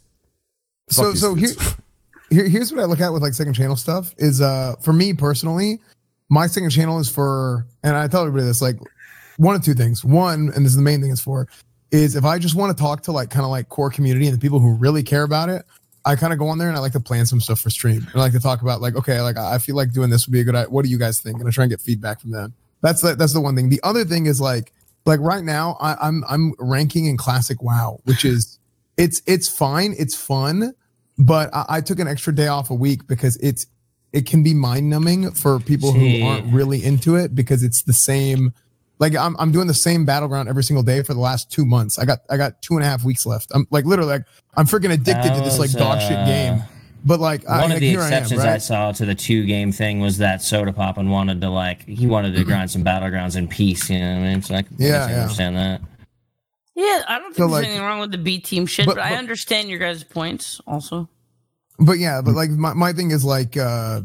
so 0.88 1.02
Fuck 1.04 1.12
these 1.12 1.20
so 1.20 1.34
here, 1.34 1.48
here 2.30 2.48
here's 2.48 2.72
what 2.72 2.80
I 2.80 2.84
look 2.84 3.00
at 3.00 3.12
with 3.12 3.22
like 3.22 3.34
second 3.34 3.54
channel 3.54 3.76
stuff 3.76 4.14
is 4.18 4.40
uh 4.40 4.74
for 4.82 4.92
me 4.92 5.12
personally, 5.14 5.80
my 6.28 6.46
second 6.48 6.70
channel 6.70 6.98
is 6.98 7.08
for 7.08 7.66
and 7.84 7.96
I 7.96 8.08
tell 8.08 8.22
everybody 8.22 8.44
this 8.44 8.60
like 8.62 8.76
one 9.36 9.54
of 9.54 9.62
two 9.64 9.74
things. 9.74 10.04
One, 10.04 10.50
and 10.54 10.64
this 10.64 10.70
is 10.72 10.76
the 10.76 10.82
main 10.82 11.00
thing 11.00 11.10
it's 11.12 11.20
for, 11.20 11.46
is 11.92 12.14
if 12.16 12.24
I 12.24 12.38
just 12.38 12.54
want 12.56 12.76
to 12.76 12.80
talk 12.82 13.02
to 13.04 13.12
like 13.12 13.30
kind 13.30 13.44
of 13.44 13.50
like 13.50 13.68
core 13.68 13.90
community 13.90 14.26
and 14.26 14.36
the 14.36 14.40
people 14.40 14.58
who 14.58 14.74
really 14.74 15.02
care 15.02 15.22
about 15.22 15.48
it, 15.48 15.64
I 16.04 16.16
kind 16.16 16.32
of 16.32 16.38
go 16.38 16.48
on 16.48 16.58
there 16.58 16.68
and 16.68 16.76
I 16.76 16.80
like 16.80 16.92
to 16.92 17.00
plan 17.00 17.26
some 17.26 17.40
stuff 17.40 17.60
for 17.60 17.70
stream. 17.70 17.98
And 17.98 18.14
I 18.14 18.18
like 18.18 18.32
to 18.32 18.40
talk 18.40 18.62
about 18.62 18.80
like, 18.80 18.96
okay, 18.96 19.20
like 19.20 19.36
I 19.36 19.58
feel 19.58 19.76
like 19.76 19.92
doing 19.92 20.10
this 20.10 20.26
would 20.26 20.32
be 20.32 20.40
a 20.40 20.44
good 20.44 20.54
idea. 20.54 20.70
What 20.70 20.84
do 20.84 20.90
you 20.90 20.98
guys 20.98 21.20
think? 21.20 21.38
And 21.38 21.46
I 21.46 21.50
try 21.50 21.64
and 21.64 21.70
get 21.70 21.80
feedback 21.80 22.20
from 22.20 22.30
them. 22.30 22.54
That's 22.80 23.02
the, 23.02 23.14
that's 23.14 23.34
the 23.34 23.40
one 23.40 23.54
thing. 23.54 23.68
The 23.68 23.80
other 23.82 24.04
thing 24.04 24.26
is 24.26 24.40
like 24.40 24.72
like 25.06 25.20
right 25.20 25.44
now 25.44 25.76
I, 25.80 25.96
I'm 26.00 26.24
I'm 26.28 26.54
ranking 26.58 27.06
in 27.06 27.16
classic 27.16 27.62
WoW, 27.62 28.00
which 28.04 28.24
is 28.24 28.58
it's 28.96 29.22
it's 29.26 29.48
fine, 29.48 29.94
it's 29.98 30.14
fun, 30.14 30.74
but 31.18 31.50
I, 31.54 31.64
I 31.68 31.80
took 31.80 31.98
an 31.98 32.08
extra 32.08 32.34
day 32.34 32.48
off 32.48 32.70
a 32.70 32.74
week 32.74 33.06
because 33.06 33.36
it's 33.36 33.66
it 34.12 34.26
can 34.26 34.42
be 34.42 34.54
mind 34.54 34.90
numbing 34.90 35.30
for 35.32 35.60
people 35.60 35.92
Gee. 35.92 36.20
who 36.20 36.26
aren't 36.26 36.52
really 36.52 36.84
into 36.84 37.16
it 37.16 37.34
because 37.34 37.62
it's 37.62 37.82
the 37.82 37.92
same. 37.92 38.52
Like 39.00 39.16
I'm 39.16 39.34
I'm 39.38 39.50
doing 39.50 39.66
the 39.66 39.74
same 39.74 40.04
battleground 40.04 40.48
every 40.48 40.62
single 40.62 40.82
day 40.82 41.02
for 41.02 41.14
the 41.14 41.20
last 41.20 41.50
two 41.50 41.64
months. 41.64 41.98
I 41.98 42.04
got 42.04 42.20
I 42.28 42.36
got 42.36 42.60
two 42.62 42.74
and 42.74 42.84
a 42.84 42.86
half 42.86 43.02
weeks 43.02 43.24
left. 43.26 43.50
I'm 43.54 43.66
like 43.70 43.86
literally 43.86 44.12
like 44.12 44.24
I'm 44.54 44.66
freaking 44.66 44.92
addicted 44.92 45.34
to 45.34 45.40
this 45.40 45.58
like 45.58 45.70
That 45.70 45.78
dog 45.78 45.96
was, 45.96 46.04
shit 46.06 46.18
uh, 46.18 46.26
game. 46.26 46.62
But 47.02 47.18
like 47.18 47.48
I, 47.48 47.62
One 47.62 47.70
like, 47.70 47.76
of 47.76 47.80
the 47.80 47.88
here 47.90 48.00
I 48.00 48.08
am, 48.08 48.12
exceptions 48.12 48.40
I, 48.42 48.58
saw 48.58 48.92
to 48.92 49.06
the 49.06 49.14
two 49.14 49.46
game 49.46 49.72
thing 49.72 50.00
was 50.00 50.18
that 50.18 50.40
Sodapoppin 50.40 51.08
wanted 51.08 51.40
to 51.40 51.48
like 51.48 51.86
he 51.86 52.06
wanted 52.06 52.34
to 52.36 52.44
grind 52.44 52.70
some 52.70 52.84
battlegrounds 52.84 53.36
in 53.36 53.48
peace. 53.48 53.88
You 53.88 54.00
know 54.00 54.12
what 54.12 54.18
I 54.18 54.20
mean? 54.32 54.42
So 54.42 54.54
I 54.54 54.62
can 54.62 54.76
Yeah, 54.78 54.88
yeah, 54.88 55.08
yeah. 55.08 55.22
understand 55.22 55.56
that. 55.56 55.80
Yeah, 56.76 57.02
I 57.08 57.18
don't 57.18 57.24
think 57.34 57.36
So, 57.36 57.42
there's 57.44 57.52
like- 57.52 57.64
anything 57.66 57.82
wrong 57.82 58.00
with 58.00 58.10
the 58.12 58.18
B 58.18 58.38
team 58.38 58.66
shit, 58.66 58.84
But- 58.84 58.96
but, 58.96 59.04
I 59.04 59.14
understand 59.16 59.70
your 59.70 59.78
guys' 59.78 60.04
points 60.04 60.60
also. 60.66 61.08
But 61.78 61.98
yeah, 61.98 62.20
but 62.20 62.34
like 62.34 62.50
my, 62.50 62.74
my 62.74 62.92
thing 62.92 63.10
is 63.12 63.24
like 63.24 63.56
uh 63.56 64.02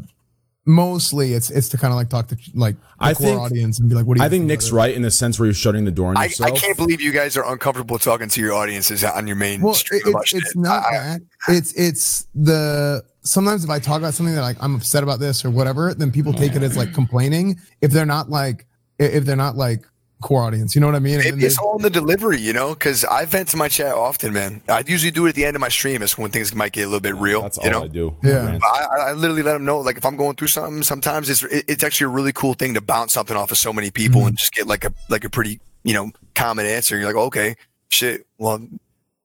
mostly 0.66 1.32
it's 1.32 1.48
it's 1.50 1.68
to 1.68 1.78
kind 1.78 1.92
of 1.92 1.96
like 1.96 2.08
talk 2.08 2.26
to 2.28 2.36
like 2.54 2.74
the 2.74 2.82
I 2.98 3.14
core 3.14 3.26
think- 3.28 3.40
audience 3.40 3.78
and 3.78 3.88
be 3.88 3.94
like, 3.94 4.04
what 4.04 4.16
do 4.16 4.20
you 4.22 4.26
I 4.26 4.28
think 4.28 4.42
about 4.42 4.48
Nick's 4.48 4.70
right 4.72 4.94
in 4.94 5.02
the 5.02 5.10
sense 5.10 5.38
where 5.38 5.46
you're 5.46 5.54
shutting 5.54 5.84
the 5.84 5.90
door 5.92 6.10
on 6.10 6.16
I, 6.16 6.24
yourself. 6.24 6.52
I 6.52 6.56
can't 6.56 6.76
believe 6.76 7.00
you 7.00 7.12
guys 7.12 7.36
are 7.36 7.50
uncomfortable 7.50 7.98
talking 7.98 8.28
to 8.28 8.40
your 8.40 8.52
audiences 8.52 9.04
on 9.04 9.26
your 9.26 9.36
main 9.36 9.60
Well, 9.62 9.74
stream 9.74 10.02
it, 10.04 10.10
about 10.10 10.22
it's, 10.22 10.34
it's 10.34 10.56
not 10.56 10.82
that. 10.90 11.20
It's 11.48 11.72
it's 11.74 12.26
the 12.34 13.04
sometimes 13.22 13.64
if 13.64 13.70
I 13.70 13.78
talk 13.78 13.98
about 13.98 14.14
something 14.14 14.34
that 14.34 14.42
like 14.42 14.56
I'm 14.60 14.74
upset 14.74 15.02
about 15.02 15.20
this 15.20 15.44
or 15.44 15.50
whatever, 15.50 15.94
then 15.94 16.10
people 16.10 16.32
take 16.32 16.54
it 16.54 16.62
as 16.62 16.76
like 16.76 16.92
complaining. 16.92 17.60
If 17.80 17.92
they're 17.92 18.04
not 18.06 18.28
like 18.28 18.66
if 18.98 19.24
they're 19.24 19.36
not 19.36 19.56
like 19.56 19.86
core 20.22 20.42
audience, 20.42 20.74
you 20.74 20.80
know 20.80 20.86
what 20.86 20.96
I 20.96 21.00
mean? 21.00 21.18
Maybe 21.18 21.44
it's 21.44 21.58
all 21.58 21.76
in 21.76 21.82
the 21.82 21.90
delivery, 21.90 22.40
you 22.40 22.52
know, 22.52 22.74
because 22.74 23.04
I 23.04 23.24
vent 23.26 23.48
to 23.50 23.56
my 23.56 23.68
chat 23.68 23.94
often, 23.94 24.32
man. 24.32 24.62
I 24.68 24.82
usually 24.86 25.10
do 25.10 25.26
it 25.26 25.30
at 25.30 25.34
the 25.34 25.44
end 25.44 25.56
of 25.56 25.60
my 25.60 25.68
stream. 25.68 26.02
It's 26.02 26.16
when 26.16 26.30
things 26.30 26.54
might 26.54 26.72
get 26.72 26.82
a 26.82 26.86
little 26.86 27.00
bit 27.00 27.14
real. 27.16 27.42
That's 27.42 27.58
you 27.58 27.64
all 27.64 27.70
know? 27.70 27.84
I 27.84 27.88
do. 27.88 28.16
Yeah. 28.24 28.58
I, 28.64 28.86
I 29.08 29.12
literally 29.12 29.42
let 29.42 29.52
them 29.52 29.64
know, 29.64 29.78
like, 29.80 29.96
if 29.98 30.04
I'm 30.06 30.16
going 30.16 30.36
through 30.36 30.48
something, 30.48 30.82
sometimes 30.82 31.28
it's 31.28 31.42
it- 31.44 31.64
it's 31.68 31.84
actually 31.84 32.06
a 32.06 32.08
really 32.08 32.32
cool 32.32 32.54
thing 32.54 32.74
to 32.74 32.80
bounce 32.80 33.12
something 33.12 33.36
off 33.36 33.50
of 33.50 33.58
so 33.58 33.72
many 33.72 33.90
people 33.90 34.20
Mm-hmm. 34.22 34.28
and 34.28 34.38
just 34.38 34.52
get 34.54 34.66
like 34.66 34.84
a 34.84 34.92
like 35.10 35.24
a 35.24 35.30
pretty 35.30 35.60
you 35.84 35.92
know 35.94 36.10
common 36.34 36.64
answer. 36.66 36.96
You're 36.96 37.06
like, 37.06 37.16
okay, 37.16 37.54
shit, 37.88 38.26
well, 38.38 38.66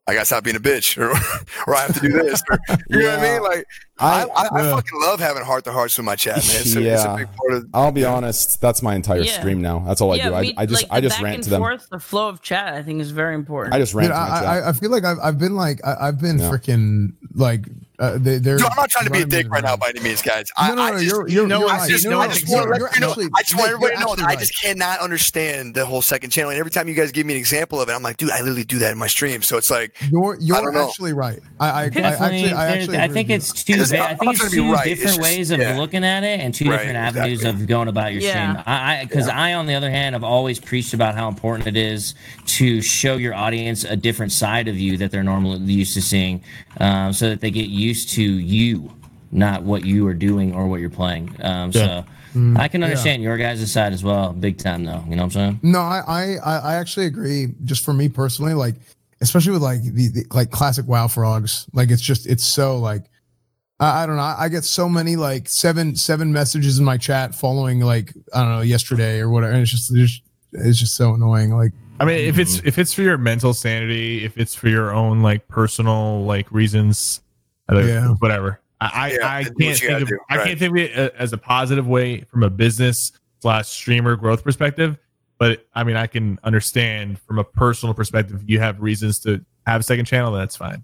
I 0.07 0.13
gotta 0.13 0.25
stop 0.25 0.43
being 0.43 0.55
a 0.57 0.59
bitch, 0.59 0.97
or 0.97 1.11
or 1.67 1.75
I 1.75 1.81
have 1.81 1.93
to 1.95 2.01
do 2.01 2.09
this, 2.11 2.43
or, 2.49 2.59
you 2.89 2.99
know 2.99 3.09
what 3.11 3.19
I 3.19 3.21
mean? 3.21 3.41
Like, 3.43 3.65
I, 4.01 4.23
I, 4.35 4.47
I 4.51 4.61
fucking 4.71 4.99
love 5.01 5.19
having 5.19 5.43
heart 5.43 5.63
to 5.65 5.71
hearts 5.71 5.97
with 5.97 6.05
my 6.05 6.15
chat, 6.15 6.37
man. 6.37 6.43
It's, 6.43 6.75
a, 6.75 6.79
it's 6.79 7.03
a 7.03 7.07
yeah, 7.07 7.15
big 7.17 7.27
part 7.35 7.53
of. 7.53 7.69
I'll 7.73 7.91
be 7.91 8.03
honest. 8.05 8.59
That's 8.61 8.81
my 8.81 8.95
entire 8.95 9.21
Yeah. 9.21 9.39
stream 9.39 9.61
now. 9.61 9.79
That's 9.85 10.01
all 10.01 10.11
I 10.13 10.15
yeah, 10.15 10.29
do. 10.29 10.35
I, 10.35 10.41
me- 10.41 10.53
I 10.57 10.65
just 10.65 10.83
like, 10.83 10.91
I 10.91 11.01
just 11.01 11.15
back 11.17 11.23
rant 11.23 11.35
and 11.35 11.43
to 11.45 11.49
them. 11.51 11.61
Forth, 11.61 11.87
the 11.89 11.99
flow 11.99 12.27
of 12.29 12.41
chat, 12.41 12.73
I 12.73 12.81
think, 12.83 13.01
is 13.01 13.11
very 13.11 13.35
important. 13.35 13.75
I 13.75 13.79
just 13.79 13.93
rant 13.93 14.07
Dude, 14.09 14.15
to 14.15 14.19
my 14.19 14.25
I, 14.25 14.39
chat. 14.41 14.47
I, 14.65 14.69
I 14.69 14.73
feel 14.73 14.89
like 14.89 15.03
I've, 15.03 15.19
I've 15.19 15.37
been 15.37 15.55
like 15.55 15.79
I, 15.85 15.95
I've 16.07 16.19
been 16.19 16.39
Yeah. 16.39 16.49
freaking 16.49 17.13
like 17.35 17.65
uh, 17.99 18.17
they. 18.17 18.39
Dude, 18.39 18.63
I'm 18.63 18.75
not 18.75 18.89
trying 18.89 19.05
to 19.05 19.11
be 19.11 19.21
a 19.21 19.25
dick 19.25 19.47
right 19.49 19.63
now 19.63 19.77
by 19.77 19.89
any 19.89 19.99
means, 19.99 20.23
guys. 20.23 20.45
I, 20.57 20.69
No, 20.69 20.75
no, 20.75 20.91
no, 20.93 20.97
you're- 20.97 21.31
you're- 21.31 21.47
no, 21.47 21.67
I 21.67 21.77
right. 21.77 21.89
just, 21.89 22.05
No, 22.07 22.19
I 22.19 22.27
just 22.29 22.49
want 22.49 22.63
to 22.65 22.69
let 22.71 22.99
know. 22.99 23.11
I 23.35 23.43
just 23.43 23.59
everybody 23.59 23.95
to 23.95 24.01
know 24.01 24.15
that 24.15 24.25
I 24.25 24.35
just 24.35 24.59
cannot 24.59 24.99
understand 25.01 25.75
the 25.75 25.85
whole 25.85 26.01
second 26.01 26.31
channel. 26.31 26.49
And 26.49 26.59
every 26.59 26.71
time 26.71 26.87
you 26.87 26.95
guys 26.95 27.11
give 27.11 27.27
me 27.27 27.33
an 27.33 27.39
example 27.39 27.79
of 27.79 27.89
it, 27.89 27.91
I'm 27.93 28.01
like, 28.01 28.17
dude, 28.17 28.31
I 28.31 28.39
literally 28.39 28.63
do 28.63 28.79
that 28.79 28.91
in 28.91 28.97
my 28.97 29.05
stream. 29.07 29.43
So 29.43 29.57
it's 29.57 29.69
like, 29.69 29.95
You're 30.09 30.33
I 30.35 30.37
you're 30.39 30.61
don't 30.61 30.73
know. 30.73 30.87
actually 30.87 31.13
right. 31.13 31.39
I 31.59 31.69
I, 31.69 31.69
I 31.69 31.85
actually 31.85 32.53
I 32.53 32.67
actually 32.75 32.97
I 32.97 33.07
think 33.07 33.29
it's 33.29 33.69
you. 33.69 33.75
Two. 33.91 33.97
Va- 33.97 34.03
I'm 34.03 34.09
I 34.09 34.11
not 34.11 34.19
think 34.19 34.31
it's 34.31 34.39
trying 34.39 34.49
to 34.51 34.55
be 34.55 34.61
two 34.61 34.71
right, 34.73 34.87
it's 34.87 34.99
different 35.01 35.17
just- 35.17 35.21
ways 35.37 35.51
of 35.51 35.59
yeah. 35.59 35.77
looking 35.77 36.03
at 36.03 36.23
it 36.23 36.39
and 36.39 36.53
two 36.53 36.65
Right, 36.69 36.77
different 36.77 36.97
avenues 36.97 37.39
exactly. 37.39 37.61
of 37.63 37.67
going 37.67 37.87
about 37.87 38.13
your 38.13 38.21
Yeah. 38.21 38.51
stream. 38.53 38.63
I 38.67 39.05
because 39.07 39.27
I, 39.27 39.53
on 39.53 39.65
the 39.67 39.75
other 39.75 39.89
hand, 39.91 40.15
have 40.15 40.23
always 40.23 40.59
preached 40.59 40.93
about 40.93 41.15
how 41.15 41.27
important 41.27 41.67
it 41.67 41.77
is 41.77 42.15
to 42.57 42.81
show 42.81 43.17
your 43.17 43.33
audience 43.35 43.83
a 43.83 43.95
different 43.95 44.31
side 44.31 44.67
of 44.67 44.77
you 44.79 44.97
that 44.97 45.11
they're 45.11 45.23
normally 45.23 45.59
used 45.73 45.93
to 45.93 46.01
seeing, 46.01 46.41
um, 46.79 47.13
so 47.13 47.29
that 47.29 47.41
they 47.41 47.51
get 47.51 47.67
used 47.69 48.09
to 48.13 48.23
you, 48.23 48.91
not 49.31 49.63
what 49.63 49.85
you 49.85 50.07
are 50.07 50.13
doing 50.13 50.53
or 50.53 50.67
what 50.67 50.79
you're 50.81 50.89
playing. 50.89 51.35
Um, 51.41 51.71
So. 51.71 52.03
I 52.55 52.69
can 52.69 52.81
understand 52.81 53.21
your 53.21 53.37
guys' 53.37 53.69
side 53.69 53.91
as 53.91 54.05
well, 54.05 54.31
big 54.31 54.57
time 54.57 54.85
though. 54.85 55.03
You 55.09 55.17
know 55.17 55.23
what 55.23 55.35
I'm 55.35 55.57
saying? 55.57 55.59
No, 55.63 55.79
I, 55.81 56.01
I 56.07 56.35
I 56.37 56.57
I 56.59 56.75
actually 56.75 57.05
agree. 57.07 57.49
Just 57.65 57.83
for 57.83 57.91
me 57.93 58.07
personally, 58.07 58.53
like 58.53 58.75
especially 59.19 59.51
with 59.51 59.61
like 59.61 59.81
the, 59.83 60.07
the 60.07 60.25
like 60.31 60.49
classic 60.49 60.87
WoW 60.87 61.09
frogs, 61.09 61.65
like 61.73 61.91
it's 61.91 62.01
just 62.01 62.25
it's 62.27 62.45
so 62.45 62.77
like 62.77 63.03
I, 63.81 64.03
I 64.03 64.05
don't 64.05 64.15
know. 64.15 64.21
I, 64.21 64.43
I 64.43 64.49
get 64.49 64.63
so 64.63 64.87
many 64.87 65.15
like 65.17 65.49
seven 65.49 65.95
seven 65.95 66.31
messages 66.31 66.79
in 66.79 66.85
my 66.85 66.97
chat 66.97 67.35
following 67.35 67.81
like 67.81 68.13
I 68.33 68.41
don't 68.43 68.51
know 68.51 68.61
yesterday 68.61 69.19
or 69.19 69.29
whatever, 69.29 69.51
and 69.51 69.61
it's 69.61 69.71
just 69.71 69.91
it's 69.91 70.11
just, 70.11 70.23
it's 70.53 70.79
just 70.79 70.95
so 70.95 71.13
annoying. 71.15 71.51
Like 71.51 71.73
I 71.99 72.05
mean, 72.05 72.19
if 72.27 72.37
it's 72.37 72.59
if 72.63 72.77
it's 72.77 72.93
for 72.93 73.01
your 73.01 73.17
mental 73.17 73.53
sanity, 73.53 74.23
if 74.23 74.37
it's 74.37 74.55
for 74.55 74.69
your 74.69 74.93
own 74.93 75.21
like 75.21 75.47
personal 75.47 76.23
like 76.23 76.49
reasons, 76.51 77.21
uh, 77.69 77.79
Yeah. 77.79 78.07
whatever. 78.19 78.59
I 78.79 78.89
I, 78.93 79.11
Yeah, 79.11 79.27
I 79.27 79.43
do 79.43 79.51
can't 79.59 79.77
think 79.77 80.01
of 80.03 80.07
do, 80.07 80.19
I 80.29 80.37
can't 80.37 80.59
think 80.59 80.71
of 80.71 80.77
it 80.77 81.13
as 81.17 81.33
a 81.33 81.37
positive 81.37 81.87
way 81.87 82.21
from 82.21 82.43
a 82.43 82.49
business 82.49 83.11
slash 83.41 83.67
streamer 83.67 84.15
growth 84.15 84.43
perspective. 84.43 84.97
But 85.39 85.65
I 85.73 85.83
mean, 85.83 85.95
I 85.95 86.05
can 86.05 86.37
understand 86.43 87.19
from 87.19 87.39
a 87.39 87.43
personal 87.43 87.95
perspective. 87.95 88.43
You 88.45 88.59
have 88.59 88.79
reasons 88.79 89.17
to 89.21 89.43
have 89.65 89.81
a 89.81 89.83
second 89.83 90.05
channel. 90.05 90.31
That's 90.31 90.55
fine. 90.55 90.83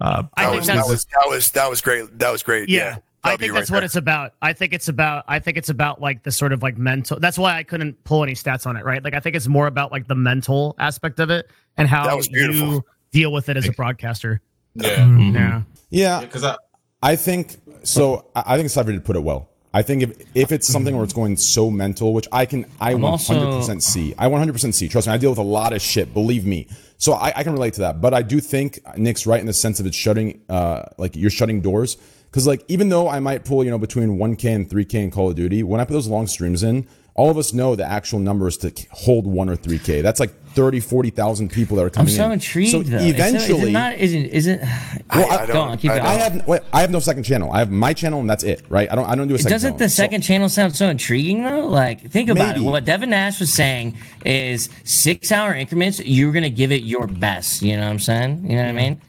Uh, 0.00 0.24
I 0.34 0.44
think 0.46 0.56
was, 0.56 0.66
that's 0.66 0.84
that 0.84 0.90
was 0.90 1.04
that 1.04 1.24
was 1.26 1.50
that 1.52 1.70
was 1.70 1.80
great. 1.80 2.18
That 2.18 2.30
was 2.30 2.42
great. 2.42 2.68
yeah. 2.68 2.76
Yeah, 2.78 2.96
I 3.24 3.30
W 3.30 3.38
think 3.38 3.52
right 3.52 3.60
that's 3.60 3.70
what 3.70 3.76
there. 3.78 3.84
it's 3.86 3.96
about. 3.96 4.32
I 4.42 4.52
think 4.52 4.72
it's 4.72 4.88
about. 4.88 5.24
I 5.26 5.38
think 5.38 5.56
it's 5.56 5.68
about 5.68 6.00
like 6.00 6.22
the 6.22 6.30
sort 6.30 6.52
of 6.52 6.62
like 6.62 6.76
mental. 6.78 7.18
That's 7.18 7.38
why 7.38 7.56
I 7.56 7.62
couldn't 7.62 8.02
pull 8.04 8.22
any 8.22 8.34
stats 8.34 8.66
on 8.66 8.76
it, 8.76 8.84
right? 8.84 9.02
Like 9.02 9.14
I 9.14 9.20
think 9.20 9.36
it's 9.36 9.48
more 9.48 9.66
about 9.66 9.90
like 9.92 10.06
the 10.06 10.14
mental 10.14 10.76
aspect 10.78 11.18
of 11.18 11.30
it 11.30 11.50
and 11.76 11.88
how 11.88 12.20
you 12.30 12.84
deal 13.10 13.32
with 13.32 13.48
it 13.48 13.56
as 13.56 13.66
a 13.68 13.72
broadcaster. 13.72 14.40
Yeah. 14.74 15.18
Yeah. 15.18 15.62
Yeah, 15.88 16.20
Because 16.20 16.44
I, 16.44 16.56
I 17.02 17.16
think 17.16 17.56
so. 17.84 18.26
I 18.34 18.54
I 18.54 18.56
think 18.58 18.68
Sypher 18.70 18.92
did 18.92 19.04
put 19.04 19.16
it 19.16 19.22
well. 19.22 19.48
I 19.76 19.82
think 19.82 20.02
if 20.02 20.10
if 20.34 20.52
it's 20.52 20.66
something 20.66 20.94
where 20.94 21.04
it's 21.04 21.12
going 21.12 21.36
so 21.36 21.70
mental, 21.70 22.14
which 22.14 22.26
I 22.32 22.46
can, 22.46 22.64
I 22.80 22.92
I'm 22.92 23.00
100% 23.02 23.04
also- 23.04 23.78
see. 23.80 24.14
I 24.16 24.26
100% 24.26 24.72
see. 24.72 24.88
Trust 24.88 25.06
me, 25.06 25.12
I 25.12 25.18
deal 25.18 25.28
with 25.28 25.38
a 25.38 25.42
lot 25.42 25.74
of 25.74 25.82
shit. 25.82 26.14
Believe 26.14 26.46
me. 26.46 26.66
So 26.96 27.12
I, 27.12 27.30
I 27.36 27.42
can 27.42 27.52
relate 27.52 27.74
to 27.74 27.80
that. 27.80 28.00
But 28.00 28.14
I 28.14 28.22
do 28.22 28.40
think 28.40 28.80
Nick's 28.96 29.26
right 29.26 29.38
in 29.38 29.44
the 29.44 29.52
sense 29.52 29.78
of 29.78 29.84
it's 29.84 29.94
shutting, 29.96 30.40
uh, 30.48 30.84
like 30.96 31.14
you're 31.14 31.28
shutting 31.28 31.60
doors. 31.60 31.98
Because 32.30 32.46
like 32.46 32.64
even 32.68 32.88
though 32.88 33.06
I 33.06 33.20
might 33.20 33.44
pull, 33.44 33.64
you 33.64 33.70
know, 33.70 33.76
between 33.78 34.16
1K 34.16 34.54
and 34.54 34.66
3K 34.66 34.94
in 34.94 35.10
Call 35.10 35.28
of 35.28 35.36
Duty, 35.36 35.62
when 35.62 35.78
I 35.78 35.84
put 35.84 35.92
those 35.92 36.08
long 36.08 36.26
streams 36.26 36.62
in, 36.62 36.86
all 37.16 37.30
of 37.30 37.38
us 37.38 37.52
know 37.52 37.74
the 37.74 37.84
actual 37.84 38.18
numbers 38.18 38.56
to 38.58 38.72
hold 38.90 39.26
one 39.26 39.48
or 39.48 39.56
3K. 39.56 40.02
That's 40.02 40.20
like 40.20 40.32
30, 40.52 40.80
40,000 40.80 41.50
people 41.50 41.76
that 41.76 41.84
are 41.84 41.90
coming. 41.90 42.12
I'm 42.14 42.16
coming 42.18 42.32
in. 42.34 42.40
so 42.40 42.46
intrigued 42.48 42.70
So 42.70 42.82
though. 42.82 42.96
Is 42.98 43.04
it- 43.04 43.08
eventually, 43.14 43.74
isn't 43.74 43.92
Is 44.00 44.12
it? 44.14 44.32
Is 44.32 44.46
it? 44.46 44.60
Well, 45.14 45.30
I- 45.32 45.42
I 45.44 45.46
go 45.46 45.60
on, 45.60 45.78
keep 45.78 45.90
I 45.90 45.96
going. 45.98 46.06
I 46.06 46.12
have 46.14 46.46
wait, 46.48 46.60
I 46.72 46.80
have 46.80 46.90
no 46.90 46.98
second 47.00 47.22
channel. 47.22 47.50
I 47.52 47.58
have 47.60 47.70
my 47.70 47.92
channel 47.92 48.20
and 48.20 48.28
that's 48.28 48.42
it, 48.44 48.62
right? 48.68 48.90
I 48.90 48.94
don't 48.94 49.06
I 49.08 49.14
don't 49.14 49.28
do 49.28 49.34
a 49.34 49.38
second 49.38 49.52
Doesn't 49.52 49.68
channel. 49.72 49.78
the 49.78 49.88
So- 49.88 50.02
second 50.02 50.20
channel 50.22 50.48
sound 50.48 50.74
so 50.76 50.88
intriguing 50.88 51.42
though? 51.44 51.66
Like, 51.66 52.10
think 52.10 52.28
about 52.28 52.54
Maybe. 52.56 52.66
it. 52.66 52.70
What 52.70 52.84
Devin 52.84 53.10
Nash 53.10 53.40
was 53.40 53.52
saying 53.52 53.96
is 54.24 54.68
six 54.84 55.30
hour 55.32 55.54
increments. 55.54 56.00
You're 56.00 56.32
gonna 56.32 56.50
give 56.50 56.70
it 56.72 56.82
your 56.82 57.06
best. 57.06 57.62
You 57.62 57.76
know 57.76 57.84
what 57.84 57.90
I'm 57.90 57.98
saying? 57.98 58.44
You 58.50 58.56
know 58.56 58.62
what 58.64 58.68
I 58.70 58.72
mean? 58.72 59.00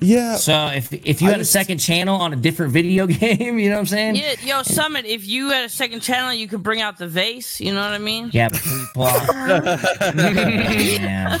Yeah, 0.00 0.36
So 0.36 0.66
if 0.68 0.92
if 0.92 1.22
you 1.22 1.28
I 1.28 1.32
had 1.32 1.40
a 1.40 1.44
second 1.44 1.78
channel 1.78 2.16
on 2.20 2.32
a 2.32 2.36
different 2.36 2.72
video 2.72 3.06
game, 3.08 3.58
you 3.58 3.68
know 3.70 3.76
what 3.76 3.80
I'm 3.80 3.86
saying? 3.86 4.16
Yeah, 4.16 4.34
yo, 4.42 4.62
Summit, 4.62 5.04
if 5.06 5.26
you 5.26 5.50
had 5.50 5.64
a 5.64 5.68
second 5.68 6.00
channel, 6.00 6.32
you 6.34 6.48
could 6.48 6.62
bring 6.62 6.80
out 6.80 6.98
the 6.98 7.08
vase. 7.08 7.60
You 7.60 7.72
know 7.74 7.80
what 7.82 7.92
I 7.92 7.98
mean? 7.98 8.30
Yeah, 8.32 8.48
but 8.94 9.26
yeah. 10.16 11.38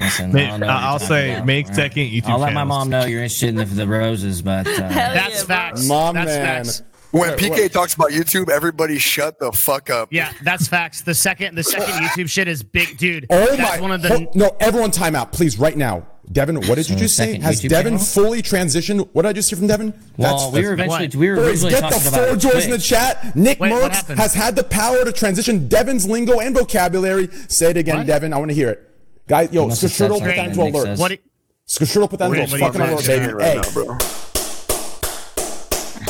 Listen, 0.00 0.32
Ma- 0.32 0.38
I 0.40 0.46
don't 0.46 0.60
know 0.60 0.66
what 0.66 0.76
I'll 0.76 0.98
say 0.98 1.34
about. 1.34 1.46
make 1.46 1.66
All 1.66 1.70
right. 1.70 1.76
second 1.76 2.02
YouTube 2.08 2.28
I'll 2.28 2.38
let 2.38 2.52
my 2.52 2.64
mom 2.64 2.90
know 2.90 3.04
you're 3.04 3.22
interested 3.22 3.50
in 3.50 3.54
the, 3.56 3.64
the 3.64 3.86
roses, 3.86 4.42
but 4.42 4.66
uh, 4.66 4.72
That's 4.88 5.40
yeah, 5.40 5.44
facts. 5.44 5.86
Mom, 5.86 6.14
That's 6.14 6.26
man. 6.28 6.64
facts. 6.64 6.82
When 7.12 7.30
Wait, 7.30 7.38
PK 7.38 7.50
wait. 7.50 7.72
talks 7.72 7.94
about 7.94 8.10
YouTube, 8.10 8.48
everybody 8.50 8.98
shut 8.98 9.38
the 9.38 9.52
fuck 9.52 9.88
up. 9.88 10.08
Yeah, 10.12 10.32
that's 10.42 10.66
facts. 10.66 11.02
The 11.02 11.14
second 11.14 11.54
the 11.54 11.62
second 11.62 11.86
YouTube 12.04 12.28
shit 12.28 12.48
is 12.48 12.62
big, 12.64 12.98
dude. 12.98 13.26
Oh 13.30 13.56
that's 13.56 13.76
my! 13.76 13.80
one 13.80 13.92
of 13.92 14.02
the 14.02 14.08
ho- 14.08 14.30
no, 14.34 14.56
everyone, 14.58 14.90
time 14.90 15.14
out, 15.14 15.32
please, 15.32 15.56
right 15.58 15.76
now. 15.76 16.04
Devin, 16.32 16.56
what 16.56 16.74
did 16.74 16.88
you 16.90 16.96
just 16.96 17.16
say? 17.16 17.38
Has 17.38 17.62
YouTube 17.62 17.68
Devin 17.68 17.92
channel? 17.94 18.04
fully 18.04 18.42
transitioned? 18.42 19.08
What 19.12 19.22
did 19.22 19.28
I 19.28 19.32
just 19.32 19.48
hear 19.48 19.56
from 19.58 19.68
Devin? 19.68 19.94
well, 20.16 20.50
we 20.50 20.62
were 20.66 20.72
eventually 20.72 21.06
what? 21.06 21.14
we 21.14 21.28
were 21.28 21.36
Boys, 21.36 21.64
originally 21.64 21.70
get 21.70 21.80
the 21.92 22.08
about 22.08 22.26
four 22.28 22.36
joys 22.36 22.64
in 22.64 22.70
the 22.72 22.78
chat. 22.78 23.36
Nick 23.36 23.60
Wait, 23.60 23.72
Mercs 23.72 24.14
has 24.16 24.34
had 24.34 24.56
the 24.56 24.64
power 24.64 25.04
to 25.04 25.12
transition 25.12 25.68
Devin's 25.68 26.06
lingo 26.06 26.40
and 26.40 26.54
vocabulary. 26.54 27.28
Say 27.48 27.70
it 27.70 27.76
again, 27.76 27.98
What? 27.98 28.06
Devin. 28.06 28.32
I 28.32 28.38
want 28.38 28.50
to 28.50 28.54
hear 28.54 28.70
it. 28.70 28.90
Guys, 29.28 29.52
yo, 29.52 29.68
must 29.68 29.82
have 29.82 29.90
said 29.92 30.10
Skrshirtle 30.10 30.18
put 30.20 30.24
that 30.36 30.48
into 30.48 30.62
alert. 30.62 30.84
says. 30.86 30.98
what? 30.98 31.08
do- 31.10 31.16
Skrshirtle 31.68 32.10
put 32.10 32.18
that 32.18 32.26
into 32.32 32.38
What 32.40 32.52
a 32.52 32.58
fucking 32.58 32.80
what 32.80 33.04
do 33.04 33.12
you 33.12 33.18
alert, 33.18 33.26
baby. 33.26 33.32
right 33.32 33.46
Hey, 33.48 33.56
now, 33.56 33.70
bro. 33.72 33.98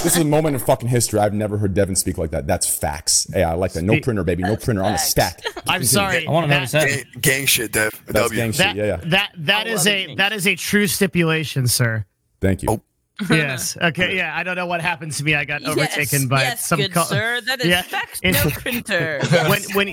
This 0.07 0.17
is 0.17 0.23
a 0.23 0.25
moment 0.25 0.55
in 0.55 0.61
fucking 0.61 0.89
history. 0.89 1.19
I've 1.19 1.35
never 1.35 1.59
heard 1.59 1.75
Devin 1.75 1.97
speak 1.97 2.17
like 2.17 2.31
that. 2.31 2.47
That's 2.47 2.69
facts. 2.69 3.27
Hey, 3.33 3.43
I 3.43 3.55
like 3.55 3.73
that. 3.73 3.83
No 3.83 3.99
printer, 4.01 4.23
baby. 4.23 4.45
No 4.45 4.57
printer 4.57 4.83
on 4.85 4.93
a 4.93 4.99
stack. 4.99 5.41
I'm 5.69 5.83
sorry. 5.83 6.27
I 6.27 6.31
want 6.31 6.49
to 6.49 6.59
know 6.59 6.65
that- 6.65 6.83
what 6.83 6.89
Gang, 6.89 7.05
gang 7.21 7.47
shit, 7.47 7.73
Dev. 7.73 7.91
That's 8.07 8.21
W. 8.21 8.41
gang 8.41 8.53
shit. 8.53 8.77
Yeah, 8.77 8.85
yeah. 8.85 8.97
that 9.07 9.33
that 9.39 9.67
I 9.67 9.71
is 9.71 9.85
love 9.85 9.95
a 9.95 10.15
that 10.15 10.33
is 10.33 10.47
a 10.47 10.55
true 10.55 10.87
stipulation, 10.87 11.67
sir. 11.67 12.05
Thank 12.41 12.63
you. 12.63 12.69
Oh. 12.71 12.83
Yes. 13.31 13.79
Okay. 13.81 14.15
Yeah. 14.15 14.37
I 14.37 14.43
don't 14.43 14.57
know 14.57 14.67
what 14.67 14.83
happened 14.83 15.11
to 15.13 15.25
me. 15.25 15.35
I 15.35 15.47
got 15.47 15.65
overtaken 15.65 16.21
yes, 16.21 16.25
by 16.29 16.43
yes, 16.43 16.67
some 16.67 16.79
good 16.79 16.93
co- 16.93 17.05
sir. 17.05 17.41
That 17.47 17.61
is 17.61 17.67
Yeah. 17.67 17.81
fax 17.83 18.21
It's- 18.23 18.45
no 18.45 18.51
printer. 18.51 19.21
when 19.49 19.63
when 19.75 19.91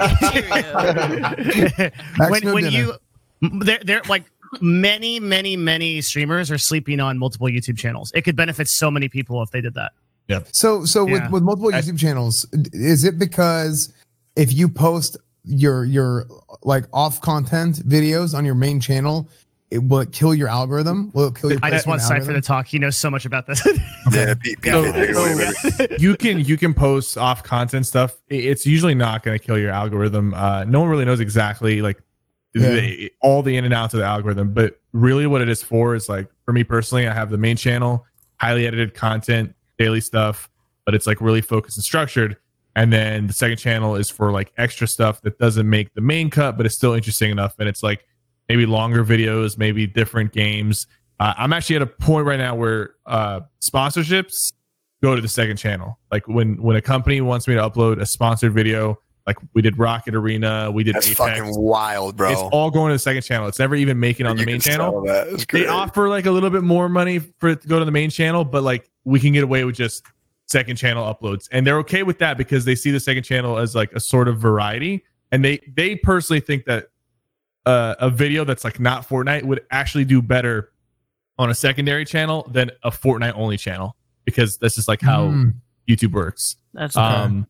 when 2.29 2.43
no 2.43 2.53
when 2.53 2.71
you 2.71 2.93
they're 3.61 3.79
they're 3.83 4.01
like 4.09 4.25
many 4.61 5.19
many 5.19 5.55
many 5.55 6.01
streamers 6.01 6.51
are 6.51 6.57
sleeping 6.57 6.99
on 6.99 7.17
multiple 7.17 7.47
YouTube 7.47 7.77
channels. 7.77 8.11
It 8.13 8.21
could 8.23 8.35
benefit 8.35 8.67
so 8.67 8.91
many 8.91 9.09
people 9.09 9.41
if 9.41 9.51
they 9.51 9.61
did 9.61 9.73
that. 9.75 9.93
So 10.51 10.85
so 10.85 11.05
Yeah. 11.07 11.23
with, 11.23 11.31
with 11.31 11.43
multiple 11.43 11.73
I- 11.73 11.81
YouTube 11.81 11.99
channels, 11.99 12.45
is 12.73 13.03
it 13.03 13.17
because 13.19 13.93
if 14.35 14.53
you 14.53 14.67
post 14.69 15.17
your 15.45 15.83
your 15.85 16.25
like 16.63 16.85
off 16.93 17.19
content 17.21 17.77
videos 17.87 18.33
on 18.35 18.45
your 18.45 18.55
main 18.55 18.79
channel, 18.79 19.29
it 19.69 19.79
will 19.83 19.99
it 19.99 20.11
kill 20.11 20.33
your 20.33 20.47
algorithm? 20.47 21.11
Will 21.13 21.27
it 21.27 21.35
kill 21.35 21.51
your 21.51 21.59
I 21.63 21.69
just 21.69 21.85
want 21.87 21.99
placement 21.99 22.23
Sypher 22.25 22.33
to 22.33 22.41
talk. 22.41 22.67
He 22.67 22.79
knows 22.79 22.95
so 22.97 23.09
much 23.09 23.25
about 23.25 23.47
this. 23.47 23.61
Yeah, 24.11 24.33
P- 24.35 24.55
PK, 24.57 24.91
take 24.93 25.09
it 25.09 25.79
away, 25.87 25.97
you 25.97 26.15
can 26.17 26.39
you 26.39 26.57
can 26.57 26.73
post 26.73 27.17
off 27.17 27.41
content 27.43 27.87
stuff. 27.87 28.15
It's 28.29 28.65
usually 28.65 28.93
not 28.95 29.23
going 29.23 29.39
to 29.39 29.43
kill 29.43 29.57
your 29.57 29.71
algorithm. 29.71 30.33
Uh, 30.33 30.65
no 30.65 30.81
one 30.81 30.89
really 30.89 31.05
knows 31.05 31.19
exactly 31.21 31.81
like 31.81 32.01
the, 32.53 33.09
all 33.21 33.41
the 33.41 33.55
in 33.57 33.65
and 33.65 33.73
outs 33.73 33.93
of 33.93 34.01
the 34.01 34.05
algorithm, 34.05 34.53
but 34.53 34.79
really 34.91 35.25
what 35.25 35.41
it 35.41 35.49
is 35.49 35.63
for 35.63 35.95
is 35.95 36.09
like 36.09 36.27
for 36.45 36.51
me 36.53 36.63
personally, 36.63 37.07
I 37.07 37.13
have 37.13 37.29
the 37.31 37.37
main 37.37 37.55
channel, 37.55 38.05
highly 38.39 38.67
edited 38.67 38.93
content, 38.93 39.55
daily 39.77 40.01
stuff, 40.01 40.49
but 40.85 40.95
it's 40.95 41.07
like 41.07 41.21
really 41.21 41.41
focused 41.41 41.77
and 41.77 41.83
structured. 41.83 42.37
And 42.75 42.91
then 42.91 43.27
the 43.27 43.33
second 43.33 43.57
channel 43.57 43.95
is 43.95 44.09
for 44.09 44.31
like 44.31 44.51
extra 44.57 44.87
stuff 44.87 45.21
that 45.21 45.37
doesn't 45.37 45.69
make 45.69 45.93
the 45.93 46.01
main 46.01 46.29
cut, 46.29 46.57
but 46.57 46.65
it's 46.65 46.75
still 46.75 46.93
interesting 46.93 47.29
enough. 47.31 47.55
And 47.59 47.69
it's 47.69 47.83
like 47.83 48.05
maybe 48.49 48.65
longer 48.65 49.05
videos, 49.05 49.57
maybe 49.57 49.85
different 49.85 50.31
games. 50.31 50.87
Uh, 51.19 51.33
I'm 51.37 51.53
actually 51.53 51.77
at 51.77 51.81
a 51.83 51.87
point 51.87 52.25
right 52.25 52.39
now 52.39 52.55
where 52.55 52.95
uh, 53.05 53.41
sponsorships 53.61 54.53
go 55.03 55.15
to 55.15 55.21
the 55.21 55.27
second 55.27 55.57
channel. 55.57 55.99
Like 56.11 56.27
when 56.27 56.61
when 56.61 56.75
a 56.75 56.81
company 56.81 57.21
wants 57.21 57.47
me 57.47 57.55
to 57.55 57.61
upload 57.61 58.01
a 58.01 58.05
sponsored 58.05 58.53
video, 58.53 58.99
like 59.25 59.37
we 59.53 59.61
did 59.61 59.77
Rocket 59.77 60.15
Arena, 60.15 60.69
we 60.71 60.83
did 60.83 60.95
That's 60.95 61.07
Apex. 61.07 61.17
fucking 61.39 61.55
wild, 61.61 62.17
bro. 62.17 62.31
It's 62.31 62.41
all 62.41 62.69
going 62.71 62.89
to 62.89 62.95
the 62.95 62.99
second 62.99 63.21
channel. 63.23 63.47
It's 63.47 63.59
never 63.59 63.75
even 63.75 63.99
making 63.99 64.25
on 64.25 64.35
the 64.37 64.45
main 64.45 64.59
can 64.59 64.71
channel. 64.73 65.05
sell 65.05 65.25
that. 65.37 65.45
They 65.51 65.67
offer 65.67 66.09
like 66.09 66.25
a 66.25 66.31
little 66.31 66.49
bit 66.49 66.63
more 66.63 66.89
money 66.89 67.19
for 67.19 67.49
it 67.49 67.61
to 67.61 67.67
go 67.67 67.79
to 67.79 67.85
the 67.85 67.91
main 67.91 68.09
channel, 68.09 68.43
but 68.43 68.63
like 68.63 68.89
we 69.05 69.19
can 69.19 69.31
get 69.33 69.43
away 69.43 69.63
with 69.63 69.75
just 69.75 70.03
second 70.47 70.75
channel 70.75 71.05
uploads, 71.13 71.47
and 71.51 71.65
they're 71.65 71.77
okay 71.79 72.03
with 72.03 72.19
that 72.19 72.37
because 72.37 72.65
they 72.65 72.75
see 72.75 72.91
the 72.91 72.99
second 72.99 73.23
channel 73.23 73.57
as 73.57 73.73
like 73.75 73.91
a 73.93 73.99
sort 73.99 74.27
of 74.27 74.39
variety, 74.39 75.03
and 75.31 75.43
they 75.43 75.59
they 75.75 75.95
personally 75.95 76.39
think 76.41 76.65
that 76.65 76.87
uh, 77.65 77.95
a 77.99 78.09
video 78.09 78.43
that's 78.43 78.63
like 78.65 78.79
not 78.79 79.07
Fortnite 79.07 79.43
would 79.43 79.61
actually 79.71 80.03
do 80.05 80.21
better 80.21 80.71
on 81.39 81.49
a 81.49 81.55
secondary 81.55 82.03
channel 82.05 82.45
than 82.51 82.69
a 82.83 82.91
Fortnite 82.91 83.33
only 83.37 83.57
channel 83.57 83.95
because 84.25 84.57
that's 84.57 84.75
just 84.75 84.87
like 84.89 85.01
how 85.01 85.27
Mm. 85.27 85.53
YouTube 85.89 86.11
works. 86.11 86.57
That's 86.73 86.95
okay. 86.95 87.05
Um, 87.05 87.47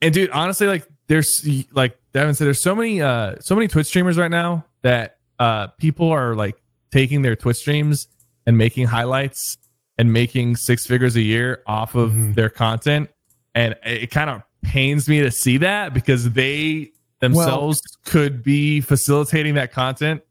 and 0.00 0.14
dude, 0.14 0.30
honestly, 0.30 0.66
like 0.66 0.86
there's 1.10 1.46
like 1.72 1.98
Devin 2.14 2.34
said, 2.34 2.46
there's 2.46 2.62
so 2.62 2.74
many 2.74 3.02
uh 3.02 3.34
so 3.40 3.54
many 3.54 3.66
Twitch 3.68 3.88
streamers 3.88 4.16
right 4.16 4.30
now 4.30 4.64
that 4.82 5.18
uh 5.40 5.66
people 5.78 6.08
are 6.10 6.34
like 6.36 6.56
taking 6.92 7.22
their 7.22 7.34
Twitch 7.36 7.58
streams 7.58 8.06
and 8.46 8.56
making 8.56 8.86
highlights 8.86 9.58
and 9.98 10.12
making 10.12 10.54
six 10.56 10.86
figures 10.86 11.16
a 11.16 11.20
year 11.20 11.62
off 11.66 11.94
of 11.94 12.12
Mhm. 12.12 12.34
their 12.36 12.48
content, 12.48 13.10
and 13.54 13.74
it 13.84 14.10
kind 14.10 14.30
of 14.30 14.42
pains 14.62 15.08
me 15.08 15.20
to 15.20 15.30
see 15.30 15.58
that 15.58 15.92
because 15.92 16.30
they 16.30 16.92
themselves 17.20 17.82
could 18.06 18.42
be 18.42 18.80
facilitating 18.80 19.54
that 19.54 19.72
content. 19.72 20.22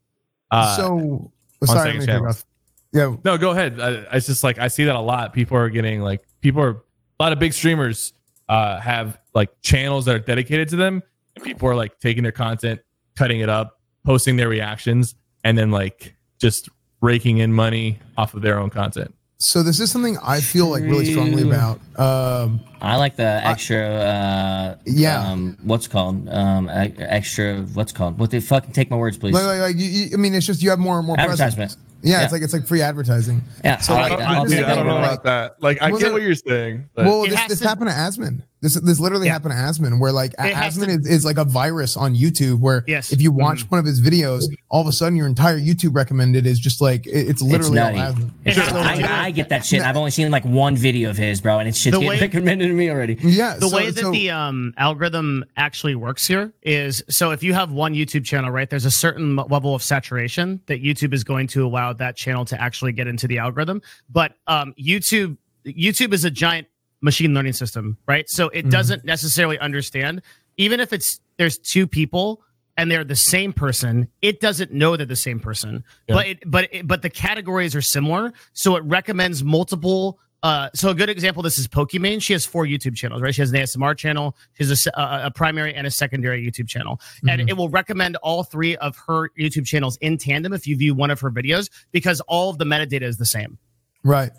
Uh, 0.50 0.76
so 0.76 1.30
sorry, 1.64 1.78
second 1.78 1.84
let 1.84 1.84
me 1.84 1.92
cut 1.92 2.00
you 2.00 2.06
channels. 2.06 2.36
off. 2.38 2.44
yeah, 2.92 3.16
no, 3.24 3.38
go 3.38 3.50
ahead. 3.50 3.78
I, 3.80 4.16
it's 4.16 4.26
just 4.26 4.42
like 4.42 4.58
I 4.58 4.68
see 4.68 4.84
that 4.84 4.96
a 4.96 5.00
lot. 5.00 5.32
People 5.32 5.56
are 5.56 5.68
getting 5.70 6.00
like 6.00 6.24
people 6.40 6.62
are 6.62 6.70
a 7.18 7.22
lot 7.22 7.32
of 7.32 7.38
big 7.38 7.52
streamers 7.52 8.12
uh, 8.50 8.80
have 8.80 9.18
like 9.34 9.48
channels 9.62 10.04
that 10.06 10.14
are 10.16 10.18
dedicated 10.18 10.68
to 10.70 10.76
them, 10.76 11.02
and 11.36 11.44
people 11.44 11.68
are 11.68 11.74
like 11.76 11.98
taking 12.00 12.22
their 12.24 12.32
content, 12.32 12.80
cutting 13.16 13.40
it 13.40 13.48
up, 13.48 13.78
posting 14.04 14.36
their 14.36 14.48
reactions, 14.48 15.14
and 15.44 15.56
then 15.56 15.70
like 15.70 16.14
just 16.38 16.68
raking 17.00 17.38
in 17.38 17.52
money 17.52 17.98
off 18.18 18.34
of 18.34 18.42
their 18.42 18.58
own 18.58 18.68
content. 18.68 19.14
so 19.38 19.62
this 19.62 19.80
is 19.80 19.90
something 19.90 20.18
I 20.22 20.40
feel 20.40 20.66
like 20.66 20.82
really 20.82 21.06
strongly 21.06 21.42
about. 21.44 21.80
Um, 21.98 22.60
I 22.80 22.96
like 22.96 23.16
the 23.16 23.22
extra. 23.46 23.78
Uh, 23.86 24.76
Yeah. 24.84 25.30
Um, 25.30 25.56
what's 25.62 25.88
called? 25.88 26.28
Um, 26.28 26.68
extra. 26.68 27.62
What's 27.72 27.92
called? 27.92 28.18
What 28.18 28.30
the 28.30 28.40
fucking 28.40 28.72
take 28.72 28.90
my 28.90 28.96
words, 28.96 29.16
please. 29.16 29.32
like, 29.32 29.44
like, 29.46 29.60
like 29.60 29.76
you, 29.76 29.86
you, 29.88 30.10
I 30.12 30.16
mean, 30.16 30.34
it's 30.34 30.44
just 30.46 30.62
you 30.62 30.70
have 30.70 30.78
more 30.78 30.98
and 30.98 31.06
more 31.06 31.16
presence. 31.16 31.76
Advertisement. 32.02 32.04
Yeah, 32.04 32.18
Yeah. 32.18 32.24
it's 32.24 32.32
like 32.32 32.42
it's 32.42 32.52
like 32.52 32.66
free 32.66 32.82
advertising. 32.82 33.42
Yeah, 33.64 33.78
So 33.78 33.94
I 33.94 34.00
like, 34.02 34.10
like 34.10 34.18
that. 34.20 34.28
I, 34.28 34.34
I'll 34.34 34.44
this 34.44 34.52
take 34.52 34.60
is 34.60 34.66
I 34.66 34.74
don't 34.74 34.86
know 34.86 34.98
about 34.98 35.24
that. 35.24 35.62
Like 35.62 35.82
I 35.82 35.90
Well, 35.90 36.00
get 36.00 36.06
no- 36.08 36.12
what 36.14 36.22
you're 36.22 36.34
saying. 36.34 36.88
But 36.94 37.06
Well, 37.06 37.22
this, 37.26 37.46
this 37.48 37.58
to- 37.60 37.68
happened 37.68 37.90
to 37.90 37.96
Asmon. 37.96 38.42
This 38.62 38.74
this 38.74 39.00
literally 39.00 39.26
Yeah. 39.26 39.32
happened 39.32 39.52
to 39.52 39.56
Asmon, 39.58 39.98
where 40.00 40.12
like 40.12 40.34
It 40.38 40.54
has 40.54 40.76
Asmon 40.76 40.86
to- 40.86 40.92
is, 41.00 41.06
is 41.06 41.24
like 41.24 41.38
a 41.38 41.44
virus 41.44 41.96
on 41.96 42.14
YouTube, 42.14 42.58
where 42.60 42.84
Yes. 42.86 43.10
if 43.10 43.22
you 43.22 43.30
watch 43.32 43.62
one 43.70 43.78
of 43.80 43.86
his 43.86 44.00
videos, 44.02 44.44
all 44.68 44.82
of 44.82 44.86
a 44.86 44.92
sudden 44.92 45.16
your 45.16 45.26
entire 45.26 45.58
YouTube 45.58 45.94
recommended 45.94 46.46
is 46.46 46.58
just 46.58 46.80
like 46.82 47.06
it- 47.06 47.10
it's 47.12 47.30
It's 47.30 47.42
literally 47.42 47.78
all 47.78 47.92
nutty. 47.92 47.98
Asmon. 48.20 48.30
It 48.44 48.56
has 48.56 48.66
to 48.68 48.72
do- 48.74 48.78
I, 48.78 49.24
I 49.26 49.30
get 49.30 49.48
that 49.48 49.64
shit. 49.64 49.80
I've 49.80 49.96
only 49.96 50.10
seen 50.10 50.30
like 50.30 50.44
one 50.44 50.76
video 50.76 51.08
of 51.08 51.16
his, 51.16 51.40
bro, 51.40 51.58
and 51.58 51.68
it's 51.68 51.78
shit 51.78 51.92
The 51.92 52.00
way- 52.00 52.20
recommended 52.20 52.68
to 52.68 52.74
me 52.74 52.90
already. 52.90 53.16
Yeah, 53.22 53.56
the 53.56 53.68
so- 53.70 53.76
way 53.76 53.90
that 53.90 53.98
so- 54.02 54.10
the 54.12 54.30
um, 54.30 54.74
algorithm 54.76 55.44
actually 55.56 55.94
works 55.94 56.26
here 56.26 56.52
is 56.62 57.02
so 57.08 57.30
if 57.30 57.42
you 57.42 57.54
have 57.54 57.72
one 57.72 57.94
YouTube 57.94 58.24
channel, 58.24 58.50
right, 58.50 58.68
there's 58.68 58.84
a 58.84 58.90
certain 58.90 59.36
level 59.36 59.74
of 59.74 59.82
saturation 59.82 60.60
that 60.66 60.82
YouTube 60.82 61.14
is 61.14 61.24
going 61.24 61.46
to 61.46 61.64
allow 61.66 61.94
that 61.94 62.14
channel 62.16 62.44
to 62.44 62.60
actually 62.60 62.92
get 62.92 63.06
into 63.06 63.26
the 63.26 63.38
algorithm. 63.38 63.80
But 64.10 64.32
um, 64.46 64.74
YouTube, 64.78 65.38
YouTube 65.66 66.12
is 66.12 66.24
a 66.26 66.30
giant 66.30 66.66
machine 67.00 67.32
learning 67.34 67.52
system, 67.54 67.96
right? 68.06 68.28
So 68.28 68.48
it 68.50 68.66
Mhm. 68.66 68.70
doesn't 68.70 69.04
necessarily 69.04 69.58
understand, 69.58 70.22
even 70.56 70.80
if 70.80 70.92
it's 70.92 71.20
there's 71.38 71.56
two 71.58 71.86
people 71.86 72.42
and 72.76 72.90
they're 72.90 73.04
the 73.04 73.16
same 73.16 73.52
person, 73.52 74.08
it 74.22 74.40
doesn't 74.40 74.72
know 74.72 74.96
they're 74.96 75.06
the 75.06 75.16
same 75.16 75.40
person. 75.40 75.82
Yeah. 76.08 76.14
But 76.14 76.26
it, 76.26 76.38
but 76.46 76.68
it, 76.72 76.86
but 76.86 77.02
the 77.02 77.10
categories 77.10 77.74
are 77.74 77.82
similar, 77.82 78.32
so 78.52 78.76
it 78.76 78.84
recommends 78.84 79.42
multiple. 79.42 80.18
Uh, 80.42 80.70
so 80.74 80.88
a 80.88 80.94
good 80.94 81.10
example, 81.10 81.42
this 81.42 81.58
is 81.58 81.68
Pokimane. 81.68 82.22
She 82.22 82.32
has 82.32 82.46
four 82.46 82.64
YouTube 82.64 82.96
channels, 82.96 83.20
right? 83.20 83.34
She 83.34 83.42
has 83.42 83.50
an 83.50 83.56
ASMR 83.56 83.94
channel, 83.94 84.34
she 84.54 84.64
has 84.64 84.86
a, 84.86 85.00
a, 85.00 85.26
a 85.26 85.30
primary 85.30 85.74
and 85.74 85.86
a 85.86 85.90
secondary 85.90 86.42
YouTube 86.46 86.66
channel, 86.68 86.98
and 87.28 87.42
it 87.48 87.54
will 87.58 87.68
recommend 87.68 88.16
all 88.22 88.42
three 88.44 88.74
of 88.78 88.96
her 89.06 89.28
YouTube 89.38 89.66
channels 89.66 89.98
in 90.00 90.16
tandem 90.16 90.54
if 90.54 90.66
you 90.66 90.76
view 90.78 90.94
one 90.94 91.10
of 91.10 91.20
her 91.20 91.30
videos 91.30 91.68
because 91.92 92.20
all 92.22 92.48
of 92.48 92.56
the 92.56 92.64
metadata 92.64 93.02
is 93.02 93.18
the 93.18 93.26
same. 93.26 93.58
right. 94.02 94.30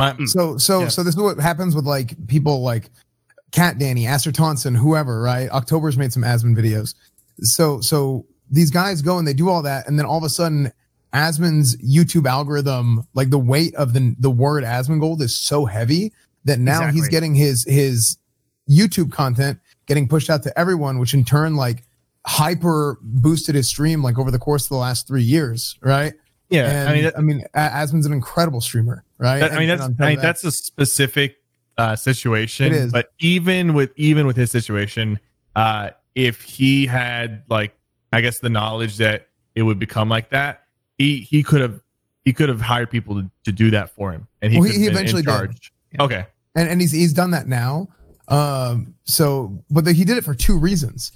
My, 0.00 0.12
mm, 0.14 0.28
So 0.28 0.56
so 0.56 0.82
Yeah. 0.82 0.88
so 0.88 1.02
this 1.02 1.14
is 1.14 1.20
what 1.20 1.38
happens 1.38 1.74
with 1.74 1.84
like 1.84 2.26
people 2.26 2.62
like 2.62 2.90
Cat 3.52 3.78
Danny, 3.78 4.06
Aster 4.06 4.32
Thompson, 4.32 4.74
whoever, 4.74 5.20
right? 5.20 5.50
October's 5.50 5.98
made 5.98 6.12
some 6.12 6.22
Asmon 6.22 6.56
videos. 6.56 6.94
So 7.42 7.80
so 7.80 8.24
these 8.50 8.70
guys 8.70 9.02
go 9.02 9.18
and 9.18 9.28
they 9.28 9.34
do 9.34 9.48
all 9.48 9.62
that, 9.62 9.86
and 9.86 9.98
then 9.98 10.06
all 10.06 10.18
of 10.18 10.24
a 10.24 10.28
sudden 10.28 10.72
Asmon's 11.12 11.76
YouTube 11.76 12.26
algorithm, 12.26 13.06
like 13.14 13.30
the 13.30 13.38
weight 13.38 13.74
of 13.74 13.92
the 13.92 14.14
the 14.18 14.30
word 14.30 14.64
Asmongold 14.64 15.20
is 15.20 15.36
so 15.36 15.66
heavy 15.66 16.12
that 16.44 16.58
now 16.58 16.90
he's 16.90 17.08
getting 17.08 17.34
his 17.34 17.64
his 17.64 18.16
YouTube 18.68 19.12
content 19.12 19.58
getting 19.86 20.08
pushed 20.08 20.30
out 20.30 20.42
to 20.44 20.58
everyone, 20.58 20.98
which 20.98 21.12
in 21.12 21.24
turn 21.24 21.56
like 21.56 21.84
hyper 22.26 22.98
boosted 23.02 23.54
his 23.54 23.68
stream 23.68 24.02
like 24.02 24.18
over 24.18 24.30
the 24.30 24.38
course 24.38 24.64
of 24.64 24.68
the 24.70 24.76
last 24.76 25.06
three 25.06 25.22
years, 25.22 25.76
right? 25.82 26.14
Yeah, 26.50 26.80
And, 26.80 26.88
I 26.88 26.92
mean, 26.92 27.12
I 27.16 27.20
mean, 27.20 27.44
Asmon's 27.54 28.06
an 28.06 28.12
incredible 28.12 28.60
streamer, 28.60 29.04
right? 29.18 29.38
That- 29.40 29.52
I 29.52 29.58
mean, 29.58 29.68
that's 29.68 29.82
and 29.82 29.92
on 29.92 29.96
top 29.96 30.04
I 30.04 30.08
mean, 30.10 30.16
that- 30.16 30.22
that's 30.22 30.44
a 30.44 30.50
specific 30.52 31.36
uh, 31.78 31.96
situation. 31.96 32.66
It 32.66 32.72
is. 32.72 32.92
But 32.92 33.12
even 33.20 33.72
with 33.74 33.92
even 33.96 34.26
with 34.26 34.36
his 34.36 34.50
situation, 34.50 35.18
uh, 35.56 35.90
if 36.14 36.42
he 36.42 36.86
had 36.86 37.44
like, 37.48 37.74
I 38.12 38.20
guess 38.20 38.40
the 38.40 38.50
knowledge 38.50 38.98
that 38.98 39.28
it 39.54 39.62
would 39.62 39.78
become 39.78 40.08
like 40.08 40.30
that, 40.30 40.64
he 40.98 41.20
he 41.20 41.42
could 41.42 41.60
have 41.62 41.80
he 42.24 42.32
could 42.34 42.48
have 42.50 42.60
hired 42.60 42.90
people 42.90 43.14
to, 43.22 43.30
to 43.44 43.52
do 43.52 43.70
that 43.70 43.90
for 43.90 44.12
him, 44.12 44.26
and 44.42 44.52
he 44.52 44.58
Well, 44.60 44.68
he- 44.68 44.78
he 44.80 44.86
eventually 44.88 45.20
in 45.20 45.24
did. 45.26 45.30
charge. 45.32 45.72
Okay, 45.98 46.26
and 46.54 46.68
and 46.68 46.80
he's 46.82 46.92
he's 46.92 47.12
done 47.14 47.30
that 47.30 47.46
now. 47.48 47.88
Um, 48.28 48.94
so 49.04 49.64
but 49.70 49.84
the, 49.84 49.92
he 49.92 50.04
did 50.04 50.16
it 50.18 50.24
for 50.24 50.34
two 50.34 50.58
reasons. 50.58 51.12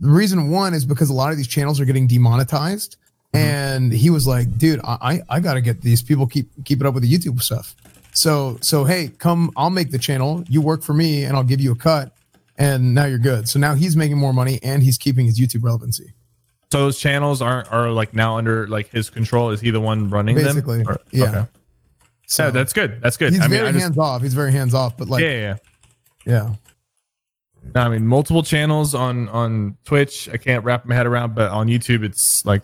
The 0.00 0.10
reason 0.10 0.50
one 0.50 0.74
is 0.74 0.84
because 0.84 1.08
a 1.10 1.14
lot 1.14 1.30
of 1.30 1.36
these 1.38 1.48
channels 1.48 1.80
are 1.80 1.84
getting 1.84 2.06
demonetized. 2.06 2.96
Mm-hmm. 3.32 3.46
and 3.46 3.92
he 3.92 4.10
was 4.10 4.26
like, 4.26 4.58
"Dude, 4.58 4.80
I 4.84 5.22
I, 5.28 5.40
got 5.40 5.54
to 5.54 5.62
get 5.62 5.80
these 5.80 6.02
people 6.02 6.26
keep 6.26 6.50
keep 6.66 6.80
it 6.80 6.86
up 6.86 6.92
with 6.92 7.02
the 7.02 7.10
YouTube 7.10 7.40
stuff." 7.40 7.74
So 8.12 8.58
so 8.60 8.84
hey, 8.84 9.08
come, 9.08 9.50
I'll 9.56 9.70
make 9.70 9.90
the 9.90 9.98
channel. 9.98 10.44
You 10.48 10.60
work 10.60 10.82
for 10.82 10.92
me, 10.92 11.24
and 11.24 11.34
I'll 11.34 11.42
give 11.42 11.60
you 11.60 11.72
a 11.72 11.76
cut, 11.76 12.14
and 12.58 12.94
now 12.94 13.06
you're 13.06 13.18
good. 13.18 13.48
So 13.48 13.58
now 13.58 13.74
he's 13.74 13.96
making 13.96 14.18
more 14.18 14.34
money, 14.34 14.60
and 14.62 14.82
he's 14.82 14.98
keeping 14.98 15.24
his 15.24 15.40
YouTube 15.40 15.64
relevancy. 15.64 16.12
so 16.72 16.80
those 16.80 16.98
channels 16.98 17.40
aren't 17.40 17.72
are 17.72 17.90
like 17.90 18.12
now 18.14 18.36
under 18.36 18.68
like 18.68 18.90
his 18.90 19.08
control. 19.08 19.48
Is 19.48 19.62
he 19.62 19.70
the 19.70 19.80
one 19.80 20.10
running 20.10 20.36
Basically, 20.36 20.78
them? 20.78 20.88
Or- 20.88 21.00
yeah. 21.10 21.24
Okay. 21.24 21.46
So 22.26 22.44
yeah, 22.44 22.50
that's 22.50 22.74
good. 22.74 23.00
That's 23.00 23.16
good. 23.16 23.32
he's 23.32 23.40
I 23.40 23.48
mean, 23.48 23.60
very 23.60 23.72
just, 23.72 23.82
hands 23.82 23.98
off. 23.98 24.20
He's 24.20 24.34
very 24.34 24.52
hands 24.52 24.74
off, 24.74 24.96
but 24.98 25.08
like 25.08 25.22
yeah, 25.22 25.30
yeah, 25.30 25.56
yeah. 26.26 26.32
yeah. 26.32 26.54
No, 27.74 27.80
I 27.80 27.88
mean, 27.88 28.06
multiple 28.06 28.42
channels 28.42 28.94
on 28.94 29.30
on 29.30 29.78
Twitch. 29.84 30.28
I 30.30 30.36
can't 30.36 30.64
wrap 30.64 30.84
my 30.84 30.94
head 30.94 31.06
around, 31.06 31.34
but 31.34 31.50
on 31.50 31.68
YouTube, 31.68 32.04
it's 32.04 32.44
like 32.44 32.62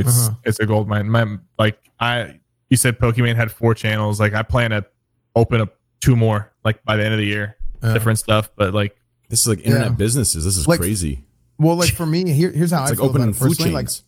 it's 0.00 0.28
Uh-huh. 0.28 0.36
it's 0.44 0.58
a 0.60 0.66
gold 0.66 0.88
mine. 0.88 1.08
My 1.10 1.38
like 1.58 1.78
I 1.98 2.40
you 2.68 2.76
said 2.76 2.98
Pokimane 2.98 3.36
had 3.36 3.50
four 3.52 3.74
channels. 3.74 4.20
Like 4.20 4.34
I 4.34 4.42
plan 4.42 4.70
to 4.70 4.84
open 5.36 5.60
up 5.60 5.76
two 6.00 6.16
more 6.16 6.52
like 6.64 6.82
by 6.84 6.96
the 6.96 7.04
end 7.04 7.12
of 7.14 7.18
the 7.18 7.26
year, 7.26 7.56
Yeah. 7.82 7.92
different 7.94 8.18
stuff. 8.18 8.50
But 8.56 8.74
like 8.74 8.96
This 9.28 9.40
is 9.42 9.46
like 9.48 9.58
internet 9.60 9.88
Yeah. 9.90 9.94
businesses. 9.94 10.44
This 10.44 10.56
is 10.56 10.66
Like- 10.66 10.80
crazy. 10.80 11.24
Well, 11.58 11.76
like 11.76 11.90
for 11.92 12.06
me, 12.06 12.28
here, 12.32 12.50
here's 12.50 12.70
how 12.72 12.82
It's 12.82 12.88
I 12.88 12.90
like 12.92 12.98
feel 12.98 13.06
opening 13.10 13.28
about 13.28 13.36
it 13.36 13.38
food 13.38 13.48
personally. 13.50 13.70
Like 13.72 13.86
chains. 13.86 14.02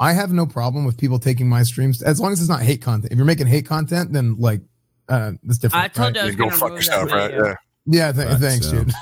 I 0.00 0.12
have 0.12 0.32
no 0.32 0.44
problem 0.46 0.84
with 0.84 0.96
people 0.96 1.18
taking 1.18 1.48
my 1.48 1.62
streams 1.62 2.02
as 2.02 2.18
long 2.20 2.32
as 2.32 2.40
it's 2.40 2.48
not 2.48 2.62
hate 2.62 2.82
content. 2.82 3.12
If 3.12 3.16
you're 3.16 3.26
making 3.26 3.46
hate 3.46 3.66
content, 3.66 4.12
then 4.12 4.36
like 4.38 4.62
uh, 5.08 5.32
that's 5.44 5.58
different. 5.58 5.84
I 5.84 5.88
told 5.88 6.06
right? 6.06 6.14
you 6.16 6.20
I 6.20 6.24
was 6.24 6.34
You 6.34 6.38
go 6.38 6.44
gonna 6.46 6.56
fuck 6.56 6.70
yourself, 6.72 7.12
right? 7.12 7.30
video. 7.30 7.46
Yeah. 7.46 7.54
Yeah, 7.86 8.12
th- 8.12 8.28
Facts, 8.28 8.40
thanks, 8.40 8.66
yeah. 8.72 8.78
dude. 8.78 8.92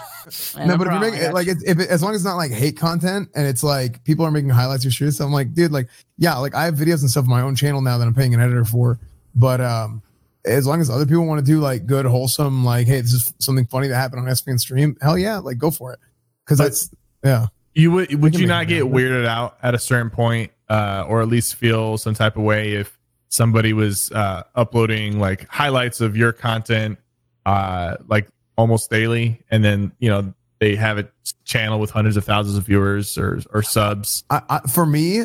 Yeah, 0.56 0.64
no, 0.64 0.78
but 0.78 0.86
if 0.86 0.92
you 0.92 0.98
problem, 0.98 1.10
make 1.12 1.20
it 1.20 1.34
like 1.34 1.46
you. 1.46 1.52
it's, 1.52 1.64
if 1.64 1.78
as 1.78 2.02
long 2.02 2.14
as 2.14 2.22
it's 2.22 2.24
not 2.24 2.36
like 2.36 2.50
hate 2.50 2.78
content 2.78 3.28
and 3.34 3.46
it's 3.46 3.62
like 3.62 4.02
people 4.04 4.24
are 4.24 4.30
making 4.30 4.50
highlights 4.50 4.82
of 4.82 4.86
your 4.86 4.92
streams, 4.92 5.20
I'm 5.20 5.32
like, 5.32 5.52
dude, 5.52 5.72
like 5.72 5.88
yeah, 6.16 6.36
like 6.36 6.54
I 6.54 6.64
have 6.64 6.74
videos 6.74 7.00
and 7.00 7.10
stuff 7.10 7.24
on 7.24 7.30
my 7.30 7.42
own 7.42 7.56
channel 7.56 7.82
now 7.82 7.98
that 7.98 8.06
I'm 8.06 8.14
paying 8.14 8.34
an 8.34 8.40
editor 8.40 8.64
for, 8.64 8.98
but 9.34 9.60
um. 9.60 10.02
As 10.46 10.66
long 10.66 10.78
as 10.82 10.90
other 10.90 11.06
people 11.06 11.24
want 11.24 11.38
to 11.38 11.46
do 11.46 11.58
like 11.58 11.86
good, 11.86 12.04
wholesome, 12.04 12.66
like, 12.66 12.86
hey, 12.86 13.00
this 13.00 13.14
is 13.14 13.32
something 13.38 13.64
funny 13.64 13.88
that 13.88 13.96
happened 13.96 14.20
on 14.20 14.26
ESPN 14.26 14.60
stream, 14.60 14.94
hell 15.00 15.16
yeah, 15.16 15.38
like 15.38 15.56
go 15.56 15.70
for 15.70 15.94
it. 15.94 15.98
Cause 16.44 16.58
that's, 16.58 16.90
yeah. 17.24 17.46
you 17.72 17.90
would 17.90 18.14
would 18.20 18.38
you 18.38 18.46
not 18.46 18.68
get 18.68 18.82
happen. 18.82 18.92
weirded 18.92 19.24
out 19.24 19.56
at 19.62 19.74
a 19.74 19.78
certain 19.78 20.10
point, 20.10 20.52
uh, 20.68 21.06
or 21.08 21.22
at 21.22 21.28
least 21.28 21.54
feel 21.54 21.96
some 21.96 22.12
type 22.12 22.36
of 22.36 22.42
way 22.42 22.74
if 22.74 22.98
somebody 23.30 23.72
was 23.72 24.12
uh, 24.12 24.42
uploading 24.54 25.18
like 25.18 25.48
highlights 25.48 26.02
of 26.02 26.14
your 26.14 26.32
content, 26.32 26.98
uh, 27.46 27.96
like 28.06 28.28
almost 28.56 28.90
daily, 28.90 29.42
and 29.50 29.64
then 29.64 29.92
you 29.98 30.08
know 30.10 30.32
they 30.60 30.76
have 30.76 30.98
a 30.98 31.08
channel 31.44 31.78
with 31.78 31.90
hundreds 31.90 32.16
of 32.16 32.24
thousands 32.24 32.56
of 32.56 32.64
viewers 32.66 33.18
or 33.18 33.40
or 33.52 33.62
subs. 33.62 34.24
I, 34.30 34.42
I, 34.48 34.58
for 34.60 34.86
me, 34.86 35.24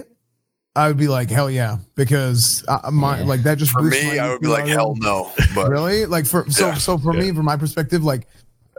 I 0.76 0.88
would 0.88 0.98
be 0.98 1.08
like, 1.08 1.30
hell 1.30 1.50
yeah, 1.50 1.78
because 1.96 2.64
I, 2.68 2.90
my 2.90 3.20
Yeah. 3.20 3.26
like 3.26 3.44
that 3.44 3.58
just 3.58 3.72
For 3.72 3.82
me, 3.82 4.18
I 4.20 4.30
would 4.30 4.42
be 4.42 4.48
like, 4.48 4.66
hell 4.68 4.96
no. 4.98 5.32
But 5.56 5.70
really 5.72 6.06
like 6.06 6.26
for 6.26 6.50
so 6.50 6.68
Yeah. 6.68 6.74
so 6.76 6.98
for 6.98 7.14
me 7.14 7.32
from 7.34 7.46
my 7.46 7.58
perspective 7.58 8.04
like 8.04 8.28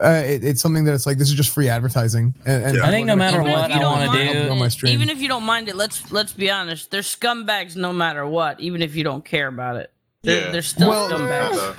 uh, 0.03 0.23
it, 0.25 0.43
it's 0.43 0.63
something 0.63 0.85
that 0.85 0.95
it's 0.95 1.05
like 1.05 1.19
this 1.19 1.29
is 1.29 1.35
just 1.35 1.53
free 1.53 1.69
advertising 1.69 2.35
and, 2.47 2.65
and 2.65 2.77
Yeah. 2.79 2.85
I 2.87 2.91
think 2.91 3.07
no 3.07 3.15
matter 3.17 3.41
Even 3.41 3.53
what 3.53 3.69
you 3.69 3.77
I 3.77 3.79
don't 3.81 3.99
want 3.99 4.13
to 4.19 4.33
do, 4.45 4.49
on 4.51 4.59
my 4.59 4.67
it- 4.67 4.71
stream. 4.71 4.93
Even 4.95 5.11
if 5.11 5.21
you 5.21 5.29
don't 5.29 5.45
mind 5.45 5.69
it, 5.69 5.77
let's 5.77 6.11
let's 6.11 6.33
be 6.33 6.51
honest. 6.51 6.91
They're 6.91 7.03
scumbags 7.03 7.77
no 7.77 7.93
matter 7.93 8.27
what. 8.27 8.61
Even 8.61 8.81
if 8.83 8.97
you 8.97 9.05
don't 9.05 9.23
care 9.25 9.47
about 9.49 9.77
it, 9.77 9.93
they're, 10.23 10.47
Yeah. 10.47 10.53
they're 10.53 10.63
still 10.63 10.89
Well, 10.89 11.11
scumbags. 11.11 11.77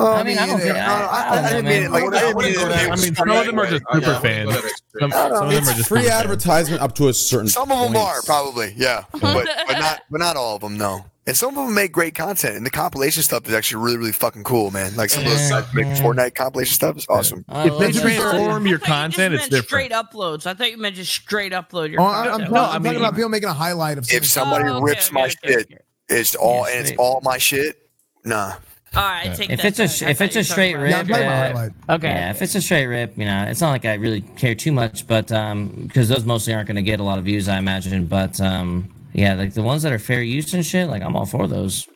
Uh, 0.00 0.04
Oh, 0.04 0.12
I 0.12 0.22
mean, 0.22 0.38
I 0.38 0.46
don't 0.46 0.60
think- 0.60 0.76
I- 0.76 1.40
I 1.48 1.52
don't 1.52 1.64
know, 1.64 1.70
man. 1.70 1.90
like, 1.92 2.02
I 2.04 2.32
wouldn't 2.32 2.54
go 2.56 2.68
that- 2.68 2.92
I 2.92 2.96
mean, 2.96 3.14
some 3.14 3.30
of 3.30 3.46
them 3.46 3.58
are 3.58 3.66
just 3.66 3.82
super 3.92 4.14
fans. 4.20 4.54
Some, 5.00 5.10
some 5.10 5.32
of 5.32 5.50
them 5.50 5.68
are 5.68 5.74
just 5.74 5.88
free 5.88 6.00
super 6.00 6.10
fans. 6.10 6.24
advertisement 6.24 6.82
up 6.82 6.94
to 6.96 7.08
a 7.08 7.14
certain. 7.14 7.48
Some 7.48 7.70
of 7.72 7.78
them 7.78 7.92
point. 7.94 7.96
are 7.96 8.22
probably, 8.22 8.74
yeah, 8.76 9.04
but 9.12 9.20
but 9.66 9.78
not 9.78 10.00
but 10.10 10.20
not 10.20 10.36
all 10.36 10.56
of 10.56 10.62
them. 10.62 10.76
No, 10.78 11.04
and 11.26 11.36
some 11.36 11.50
of 11.50 11.66
them 11.66 11.74
make 11.74 11.92
great 11.92 12.14
content, 12.14 12.56
and 12.56 12.64
the 12.66 12.70
compilation 12.70 13.22
stuff 13.22 13.46
is 13.46 13.54
actually 13.54 13.82
really 13.84 13.96
really 13.98 14.12
fucking 14.12 14.42
cool, 14.44 14.70
man. 14.70 14.96
Like 14.96 15.10
some 15.10 15.24
of 15.24 15.30
those 15.30 15.50
like, 15.50 15.72
big 15.72 15.86
Fortnite 15.86 16.34
compilation 16.34 16.74
stuff 16.74 16.96
is 16.96 17.06
awesome. 17.08 17.44
Uh, 17.48 17.68
If 17.72 17.78
they 17.78 17.92
transform 18.00 18.66
your 18.66 18.78
I 18.78 18.80
you 18.80 18.86
content, 18.86 19.34
it's 19.34 19.44
different. 19.44 19.66
straight 19.66 19.92
uploads. 19.92 20.46
I 20.46 20.54
thought 20.54 20.70
you 20.70 20.78
meant 20.78 20.96
just 20.96 21.12
straight 21.12 21.52
upload 21.52 21.90
your 21.92 22.00
Oh, 22.00 22.04
I- 22.04 22.24
I'm, 22.32 22.40
talking, 22.40 22.54
No, 22.54 22.60
I'm 22.60 22.64
I 22.64 22.66
talking 22.72 22.82
mean- 22.82 22.96
about 22.96 23.14
people 23.14 23.28
making 23.30 23.48
a 23.48 23.52
highlight 23.54 23.98
of 23.98 24.10
If 24.10 24.26
somebody 24.26 24.64
Oh, 24.68 24.76
okay, 24.76 24.84
rips 24.84 25.06
okay, 25.08 25.14
my 25.14 25.20
okay, 25.26 25.34
shit, 25.44 25.66
okay. 25.66 25.78
it's 26.08 26.34
all 26.34 26.66
Yeah, 26.68 26.76
and 26.78 26.88
it's 26.88 26.98
all 26.98 27.20
my 27.22 27.38
shit. 27.38 27.76
Nah, 28.24 28.54
All 28.94 29.02
right, 29.02 29.28
I 29.30 29.34
take 29.34 29.50
If 29.50 29.64
it's 29.64 29.78
a 29.78 29.88
sh- 29.88 30.02
if 30.02 30.20
it's 30.20 30.36
a 30.36 30.44
straight 30.44 30.74
rip, 30.74 30.90
Yeah, 30.90 30.98
I'm 31.00 31.06
talking 31.06 31.24
about 31.24 31.70
uh. 31.88 31.94
Okay. 31.94 32.08
Yeah, 32.08 32.30
if 32.30 32.42
it's 32.42 32.54
a 32.54 32.62
straight 32.62 32.86
rip, 32.86 33.18
you 33.18 33.24
know, 33.26 33.44
it's 33.44 33.60
not 33.60 33.70
like 33.70 33.84
I 33.84 33.94
really 33.94 34.22
care 34.22 34.54
too 34.54 34.72
much, 34.72 35.06
but 35.06 35.30
um, 35.30 35.68
because 35.86 36.08
those 36.08 36.24
mostly 36.24 36.54
aren't 36.54 36.68
going 36.68 36.76
to 36.76 36.82
get 36.82 37.00
a 37.00 37.02
lot 37.02 37.18
of 37.18 37.24
views, 37.24 37.48
I 37.48 37.58
imagine. 37.58 38.06
But 38.06 38.40
um, 38.40 38.92
yeah, 39.12 39.34
like 39.34 39.54
the 39.54 39.62
ones 39.62 39.82
that 39.82 39.92
are 39.92 39.98
fair 39.98 40.22
use 40.22 40.54
and 40.54 40.64
shit, 40.64 40.88
like 40.88 41.02
I'm 41.02 41.16
all 41.16 41.26
for 41.26 41.46
those. 41.46 41.86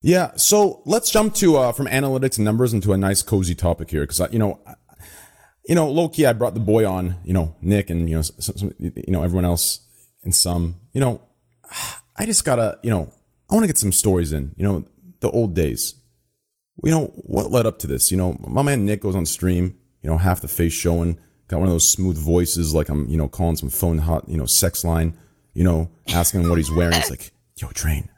Yeah, 0.00 0.36
so 0.36 0.82
let's 0.86 1.10
jump 1.10 1.34
to 1.36 1.56
uh, 1.56 1.72
from 1.72 1.86
analytics 1.86 2.36
and 2.38 2.44
numbers 2.44 2.72
into 2.72 2.92
a 2.92 2.96
nice 2.96 3.22
cozy 3.22 3.56
topic 3.56 3.90
here 3.90 4.02
because 4.02 4.20
you 4.32 4.38
know, 4.38 4.60
you 5.68 5.74
know, 5.74 5.90
low 5.90 6.08
key, 6.08 6.24
I 6.24 6.32
brought 6.32 6.54
the 6.54 6.60
boy 6.60 6.88
on, 6.88 7.16
you 7.24 7.34
know, 7.34 7.56
Nick 7.60 7.90
and 7.90 8.08
you 8.08 8.16
know, 8.16 8.22
some, 8.22 8.56
some, 8.56 8.74
you 8.78 8.92
know, 9.08 9.24
everyone 9.24 9.44
else 9.44 9.80
and 10.22 10.34
some, 10.34 10.76
you 10.92 11.00
know, 11.00 11.20
I 12.16 12.26
just 12.26 12.44
gotta, 12.44 12.78
you 12.82 12.90
know, 12.90 13.12
I 13.50 13.54
want 13.54 13.64
to 13.64 13.66
get 13.68 13.78
some 13.78 13.92
stories 13.92 14.32
in, 14.32 14.54
you 14.56 14.64
know, 14.64 14.84
the 15.20 15.30
old 15.30 15.54
days. 15.54 15.94
You 16.84 16.90
know 16.92 17.06
what 17.16 17.50
led 17.50 17.66
up 17.66 17.78
to 17.80 17.86
this? 17.86 18.10
You 18.10 18.16
know, 18.16 18.36
my 18.46 18.62
man 18.62 18.84
Nick 18.86 19.00
goes 19.00 19.16
on 19.16 19.26
stream, 19.26 19.76
you 20.02 20.10
know, 20.10 20.18
half 20.18 20.40
the 20.40 20.48
face 20.48 20.72
showing, 20.72 21.18
got 21.48 21.58
one 21.58 21.68
of 21.68 21.74
those 21.74 21.90
smooth 21.90 22.16
voices, 22.16 22.74
like 22.74 22.88
I'm, 22.88 23.08
you 23.08 23.16
know, 23.16 23.28
calling 23.28 23.56
some 23.56 23.70
phone 23.70 23.98
hot, 23.98 24.28
you 24.28 24.36
know, 24.36 24.46
sex 24.46 24.84
line, 24.84 25.16
you 25.54 25.64
know, 25.64 25.90
asking 26.08 26.42
him 26.42 26.48
what 26.48 26.58
he's 26.58 26.70
wearing. 26.70 26.94
It's 26.94 27.10
like, 27.10 27.32
yo, 27.56 27.68
train. 27.68 28.08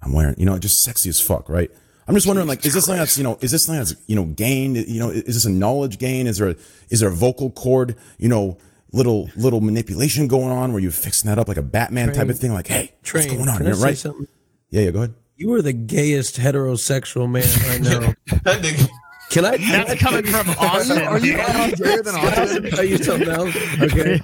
I'm 0.00 0.12
wearing, 0.12 0.36
you 0.38 0.46
know, 0.46 0.58
just 0.58 0.82
sexy 0.82 1.10
as 1.10 1.20
fuck, 1.20 1.48
right? 1.48 1.70
I'm 2.06 2.14
just 2.14 2.26
wondering, 2.26 2.48
like, 2.48 2.64
is 2.64 2.72
this 2.72 2.86
something 2.86 2.98
that's, 2.98 3.18
you 3.18 3.24
know, 3.24 3.36
is 3.42 3.50
this 3.50 3.64
something 3.64 3.80
that's, 3.80 3.94
you 4.06 4.16
know, 4.16 4.24
gained? 4.24 4.76
You 4.76 5.00
know, 5.00 5.10
is 5.10 5.24
this 5.24 5.44
a 5.44 5.50
knowledge 5.50 5.98
gain? 5.98 6.26
Is 6.26 6.38
there, 6.38 6.50
a, 6.50 6.56
is 6.88 7.00
there 7.00 7.10
a 7.10 7.14
vocal 7.14 7.50
cord, 7.50 7.96
you 8.16 8.30
know, 8.30 8.56
little 8.92 9.28
little 9.36 9.60
manipulation 9.60 10.26
going 10.28 10.50
on 10.50 10.72
where 10.72 10.80
you're 10.80 10.90
fixing 10.90 11.28
that 11.28 11.38
up 11.38 11.48
like 11.48 11.58
a 11.58 11.62
Batman 11.62 12.14
type 12.14 12.30
of 12.30 12.38
thing? 12.38 12.54
Like, 12.54 12.68
hey, 12.68 12.94
Train, 13.02 13.24
what's 13.24 13.36
going 13.36 13.48
on? 13.50 13.74
say 13.74 14.08
right? 14.08 14.26
Yeah, 14.70 14.82
yeah, 14.82 14.90
go 14.90 14.98
ahead. 15.00 15.14
You 15.38 15.54
are 15.54 15.62
the 15.62 15.72
gayest 15.72 16.36
heterosexual 16.36 17.30
man 17.30 17.44
right 17.68 17.80
now. 17.80 18.14
That 18.42 18.60
nigga, 18.62 18.88
Can 19.30 19.44
I? 19.44 19.56
That's 19.56 20.00
coming 20.00 20.24
from 20.26 20.48
Austin. 20.58 21.02
Are 21.02 21.18
you 21.18 21.32
dude. 21.36 21.40
any 21.40 21.72
gayer 21.76 22.02
than 22.02 22.14
Can 22.14 22.24
I 22.26 22.42
Austin? 22.42 22.70
tell 22.70 22.84
you 22.84 22.98
something 22.98 23.28
else? 23.28 23.56
Okay. 23.80 24.18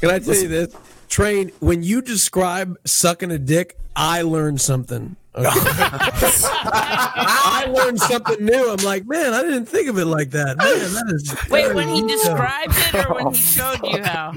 Can 0.00 0.10
I 0.10 0.18
tell 0.18 0.34
you 0.34 0.48
this? 0.48 0.76
Train, 1.08 1.52
when 1.60 1.82
you 1.82 2.02
describe 2.02 2.76
sucking 2.84 3.30
a 3.30 3.38
dick, 3.38 3.78
I 3.96 4.22
learned 4.22 4.60
something. 4.60 5.16
Okay? 5.34 5.48
I 5.50 7.66
learned 7.70 7.98
something 8.00 8.44
new. 8.44 8.70
I'm 8.70 8.84
like, 8.84 9.06
man, 9.06 9.32
I 9.32 9.40
didn't 9.42 9.64
think 9.66 9.88
of 9.88 9.98
it 9.98 10.04
like 10.04 10.30
that. 10.30 10.58
Man, 10.58 10.58
that 10.58 11.12
is 11.14 11.34
Wait, 11.50 11.74
when 11.74 11.88
he 11.88 12.02
described 12.02 12.74
it 12.76 12.94
or 13.06 13.14
when 13.14 13.32
he 13.32 13.40
oh, 13.40 13.42
showed 13.72 13.80
you 13.84 14.02
how? 14.02 14.32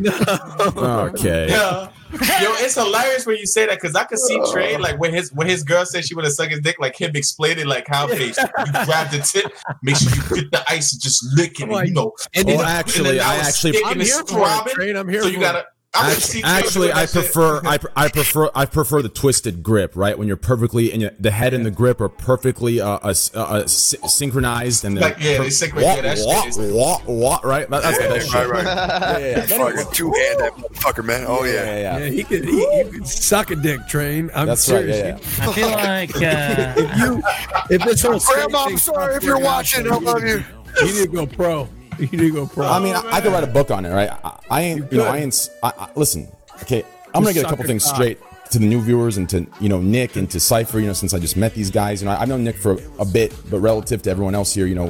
Okay. 1.15 1.49
yeah. 1.49 1.89
Yo, 2.11 2.53
it's 2.59 2.75
hilarious 2.75 3.25
when 3.25 3.35
you 3.37 3.45
say 3.45 3.65
that 3.65 3.81
because 3.81 3.95
I 3.95 4.05
could 4.05 4.19
see 4.19 4.39
Trey 4.51 4.77
like 4.77 4.97
when 4.99 5.13
his 5.13 5.33
when 5.33 5.47
his 5.47 5.63
girl 5.63 5.85
said 5.85 6.05
she 6.05 6.15
would 6.15 6.23
have 6.23 6.33
sucked 6.33 6.51
his 6.51 6.61
dick, 6.61 6.77
like 6.79 6.95
him 6.95 7.11
explaining 7.13 7.65
like 7.65 7.87
how 7.87 8.07
face 8.07 8.37
you 8.37 8.45
grab 8.85 9.11
the 9.11 9.19
tip, 9.19 9.51
make 9.81 9.97
sure 9.97 10.11
you 10.15 10.43
get 10.43 10.51
the 10.51 10.63
ice 10.69 10.93
and 10.93 11.01
just 11.01 11.25
lick 11.35 11.59
it, 11.59 11.69
and 11.69 11.87
you 11.89 11.93
know. 11.93 12.13
And 12.33 12.47
Well, 12.47 12.57
then- 12.57 12.65
oh, 12.65 12.69
actually, 12.69 13.09
and 13.09 13.19
then 13.19 13.27
I 13.27 13.37
was 13.39 13.47
actually- 13.47 13.71
sticking 13.73 13.87
I'm 13.87 13.99
here 13.99 14.23
for 14.23 14.47
it, 14.69 14.73
Train. 14.73 14.95
I'm 14.95 15.09
here 15.09 15.23
So 15.23 15.27
you 15.27 15.39
gotta. 15.39 15.65
I 15.97 16.13
could 16.13 16.23
see 16.23 16.43
Actually, 16.43 16.91
actually, 16.91 16.93
I 16.93 17.05
prefer, 17.05 17.61
I, 17.65 17.79
I 17.95 18.09
prefer, 18.09 18.49
I 18.53 18.65
prefer 18.65 19.01
the 19.01 19.09
twisted 19.09 19.63
grip, 19.63 19.93
right? 19.95 20.17
When 20.17 20.27
you're 20.27 20.37
perfectly, 20.37 20.91
and 20.91 21.01
you- 21.01 21.11
the 21.19 21.31
head 21.31 21.53
and 21.53 21.65
the 21.65 21.71
grip 21.71 22.01
are 22.01 22.09
perfectly 22.09 22.81
uh, 22.81 22.87
uh, 23.01 23.13
uh, 23.33 23.39
uh, 23.39 23.65
synchronized, 23.67 24.85
and 24.85 24.97
then 24.97 25.03
Like, 25.03 25.19
yeah, 25.19 25.37
they 25.39 25.49
synchronize- 25.49 25.95
yeah, 25.97 26.15
that 26.15 26.71
wah, 26.73 26.99
wah, 27.01 27.01
wah, 27.05 27.39
right? 27.43 27.69
That, 27.69 27.83
that's 27.83 27.99
Yeah, 27.99 28.07
that 28.09 28.21
shit. 28.23 28.33
right, 28.33 28.49
right. 28.49 28.65
Yeah, 28.65 29.17
yeah, 29.17 29.27
yeah. 29.27 29.57
fucking 29.57 29.93
two 29.93 30.11
hand 30.11 30.39
that 30.39 30.53
motherfucker, 30.55 31.03
man. 31.05 31.25
Oh 31.27 31.43
yeah. 31.43 31.53
yeah, 31.53 31.77
yeah. 31.79 31.97
Yeah, 31.99 32.05
he 32.09 32.23
could, 32.23 32.45
he, 32.45 32.83
he 32.83 32.89
could 32.91 33.07
suck 33.07 33.51
a 33.51 33.55
dick, 33.55 33.87
Train. 33.87 34.29
I'm 34.35 34.47
That's 34.47 34.69
right. 34.71 34.85
Yeah, 34.87 34.95
yeah. 34.95 35.17
I 35.39 35.53
feel 35.53 35.69
like 35.69 36.15
uh, 36.15 36.73
If 36.77 36.97
you, 36.97 37.23
if 37.69 37.83
this 37.83 38.01
whole 38.01 38.19
Grandma, 38.19 38.65
I'm 38.65 38.77
sorry 38.77 39.15
if 39.15 39.23
you're 39.23 39.39
watching. 39.39 39.91
I 39.91 39.95
love 39.97 40.23
you. 40.23 40.43
You 40.81 40.85
need 40.85 40.93
to 41.03 41.07
go 41.07 41.25
pro. 41.25 41.69
You 41.99 42.07
need 42.07 42.17
to 42.17 42.31
go 42.31 42.47
pro. 42.47 42.65
I 42.65 42.79
mean, 42.79 42.95
I, 42.95 43.01
I 43.17 43.21
could 43.21 43.31
write 43.31 43.43
a 43.43 43.47
book 43.47 43.71
on 43.71 43.85
it, 43.85 43.91
right? 43.93 44.09
I, 44.09 44.39
I 44.49 44.61
ain't, 44.61 44.91
you 44.91 44.97
know, 44.97 45.05
I 45.05 45.17
ain't. 45.17 45.33
s- 45.33 45.49
I, 45.63 45.71
I, 45.77 45.89
listen, 45.95 46.27
okay, 46.63 46.83
I'm 47.13 47.23
gonna 47.23 47.33
get 47.33 47.45
a 47.45 47.49
couple 47.49 47.65
things 47.65 47.83
cock. 47.85 47.95
straight 47.95 48.19
to 48.51 48.59
the 48.59 48.65
new 48.65 48.79
viewers 48.81 49.17
and 49.17 49.27
to 49.29 49.47
you 49.59 49.69
know 49.69 49.81
Nick 49.81 50.15
and 50.15 50.29
to 50.31 50.39
Sypher. 50.39 50.79
You 50.79 50.87
know, 50.87 50.93
since 50.93 51.13
I 51.13 51.19
just 51.19 51.35
met 51.37 51.53
these 51.53 51.71
guys, 51.71 52.01
you 52.01 52.07
know, 52.07 52.15
I've 52.15 52.27
known 52.29 52.43
Nick 52.43 52.57
for 52.57 52.77
a 52.99 53.05
bit, 53.05 53.33
but 53.49 53.59
relative 53.59 54.01
to 54.03 54.09
everyone 54.11 54.35
else 54.35 54.53
here, 54.53 54.65
you 54.65 54.75
know, 54.75 54.89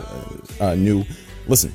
uh, 0.59 0.63
uh, 0.71 0.75
new. 0.75 1.03
Listen, 1.47 1.71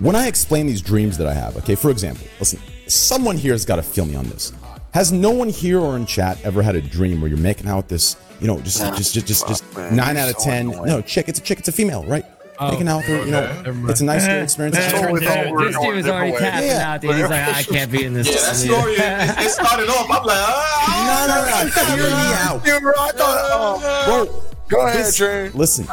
when 0.00 0.16
I 0.16 0.26
explain 0.28 0.66
these 0.66 0.80
dreams 0.82 1.18
that 1.18 1.26
I 1.26 1.34
have, 1.34 1.56
okay, 1.58 1.74
for 1.74 1.90
example, 1.90 2.26
listen, 2.38 2.60
someone 2.86 3.36
here 3.36 3.52
has 3.52 3.64
got 3.64 3.76
to 3.76 3.82
feel 3.82 4.06
me 4.06 4.14
on 4.14 4.26
this. 4.28 4.52
Has 4.92 5.10
no 5.10 5.30
one 5.30 5.48
here 5.48 5.80
or 5.80 5.96
in 5.96 6.06
chat 6.06 6.38
ever 6.44 6.62
had 6.62 6.76
a 6.76 6.80
dream 6.80 7.20
where 7.20 7.28
you're 7.28 7.36
making 7.38 7.66
out 7.66 7.78
with 7.78 7.88
this, 7.88 8.16
you 8.40 8.46
know, 8.46 8.60
just 8.60 8.78
just 8.96 9.12
just 9.14 9.26
just, 9.26 9.48
just 9.48 9.76
nine 9.90 10.16
out 10.16 10.28
of 10.30 10.36
ten? 10.38 10.68
No, 10.68 11.00
chick, 11.02 11.28
it's 11.28 11.40
a 11.40 11.42
chick, 11.42 11.58
it's 11.58 11.66
a 11.68 11.72
female, 11.72 12.04
right? 12.04 12.24
Making 12.60 12.88
out 12.88 12.98
with 12.98 13.06
her, 13.06 13.24
you 13.24 13.30
know, 13.32 13.62
it's 13.88 14.00
a 14.00 14.04
nice 14.04 14.26
good 14.26 14.42
experience. 14.42 14.76
It's 14.78 14.94
always 14.94 15.22
dude, 15.22 15.50
we're 15.52 15.64
this 15.66 15.76
dude 15.78 15.94
was 15.96 16.06
already 16.06 16.30
different 16.32 16.52
tapping 16.52 16.68
ways. 16.68 16.78
out, 16.78 17.00
dude. 17.00 17.14
He's 17.16 17.22
like, 17.30 17.32
I 17.56 17.62
can't 17.74 17.90
be 17.92 18.04
in 18.04 18.12
this. 18.14 18.26
Yeah, 18.28 18.34
that 18.40 18.56
story 18.56 18.92
it, 18.94 19.46
it 19.46 19.50
started 19.50 19.88
off. 19.88 20.06
I'm 20.10 20.24
like, 20.24 20.36
ah, 20.38 21.26
No, 21.26 21.34
no, 21.34 21.96
no, 21.96 21.96
hear 21.96 22.16
me 22.16 22.34
out. 22.34 22.66
You 22.66 22.84
were- 22.86 22.94
I 22.98 23.10
thought, 23.12 23.50
oh, 23.52 24.26
Bro, 24.26 24.42
go 24.68 24.86
ahead, 24.86 25.00
this- 25.06 25.16
Train. 25.16 25.50
listen. 25.54 25.86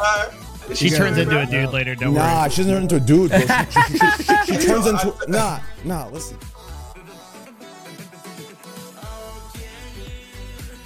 She 0.75 0.89
turns 0.89 1.17
into 1.17 1.37
a 1.41 1.45
dude 1.45 1.71
later. 1.73 1.95
Don't 1.95 2.13
worry. 2.13 2.23
Nah, 2.23 2.47
she 2.47 2.63
doesn't 2.63 2.73
turn 2.73 2.83
into 2.83 2.95
a 2.95 2.99
dude. 2.99 3.29
Bro. 3.31 3.39
She, 3.39 3.45
she, 3.45 3.97
she, 3.97 4.23
she, 4.23 4.61
she 4.61 4.67
turns 4.67 4.87
into 4.87 5.13
nah, 5.27 5.59
nah. 5.83 6.07
Listen. 6.09 6.37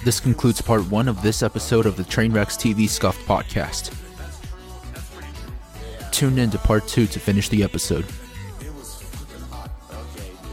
This 0.04 0.20
concludes 0.20 0.60
part 0.60 0.88
one 0.88 1.08
of 1.08 1.20
this 1.22 1.42
episode 1.42 1.84
of 1.86 1.96
the 1.96 2.02
Trainwrecks 2.04 2.56
TV 2.56 2.88
Scuffed 2.88 3.26
podcast. 3.26 3.92
Tune 6.16 6.38
in 6.38 6.50
to 6.52 6.56
part 6.56 6.88
two 6.88 7.06
to 7.08 7.20
finish 7.20 7.50
the 7.50 7.62
episode. 7.62 8.06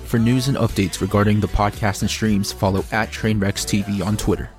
For 0.03 0.19
news 0.19 0.49
and 0.49 0.57
updates 0.57 0.99
regarding 0.99 1.39
the 1.39 1.47
podcast 1.47 2.01
and 2.01 2.11
streams, 2.11 2.51
follow 2.51 2.83
at 2.91 3.11
Trainwrecks 3.11 3.63
TV 3.65 4.05
on 4.05 4.17
Twitter. 4.17 4.49